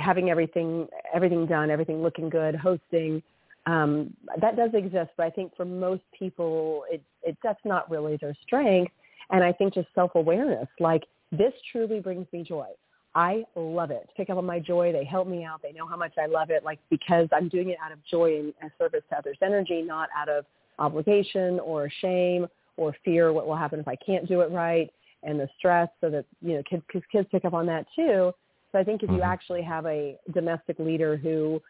having 0.00 0.30
everything 0.30 0.86
everything 1.14 1.46
done 1.46 1.70
everything 1.70 2.02
looking 2.02 2.28
good 2.28 2.54
hosting 2.54 3.22
um, 3.66 4.14
that 4.40 4.56
does 4.56 4.70
exist, 4.74 5.10
but 5.16 5.26
I 5.26 5.30
think 5.30 5.54
for 5.56 5.64
most 5.64 6.02
people, 6.18 6.84
it, 6.90 7.02
it 7.22 7.36
that's 7.42 7.60
not 7.64 7.90
really 7.90 8.16
their 8.16 8.36
strength. 8.42 8.92
And 9.30 9.44
I 9.44 9.52
think 9.52 9.74
just 9.74 9.88
self-awareness, 9.94 10.68
like 10.80 11.04
this 11.30 11.52
truly 11.70 12.00
brings 12.00 12.26
me 12.32 12.42
joy. 12.42 12.66
I 13.14 13.44
love 13.54 13.90
it. 13.90 14.08
Pick 14.16 14.30
up 14.30 14.38
on 14.38 14.46
my 14.46 14.60
joy. 14.60 14.92
They 14.92 15.04
help 15.04 15.28
me 15.28 15.44
out. 15.44 15.60
They 15.62 15.72
know 15.72 15.86
how 15.86 15.96
much 15.96 16.14
I 16.18 16.26
love 16.26 16.50
it, 16.50 16.64
like 16.64 16.78
because 16.90 17.28
I'm 17.32 17.48
doing 17.48 17.70
it 17.70 17.76
out 17.84 17.92
of 17.92 17.98
joy 18.10 18.52
and 18.60 18.70
service 18.78 19.02
to 19.10 19.18
others' 19.18 19.36
energy, 19.42 19.82
not 19.82 20.08
out 20.16 20.28
of 20.28 20.46
obligation 20.78 21.60
or 21.60 21.90
shame 22.00 22.46
or 22.76 22.94
fear 23.04 23.32
what 23.32 23.46
will 23.46 23.56
happen 23.56 23.80
if 23.80 23.88
I 23.88 23.96
can't 23.96 24.28
do 24.28 24.40
it 24.40 24.50
right 24.50 24.90
and 25.22 25.38
the 25.38 25.48
stress 25.58 25.88
so 26.00 26.10
that, 26.10 26.24
you 26.40 26.54
know, 26.54 26.62
kids, 26.68 26.82
cause 26.90 27.02
kids 27.12 27.28
pick 27.30 27.44
up 27.44 27.52
on 27.52 27.66
that 27.66 27.86
too. 27.94 28.32
So 28.72 28.78
I 28.78 28.84
think 28.84 29.02
if 29.02 29.10
you 29.10 29.16
mm-hmm. 29.16 29.24
actually 29.24 29.62
have 29.62 29.84
a 29.86 30.16
domestic 30.32 30.78
leader 30.78 31.16
who 31.16 31.60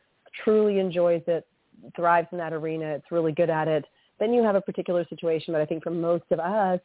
truly 0.45 0.79
enjoys 0.79 1.23
it, 1.27 1.47
thrives 1.97 2.29
in 2.33 2.39
that 2.39 2.53
arena, 2.53 2.87
it's 2.87 3.11
really 3.11 3.33
good 3.33 3.51
at 3.51 3.69
it, 3.69 3.85
then 4.19 4.33
you 4.33 4.43
have 4.43 4.55
a 4.55 4.61
particular 4.61 5.05
situation. 5.09 5.53
But 5.53 5.63
I 5.63 5.67
think 5.67 5.83
for 5.83 5.91
most 5.91 6.25
of 6.31 6.39
us, 6.39 6.81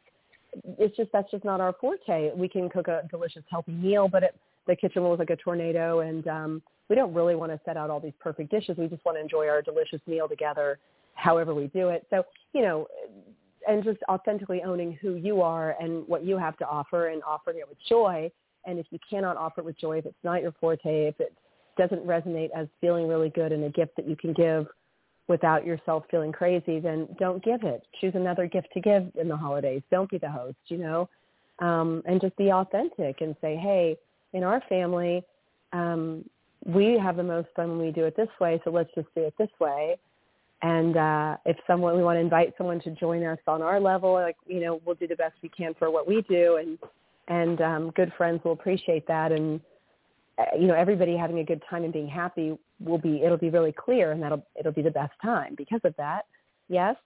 it's 0.78 0.96
just 0.96 1.10
that's 1.12 1.30
just 1.30 1.44
not 1.44 1.60
our 1.60 1.74
forte. 1.80 2.32
We 2.34 2.48
can 2.48 2.68
cook 2.68 2.88
a 2.88 3.02
delicious, 3.10 3.42
healthy 3.50 3.72
meal, 3.72 4.08
but 4.08 4.22
it, 4.22 4.34
the 4.66 4.74
kitchen 4.74 5.02
was 5.02 5.18
like 5.18 5.30
a 5.30 5.36
tornado, 5.36 6.00
and 6.00 6.26
um, 6.26 6.62
we 6.88 6.96
don't 6.96 7.12
really 7.12 7.34
want 7.34 7.52
to 7.52 7.60
set 7.64 7.76
out 7.76 7.90
all 7.90 8.00
these 8.00 8.14
perfect 8.18 8.50
dishes. 8.50 8.76
We 8.78 8.88
just 8.88 9.04
want 9.04 9.18
to 9.18 9.22
enjoy 9.22 9.48
our 9.48 9.60
delicious 9.60 10.00
meal 10.06 10.28
together, 10.28 10.78
however 11.14 11.54
we 11.54 11.66
do 11.68 11.90
it. 11.90 12.06
So 12.10 12.24
you 12.54 12.62
know, 12.62 12.86
and 13.66 13.84
just 13.84 13.98
authentically 14.08 14.62
owning 14.62 14.92
who 15.00 15.14
you 15.14 15.42
are 15.42 15.76
and 15.80 16.06
what 16.06 16.24
you 16.24 16.38
have 16.38 16.56
to 16.58 16.66
offer, 16.66 17.08
and 17.08 17.22
offering 17.24 17.58
it 17.58 17.68
with 17.68 17.78
joy. 17.88 18.30
And 18.66 18.78
if 18.78 18.86
you 18.90 18.98
cannot 19.08 19.36
offer 19.36 19.60
it 19.60 19.64
with 19.64 19.78
joy, 19.78 19.98
if 19.98 20.06
it's 20.06 20.24
not 20.24 20.42
your 20.42 20.52
forte, 20.60 21.06
if 21.06 21.20
it 21.20 21.32
doesn't 21.76 22.04
resonate 22.06 22.50
as 22.54 22.66
feeling 22.80 23.06
really 23.06 23.28
good 23.28 23.52
and 23.52 23.64
a 23.64 23.70
gift 23.70 23.96
that 23.96 24.08
you 24.08 24.16
can 24.16 24.32
give 24.32 24.66
without 25.28 25.66
yourself 25.66 26.04
feeling 26.10 26.32
crazy, 26.32 26.78
then 26.78 27.08
don't 27.18 27.44
give 27.44 27.62
it. 27.64 27.82
Choose 28.00 28.12
another 28.14 28.46
gift 28.46 28.68
to 28.74 28.80
give 28.80 29.10
in 29.20 29.28
the 29.28 29.36
holidays. 29.36 29.82
Don't 29.90 30.10
be 30.10 30.18
the 30.18 30.30
host, 30.30 30.56
you 30.68 30.78
know, 30.78 31.08
um, 31.58 32.02
and 32.06 32.20
just 32.20 32.36
be 32.36 32.50
authentic 32.52 33.20
and 33.20 33.34
say, 33.40 33.56
hey, 33.56 33.96
in 34.32 34.42
our 34.42 34.62
family, 34.68 35.22
um, 35.72 36.24
we 36.64 36.98
have 36.98 37.16
the 37.16 37.22
most 37.22 37.48
fun 37.54 37.70
when 37.70 37.78
we 37.78 37.92
do 37.92 38.04
it 38.04 38.16
this 38.16 38.28
way, 38.40 38.60
so 38.64 38.70
let's 38.70 38.90
just 38.94 39.08
do 39.14 39.22
it 39.22 39.34
this 39.38 39.50
way. 39.60 39.96
And 40.62 40.96
uh, 40.96 41.36
if 41.44 41.56
someone 41.66 41.96
we 41.96 42.02
want 42.02 42.16
to 42.16 42.20
invite 42.20 42.54
someone 42.56 42.80
to 42.80 42.90
join 42.92 43.22
us 43.24 43.38
on 43.46 43.60
our 43.60 43.78
level, 43.78 44.14
like 44.14 44.36
you 44.46 44.60
know, 44.60 44.80
we'll 44.84 44.94
do 44.94 45.06
the 45.06 45.16
best 45.16 45.34
we 45.42 45.50
can 45.50 45.74
for 45.78 45.90
what 45.90 46.08
we 46.08 46.22
do, 46.28 46.56
and 46.56 46.78
and 47.28 47.60
um, 47.60 47.90
good 47.94 48.12
friends 48.16 48.40
will 48.42 48.52
appreciate 48.52 49.06
that, 49.06 49.32
and 49.32 49.60
uh, 50.38 50.44
you 50.58 50.66
know, 50.66 50.74
everybody 50.74 51.16
having 51.16 51.38
a 51.38 51.44
good 51.44 51.62
time 51.68 51.84
and 51.84 51.92
being 51.92 52.08
happy 52.08 52.56
will 52.80 52.98
be, 52.98 53.22
it'll 53.22 53.38
be 53.38 53.50
really 53.50 53.72
clear 53.72 54.12
and 54.12 54.22
that'll, 54.22 54.44
it'll 54.58 54.72
be 54.72 54.82
the 54.82 54.90
best 54.90 55.12
time 55.22 55.54
because 55.56 55.80
of 55.84 55.94
that. 55.96 56.26
Yes? 56.68 56.96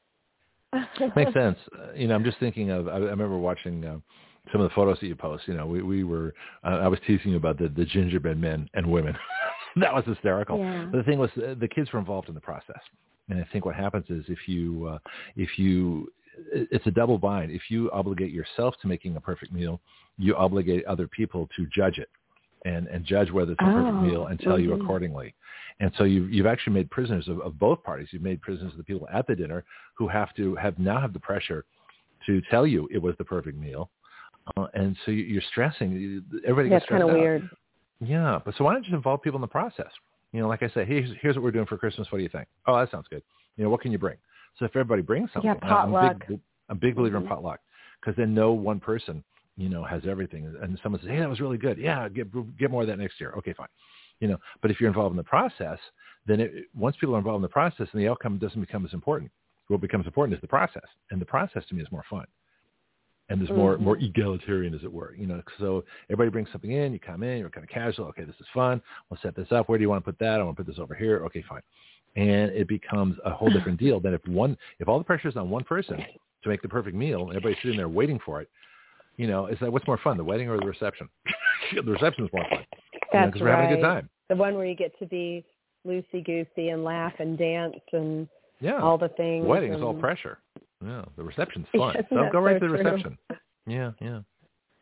Makes 1.16 1.34
sense. 1.34 1.58
Uh, 1.76 1.92
you 1.94 2.08
know, 2.08 2.14
I'm 2.14 2.24
just 2.24 2.38
thinking 2.38 2.70
of, 2.70 2.88
I, 2.88 2.92
I 2.92 2.98
remember 2.98 3.38
watching 3.38 3.84
uh, 3.84 3.98
some 4.50 4.60
of 4.60 4.68
the 4.68 4.74
photos 4.74 4.98
that 5.00 5.06
you 5.06 5.14
post. 5.14 5.44
You 5.46 5.54
know, 5.54 5.66
we, 5.66 5.82
we 5.82 6.02
were, 6.02 6.34
uh, 6.64 6.78
I 6.78 6.88
was 6.88 6.98
teasing 7.06 7.30
you 7.32 7.36
about 7.36 7.58
the, 7.58 7.68
the 7.68 7.84
gingerbread 7.84 8.38
men 8.38 8.68
and 8.74 8.86
women. 8.86 9.16
that 9.76 9.94
was 9.94 10.04
hysterical. 10.06 10.58
Yeah. 10.58 10.88
But 10.90 10.98
the 10.98 11.04
thing 11.04 11.18
was, 11.18 11.30
uh, 11.36 11.54
the 11.58 11.68
kids 11.68 11.92
were 11.92 12.00
involved 12.00 12.28
in 12.28 12.34
the 12.34 12.40
process. 12.40 12.80
And 13.30 13.40
I 13.40 13.46
think 13.52 13.64
what 13.64 13.74
happens 13.74 14.04
is 14.08 14.24
if 14.28 14.46
you, 14.46 14.88
uh, 14.92 14.98
if 15.36 15.58
you, 15.58 16.12
it's 16.52 16.86
a 16.86 16.90
double 16.90 17.18
bind. 17.18 17.50
If 17.50 17.62
you 17.68 17.90
obligate 17.92 18.32
yourself 18.32 18.74
to 18.82 18.88
making 18.88 19.16
a 19.16 19.20
perfect 19.20 19.52
meal, 19.52 19.80
you 20.18 20.34
obligate 20.36 20.84
other 20.86 21.06
people 21.06 21.48
to 21.56 21.66
judge 21.66 21.98
it 21.98 22.08
and, 22.64 22.86
and 22.88 23.04
judge 23.04 23.30
whether 23.30 23.52
it's 23.52 23.60
a 23.60 23.64
perfect 23.64 23.96
oh, 23.96 24.00
meal 24.00 24.26
and 24.26 24.38
tell 24.38 24.54
mm-hmm. 24.54 24.64
you 24.64 24.72
accordingly. 24.74 25.34
And 25.80 25.92
so 25.96 26.04
you've, 26.04 26.30
you've 26.32 26.46
actually 26.46 26.74
made 26.74 26.90
prisoners 26.90 27.26
of, 27.28 27.40
of 27.40 27.58
both 27.58 27.82
parties. 27.82 28.08
You've 28.10 28.22
made 28.22 28.42
prisoners 28.42 28.72
of 28.72 28.78
the 28.78 28.84
people 28.84 29.08
at 29.12 29.26
the 29.26 29.34
dinner 29.34 29.64
who 29.94 30.08
have 30.08 30.34
to 30.36 30.54
have 30.56 30.78
now 30.78 31.00
have 31.00 31.12
the 31.12 31.20
pressure 31.20 31.64
to 32.26 32.42
tell 32.50 32.66
you 32.66 32.88
it 32.92 32.98
was 32.98 33.14
the 33.18 33.24
perfect 33.24 33.56
meal. 33.56 33.90
Uh, 34.56 34.66
and 34.74 34.96
so 35.04 35.10
you're 35.10 35.42
stressing. 35.50 36.22
Everybody 36.44 36.68
That's 36.68 36.82
gets 36.82 36.86
stressed 36.86 37.02
out. 37.02 37.06
That's 37.06 37.16
kind 37.16 37.16
of 37.16 37.20
weird. 37.20 37.50
Yeah, 38.00 38.38
but 38.44 38.54
so 38.56 38.64
why 38.64 38.72
don't 38.72 38.86
you 38.86 38.94
involve 38.94 39.22
people 39.22 39.36
in 39.38 39.42
the 39.42 39.46
process? 39.46 39.90
You 40.32 40.40
know, 40.40 40.48
like 40.48 40.62
I 40.62 40.68
say, 40.68 40.84
hey, 40.84 41.02
here's, 41.02 41.10
here's 41.20 41.36
what 41.36 41.42
we're 41.42 41.50
doing 41.50 41.66
for 41.66 41.76
Christmas. 41.76 42.06
What 42.10 42.18
do 42.18 42.22
you 42.22 42.30
think? 42.30 42.46
Oh, 42.66 42.78
that 42.78 42.90
sounds 42.90 43.06
good. 43.10 43.22
You 43.56 43.64
know, 43.64 43.70
what 43.70 43.80
can 43.80 43.92
you 43.92 43.98
bring? 43.98 44.16
So 44.58 44.64
if 44.64 44.70
everybody 44.70 45.02
brings 45.02 45.30
something, 45.32 45.50
yeah, 45.50 45.54
potluck. 45.54 46.02
I'm 46.02 46.10
a 46.10 46.14
big, 46.14 46.40
I'm 46.68 46.76
a 46.76 46.80
big 46.80 46.96
believer 46.96 47.16
mm-hmm. 47.16 47.26
in 47.26 47.28
potluck 47.28 47.60
because 48.00 48.16
then 48.16 48.34
no 48.34 48.52
one 48.52 48.80
person 48.80 49.24
you 49.60 49.68
know, 49.68 49.84
has 49.84 50.02
everything. 50.08 50.52
And 50.62 50.78
someone 50.82 51.00
says, 51.00 51.10
hey, 51.10 51.18
that 51.18 51.28
was 51.28 51.38
really 51.38 51.58
good. 51.58 51.76
Yeah, 51.76 52.08
get, 52.08 52.28
get 52.58 52.70
more 52.70 52.82
of 52.82 52.88
that 52.88 52.98
next 52.98 53.20
year. 53.20 53.34
Okay, 53.36 53.52
fine. 53.52 53.68
You 54.18 54.28
know, 54.28 54.38
but 54.62 54.70
if 54.70 54.80
you're 54.80 54.88
involved 54.88 55.12
in 55.12 55.18
the 55.18 55.22
process, 55.22 55.78
then 56.26 56.40
it, 56.40 56.52
once 56.74 56.96
people 56.98 57.14
are 57.14 57.18
involved 57.18 57.38
in 57.38 57.42
the 57.42 57.48
process, 57.48 57.86
then 57.92 58.02
the 58.02 58.08
outcome 58.08 58.38
doesn't 58.38 58.60
become 58.60 58.86
as 58.86 58.94
important. 58.94 59.30
What 59.68 59.82
becomes 59.82 60.06
important 60.06 60.34
is 60.34 60.40
the 60.40 60.48
process. 60.48 60.86
And 61.10 61.20
the 61.20 61.26
process 61.26 61.62
to 61.68 61.74
me 61.74 61.82
is 61.82 61.92
more 61.92 62.04
fun. 62.08 62.24
And 63.30 63.40
there's 63.40 63.50
more, 63.50 63.74
mm-hmm. 63.74 63.84
more 63.84 63.96
egalitarian, 63.96 64.74
as 64.74 64.82
it 64.82 64.92
were. 64.92 65.14
You 65.14 65.26
know, 65.26 65.40
so 65.58 65.84
everybody 66.08 66.30
brings 66.30 66.48
something 66.50 66.72
in. 66.72 66.92
You 66.92 66.98
come 66.98 67.22
in. 67.22 67.38
You're 67.38 67.48
kind 67.48 67.64
of 67.64 67.70
casual. 67.70 68.06
Okay, 68.06 68.24
this 68.24 68.34
is 68.40 68.46
fun. 68.52 68.82
We'll 69.08 69.20
set 69.22 69.36
this 69.36 69.46
up. 69.52 69.68
Where 69.68 69.78
do 69.78 69.82
you 69.82 69.88
want 69.88 70.04
to 70.04 70.10
put 70.10 70.18
that? 70.18 70.40
I 70.40 70.42
want 70.42 70.56
to 70.56 70.64
put 70.64 70.70
this 70.70 70.80
over 70.80 70.94
here. 70.94 71.24
Okay, 71.26 71.42
fine. 71.48 71.62
And 72.16 72.50
it 72.50 72.66
becomes 72.66 73.16
a 73.24 73.30
whole 73.30 73.48
different 73.48 73.78
deal 73.80 74.00
than 74.00 74.14
if 74.14 74.26
one, 74.26 74.56
if 74.80 74.88
all 74.88 74.98
the 74.98 75.04
pressure 75.04 75.28
is 75.28 75.36
on 75.36 75.48
one 75.48 75.62
person 75.62 76.04
to 76.42 76.48
make 76.48 76.60
the 76.60 76.68
perfect 76.68 76.96
meal, 76.96 77.22
and 77.28 77.30
everybody's 77.30 77.58
sitting 77.62 77.76
there 77.76 77.88
waiting 77.88 78.18
for 78.26 78.40
it, 78.40 78.50
you 79.16 79.28
know, 79.28 79.46
is 79.46 79.58
that 79.60 79.72
what's 79.72 79.86
more 79.86 79.98
fun, 80.02 80.16
the 80.16 80.24
wedding 80.24 80.48
or 80.48 80.58
the 80.58 80.66
reception? 80.66 81.08
the 81.74 81.82
reception 81.82 82.24
is 82.24 82.30
more 82.32 82.44
fun. 82.50 82.64
That's 83.12 83.28
because 83.28 83.42
we're 83.42 83.54
having 83.54 83.72
a 83.72 83.76
good 83.76 83.82
time. 83.82 84.08
The 84.28 84.36
one 84.36 84.54
where 84.54 84.66
you 84.66 84.74
get 84.74 84.98
to 84.98 85.06
be 85.06 85.44
loosey 85.86 86.24
goosey 86.24 86.70
and 86.70 86.82
laugh 86.82 87.12
and 87.20 87.38
dance 87.38 87.76
and 87.92 88.28
yeah. 88.60 88.80
all 88.80 88.98
the 88.98 89.08
things. 89.10 89.46
Wedding 89.46 89.70
and... 89.70 89.78
is 89.78 89.84
all 89.84 89.94
pressure. 89.94 90.38
Yeah, 90.84 91.04
the 91.16 91.22
reception's 91.22 91.66
fun. 91.76 91.94
so 92.08 92.28
go 92.32 92.40
right 92.40 92.60
so 92.60 92.66
to 92.66 92.72
the 92.72 92.78
true. 92.78 92.90
reception. 92.90 93.18
Yeah, 93.66 93.92
yeah. 94.00 94.20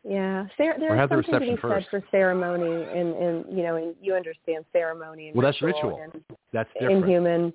Yeah, 0.03 0.45
Cer- 0.55 0.77
there's 0.79 1.09
something 1.09 1.31
the 1.31 1.39
to 1.39 1.55
be 1.55 1.61
first. 1.61 1.87
said 1.91 2.01
for 2.01 2.03
ceremony, 2.09 2.83
and 2.83 3.15
and 3.15 3.57
you 3.57 3.63
know, 3.63 3.75
and 3.75 3.95
you 4.01 4.15
understand 4.15 4.63
ceremony 4.71 5.27
and 5.27 5.35
well, 5.35 5.45
ritual 5.45 5.67
that's 5.67 5.83
ritual. 5.83 6.01
And, 6.01 6.23
that's 6.53 6.69
different. 6.73 7.03
Inhuman. 7.03 7.53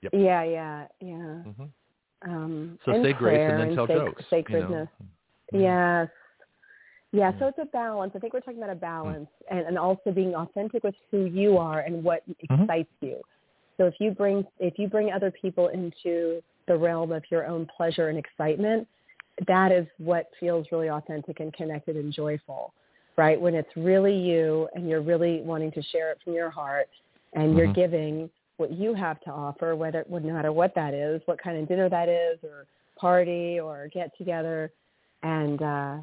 Yep. 0.00 0.12
Yeah, 0.14 0.42
yeah, 0.42 0.86
yeah. 1.00 1.16
Mm-hmm. 1.16 1.64
Um, 2.24 2.78
so 2.84 3.02
say 3.02 3.12
grace 3.12 3.50
and 3.50 3.60
then 3.60 3.76
tell 3.76 3.86
sac- 3.86 3.96
jokes. 3.96 4.24
Sacredness. 4.30 4.88
You 5.52 5.60
know? 5.60 5.64
Yes, 5.64 6.08
Yeah, 7.12 7.38
so 7.38 7.46
it's 7.48 7.58
a 7.58 7.66
balance. 7.66 8.12
I 8.14 8.18
think 8.18 8.32
we're 8.32 8.40
talking 8.40 8.62
about 8.62 8.70
a 8.70 8.78
balance 8.78 9.28
mm-hmm. 9.44 9.58
and, 9.58 9.66
and 9.66 9.78
also 9.78 10.10
being 10.12 10.34
authentic 10.34 10.82
with 10.82 10.94
who 11.10 11.24
you 11.24 11.58
are 11.58 11.80
and 11.80 12.02
what 12.02 12.28
mm-hmm. 12.28 12.62
excites 12.62 12.90
you. 13.00 13.20
So 13.82 13.88
if 13.88 13.94
you 13.98 14.12
bring 14.12 14.44
if 14.60 14.78
you 14.78 14.86
bring 14.86 15.10
other 15.10 15.32
people 15.32 15.66
into 15.68 16.40
the 16.68 16.76
realm 16.76 17.10
of 17.10 17.24
your 17.32 17.46
own 17.46 17.66
pleasure 17.76 18.10
and 18.10 18.16
excitement, 18.16 18.86
that 19.48 19.72
is 19.72 19.88
what 19.98 20.30
feels 20.38 20.68
really 20.70 20.88
authentic 20.88 21.40
and 21.40 21.52
connected 21.52 21.96
and 21.96 22.12
joyful, 22.12 22.72
right? 23.16 23.40
When 23.40 23.56
it's 23.56 23.70
really 23.74 24.16
you 24.16 24.68
and 24.76 24.88
you're 24.88 25.02
really 25.02 25.40
wanting 25.40 25.72
to 25.72 25.82
share 25.82 26.12
it 26.12 26.18
from 26.22 26.34
your 26.34 26.48
heart 26.48 26.90
and 27.32 27.48
mm-hmm. 27.48 27.58
you're 27.58 27.72
giving 27.72 28.30
what 28.58 28.70
you 28.70 28.94
have 28.94 29.20
to 29.22 29.30
offer, 29.32 29.74
whether 29.74 30.04
no 30.08 30.20
matter 30.20 30.52
what 30.52 30.76
that 30.76 30.94
is, 30.94 31.20
what 31.24 31.42
kind 31.42 31.58
of 31.58 31.66
dinner 31.66 31.88
that 31.88 32.08
is, 32.08 32.38
or 32.44 32.66
party, 32.96 33.58
or 33.58 33.88
get 33.92 34.16
together, 34.16 34.70
and 35.24 35.60
uh, 35.60 35.96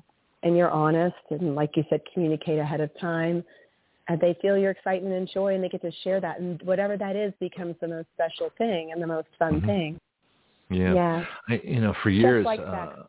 and 0.43 0.58
you're 0.58 0.69
honest 0.69 1.16
and 1.30 1.56
like 1.56 1.77
you 1.77 1.85
said, 1.90 2.01
communicate 2.14 2.59
ahead 2.59 2.82
of 2.82 2.90
time. 2.99 3.41
And 4.09 4.19
they 4.19 4.35
feel 4.41 4.57
your 4.57 4.71
excitement 4.71 5.13
and 5.13 5.29
joy, 5.31 5.53
and 5.53 5.63
they 5.63 5.69
get 5.69 5.81
to 5.83 5.91
share 6.03 6.19
that, 6.19 6.39
and 6.39 6.59
whatever 6.63 6.97
that 6.97 7.15
is 7.15 7.31
becomes 7.39 7.75
the 7.79 7.88
most 7.88 8.07
special 8.15 8.49
thing 8.57 8.91
and 8.91 9.01
the 9.01 9.07
most 9.07 9.27
fun 9.38 9.57
mm-hmm. 9.57 9.67
thing. 9.67 9.99
Yeah, 10.71 10.93
yeah. 10.93 11.25
I, 11.47 11.61
you 11.63 11.79
know, 11.79 11.93
for 12.01 12.09
years. 12.09 12.43
Like 12.43 12.59
uh, 12.59 13.03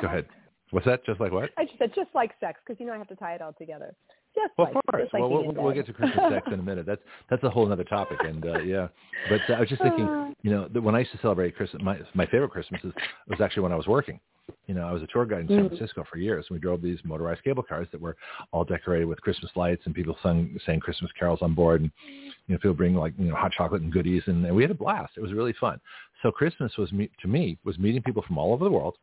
go 0.00 0.06
ahead. 0.06 0.26
What's 0.70 0.86
that? 0.86 1.04
Just 1.06 1.20
like 1.20 1.32
what? 1.32 1.50
I 1.56 1.64
just 1.64 1.78
said 1.78 1.92
just 1.94 2.10
like 2.14 2.32
sex 2.38 2.60
because 2.64 2.78
you 2.78 2.86
know 2.86 2.92
I 2.92 2.98
have 2.98 3.08
to 3.08 3.16
tie 3.16 3.34
it 3.34 3.42
all 3.42 3.54
together. 3.54 3.94
Just 4.36 4.52
well, 4.58 4.66
like, 4.66 4.76
of 4.76 4.82
course. 4.90 5.08
Like 5.12 5.20
well, 5.20 5.30
we'll, 5.30 5.52
we'll 5.52 5.74
get 5.74 5.86
to 5.86 5.92
Christmas 5.92 6.30
sex 6.30 6.46
in 6.52 6.60
a 6.60 6.62
minute. 6.62 6.86
That's 6.86 7.00
that's 7.30 7.42
a 7.42 7.50
whole 7.50 7.70
other 7.70 7.84
topic, 7.84 8.18
and 8.20 8.44
uh, 8.44 8.58
yeah. 8.60 8.88
But 9.30 9.40
uh, 9.48 9.54
I 9.54 9.60
was 9.60 9.68
just 9.68 9.82
thinking, 9.82 10.06
uh. 10.06 10.30
you 10.42 10.50
know, 10.50 10.68
that 10.72 10.80
when 10.80 10.94
I 10.94 11.00
used 11.00 11.12
to 11.12 11.18
celebrate 11.18 11.56
Christmas, 11.56 11.82
my 11.82 11.98
my 12.14 12.26
favorite 12.26 12.50
Christmases 12.50 12.92
was 13.28 13.40
actually 13.40 13.62
when 13.62 13.72
I 13.72 13.76
was 13.76 13.86
working. 13.86 14.20
You 14.66 14.74
know, 14.74 14.86
I 14.86 14.92
was 14.92 15.02
a 15.02 15.06
tour 15.08 15.26
guide 15.26 15.40
in 15.40 15.48
San 15.48 15.64
mm. 15.64 15.68
Francisco 15.68 16.04
for 16.08 16.18
years. 16.18 16.46
And 16.48 16.56
we 16.56 16.60
drove 16.60 16.80
these 16.80 16.98
motorized 17.02 17.42
cable 17.42 17.64
cars 17.64 17.88
that 17.90 18.00
were 18.00 18.16
all 18.52 18.64
decorated 18.64 19.06
with 19.06 19.20
Christmas 19.20 19.50
lights, 19.56 19.82
and 19.86 19.94
people 19.94 20.16
sung 20.22 20.56
sang 20.64 20.80
Christmas 20.80 21.10
carols 21.18 21.40
on 21.42 21.54
board, 21.54 21.80
and 21.80 21.90
you 22.46 22.54
know, 22.54 22.58
people 22.58 22.74
bring 22.74 22.94
like 22.94 23.14
you 23.18 23.26
know 23.26 23.34
hot 23.34 23.52
chocolate 23.52 23.82
and 23.82 23.92
goodies, 23.92 24.22
and, 24.26 24.44
and 24.44 24.54
we 24.54 24.62
had 24.62 24.70
a 24.70 24.74
blast. 24.74 25.14
It 25.16 25.20
was 25.20 25.32
really 25.32 25.54
fun. 25.58 25.80
So 26.22 26.30
Christmas 26.30 26.72
was 26.76 26.92
me, 26.92 27.10
to 27.22 27.28
me 27.28 27.58
was 27.64 27.78
meeting 27.78 28.02
people 28.02 28.22
from 28.22 28.38
all 28.38 28.52
over 28.52 28.64
the 28.64 28.70
world 28.70 28.96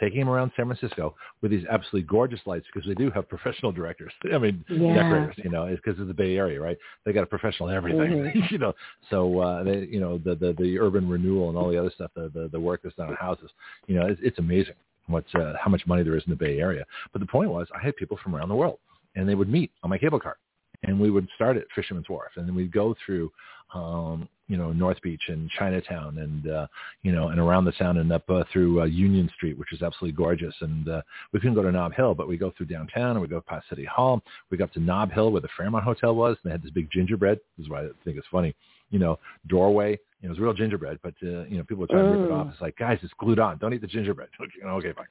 taking 0.00 0.20
them 0.20 0.28
around 0.28 0.50
San 0.56 0.66
Francisco 0.66 1.14
with 1.42 1.50
these 1.50 1.64
absolutely 1.70 2.02
gorgeous 2.02 2.40
lights 2.46 2.66
because 2.72 2.88
they 2.88 2.94
do 2.94 3.10
have 3.10 3.28
professional 3.28 3.70
directors. 3.70 4.12
I 4.34 4.38
mean, 4.38 4.64
yeah. 4.68 4.94
decorators, 4.94 5.36
you 5.38 5.50
know, 5.50 5.66
because 5.70 6.00
of 6.00 6.08
the 6.08 6.14
Bay 6.14 6.36
Area, 6.36 6.60
right? 6.60 6.78
They 7.04 7.12
got 7.12 7.22
a 7.22 7.26
professional 7.26 7.68
everything, 7.68 8.00
mm-hmm. 8.00 8.40
you 8.50 8.58
know. 8.58 8.72
So 9.10 9.40
uh, 9.40 9.62
they, 9.64 9.86
you 9.90 10.00
know, 10.00 10.18
the, 10.18 10.34
the 10.34 10.54
the 10.58 10.78
urban 10.78 11.08
renewal 11.08 11.48
and 11.48 11.58
all 11.58 11.70
the 11.70 11.78
other 11.78 11.90
stuff, 11.94 12.10
the 12.14 12.30
the, 12.34 12.48
the 12.50 12.60
work 12.60 12.80
that's 12.82 12.96
done 12.96 13.08
on 13.08 13.16
houses, 13.16 13.50
you 13.86 13.94
know, 13.94 14.06
it's, 14.06 14.20
it's 14.22 14.38
amazing 14.38 14.74
what 15.06 15.24
uh, 15.34 15.54
how 15.60 15.70
much 15.70 15.86
money 15.86 16.02
there 16.02 16.16
is 16.16 16.24
in 16.26 16.30
the 16.30 16.36
Bay 16.36 16.58
Area. 16.58 16.84
But 17.12 17.20
the 17.20 17.26
point 17.26 17.50
was, 17.50 17.68
I 17.74 17.84
had 17.84 17.96
people 17.96 18.18
from 18.22 18.34
around 18.34 18.48
the 18.48 18.54
world, 18.54 18.78
and 19.14 19.28
they 19.28 19.34
would 19.34 19.48
meet 19.48 19.70
on 19.82 19.90
my 19.90 19.98
cable 19.98 20.20
car 20.20 20.36
and 20.84 20.98
we 20.98 21.10
would 21.10 21.28
start 21.34 21.56
at 21.56 21.64
Fisherman's 21.74 22.08
Wharf, 22.08 22.32
and 22.36 22.46
then 22.46 22.54
we'd 22.54 22.72
go 22.72 22.94
through, 23.04 23.30
um, 23.74 24.28
you 24.48 24.56
know, 24.56 24.72
North 24.72 25.00
Beach 25.02 25.22
and 25.28 25.50
Chinatown, 25.50 26.18
and 26.18 26.50
uh, 26.50 26.66
you 27.02 27.12
know, 27.12 27.28
and 27.28 27.38
around 27.38 27.64
the 27.64 27.72
town, 27.72 27.98
and 27.98 28.10
up 28.12 28.28
uh, 28.30 28.44
through 28.52 28.80
uh, 28.80 28.84
Union 28.84 29.30
Street, 29.36 29.58
which 29.58 29.72
is 29.72 29.82
absolutely 29.82 30.16
gorgeous. 30.16 30.54
And 30.60 30.88
uh, 30.88 31.02
we 31.32 31.40
couldn't 31.40 31.54
go 31.54 31.62
to 31.62 31.70
Nob 31.70 31.92
Hill, 31.94 32.14
but 32.14 32.28
we 32.28 32.36
go 32.36 32.52
through 32.56 32.66
downtown, 32.66 33.12
and 33.12 33.20
we 33.20 33.28
go 33.28 33.40
past 33.40 33.68
City 33.68 33.84
Hall. 33.84 34.22
We 34.50 34.56
go 34.56 34.64
up 34.64 34.72
to 34.72 34.80
Nob 34.80 35.12
Hill, 35.12 35.30
where 35.30 35.42
the 35.42 35.48
Fairmont 35.56 35.84
Hotel 35.84 36.14
was, 36.14 36.36
and 36.42 36.50
they 36.50 36.52
had 36.52 36.62
this 36.62 36.70
big 36.70 36.90
gingerbread. 36.90 37.38
This 37.58 37.66
is 37.66 37.70
why 37.70 37.82
I 37.82 37.88
think 38.04 38.16
it's 38.16 38.26
funny, 38.30 38.54
you 38.90 38.98
know, 38.98 39.18
doorway. 39.48 39.98
You 40.20 40.28
know, 40.28 40.34
it 40.34 40.38
was 40.38 40.38
real 40.40 40.54
gingerbread, 40.54 40.98
but 41.02 41.14
uh, 41.22 41.44
you 41.44 41.58
know, 41.58 41.64
people 41.64 41.82
were 41.82 41.86
trying 41.86 42.12
to 42.12 42.18
rip 42.18 42.30
it 42.30 42.32
off. 42.32 42.46
Mm. 42.46 42.52
It's 42.52 42.60
like, 42.60 42.76
guys, 42.76 42.98
it's 43.02 43.12
glued 43.18 43.38
on. 43.38 43.58
Don't 43.58 43.72
eat 43.72 43.80
the 43.80 43.86
gingerbread. 43.86 44.28
Okay, 44.40 44.66
okay 44.66 44.92
fine 44.92 45.06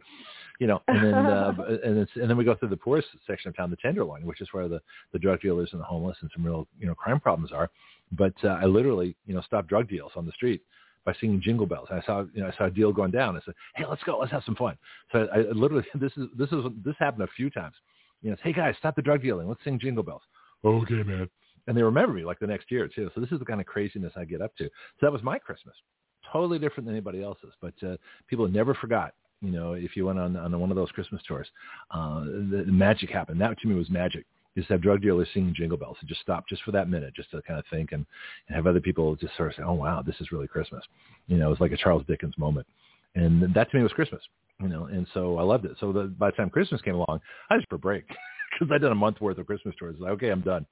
you 0.59 0.67
know, 0.67 0.81
and 0.87 1.03
then 1.03 1.13
uh, 1.13 1.53
and 1.83 1.97
it's, 1.97 2.11
and 2.15 2.29
then 2.29 2.37
we 2.37 2.43
go 2.43 2.53
through 2.53 2.69
the 2.69 2.77
poorest 2.77 3.07
section 3.25 3.49
of 3.49 3.55
town, 3.55 3.69
the 3.69 3.77
Tenderloin, 3.77 4.25
which 4.25 4.41
is 4.41 4.49
where 4.51 4.67
the 4.67 4.81
the 5.13 5.19
drug 5.19 5.41
dealers 5.41 5.69
and 5.71 5.81
the 5.81 5.85
homeless 5.85 6.17
and 6.21 6.29
some 6.35 6.45
real 6.45 6.67
you 6.79 6.85
know 6.85 6.93
crime 6.93 7.19
problems 7.19 7.51
are. 7.51 7.69
But 8.11 8.33
uh, 8.43 8.59
I 8.61 8.65
literally 8.65 9.15
you 9.25 9.33
know 9.33 9.41
stopped 9.41 9.69
drug 9.69 9.89
deals 9.89 10.11
on 10.15 10.25
the 10.25 10.31
street 10.33 10.61
by 11.05 11.13
singing 11.19 11.41
jingle 11.41 11.65
bells. 11.65 11.87
And 11.89 12.01
I 12.01 12.05
saw 12.05 12.25
you 12.33 12.41
know 12.41 12.51
I 12.53 12.57
saw 12.57 12.65
a 12.65 12.71
deal 12.71 12.91
going 12.91 13.11
down. 13.11 13.37
I 13.37 13.39
said, 13.45 13.55
hey, 13.75 13.85
let's 13.89 14.03
go, 14.03 14.19
let's 14.19 14.31
have 14.31 14.43
some 14.45 14.55
fun. 14.55 14.77
So 15.11 15.27
I, 15.33 15.39
I 15.39 15.41
literally 15.51 15.85
this 15.95 16.11
is 16.17 16.27
this 16.37 16.51
is 16.51 16.65
this 16.85 16.95
happened 16.99 17.23
a 17.23 17.31
few 17.35 17.49
times. 17.49 17.75
You 18.21 18.29
know, 18.29 18.33
it's 18.33 18.43
hey 18.43 18.53
guys, 18.53 18.75
stop 18.77 18.95
the 18.95 19.01
drug 19.01 19.21
dealing. 19.21 19.47
Let's 19.47 19.63
sing 19.63 19.79
jingle 19.79 20.03
bells. 20.03 20.21
Okay, 20.63 21.03
man. 21.03 21.29
And 21.67 21.77
they 21.77 21.83
remember 21.83 22.13
me 22.13 22.25
like 22.25 22.39
the 22.39 22.47
next 22.47 22.69
year 22.71 22.89
too. 22.93 23.09
So 23.15 23.21
this 23.21 23.31
is 23.31 23.39
the 23.39 23.45
kind 23.45 23.61
of 23.61 23.67
craziness 23.67 24.11
I 24.17 24.25
get 24.25 24.41
up 24.41 24.55
to. 24.57 24.65
So 24.65 24.71
that 25.01 25.11
was 25.11 25.23
my 25.23 25.37
Christmas. 25.37 25.75
Totally 26.33 26.59
different 26.59 26.85
than 26.85 26.95
anybody 26.95 27.23
else's, 27.23 27.53
but 27.61 27.73
uh, 27.85 27.95
people 28.27 28.47
never 28.47 28.73
forgot 28.73 29.13
you 29.41 29.51
know, 29.51 29.73
if 29.73 29.95
you 29.95 30.05
went 30.05 30.19
on 30.19 30.35
on 30.35 30.59
one 30.59 30.69
of 30.69 30.75
those 30.75 30.91
Christmas 30.91 31.21
tours, 31.27 31.47
uh, 31.91 32.21
the, 32.21 32.63
the 32.65 32.71
magic 32.71 33.09
happened. 33.09 33.39
That 33.39 33.57
to 33.59 33.67
me 33.67 33.75
was 33.75 33.89
magic. 33.89 34.25
To 34.55 34.63
have 34.73 34.81
drug 34.81 35.01
dealers 35.01 35.29
singing 35.33 35.53
jingle 35.55 35.77
bells 35.77 35.95
and 36.01 36.09
just 36.09 36.19
stop 36.19 36.45
just 36.49 36.63
for 36.63 36.71
that 36.71 36.89
minute, 36.89 37.13
just 37.15 37.31
to 37.31 37.41
kind 37.43 37.59
of 37.59 37.65
think 37.69 37.93
and, 37.93 38.05
and 38.47 38.55
have 38.57 38.67
other 38.67 38.81
people 38.81 39.15
just 39.15 39.37
sort 39.37 39.49
of 39.49 39.55
say, 39.55 39.63
"Oh 39.63 39.73
wow, 39.73 40.01
this 40.01 40.15
is 40.19 40.33
really 40.33 40.47
Christmas." 40.47 40.83
You 41.27 41.37
know, 41.37 41.47
it 41.47 41.51
was 41.51 41.61
like 41.61 41.71
a 41.71 41.77
Charles 41.77 42.03
Dickens 42.07 42.37
moment, 42.37 42.67
and 43.15 43.53
that 43.53 43.71
to 43.71 43.77
me 43.77 43.83
was 43.83 43.93
Christmas. 43.93 44.21
You 44.61 44.67
know, 44.67 44.85
and 44.85 45.07
so 45.13 45.37
I 45.37 45.43
loved 45.43 45.63
it. 45.63 45.77
So 45.79 45.93
the, 45.93 46.03
by 46.03 46.31
the 46.31 46.35
time 46.35 46.49
Christmas 46.49 46.81
came 46.81 46.95
along, 46.95 47.21
I 47.49 47.55
just 47.55 47.69
for 47.69 47.75
a 47.75 47.79
break 47.79 48.05
because 48.59 48.73
I'd 48.73 48.81
done 48.81 48.91
a 48.91 48.95
month 48.95 49.21
worth 49.21 49.37
of 49.37 49.45
Christmas 49.45 49.75
tours. 49.79 49.95
Like, 49.97 50.11
okay, 50.13 50.29
I'm 50.29 50.41
done. 50.41 50.65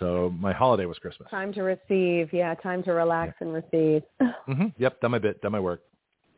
So 0.00 0.34
my 0.40 0.52
holiday 0.52 0.86
was 0.86 0.98
Christmas. 0.98 1.28
Time 1.30 1.52
to 1.52 1.62
receive, 1.62 2.32
yeah. 2.32 2.54
Time 2.54 2.82
to 2.84 2.92
relax 2.92 3.34
yeah. 3.40 3.46
and 3.46 3.54
receive. 3.54 4.02
mm-hmm. 4.20 4.66
Yep, 4.78 5.00
done 5.00 5.10
my 5.10 5.18
bit, 5.18 5.40
done 5.42 5.52
my 5.52 5.60
work. 5.60 5.82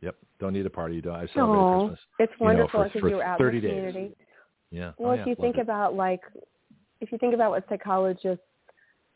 Yep. 0.03 0.15
Don't 0.39 0.53
need 0.53 0.65
a 0.65 0.69
party. 0.69 0.99
Don't, 0.99 1.15
I 1.15 1.27
celebrate 1.33 1.57
Aww, 1.57 1.79
Christmas. 1.87 1.99
It's 2.19 2.33
wonderful 2.39 2.83
because 2.83 2.95
you 2.95 3.01
know, 3.01 3.07
you're 3.07 3.23
out 3.23 3.37
30 3.39 3.57
in 3.57 3.63
the 3.63 3.69
community. 3.69 4.15
Yeah. 4.69 4.91
Well, 4.97 5.11
oh, 5.11 5.13
if 5.13 5.19
yeah, 5.19 5.25
you 5.27 5.35
think 5.35 5.57
it. 5.57 5.61
about 5.61 5.95
like, 5.95 6.21
if 6.99 7.11
you 7.11 7.17
think 7.17 7.33
about 7.33 7.51
what 7.51 7.63
psychologists 7.69 8.43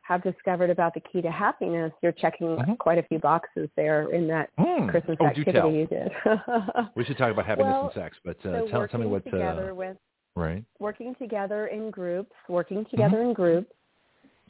have 0.01 0.23
discovered 0.23 0.69
about 0.69 0.93
the 0.93 1.01
key 1.01 1.21
to 1.21 1.29
happiness, 1.29 1.91
you're 2.01 2.13
checking 2.13 2.47
mm-hmm. 2.47 2.73
quite 2.75 2.97
a 2.97 3.03
few 3.03 3.19
boxes 3.19 3.67
there 3.75 4.13
in 4.13 4.27
that 4.29 4.49
mm. 4.57 4.89
Christmas 4.89 5.17
oh, 5.19 5.25
activity 5.25 5.79
you 5.79 5.87
did. 5.87 6.09
we 6.95 7.03
should 7.03 7.17
talk 7.17 7.31
about 7.31 7.45
happiness 7.45 7.73
well, 7.73 7.91
and 7.93 8.01
sex, 8.01 8.15
but 8.23 8.37
uh, 8.45 8.61
so 8.61 8.67
tell, 8.69 8.87
tell 8.87 8.99
me 9.01 9.07
what. 9.07 9.25
Together 9.25 9.71
uh, 9.71 9.75
with, 9.75 9.97
right. 10.35 10.63
Working 10.79 11.13
together 11.15 11.67
in 11.67 11.91
groups, 11.91 12.31
working 12.47 12.85
together 12.89 13.17
mm-hmm. 13.17 13.29
in 13.29 13.33
groups, 13.33 13.73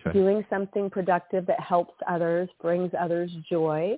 okay. 0.05 0.13
doing 0.13 0.45
something 0.47 0.91
productive 0.91 1.47
that 1.47 1.59
helps 1.59 1.95
others, 2.07 2.47
brings 2.61 2.91
others 2.99 3.31
joy 3.49 3.97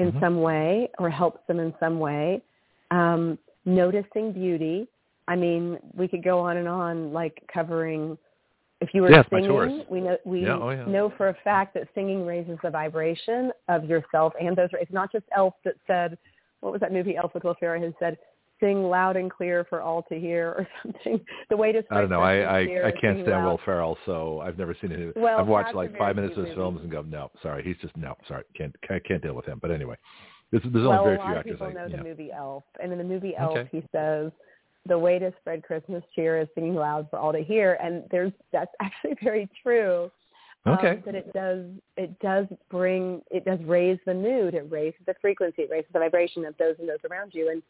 in 0.00 0.08
mm-hmm. 0.08 0.20
some 0.24 0.36
way, 0.40 0.88
or 0.98 1.08
helps 1.10 1.40
them 1.48 1.58
in 1.60 1.70
some 1.78 1.96
way 1.98 2.42
um, 2.90 3.38
noticing 3.64 4.32
beauty. 4.32 4.88
I 5.28 5.36
mean, 5.36 5.78
we 5.94 6.08
could 6.08 6.24
go 6.24 6.40
on 6.40 6.56
and 6.56 6.68
on, 6.68 7.12
like 7.12 7.36
covering. 7.52 8.18
If 8.80 8.94
you 8.94 9.02
were 9.02 9.10
yeah, 9.10 9.22
singing, 9.30 9.84
we 9.90 10.00
know 10.00 10.16
we 10.24 10.38
yeah, 10.46 10.58
oh, 10.58 10.70
yeah. 10.70 10.86
know 10.86 11.12
for 11.18 11.28
a 11.28 11.36
fact 11.44 11.74
that 11.74 11.84
singing 11.94 12.24
raises 12.24 12.58
the 12.62 12.70
vibration 12.70 13.52
of 13.68 13.84
yourself 13.84 14.32
and 14.40 14.56
those. 14.56 14.70
It's 14.72 14.92
not 14.92 15.12
just 15.12 15.26
Elf 15.36 15.54
that 15.66 15.74
said, 15.86 16.16
what 16.60 16.72
was 16.72 16.80
that 16.80 16.92
movie 16.92 17.16
Elf 17.16 17.34
with 17.34 17.44
Will 17.44 17.56
Ferrell 17.60 17.82
who 17.82 17.94
said, 18.00 18.16
"Sing 18.60 18.84
loud 18.84 19.16
and 19.16 19.30
clear 19.30 19.64
for 19.68 19.80
all 19.80 20.02
to 20.04 20.18
hear" 20.18 20.48
or 20.50 20.68
something. 20.82 21.20
The 21.48 21.56
way 21.56 21.72
to 21.72 21.82
spread 21.82 21.96
it. 21.96 21.98
I 21.98 22.00
don't 22.02 22.10
know. 22.10 22.20
I 22.20 22.40
I, 22.40 22.88
I 22.88 22.90
can't 22.92 23.18
stand 23.18 23.30
loud. 23.30 23.46
Will 23.46 23.60
Ferrell, 23.64 23.98
so 24.06 24.40
I've 24.40 24.58
never 24.58 24.76
seen 24.80 24.92
it. 24.92 25.16
Well, 25.16 25.38
I've 25.38 25.46
watched 25.46 25.74
like 25.74 25.96
five 25.96 26.16
minutes 26.16 26.36
of 26.36 26.44
his 26.46 26.54
films 26.54 26.80
and 26.82 26.90
go, 26.90 27.02
no, 27.02 27.30
sorry, 27.42 27.62
he's 27.62 27.76
just 27.80 27.96
no, 27.96 28.14
sorry, 28.28 28.44
can't 28.56 28.74
can't 28.82 29.22
deal 29.22 29.34
with 29.34 29.46
him. 29.46 29.58
But 29.60 29.70
anyway, 29.70 29.96
there's, 30.50 30.62
there's 30.64 30.86
well, 30.86 31.00
only 31.00 31.16
very 31.16 31.16
a 31.16 31.20
lot 31.20 31.36
of 31.36 31.44
people 31.44 31.66
I, 31.66 31.72
know 31.72 31.86
yeah. 31.86 31.96
the 31.96 32.04
movie 32.04 32.32
Elf, 32.32 32.64
and 32.82 32.92
in 32.92 32.98
the 32.98 33.04
movie 33.04 33.34
Elf, 33.36 33.56
okay. 33.56 33.68
he 33.70 33.82
says 33.92 34.32
the 34.86 34.98
way 34.98 35.18
to 35.18 35.32
spread 35.40 35.62
Christmas 35.62 36.02
cheer 36.14 36.40
is 36.40 36.48
singing 36.54 36.74
loud 36.74 37.08
for 37.10 37.18
all 37.18 37.32
to 37.32 37.42
hear, 37.42 37.74
and 37.82 38.04
there's 38.10 38.32
that's 38.52 38.72
actually 38.80 39.14
very 39.22 39.48
true. 39.62 40.10
Okay. 40.66 40.90
Um, 40.90 41.02
that 41.06 41.14
it 41.14 41.32
does 41.32 41.64
it 41.96 42.18
does 42.20 42.46
bring 42.70 43.22
it 43.30 43.44
does 43.44 43.58
raise 43.64 43.98
the 44.06 44.14
mood, 44.14 44.54
it 44.54 44.66
raises 44.70 45.00
the 45.06 45.14
frequency, 45.20 45.62
it 45.62 45.70
raises 45.70 45.90
the 45.92 45.98
vibration 45.98 46.44
of 46.44 46.54
those 46.58 46.74
and 46.78 46.88
those 46.88 46.98
around 47.10 47.32
you, 47.32 47.50
and 47.50 47.62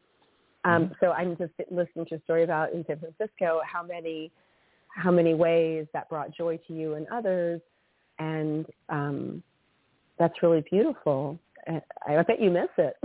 um, 0.64 0.84
mm-hmm. 0.84 0.92
so 1.00 1.12
I'm 1.12 1.36
just 1.36 1.52
listening 1.70 2.06
to 2.06 2.16
a 2.16 2.20
story 2.22 2.44
about 2.44 2.72
in 2.72 2.84
San 2.86 2.98
Francisco 2.98 3.60
how 3.70 3.82
many 3.82 4.30
how 4.94 5.10
many 5.10 5.34
ways 5.34 5.86
that 5.92 6.08
brought 6.08 6.34
joy 6.36 6.58
to 6.66 6.74
you 6.74 6.94
and 6.94 7.06
others, 7.08 7.60
and 8.18 8.66
um, 8.88 9.42
that's 10.18 10.42
really 10.42 10.64
beautiful. 10.70 11.38
I 11.66 11.80
I 12.06 12.22
bet 12.22 12.40
you 12.40 12.50
miss 12.50 12.68
it. 12.76 12.96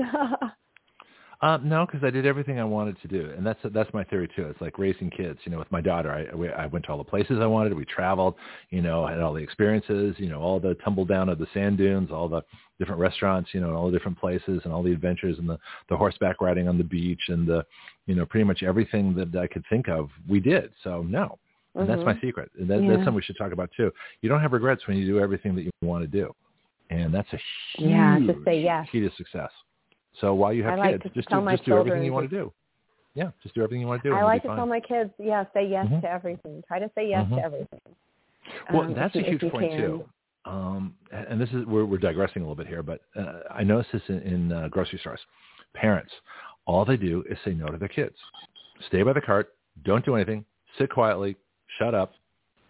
Uh, 1.41 1.57
no, 1.63 1.85
because 1.85 2.03
I 2.03 2.09
did 2.09 2.25
everything 2.25 2.59
I 2.59 2.63
wanted 2.63 2.99
to 3.01 3.07
do, 3.07 3.31
and 3.37 3.45
that's 3.45 3.59
that's 3.73 3.93
my 3.93 4.03
theory 4.03 4.29
too. 4.35 4.47
It's 4.47 4.59
like 4.61 4.77
raising 4.77 5.09
kids. 5.09 5.39
You 5.43 5.51
know, 5.51 5.59
with 5.59 5.71
my 5.71 5.81
daughter, 5.81 6.11
I 6.11 6.63
I 6.63 6.65
went 6.65 6.85
to 6.85 6.91
all 6.91 6.97
the 6.97 7.03
places 7.03 7.37
I 7.39 7.45
wanted. 7.45 7.73
We 7.73 7.85
traveled. 7.85 8.35
You 8.71 8.81
know, 8.81 9.05
had 9.07 9.21
all 9.21 9.33
the 9.33 9.43
experiences. 9.43 10.15
You 10.17 10.29
know, 10.29 10.41
all 10.41 10.59
the 10.59 10.75
tumble 10.83 11.05
down 11.05 11.29
of 11.29 11.37
the 11.37 11.47
sand 11.53 11.77
dunes, 11.77 12.09
all 12.11 12.27
the 12.27 12.41
different 12.79 12.99
restaurants. 12.99 13.49
You 13.53 13.61
know, 13.61 13.67
and 13.67 13.75
all 13.75 13.87
the 13.87 13.97
different 13.97 14.19
places, 14.19 14.61
and 14.63 14.73
all 14.73 14.83
the 14.83 14.91
adventures, 14.91 15.37
and 15.39 15.49
the 15.49 15.57
the 15.89 15.97
horseback 15.97 16.41
riding 16.41 16.67
on 16.67 16.77
the 16.77 16.83
beach, 16.83 17.21
and 17.27 17.47
the 17.47 17.65
you 18.05 18.15
know 18.15 18.25
pretty 18.25 18.43
much 18.43 18.63
everything 18.63 19.15
that 19.15 19.35
I 19.35 19.47
could 19.47 19.63
think 19.69 19.87
of. 19.89 20.09
We 20.27 20.39
did. 20.39 20.71
So 20.83 21.03
no, 21.03 21.37
mm-hmm. 21.75 21.87
that's 21.87 22.03
my 22.03 22.19
secret. 22.21 22.51
And 22.59 22.69
that, 22.69 22.81
yeah. 22.81 22.89
that's 22.89 22.99
something 22.99 23.15
we 23.15 23.21
should 23.21 23.37
talk 23.37 23.51
about 23.51 23.69
too. 23.75 23.91
You 24.21 24.29
don't 24.29 24.41
have 24.41 24.53
regrets 24.53 24.87
when 24.87 24.97
you 24.97 25.05
do 25.05 25.19
everything 25.19 25.55
that 25.55 25.63
you 25.63 25.71
want 25.81 26.03
to 26.03 26.07
do 26.07 26.33
and 26.89 27.13
that's 27.13 27.31
a 27.33 27.39
huge 27.77 27.89
yeah, 27.89 28.19
just 28.25 28.39
say 28.45 28.61
yes. 28.61 28.87
key 28.91 28.99
to 29.01 29.09
success. 29.17 29.49
So 30.21 30.33
while 30.33 30.53
you 30.53 30.63
have 30.63 30.73
I 30.73 30.77
like 30.77 31.03
kids, 31.03 31.15
just 31.15 31.29
do, 31.29 31.45
just 31.49 31.65
do 31.65 31.77
everything 31.77 32.03
you 32.03 32.13
want 32.13 32.29
to 32.29 32.35
do. 32.35 32.53
Yeah, 33.15 33.31
just 33.43 33.55
do 33.55 33.61
everything 33.61 33.81
you 33.81 33.87
want 33.87 34.03
to 34.03 34.09
do. 34.09 34.15
I 34.15 34.23
like 34.23 34.41
to 34.43 34.49
fine. 34.49 34.57
tell 34.57 34.65
my 34.65 34.79
kids, 34.79 35.09
yeah, 35.17 35.45
say 35.53 35.67
yes 35.67 35.85
mm-hmm. 35.85 36.01
to 36.01 36.09
everything. 36.09 36.63
Try 36.67 36.79
to 36.79 36.91
say 36.95 37.09
yes 37.09 37.25
mm-hmm. 37.25 37.35
to 37.35 37.41
everything. 37.41 37.79
Well, 38.71 38.83
um, 38.83 38.93
that's 38.93 39.15
a 39.15 39.21
huge 39.21 39.41
point 39.41 39.71
can. 39.71 39.79
too. 39.79 40.05
Um, 40.45 40.93
and 41.11 41.41
this 41.41 41.49
is 41.49 41.65
we're, 41.65 41.85
we're 41.85 41.97
digressing 41.97 42.41
a 42.41 42.45
little 42.45 42.55
bit 42.55 42.67
here, 42.67 42.83
but 42.83 43.01
uh, 43.15 43.39
I 43.49 43.63
notice 43.63 43.87
this 43.91 44.01
in, 44.09 44.19
in 44.19 44.51
uh, 44.51 44.67
grocery 44.67 44.99
stores. 44.99 45.19
Parents, 45.73 46.11
all 46.65 46.85
they 46.85 46.97
do 46.97 47.23
is 47.29 47.37
say 47.43 47.51
no 47.51 47.67
to 47.67 47.77
their 47.77 47.87
kids. 47.87 48.15
Stay 48.87 49.01
by 49.03 49.13
the 49.13 49.21
cart. 49.21 49.53
Don't 49.83 50.05
do 50.05 50.15
anything. 50.15 50.45
Sit 50.77 50.89
quietly. 50.89 51.35
Shut 51.79 51.95
up. 51.95 52.13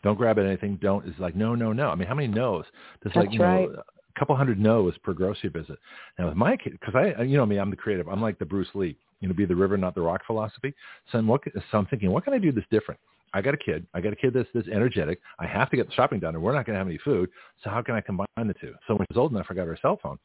Don't 0.03 0.17
grab 0.17 0.39
at 0.39 0.45
anything. 0.45 0.77
Don't. 0.81 1.05
It's 1.07 1.19
like 1.19 1.35
no, 1.35 1.55
no, 1.55 1.73
no. 1.73 1.89
I 1.89 1.95
mean, 1.95 2.07
how 2.07 2.15
many 2.15 2.27
no's? 2.27 2.65
There's 3.01 3.13
That's 3.13 3.25
like 3.25 3.33
you 3.33 3.41
right. 3.41 3.69
know 3.69 3.81
a 4.15 4.19
couple 4.19 4.35
hundred 4.35 4.59
no's 4.59 4.97
per 5.03 5.13
grocery 5.13 5.49
visit. 5.49 5.77
Now 6.17 6.27
with 6.27 6.37
my 6.37 6.55
kid, 6.55 6.77
because 6.79 6.95
I, 6.95 7.23
you 7.23 7.37
know 7.37 7.43
I 7.43 7.45
me, 7.45 7.57
I'm 7.57 7.69
the 7.69 7.75
creative. 7.75 8.07
I'm 8.07 8.21
like 8.21 8.39
the 8.39 8.45
Bruce 8.45 8.69
Lee. 8.73 8.95
You 9.19 9.27
know, 9.27 9.33
be 9.33 9.45
the 9.45 9.55
river, 9.55 9.77
not 9.77 9.95
the 9.95 10.01
rock 10.01 10.21
philosophy. 10.27 10.73
So 11.11 11.17
I'm, 11.17 11.27
what, 11.27 11.41
so 11.71 11.77
I'm 11.77 11.85
thinking, 11.87 12.11
what 12.11 12.23
can 12.23 12.33
I 12.33 12.37
do 12.37 12.51
this 12.51 12.65
different? 12.69 12.99
I 13.35 13.41
got 13.41 13.53
a 13.53 13.57
kid. 13.57 13.85
I 13.93 13.99
got 13.99 14.14
a 14.14 14.15
kid 14.15 14.33
that's 14.33 14.47
this 14.53 14.65
energetic. 14.73 15.19
I 15.39 15.45
have 15.45 15.69
to 15.69 15.75
get 15.75 15.88
the 15.88 15.93
shopping 15.93 16.22
done, 16.22 16.35
and 16.35 16.43
we're 16.43 16.53
not 16.53 16.65
going 16.65 16.75
to 16.75 16.77
have 16.77 16.88
any 16.88 16.97
food. 16.97 17.30
So 17.64 17.69
how 17.69 17.81
can 17.81 17.93
I 17.93 17.99
combine 17.99 18.27
the 18.38 18.53
two? 18.53 18.73
So 18.88 18.95
when 18.95 19.05
she's 19.11 19.17
old 19.17 19.33
enough, 19.33 19.47
I 19.49 19.53
got 19.53 19.67
her 19.67 19.77
cell 19.81 19.99
phone, 20.01 20.17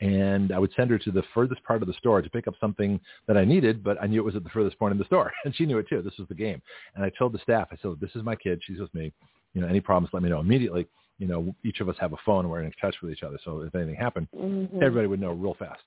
and 0.00 0.50
I 0.50 0.58
would 0.58 0.72
send 0.76 0.90
her 0.90 0.98
to 0.98 1.12
the 1.12 1.22
furthest 1.32 1.62
part 1.62 1.82
of 1.82 1.88
the 1.88 1.94
store 1.94 2.20
to 2.20 2.28
pick 2.28 2.48
up 2.48 2.54
something 2.60 2.98
that 3.28 3.36
I 3.36 3.44
needed, 3.44 3.84
but 3.84 3.96
I 4.02 4.08
knew 4.08 4.20
it 4.20 4.24
was 4.24 4.34
at 4.34 4.42
the 4.42 4.50
furthest 4.50 4.76
point 4.76 4.90
in 4.90 4.98
the 4.98 5.04
store, 5.04 5.32
and 5.44 5.54
she 5.54 5.66
knew 5.66 5.78
it 5.78 5.88
too. 5.88 6.02
This 6.02 6.18
was 6.18 6.26
the 6.26 6.34
game, 6.34 6.60
and 6.96 7.04
I 7.04 7.12
told 7.16 7.32
the 7.32 7.38
staff, 7.38 7.68
I 7.70 7.76
said, 7.80 7.92
"This 8.00 8.10
is 8.16 8.24
my 8.24 8.34
kid. 8.34 8.60
She's 8.66 8.80
with 8.80 8.92
me. 8.92 9.12
You 9.54 9.60
know, 9.60 9.68
any 9.68 9.80
problems, 9.80 10.12
let 10.12 10.24
me 10.24 10.28
know 10.28 10.40
immediately." 10.40 10.88
You 11.18 11.26
know, 11.26 11.54
each 11.64 11.80
of 11.80 11.88
us 11.88 11.96
have 12.00 12.12
a 12.12 12.16
phone, 12.24 12.44
and 12.44 12.50
we're 12.50 12.62
in 12.62 12.72
touch 12.80 12.96
with 13.02 13.10
each 13.10 13.22
other. 13.22 13.38
So 13.44 13.60
if 13.62 13.74
anything 13.74 13.96
happened, 13.96 14.28
mm-hmm. 14.34 14.76
everybody 14.76 15.06
would 15.08 15.20
know 15.20 15.32
real 15.32 15.54
fast. 15.58 15.80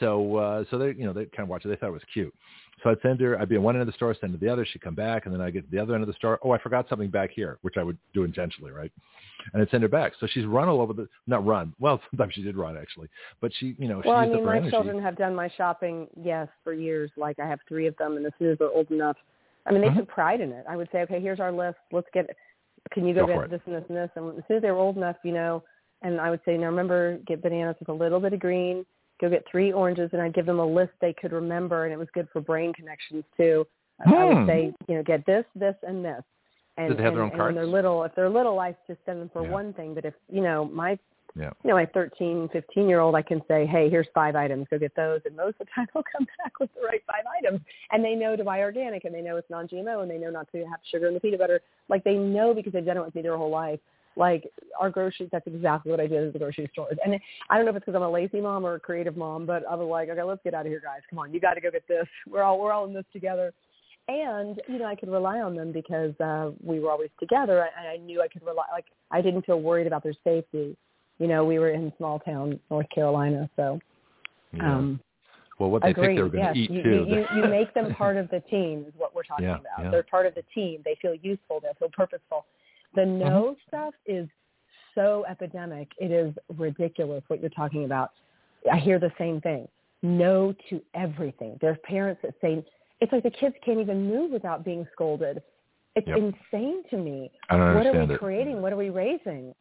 So, 0.00 0.36
uh, 0.36 0.64
so 0.70 0.78
they, 0.78 0.88
you 0.88 1.04
know, 1.04 1.12
they 1.12 1.24
kind 1.26 1.40
of 1.44 1.48
watched 1.48 1.66
it. 1.66 1.68
They 1.68 1.76
thought 1.76 1.88
it 1.88 1.92
was 1.92 2.02
cute. 2.12 2.34
So 2.82 2.90
I'd 2.90 3.00
send 3.02 3.20
her, 3.20 3.40
I'd 3.40 3.48
be 3.48 3.54
at 3.54 3.62
one 3.62 3.76
end 3.76 3.82
of 3.82 3.86
the 3.86 3.92
store, 3.92 4.14
send 4.20 4.32
her 4.32 4.38
to 4.38 4.44
the 4.44 4.52
other. 4.52 4.66
She'd 4.66 4.82
come 4.82 4.94
back, 4.94 5.26
and 5.26 5.34
then 5.34 5.40
I'd 5.40 5.52
get 5.52 5.64
to 5.64 5.70
the 5.70 5.80
other 5.80 5.94
end 5.94 6.02
of 6.02 6.08
the 6.08 6.14
store. 6.14 6.40
Oh, 6.42 6.50
I 6.50 6.58
forgot 6.58 6.88
something 6.88 7.08
back 7.08 7.30
here, 7.30 7.58
which 7.62 7.76
I 7.78 7.82
would 7.82 7.96
do 8.12 8.24
intentionally, 8.24 8.72
right? 8.72 8.90
And 9.52 9.62
I'd 9.62 9.70
send 9.70 9.82
her 9.84 9.88
back. 9.88 10.12
So 10.18 10.26
she's 10.26 10.44
run 10.44 10.68
all 10.68 10.80
over 10.80 10.92
the, 10.92 11.08
not 11.26 11.46
run. 11.46 11.72
Well, 11.78 12.00
sometimes 12.10 12.34
she 12.34 12.42
did 12.42 12.56
run 12.56 12.76
actually, 12.76 13.08
but 13.40 13.52
she, 13.58 13.76
you 13.78 13.88
know, 13.88 14.02
she 14.02 14.08
well, 14.08 14.18
I 14.18 14.26
mean, 14.26 14.44
my 14.44 14.56
energy. 14.56 14.70
children 14.70 15.00
have 15.00 15.16
done 15.16 15.34
my 15.34 15.48
shopping, 15.56 16.08
yes, 16.20 16.48
for 16.64 16.74
years. 16.74 17.10
Like 17.16 17.38
I 17.38 17.46
have 17.46 17.60
three 17.68 17.86
of 17.86 17.96
them, 17.96 18.16
and 18.16 18.26
as 18.26 18.32
soon 18.38 18.50
as 18.50 18.58
they're 18.58 18.68
old 18.70 18.90
enough, 18.90 19.16
I 19.66 19.72
mean, 19.72 19.80
they 19.80 19.88
Mhm. 19.88 19.98
took 19.98 20.08
pride 20.08 20.40
in 20.40 20.52
it. 20.52 20.66
I 20.68 20.76
would 20.76 20.90
say, 20.92 21.02
okay, 21.02 21.20
here's 21.20 21.40
our 21.40 21.52
list. 21.52 21.78
Let's 21.90 22.08
get. 22.12 22.36
Can 22.92 23.06
you 23.06 23.14
go, 23.14 23.26
Go 23.26 23.40
get 23.40 23.50
this 23.50 23.60
and 23.66 23.74
this 23.74 23.84
and 23.88 23.96
this? 23.96 24.10
And 24.16 24.38
as 24.38 24.44
soon 24.46 24.56
as 24.58 24.62
they 24.62 24.70
were 24.70 24.78
old 24.78 24.96
enough, 24.96 25.16
you 25.24 25.32
know, 25.32 25.62
and 26.02 26.20
I 26.20 26.30
would 26.30 26.40
say, 26.44 26.56
now 26.56 26.66
remember, 26.66 27.18
get 27.26 27.42
bananas 27.42 27.76
with 27.80 27.88
a 27.88 27.92
little 27.92 28.20
bit 28.20 28.32
of 28.32 28.40
green. 28.40 28.84
Go 29.20 29.30
get 29.30 29.44
three 29.50 29.72
oranges, 29.72 30.10
and 30.12 30.20
I'd 30.20 30.34
give 30.34 30.44
them 30.46 30.58
a 30.58 30.66
list 30.66 30.92
they 31.00 31.12
could 31.14 31.32
remember, 31.32 31.84
and 31.84 31.92
it 31.92 31.96
was 31.96 32.08
good 32.12 32.28
for 32.32 32.40
brain 32.40 32.72
connections 32.72 33.24
too. 33.36 33.66
I- 34.00 34.14
I 34.14 34.26
Hmm. 34.26 34.38
would 34.38 34.46
say, 34.46 34.74
you 34.88 34.96
know, 34.96 35.02
get 35.02 35.24
this, 35.24 35.46
this, 35.54 35.76
and 35.82 36.04
this. 36.04 36.22
And, 36.76 36.88
Did 36.88 36.98
they 36.98 37.02
have 37.04 37.12
and, 37.12 37.16
their 37.16 37.22
own 37.22 37.30
and 37.30 37.38
when 37.38 37.38
cards? 37.38 37.54
they're 37.56 37.66
little, 37.66 38.02
if 38.02 38.14
they're 38.16 38.28
little, 38.28 38.58
I 38.58 38.76
just 38.86 39.04
send 39.06 39.20
them 39.20 39.28
for 39.30 39.42
Yeah. 39.44 39.50
one 39.50 39.72
thing. 39.72 39.94
But 39.94 40.04
if 40.04 40.14
you 40.28 40.42
know, 40.42 40.64
my 40.66 40.98
Yeah. 41.36 41.50
you 41.64 41.70
know, 41.70 41.74
my 41.74 41.86
13, 41.86 42.48
15 42.52 42.88
year 42.88 43.00
old, 43.00 43.16
I 43.16 43.22
can 43.22 43.42
say, 43.48 43.66
hey, 43.66 43.90
here's 43.90 44.06
five 44.14 44.36
items, 44.36 44.66
go 44.70 44.78
get 44.78 44.94
those. 44.94 45.20
And 45.24 45.34
most 45.36 45.56
of 45.60 45.66
the 45.66 45.72
time 45.74 45.86
they'll 45.94 46.04
come 46.04 46.26
back 46.42 46.60
with 46.60 46.70
the 46.74 46.86
right 46.86 47.02
five 47.06 47.24
items. 47.38 47.60
And 47.90 48.04
they 48.04 48.14
know 48.14 48.36
to 48.36 48.44
buy 48.44 48.60
organic 48.60 49.04
and 49.04 49.14
they 49.14 49.20
know 49.20 49.36
it's 49.36 49.50
non-GMO 49.50 50.02
and 50.02 50.10
they 50.10 50.18
know 50.18 50.30
not 50.30 50.50
to 50.52 50.58
have 50.58 50.78
sugar 50.90 51.08
in 51.08 51.14
the 51.14 51.20
peanut 51.20 51.40
butter. 51.40 51.60
Like 51.88 52.04
they 52.04 52.14
know 52.14 52.54
because 52.54 52.72
they've 52.72 52.84
done 52.84 52.98
it 52.98 53.04
with 53.04 53.14
me 53.14 53.22
their 53.22 53.36
whole 53.36 53.50
life. 53.50 53.80
Like 54.16 54.48
our 54.80 54.90
groceries, 54.90 55.28
that's 55.32 55.46
exactly 55.48 55.90
what 55.90 55.98
I 55.98 56.06
did 56.06 56.24
at 56.24 56.32
the 56.32 56.38
grocery 56.38 56.68
stores. 56.72 56.96
And 57.04 57.18
I 57.50 57.56
don't 57.56 57.64
know 57.64 57.70
if 57.70 57.78
it's 57.78 57.84
because 57.84 57.96
I'm 57.96 58.02
a 58.02 58.10
lazy 58.10 58.40
mom 58.40 58.64
or 58.64 58.74
a 58.74 58.80
creative 58.80 59.16
mom, 59.16 59.44
but 59.44 59.64
I 59.68 59.74
was 59.74 59.88
like, 59.88 60.08
okay, 60.08 60.22
let's 60.22 60.40
get 60.44 60.54
out 60.54 60.66
of 60.66 60.70
here, 60.70 60.80
guys. 60.80 61.00
Come 61.10 61.18
on, 61.18 61.34
you 61.34 61.40
got 61.40 61.54
to 61.54 61.60
go 61.60 61.72
get 61.72 61.88
this. 61.88 62.06
We're 62.28 62.44
all 62.44 62.60
we're 62.60 62.72
all 62.72 62.84
in 62.84 62.94
this 62.94 63.04
together. 63.12 63.52
And 64.06 64.60
you 64.68 64.78
know, 64.78 64.84
I 64.84 64.94
could 64.94 65.08
rely 65.08 65.40
on 65.40 65.56
them 65.56 65.72
because 65.72 66.14
uh, 66.20 66.52
we 66.62 66.78
were 66.78 66.92
always 66.92 67.10
together, 67.18 67.66
and 67.76 67.88
I 67.88 67.96
knew 67.96 68.22
I 68.22 68.28
could 68.28 68.44
rely. 68.44 68.66
Like 68.70 68.84
I 69.10 69.20
didn't 69.20 69.46
feel 69.46 69.60
worried 69.60 69.88
about 69.88 70.04
their 70.04 70.14
safety 70.22 70.76
you 71.18 71.26
know, 71.28 71.44
we 71.44 71.58
were 71.58 71.70
in 71.70 71.92
small 71.96 72.18
town 72.20 72.58
North 72.70 72.88
Carolina, 72.94 73.48
so 73.56 73.80
Yeah. 74.52 74.76
um 74.76 75.00
well, 75.60 75.70
what 75.70 75.82
they 75.82 75.90
agreed. 75.90 76.06
think 76.08 76.18
they 76.18 76.22
were 76.24 76.28
going 76.30 76.44
yes. 76.44 76.54
to 76.54 76.60
eat 76.60 76.70
you, 76.72 76.82
too. 76.82 77.06
You, 77.08 77.26
you, 77.36 77.48
make 77.48 77.72
them 77.74 77.94
part 78.02 78.16
of 78.16 78.28
the 78.30 78.40
team 78.50 78.84
is 78.88 78.94
what 78.96 79.14
we're 79.14 79.22
talking 79.22 79.44
Yeah, 79.44 79.58
about. 79.58 79.84
yeah. 79.84 79.90
They're 79.90 80.02
part 80.02 80.26
of 80.26 80.34
the 80.34 80.42
team. 80.52 80.82
They 80.84 80.96
feel 81.00 81.14
useful. 81.14 81.60
They 81.60 81.68
feel 81.78 81.90
purposeful. 81.92 82.44
The 82.96 83.06
no 83.06 83.54
Mm-hmm. 83.54 83.68
stuff 83.68 83.94
is 84.04 84.28
so 84.96 85.24
epidemic. 85.28 85.88
It 85.98 86.10
is 86.10 86.34
ridiculous 86.58 87.22
what 87.28 87.40
you're 87.40 87.50
talking 87.50 87.84
about. 87.84 88.10
I 88.70 88.78
hear 88.78 88.98
the 88.98 89.12
same 89.16 89.40
thing. 89.40 89.68
No 90.02 90.54
to 90.70 90.80
everything. 90.94 91.56
There's 91.60 91.78
parents 91.84 92.20
that 92.22 92.34
say 92.40 92.64
it's 93.00 93.12
like 93.12 93.22
the 93.22 93.30
kids 93.30 93.54
can't 93.64 93.78
even 93.78 94.08
move 94.08 94.32
without 94.32 94.64
being 94.64 94.86
scolded. 94.92 95.40
It's 95.94 96.08
Yep. 96.08 96.18
insane 96.52 96.82
to 96.90 96.96
me. 96.96 97.30
I 97.48 97.56
don't 97.56 97.74
what 97.76 97.86
are 97.86 98.04
we 98.06 98.14
it. 98.14 98.18
creating? 98.18 98.60
What 98.60 98.72
are 98.72 98.76
we 98.76 98.90
raising? 98.90 99.54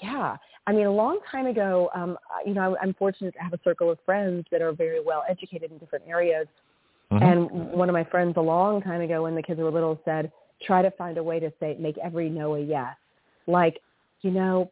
Yeah. 0.00 0.36
I 0.66 0.72
mean, 0.72 0.86
a 0.86 0.92
long 0.92 1.18
time 1.30 1.46
ago, 1.46 1.90
um, 1.94 2.16
you 2.46 2.54
know, 2.54 2.76
I'm 2.80 2.94
fortunate 2.94 3.34
to 3.34 3.40
have 3.40 3.52
a 3.52 3.58
circle 3.64 3.90
of 3.90 3.98
friends 4.04 4.46
that 4.52 4.62
are 4.62 4.72
very 4.72 5.00
well 5.02 5.24
educated 5.28 5.72
in 5.72 5.78
different 5.78 6.04
areas. 6.06 6.46
Mhm. 7.10 7.22
And 7.22 7.72
one 7.72 7.88
of 7.88 7.92
my 7.92 8.04
friends 8.04 8.36
a 8.36 8.40
long 8.40 8.80
time 8.80 9.00
ago 9.00 9.24
when 9.24 9.34
the 9.34 9.42
kids 9.42 9.60
were 9.60 9.70
little 9.70 10.00
said, 10.04 10.30
try 10.60 10.80
to 10.82 10.90
find 10.92 11.18
a 11.18 11.22
way 11.22 11.40
to 11.40 11.52
say, 11.58 11.76
make 11.78 11.98
every 11.98 12.30
no 12.30 12.54
a 12.54 12.60
yes. 12.60 12.96
Like, 13.46 13.80
you 14.20 14.30
know, 14.30 14.70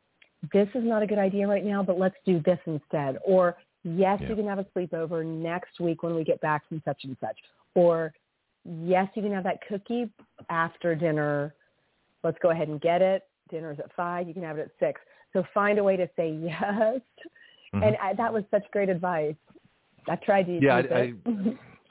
this 0.52 0.68
is 0.74 0.84
not 0.84 1.02
a 1.02 1.06
good 1.06 1.18
idea 1.18 1.46
right 1.46 1.64
now, 1.64 1.82
but 1.82 1.98
let's 1.98 2.16
do 2.24 2.38
this 2.40 2.58
instead. 2.66 3.18
Or, 3.24 3.56
yes, 3.82 4.20
Yeah. 4.20 4.28
you 4.28 4.36
can 4.36 4.46
have 4.46 4.60
a 4.60 4.64
sleepover 4.64 5.24
next 5.24 5.80
week 5.80 6.02
when 6.02 6.14
we 6.14 6.22
get 6.24 6.40
back 6.40 6.64
from 6.66 6.80
such 6.84 7.04
and 7.04 7.16
such. 7.20 7.36
Or, 7.74 8.14
yes, 8.64 9.08
you 9.14 9.22
can 9.22 9.32
have 9.32 9.44
that 9.44 9.60
cookie 9.66 10.08
after 10.48 10.94
dinner. 10.94 11.52
Let's 12.22 12.38
go 12.38 12.50
ahead 12.50 12.68
and 12.68 12.80
get 12.80 13.02
it. 13.02 13.26
Dinner's 13.48 13.80
at 13.80 13.92
five. 13.92 14.28
You 14.28 14.34
can 14.34 14.44
have 14.44 14.56
it 14.58 14.62
at 14.62 14.70
six. 14.78 15.00
So 15.32 15.44
find 15.54 15.78
a 15.78 15.84
way 15.84 15.96
to 15.96 16.08
say 16.16 16.30
yes. 16.30 17.00
Mhm. 17.74 17.86
And 17.86 17.96
I, 18.02 18.14
that 18.14 18.32
was 18.32 18.44
such 18.50 18.64
great 18.72 18.88
advice. 18.88 19.36
I 20.08 20.16
tried 20.16 20.44
to 20.44 20.54
use 20.54 20.62
Yeah, 20.62 20.78
it. 20.78 20.92
I, 20.92 21.12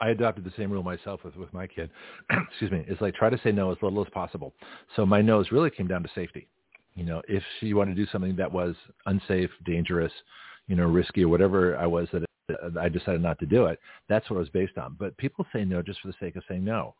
I 0.00 0.10
adopted 0.10 0.44
the 0.44 0.52
same 0.56 0.70
rule 0.70 0.82
myself 0.82 1.20
with 1.24 1.36
with 1.36 1.52
my 1.52 1.66
kid. 1.66 1.90
Excuse 2.50 2.70
me. 2.70 2.84
It's 2.88 3.00
like 3.00 3.14
try 3.14 3.30
to 3.30 3.40
say 3.42 3.52
no 3.52 3.70
as 3.70 3.78
little 3.82 4.02
as 4.02 4.10
possible. 4.12 4.52
So 4.96 5.04
my 5.06 5.22
no's 5.22 5.52
really 5.52 5.70
came 5.70 5.86
down 5.86 6.02
to 6.02 6.08
safety. 6.14 6.48
You 6.94 7.04
know, 7.04 7.22
if 7.28 7.42
she 7.58 7.72
wanted 7.72 7.96
to 7.96 8.04
do 8.04 8.10
something 8.10 8.36
that 8.36 8.50
was 8.50 8.74
unsafe, 9.06 9.50
dangerous, 9.64 10.12
you 10.66 10.76
know, 10.76 10.86
risky 10.86 11.24
or 11.24 11.28
whatever 11.28 11.76
I 11.76 11.86
was 11.86 12.08
that 12.12 12.24
I 12.78 12.88
decided 12.88 13.22
not 13.22 13.38
to 13.38 13.46
do 13.46 13.66
it. 13.66 13.78
That's 14.08 14.28
what 14.28 14.36
it 14.36 14.40
was 14.40 14.48
based 14.48 14.76
on. 14.76 14.96
But 14.98 15.16
people 15.16 15.46
say 15.52 15.64
no 15.64 15.82
just 15.82 16.00
for 16.00 16.08
the 16.08 16.14
sake 16.18 16.36
of 16.36 16.42
saying 16.48 16.64
no. 16.64 16.94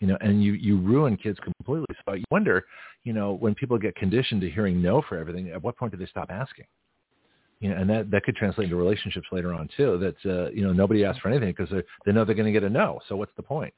You 0.00 0.06
know, 0.06 0.18
and 0.20 0.42
you 0.42 0.52
you 0.54 0.78
ruin 0.78 1.16
kids 1.16 1.38
completely. 1.40 1.86
So 2.04 2.14
you 2.14 2.24
wonder, 2.30 2.64
you 3.04 3.12
know, 3.12 3.34
when 3.34 3.54
people 3.54 3.78
get 3.78 3.94
conditioned 3.96 4.40
to 4.40 4.50
hearing 4.50 4.80
no 4.80 5.02
for 5.06 5.18
everything, 5.18 5.50
at 5.50 5.62
what 5.62 5.76
point 5.76 5.92
do 5.92 5.98
they 5.98 6.06
stop 6.06 6.30
asking? 6.30 6.64
You 7.60 7.68
know, 7.68 7.76
and 7.76 7.90
that 7.90 8.10
that 8.10 8.24
could 8.24 8.34
translate 8.36 8.64
into 8.64 8.76
relationships 8.76 9.26
later 9.30 9.52
on 9.52 9.68
too. 9.76 9.98
That 9.98 10.30
uh, 10.30 10.50
you 10.50 10.62
know 10.62 10.72
nobody 10.72 11.04
asks 11.04 11.20
for 11.20 11.28
anything 11.28 11.54
because 11.56 11.70
they 12.06 12.12
know 12.12 12.24
they're 12.24 12.34
going 12.34 12.46
to 12.46 12.52
get 12.52 12.64
a 12.64 12.70
no. 12.70 13.00
So 13.08 13.16
what's 13.16 13.32
the 13.36 13.42
point? 13.42 13.74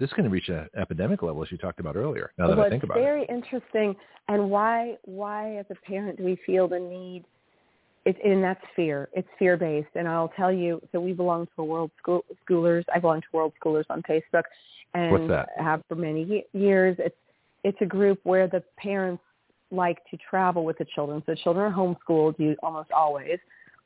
This 0.00 0.08
is 0.08 0.14
going 0.14 0.24
to 0.24 0.30
reach 0.30 0.48
an 0.48 0.68
epidemic 0.76 1.22
level, 1.22 1.42
as 1.42 1.50
you 1.50 1.58
talked 1.58 1.80
about 1.80 1.96
earlier. 1.96 2.32
Now 2.38 2.46
that 2.46 2.56
well, 2.56 2.66
I 2.66 2.70
think 2.70 2.84
about 2.84 2.98
it, 2.98 3.00
very 3.00 3.26
interesting. 3.28 3.94
And 4.28 4.48
why 4.48 4.96
why 5.04 5.56
as 5.56 5.66
a 5.70 5.74
parent 5.86 6.18
do 6.18 6.24
we 6.24 6.38
feel 6.46 6.68
the 6.68 6.78
need? 6.78 7.24
It's 8.06 8.18
and 8.24 8.42
that's 8.42 8.62
fear. 8.74 9.08
It's 9.12 9.28
fear 9.38 9.56
based. 9.56 9.88
And 9.94 10.08
I'll 10.08 10.32
tell 10.36 10.52
you. 10.52 10.80
So 10.92 11.00
we 11.00 11.12
belong 11.12 11.46
to 11.46 11.62
a 11.62 11.64
World 11.64 11.90
School 12.00 12.24
Schoolers. 12.48 12.84
I 12.94 12.98
belong 12.98 13.20
to 13.20 13.26
World 13.32 13.52
Schoolers 13.62 13.84
on 13.90 14.02
Facebook, 14.02 14.44
and 14.94 15.30
have 15.58 15.82
for 15.88 15.94
many 15.94 16.24
ye- 16.24 16.46
years. 16.52 16.96
It's 16.98 17.16
it's 17.64 17.78
a 17.80 17.86
group 17.86 18.20
where 18.22 18.46
the 18.46 18.62
parents 18.78 19.22
like 19.70 19.98
to 20.10 20.16
travel 20.30 20.64
with 20.64 20.78
the 20.78 20.86
children. 20.94 21.22
So 21.26 21.34
children 21.34 21.72
are 21.72 21.76
homeschooled 21.76 22.38
you 22.38 22.56
almost 22.62 22.90
always, 22.92 23.38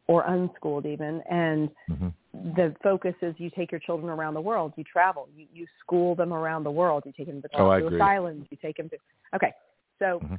or 0.07 0.25
unschooled 0.27 0.87
even, 0.87 1.23
and 1.31 1.71
hmm 1.89 2.09
the 2.57 2.75
focus 2.83 3.15
is 3.21 3.35
you 3.37 3.51
take 3.51 3.71
your 3.71 3.81
children 3.81 4.09
around 4.11 4.33
the 4.33 4.41
world. 4.41 4.73
You 4.77 4.85
travel. 4.85 5.29
You, 5.37 5.47
you 5.53 5.67
school 5.81 6.15
them 6.15 6.33
around 6.33 6.65
the 6.65 6.71
world. 6.71 7.03
You 7.05 7.13
take 7.15 7.27
them 7.27 7.43
to 7.43 7.49
Oh, 7.53 7.59
Galapagos 7.59 7.89
agree. 7.89 8.01
Islands. 8.01 8.47
You 8.51 8.57
take 8.57 8.79
them 8.79 8.89
to. 8.89 8.97
Okay, 9.35 9.53
so 9.99 10.21
Mhm. 10.25 10.39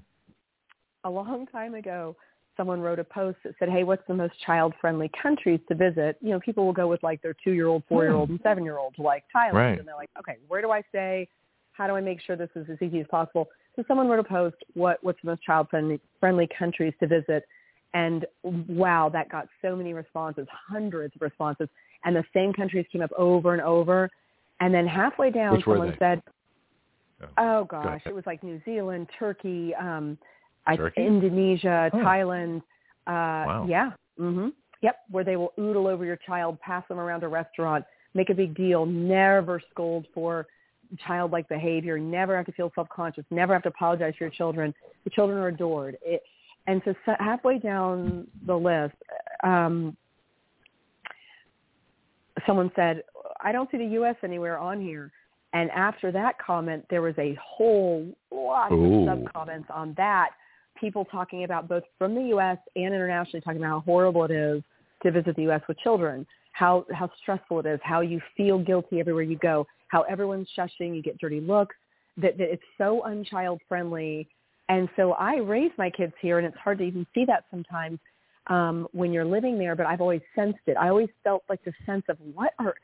a 1.04 1.10
long 1.10 1.46
time 1.48 1.76
ago, 1.76 2.16
someone 2.58 2.82
wrote 2.82 3.00
a 3.00 3.04
post 3.04 3.38
that 3.44 3.54
said, 3.60 3.70
"Hey, 3.70 3.84
what's 3.84 4.06
the 4.08 4.14
most 4.14 4.40
child-friendly 4.46 5.10
countries 5.22 5.60
to 5.70 5.76
visit?" 5.76 6.18
You 6.22 6.32
know, 6.32 6.40
people 6.40 6.66
will 6.66 6.74
go 6.74 6.88
with 6.88 7.02
like 7.04 7.22
their 7.22 7.36
two-year-old, 7.44 7.84
four-year-old, 7.86 8.30
and 8.30 8.40
seven-year-old 8.42 8.96
to 8.96 9.02
like 9.02 9.24
Thailand, 9.36 9.52
Hmm. 9.52 9.58
Right. 9.58 9.80
and 9.80 9.88
they're 9.88 9.96
like, 9.96 10.12
"Okay, 10.20 10.38
where 10.48 10.62
do 10.62 10.72
I 10.72 10.82
stay? 10.90 11.28
How 11.72 11.88
do 11.88 11.96
I 11.96 12.02
make 12.02 12.22
sure 12.22 12.36
this 12.36 12.52
is 12.56 12.70
as 12.70 12.82
easy 12.82 13.00
as 13.00 13.08
possible?" 13.08 13.50
So 13.76 13.84
someone 13.88 14.08
wrote 14.08 14.20
a 14.20 14.24
post, 14.24 14.58
"What 14.76 15.04
what's 15.04 15.20
the 15.22 15.28
most 15.28 15.42
child-friendly 15.44 16.00
friendly 16.20 16.48
countries 16.48 16.94
to 17.00 17.08
visit?" 17.08 17.48
And 17.96 18.26
wow, 18.44 19.10
that 19.10 19.30
got 19.30 19.48
so 19.62 19.76
many 19.76 19.94
responses, 19.94 20.48
hundreds 20.50 21.16
of 21.16 21.22
responses, 21.22 21.70
and 22.06 22.16
the 22.16 22.26
same 22.34 22.52
countries 22.54 22.86
came 22.92 23.02
up 23.02 23.12
over 23.18 23.54
and 23.54 23.62
over. 23.62 24.10
And 24.60 24.74
then 24.74 24.88
halfway 24.88 25.30
down, 25.30 25.54
Which 25.58 25.66
someone 25.66 25.96
said, 26.00 26.22
Oh, 27.22 27.28
"Oh 27.38 27.64
go 27.66 27.82
gosh, 27.82 28.02
it 28.06 28.14
was 28.14 28.26
like 28.26 28.44
New 28.44 28.62
Zealand, 28.66 29.10
Turkey, 29.18 29.74
um, 29.76 30.18
I, 30.66 30.76
Indonesia, 30.98 31.90
Oh. 31.94 31.98
Thailand. 31.98 32.58
Uh, 33.06 33.44
Wow. 33.48 33.66
Yeah. 33.68 33.92
hmm 34.18 34.50
Yep. 34.82 34.96
Where 35.10 35.24
they 35.24 35.36
will 35.36 35.54
oodle 35.60 35.88
over 35.88 36.06
your 36.06 36.18
child, 36.18 36.60
pass 36.60 36.86
them 36.88 37.00
around 37.00 37.24
a 37.24 37.28
restaurant, 37.28 37.86
make 38.14 38.30
a 38.30 38.34
big 38.34 38.54
deal, 38.56 38.86
never 38.86 39.62
scold 39.72 40.06
for 40.14 40.46
childlike 41.08 41.48
behavior, 41.50 41.98
never 41.98 42.36
have 42.36 42.46
to 42.46 42.52
feel 42.52 42.72
self-conscious, 42.76 43.26
never 43.32 43.54
have 43.54 43.64
to 43.64 43.70
apologize 43.70 44.14
for 44.18 44.26
your 44.26 44.32
children. 44.32 44.74
The 45.06 45.10
children 45.10 45.38
are 45.40 45.48
adored. 45.48 45.98
It, 46.04 46.22
and 46.68 46.82
so 46.86 46.94
halfway 47.20 47.60
down 47.60 48.28
the 48.46 48.56
list, 48.56 48.96
um, 49.44 49.98
someone 52.46 52.72
said, 52.76 53.04
I 53.42 53.52
don't 53.52 53.70
see 53.72 53.78
the 53.78 53.86
U.S. 53.86 54.16
anywhere 54.24 54.58
on 54.58 54.82
here. 54.82 55.12
And 55.54 55.70
after 55.72 56.12
that 56.12 56.38
comment, 56.40 56.86
there 56.90 57.02
was 57.02 57.16
a 57.18 57.38
whole 57.42 58.08
lot 58.32 58.72
Ooh. 58.72 59.08
of 59.10 59.18
sub-comments 59.20 59.68
on 59.74 59.94
that. 59.98 60.32
People 60.80 61.06
talking 61.06 61.44
about 61.44 61.68
both 61.68 61.84
from 61.98 62.16
the 62.16 62.24
U.S. 62.30 62.58
and 62.76 62.94
internationally 62.94 63.42
talking 63.42 63.60
about 63.60 63.70
how 63.70 63.80
horrible 63.82 64.24
it 64.26 64.32
is 64.32 64.64
to 65.04 65.12
visit 65.12 65.36
the 65.36 65.44
U.S. 65.44 65.62
with 65.68 65.78
children, 65.80 66.26
how 66.54 66.86
how 66.94 67.10
stressful 67.22 67.60
it 67.60 67.66
is, 67.66 67.80
how 67.84 68.02
you 68.02 68.20
feel 68.36 68.60
guilty 68.60 69.00
everywhere 69.00 69.24
you 69.24 69.38
go, 69.38 69.66
how 69.88 70.02
everyone's 70.04 70.48
shushing, 70.58 70.96
you 70.96 71.02
get 71.02 71.18
dirty 71.20 71.40
looks, 71.40 71.76
that, 72.18 72.38
that 72.38 72.52
it's 72.52 72.64
so 72.78 73.04
unchild 73.04 73.62
friendly. 73.68 74.28
And 74.70 74.90
so 74.96 75.14
I 75.14 75.38
raise 75.38 75.72
my 75.78 75.90
kids 75.90 76.14
here, 76.22 76.38
and 76.38 76.48
it's 76.48 76.58
hard 76.58 76.78
to 76.80 76.84
even 76.84 77.06
see 77.14 77.26
that 77.26 77.46
sometimes 77.52 78.00
um, 78.48 78.88
when 78.92 79.12
you're 79.12 79.26
living 79.26 79.58
there. 79.58 79.76
But 79.76 79.86
I've 79.86 80.02
always 80.02 80.22
sensed 80.36 80.60
it. 80.68 80.78
I 80.78 80.90
always 80.90 81.10
felt 81.24 81.44
like 81.50 81.64
the 81.64 81.74
sense 81.86 82.04
of 82.10 82.18
what 82.34 82.54
are 82.60 82.76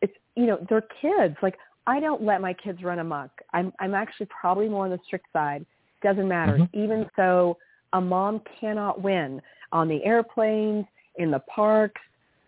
it's 0.00 0.12
you 0.36 0.46
know 0.46 0.64
they're 0.68 0.84
kids. 1.00 1.36
Like 1.42 1.56
I 1.86 2.00
don't 2.00 2.22
let 2.22 2.40
my 2.40 2.52
kids 2.52 2.82
run 2.82 2.98
amok. 2.98 3.30
I'm 3.52 3.72
I'm 3.80 3.94
actually 3.94 4.28
probably 4.40 4.68
more 4.68 4.84
on 4.84 4.90
the 4.90 5.00
strict 5.06 5.26
side. 5.32 5.64
Doesn't 6.04 6.28
matter. 6.28 6.58
Mm-hmm. 6.58 6.78
Even 6.80 7.10
so, 7.16 7.56
a 7.94 8.00
mom 8.00 8.42
cannot 8.60 9.00
win 9.00 9.40
on 9.72 9.88
the 9.88 10.04
airplanes, 10.04 10.84
in 11.16 11.30
the 11.30 11.38
parks, 11.40 12.00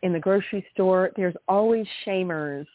in 0.03 0.13
the 0.13 0.21
grocery 0.21 0.65
store. 0.75 1.11
There's 1.17 1.35
always 1.49 1.87
shamers 2.07 2.67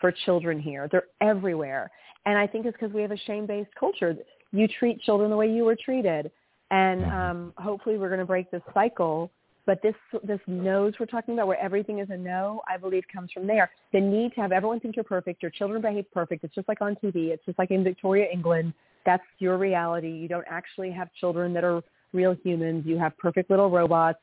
for 0.00 0.10
children 0.24 0.58
here. 0.58 0.88
They're 0.90 1.04
everywhere. 1.20 1.90
And 2.24 2.38
I 2.38 2.46
think 2.46 2.64
it's 2.64 2.76
because 2.78 2.94
we 2.94 3.02
have 3.02 3.10
a 3.10 3.18
shame-based 3.18 3.74
culture. 3.78 4.16
You 4.52 4.66
treat 4.66 5.00
children 5.02 5.28
the 5.30 5.36
way 5.36 5.50
you 5.50 5.64
were 5.64 5.76
treated. 5.76 6.30
And 6.70 7.02
mm-hmm. 7.02 7.12
um, 7.12 7.54
hopefully 7.58 7.98
we're 7.98 8.08
going 8.08 8.20
to 8.20 8.26
break 8.26 8.50
this 8.50 8.62
cycle. 8.72 9.30
But 9.66 9.82
this 9.82 9.94
this 10.24 10.40
no's 10.46 10.94
we're 10.98 11.04
talking 11.04 11.34
about, 11.34 11.46
where 11.46 11.60
everything 11.60 11.98
is 11.98 12.08
a 12.08 12.16
no, 12.16 12.62
I 12.66 12.78
believe 12.78 13.04
comes 13.12 13.30
from 13.30 13.46
there. 13.46 13.70
The 13.92 14.00
need 14.00 14.34
to 14.34 14.40
have 14.40 14.52
everyone 14.52 14.80
think 14.80 14.96
you're 14.96 15.04
perfect, 15.04 15.42
your 15.42 15.50
children 15.50 15.82
behave 15.82 16.06
perfect. 16.12 16.44
It's 16.44 16.54
just 16.54 16.66
like 16.66 16.80
on 16.80 16.96
TV. 16.96 17.28
It's 17.28 17.44
just 17.44 17.58
like 17.58 17.70
in 17.70 17.84
Victorian, 17.84 18.28
England. 18.32 18.72
That's 19.06 19.22
your 19.38 19.58
reality. 19.58 20.10
You 20.10 20.28
don't 20.28 20.46
actually 20.48 20.90
have 20.92 21.12
children 21.14 21.52
that 21.54 21.64
are 21.64 21.82
real 22.12 22.36
humans. 22.44 22.84
You 22.86 22.98
have 22.98 23.16
perfect 23.18 23.50
little 23.50 23.70
robots 23.70 24.18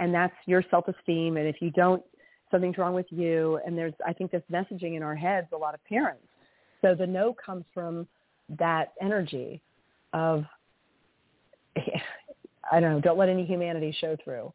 and 0.00 0.12
that's 0.12 0.34
your 0.46 0.64
self-esteem. 0.70 1.36
And 1.36 1.46
if 1.46 1.56
you 1.60 1.70
don't, 1.70 2.02
something's 2.50 2.76
wrong 2.78 2.94
with 2.94 3.06
you. 3.10 3.60
And 3.64 3.78
there's, 3.78 3.94
I 4.06 4.12
think, 4.12 4.30
this 4.30 4.42
messaging 4.50 4.96
in 4.96 5.02
our 5.02 5.14
heads, 5.14 5.46
a 5.52 5.56
lot 5.56 5.74
of 5.74 5.84
parents. 5.84 6.24
So 6.80 6.94
the 6.94 7.06
no 7.06 7.34
comes 7.34 7.64
from 7.72 8.08
that 8.58 8.94
energy 9.00 9.62
of, 10.12 10.44
I 11.76 12.80
don't 12.80 12.92
know, 12.94 13.00
don't 13.00 13.18
let 13.18 13.28
any 13.28 13.44
humanity 13.44 13.96
show 14.00 14.16
through. 14.24 14.52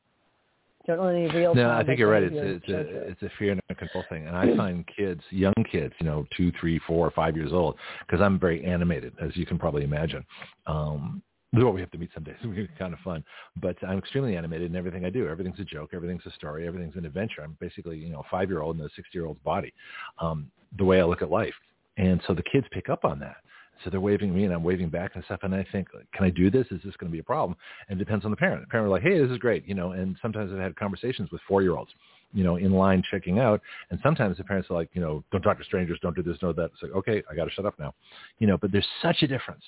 Don't 0.88 1.02
let 1.02 1.16
any 1.16 1.28
real. 1.30 1.54
No, 1.54 1.70
I 1.70 1.84
think 1.84 2.00
you're 2.00 2.10
right. 2.10 2.24
It's 2.24 2.34
it's 2.34 2.70
a 2.70 3.10
it's 3.10 3.22
a 3.22 3.30
fear 3.38 3.52
and 3.52 3.62
a 3.70 3.76
control 3.76 4.06
thing, 4.10 4.26
and 4.26 4.38
I 4.38 4.56
find 4.56 4.88
kids, 4.88 5.22
young 5.32 5.54
kids, 5.70 5.94
you 6.00 6.06
know, 6.06 6.26
two, 6.36 6.52
three, 6.60 6.80
four, 6.88 7.12
five 7.12 7.36
years 7.36 7.52
old, 7.52 7.76
because 8.06 8.22
I'm 8.22 8.40
very 8.40 8.64
animated, 8.64 9.14
as 9.22 9.36
you 9.36 9.46
can 9.46 9.60
probably 9.60 9.84
imagine. 9.84 10.24
Um, 10.66 11.22
well, 11.54 11.72
we 11.72 11.82
have 11.82 11.92
to 11.92 11.98
meet 11.98 12.10
someday. 12.14 12.36
It's 12.42 12.56
be 12.56 12.70
kind 12.80 12.94
of 12.94 13.00
fun. 13.00 13.24
But 13.62 13.76
I'm 13.86 13.98
extremely 13.98 14.38
animated 14.38 14.70
in 14.70 14.78
everything 14.78 15.06
I 15.06 15.10
do. 15.10 15.28
Everything's 15.28 15.60
a 15.60 15.66
joke. 15.66 15.92
Everything's 15.94 16.26
a 16.26 16.32
story. 16.32 16.68
Everything's 16.68 16.96
an 16.96 17.06
adventure. 17.06 17.42
I'm 17.42 17.58
basically, 17.60 17.98
you 17.98 18.10
know, 18.10 18.20
a 18.20 18.30
five-year-old 18.30 18.78
in 18.78 18.82
a 18.82 18.86
60-year-old's 18.86 19.42
body, 19.44 19.74
um, 20.20 20.50
the 20.78 20.86
way 20.86 21.00
I 21.00 21.04
look 21.04 21.22
at 21.22 21.30
life. 21.30 21.54
And 21.98 22.22
so 22.28 22.34
the 22.34 22.44
kids 22.44 22.68
pick 22.72 22.90
up 22.90 23.06
on 23.06 23.20
that. 23.20 23.38
So 23.84 23.90
they're 23.90 24.02
waving 24.02 24.34
me 24.34 24.46
and 24.46 24.54
I'm 24.54 24.64
waving 24.64 24.90
back 24.90 25.12
and 25.16 25.24
stuff. 25.26 25.40
And 25.44 25.54
I 25.54 25.66
think, 25.72 25.88
can 26.14 26.26
I 26.26 26.30
do 26.30 26.50
this? 26.50 26.68
Is 26.72 26.82
this 26.84 26.96
going 26.98 27.12
to 27.12 27.14
be 27.14 27.20
a 27.20 27.24
problem? 27.24 27.58
And 27.90 28.00
it 28.00 28.04
depends 28.04 28.26
on 28.26 28.32
the 28.32 28.38
parent. 28.38 28.62
The 28.62 28.68
parent 28.68 28.88
will 28.88 28.96
like, 28.96 29.04
hey, 29.04 29.22
this 29.22 29.32
is 29.32 29.38
great. 29.38 29.68
You 29.68 29.76
know, 29.76 29.92
and 29.92 30.18
sometimes 30.22 30.52
I've 30.52 30.60
had 30.60 30.76
conversations 30.76 31.32
with 31.32 31.42
four-year-olds, 31.48 31.92
you 32.34 32.44
know, 32.44 32.56
in 32.56 32.72
line 32.72 33.04
checking 33.10 33.40
out. 33.40 33.62
And 33.92 34.00
sometimes 34.04 34.38
the 34.38 34.44
parents 34.44 34.70
are 34.72 34.74
like, 34.74 34.90
you 34.94 35.02
know, 35.02 35.24
don't 35.32 35.42
talk 35.42 35.58
to 35.58 35.64
strangers. 35.64 36.00
Don't 36.02 36.16
do 36.16 36.24
this, 36.24 36.38
no 36.42 36.54
that. 36.54 36.72
It's 36.74 36.84
like, 36.84 36.94
okay, 36.94 37.24
I 37.30 37.36
got 37.36 37.46
to 37.46 37.52
shut 37.52 37.66
up 37.66 37.78
now. 37.80 37.94
You 38.40 38.48
know, 38.48 38.58
but 38.58 38.72
there's 38.72 38.88
such 39.02 39.22
a 39.24 39.28
difference 39.28 39.64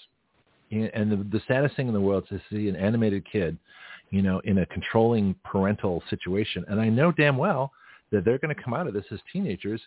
and 0.72 1.12
the, 1.12 1.18
the 1.32 1.42
saddest 1.48 1.76
thing 1.76 1.88
in 1.88 1.94
the 1.94 2.02
world 2.02 2.26
is 2.30 2.42
to 2.50 2.56
see 2.56 2.70
an 2.70 2.76
animated 2.76 3.26
kid, 3.30 3.58
you 4.12 4.22
know, 4.22 4.40
in 4.46 4.60
a 4.60 4.66
controlling 4.68 5.36
parental 5.44 6.04
situation. 6.10 6.64
And 6.68 6.80
I 6.80 6.90
know 6.90 7.12
damn 7.12 7.38
well 7.38 7.72
that 8.12 8.26
they're 8.26 8.38
going 8.38 8.56
to 8.56 8.62
come 8.62 8.74
out 8.74 8.88
of 8.88 8.94
this 8.94 9.06
as 9.12 9.20
teenagers. 9.32 9.82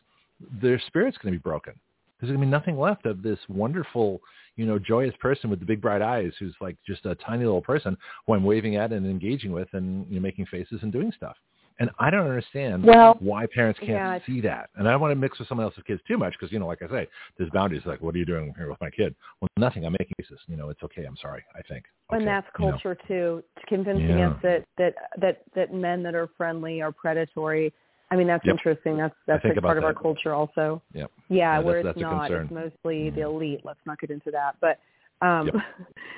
Their 0.60 0.80
spirit's 0.86 1.18
going 1.18 1.32
to 1.32 1.38
be 1.38 1.42
broken. 1.42 1.74
There's 2.22 2.30
going 2.30 2.40
to 2.40 2.46
be 2.46 2.50
nothing 2.50 2.78
left 2.78 3.04
of 3.04 3.20
this 3.20 3.38
wonderful, 3.48 4.20
you 4.54 4.64
know, 4.64 4.78
joyous 4.78 5.14
person 5.20 5.50
with 5.50 5.58
the 5.58 5.66
big 5.66 5.80
bright 5.80 6.02
eyes 6.02 6.30
who's 6.38 6.54
like 6.60 6.76
just 6.86 7.04
a 7.04 7.16
tiny 7.16 7.44
little 7.44 7.60
person 7.60 7.96
who 8.26 8.34
I'm 8.34 8.44
waving 8.44 8.76
at 8.76 8.92
and 8.92 9.04
engaging 9.04 9.50
with 9.50 9.66
and 9.72 10.06
you 10.08 10.14
know, 10.14 10.20
making 10.20 10.46
faces 10.46 10.78
and 10.82 10.92
doing 10.92 11.12
stuff. 11.16 11.36
And 11.80 11.90
I 11.98 12.10
don't 12.10 12.28
understand 12.28 12.84
well, 12.84 13.16
why 13.18 13.46
parents 13.52 13.80
can't 13.80 13.90
yeah. 13.90 14.18
see 14.24 14.40
that. 14.42 14.70
And 14.76 14.86
I 14.86 14.92
don't 14.92 15.00
want 15.00 15.10
to 15.10 15.16
mix 15.16 15.40
with 15.40 15.48
someone 15.48 15.64
else's 15.64 15.82
kids 15.84 16.00
too 16.06 16.16
much 16.16 16.34
because, 16.38 16.52
you 16.52 16.60
know, 16.60 16.68
like 16.68 16.80
I 16.80 16.88
say, 16.88 17.08
there's 17.36 17.50
boundaries. 17.50 17.82
Like, 17.84 18.00
what 18.00 18.14
are 18.14 18.18
you 18.18 18.24
doing 18.24 18.54
here 18.56 18.68
with 18.68 18.80
my 18.80 18.90
kid? 18.90 19.16
Well, 19.40 19.48
nothing. 19.56 19.84
I'm 19.84 19.92
making 19.92 20.12
faces. 20.20 20.38
You 20.46 20.56
know, 20.56 20.68
it's 20.68 20.82
okay. 20.84 21.04
I'm 21.04 21.16
sorry. 21.20 21.42
I 21.56 21.62
think. 21.62 21.86
Okay. 22.12 22.18
And 22.18 22.28
that's 22.28 22.46
culture 22.56 22.96
you 23.08 23.16
know? 23.16 23.40
too, 23.40 23.44
convincing 23.66 24.18
yeah. 24.18 24.30
us 24.30 24.36
that 24.44 24.64
that 24.78 24.94
that 25.20 25.42
that 25.56 25.74
men 25.74 26.04
that 26.04 26.14
are 26.14 26.28
friendly 26.36 26.82
are 26.82 26.92
predatory. 26.92 27.72
I 28.12 28.16
mean, 28.16 28.26
that's 28.26 28.44
yep. 28.44 28.56
interesting. 28.56 28.98
That's 28.98 29.14
that's 29.26 29.42
a 29.44 29.60
part 29.62 29.78
of 29.78 29.84
our 29.84 29.94
culture 29.94 30.34
also. 30.34 30.82
Yep. 30.92 31.10
Yeah, 31.30 31.36
yeah 31.36 31.58
where 31.60 31.78
it's 31.78 31.98
not. 31.98 32.30
It's 32.30 32.50
mostly 32.50 33.10
mm. 33.10 33.14
the 33.14 33.22
elite. 33.22 33.62
Let's 33.64 33.80
not 33.86 33.98
get 33.98 34.10
into 34.10 34.30
that. 34.30 34.56
But 34.60 34.78
um 35.26 35.46
yep. 35.46 35.54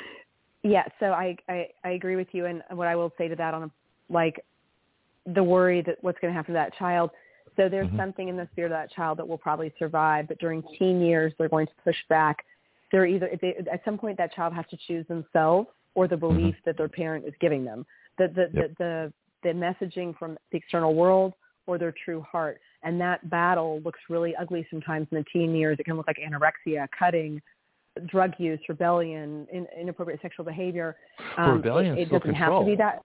yeah, 0.65 0.85
so 0.99 1.07
I, 1.13 1.37
I 1.49 1.69
I 1.85 1.91
agree 1.91 2.17
with 2.17 2.27
you. 2.33 2.47
And 2.47 2.65
what 2.71 2.89
I 2.89 2.97
will 2.97 3.13
say 3.17 3.29
to 3.29 3.37
that 3.37 3.55
on 3.55 3.63
a 3.63 3.71
like 4.13 4.45
the 5.25 5.43
worry 5.43 5.83
that 5.83 5.99
what's 6.01 6.19
going 6.19 6.33
to 6.33 6.37
happen 6.37 6.53
to 6.53 6.59
that 6.59 6.75
child. 6.75 7.11
So 7.57 7.69
there's 7.69 7.87
mm-hmm. 7.87 7.97
something 7.97 8.29
in 8.29 8.37
the 8.37 8.49
spirit 8.51 8.73
of 8.73 8.77
that 8.77 8.91
child 8.91 9.19
that 9.19 9.29
will 9.29 9.39
probably 9.39 9.73
survive, 9.79 10.27
but 10.27 10.39
during 10.39 10.65
teen 10.77 11.01
years, 11.01 11.33
they're 11.39 11.49
going 11.49 11.69
to 11.69 11.73
push 11.85 11.97
back. 12.09 12.39
They're 12.91 13.07
either 13.07 13.31
they, 13.41 13.55
at 13.73 13.83
some 13.85 13.99
point 13.99 14.19
that 14.19 14.35
child 14.35 14.53
has 14.53 14.65
to 14.71 14.77
choose 14.89 15.07
themselves 15.07 15.69
or 15.95 16.09
the 16.09 16.17
mm-hmm. 16.17 16.27
belief 16.27 16.55
mm-hmm. 16.57 16.63
that 16.65 16.77
their 16.77 16.89
parent 16.89 17.25
is 17.25 17.35
giving 17.41 17.65
them. 17.65 17.87
The 18.19 18.27
the, 18.35 18.51
yep. 18.53 18.71
the 18.79 18.85
the 18.85 19.13
the 19.45 19.49
messaging 19.51 20.19
from 20.19 20.37
the 20.51 20.59
external 20.59 20.95
world 20.95 21.35
or 21.67 21.79
their 21.79 21.95
true 22.05 22.25
heart. 22.31 22.61
And 22.83 23.01
that 23.01 23.29
battle 23.31 23.81
looks 23.85 24.01
really 24.09 24.35
ugly 24.37 24.67
sometimes 24.71 25.07
in 25.11 25.19
the 25.19 25.25
teen 25.33 25.55
years. 25.55 25.77
It 25.79 25.85
can 25.85 25.97
look 25.97 26.07
like 26.07 26.19
anorexia, 26.19 26.87
cutting, 26.99 27.41
drug 28.07 28.33
use, 28.39 28.61
rebellion, 28.69 29.47
in, 29.53 29.67
inappropriate 29.81 30.21
sexual 30.21 30.45
behavior. 30.45 30.97
Um, 31.37 31.57
rebellion 31.57 31.97
it, 31.97 32.03
it 32.03 32.05
doesn't 32.11 32.23
control. 32.23 32.59
have 32.59 32.67
to 32.67 32.71
be 32.71 32.77
that 32.77 33.03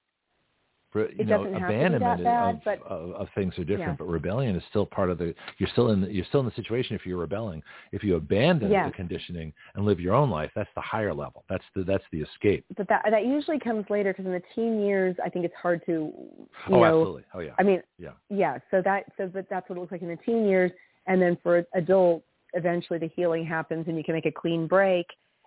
you 0.96 1.26
know, 1.26 1.44
abandonment 1.46 2.24
bad, 2.24 2.56
of, 2.56 2.62
but, 2.66 2.82
of, 2.82 3.12
of, 3.12 3.28
things 3.36 3.54
are 3.60 3.64
different, 3.64 3.92
yeah. 3.92 3.96
but 3.98 4.08
rebellion 4.08 4.56
is 4.56 4.64
still 4.70 4.86
part 4.86 5.10
of 5.10 5.18
the. 5.20 5.36
You're 5.60 5.70
still 5.72 5.92
in. 5.92 6.02
The, 6.02 6.12
you're 6.12 6.26
still 6.26 6.40
in 6.40 6.48
the 6.48 6.56
situation 6.56 6.96
if 6.96 7.06
you're 7.06 7.18
rebelling. 7.18 7.62
If 7.92 8.04
you 8.04 8.16
abandon 8.16 8.72
yes. 8.72 8.90
the 8.90 8.96
conditioning 8.96 9.54
and 9.76 9.86
live 9.86 10.00
your 10.00 10.16
own 10.16 10.32
life, 10.32 10.50
that's 10.56 10.70
the 10.76 10.82
higher 10.82 11.14
level. 11.14 11.44
That's 11.48 11.64
the 11.76 11.84
that's 11.84 12.04
the 12.12 12.22
escape. 12.22 12.66
But 12.76 12.88
that 12.90 13.06
that 13.10 13.26
usually 13.26 13.60
comes 13.60 13.86
later 13.90 14.14
because 14.14 14.26
in 14.26 14.32
the 14.32 14.42
teen 14.56 14.82
years, 14.82 15.16
I 15.24 15.30
think 15.30 15.46
it's 15.46 15.56
hard 15.62 15.86
to. 15.86 15.92
You 15.92 16.48
oh, 16.70 16.72
know, 16.72 16.86
absolutely. 16.86 17.24
Oh, 17.34 17.40
yeah. 17.40 17.52
I 17.60 17.64
mean, 17.64 17.84
yeah, 18.00 18.10
yeah. 18.30 18.58
So 18.72 18.82
that 18.84 19.04
so 19.18 19.28
but 19.28 19.46
that's 19.50 19.70
what 19.70 19.78
it 19.78 19.82
looks 19.82 19.92
like 19.92 20.02
in 20.02 20.10
the 20.10 20.18
teen 20.26 20.48
years, 20.48 20.72
and 21.06 21.22
then 21.22 21.38
for 21.44 21.64
adults, 21.76 22.26
eventually 22.54 22.98
the 22.98 23.12
healing 23.16 23.46
happens, 23.46 23.86
and 23.88 23.96
you 23.96 24.04
can 24.04 24.16
make 24.16 24.26
a 24.26 24.32
clean 24.32 24.66
break, 24.66 25.06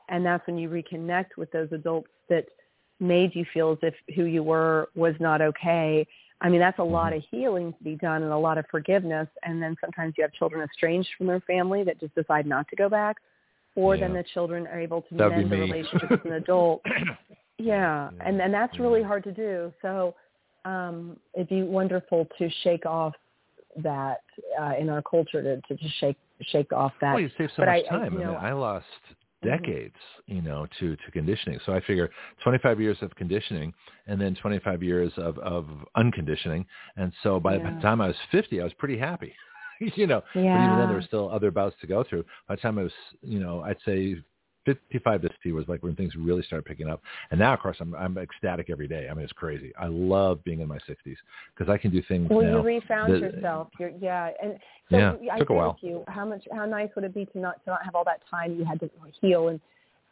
and 0.09 0.25
that's 0.25 0.47
when 0.47 0.57
you 0.57 0.69
reconnect 0.69 1.37
with 1.37 1.51
those 1.51 1.69
adults 1.73 2.09
that 2.29 2.47
made 3.01 3.35
you 3.35 3.45
feel 3.53 3.73
as 3.73 3.79
if 3.83 3.95
who 4.15 4.25
you 4.25 4.43
were 4.43 4.89
was 4.95 5.15
not 5.21 5.41
okay. 5.41 6.07
I 6.41 6.49
mean, 6.49 6.61
that's 6.61 6.79
a 6.79 6.85
lot 6.85 7.13
mm-hmm. 7.13 7.19
of 7.19 7.25
healing 7.31 7.73
to 7.73 7.85
be 7.85 7.95
done 7.97 8.23
and 8.23 8.33
a 8.33 8.39
lot 8.39 8.59
of 8.59 8.65
forgiveness. 8.71 9.29
And 9.45 9.63
then 9.63 9.77
sometimes 9.81 10.15
you 10.19 10.23
have 10.23 10.33
children 10.33 10.63
estranged 10.69 11.09
from 11.17 11.29
their 11.29 11.41
family 11.41 11.85
that 11.85 12.01
just 12.01 12.15
decide 12.15 12.47
not 12.47 12.69
to 12.69 12.77
go 12.77 12.89
back. 12.89 13.17
Or 13.75 13.95
yeah. 13.95 14.03
then 14.03 14.15
the 14.15 14.25
children 14.35 14.67
are 14.67 14.79
able 14.79 15.03
to 15.03 15.15
That'd 15.15 15.39
mend 15.39 15.51
the 15.51 15.57
relationship 15.57 16.11
with 16.11 16.25
an 16.25 16.33
adult. 16.33 16.83
Yeah. 17.59 18.11
yeah. 18.17 18.27
And 18.27 18.41
and 18.41 18.53
that's 18.53 18.81
really 18.81 19.03
hard 19.05 19.23
to 19.25 19.31
do. 19.31 19.73
So 19.83 20.17
um, 20.65 21.17
it'd 21.35 21.51
be 21.51 21.63
wonderful 21.63 22.27
to 22.39 22.51
shake 22.65 22.87
off 22.87 23.13
that 23.77 24.23
uh, 24.61 24.73
in 24.81 24.89
our 24.89 25.03
culture 25.03 25.43
to, 25.43 25.61
to 25.61 25.75
just 25.77 26.01
shake 26.01 26.17
shake 26.41 26.73
off 26.73 26.93
that. 27.01 27.13
Well, 27.13 27.21
you 27.21 27.31
save 27.39 27.51
so 27.51 27.59
but 27.59 27.67
much 27.67 27.85
I, 27.87 27.89
time. 27.89 28.17
I, 28.17 28.19
you 28.19 28.25
know, 28.25 28.35
I, 28.35 28.43
mean, 28.43 28.47
I 28.47 28.53
lost 28.55 28.87
Mm-hmm. 29.05 29.22
Decades, 29.43 29.97
mm-hmm. 29.97 30.37
you 30.37 30.43
know, 30.43 30.67
to, 30.81 30.97
to 30.97 31.11
conditioning. 31.13 31.59
So 31.67 31.73
I 31.73 31.81
figure 31.81 32.11
25 32.43 32.81
years 32.81 32.97
of 33.03 33.15
conditioning 33.17 33.73
and 34.07 34.21
then 34.21 34.35
25 34.35 34.83
years 34.83 35.13
of, 35.17 35.39
of 35.39 35.67
unconditioning. 35.97 36.65
And 36.97 37.13
so 37.23 37.39
by 37.41 37.57
yeah. 37.57 37.75
the 37.75 37.81
time 37.81 38.01
I 38.01 38.09
was 38.09 38.17
50, 38.31 38.61
I 38.61 38.65
was 38.65 38.73
pretty 38.75 38.99
happy, 38.99 39.35
you 39.81 40.07
know, 40.07 40.23
yeah. 40.35 40.57
but 40.57 40.65
even 40.65 40.79
then 40.79 40.89
there 40.89 40.97
were 40.97 41.03
still 41.03 41.31
other 41.31 41.51
bouts 41.51 41.77
to 41.81 41.87
go 41.87 42.05
through. 42.09 42.25
By 42.49 42.57
the 42.57 42.61
time 42.61 42.79
I 42.79 42.85
was, 42.85 42.93
you 43.23 43.41
know, 43.41 43.61
I'd 43.61 43.79
say 43.85 44.17
55 44.65 45.23
to 45.23 45.29
60 45.29 45.53
was 45.53 45.67
like 45.69 45.83
when 45.83 45.97
things 45.97 46.15
really 46.17 46.43
started 46.43 46.65
picking 46.65 46.89
up. 46.89 47.01
And 47.31 47.41
now, 47.41 47.55
of 47.55 47.61
course, 47.61 47.77
I'm 47.81 47.95
I'm 47.95 48.17
ecstatic 48.19 48.71
every 48.71 48.89
day. 48.89 49.09
I 49.11 49.15
mean, 49.15 49.25
it's 49.25 49.33
crazy. 49.33 49.73
I 49.79 49.87
love 49.87 50.43
being 50.45 50.61
in 50.61 50.69
my 50.69 50.79
60s 50.79 51.17
because 51.57 51.71
I 51.73 51.79
can 51.79 51.91
do 51.91 52.03
things. 52.09 52.29
Well, 52.31 52.43
now 52.43 52.59
you 52.59 52.63
refound 52.63 53.13
that, 53.13 53.21
yourself. 53.21 53.69
You're, 53.79 53.93
yeah, 54.01 54.31
and 54.43 54.59
so 54.91 54.97
Yeah, 54.99 55.33
I 55.33 55.39
took 55.39 55.51
a 55.51 55.55
while. 55.55 55.79
you. 55.81 56.05
How 56.09 56.25
much? 56.25 56.45
How 56.53 56.67
nice 56.67 56.91
would 56.95 57.05
it 57.05 57.15
be 57.15 57.27
to 57.27 57.39
not 57.39 57.63
to 57.65 57.71
not 57.71 57.85
have 57.85 57.95
all 57.95 58.05
that 58.05 58.23
time 58.31 58.55
you 58.57 58.65
had 58.65 58.79
to 58.81 58.91
heal? 59.21 59.49
And 59.49 59.61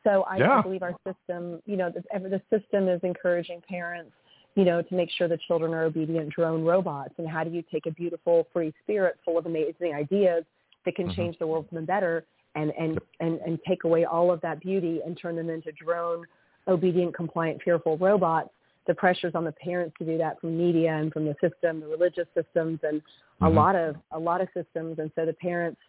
so 0.05 0.23
I, 0.23 0.39
Yeah. 0.39 0.59
I 0.59 0.62
believe 0.62 0.83
our 0.83 0.95
system, 1.07 1.61
you 1.67 1.77
know, 1.77 1.91
the, 1.91 2.03
the 2.19 2.43
system 2.51 2.89
is 2.89 3.01
encouraging 3.05 3.62
parents, 3.69 4.12
you 4.55 4.65
know, 4.65 4.83
to 4.83 4.95
make 4.95 5.11
sure 5.11 5.29
the 5.29 5.39
children 5.47 5.75
are 5.75 5.85
obedient 5.85 6.31
drone 6.31 6.65
robots. 6.65 7.15
And 7.19 7.29
how 7.29 7.45
do 7.45 7.51
you 7.51 7.62
take 7.70 7.87
a 7.87 7.91
beautiful, 7.91 8.47
free 8.53 8.73
spirit 8.83 9.19
full 9.25 9.39
of 9.39 9.47
amazing 9.47 9.95
ideas 9.95 10.45
that 10.85 10.97
can 10.97 11.09
Mhm. 11.09 11.17
change 11.17 11.39
the 11.39 11.47
world 11.47 11.69
for 11.69 11.75
the 11.75 11.83
better 11.83 12.25
and 12.55 12.73
and 12.79 12.99
and 13.20 13.41
and 13.41 13.59
take 13.67 13.85
away 13.85 14.05
all 14.05 14.31
of 14.33 14.41
that 14.41 14.61
beauty 14.61 15.01
and 15.05 15.19
turn 15.20 15.37
them 15.37 15.51
into 15.51 15.70
drone 15.73 16.25
obedient 16.69 17.15
compliant 17.15 17.61
fearful 17.62 17.97
robots 17.99 18.51
the 18.87 18.95
pressures 18.95 19.35
on 19.35 19.45
the 19.45 19.53
parents 19.53 19.95
to 19.99 20.05
do 20.05 20.19
that 20.19 20.41
from 20.41 20.57
media 20.57 20.93
and 20.93 21.12
from 21.12 21.25
the 21.25 21.35
system 21.41 21.81
the 21.81 21.87
religious 21.87 22.27
systems 22.35 22.79
and 22.83 23.01
a 23.43 23.45
Mhm. 23.45 23.55
lot 23.55 23.75
of 23.77 23.97
a 24.12 24.19
lot 24.19 24.41
of 24.41 24.49
systems 24.53 24.99
and 24.99 25.11
so 25.15 25.25
the 25.25 25.35
parents 25.35 25.81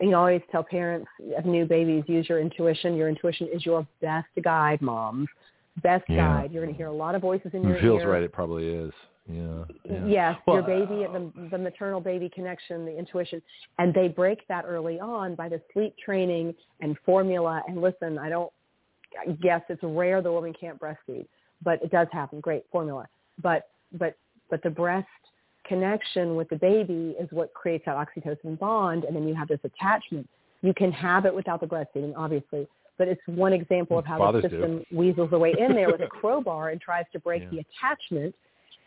you 0.00 0.10
know 0.10 0.18
I 0.18 0.20
always 0.20 0.42
tell 0.50 0.64
parents 0.64 1.08
of 1.36 1.44
new 1.44 1.66
babies 1.66 2.04
use 2.06 2.28
your 2.28 2.38
intuition 2.40 2.96
your 2.96 3.08
intuition 3.08 3.48
is 3.48 3.66
your 3.66 3.86
best 4.00 4.28
guide 4.42 4.80
moms 4.80 5.28
best 5.82 6.08
Yeah. 6.08 6.16
guide 6.16 6.52
you're 6.52 6.62
going 6.64 6.74
to 6.74 6.76
hear 6.76 6.88
a 6.88 6.92
lot 6.92 7.14
of 7.14 7.20
voices 7.22 7.52
in 7.54 7.62
your 7.62 7.76
It 7.76 7.80
feels 7.80 8.02
ear 8.02 8.10
right. 8.10 8.22
It 8.22 8.32
probably 8.32 8.68
is. 8.68 8.92
Yeah. 9.28 9.64
yeah. 9.84 10.06
Yes, 10.06 10.38
Well, 10.46 10.56
your 10.56 10.64
baby, 10.64 11.06
the, 11.12 11.48
the 11.50 11.58
maternal 11.58 12.00
baby 12.00 12.30
connection, 12.34 12.86
the 12.86 12.96
intuition, 12.96 13.42
and 13.78 13.92
they 13.92 14.08
break 14.08 14.46
that 14.48 14.64
early 14.66 14.98
on 14.98 15.34
by 15.34 15.48
the 15.50 15.60
sleep 15.72 15.94
training 16.02 16.54
and 16.80 16.96
formula. 17.04 17.62
And 17.68 17.80
listen, 17.82 18.18
I 18.18 18.30
don't. 18.30 18.50
guess 19.42 19.60
it's 19.68 19.82
rare 19.82 20.22
the 20.22 20.32
woman 20.32 20.54
can't 20.58 20.78
breastfeed, 20.80 21.26
but 21.62 21.82
it 21.82 21.90
does 21.90 22.08
happen. 22.10 22.40
Great 22.40 22.64
formula, 22.72 23.06
but 23.42 23.68
but 23.98 24.16
but 24.50 24.62
the 24.62 24.70
breast 24.70 25.06
connection 25.66 26.34
with 26.36 26.48
the 26.48 26.56
baby 26.56 27.14
is 27.20 27.28
what 27.30 27.52
creates 27.52 27.84
that 27.84 27.96
oxytocin 27.96 28.58
bond, 28.58 29.04
and 29.04 29.14
then 29.14 29.28
you 29.28 29.34
have 29.34 29.48
this 29.48 29.60
attachment. 29.64 30.26
You 30.62 30.72
can 30.74 30.90
have 30.92 31.26
it 31.26 31.34
without 31.34 31.60
the 31.60 31.66
breastfeeding, 31.66 32.14
obviously, 32.16 32.66
but 32.96 33.08
it's 33.08 33.20
one 33.26 33.52
example 33.52 33.98
of 33.98 34.06
how 34.06 34.18
Fathers 34.18 34.42
the 34.44 34.48
do. 34.48 34.56
system 34.56 34.84
weasels 34.90 35.30
their 35.30 35.38
way 35.38 35.54
in 35.58 35.74
there 35.74 35.88
with 35.90 36.00
a 36.08 36.08
crowbar 36.08 36.70
and 36.70 36.80
tries 36.80 37.04
to 37.12 37.18
break 37.20 37.42
Yeah. 37.42 37.48
the 37.50 37.58
attachment 37.60 38.34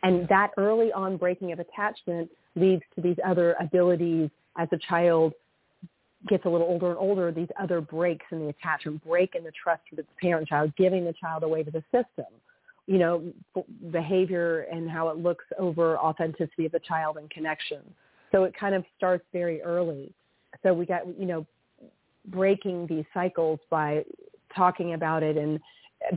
and 0.03 0.27
that 0.29 0.51
early 0.57 0.91
on 0.91 1.17
breaking 1.17 1.51
of 1.51 1.59
attachment 1.59 2.29
leads 2.55 2.83
to 2.95 3.01
these 3.01 3.17
other 3.25 3.55
abilities 3.59 4.29
as 4.57 4.67
a 4.71 4.77
child 4.77 5.33
gets 6.27 6.45
a 6.45 6.49
little 6.49 6.67
older 6.67 6.89
and 6.89 6.97
older, 6.97 7.31
these 7.31 7.47
other 7.59 7.81
breaks 7.81 8.25
in 8.31 8.39
the 8.39 8.49
attachment, 8.49 9.03
break 9.03 9.35
in 9.35 9.43
the 9.43 9.51
trust 9.51 9.81
with 9.89 10.05
the 10.05 10.13
parent 10.21 10.47
child, 10.47 10.71
giving 10.77 11.03
the 11.03 11.13
child 11.13 11.43
away 11.43 11.63
to 11.63 11.71
the 11.71 11.83
system. 11.91 12.31
You 12.87 12.97
know, 12.97 13.23
behavior 13.91 14.61
and 14.71 14.89
how 14.89 15.09
it 15.09 15.17
looks 15.17 15.45
over 15.57 15.97
authenticity 15.97 16.65
of 16.65 16.71
the 16.71 16.79
child 16.79 17.17
and 17.17 17.29
connection. 17.29 17.79
So 18.31 18.43
it 18.43 18.53
kind 18.59 18.75
of 18.75 18.83
starts 18.97 19.23
very 19.31 19.61
early. 19.61 20.13
So 20.63 20.73
we 20.73 20.85
got, 20.85 21.07
you 21.19 21.25
know, 21.25 21.45
breaking 22.27 22.87
these 22.87 23.05
cycles 23.13 23.59
by 23.69 24.03
talking 24.55 24.93
about 24.93 25.23
it 25.23 25.37
and 25.37 25.59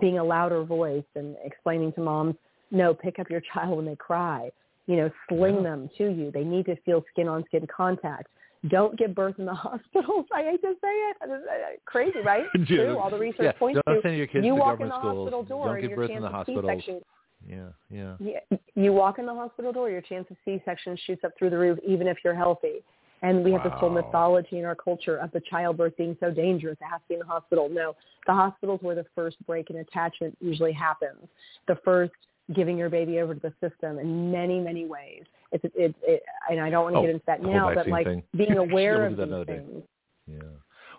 being 0.01 0.19
a 0.19 0.25
louder 0.25 0.65
voice 0.65 1.05
and 1.15 1.37
explaining 1.45 1.93
to 1.93 2.01
moms, 2.01 2.35
no, 2.71 2.95
pick 2.95 3.19
up 3.19 3.31
your 3.31 3.43
child 3.53 3.77
when 3.77 3.87
they 3.87 3.97
cry. 3.97 4.51
You 4.87 4.97
know, 4.97 5.11
sling 5.29 5.57
Yeah. 5.57 5.63
them 5.63 5.91
to 5.99 6.09
you. 6.09 6.31
They 6.31 6.45
need 6.45 6.67
to 6.67 6.77
feel 6.83 7.05
skin 7.13 7.29
on 7.29 7.45
skin 7.47 7.67
contact. 7.75 8.29
Don't 8.69 8.97
give 8.99 9.15
birth 9.15 9.39
in 9.39 9.45
the 9.47 9.55
hospital. 9.69 10.25
I 10.33 10.43
hate 10.43 10.61
to 10.63 10.75
say 10.81 10.89
it. 10.89 11.81
Crazy, 11.87 12.21
right? 12.21 12.45
Yeah. 12.59 12.65
true. 12.65 12.99
All 12.99 13.11
the 13.11 13.19
research 13.19 13.45
Yeah, 13.45 13.53
points 13.53 13.81
don't 13.87 13.97
to 13.97 14.03
send 14.03 14.17
your 14.17 14.27
kids 14.27 14.45
you 14.45 14.55
to 14.55 14.61
walk 14.61 14.81
in 14.81 14.89
the 14.89 14.99
schools. 14.99 15.17
hospital 15.31 15.43
door 15.43 15.67
Don't 15.67 15.75
and 15.75 15.83
give 15.83 15.91
your 15.91 15.97
birth 15.99 16.11
in 16.11 16.23
chance 16.23 16.47
the. 16.47 16.61
C-section 16.61 17.01
Yeah. 17.47 17.69
Yeah. 17.91 18.17
yeah, 18.21 18.59
you 18.75 18.93
walk 18.93 19.19
in 19.19 19.27
the 19.27 19.35
hospital 19.35 19.73
door, 19.73 19.91
your 19.91 20.01
chance 20.01 20.27
of 20.31 20.37
C-section 20.45 20.97
shoots 21.07 21.25
up 21.25 21.33
through 21.39 21.51
the 21.51 21.59
roof, 21.59 21.79
even 21.87 22.07
if 22.07 22.19
you're 22.25 22.35
healthy. 22.35 22.83
And 23.23 23.43
we 23.43 23.53
have 23.53 23.63
this 23.63 23.73
whole 23.77 23.89
mythology 23.91 24.59
in 24.59 24.67
our 24.67 24.75
culture 24.75 25.17
of 25.17 25.31
the 25.33 25.41
childbirth 25.49 25.97
being 25.97 26.15
so 26.21 26.31
dangerous. 26.31 26.77
It 26.81 26.85
has 26.91 27.01
to 27.01 27.09
be 27.09 27.15
in 27.15 27.21
the 27.21 27.27
hospital. 27.27 27.71
No, 27.71 27.97
the 28.27 28.35
hospital's 28.35 28.83
where 28.83 28.95
the 28.95 29.07
first 29.15 29.37
break 29.47 29.71
in 29.71 29.77
attachment 29.77 30.37
usually 30.43 30.73
happens. 30.73 31.27
The 31.67 31.77
first 31.85 32.13
giving 32.53 32.77
your 32.77 32.91
baby 32.91 33.21
over 33.21 33.35
to 33.35 33.41
the 33.41 33.53
system 33.67 33.99
in 33.99 34.31
many, 34.31 34.61
many 34.61 34.85
ways. 34.87 35.23
It's, 35.53 35.65
it's, 35.75 35.95
it, 36.03 36.23
and 36.51 36.61
I 36.61 36.69
don't 36.69 36.83
want 36.85 36.95
to 36.97 36.99
Oh, 36.99 37.03
get 37.03 37.11
into 37.11 37.25
that 37.27 37.43
now, 37.43 37.73
but 37.75 37.89
like 37.89 38.07
thing. 38.07 38.23
being 38.37 38.59
aware 38.59 39.07
of 39.07 39.17
these 39.17 39.47
things. 39.47 39.83
Yeah. 40.27 40.39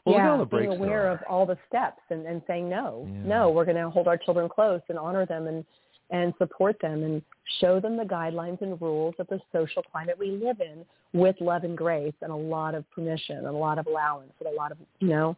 Well, 0.06 0.16
yeah, 0.16 0.32
all 0.32 0.38
the 0.40 0.46
being 0.46 0.72
aware 0.72 1.08
of 1.10 1.20
all 1.28 1.46
the 1.46 1.58
steps 1.68 2.02
and, 2.10 2.26
and 2.28 2.42
saying 2.48 2.70
no, 2.70 3.08
Yeah. 3.12 3.24
no, 3.26 3.50
we're 3.50 3.66
going 3.66 3.78
to 3.78 3.90
hold 3.90 4.08
our 4.08 4.18
children 4.18 4.48
close 4.50 4.82
and 4.90 4.98
honor 4.98 5.26
them 5.26 5.48
and 5.48 5.66
and 6.12 6.36
support 6.38 6.78
them 6.84 7.04
and 7.04 7.20
show 7.60 7.80
them 7.80 7.98
the 7.98 8.04
guidelines 8.04 8.62
and 8.62 8.80
rules 8.80 9.16
of 9.18 9.26
the 9.30 9.40
social 9.52 9.82
climate 9.82 10.16
we 10.20 10.30
live 10.30 10.62
in 10.62 10.86
with 11.20 11.36
love 11.42 11.64
and 11.64 11.76
grace 11.76 12.14
and 12.22 12.32
a 12.32 12.36
lot 12.36 12.76
of 12.76 12.88
permission 12.92 13.38
and 13.38 13.48
a 13.48 13.52
lot 13.52 13.80
of 13.80 13.88
allowance 13.88 14.32
and 14.40 14.48
a 14.48 14.56
lot 14.56 14.72
of 14.72 14.78
you 15.00 15.08
know 15.08 15.36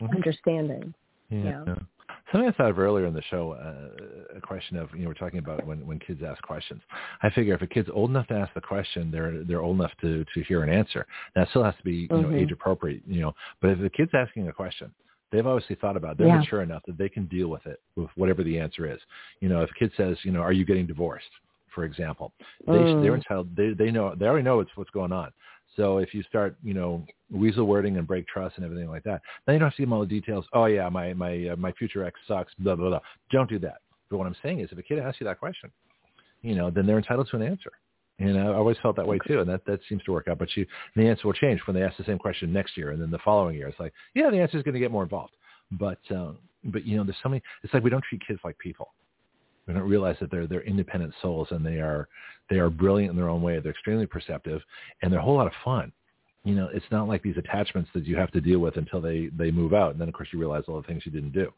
Mhm. 0.00 0.10
understanding. 0.16 0.92
Yeah. 1.30 1.62
Yeah. 1.64 1.74
Something 2.32 2.48
I 2.48 2.52
thought 2.52 2.70
of 2.70 2.78
earlier 2.78 3.04
in 3.04 3.12
the 3.12 3.22
show, 3.30 3.52
uh, 3.52 4.36
a 4.36 4.40
question 4.40 4.78
of, 4.78 4.88
you 4.94 5.02
know, 5.02 5.08
we're 5.08 5.14
talking 5.14 5.38
about 5.38 5.66
when, 5.66 5.86
when 5.86 5.98
kids 5.98 6.22
ask 6.26 6.42
questions. 6.42 6.80
I 7.22 7.28
figure 7.28 7.54
if 7.54 7.60
a 7.60 7.66
kid's 7.66 7.90
old 7.92 8.08
enough 8.08 8.26
to 8.28 8.34
ask 8.34 8.54
the 8.54 8.60
question, 8.62 9.10
they're 9.10 9.44
they're 9.44 9.60
old 9.60 9.78
enough 9.78 9.92
to 10.00 10.24
to 10.32 10.42
hear 10.44 10.62
an 10.62 10.70
answer. 10.70 11.06
Now, 11.36 11.44
still 11.50 11.62
has 11.62 11.76
to 11.76 11.84
be, 11.84 12.08
you 12.10 12.22
know, 12.22 12.28
Mhm. 12.28 12.40
age 12.40 12.50
appropriate, 12.50 13.02
you 13.06 13.20
know. 13.20 13.34
But 13.60 13.70
if 13.70 13.80
the 13.80 13.90
kid's 13.90 14.14
asking 14.14 14.48
a 14.48 14.52
question, 14.52 14.94
they've 15.30 15.46
obviously 15.46 15.76
thought 15.76 15.96
about 15.98 16.12
it. 16.12 16.18
They're 16.18 16.26
Yeah. 16.28 16.38
mature 16.38 16.62
enough 16.62 16.82
that 16.86 16.96
they 16.96 17.10
can 17.10 17.26
deal 17.26 17.48
with 17.48 17.66
it, 17.66 17.80
with 17.96 18.08
whatever 18.16 18.42
the 18.42 18.58
answer 18.58 18.90
is. 18.90 19.00
You 19.40 19.50
know, 19.50 19.60
if 19.62 19.70
a 19.70 19.74
kid 19.74 19.92
says, 19.98 20.16
you 20.24 20.32
know, 20.32 20.40
are 20.40 20.52
you 20.52 20.64
getting 20.64 20.86
divorced, 20.86 21.30
for 21.68 21.84
example, 21.84 22.32
they 22.66 22.84
Mm. 22.84 23.02
they're 23.02 23.14
entitled. 23.14 23.54
They 23.54 23.74
they 23.74 23.90
know 23.90 24.14
they 24.14 24.26
already 24.26 24.44
know 24.44 24.56
what's 24.56 24.74
what's 24.76 24.90
going 24.90 25.12
on. 25.12 25.32
So 25.76 25.98
if 25.98 26.12
you 26.12 26.22
start, 26.24 26.56
you 26.62 26.74
know, 26.74 27.04
weasel 27.30 27.64
wording 27.64 27.96
and 27.96 28.06
break 28.06 28.26
trust 28.26 28.56
and 28.56 28.64
everything 28.64 28.88
like 28.88 29.04
that, 29.04 29.22
then 29.46 29.54
you 29.54 29.58
don't 29.58 29.68
have 29.68 29.76
to 29.76 29.82
give 29.82 29.88
them 29.88 29.94
all 29.94 30.00
the 30.00 30.06
details. 30.06 30.44
Oh 30.52 30.66
yeah, 30.66 30.88
my 30.88 31.14
my 31.14 31.48
uh, 31.48 31.56
my 31.56 31.72
future 31.72 32.04
ex 32.04 32.18
sucks. 32.28 32.52
Blah 32.58 32.76
blah 32.76 32.90
blah. 32.90 33.00
Don't 33.30 33.48
do 33.48 33.58
that. 33.60 33.78
But 34.10 34.18
what 34.18 34.26
I'm 34.26 34.36
saying 34.42 34.60
is, 34.60 34.68
if 34.70 34.78
a 34.78 34.82
kid 34.82 34.98
asks 34.98 35.20
you 35.20 35.26
that 35.26 35.38
question, 35.40 35.70
you 36.42 36.54
know, 36.54 36.70
then 36.70 36.86
they're 36.86 36.98
entitled 36.98 37.28
to 37.30 37.36
an 37.36 37.42
answer. 37.42 37.72
And 38.18 38.38
I 38.38 38.46
always 38.48 38.76
felt 38.82 38.96
that 38.96 39.06
way 39.06 39.18
too, 39.26 39.40
and 39.40 39.48
that 39.48 39.64
that 39.64 39.80
seems 39.88 40.02
to 40.04 40.12
work 40.12 40.28
out. 40.28 40.38
But 40.38 40.54
you, 40.54 40.66
the 40.94 41.08
answer 41.08 41.26
will 41.26 41.32
change 41.32 41.60
when 41.66 41.74
they 41.74 41.82
ask 41.82 41.96
the 41.96 42.04
same 42.04 42.18
question 42.18 42.52
next 42.52 42.76
year, 42.76 42.90
and 42.90 43.00
then 43.00 43.10
the 43.10 43.18
following 43.18 43.56
year, 43.56 43.68
it's 43.68 43.80
like, 43.80 43.94
yeah, 44.14 44.30
the 44.30 44.38
answer 44.38 44.58
is 44.58 44.62
going 44.62 44.74
to 44.74 44.80
get 44.80 44.90
more 44.90 45.02
involved. 45.02 45.32
But 45.72 45.98
um, 46.10 46.38
but 46.64 46.86
you 46.86 46.96
know, 46.96 47.04
there's 47.04 47.16
so 47.22 47.30
many. 47.30 47.42
It's 47.62 47.72
like 47.72 47.82
we 47.82 47.90
don't 47.90 48.04
treat 48.08 48.22
kids 48.26 48.38
like 48.44 48.58
people. 48.58 48.92
We 49.66 49.74
don't 49.74 49.88
realize 49.88 50.16
that 50.20 50.30
they're 50.30 50.46
they're 50.46 50.62
independent 50.62 51.14
souls, 51.22 51.48
and 51.50 51.64
they 51.64 51.78
are 51.80 52.08
they 52.50 52.58
are 52.58 52.70
brilliant 52.70 53.10
in 53.12 53.16
their 53.16 53.28
own 53.28 53.42
way. 53.42 53.58
They're 53.60 53.72
extremely 53.72 54.06
perceptive, 54.06 54.60
and 55.00 55.12
they're 55.12 55.20
a 55.20 55.22
whole 55.22 55.36
lot 55.36 55.46
of 55.46 55.52
fun. 55.64 55.92
You 56.44 56.54
know, 56.54 56.68
it's 56.72 56.86
not 56.90 57.06
like 57.06 57.22
these 57.22 57.36
attachments 57.36 57.88
that 57.94 58.04
you 58.04 58.16
have 58.16 58.32
to 58.32 58.40
deal 58.40 58.58
with 58.58 58.76
until 58.76 59.00
they 59.00 59.28
they 59.36 59.50
move 59.50 59.72
out, 59.72 59.92
and 59.92 60.00
then 60.00 60.08
of 60.08 60.14
course 60.14 60.28
you 60.32 60.38
realize 60.38 60.64
all 60.66 60.80
the 60.80 60.86
things 60.86 61.06
you 61.06 61.12
didn't 61.12 61.32
do. 61.32 61.52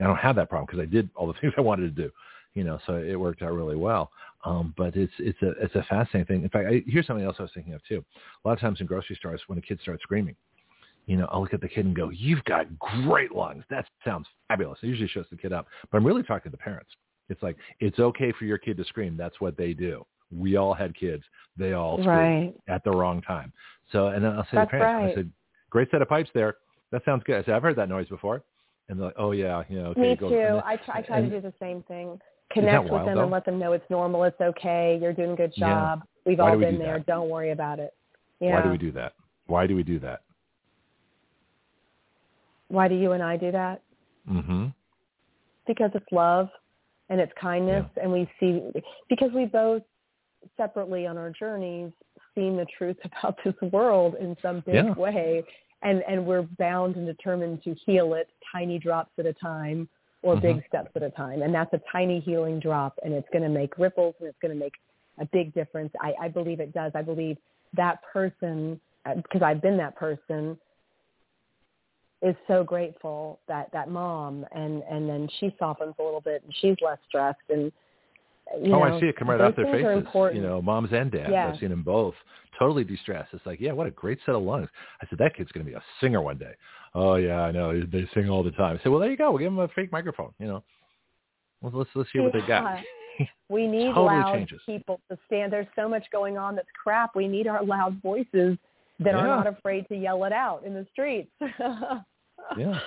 I 0.00 0.04
don't 0.04 0.16
have 0.16 0.36
that 0.36 0.50
problem 0.50 0.66
because 0.66 0.80
I 0.80 0.90
did 0.90 1.08
all 1.14 1.26
the 1.26 1.34
things 1.40 1.52
I 1.56 1.60
wanted 1.60 1.94
to 1.94 2.02
do. 2.02 2.10
You 2.54 2.64
know, 2.64 2.78
so 2.86 2.94
it 2.94 3.14
worked 3.16 3.42
out 3.42 3.52
really 3.52 3.76
well. 3.76 4.10
Um, 4.44 4.72
but 4.76 4.96
it's 4.96 5.12
it's 5.18 5.40
a 5.42 5.50
it's 5.62 5.74
a 5.74 5.82
fascinating 5.88 6.26
thing. 6.26 6.42
In 6.42 6.48
fact, 6.48 6.66
I, 6.68 6.82
here's 6.86 7.06
something 7.06 7.24
else 7.24 7.36
I 7.38 7.42
was 7.42 7.52
thinking 7.54 7.74
of 7.74 7.84
too. 7.86 8.04
A 8.44 8.48
lot 8.48 8.54
of 8.54 8.60
times 8.60 8.80
in 8.80 8.86
grocery 8.86 9.16
stores, 9.16 9.40
when 9.46 9.58
a 9.58 9.62
kid 9.62 9.78
starts 9.82 10.02
screaming, 10.02 10.36
you 11.06 11.16
know, 11.16 11.28
I'll 11.30 11.40
look 11.40 11.54
at 11.54 11.60
the 11.60 11.68
kid 11.68 11.84
and 11.84 11.94
go, 11.94 12.10
"You've 12.10 12.44
got 12.44 12.66
great 12.78 13.32
lungs. 13.32 13.64
That 13.70 13.86
sounds 14.04 14.26
fabulous." 14.48 14.78
It 14.82 14.86
usually 14.86 15.08
shows 15.08 15.26
the 15.30 15.36
kid 15.36 15.52
up, 15.52 15.66
but 15.90 15.98
I'm 15.98 16.06
really 16.06 16.22
talking 16.22 16.50
to 16.50 16.56
the 16.56 16.62
parents. 16.62 16.90
It's 17.28 17.42
like 17.42 17.56
it's 17.80 17.98
okay 17.98 18.32
for 18.38 18.44
your 18.44 18.58
kid 18.58 18.76
to 18.76 18.84
scream. 18.84 19.16
That's 19.16 19.40
what 19.40 19.56
they 19.56 19.72
do. 19.72 20.04
We 20.30 20.56
all 20.56 20.74
had 20.74 20.94
kids. 20.96 21.22
They 21.56 21.72
all 21.72 21.96
scream 21.98 22.08
Right. 22.08 22.54
at 22.68 22.82
the 22.84 22.90
wrong 22.90 23.22
time. 23.22 23.52
So, 23.92 24.08
and 24.08 24.24
then 24.24 24.32
I'll 24.32 24.44
say 24.44 24.48
That's 24.56 24.70
to 24.70 24.76
parents, 24.78 25.04
right. 25.04 25.12
I 25.12 25.14
said, 25.14 25.32
"Great 25.70 25.90
set 25.90 26.02
of 26.02 26.08
pipes 26.08 26.30
there. 26.34 26.56
That 26.92 27.04
sounds 27.04 27.22
good." 27.24 27.36
I 27.36 27.42
said, 27.44 27.54
"I've 27.54 27.62
heard 27.62 27.76
that 27.76 27.88
noise 27.88 28.08
before." 28.08 28.42
And 28.88 28.98
they're 28.98 29.06
like, 29.06 29.16
"Oh 29.18 29.32
yeah, 29.32 29.62
yeah, 29.68 29.86
okay." 29.88 30.00
Me 30.00 30.16
go- 30.16 30.28
too. 30.28 30.34
then- 30.36 30.62
I 30.64 30.76
try, 30.76 30.98
I 30.98 31.02
try 31.02 31.20
to 31.20 31.28
do 31.30 31.40
the 31.40 31.52
same 31.60 31.82
thing. 31.84 32.20
Connect 32.50 32.84
with 32.84 32.92
wild, 32.92 33.08
them 33.08 33.16
though? 33.16 33.22
and 33.24 33.30
let 33.32 33.44
them 33.44 33.58
know 33.58 33.72
it's 33.72 33.88
normal. 33.90 34.22
It's 34.24 34.40
okay. 34.40 34.98
You're 35.02 35.12
doing 35.12 35.32
a 35.32 35.36
good 35.36 35.52
Yeah. 35.56 35.68
job. 35.68 36.02
We've 36.24 36.38
Why 36.38 36.50
all 36.50 36.56
we 36.56 36.64
been 36.64 36.74
do 36.76 36.82
there. 36.82 36.98
that? 36.98 37.06
Don't 37.06 37.28
worry 37.28 37.50
about 37.50 37.80
it. 37.80 37.92
Yeah. 38.38 38.54
Why 38.54 38.62
do 38.62 38.70
we 38.70 38.78
do 38.78 38.92
that? 38.92 39.14
Why 39.46 39.66
do 39.66 39.74
we 39.74 39.82
do 39.82 39.98
that? 40.00 40.20
Why 42.68 42.88
do 42.88 42.94
you 42.94 43.12
and 43.12 43.22
I 43.22 43.36
do 43.36 43.50
that? 43.52 43.82
Mm-hmm. 44.28 44.66
because 45.68 45.90
it's 45.94 46.06
love 46.12 46.48
and 47.08 47.20
it's 47.20 47.32
kindness 47.40 47.84
and 48.00 48.10
we 48.10 48.28
see 48.40 48.62
because 49.08 49.30
we 49.32 49.44
both 49.46 49.82
separately 50.56 51.06
on 51.06 51.16
our 51.16 51.30
journeys 51.30 51.92
seen 52.34 52.56
the 52.56 52.66
truth 52.76 52.96
about 53.04 53.36
this 53.44 53.54
world 53.72 54.14
in 54.20 54.36
some 54.42 54.60
big 54.66 54.74
Yeah. 54.74 54.94
way 54.94 55.44
and 55.82 56.02
and 56.08 56.24
we're 56.24 56.42
bound 56.58 56.96
and 56.96 57.06
determined 57.06 57.62
to 57.64 57.74
heal 57.84 58.14
it 58.14 58.28
tiny 58.52 58.78
drops 58.78 59.12
at 59.18 59.26
a 59.26 59.32
time 59.34 59.88
or 60.22 60.34
Mhm. 60.36 60.42
big 60.42 60.66
steps 60.66 60.90
at 60.96 61.02
a 61.02 61.10
time 61.10 61.42
and 61.42 61.54
that's 61.54 61.72
a 61.72 61.80
tiny 61.92 62.20
healing 62.20 62.58
drop 62.58 62.98
and 63.02 63.12
it's 63.12 63.28
going 63.30 63.42
to 63.42 63.48
make 63.48 63.76
ripples 63.78 64.14
and 64.20 64.28
it's 64.28 64.38
going 64.40 64.52
to 64.52 64.58
make 64.58 64.74
a 65.18 65.26
big 65.26 65.52
difference 65.54 65.92
i 66.00 66.14
i 66.20 66.28
believe 66.28 66.60
it 66.60 66.72
does 66.72 66.92
i 66.94 67.02
believe 67.02 67.36
that 67.74 68.02
person 68.02 68.80
because 69.16 69.42
i've 69.42 69.62
been 69.62 69.76
that 69.76 69.94
person 69.96 70.58
is 72.22 72.34
so 72.46 72.64
grateful 72.64 73.38
that 73.46 73.70
that 73.72 73.90
mom 73.90 74.44
and 74.52 74.82
and 74.90 75.08
then 75.08 75.28
she 75.38 75.54
softens 75.58 75.94
a 75.98 76.02
little 76.02 76.20
bit 76.20 76.42
and 76.44 76.54
she's 76.60 76.76
less 76.82 76.98
stressed 77.08 77.38
and 77.50 77.70
you 78.62 78.72
oh, 78.72 78.78
know, 78.78 78.82
I 78.84 79.00
see 79.00 79.06
it 79.06 79.16
come 79.16 79.28
right 79.28 79.40
off 79.40 79.56
their 79.56 79.64
faces. 79.66 80.06
You 80.32 80.40
know, 80.40 80.62
moms 80.62 80.90
and 80.92 81.10
dads. 81.10 81.30
Yeah. 81.32 81.48
I've 81.48 81.58
seen 81.58 81.70
them 81.70 81.82
both 81.82 82.14
totally 82.56 82.84
de-stressed. 82.84 83.30
It's 83.32 83.44
like, 83.44 83.60
yeah, 83.60 83.72
what 83.72 83.88
a 83.88 83.90
great 83.90 84.18
set 84.24 84.36
of 84.36 84.42
lungs. 84.42 84.68
I 85.02 85.06
said 85.08 85.18
that 85.18 85.36
kid's 85.36 85.50
going 85.50 85.66
to 85.66 85.70
be 85.70 85.76
a 85.76 85.82
singer 86.00 86.22
one 86.22 86.38
day. 86.38 86.54
Oh 86.94 87.16
yeah, 87.16 87.42
I 87.42 87.52
know 87.52 87.80
they 87.80 88.08
sing 88.14 88.30
all 88.30 88.42
the 88.42 88.52
time. 88.52 88.78
I 88.78 88.82
said, 88.82 88.90
well, 88.92 89.00
there 89.00 89.10
you 89.10 89.16
go. 89.16 89.30
We'll 89.30 89.40
give 89.40 89.52
them 89.52 89.58
a 89.58 89.68
fake 89.68 89.92
microphone. 89.92 90.32
You 90.38 90.46
know, 90.46 90.64
well, 91.60 91.72
let's 91.74 91.90
let's 91.94 92.10
hear 92.12 92.22
what 92.22 92.32
they 92.32 92.46
got. 92.46 92.78
We 93.48 93.66
need 93.66 93.86
Totally 93.94 94.06
loud 94.08 94.34
changes. 94.34 94.60
people 94.66 95.00
to 95.10 95.16
stand. 95.26 95.50
There's 95.50 95.66
so 95.74 95.88
much 95.88 96.04
going 96.12 96.36
on 96.36 96.54
that's 96.54 96.68
crap. 96.82 97.16
We 97.16 97.26
need 97.26 97.46
our 97.46 97.64
loud 97.64 98.02
voices 98.02 98.58
that 99.00 99.14
are 99.14 99.26
not 99.26 99.46
afraid 99.46 99.86
to 99.88 99.96
yell 99.96 100.24
it 100.24 100.32
out 100.32 100.64
in 100.64 100.74
the 100.74 100.86
streets. 100.92 101.30
Yeah. 102.56 102.78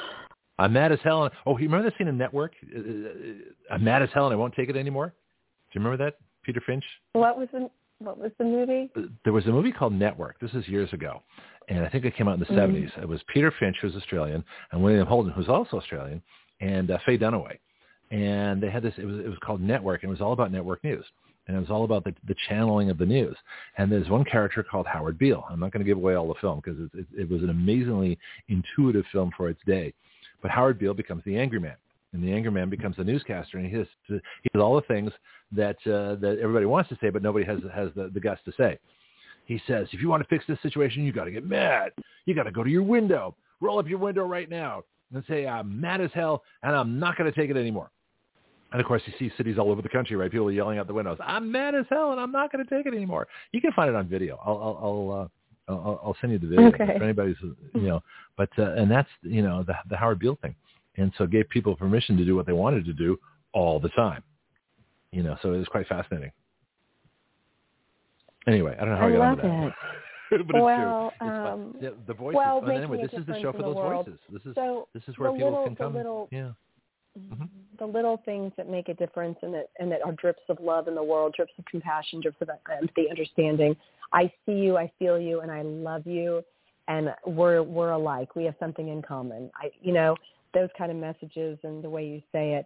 I'm 0.58 0.74
mad 0.74 0.92
as 0.92 1.00
hell. 1.04 1.24
And, 1.26 1.34
oh, 1.46 1.58
you 1.58 1.66
remember 1.68 1.90
that 1.90 1.98
scene 1.98 2.08
in 2.08 2.18
Network? 2.18 2.54
Uh, 2.74 2.80
uh, 2.80 3.74
I'm 3.74 3.84
mad 3.84 4.02
as 4.02 4.10
hell 4.14 4.26
and 4.26 4.34
I 4.34 4.38
won't 4.38 4.54
take 4.56 4.70
it 4.70 4.76
anymore. 4.78 5.08
Do 5.08 5.80
you 5.80 5.84
remember 5.86 6.04
that, 6.06 6.16
Peter 6.44 6.62
Finch? 6.66 6.84
What 7.14 7.38
was 7.38 7.48
the 7.52 7.70
what 8.00 8.18
was 8.18 8.32
the 8.38 8.46
movie? 8.46 8.90
there 9.26 9.34
was 9.34 9.46
a 9.48 9.50
movie 9.50 9.72
called 9.74 9.92
Network. 9.94 10.40
This 10.40 10.52
is 10.54 10.66
years 10.70 10.92
ago, 10.94 11.22
and 11.68 11.86
I 11.86 11.90
think 11.90 12.06
it 12.06 12.16
came 12.16 12.30
out 12.30 12.36
in 12.36 12.40
the 12.40 12.46
Mhm. 12.46 12.56
70s. 12.56 12.92
It 13.02 13.08
was 13.08 13.22
Peter 13.34 13.52
Finch, 13.60 13.76
who's 13.82 13.96
Australian, 13.98 14.44
and 14.72 14.82
William 14.82 15.06
Holden, 15.06 15.34
who's 15.34 15.50
also 15.50 15.76
Australian, 15.78 16.22
and 16.62 16.90
uh, 16.92 16.98
Faye 17.06 17.18
Dunaway. 17.18 17.58
And 18.12 18.64
they 18.64 18.70
had 18.70 18.82
this. 18.82 18.94
It 18.98 19.06
was 19.06 19.20
it 19.20 19.28
was 19.28 19.38
called 19.40 19.60
Network, 19.62 20.04
and 20.04 20.10
it 20.10 20.14
was 20.14 20.22
all 20.22 20.32
about 20.32 20.52
network 20.54 20.82
news, 20.86 21.06
and 21.50 21.58
it 21.58 21.60
was 21.60 21.72
all 21.72 21.84
about 21.84 22.04
the, 22.04 22.14
the 22.28 22.36
channeling 22.48 22.92
of 22.92 23.00
the 23.00 23.06
news. 23.08 23.36
And 23.80 23.92
there's 23.92 24.08
one 24.08 24.24
character 24.24 24.62
called 24.62 24.86
Howard 24.86 25.18
Beale. 25.18 25.44
I'm 25.50 25.60
not 25.60 25.72
going 25.72 25.84
to 25.84 25.88
give 25.88 25.98
away 25.98 26.14
all 26.14 26.28
the 26.28 26.40
film 26.40 26.62
because 26.64 26.80
it, 26.80 26.92
it, 26.94 27.22
it 27.22 27.30
was 27.30 27.42
an 27.42 27.50
amazingly 27.50 28.20
intuitive 28.50 29.04
film 29.12 29.32
for 29.36 29.50
its 29.50 29.60
day. 29.66 29.92
But 30.44 30.52
Howard 30.52 30.78
Beale 30.78 30.94
becomes 30.94 31.24
the 31.26 31.40
angry 31.40 31.60
man, 31.60 31.76
and 32.14 32.24
the 32.24 32.32
angry 32.32 32.52
man 32.52 32.70
becomes 32.70 32.98
the 32.98 33.04
newscaster, 33.04 33.58
and 33.58 33.68
he 33.68 33.76
has 33.76 33.88
he 34.08 34.50
does 34.54 34.62
all 34.62 34.76
the 34.76 34.84
things 34.84 35.12
that 35.52 35.78
uh, 35.88 36.22
that 36.22 36.38
everybody 36.40 36.68
wants 36.68 36.88
to 36.90 36.98
say, 37.02 37.10
but 37.10 37.24
nobody 37.24 37.46
has 37.46 37.58
has 37.74 37.90
the, 37.96 38.12
the 38.14 38.20
guts 38.20 38.42
to 38.46 38.54
say. 38.56 38.78
He 39.46 39.60
says, 39.66 39.88
if 39.92 40.04
you 40.04 40.08
want 40.08 40.22
to 40.22 40.30
fix 40.30 40.46
this 40.48 40.60
situation, 40.62 41.04
you 41.04 41.12
got 41.12 41.24
to 41.24 41.32
get 41.32 41.44
mad. 41.44 41.94
You 42.26 42.36
got 42.36 42.44
to 42.44 42.52
go 42.52 42.64
to 42.64 42.70
your 42.70 42.84
window, 42.84 43.36
roll 43.60 43.80
up 43.80 43.90
your 43.90 43.98
window 43.98 44.24
right 44.24 44.48
now, 44.48 44.84
and 45.12 45.24
say, 45.28 45.48
I'm 45.48 45.82
mad 45.82 46.00
as 46.00 46.12
hell, 46.14 46.44
and 46.62 46.76
I'm 46.76 47.00
not 47.00 47.18
going 47.18 47.32
to 47.32 47.36
take 47.36 47.50
it 47.50 47.58
anymore. 47.58 47.90
And 48.72 48.80
of 48.80 48.86
course, 48.86 49.02
you 49.08 49.14
see 49.18 49.32
cities 49.36 49.58
all 49.58 49.72
over 49.72 49.82
the 49.82 49.90
country, 49.90 50.16
right? 50.16 50.30
People 50.30 50.52
yelling 50.52 50.78
out 50.78 50.86
the 50.88 50.94
windows, 50.94 51.18
"I'm 51.22 51.52
mad 51.52 51.74
as 51.74 51.86
hell, 51.90 52.12
and 52.12 52.20
I'm 52.22 52.32
not 52.32 52.52
going 52.52 52.64
to 52.64 52.70
take 52.70 52.86
it 52.86 52.94
anymore." 52.96 53.28
You 53.52 53.62
can 53.62 53.72
find 53.72 53.90
it 53.90 53.96
on 53.96 54.08
video. 54.08 54.40
I'll 54.46 54.58
I'll 54.58 54.80
I'll, 54.84 55.22
uh, 55.70 55.72
I'll, 55.74 56.02
I'll 56.06 56.18
send 56.22 56.34
you 56.34 56.40
the 56.40 56.48
video 56.48 56.68
Okay. 56.68 56.96
if 56.96 57.02
anybody's 57.02 57.36
you 57.74 57.82
know. 57.82 58.04
But 58.38 58.50
uh, 58.60 58.74
and 58.74 58.90
that's 58.90 59.10
you 59.24 59.42
know 59.42 59.64
the 59.64 59.74
the 59.90 59.98
Howard 59.98 60.20
Beale 60.20 60.38
thing, 60.42 60.54
and 60.98 61.12
so 61.18 61.24
it 61.24 61.32
gave 61.32 61.50
people 61.50 61.76
permission 61.76 62.16
to 62.18 62.26
do 62.26 62.36
what 62.36 62.46
they 62.46 62.54
wanted 62.54 62.86
to 62.86 62.94
do 62.94 63.18
all 63.54 63.80
the 63.80 63.90
time. 63.90 64.24
You 65.12 65.24
know, 65.24 65.36
so 65.42 65.54
it 65.54 65.58
was 65.58 65.68
quite 65.68 65.88
fascinating. 65.88 66.32
Anyway, 68.48 68.76
I 68.80 68.86
don't 68.86 68.90
know 68.90 68.98
how 68.98 69.06
I 69.06 69.10
I, 69.10 69.14
got 69.14 69.22
onto 69.22 69.42
that. 69.42 69.74
but 70.46 70.56
Well, 70.56 71.08
it's 71.10 71.18
true. 71.20 71.28
It's 71.28 71.48
um, 71.48 71.76
Yeah, 71.82 71.90
the 72.08 72.14
voices. 72.14 72.36
well, 72.38 72.70
anyway, 72.70 73.02
this 73.02 73.20
is 73.20 73.26
the 73.26 73.40
show 73.42 73.52
for 73.52 73.58
the 73.60 73.64
those 73.64 73.76
world. 73.76 74.06
voices. 74.06 74.20
This 74.32 74.42
is 74.46 74.56
So 74.56 74.88
this 74.94 75.04
is 75.08 75.18
where 75.18 75.32
people 75.32 75.50
little, 75.50 75.66
can 75.66 75.76
come. 75.76 75.94
little, 75.96 76.30
yeah. 76.32 76.52
Mhm. 77.20 77.50
the 77.78 77.86
little 77.86 78.18
things 78.18 78.52
that 78.58 78.68
make 78.68 78.90
a 78.90 78.94
difference 78.94 79.38
and 79.42 79.54
that 79.54 79.70
and 79.80 79.92
that 79.92 80.02
are 80.04 80.12
drips 80.14 80.42
of 80.50 80.60
love 80.60 80.88
in 80.88 80.96
the 80.96 81.04
world, 81.04 81.34
drips 81.34 81.54
of 81.58 81.66
compassion, 81.66 82.20
drips 82.20 82.42
of 82.42 82.50
empathy, 82.70 83.10
understanding. 83.10 83.76
I 84.12 84.32
see 84.46 84.54
you, 84.54 84.78
I 84.78 84.92
feel 85.00 85.20
you, 85.20 85.42
and 85.42 85.52
I 85.52 85.62
love 85.62 86.06
you, 86.06 86.44
and 86.88 87.14
we're 87.26 87.64
we're 87.64 87.92
alike. 87.92 88.36
We 88.36 88.44
have 88.46 88.56
something 88.60 88.90
in 88.90 89.02
common. 89.02 89.50
I, 89.56 89.72
you 89.82 89.94
know, 89.94 90.16
those 90.54 90.70
kind 90.78 90.92
of 90.92 90.98
messages 90.98 91.58
and 91.64 91.84
the 91.84 91.90
way 91.90 92.06
you 92.06 92.22
say 92.32 92.54
it. 92.56 92.66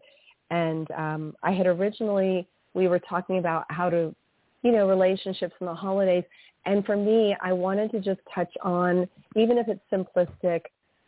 And 0.49 0.89
um, 0.91 1.35
I 1.43 1.51
had 1.51 1.67
originally 1.67 2.47
we 2.73 2.87
were 2.87 2.99
talking 2.99 3.37
about 3.37 3.65
how 3.69 3.89
to, 3.89 4.15
you 4.63 4.71
know, 4.71 4.87
relationships 4.87 5.53
in 5.59 5.67
the 5.67 5.75
holidays. 5.75 6.23
And 6.65 6.85
for 6.85 6.95
me, 6.95 7.35
I 7.41 7.53
wanted 7.53 7.91
to 7.91 7.99
just 7.99 8.21
touch 8.33 8.51
on, 8.61 9.07
even 9.35 9.57
if 9.57 9.67
it's 9.67 9.81
simplistic, 9.91 10.61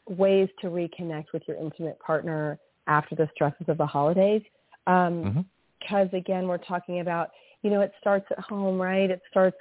ways 0.07 0.49
to 0.61 0.67
reconnect 0.67 1.25
with 1.33 1.43
your 1.47 1.57
intimate 1.57 1.99
partner 1.99 2.59
after 2.87 3.15
the 3.15 3.29
stresses 3.33 3.67
of 3.67 3.77
the 3.77 3.85
holidays. 3.85 4.41
Um, 4.87 5.45
Because 5.79 6.09
again, 6.13 6.47
we're 6.47 6.57
talking 6.57 6.99
about, 6.99 7.29
you 7.61 7.69
know, 7.69 7.81
it 7.81 7.91
starts 7.99 8.25
at 8.31 8.39
home, 8.39 8.81
right? 8.81 9.09
It 9.09 9.21
starts 9.29 9.57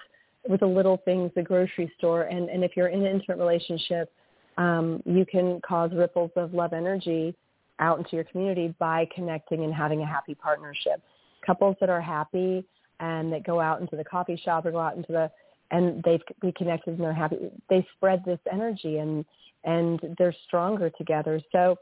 with 0.48 0.60
the 0.60 0.66
little 0.66 0.98
things, 1.04 1.30
the 1.34 1.42
grocery 1.42 1.92
store. 1.98 2.22
And, 2.22 2.48
and 2.48 2.64
if 2.64 2.72
you're 2.76 2.88
in 2.88 3.00
an 3.00 3.06
intimate 3.06 3.38
relationship, 3.38 4.10
um, 4.56 5.02
you 5.04 5.26
can 5.26 5.60
cause 5.60 5.90
ripples 5.92 6.30
of 6.36 6.54
love 6.54 6.72
energy 6.72 7.34
out 7.80 7.98
into 7.98 8.10
your 8.16 8.24
community 8.24 8.74
by 8.78 9.06
connecting 9.14 9.64
and 9.64 9.74
having 9.74 10.02
a 10.02 10.06
happy 10.06 10.34
partnership. 10.34 11.02
Couples 11.44 11.76
that 11.80 11.90
are 11.90 12.00
happy 12.00 12.64
and 13.00 13.32
that 13.32 13.44
go 13.44 13.60
out 13.60 13.80
into 13.80 13.96
the 13.96 14.04
coffee 14.04 14.40
shop 14.42 14.64
or 14.64 14.70
go 14.70 14.78
out 14.80 14.96
into 14.96 15.12
the 15.12 15.30
and 15.70 16.02
they've 16.04 16.22
reconnected 16.42 16.94
and 16.94 17.02
they're 17.02 17.12
happy. 17.12 17.50
They 17.68 17.86
spread 17.96 18.22
this 18.24 18.38
energy 18.52 18.98
and 18.98 19.24
and 19.64 19.98
they're 20.18 20.34
stronger 20.46 20.90
together. 20.90 21.40
So 21.50 21.76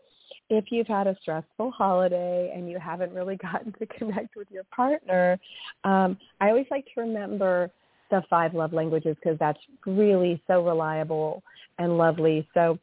if 0.50 0.66
you've 0.70 0.86
had 0.86 1.06
a 1.06 1.16
stressful 1.20 1.70
holiday 1.70 2.52
and 2.54 2.68
you 2.70 2.78
haven't 2.78 3.12
really 3.12 3.36
gotten 3.42 3.72
to 3.78 3.86
connect 3.86 4.36
with 4.36 4.50
your 4.50 4.64
partner, 4.64 5.38
um, 5.84 6.18
I 6.40 6.48
always 6.48 6.66
like 6.70 6.84
to 6.94 7.00
remember 7.00 7.70
the 8.10 8.22
five 8.28 8.54
love 8.54 8.72
languages 8.72 9.16
because 9.22 9.38
that's 9.38 9.58
really 9.86 10.42
so 10.46 10.64
reliable 10.64 11.42
and 11.78 11.96
lovely. 11.96 12.46
So, 12.54 12.78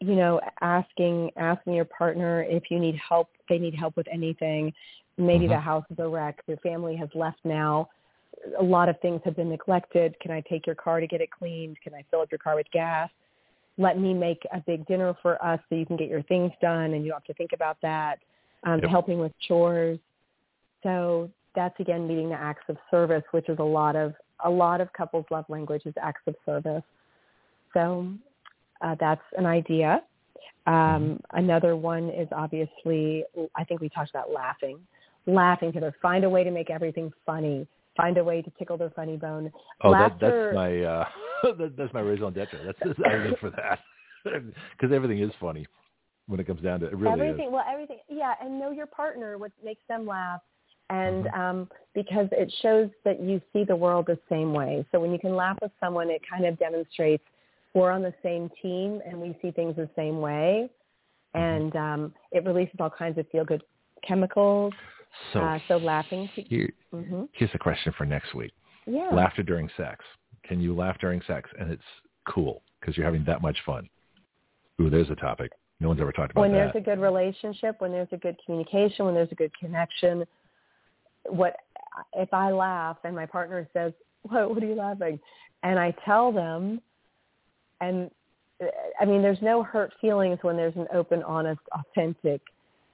you 0.00 0.14
know, 0.14 0.40
asking 0.60 1.32
asking 1.36 1.74
your 1.74 1.84
partner 1.84 2.44
if 2.44 2.64
you 2.70 2.78
need 2.78 2.96
help, 2.96 3.28
they 3.48 3.58
need 3.58 3.74
help 3.74 3.96
with 3.96 4.06
anything. 4.08 4.72
Maybe 5.16 5.46
Mhm. 5.46 5.50
the 5.50 5.60
house 5.60 5.84
is 5.90 5.98
a 5.98 6.06
wreck, 6.08 6.40
your 6.46 6.58
family 6.58 6.94
has 6.96 7.08
left 7.14 7.40
now. 7.44 7.88
A 8.58 8.62
lot 8.62 8.88
of 8.88 9.00
things 9.00 9.20
have 9.24 9.34
been 9.34 9.48
neglected. 9.50 10.14
Can 10.20 10.30
I 10.30 10.40
take 10.42 10.64
your 10.64 10.76
car 10.76 11.00
to 11.00 11.08
get 11.08 11.20
it 11.20 11.30
cleaned? 11.30 11.80
Can 11.80 11.92
I 11.92 12.02
fill 12.10 12.20
up 12.20 12.30
your 12.30 12.38
car 12.38 12.54
with 12.54 12.70
gas? 12.70 13.10
Let 13.78 13.98
me 13.98 14.12
make 14.12 14.42
a 14.52 14.60
big 14.60 14.86
dinner 14.86 15.14
for 15.22 15.42
us 15.42 15.60
so 15.68 15.76
you 15.76 15.86
can 15.86 15.96
get 15.96 16.08
your 16.08 16.22
things 16.22 16.52
done 16.60 16.94
and 16.94 17.04
you 17.04 17.10
don't 17.10 17.20
have 17.20 17.24
to 17.24 17.34
think 17.34 17.52
about 17.54 17.78
that. 17.82 18.18
Um, 18.64 18.80
Yep. 18.80 18.90
Helping 18.90 19.18
with 19.20 19.32
chores. 19.46 19.98
So 20.82 21.30
that's 21.54 21.78
again 21.80 22.06
meeting 22.06 22.28
the 22.28 22.34
acts 22.34 22.64
of 22.68 22.76
service, 22.90 23.22
which 23.30 23.48
is 23.48 23.58
a 23.58 23.64
lot 23.64 23.96
of 23.96 24.14
a 24.44 24.50
lot 24.50 24.80
of 24.80 24.92
couples' 24.92 25.26
love 25.30 25.44
language 25.48 25.82
is 25.84 25.94
acts 26.00 26.22
of 26.26 26.34
service. 26.44 26.82
So 27.74 28.12
uh, 28.80 28.94
that's 29.00 29.22
an 29.36 29.46
idea. 29.46 30.02
Um, 30.66 31.18
another 31.32 31.76
one 31.76 32.10
is 32.10 32.28
obviously, 32.30 33.24
I 33.56 33.64
think 33.64 33.80
we 33.80 33.88
talked 33.88 34.10
about 34.10 34.30
laughing. 34.30 34.78
Laughing 35.26 35.70
together. 35.72 35.94
Find 36.00 36.24
a 36.24 36.30
way 36.30 36.44
to 36.44 36.50
make 36.50 36.70
everything 36.70 37.12
funny. 37.26 37.66
Find 37.98 38.16
a 38.16 38.24
way 38.24 38.40
to 38.40 38.50
tickle 38.58 38.78
their 38.78 38.90
funny 38.90 39.16
bone. 39.16 39.52
Oh, 39.82 39.90
that, 39.90 40.16
that's 40.20 40.54
my 40.54 40.82
uh, 40.82 41.04
that, 41.42 41.74
that's 41.76 41.92
my 41.92 42.00
raison 42.00 42.32
d'etre. 42.32 42.64
That's, 42.64 42.78
that's 42.82 42.98
I 43.04 43.16
live 43.16 43.38
for 43.40 43.50
that 43.50 43.80
because 44.24 44.94
everything 44.94 45.20
is 45.20 45.32
funny 45.40 45.66
when 46.28 46.38
it 46.40 46.46
comes 46.46 46.62
down 46.62 46.80
to 46.80 46.86
it. 46.86 46.92
It 46.92 46.96
really 46.96 47.12
everything. 47.12 47.48
is. 47.48 47.52
Well, 47.52 47.64
everything. 47.70 47.98
Yeah, 48.08 48.34
and 48.40 48.58
know 48.58 48.70
your 48.70 48.86
partner. 48.86 49.36
What 49.36 49.52
makes 49.62 49.82
them 49.88 50.06
laugh, 50.06 50.40
and 50.90 51.24
Mm-hmm. 51.24 51.40
um, 51.40 51.68
because 51.94 52.28
it 52.32 52.52
shows 52.62 52.88
that 53.04 53.20
you 53.20 53.42
see 53.52 53.64
the 53.64 53.76
world 53.76 54.06
the 54.06 54.18
same 54.30 54.52
way. 54.52 54.86
So 54.92 55.00
when 55.00 55.10
you 55.10 55.18
can 55.18 55.34
laugh 55.34 55.58
with 55.60 55.72
someone, 55.80 56.08
it 56.08 56.22
kind 56.30 56.46
of 56.46 56.58
demonstrates 56.58 57.24
we're 57.74 57.90
on 57.90 58.02
the 58.02 58.14
same 58.22 58.48
team 58.62 59.00
and 59.06 59.20
we 59.20 59.36
see 59.42 59.50
things 59.50 59.76
the 59.76 59.90
same 59.96 60.20
way, 60.20 60.70
Mm-hmm. 61.36 61.62
and 61.64 61.76
um, 61.76 62.14
it 62.32 62.44
releases 62.44 62.76
all 62.80 62.88
kinds 62.90 63.18
of 63.18 63.28
feel 63.28 63.44
good 63.44 63.62
chemicals. 64.06 64.72
So, 65.32 65.40
uh, 65.40 65.58
so 65.68 65.76
laughing. 65.78 66.28
To, 66.34 66.42
here, 66.42 66.72
hmm 66.92 67.24
here's 67.32 67.50
a 67.54 67.58
question 67.58 67.92
for 67.96 68.06
next 68.06 68.34
week: 68.34 68.52
Yeah. 68.86 69.08
Laughter 69.12 69.42
during 69.42 69.68
sex. 69.76 70.04
Can 70.44 70.60
you 70.60 70.74
laugh 70.74 70.96
during 71.00 71.20
sex 71.26 71.50
and 71.58 71.70
it's 71.70 71.82
cool 72.26 72.62
because 72.80 72.96
you're 72.96 73.06
having 73.06 73.24
that 73.24 73.42
much 73.42 73.58
fun? 73.66 73.88
Ooh, 74.80 74.90
there's 74.90 75.10
a 75.10 75.16
topic. 75.16 75.52
No 75.80 75.88
one's 75.88 76.00
ever 76.00 76.12
talked 76.12 76.32
about 76.32 76.40
when 76.40 76.52
that. 76.52 76.72
there's 76.72 76.82
a 76.82 76.84
good 76.84 77.00
relationship, 77.00 77.80
when 77.80 77.92
there's 77.92 78.08
a 78.12 78.16
good 78.16 78.36
communication, 78.44 79.04
when 79.04 79.14
there's 79.14 79.30
a 79.30 79.36
good 79.36 79.52
connection, 79.58 80.24
what 81.24 81.56
if 82.14 82.32
I 82.32 82.50
laugh 82.50 82.96
and 83.04 83.14
my 83.14 83.26
partner 83.26 83.68
says, 83.72 83.92
"What? 84.22 84.50
What 84.50 84.62
are 84.62 84.66
you 84.66 84.74
laughing?" 84.74 85.20
and 85.62 85.78
I 85.78 85.94
tell 86.04 86.32
them, 86.32 86.80
and 87.80 88.10
I 89.00 89.04
mean, 89.04 89.22
there's 89.22 89.42
no 89.42 89.62
hurt 89.62 89.92
feelings 90.00 90.38
when 90.42 90.56
there's 90.56 90.76
an 90.76 90.86
open, 90.92 91.22
honest, 91.22 91.60
authentic. 91.72 92.40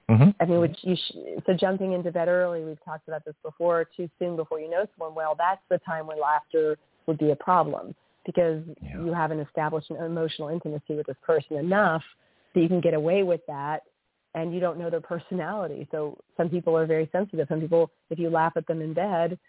Hmm 0.09 0.29
I 0.39 0.45
mean, 0.45 0.59
which 0.59 0.77
you 0.81 0.95
sh- 0.95 1.41
so 1.45 1.53
jumping 1.53 1.93
into 1.93 2.11
bed 2.11 2.27
early. 2.27 2.63
We've 2.63 2.83
talked 2.85 3.07
about 3.07 3.25
this 3.25 3.35
before. 3.43 3.85
Too 3.97 4.09
soon 4.19 4.35
before 4.35 4.59
you 4.59 4.69
know 4.69 4.85
someone 4.95 5.15
well. 5.15 5.35
That's 5.37 5.61
the 5.69 5.79
time 5.79 6.05
when 6.07 6.19
laughter 6.19 6.77
would 7.07 7.17
be 7.17 7.31
a 7.31 7.35
problem 7.35 7.95
because 8.25 8.63
Yeah. 8.81 9.01
you 9.01 9.13
haven't 9.13 9.39
established 9.39 9.89
an 9.89 9.97
emotional 9.97 10.49
intimacy 10.49 10.95
with 10.95 11.07
this 11.07 11.17
person 11.23 11.57
enough 11.57 12.03
that 12.53 12.61
you 12.61 12.67
can 12.67 12.81
get 12.81 12.93
away 12.93 13.23
with 13.23 13.45
that 13.47 13.83
and 14.35 14.53
you 14.53 14.59
don't 14.59 14.77
know 14.77 14.89
their 14.89 15.01
personality. 15.01 15.87
So 15.91 16.17
some 16.35 16.49
people 16.49 16.77
are 16.77 16.85
very 16.85 17.07
sensitive. 17.11 17.47
Some 17.47 17.61
people, 17.61 17.89
if 18.09 18.19
you 18.19 18.29
laugh 18.29 18.53
at 18.57 18.67
them 18.67 18.81
in 18.81 18.93
bed, 18.93 19.39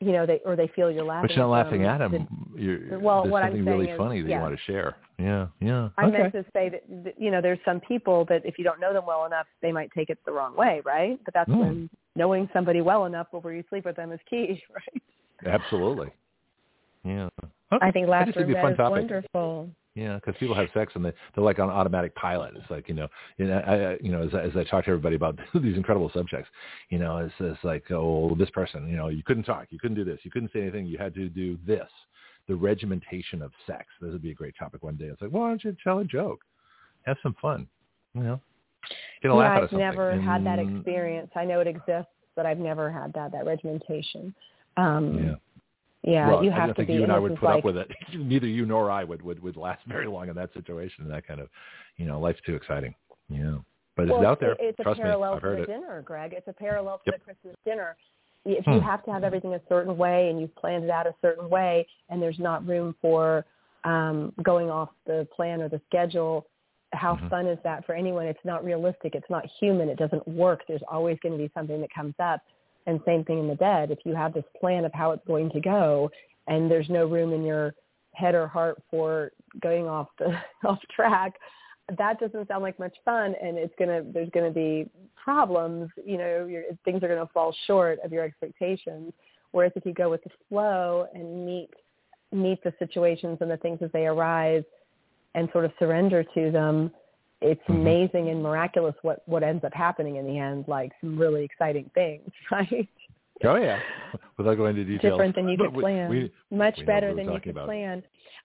you 0.00 0.12
know, 0.12 0.26
they 0.26 0.40
or 0.44 0.56
they 0.56 0.68
feel 0.74 0.90
you're 0.90 1.04
laughing. 1.04 1.28
But 1.28 1.36
you're 1.36 1.44
not 1.44 1.50
laughing 1.50 1.84
at 1.84 1.98
them. 1.98 2.26
You're, 2.56 2.98
well, 2.98 3.22
there's 3.22 3.32
what 3.32 3.42
something 3.42 3.60
I'm 3.60 3.66
saying 3.66 3.78
really 3.78 3.90
is, 3.90 3.98
funny 3.98 4.22
that 4.22 4.28
yeah. 4.28 4.36
you 4.36 4.42
want 4.42 4.56
to 4.56 4.62
share. 4.72 4.96
Yeah, 5.18 5.46
yeah. 5.60 5.88
I 5.96 6.06
okay. 6.06 6.18
meant 6.18 6.32
to 6.32 6.44
say 6.52 6.68
that, 6.70 7.14
you 7.18 7.30
know 7.30 7.40
there's 7.40 7.58
some 7.64 7.80
people 7.80 8.24
that 8.28 8.44
if 8.44 8.58
you 8.58 8.64
don't 8.64 8.80
know 8.80 8.92
them 8.92 9.06
well 9.06 9.24
enough, 9.24 9.46
they 9.62 9.72
might 9.72 9.90
take 9.96 10.10
it 10.10 10.18
the 10.26 10.32
wrong 10.32 10.56
way, 10.56 10.82
right? 10.84 11.18
But 11.24 11.34
that's 11.34 11.50
Mm. 11.50 11.58
when 11.58 11.90
knowing 12.16 12.48
somebody 12.52 12.80
well 12.80 13.04
enough 13.06 13.30
before 13.30 13.52
you 13.52 13.62
sleep 13.68 13.84
with 13.84 13.96
them 13.96 14.12
is 14.12 14.20
key, 14.28 14.62
right? 14.74 15.02
Absolutely. 15.54 16.10
Yeah. 17.04 17.28
Okay. 17.72 17.86
I 17.86 17.90
think 17.90 18.08
laughter 18.08 18.32
would 18.36 18.48
in 18.48 18.54
bed 18.54 18.72
is 18.72 18.76
topic. 18.76 18.90
wonderful. 18.90 19.68
Yeah, 19.94 20.16
because 20.16 20.34
people 20.40 20.56
have 20.56 20.68
sex 20.74 20.92
and 20.96 21.04
they 21.04 21.12
they're 21.34 21.44
like 21.44 21.60
on 21.60 21.70
automatic 21.70 22.14
pilot. 22.16 22.54
It's 22.56 22.68
like 22.68 22.88
you 22.88 22.94
know, 22.94 23.06
you 23.38 23.46
know, 23.46 23.58
I, 23.64 23.92
I- 23.92 23.98
you 24.00 24.10
know, 24.10 24.22
as, 24.26 24.34
I- 24.34 24.40
as 24.42 24.56
I 24.56 24.64
talk 24.64 24.84
to 24.86 24.90
everybody 24.90 25.14
about 25.16 25.38
these 25.54 25.76
incredible 25.76 26.10
subjects, 26.12 26.50
you 26.90 26.98
know, 26.98 27.18
it's, 27.18 27.34
it's 27.38 27.62
like, 27.62 27.84
oh, 27.92 28.34
this 28.36 28.50
person, 28.50 28.88
you 28.88 28.96
know, 28.96 29.08
you 29.08 29.22
couldn't 29.22 29.44
talk, 29.44 29.66
you 29.70 29.78
couldn't 29.78 29.96
do 29.96 30.04
this, 30.04 30.18
you 30.24 30.30
couldn't 30.30 30.52
say 30.52 30.62
anything, 30.62 30.86
you 30.86 30.98
had 30.98 31.14
to 31.14 31.28
do 31.28 31.56
this. 31.66 31.88
The 32.48 32.54
regimentation 32.54 33.40
of 33.40 33.52
sex. 33.66 33.86
This 34.02 34.12
would 34.12 34.20
be 34.20 34.32
a 34.32 34.34
great 34.34 34.54
topic 34.58 34.82
one 34.82 34.96
day. 34.96 35.06
It's 35.06 35.22
like, 35.22 35.30
why 35.30 35.48
don't 35.48 35.64
you 35.64 35.74
tell 35.82 36.00
a 36.00 36.04
joke, 36.04 36.40
have 37.06 37.16
some 37.22 37.34
fun, 37.40 37.66
you 38.14 38.22
know, 38.22 38.40
get 39.22 39.30
a 39.30 39.34
yeah, 39.34 39.38
laugh 39.40 39.50
out 39.50 39.56
of 39.58 39.62
I've 39.64 39.70
something. 39.70 39.88
never 39.88 40.20
had 40.20 40.44
that 40.44 40.58
experience. 40.58 41.30
I 41.36 41.44
know 41.46 41.60
it 41.60 41.66
exists, 41.68 42.10
but 42.36 42.44
I've 42.46 42.58
never 42.58 42.90
had 42.90 43.12
that 43.14 43.30
that 43.32 43.46
regimentation. 43.46 44.34
Um, 44.76 45.24
Yeah. 45.24 45.34
Yeah, 46.04 46.28
well, 46.28 46.44
you 46.44 46.52
I 46.52 46.58
don't 46.58 46.68
to 46.68 46.74
think 46.74 46.88
be. 46.88 46.94
you 46.94 47.02
and 47.02 47.12
I 47.12 47.18
would 47.18 47.36
put 47.36 47.46
like, 47.46 47.58
up 47.58 47.64
with 47.64 47.76
it. 47.76 47.90
Neither 48.14 48.46
you 48.46 48.66
nor 48.66 48.90
I 48.90 49.04
would, 49.04 49.22
would 49.22 49.42
would 49.42 49.56
last 49.56 49.82
very 49.88 50.06
long 50.06 50.28
in 50.28 50.36
that 50.36 50.52
situation. 50.52 51.08
That 51.08 51.26
kind 51.26 51.40
of, 51.40 51.48
you 51.96 52.06
know, 52.06 52.20
life's 52.20 52.40
too 52.44 52.54
exciting. 52.54 52.94
Yeah, 53.28 53.56
but 53.96 54.08
well, 54.08 54.18
it's 54.18 54.26
out 54.26 54.40
there. 54.40 54.56
It's 54.60 54.78
Trust 54.82 55.00
a 55.00 55.02
me, 55.02 55.08
parallel 55.08 55.34
I've 55.34 55.42
heard 55.42 55.56
to 55.56 55.66
the 55.66 55.72
it. 55.72 55.74
dinner, 55.80 56.02
Greg. 56.02 56.34
It's 56.34 56.46
a 56.48 56.52
parallel 56.52 56.98
to 56.98 57.02
Yep. 57.06 57.14
the 57.14 57.24
Christmas 57.24 57.56
dinner. 57.64 57.96
If 58.44 58.66
Hmm. 58.66 58.72
you 58.74 58.80
have 58.80 59.02
to 59.04 59.12
have 59.12 59.24
everything 59.24 59.54
a 59.54 59.60
certain 59.68 59.96
way 59.96 60.28
and 60.28 60.38
you've 60.38 60.54
planned 60.56 60.84
it 60.84 60.90
out 60.90 61.06
a 61.06 61.14
certain 61.22 61.48
way, 61.48 61.86
and 62.10 62.20
there's 62.20 62.38
not 62.38 62.66
room 62.66 62.94
for 63.00 63.44
um, 63.84 64.32
going 64.42 64.70
off 64.70 64.88
the 65.04 65.28
plan 65.36 65.60
or 65.60 65.68
the 65.68 65.78
schedule, 65.86 66.46
how 66.94 67.16
Mhm. 67.16 67.28
fun 67.28 67.46
is 67.46 67.58
that 67.64 67.84
for 67.84 67.94
anyone? 67.94 68.26
It's 68.26 68.42
not 68.44 68.64
realistic. 68.64 69.14
It's 69.14 69.28
not 69.28 69.44
human. 69.44 69.90
It 69.90 69.98
doesn't 69.98 70.26
work. 70.26 70.64
There's 70.66 70.82
always 70.84 71.18
going 71.20 71.32
to 71.32 71.38
be 71.38 71.50
something 71.52 71.80
that 71.82 71.90
comes 71.92 72.14
up. 72.18 72.40
And 72.86 73.00
same 73.06 73.24
thing 73.24 73.38
in 73.38 73.48
the 73.48 73.54
dead. 73.54 73.90
If 73.90 74.00
you 74.04 74.14
have 74.14 74.34
this 74.34 74.44
plan 74.60 74.84
of 74.84 74.92
how 74.92 75.12
it's 75.12 75.26
going 75.26 75.50
to 75.50 75.60
go, 75.60 76.10
and 76.46 76.70
there's 76.70 76.88
no 76.90 77.06
room 77.06 77.32
in 77.32 77.42
your 77.42 77.74
head 78.12 78.34
or 78.34 78.46
heart 78.46 78.82
for 78.90 79.32
going 79.60 79.88
off 79.88 80.08
the 80.18 80.36
off 80.68 80.78
track, 80.94 81.34
that 81.98 82.18
doesn't 82.20 82.48
sound 82.48 82.62
like 82.62 82.78
much 82.78 82.94
fun. 83.04 83.34
And 83.42 83.56
it's 83.58 83.74
gonna 83.78 84.02
there's 84.12 84.30
gonna 84.30 84.50
be 84.50 84.88
problems. 85.22 85.90
You 86.04 86.18
know, 86.18 86.62
things 86.84 87.02
are 87.02 87.08
gonna 87.08 87.28
fall 87.32 87.54
short 87.66 87.98
of 88.04 88.12
your 88.12 88.24
expectations. 88.24 89.12
Whereas 89.52 89.72
if 89.76 89.86
you 89.86 89.94
go 89.94 90.10
with 90.10 90.22
the 90.24 90.30
flow 90.48 91.06
and 91.14 91.46
meet 91.46 91.70
meet 92.32 92.62
the 92.64 92.74
situations 92.78 93.38
and 93.40 93.50
the 93.50 93.56
things 93.58 93.78
as 93.80 93.90
they 93.92 94.06
arise, 94.06 94.64
and 95.34 95.48
sort 95.52 95.64
of 95.64 95.72
surrender 95.78 96.24
to 96.34 96.50
them, 96.50 96.90
it's 97.44 97.62
Mhm. 97.68 97.74
amazing 97.80 98.28
and 98.30 98.42
miraculous 98.42 98.94
what 99.02 99.22
what 99.26 99.42
ends 99.42 99.64
up 99.64 99.72
happening 99.74 100.16
in 100.16 100.26
the 100.26 100.38
end. 100.38 100.66
Like 100.66 100.92
some 101.00 101.18
really 101.18 101.44
exciting 101.44 101.90
things, 101.94 102.30
right? 102.50 102.88
Oh 103.44 103.56
yeah, 103.56 103.78
without 104.38 104.56
going 104.56 104.76
into 104.76 104.84
details. 104.84 105.12
different 105.12 105.34
than 105.36 105.48
you 105.48 105.56
could 105.58 105.74
we- 105.74 105.82
plan. 105.82 106.08
we- 106.10 106.32
Much 106.50 106.78
we 106.78 106.84
better 106.84 107.14
than 107.14 107.30
you 107.32 107.40
could 107.40 107.50
about. 107.50 107.66
plan. 107.66 108.02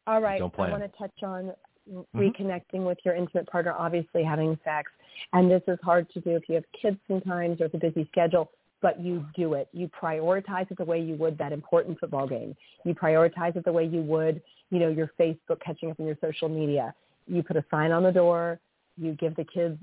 All 0.07 0.21
right, 0.21 0.39
Don't 0.39 0.53
plan. 0.53 0.69
I 0.69 0.77
want 0.79 0.91
to 0.91 0.97
touch 0.97 1.23
on 1.23 1.53
Mm-hmm. 1.91 2.19
reconnecting 2.19 2.85
with 2.85 2.99
your 3.03 3.15
intimate 3.15 3.47
partner, 3.47 3.73
obviously 3.75 4.23
having 4.23 4.55
sex. 4.63 4.91
And 5.33 5.49
this 5.49 5.63
is 5.67 5.79
hard 5.81 6.07
to 6.11 6.19
do 6.21 6.35
if 6.35 6.47
you 6.47 6.53
have 6.53 6.65
kids 6.79 6.99
sometimes 7.07 7.59
or 7.61 7.65
it's 7.65 7.73
a 7.73 7.79
busy 7.79 8.05
schedule, 8.11 8.51
but 8.79 8.99
you 8.99 9.25
do 9.35 9.55
it. 9.55 9.69
You 9.73 9.87
prioritize 9.89 10.69
it 10.69 10.77
the 10.77 10.85
way 10.85 10.99
you 10.99 11.15
would 11.15 11.35
that 11.39 11.51
important 11.51 11.99
football 11.99 12.27
game. 12.27 12.55
You 12.83 12.93
prioritize 12.93 13.55
it 13.55 13.65
the 13.65 13.71
way 13.71 13.85
you 13.85 14.01
would, 14.03 14.39
you 14.69 14.77
know, 14.77 14.89
your 14.89 15.09
Facebook 15.19 15.59
catching 15.65 15.89
up 15.89 15.99
on 15.99 16.05
your 16.05 16.17
social 16.21 16.47
media. 16.47 16.93
You 17.25 17.41
put 17.41 17.57
a 17.57 17.65
sign 17.71 17.91
on 17.91 18.03
the 18.03 18.11
door. 18.11 18.59
You 18.99 19.13
give 19.13 19.35
the 19.35 19.45
kids 19.45 19.77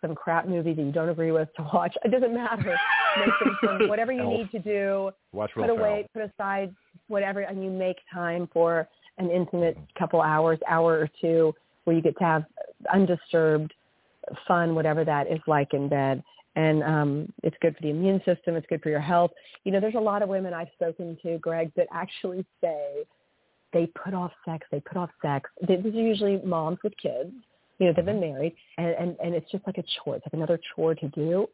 some 0.00 0.14
crap 0.14 0.48
movie 0.48 0.74
that 0.74 0.82
you 0.82 0.92
don't 0.92 1.08
agree 1.08 1.32
with 1.32 1.48
to 1.56 1.62
watch. 1.72 1.94
It 2.04 2.10
doesn't 2.10 2.34
matter. 2.34 2.76
Make 3.18 3.28
them 3.42 3.58
some, 3.80 3.88
whatever 3.88 4.12
you 4.12 4.22
Elf. 4.22 4.32
need 4.32 4.50
to 4.52 4.58
do 4.58 5.10
Watch 5.32 5.52
put 5.54 5.70
away, 5.70 6.08
put 6.12 6.22
aside 6.22 6.74
whatever, 7.08 7.40
and 7.40 7.62
you 7.62 7.70
make 7.70 7.96
time 8.12 8.48
for 8.52 8.88
an 9.18 9.30
intimate 9.30 9.78
couple 9.98 10.20
hours, 10.20 10.58
hour 10.68 10.98
or 10.98 11.08
two, 11.20 11.54
where 11.84 11.96
you 11.96 12.02
get 12.02 12.18
to 12.18 12.24
have 12.24 12.44
undisturbed 12.92 13.72
fun, 14.46 14.74
whatever 14.74 15.04
that 15.04 15.30
is 15.30 15.40
like 15.46 15.72
in 15.72 15.88
bed. 15.88 16.22
And 16.56 16.82
um, 16.82 17.32
it's 17.42 17.56
good 17.60 17.76
for 17.76 17.82
the 17.82 17.90
immune 17.90 18.18
system. 18.24 18.56
It's 18.56 18.66
good 18.68 18.82
for 18.82 18.88
your 18.88 19.00
health. 19.00 19.30
You 19.64 19.72
know, 19.72 19.80
there's 19.80 19.94
a 19.94 20.00
lot 20.00 20.22
of 20.22 20.28
women 20.28 20.54
I've 20.54 20.70
spoken 20.74 21.16
to, 21.22 21.38
Greg, 21.38 21.70
that 21.76 21.86
actually 21.92 22.46
say 22.62 23.04
they 23.72 23.86
put 24.02 24.14
off 24.14 24.32
sex. 24.44 24.66
They 24.70 24.80
put 24.80 24.96
off 24.96 25.10
sex. 25.20 25.50
These 25.68 25.84
are 25.84 25.88
usually 25.88 26.40
moms 26.42 26.78
with 26.82 26.94
kids. 26.96 27.32
You 27.78 27.86
know, 27.86 27.92
they've 27.94 28.04
been 28.04 28.20
married, 28.20 28.54
and, 28.78 28.88
and 28.88 29.16
and 29.22 29.34
it's 29.34 29.50
just 29.50 29.66
like 29.66 29.78
a 29.78 29.84
chore. 29.96 30.16
It's 30.16 30.26
like 30.26 30.32
another 30.32 30.58
chore 30.74 30.94
to 30.94 31.08
do. 31.08 31.46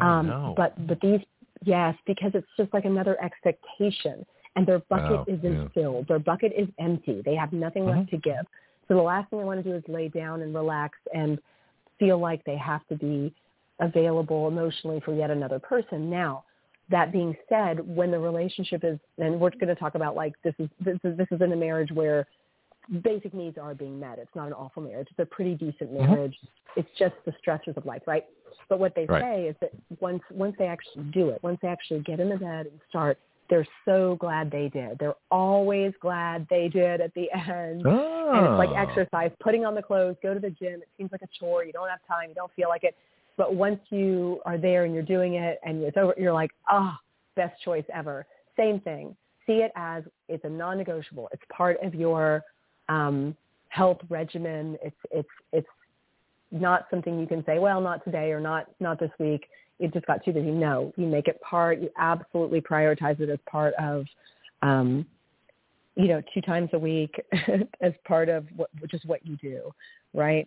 Oh, 0.00 0.06
um, 0.06 0.26
no. 0.28 0.54
But 0.56 0.86
but 0.86 1.00
these 1.00 1.20
yes, 1.64 1.94
because 2.06 2.32
it's 2.34 2.46
just 2.56 2.72
like 2.72 2.84
another 2.84 3.22
expectation, 3.22 4.24
and 4.56 4.66
their 4.66 4.78
bucket 4.88 5.10
Wow, 5.10 5.24
isn't 5.26 5.54
yeah. 5.54 5.68
filled. 5.74 6.08
Their 6.08 6.18
bucket 6.18 6.52
is 6.56 6.68
empty. 6.78 7.22
They 7.24 7.34
have 7.34 7.52
nothing 7.52 7.84
Mhm. 7.84 7.96
left 7.96 8.10
to 8.10 8.16
give. 8.16 8.46
So 8.88 8.94
the 8.94 9.02
last 9.02 9.30
thing 9.30 9.38
they 9.38 9.44
want 9.44 9.62
to 9.62 9.70
do 9.70 9.76
is 9.76 9.84
lay 9.86 10.08
down 10.08 10.42
and 10.42 10.54
relax 10.54 10.98
and 11.14 11.38
feel 11.98 12.18
like 12.18 12.42
they 12.44 12.56
have 12.56 12.86
to 12.88 12.96
be 12.96 13.32
available 13.78 14.48
emotionally 14.48 15.00
for 15.00 15.14
yet 15.14 15.30
another 15.30 15.58
person. 15.58 16.10
Now, 16.10 16.44
that 16.90 17.12
being 17.12 17.36
said, 17.48 17.86
when 17.86 18.10
the 18.10 18.18
relationship 18.18 18.82
is, 18.82 18.98
and 19.18 19.40
we're 19.40 19.50
going 19.50 19.68
to 19.68 19.74
talk 19.76 19.94
about 19.94 20.16
like 20.16 20.34
this 20.42 20.54
is 20.58 20.68
this 20.80 20.98
is 21.04 21.16
this 21.16 21.28
is 21.30 21.40
in 21.40 21.52
a 21.52 21.56
marriage 21.56 21.92
where 21.92 22.26
basic 23.02 23.32
needs 23.34 23.56
are 23.58 23.74
being 23.74 23.98
met. 24.00 24.18
It's 24.18 24.34
not 24.34 24.48
an 24.48 24.52
awful 24.52 24.82
marriage. 24.82 25.08
It's 25.10 25.18
a 25.18 25.26
pretty 25.26 25.54
decent 25.54 25.92
Mhm. 25.92 26.08
marriage. 26.08 26.38
It's 26.76 26.90
just 26.98 27.14
the 27.24 27.32
stressors 27.32 27.76
of 27.76 27.86
life, 27.86 28.02
right? 28.06 28.26
But 28.68 28.78
what 28.78 28.94
they 28.94 29.06
Right. 29.06 29.22
say 29.22 29.46
is 29.48 29.56
that 29.58 29.72
once 30.00 30.22
once 30.30 30.56
they 30.56 30.66
actually 30.66 31.04
do 31.04 31.30
it, 31.30 31.42
once 31.42 31.60
they 31.60 31.68
actually 31.68 32.00
get 32.00 32.20
in 32.20 32.28
the 32.28 32.36
bed 32.36 32.66
and 32.66 32.80
start, 32.88 33.18
they're 33.48 33.66
so 33.84 34.16
glad 34.16 34.50
they 34.50 34.68
did. 34.68 34.98
They're 34.98 35.16
always 35.30 35.96
glad 35.96 36.46
they 36.48 36.68
did 36.68 37.00
at 37.00 37.12
the 37.14 37.30
end. 37.32 37.86
Oh. 37.86 38.32
And 38.32 38.46
it's 38.46 38.58
like 38.58 38.70
exercise, 38.76 39.32
putting 39.40 39.64
on 39.64 39.74
the 39.74 39.82
clothes, 39.82 40.16
go 40.22 40.34
to 40.34 40.40
the 40.40 40.50
gym. 40.50 40.82
It 40.82 40.88
seems 40.96 41.10
like 41.10 41.22
a 41.22 41.26
chore. 41.28 41.64
You 41.64 41.72
don't 41.72 41.88
have 41.88 42.04
time. 42.06 42.28
You 42.28 42.34
don't 42.34 42.52
feel 42.52 42.68
like 42.68 42.84
it. 42.84 42.96
But 43.36 43.54
once 43.54 43.80
you 43.90 44.40
are 44.44 44.58
there 44.58 44.84
and 44.84 44.94
you're 44.94 45.02
doing 45.02 45.34
it 45.34 45.58
and 45.64 45.82
it's 45.82 45.96
over, 45.96 46.14
you're 46.16 46.32
like, 46.32 46.52
ah, 46.68 47.00
best 47.34 47.60
choice 47.62 47.84
ever. 47.92 48.26
Same 48.56 48.80
thing. 48.80 49.16
See 49.46 49.62
it 49.62 49.72
as 49.74 50.04
it's 50.28 50.44
a 50.44 50.48
non-negotiable. 50.48 51.28
It's 51.32 51.42
part 51.48 51.80
of 51.82 51.94
your 51.94 52.44
um, 52.90 53.36
health 53.68 53.98
regimen. 54.10 54.76
It's 54.82 54.96
it's 55.10 55.28
it's 55.52 55.68
not 56.50 56.86
something 56.90 57.18
you 57.18 57.26
can 57.26 57.44
say, 57.46 57.58
well, 57.58 57.80
not 57.80 58.04
today 58.04 58.32
or 58.32 58.40
not 58.40 58.66
not 58.80 58.98
this 59.00 59.12
week. 59.18 59.46
It 59.78 59.94
just 59.94 60.04
got 60.06 60.22
too 60.24 60.32
busy. 60.32 60.50
No, 60.50 60.92
you 60.96 61.06
make 61.06 61.26
it 61.26 61.40
part. 61.40 61.80
You 61.80 61.88
absolutely 61.96 62.60
prioritize 62.60 63.18
it 63.20 63.30
as 63.30 63.38
part 63.50 63.72
of, 63.74 64.04
um, 64.60 65.06
you 65.96 66.08
know, 66.08 66.20
two 66.34 66.42
times 66.42 66.68
a 66.74 66.78
week 66.78 67.14
as 67.80 67.94
part 68.06 68.28
of 68.28 68.44
what, 68.56 68.68
which 68.80 68.92
is 68.92 69.00
what 69.06 69.24
you 69.24 69.36
do, 69.36 69.72
right? 70.12 70.46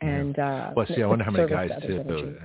And 0.00 0.38
uh, 0.38 0.70
Well, 0.74 0.86
see, 0.86 1.02
I 1.02 1.06
wonder 1.06 1.24
how 1.24 1.30
many 1.30 1.46
guys 1.46 1.70
others, 1.76 2.36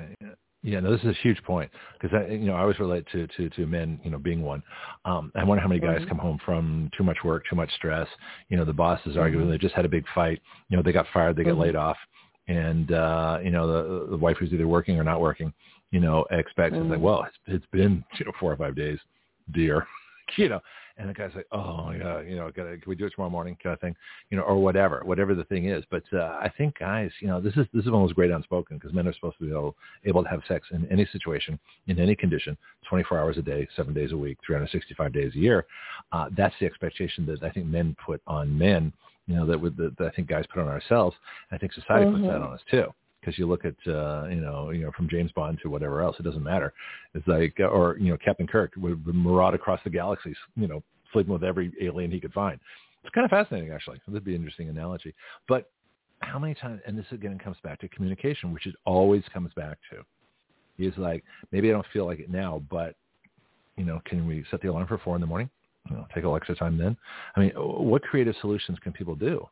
too. 0.63 0.67
energy. 0.67 0.75
Though, 0.75 0.77
yeah, 0.77 0.79
no, 0.81 0.91
this 0.91 1.01
is 1.03 1.17
a 1.17 1.21
huge 1.21 1.43
point 1.43 1.69
because 1.99 2.15
I, 2.17 2.31
you 2.31 2.45
know, 2.45 2.55
I 2.55 2.61
always 2.61 2.79
relate 2.79 3.05
to 3.11 3.27
to 3.27 3.49
to 3.49 3.65
men, 3.65 3.99
you 4.03 4.11
know, 4.11 4.17
being 4.17 4.41
one. 4.41 4.63
Um, 5.05 5.31
I 5.35 5.43
wonder 5.43 5.61
how 5.61 5.67
many 5.67 5.79
guys 5.79 6.01
Mhm. 6.01 6.07
come 6.09 6.17
home 6.17 6.39
from 6.45 6.89
too 6.97 7.03
much 7.03 7.17
work, 7.23 7.43
too 7.49 7.55
much 7.55 7.71
stress. 7.73 8.07
You 8.49 8.57
know, 8.57 8.65
the 8.65 8.73
boss 8.73 8.99
is 9.05 9.17
arguing. 9.17 9.47
Mhm. 9.47 9.51
They 9.51 9.57
just 9.57 9.75
had 9.75 9.85
a 9.85 9.89
big 9.89 10.05
fight. 10.09 10.41
You 10.69 10.77
know, 10.77 10.83
they 10.83 10.91
got 10.91 11.07
fired. 11.07 11.35
They 11.35 11.43
get 11.43 11.55
Mhm. 11.55 11.59
laid 11.61 11.75
off, 11.75 11.97
and 12.47 12.91
uh, 12.91 13.39
you 13.43 13.51
know, 13.51 13.67
the 13.67 14.07
the 14.11 14.17
wife 14.17 14.37
who's 14.37 14.53
either 14.53 14.67
working 14.67 14.99
or 14.99 15.03
not 15.03 15.21
working, 15.21 15.53
you 15.91 15.99
know, 15.99 16.25
expects 16.31 16.75
it's 16.77 16.89
like, 16.89 16.99
Mhm. 16.99 17.01
well, 17.01 17.23
it's, 17.23 17.37
it's 17.47 17.65
been 17.67 18.03
you 18.17 18.25
know 18.25 18.31
four 18.39 18.51
or 18.51 18.57
five 18.57 18.75
days, 18.75 18.99
dear. 19.51 19.87
You 20.35 20.47
know, 20.47 20.61
and 20.99 21.09
the 21.09 21.13
guy's 21.13 21.33
like, 21.33 21.47
oh 21.53 21.91
yeah, 21.97 22.19
you 22.21 22.35
know, 22.35 22.51
gotta, 22.53 22.77
can 22.77 22.83
we 22.89 22.95
do 22.95 23.05
it 23.05 23.11
tomorrow 23.11 23.31
morning, 23.31 23.57
kind 23.63 23.73
of 23.73 23.79
thing, 23.79 23.95
you 24.29 24.37
know, 24.37 24.43
or 24.43 24.61
whatever, 24.61 25.01
whatever 25.05 25.33
the 25.33 25.45
thing 25.45 25.65
is. 25.65 25.83
But 25.89 26.03
uh, 26.13 26.37
I 26.41 26.51
think 26.57 26.77
guys, 26.77 27.09
you 27.21 27.27
know, 27.27 27.39
this 27.39 27.55
is 27.55 27.65
this 27.73 27.85
is 27.85 27.91
one 27.91 28.03
those 28.03 28.13
great 28.13 28.31
unspoken 28.31 28.77
because 28.77 28.93
men 28.93 29.07
are 29.07 29.13
supposed 29.13 29.37
to 29.39 29.45
be 29.45 29.51
able, 29.51 29.75
able 30.05 30.23
to 30.23 30.29
have 30.29 30.41
sex 30.47 30.67
in 30.71 30.85
any 30.91 31.07
situation, 31.11 31.57
in 31.87 31.99
any 31.99 32.15
condition, 32.15 32.57
24 32.87 33.17
hours 33.17 33.37
a 33.37 33.41
day, 33.41 33.67
seven 33.75 33.93
days 33.93 34.11
a 34.11 34.17
week, 34.17 34.37
365 34.45 35.13
days 35.13 35.31
a 35.35 35.39
year. 35.39 35.65
Uh, 36.11 36.29
that's 36.35 36.55
the 36.59 36.65
expectation 36.65 37.25
that 37.25 37.41
I 37.43 37.49
think 37.49 37.65
men 37.65 37.95
put 38.05 38.21
on 38.27 38.55
men. 38.55 38.91
You 39.25 39.35
know, 39.35 39.45
that, 39.45 39.61
would, 39.61 39.77
that, 39.77 39.95
that 39.99 40.07
I 40.07 40.09
think 40.09 40.27
guys 40.27 40.45
put 40.51 40.59
on 40.59 40.67
ourselves. 40.67 41.15
I 41.51 41.57
think 41.57 41.71
society 41.73 42.11
puts 42.11 42.23
that 42.23 42.41
Mhm. 42.41 42.47
on 42.47 42.53
us 42.53 42.61
too 42.69 42.93
because 43.19 43.37
you 43.37 43.47
look 43.47 43.65
at 43.65 43.75
uh, 43.87 44.27
you 44.29 44.41
know 44.41 44.69
you 44.71 44.81
know 44.83 44.91
from 44.95 45.09
James 45.09 45.31
Bond 45.33 45.59
to 45.63 45.69
whatever 45.69 46.01
else, 46.01 46.15
it 46.19 46.23
doesn't 46.23 46.43
matter. 46.43 46.73
It's 47.13 47.27
like 47.27 47.59
or 47.59 47.97
you 47.99 48.11
know 48.11 48.17
Captain 48.23 48.47
Kirk 48.47 48.73
would, 48.77 49.05
maraud 49.05 49.53
across 49.53 49.79
the 49.83 49.89
galaxies, 49.89 50.37
you 50.55 50.67
know, 50.67 50.83
sleeping 51.13 51.33
with 51.33 51.43
every 51.43 51.71
alien 51.81 52.11
he 52.11 52.19
could 52.19 52.33
find. 52.33 52.59
It's 53.03 53.13
kind 53.13 53.25
of 53.25 53.31
fascinating 53.31 53.71
actually. 53.71 53.99
That'd 54.07 54.23
be 54.23 54.35
an 54.35 54.41
interesting 54.41 54.69
analogy. 54.69 55.13
But 55.47 55.71
how 56.21 56.39
many 56.39 56.53
times? 56.53 56.81
And 56.85 56.97
this 56.97 57.05
again 57.11 57.39
comes 57.39 57.57
back 57.63 57.79
to 57.79 57.87
communication, 57.89 58.53
which 58.53 58.65
it 58.67 58.75
always 58.85 59.23
comes 59.33 59.51
back 59.55 59.77
to. 59.91 60.03
He's 60.77 60.97
like, 60.97 61.23
maybe 61.51 61.69
I 61.69 61.73
don't 61.73 61.85
feel 61.93 62.05
like 62.05 62.19
it 62.19 62.29
now, 62.29 62.61
but 62.69 62.95
You 63.77 63.85
know, 63.85 64.01
can 64.05 64.27
we 64.27 64.43
set 64.51 64.61
the 64.61 64.67
alarm 64.69 64.87
for 64.87 64.97
four 64.97 65.15
in 65.15 65.21
the 65.21 65.27
morning? 65.27 65.49
You 65.89 65.95
know, 65.95 66.05
take 66.13 66.25
a 66.25 66.29
extra 66.29 66.55
time 66.55 66.77
then. 66.77 66.97
I 67.35 67.39
mean, 67.39 67.51
what 67.55 68.01
creative 68.03 68.35
solutions 68.41 68.77
can 68.83 68.91
people 68.91 69.15
do? 69.15 69.47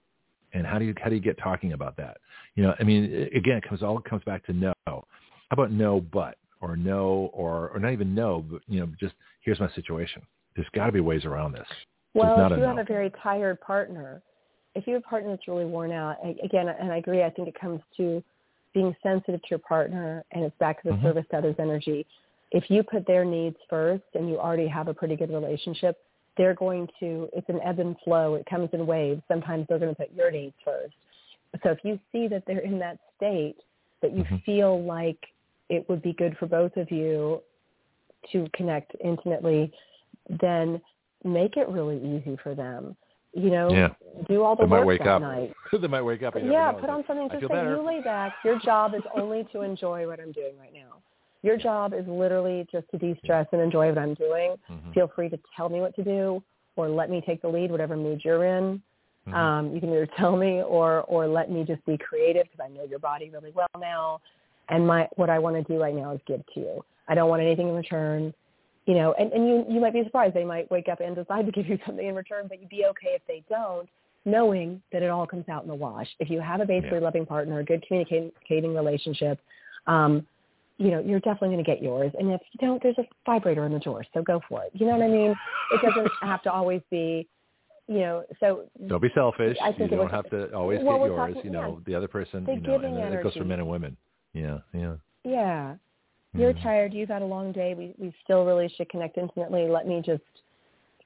And 0.57 0.65
how 0.65 0.79
do 0.79 0.85
you 0.85 0.93
how 1.01 1.09
do 1.09 1.15
you 1.15 1.21
get 1.21 1.37
talking 1.37 1.73
about 1.73 1.95
that? 1.97 2.17
You 2.55 2.63
know, 2.63 2.73
I 2.79 2.83
mean, 2.83 3.29
again, 3.35 3.57
it 3.57 3.63
comes 3.67 3.83
all 3.83 3.99
comes 3.99 4.23
back 4.23 4.45
to 4.47 4.53
no. 4.53 4.73
How 4.85 5.03
about 5.51 5.71
no, 5.71 6.01
but 6.01 6.37
or 6.61 6.75
no, 6.75 7.29
or 7.33 7.69
or 7.69 7.79
not 7.79 7.93
even 7.93 8.15
no, 8.15 8.43
but 8.49 8.61
you 8.67 8.79
know, 8.79 8.89
just 8.99 9.13
here's 9.41 9.59
my 9.59 9.69
situation. 9.73 10.21
There's 10.55 10.67
got 10.73 10.87
to 10.87 10.91
be 10.91 10.99
ways 10.99 11.25
around 11.25 11.53
this. 11.53 11.67
Well, 12.15 12.33
if 12.45 12.51
you 12.51 12.57
no. 12.57 12.67
have 12.69 12.79
a 12.79 12.83
very 12.83 13.11
tired 13.21 13.61
partner, 13.61 14.23
if 14.73 14.87
you 14.87 14.93
have 14.93 15.03
a 15.05 15.07
partner 15.07 15.29
that's 15.29 15.47
really 15.47 15.65
worn 15.65 15.91
out, 15.91 16.17
again, 16.43 16.67
and 16.67 16.91
I 16.91 16.97
agree, 16.97 17.23
I 17.23 17.29
think 17.29 17.47
it 17.47 17.59
comes 17.59 17.79
to 17.97 18.23
being 18.73 18.95
sensitive 19.03 19.41
to 19.41 19.47
your 19.51 19.59
partner, 19.59 20.23
and 20.31 20.43
it's 20.43 20.57
back 20.57 20.81
to 20.81 20.89
the 20.89 20.95
mm-hmm. 20.95 21.05
service 21.05 21.25
to 21.29 21.37
others 21.37 21.55
energy. 21.59 22.07
If 22.51 22.71
you 22.71 22.81
put 22.81 23.05
their 23.05 23.23
needs 23.23 23.57
first, 23.69 24.03
and 24.15 24.27
you 24.27 24.39
already 24.39 24.67
have 24.67 24.87
a 24.87 24.93
pretty 24.93 25.15
good 25.15 25.29
relationship, 25.29 25.97
they're 26.37 26.55
going 26.55 26.87
to. 26.99 27.29
It's 27.33 27.49
an 27.49 27.59
ebb 27.63 27.79
and 27.79 27.95
flow. 28.03 28.35
It 28.35 28.45
comes 28.45 28.69
in 28.73 28.85
waves. 28.85 29.21
Sometimes 29.27 29.65
they're 29.67 29.79
going 29.79 29.93
to 29.93 29.95
put 29.95 30.13
your 30.13 30.31
needs 30.31 30.55
first. 30.63 30.93
So 31.63 31.71
if 31.71 31.79
you 31.83 31.99
see 32.11 32.27
that 32.27 32.43
they're 32.45 32.59
in 32.59 32.79
that 32.79 32.99
state, 33.15 33.55
that 34.01 34.13
you 34.13 34.23
mm-hmm. 34.23 34.37
feel 34.45 34.83
like 34.83 35.19
it 35.69 35.87
would 35.89 36.01
be 36.01 36.13
good 36.13 36.37
for 36.37 36.45
both 36.45 36.75
of 36.77 36.91
you 36.91 37.41
to 38.31 38.47
connect 38.53 38.93
intimately, 39.03 39.71
then 40.41 40.81
make 41.23 41.57
it 41.57 41.67
really 41.69 41.97
easy 41.97 42.37
for 42.43 42.53
them. 42.53 42.95
You 43.33 43.51
know, 43.51 43.71
yeah. 43.71 43.89
do 44.27 44.43
all 44.43 44.55
the 44.55 44.63
they 44.63 44.69
work 44.69 44.79
might 44.81 44.87
wake 44.87 44.99
that 44.99 45.07
up. 45.07 45.21
night. 45.21 45.53
they 45.71 45.87
might 45.87 46.01
wake 46.01 46.23
up. 46.23 46.35
yeah, 46.41 46.71
put 46.71 46.89
on 46.89 47.03
something. 47.07 47.29
Just 47.29 47.41
say, 47.41 47.47
better. 47.47 47.75
you 47.75 47.85
lay 47.85 48.01
back. 48.01 48.33
Your 48.43 48.59
job 48.59 48.95
is 48.95 49.01
only 49.15 49.45
to 49.51 49.61
enjoy 49.61 50.07
what 50.07 50.19
I'm 50.19 50.31
doing 50.31 50.57
right 50.59 50.73
now. 50.73 51.01
Your 51.43 51.57
job 51.57 51.93
is 51.93 52.05
literally 52.07 52.65
just 52.71 52.89
to 52.91 52.97
de-stress 52.97 53.47
and 53.51 53.61
enjoy 53.61 53.89
what 53.89 53.97
I'm 53.97 54.13
doing. 54.15 54.55
Mm-hmm. 54.69 54.91
Feel 54.93 55.11
free 55.15 55.29
to 55.29 55.39
tell 55.55 55.69
me 55.69 55.79
what 55.79 55.95
to 55.95 56.03
do 56.03 56.43
or 56.75 56.89
let 56.89 57.09
me 57.09 57.21
take 57.25 57.41
the 57.41 57.47
lead, 57.47 57.71
whatever 57.71 57.95
mood 57.95 58.21
you're 58.23 58.45
in. 58.45 58.81
Mm-hmm. 59.27 59.33
Um, 59.33 59.73
you 59.73 59.79
can 59.79 59.89
either 59.89 60.07
tell 60.17 60.37
me 60.37 60.61
or 60.61 61.01
or 61.03 61.27
let 61.27 61.51
me 61.51 61.63
just 61.65 61.85
be 61.85 61.97
creative 61.97 62.43
because 62.43 62.59
I 62.63 62.69
know 62.73 62.85
your 62.85 62.99
body 62.99 63.29
really 63.29 63.51
well 63.53 63.67
now. 63.79 64.21
And 64.69 64.85
my 64.87 65.07
what 65.15 65.29
I 65.29 65.39
want 65.39 65.55
to 65.55 65.63
do 65.63 65.81
right 65.81 65.95
now 65.95 66.13
is 66.13 66.21
give 66.25 66.45
to 66.53 66.59
you. 66.59 66.85
I 67.07 67.15
don't 67.15 67.29
want 67.29 67.41
anything 67.41 67.67
in 67.67 67.75
return 67.75 68.33
you 68.87 68.93
know, 68.93 69.13
and, 69.19 69.31
and 69.33 69.47
you, 69.47 69.65
you 69.69 69.79
might 69.79 69.93
be 69.93 70.03
surprised. 70.03 70.33
They 70.33 70.45
might 70.45 70.71
wake 70.71 70.87
up 70.89 71.01
and 71.01 71.15
decide 71.15 71.45
to 71.45 71.51
give 71.55 71.67
you 71.67 71.77
something 71.85 72.07
in 72.07 72.15
return, 72.15 72.45
but 72.47 72.59
you'd 72.59 72.69
be 72.69 72.85
okay 72.85 73.09
if 73.09 73.21
they 73.27 73.43
don't, 73.49 73.87
knowing 74.25 74.81
that 74.91 75.03
it 75.03 75.09
all 75.09 75.27
comes 75.27 75.47
out 75.49 75.61
in 75.61 75.67
the 75.67 75.75
wash. 75.75 76.07
If 76.19 76.29
you 76.29 76.39
have 76.39 76.61
a 76.61 76.65
basically 76.65 76.97
yeah. 76.97 77.03
loving 77.03 77.25
partner, 77.25 77.59
a 77.59 77.65
good 77.65 77.83
communicating 77.87 78.73
relationship, 78.73 79.39
um, 79.85 80.25
you 80.77 80.91
know, 80.91 80.99
you're 80.99 81.19
definitely 81.19 81.49
going 81.49 81.63
to 81.63 81.69
get 81.69 81.81
yours. 81.81 82.11
And 82.17 82.31
if 82.31 82.41
you 82.51 82.67
don't, 82.67 82.81
there's 82.81 82.97
a 82.99 83.03
vibrator 83.25 83.65
in 83.65 83.73
the 83.73 83.79
drawer, 83.79 84.05
so 84.13 84.21
go 84.21 84.39
for 84.47 84.63
it. 84.63 84.71
You 84.73 84.85
know 84.85 84.93
what 84.93 85.03
I 85.03 85.07
mean? 85.07 85.35
It 85.71 85.81
doesn't 85.81 86.11
have 86.21 86.43
to 86.43 86.51
always 86.51 86.81
be, 86.91 87.27
you 87.87 87.99
know, 87.99 88.23
so. 88.39 88.65
Don't 88.87 89.01
be 89.01 89.09
selfish. 89.15 89.57
I 89.61 89.71
think 89.71 89.91
you 89.91 89.97
don't 89.97 90.05
was, 90.05 90.11
have 90.11 90.29
to 90.29 90.53
always 90.53 90.79
well, 90.83 90.99
get 90.99 91.07
yours. 91.07 91.33
Talking, 91.33 91.45
you 91.45 91.51
know, 91.51 91.77
yeah, 91.77 91.83
the 91.85 91.95
other 91.95 92.07
person, 92.07 92.45
the 92.45 92.53
you 92.53 92.61
know, 92.61 92.77
giving 92.77 92.97
and 92.97 93.13
it 93.13 93.23
goes 93.23 93.33
for 93.33 93.45
men 93.45 93.59
and 93.59 93.67
women. 93.67 93.97
Yeah, 94.33 94.59
yeah. 94.73 94.95
Yeah. 95.23 95.75
You're 96.33 96.53
mm. 96.53 96.63
tired. 96.63 96.93
You've 96.93 97.09
had 97.09 97.21
a 97.21 97.25
long 97.25 97.51
day. 97.51 97.73
We 97.73 97.95
we 97.97 98.13
still 98.23 98.45
really 98.45 98.71
should 98.77 98.89
connect 98.89 99.17
intimately. 99.17 99.67
Let 99.67 99.87
me 99.87 100.03
just 100.05 100.21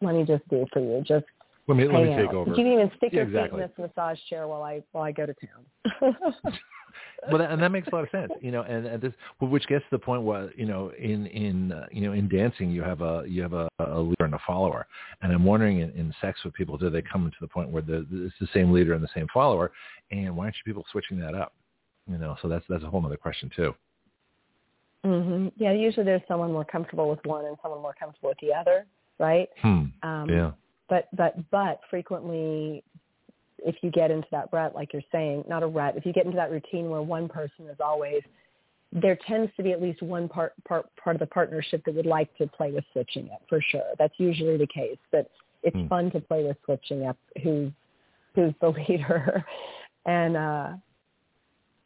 let 0.02 0.16
me 0.16 0.26
just 0.26 0.48
do 0.50 0.66
for 0.74 0.80
you. 0.80 1.04
Just 1.08 1.26
let 1.68 1.78
me 1.78 1.86
let 1.86 2.04
me 2.04 2.14
out. 2.14 2.18
take 2.18 2.34
over. 2.34 2.50
You 2.50 2.56
can 2.56 2.68
even 2.68 2.92
stick 2.98 3.14
yeah, 3.14 3.20
your 3.20 3.28
exactly. 3.28 3.62
feet 3.62 3.72
in 3.78 3.84
this 3.84 3.92
massage 3.96 4.20
chair 4.30 4.48
while 4.48 4.64
I 4.64 4.82
while 4.92 5.04
I 5.04 5.12
go 5.12 5.26
to 5.26 5.34
town. 5.34 6.16
well, 7.30 7.38
that, 7.40 7.52
and 7.52 7.62
that 7.62 7.72
makes 7.72 7.88
a 7.88 7.96
lot 7.96 8.04
of 8.04 8.10
sense, 8.10 8.32
you 8.42 8.52
know, 8.52 8.62
and, 8.64 8.86
and 8.86 9.02
this, 9.02 9.14
which 9.40 9.68
gets 9.68 9.84
to 9.86 9.92
the 9.92 10.00
point 10.00 10.24
where, 10.24 10.52
you 10.56 10.66
know, 10.66 10.92
in 10.98 11.28
in 11.28 11.72
uh, 11.72 11.86
you 11.92 12.02
know 12.02 12.14
in 12.14 12.28
dancing 12.28 12.72
you 12.72 12.82
have 12.82 13.02
a 13.02 13.24
you 13.28 13.42
have 13.42 13.54
a, 13.54 13.70
a 13.80 14.00
leader 14.00 14.26
and 14.26 14.34
a 14.34 14.42
follower, 14.46 14.88
and 15.22 15.32
I'm 15.32 15.44
wondering 15.46 15.80
in, 15.80 15.92
in 15.92 16.14
sex 16.22 16.44
with 16.44 16.54
people, 16.54 16.78
do 16.78 16.90
they 16.90 17.02
come 17.02 17.30
to 17.30 17.38
the 17.40 17.48
point 17.48 17.70
where 17.70 17.82
the, 17.82 18.06
it's 18.12 18.36
the 18.40 18.48
same 18.54 18.72
leader 18.72 18.94
and 18.94 19.04
the 19.04 19.10
same 19.14 19.28
follower, 19.34 19.72
and 20.12 20.36
why 20.36 20.46
aren't 20.46 20.56
you 20.56 20.64
people 20.66 20.86
switching 20.92 21.20
that 21.20 21.36
up, 21.36 21.54
you 22.10 22.18
know? 22.18 22.36
So 22.42 22.48
that's 22.48 22.66
that's 22.70 22.84
a 22.84 22.90
whole 22.90 23.06
other 23.06 23.18
question 23.18 23.50
too. 23.56 23.74
hmm 25.04 25.48
Yeah, 25.58 25.74
usually 25.74 26.06
there's 26.06 26.22
someone 26.28 26.52
more 26.52 26.66
comfortable 26.66 27.10
with 27.10 27.20
one 27.26 27.46
and 27.46 27.58
someone 27.62 27.82
more 27.82 27.96
comfortable 28.00 28.30
with 28.30 28.40
the 28.42 28.54
other, 28.54 28.86
right? 29.20 29.50
Hmm. 29.62 29.86
Um, 30.04 30.30
yeah. 30.30 30.52
But 30.90 31.08
but 31.16 31.50
but 31.52 31.80
frequently, 31.90 32.84
if 33.64 33.76
you 33.82 33.92
get 33.92 34.12
into 34.12 34.28
that 34.32 34.50
rut, 34.52 34.74
like 34.76 34.94
you're 34.94 35.02
saying, 35.12 35.44
not 35.48 35.64
a 35.64 35.68
rut, 35.68 35.96
if 35.98 36.06
you 36.06 36.14
get 36.14 36.26
into 36.26 36.36
that 36.38 36.52
routine 36.52 36.90
where 36.90 37.02
one 37.02 37.28
person 37.30 37.68
is 37.70 37.78
always, 37.80 38.22
there 38.92 39.18
tends 39.28 39.52
to 39.56 39.64
be 39.64 39.72
at 39.72 39.82
least 39.82 40.02
one 40.02 40.28
part 40.28 40.54
part 40.68 40.86
part 41.02 41.16
of 41.16 41.20
the 41.20 41.26
partnership 41.28 41.82
that 41.86 41.96
would 41.96 42.06
like 42.06 42.36
to 42.38 42.48
play 42.48 42.72
with 42.72 42.84
switching 42.92 43.30
up 43.34 43.42
for 43.48 43.62
sure. 43.70 43.84
That's 43.98 44.14
usually 44.18 44.58
the 44.58 44.68
case. 44.68 44.98
But 45.12 45.30
it's 45.64 45.76
Hmm. 45.76 45.88
fun 45.88 46.12
to 46.12 46.20
play 46.20 46.44
with 46.44 46.58
switching 46.66 47.06
up. 47.06 47.18
Who's 47.44 47.72
who's 48.36 48.54
the 48.62 48.70
leader, 48.90 49.46
and 50.06 50.36
uh 50.36 50.70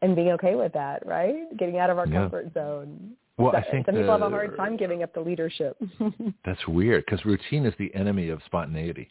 and 0.02 0.16
being 0.16 0.30
okay 0.32 0.56
with 0.56 0.74
that, 0.74 1.06
right? 1.06 1.56
Getting 1.58 1.78
out 1.78 1.90
of 1.90 1.98
our 1.98 2.08
Yeah. 2.08 2.22
comfort 2.22 2.54
zone. 2.54 3.16
Well, 3.38 3.52
So- 3.52 3.58
I 3.58 3.62
think 3.70 3.86
some 3.86 3.96
the, 3.96 4.02
people 4.02 4.14
have 4.14 4.22
a 4.22 4.30
hard 4.30 4.56
time 4.56 4.78
giving 4.78 5.04
up 5.04 5.14
the 5.14 5.20
leadership. 5.22 5.78
That's 6.46 6.68
weird 6.68 7.06
because 7.06 7.26
routine 7.26 7.66
is 7.66 7.74
the 7.78 7.94
enemy 7.94 8.30
of 8.30 8.42
spontaneity. 8.46 9.10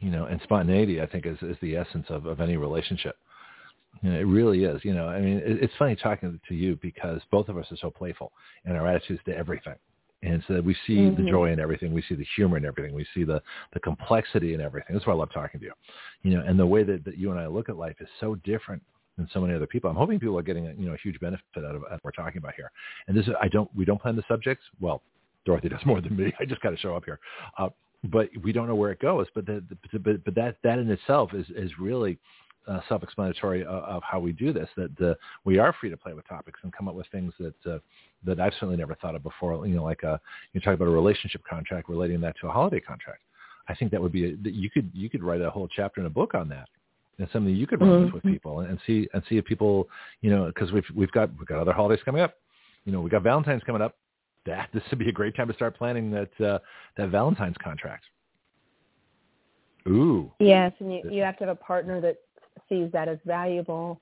You 0.00 0.10
know, 0.10 0.26
and 0.26 0.40
spontaneity, 0.44 1.00
I 1.00 1.06
think, 1.06 1.26
is, 1.26 1.36
is 1.42 1.56
the 1.60 1.76
essence 1.76 2.06
of, 2.08 2.26
of 2.26 2.40
any 2.40 2.56
relationship. 2.56 3.16
You 4.02 4.12
know, 4.12 4.18
it 4.18 4.24
really 4.24 4.64
is. 4.64 4.80
You 4.84 4.94
know, 4.94 5.08
I 5.08 5.20
mean, 5.20 5.38
it, 5.38 5.62
it's 5.62 5.72
funny 5.78 5.96
talking 5.96 6.38
to 6.48 6.54
you 6.54 6.78
because 6.80 7.20
both 7.32 7.48
of 7.48 7.58
us 7.58 7.66
are 7.72 7.76
so 7.78 7.90
playful 7.90 8.32
in 8.64 8.72
our 8.72 8.86
attitudes 8.86 9.20
to 9.26 9.36
everything. 9.36 9.74
And 10.22 10.42
so 10.48 10.60
we 10.60 10.76
see 10.86 10.96
Mm-hmm. 10.96 11.24
the 11.24 11.30
joy 11.30 11.52
in 11.52 11.60
everything. 11.60 11.92
We 11.92 12.02
see 12.08 12.14
the 12.14 12.26
humor 12.36 12.56
in 12.56 12.64
everything. 12.64 12.94
We 12.94 13.06
see 13.14 13.24
the, 13.24 13.40
the 13.72 13.80
complexity 13.80 14.54
in 14.54 14.60
everything. 14.60 14.94
That's 14.94 15.06
why 15.06 15.14
I 15.14 15.16
love 15.16 15.32
talking 15.32 15.60
to 15.60 15.66
you. 15.66 15.72
You 16.22 16.36
know, 16.36 16.44
and 16.46 16.58
the 16.58 16.66
way 16.66 16.82
that, 16.84 17.04
that 17.04 17.18
you 17.18 17.30
and 17.30 17.38
I 17.40 17.46
look 17.46 17.68
at 17.68 17.76
life 17.76 17.96
is 18.00 18.08
so 18.20 18.34
different 18.36 18.82
than 19.16 19.28
so 19.32 19.40
many 19.40 19.54
other 19.54 19.66
people. 19.66 19.90
I'm 19.90 19.96
hoping 19.96 20.18
people 20.20 20.38
are 20.38 20.42
getting 20.42 20.68
a, 20.68 20.72
you 20.74 20.86
know 20.86 20.94
a 20.94 20.98
huge 20.98 21.18
benefit 21.20 21.42
out 21.58 21.74
of, 21.74 21.82
what 21.82 22.00
we're 22.04 22.12
talking 22.12 22.38
about 22.38 22.54
here. 22.54 22.70
And 23.08 23.16
this 23.16 23.26
is 23.26 23.32
I 23.40 23.48
don't 23.48 23.68
we 23.76 23.84
don't 23.84 24.00
plan 24.00 24.16
the 24.16 24.24
subjects. 24.28 24.64
Well, 24.80 25.02
Dorothy 25.44 25.68
does 25.68 25.80
more 25.84 26.00
than 26.00 26.16
me. 26.16 26.32
I 26.40 26.44
just 26.44 26.60
got 26.62 26.70
to 26.70 26.76
show 26.76 26.94
up 26.94 27.04
here. 27.04 27.18
Uh, 27.58 27.68
but 28.04 28.28
we 28.42 28.52
don't 28.52 28.68
know 28.68 28.74
where 28.74 28.92
it 28.92 29.00
goes. 29.00 29.26
But 29.34 29.46
the, 29.46 29.62
the, 29.92 29.98
but 29.98 30.24
but 30.24 30.34
that 30.34 30.56
that 30.62 30.78
in 30.78 30.90
itself 30.90 31.34
is 31.34 31.46
is 31.56 31.70
really 31.78 32.18
uh, 32.66 32.80
self-explanatory 32.88 33.62
of, 33.62 33.82
of 33.84 34.02
how 34.02 34.20
we 34.20 34.32
do 34.32 34.52
this. 34.52 34.68
That 34.76 35.00
uh, 35.00 35.14
we 35.44 35.58
are 35.58 35.74
free 35.80 35.90
to 35.90 35.96
play 35.96 36.12
with 36.12 36.28
topics 36.28 36.60
and 36.62 36.72
come 36.72 36.88
up 36.88 36.94
with 36.94 37.06
things 37.10 37.32
that 37.40 37.66
uh, 37.72 37.78
that 38.24 38.40
I've 38.40 38.52
certainly 38.54 38.76
never 38.76 38.94
thought 38.94 39.14
of 39.14 39.22
before. 39.22 39.66
You 39.66 39.76
know, 39.76 39.84
like 39.84 40.02
a, 40.02 40.20
you 40.52 40.60
talk 40.60 40.74
about 40.74 40.88
a 40.88 40.92
relationship 40.92 41.42
contract, 41.48 41.88
relating 41.88 42.20
that 42.20 42.36
to 42.40 42.48
a 42.48 42.50
holiday 42.50 42.80
contract. 42.80 43.22
I 43.68 43.74
think 43.74 43.90
that 43.90 44.00
would 44.00 44.12
be 44.12 44.24
a, 44.26 44.36
you 44.44 44.70
could 44.70 44.90
you 44.94 45.10
could 45.10 45.22
write 45.22 45.40
a 45.40 45.50
whole 45.50 45.68
chapter 45.68 46.00
in 46.00 46.06
a 46.06 46.10
book 46.10 46.34
on 46.34 46.48
that. 46.50 46.68
It's 47.18 47.32
something 47.32 47.54
you 47.54 47.66
could 47.66 47.80
run 47.80 47.90
Mm-hmm. 47.90 48.14
with 48.14 48.24
with 48.24 48.32
people 48.32 48.60
and, 48.60 48.70
and 48.70 48.78
see 48.86 49.08
and 49.12 49.22
see 49.28 49.38
if 49.38 49.44
people 49.44 49.88
you 50.20 50.30
know 50.30 50.46
because 50.46 50.70
we've 50.72 50.84
we've 50.94 51.10
got 51.10 51.30
we've 51.36 51.48
got 51.48 51.58
other 51.58 51.72
holidays 51.72 52.02
coming 52.04 52.22
up. 52.22 52.34
You 52.84 52.92
know, 52.92 53.00
we 53.00 53.10
got 53.10 53.22
Valentine's 53.22 53.62
coming 53.64 53.82
up. 53.82 53.96
That 54.48 54.68
this 54.74 54.82
would 54.90 54.98
be 54.98 55.08
a 55.08 55.12
great 55.12 55.36
time 55.36 55.48
to 55.48 55.54
start 55.54 55.76
planning 55.76 56.10
that 56.10 56.40
uh, 56.40 56.58
that 56.96 57.10
Valentine's 57.10 57.56
contract. 57.62 58.04
Ooh. 59.86 60.32
Yes, 60.40 60.72
and 60.80 60.92
you, 60.92 61.02
you 61.10 61.22
have 61.22 61.36
to 61.38 61.46
have 61.46 61.56
a 61.56 61.60
partner 61.60 62.00
that 62.00 62.16
sees 62.68 62.90
that 62.92 63.08
as 63.08 63.18
valuable 63.24 64.00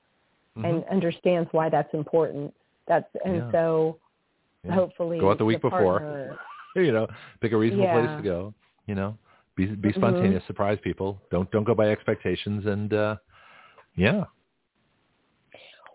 Mm-hmm. 0.57 0.65
and 0.65 0.83
understands 0.91 1.47
why 1.51 1.69
that's 1.69 1.93
important. 1.93 2.51
That's 2.87 3.05
and 3.23 3.35
Yeah. 3.35 3.51
so 3.51 3.99
Yeah. 4.63 4.73
hopefully 4.73 5.19
Go 5.19 5.29
out 5.29 5.37
the 5.37 5.45
week 5.45 5.61
before. 5.61 5.99
partner- 5.99 6.39
you 6.75 6.91
know, 6.91 7.05
pick 7.41 7.51
a 7.51 7.57
reasonable 7.57 7.87
place 7.91 8.17
to 8.17 8.23
go. 8.23 8.55
You 8.87 8.95
know, 8.95 9.15
be 9.55 9.67
be 9.67 9.89
Mhm. 9.89 9.95
spontaneous, 9.97 10.43
surprise 10.45 10.79
people. 10.81 11.21
Don't 11.29 11.47
don't 11.51 11.63
go 11.63 11.75
by 11.75 11.89
expectations, 11.91 12.65
and 12.65 12.91
uh, 12.91 13.17
yeah, 13.95 14.23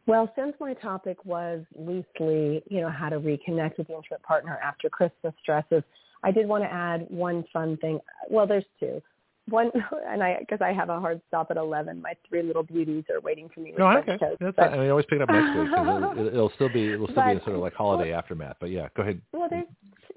Well, 0.06 0.32
since 0.36 0.54
my 0.58 0.74
topic 0.74 1.24
was 1.24 1.60
loosely, 1.76 2.62
you 2.68 2.80
know, 2.80 2.90
how 2.90 3.08
to 3.08 3.20
reconnect 3.20 3.78
with 3.78 3.86
the 3.88 3.94
intimate 3.94 4.22
partner 4.22 4.58
after 4.62 4.90
Christmas 4.90 5.32
stresses, 5.40 5.82
I 6.24 6.30
did 6.32 6.48
want 6.48 6.64
to 6.64 6.72
add 6.72 7.06
one 7.08 7.44
fun 7.52 7.76
thing. 7.78 8.00
Well, 8.28 8.46
there's 8.46 8.64
two. 8.80 9.00
One, 9.48 9.70
and 10.08 10.22
I 10.22 10.38
because 10.40 10.60
I 10.60 10.72
have 10.72 10.88
a 10.88 11.00
hard 11.00 11.20
stop 11.28 11.50
at 11.50 11.56
eleven. 11.56 12.00
My 12.00 12.14
three 12.28 12.42
little 12.42 12.62
beauties 12.62 13.04
are 13.10 13.20
waiting 13.20 13.48
for 13.52 13.60
me. 13.60 13.74
no, 13.76 13.86
okay. 13.98 14.16
toast, 14.18 14.38
That's 14.40 14.56
but- 14.56 14.72
I 14.72 14.78
mean, 14.78 14.90
always 14.90 15.06
pick 15.08 15.16
it 15.16 15.22
up 15.22 15.28
next 15.30 15.58
week 15.58 15.68
it'll, 15.72 16.26
it'll 16.28 16.52
still 16.54 16.68
be 16.68 16.92
it'll 16.92 17.08
still 17.08 17.24
be 17.24 17.32
a 17.32 17.44
sort 17.44 17.56
of 17.56 17.62
like 17.62 17.74
holiday 17.74 18.12
aftermath. 18.12 18.56
But 18.60 18.70
yeah, 18.70 18.88
go 18.96 19.02
ahead. 19.02 19.20
Well, 19.32 19.48
there's 19.50 19.66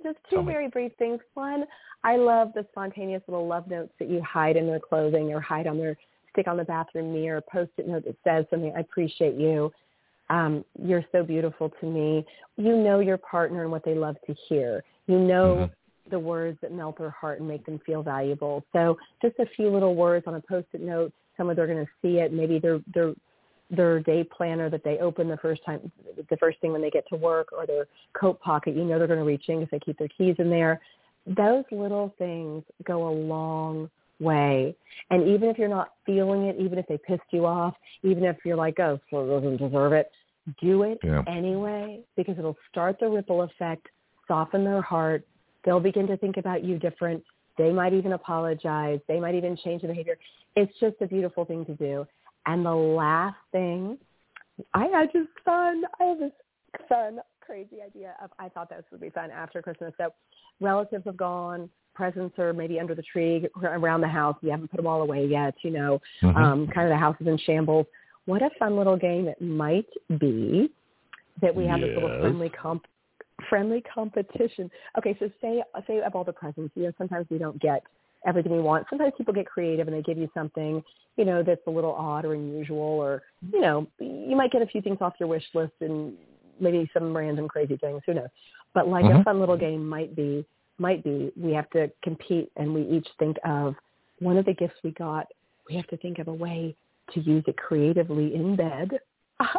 there's 0.04 0.16
Tell 0.30 0.42
two 0.42 0.46
me. 0.46 0.54
very 0.54 0.68
brief 0.68 0.92
things. 1.00 1.20
One, 1.34 1.66
I 2.04 2.18
love 2.18 2.52
the 2.54 2.66
spontaneous 2.72 3.24
little 3.28 3.48
love 3.48 3.68
notes 3.68 3.94
that 4.00 4.10
you 4.10 4.22
hide 4.22 4.58
in 4.58 4.68
their 4.68 4.80
clothing 4.80 5.34
or 5.34 5.42
hide 5.42 5.66
on 5.66 5.78
their 5.80 5.98
stick 6.36 6.48
on 6.48 6.58
the 6.58 6.64
bathroom 6.64 7.14
mirror, 7.14 7.38
a 7.38 7.42
post-it 7.42 7.88
note 7.88 8.06
that 8.06 8.16
says 8.24 8.46
something. 8.50 8.74
I 8.76 8.82
appreciate 8.82 9.36
you. 9.36 9.72
Um, 10.30 10.66
you're 10.82 11.06
so 11.12 11.24
beautiful 11.24 11.72
to 11.80 11.86
me. 11.86 12.26
You 12.58 12.76
know 12.76 13.00
your 13.00 13.18
partner 13.18 13.64
and 13.64 13.72
what 13.72 13.86
they 13.86 13.96
love 13.96 14.18
to 14.28 14.36
hear. 14.48 14.84
You 15.08 15.20
know 15.20 15.70
Mhm. 15.70 16.10
the 16.10 16.20
words 16.20 16.60
that 16.62 16.72
melt 16.72 16.98
their 16.98 17.10
heart 17.10 17.40
and 17.40 17.48
make 17.48 17.66
them 17.66 17.80
feel 17.80 18.04
valuable. 18.04 18.64
So 18.74 18.98
just 19.22 19.40
a 19.40 19.46
few 19.46 19.70
little 19.70 19.96
words 19.96 20.28
on 20.28 20.36
a 20.36 20.42
post-it 20.42 20.82
note. 20.82 21.12
Some 21.38 21.50
of 21.50 21.56
they're 21.56 21.68
going 21.68 21.86
to 21.86 21.92
see 22.02 22.20
it. 22.20 22.34
Maybe 22.34 22.60
their 22.60 22.80
their 22.94 23.14
their 23.72 24.00
day 24.00 24.24
planner 24.24 24.70
that 24.70 24.84
they 24.84 25.00
open 25.00 25.28
the 25.28 25.38
first 25.38 25.64
time, 25.66 25.92
the 26.30 26.38
first 26.38 26.60
thing 26.60 26.72
when 26.72 26.82
they 26.82 26.92
get 26.92 27.08
to 27.10 27.16
work, 27.16 27.52
or 27.52 27.66
their 27.66 27.88
coat 28.14 28.40
pocket. 28.40 28.76
You 28.76 28.84
know 28.84 29.00
they're 29.00 29.08
going 29.08 29.20
to 29.20 29.26
reach 29.26 29.50
in 29.50 29.60
because 29.60 29.72
they 29.72 29.80
keep 29.80 29.98
their 29.98 30.08
keys 30.10 30.36
in 30.38 30.50
there. 30.50 30.80
those 31.28 31.66
little 31.72 32.14
things 32.18 32.64
go 32.84 33.08
a 33.08 33.10
long 33.10 33.90
way. 34.20 34.76
And 35.10 35.28
even 35.28 35.50
if 35.50 35.58
you're 35.58 35.68
not 35.68 35.92
feeling 36.06 36.44
it, 36.44 36.56
even 36.60 36.78
if 36.78 36.88
they 36.88 36.98
pissed 36.98 37.22
you 37.32 37.46
off, 37.46 37.76
even 38.04 38.24
if 38.24 38.38
you're 38.46 38.56
like, 38.56 38.80
oh, 38.80 39.00
so 39.10 39.24
it 39.26 39.28
doesn't 39.30 39.58
deserve 39.58 39.94
it, 39.94 40.10
do 40.62 40.84
it 40.84 41.00
Yeah. 41.04 41.24
anyway 41.28 42.02
because 42.16 42.38
it'll 42.38 42.58
start 42.70 42.98
the 43.00 43.10
ripple 43.10 43.42
effect, 43.42 43.88
soften 44.28 44.64
their 44.64 44.82
heart. 44.82 45.26
They'll 45.64 45.80
begin 45.80 46.08
to 46.08 46.18
think 46.18 46.38
about 46.38 46.64
you 46.64 46.78
different. 46.78 47.24
They 47.58 47.72
might 47.72 47.94
even 47.94 48.14
apologize. 48.14 49.00
They 49.08 49.20
might 49.20 49.36
even 49.36 49.58
change 49.58 49.82
their 49.82 49.90
behavior. 49.90 50.18
It's 50.56 50.74
just 50.80 50.96
a 51.02 51.08
beautiful 51.08 51.46
thing 51.46 51.66
to 51.66 51.74
do. 51.76 52.06
And 52.46 52.66
the 52.66 52.74
last 52.74 53.38
thing, 53.52 53.98
I 54.74 54.86
had 54.86 55.12
just 55.12 55.30
fun. 55.44 55.84
I 56.00 56.04
have 56.04 56.20
this 56.20 56.32
fun, 56.88 57.20
crazy 57.46 57.82
idea 57.86 58.16
of 58.24 58.32
I 58.40 58.50
thought 58.50 58.70
this 58.70 58.84
would 58.92 59.02
be 59.02 59.10
fun 59.10 59.32
after 59.32 59.62
Christmas. 59.62 59.94
So 59.98 60.10
relatives 60.60 61.04
have 61.06 61.18
gone, 61.18 61.70
presents 61.94 62.38
are 62.40 62.54
maybe 62.54 62.80
under 62.80 62.96
the 62.96 63.04
tree 63.04 63.48
around 63.64 64.02
the 64.02 64.08
house. 64.08 64.36
We 64.42 64.50
haven't 64.50 64.70
put 64.70 64.78
them 64.78 64.88
all 64.88 65.02
away 65.02 65.26
yet, 65.26 65.56
you 65.64 65.72
know. 65.72 66.02
Mhm. 66.22 66.36
Um, 66.36 66.68
kind 66.68 66.88
of 66.88 66.90
the 66.90 66.98
house 66.98 67.16
is 67.20 67.28
in 67.28 67.38
shambles. 67.38 67.88
What 68.26 68.42
a 68.42 68.50
fun 68.52 68.76
little 68.76 68.98
game 68.98 69.28
it 69.28 69.40
might 69.42 69.88
be 70.18 70.72
that 71.42 71.54
we 71.54 71.66
have 71.66 71.80
this 71.80 71.94
little 71.94 72.20
friendly 72.20 72.50
comp 72.50 72.86
friendly 73.50 73.82
competition. 73.82 74.72
Okay, 74.98 75.16
so 75.20 75.30
say 75.42 75.64
say 75.88 76.02
of 76.02 76.16
all 76.16 76.24
the 76.24 76.34
presents, 76.34 76.76
you 76.76 76.84
know, 76.84 76.92
sometimes 76.98 77.28
we 77.30 77.38
don't 77.38 77.60
get 77.60 77.84
everything 78.26 78.52
we 78.52 78.60
want. 78.60 78.88
Sometimes 78.90 79.14
people 79.18 79.34
get 79.34 79.46
creative 79.46 79.88
and 79.88 79.96
they 79.96 80.02
give 80.02 80.18
you 80.18 80.30
something, 80.34 80.84
you 81.16 81.26
know, 81.26 81.44
that's 81.44 81.62
a 81.68 81.70
little 81.70 81.94
odd 81.94 82.26
or 82.26 82.34
unusual 82.34 82.78
or, 82.80 83.24
you 83.52 83.62
know, 83.62 83.88
you 84.00 84.36
might 84.36 84.52
get 84.52 84.62
a 84.62 84.66
few 84.66 84.82
things 84.82 84.98
off 85.02 85.14
your 85.20 85.30
wish 85.30 85.44
list 85.54 85.74
and 85.82 86.18
maybe 86.60 86.90
some 86.94 87.16
random 87.16 87.48
crazy 87.48 87.78
things, 87.78 88.02
who 88.06 88.14
knows. 88.14 88.30
But 88.74 88.88
like 88.88 89.06
a 89.06 89.10
Mhm. 89.10 89.24
fun 89.24 89.40
little 89.40 89.58
game 89.58 89.88
might 89.88 90.16
be 90.16 90.46
might 90.78 91.04
be 91.04 91.32
we 91.38 91.54
have 91.54 91.70
to 91.70 91.90
compete 92.04 92.52
and 92.58 92.74
we 92.74 92.82
each 92.82 93.08
think 93.18 93.38
of 93.46 93.76
one 94.20 94.38
of 94.38 94.44
the 94.46 94.54
gifts 94.54 94.76
we 94.84 94.92
got, 94.92 95.26
we 95.70 95.76
have 95.76 95.88
to 95.88 95.98
think 95.98 96.20
of 96.20 96.28
a 96.28 96.34
way 96.34 96.76
to 97.14 97.22
use 97.22 97.44
it 97.48 97.58
creatively 97.58 98.36
in 98.36 98.56
bed. 98.56 99.00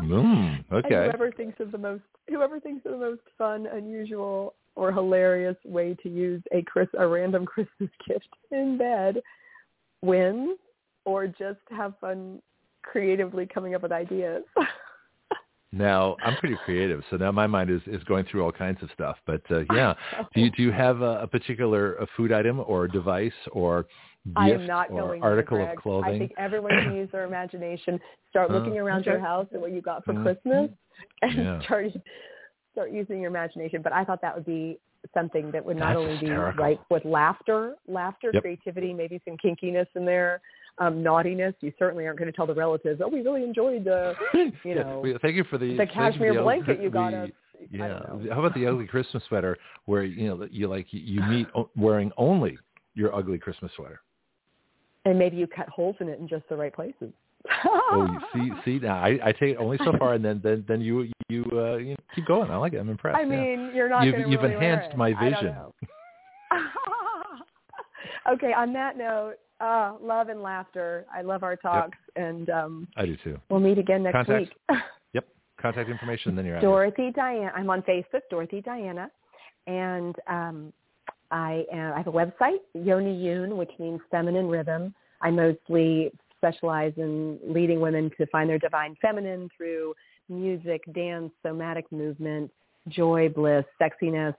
Mm, 0.00 0.64
And 0.70 0.84
okay. 0.84 1.04
whoever 1.04 1.30
thinks 1.30 1.60
of 1.60 1.72
the 1.72 1.78
most 1.78 2.02
whoever 2.28 2.58
thinks 2.58 2.86
of 2.86 2.92
the 2.92 2.98
most 2.98 3.20
fun, 3.36 3.66
unusual, 3.66 4.54
or 4.76 4.92
hilarious 4.92 5.56
way 5.64 5.94
to 6.02 6.08
use 6.08 6.42
a 6.52 6.62
Chris 6.62 6.88
a 6.98 7.06
random 7.06 7.44
Christmas 7.52 7.90
gift 8.08 8.28
in 8.50 8.78
bed 8.78 9.20
wins, 10.02 10.58
or 11.04 11.26
just 11.26 11.60
have 11.70 11.94
fun 12.00 12.40
creatively 12.82 13.46
coming 13.46 13.74
up 13.74 13.82
with 13.82 13.92
ideas. 13.92 14.42
Now 15.72 16.16
I'm 16.22 16.36
pretty 16.36 16.56
creative, 16.56 17.02
so 17.10 17.16
now 17.16 17.30
my 17.30 17.46
mind 17.46 17.70
is, 17.70 17.80
is 17.86 18.02
going 18.04 18.24
through 18.24 18.42
all 18.42 18.50
kinds 18.50 18.82
of 18.82 18.90
stuff. 18.92 19.16
But 19.26 19.42
uh, 19.50 19.60
yeah, 19.70 19.94
do 20.34 20.40
you 20.40 20.50
do 20.50 20.62
you 20.62 20.72
have 20.72 21.00
a, 21.00 21.20
a 21.22 21.26
particular 21.26 21.94
a 21.96 22.06
food 22.16 22.32
item 22.32 22.60
or 22.66 22.88
device 22.88 23.32
or 23.52 23.86
I 24.36 24.48
gift 24.48 24.60
am 24.62 24.66
not 24.66 24.90
or 24.90 25.06
going 25.06 25.22
article 25.22 25.58
there, 25.58 25.66
Greg. 25.66 25.78
of 25.78 25.82
clothing? 25.82 26.14
I 26.14 26.18
think 26.18 26.32
everyone 26.38 26.72
can 26.72 26.96
use 26.96 27.08
their 27.12 27.24
imagination. 27.24 28.00
Start 28.30 28.50
Uh, 28.50 28.54
looking 28.58 28.78
around 28.78 29.06
your 29.06 29.20
house 29.20 29.46
at 29.54 29.60
what 29.60 29.72
you 29.72 29.80
got 29.80 30.04
for 30.04 30.12
Mhm. 30.14 30.22
Christmas, 30.22 30.70
and 31.22 31.36
Yeah. 31.38 31.62
start 31.62 31.86
start 32.72 32.90
using 32.90 33.20
your 33.20 33.30
imagination. 33.30 33.80
But 33.82 33.92
I 33.92 34.04
thought 34.04 34.20
that 34.22 34.34
would 34.34 34.46
be 34.46 34.78
something 35.14 35.50
that 35.52 35.64
would 35.64 35.76
not 35.76 35.94
That's 35.94 35.98
only 35.98 36.18
hysterical. 36.18 36.56
be 36.56 36.62
ripe 36.62 36.80
with 36.90 37.04
laughter, 37.04 37.76
laughter, 37.86 38.32
Yep. 38.32 38.42
creativity, 38.42 38.92
maybe 38.92 39.20
some 39.24 39.36
kinkiness 39.38 39.86
in 39.94 40.04
there, 40.04 40.40
um, 40.80 41.02
naughtiness. 41.02 41.54
You 41.60 41.72
certainly 41.78 42.06
aren't 42.06 42.18
going 42.18 42.30
to 42.30 42.36
tell 42.36 42.46
the 42.46 42.54
relatives, 42.54 43.00
"Oh, 43.04 43.08
we 43.08 43.20
really 43.20 43.44
enjoyed 43.44 43.84
the, 43.84 44.14
you 44.64 44.74
know, 44.74 45.00
well, 45.04 45.18
thank 45.22 45.36
you 45.36 45.44
for 45.44 45.58
the 45.58 45.76
the 45.76 45.86
cashmere 45.86 46.34
the 46.34 46.42
blanket 46.42 46.82
you 46.82 46.90
got 46.90 47.14
us." 47.14 47.30
Yeah. 47.70 48.00
How 48.30 48.38
about 48.38 48.54
the 48.54 48.66
ugly 48.66 48.86
Christmas 48.86 49.22
sweater 49.28 49.58
where 49.84 50.02
you 50.02 50.28
know 50.28 50.48
you 50.50 50.66
like 50.66 50.86
you 50.90 51.20
meet 51.22 51.46
wearing 51.76 52.10
only 52.16 52.58
your 52.94 53.14
ugly 53.14 53.38
Christmas 53.38 53.70
sweater? 53.76 54.00
And 55.04 55.18
maybe 55.18 55.36
you 55.36 55.46
cut 55.46 55.68
holes 55.68 55.96
in 56.00 56.08
it 56.08 56.18
in 56.20 56.28
just 56.28 56.48
the 56.48 56.56
right 56.56 56.74
places. 56.74 57.12
Oh, 57.64 58.06
you 58.34 58.50
see, 58.50 58.50
see 58.64 58.78
now 58.78 58.96
I, 58.96 59.18
I 59.24 59.32
take 59.32 59.54
it 59.54 59.56
only 59.56 59.78
so 59.84 59.92
far, 59.98 60.14
and 60.14 60.24
then 60.24 60.40
then 60.42 60.64
then 60.68 60.80
you 60.80 61.10
you 61.28 61.44
uh, 61.52 61.76
you 61.76 61.96
keep 62.14 62.26
going. 62.26 62.50
I 62.50 62.56
like 62.56 62.72
it. 62.72 62.78
I'm 62.78 62.88
impressed. 62.88 63.18
I 63.18 63.22
yeah. 63.22 63.28
mean, 63.28 63.70
you're 63.74 63.88
not 63.88 64.04
You've- 64.04 64.30
you've 64.30 64.42
really 64.42 64.54
enhanced 64.54 64.96
my 64.96 65.12
vision. 65.12 65.54
okay, 68.32 68.52
on 68.52 68.72
that 68.72 68.96
note, 68.98 69.34
uh, 69.60 69.94
love 70.00 70.28
and 70.28 70.42
laughter. 70.42 71.06
I 71.14 71.22
love 71.22 71.42
our 71.42 71.56
talks, 71.56 71.98
and 72.16 72.48
um, 72.50 72.88
I 72.96 73.06
do 73.06 73.16
too. 73.22 73.38
we'll 73.50 73.60
meet 73.60 73.78
again 73.78 74.02
next 74.02 74.14
Contact. 74.14 74.50
week. 74.70 74.78
Yep. 75.12 75.26
Contact 75.60 75.90
information, 75.90 76.34
then 76.36 76.46
you're 76.46 76.56
out. 76.56 76.62
here. 76.62 76.70
Dorothy 76.70 77.10
Diana. 77.10 77.52
I'm 77.54 77.68
on 77.68 77.82
Facebook, 77.82 78.20
Dorothy 78.30 78.62
Diana, 78.62 79.10
and 79.66 80.14
um, 80.26 80.72
I, 81.30 81.64
uh, 81.72 81.92
I 81.94 81.98
have 81.98 82.06
a 82.06 82.12
website, 82.12 82.58
Yoni 82.74 83.14
Yun, 83.22 83.56
which 83.56 83.70
means 83.78 84.00
feminine 84.10 84.48
rhythm. 84.48 84.94
I 85.20 85.30
mostly 85.30 86.12
specialize 86.36 86.92
in 86.96 87.38
leading 87.46 87.80
women 87.80 88.10
to 88.18 88.26
find 88.26 88.48
their 88.48 88.58
divine 88.58 88.96
feminine 89.02 89.48
through 89.56 89.94
music, 90.28 90.82
dance, 90.94 91.30
somatic 91.44 91.90
movement, 91.92 92.50
joy, 92.88 93.28
bliss, 93.28 93.64
sexiness. 93.80 94.34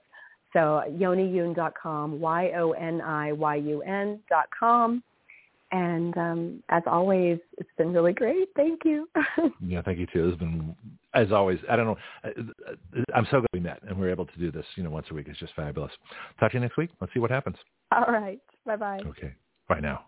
So 0.52 0.82
yoniyun.com, 0.90 2.20
Y-O-N-I-Y-U-N 2.20 4.20
dot 4.28 4.44
com. 4.58 5.02
And 5.72 6.16
um, 6.18 6.62
as 6.68 6.82
always, 6.86 7.38
it's 7.56 7.70
been 7.78 7.92
really 7.92 8.12
great. 8.12 8.48
Thank 8.56 8.84
you. 8.84 9.08
Yeah, 9.64 9.80
thank 9.80 9.98
you 9.98 10.06
too. 10.12 10.28
It's 10.28 10.38
been, 10.38 10.74
as 11.14 11.30
always, 11.30 11.58
I 11.70 11.76
don't 11.76 11.86
know. 11.86 11.98
uh, 12.24 12.30
I'm 13.14 13.26
so 13.30 13.38
glad 13.40 13.46
we 13.52 13.60
met 13.60 13.80
and 13.88 13.98
we're 13.98 14.10
able 14.10 14.26
to 14.26 14.38
do 14.38 14.50
this, 14.50 14.66
you 14.74 14.82
know, 14.82 14.90
once 14.90 15.06
a 15.10 15.14
week. 15.14 15.28
It's 15.28 15.38
just 15.38 15.54
fabulous. 15.54 15.92
Talk 16.40 16.50
to 16.50 16.56
you 16.56 16.60
next 16.60 16.76
week. 16.76 16.90
Let's 17.00 17.14
see 17.14 17.20
what 17.20 17.30
happens. 17.30 17.56
All 17.92 18.12
right. 18.12 18.40
Bye-bye. 18.66 19.00
Okay. 19.06 19.32
Bye 19.68 19.80
now. 19.80 20.06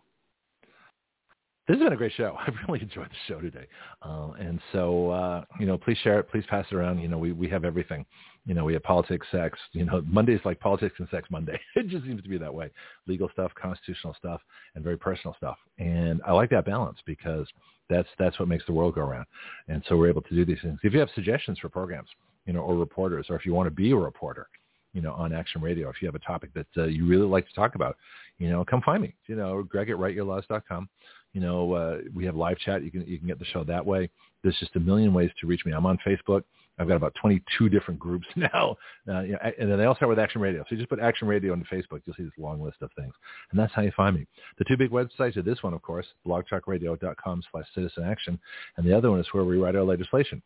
This 1.66 1.76
has 1.76 1.84
been 1.84 1.92
a 1.94 1.96
great 1.96 2.12
show. 2.12 2.36
I've 2.46 2.54
really 2.68 2.82
enjoyed 2.82 3.08
the 3.08 3.16
show 3.26 3.40
today. 3.40 3.66
Uh, 4.02 4.32
and 4.38 4.60
so, 4.72 5.10
uh, 5.10 5.44
you 5.58 5.66
know, 5.66 5.78
please 5.78 5.98
share 5.98 6.20
it. 6.20 6.30
Please 6.30 6.44
pass 6.48 6.66
it 6.70 6.74
around. 6.74 6.98
You 7.00 7.08
know, 7.08 7.18
we, 7.18 7.32
we 7.32 7.48
have 7.48 7.64
everything. 7.64 8.04
You 8.46 8.54
know, 8.54 8.64
we 8.64 8.74
have 8.74 8.82
politics, 8.82 9.26
sex. 9.30 9.58
You 9.72 9.86
know, 9.86 10.02
Monday's 10.06 10.40
like 10.44 10.60
politics 10.60 10.96
and 10.98 11.08
sex 11.10 11.28
Monday. 11.30 11.58
it 11.76 11.88
just 11.88 12.04
seems 12.04 12.22
to 12.22 12.28
be 12.28 12.38
that 12.38 12.52
way. 12.52 12.70
Legal 13.06 13.30
stuff, 13.32 13.52
constitutional 13.60 14.14
stuff, 14.18 14.40
and 14.74 14.84
very 14.84 14.98
personal 14.98 15.34
stuff. 15.36 15.56
And 15.78 16.20
I 16.26 16.32
like 16.32 16.50
that 16.50 16.66
balance 16.66 16.98
because 17.06 17.46
that's 17.88 18.08
that's 18.18 18.38
what 18.38 18.48
makes 18.48 18.64
the 18.66 18.72
world 18.72 18.94
go 18.94 19.02
around. 19.02 19.26
And 19.68 19.82
so 19.88 19.96
we're 19.96 20.08
able 20.08 20.22
to 20.22 20.34
do 20.34 20.44
these 20.44 20.60
things. 20.62 20.78
If 20.82 20.92
you 20.92 21.00
have 21.00 21.10
suggestions 21.14 21.58
for 21.58 21.68
programs, 21.68 22.08
you 22.46 22.52
know, 22.52 22.60
or 22.60 22.76
reporters, 22.76 23.26
or 23.30 23.36
if 23.36 23.46
you 23.46 23.54
want 23.54 23.66
to 23.66 23.70
be 23.74 23.90
a 23.92 23.96
reporter, 23.96 24.48
you 24.92 25.02
know, 25.02 25.12
on 25.12 25.32
Action 25.32 25.60
Radio, 25.60 25.88
if 25.88 26.00
you 26.00 26.06
have 26.06 26.14
a 26.14 26.20
topic 26.20 26.50
that 26.54 26.66
uh, 26.76 26.84
you 26.84 27.06
really 27.06 27.26
like 27.26 27.46
to 27.48 27.54
talk 27.54 27.74
about, 27.74 27.96
you 28.38 28.48
know, 28.48 28.64
come 28.64 28.80
find 28.82 29.02
me. 29.02 29.14
You 29.26 29.36
know, 29.36 29.62
Greg 29.62 29.90
at 29.90 29.96
writeyourlaws.com. 29.96 30.88
You 31.34 31.40
know, 31.40 31.72
uh, 31.72 31.98
we 32.14 32.24
have 32.24 32.36
live 32.36 32.58
chat. 32.58 32.82
You 32.82 32.90
can 32.90 33.06
you 33.06 33.18
can 33.18 33.26
get 33.26 33.38
the 33.38 33.44
show 33.44 33.64
that 33.64 33.84
way. 33.84 34.08
There's 34.42 34.56
just 34.58 34.76
a 34.76 34.80
million 34.80 35.12
ways 35.12 35.30
to 35.40 35.46
reach 35.46 35.66
me. 35.66 35.72
I'm 35.72 35.84
on 35.84 35.98
Facebook. 36.06 36.44
I've 36.78 36.88
got 36.88 36.96
about 36.96 37.14
22 37.20 37.68
different 37.68 38.00
groups 38.00 38.26
now, 38.36 38.76
uh, 39.08 39.20
you 39.20 39.32
know, 39.32 39.38
and 39.58 39.70
then 39.70 39.78
they 39.78 39.84
all 39.84 39.94
start 39.94 40.08
with 40.08 40.18
Action 40.18 40.40
Radio. 40.40 40.62
So 40.62 40.68
you 40.70 40.76
just 40.78 40.90
put 40.90 40.98
Action 40.98 41.28
Radio 41.28 41.52
on 41.52 41.64
Facebook, 41.72 42.00
you'll 42.04 42.16
see 42.16 42.24
this 42.24 42.32
long 42.36 42.60
list 42.60 42.78
of 42.80 42.90
things, 42.98 43.14
and 43.50 43.60
that's 43.60 43.72
how 43.74 43.82
you 43.82 43.92
find 43.96 44.16
me. 44.16 44.26
The 44.58 44.64
two 44.64 44.76
big 44.76 44.90
websites 44.90 45.36
are 45.36 45.42
this 45.42 45.62
one, 45.62 45.72
of 45.72 45.82
course, 45.82 46.06
blogtalkradio.com 46.26 47.42
slash 47.52 47.66
citizen 47.74 48.04
action, 48.04 48.40
and 48.76 48.84
the 48.84 48.96
other 48.96 49.10
one 49.10 49.20
is 49.20 49.26
where 49.30 49.44
we 49.44 49.56
write 49.56 49.76
our 49.76 49.84
legislation 49.84 50.42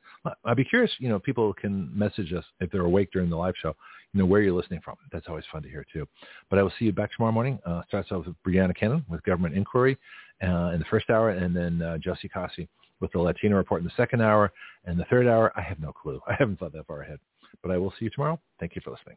I'd 0.44 0.57
be 0.57 0.65
curious, 0.65 0.92
you 0.99 1.08
know, 1.08 1.18
people 1.18 1.52
can 1.52 1.91
message 1.99 2.32
us 2.32 2.44
if 2.60 2.70
they're 2.70 2.84
awake 2.84 3.10
during 3.12 3.28
the 3.28 3.36
live 3.36 3.55
show, 3.60 3.74
you 4.12 4.20
know, 4.20 4.26
where 4.26 4.41
you're 4.41 4.55
listening 4.55 4.81
from. 4.84 4.94
That's 5.10 5.26
always 5.28 5.44
fun 5.50 5.62
to 5.62 5.68
hear 5.68 5.84
too. 5.92 6.07
But 6.49 6.60
I 6.60 6.62
will 6.62 6.73
see 6.78 6.84
you 6.84 6.92
back 6.92 7.10
tomorrow 7.12 7.32
morning. 7.32 7.58
Uh, 7.66 7.82
starts 7.89 8.12
off 8.12 8.26
with 8.26 8.36
Brianna 8.47 8.76
Cannon 8.76 9.05
with 9.08 9.20
Government 9.24 9.57
Inquiry 9.57 9.99
uh, 10.44 10.70
in 10.73 10.78
the 10.78 10.86
first 10.89 11.10
hour, 11.10 11.31
and 11.31 11.57
then 11.57 11.82
uh, 11.82 11.99
Josie 11.99 12.28
Kasi 12.28 12.68
with 13.00 13.10
the 13.10 13.18
Latino 13.18 13.57
Report 13.57 13.81
in 13.81 13.84
the 13.84 13.92
second 13.97 14.23
hour. 14.23 14.52
And 14.84 14.97
the 14.97 15.07
third 15.07 15.26
hour, 15.26 15.52
I 15.57 15.62
have 15.62 15.81
no 15.81 15.92
clue. 15.92 16.20
I 16.28 16.34
haven't 16.39 16.60
thought 16.60 16.73
that 16.73 16.86
far 16.86 17.02
ahead. 17.02 17.18
But 17.62 17.73
I 17.73 17.78
will 17.78 17.91
see 17.99 18.05
you 18.05 18.10
tomorrow. 18.10 18.41
Thank 18.60 18.76
you 18.76 18.82
for 18.84 18.92
listening. 18.92 19.16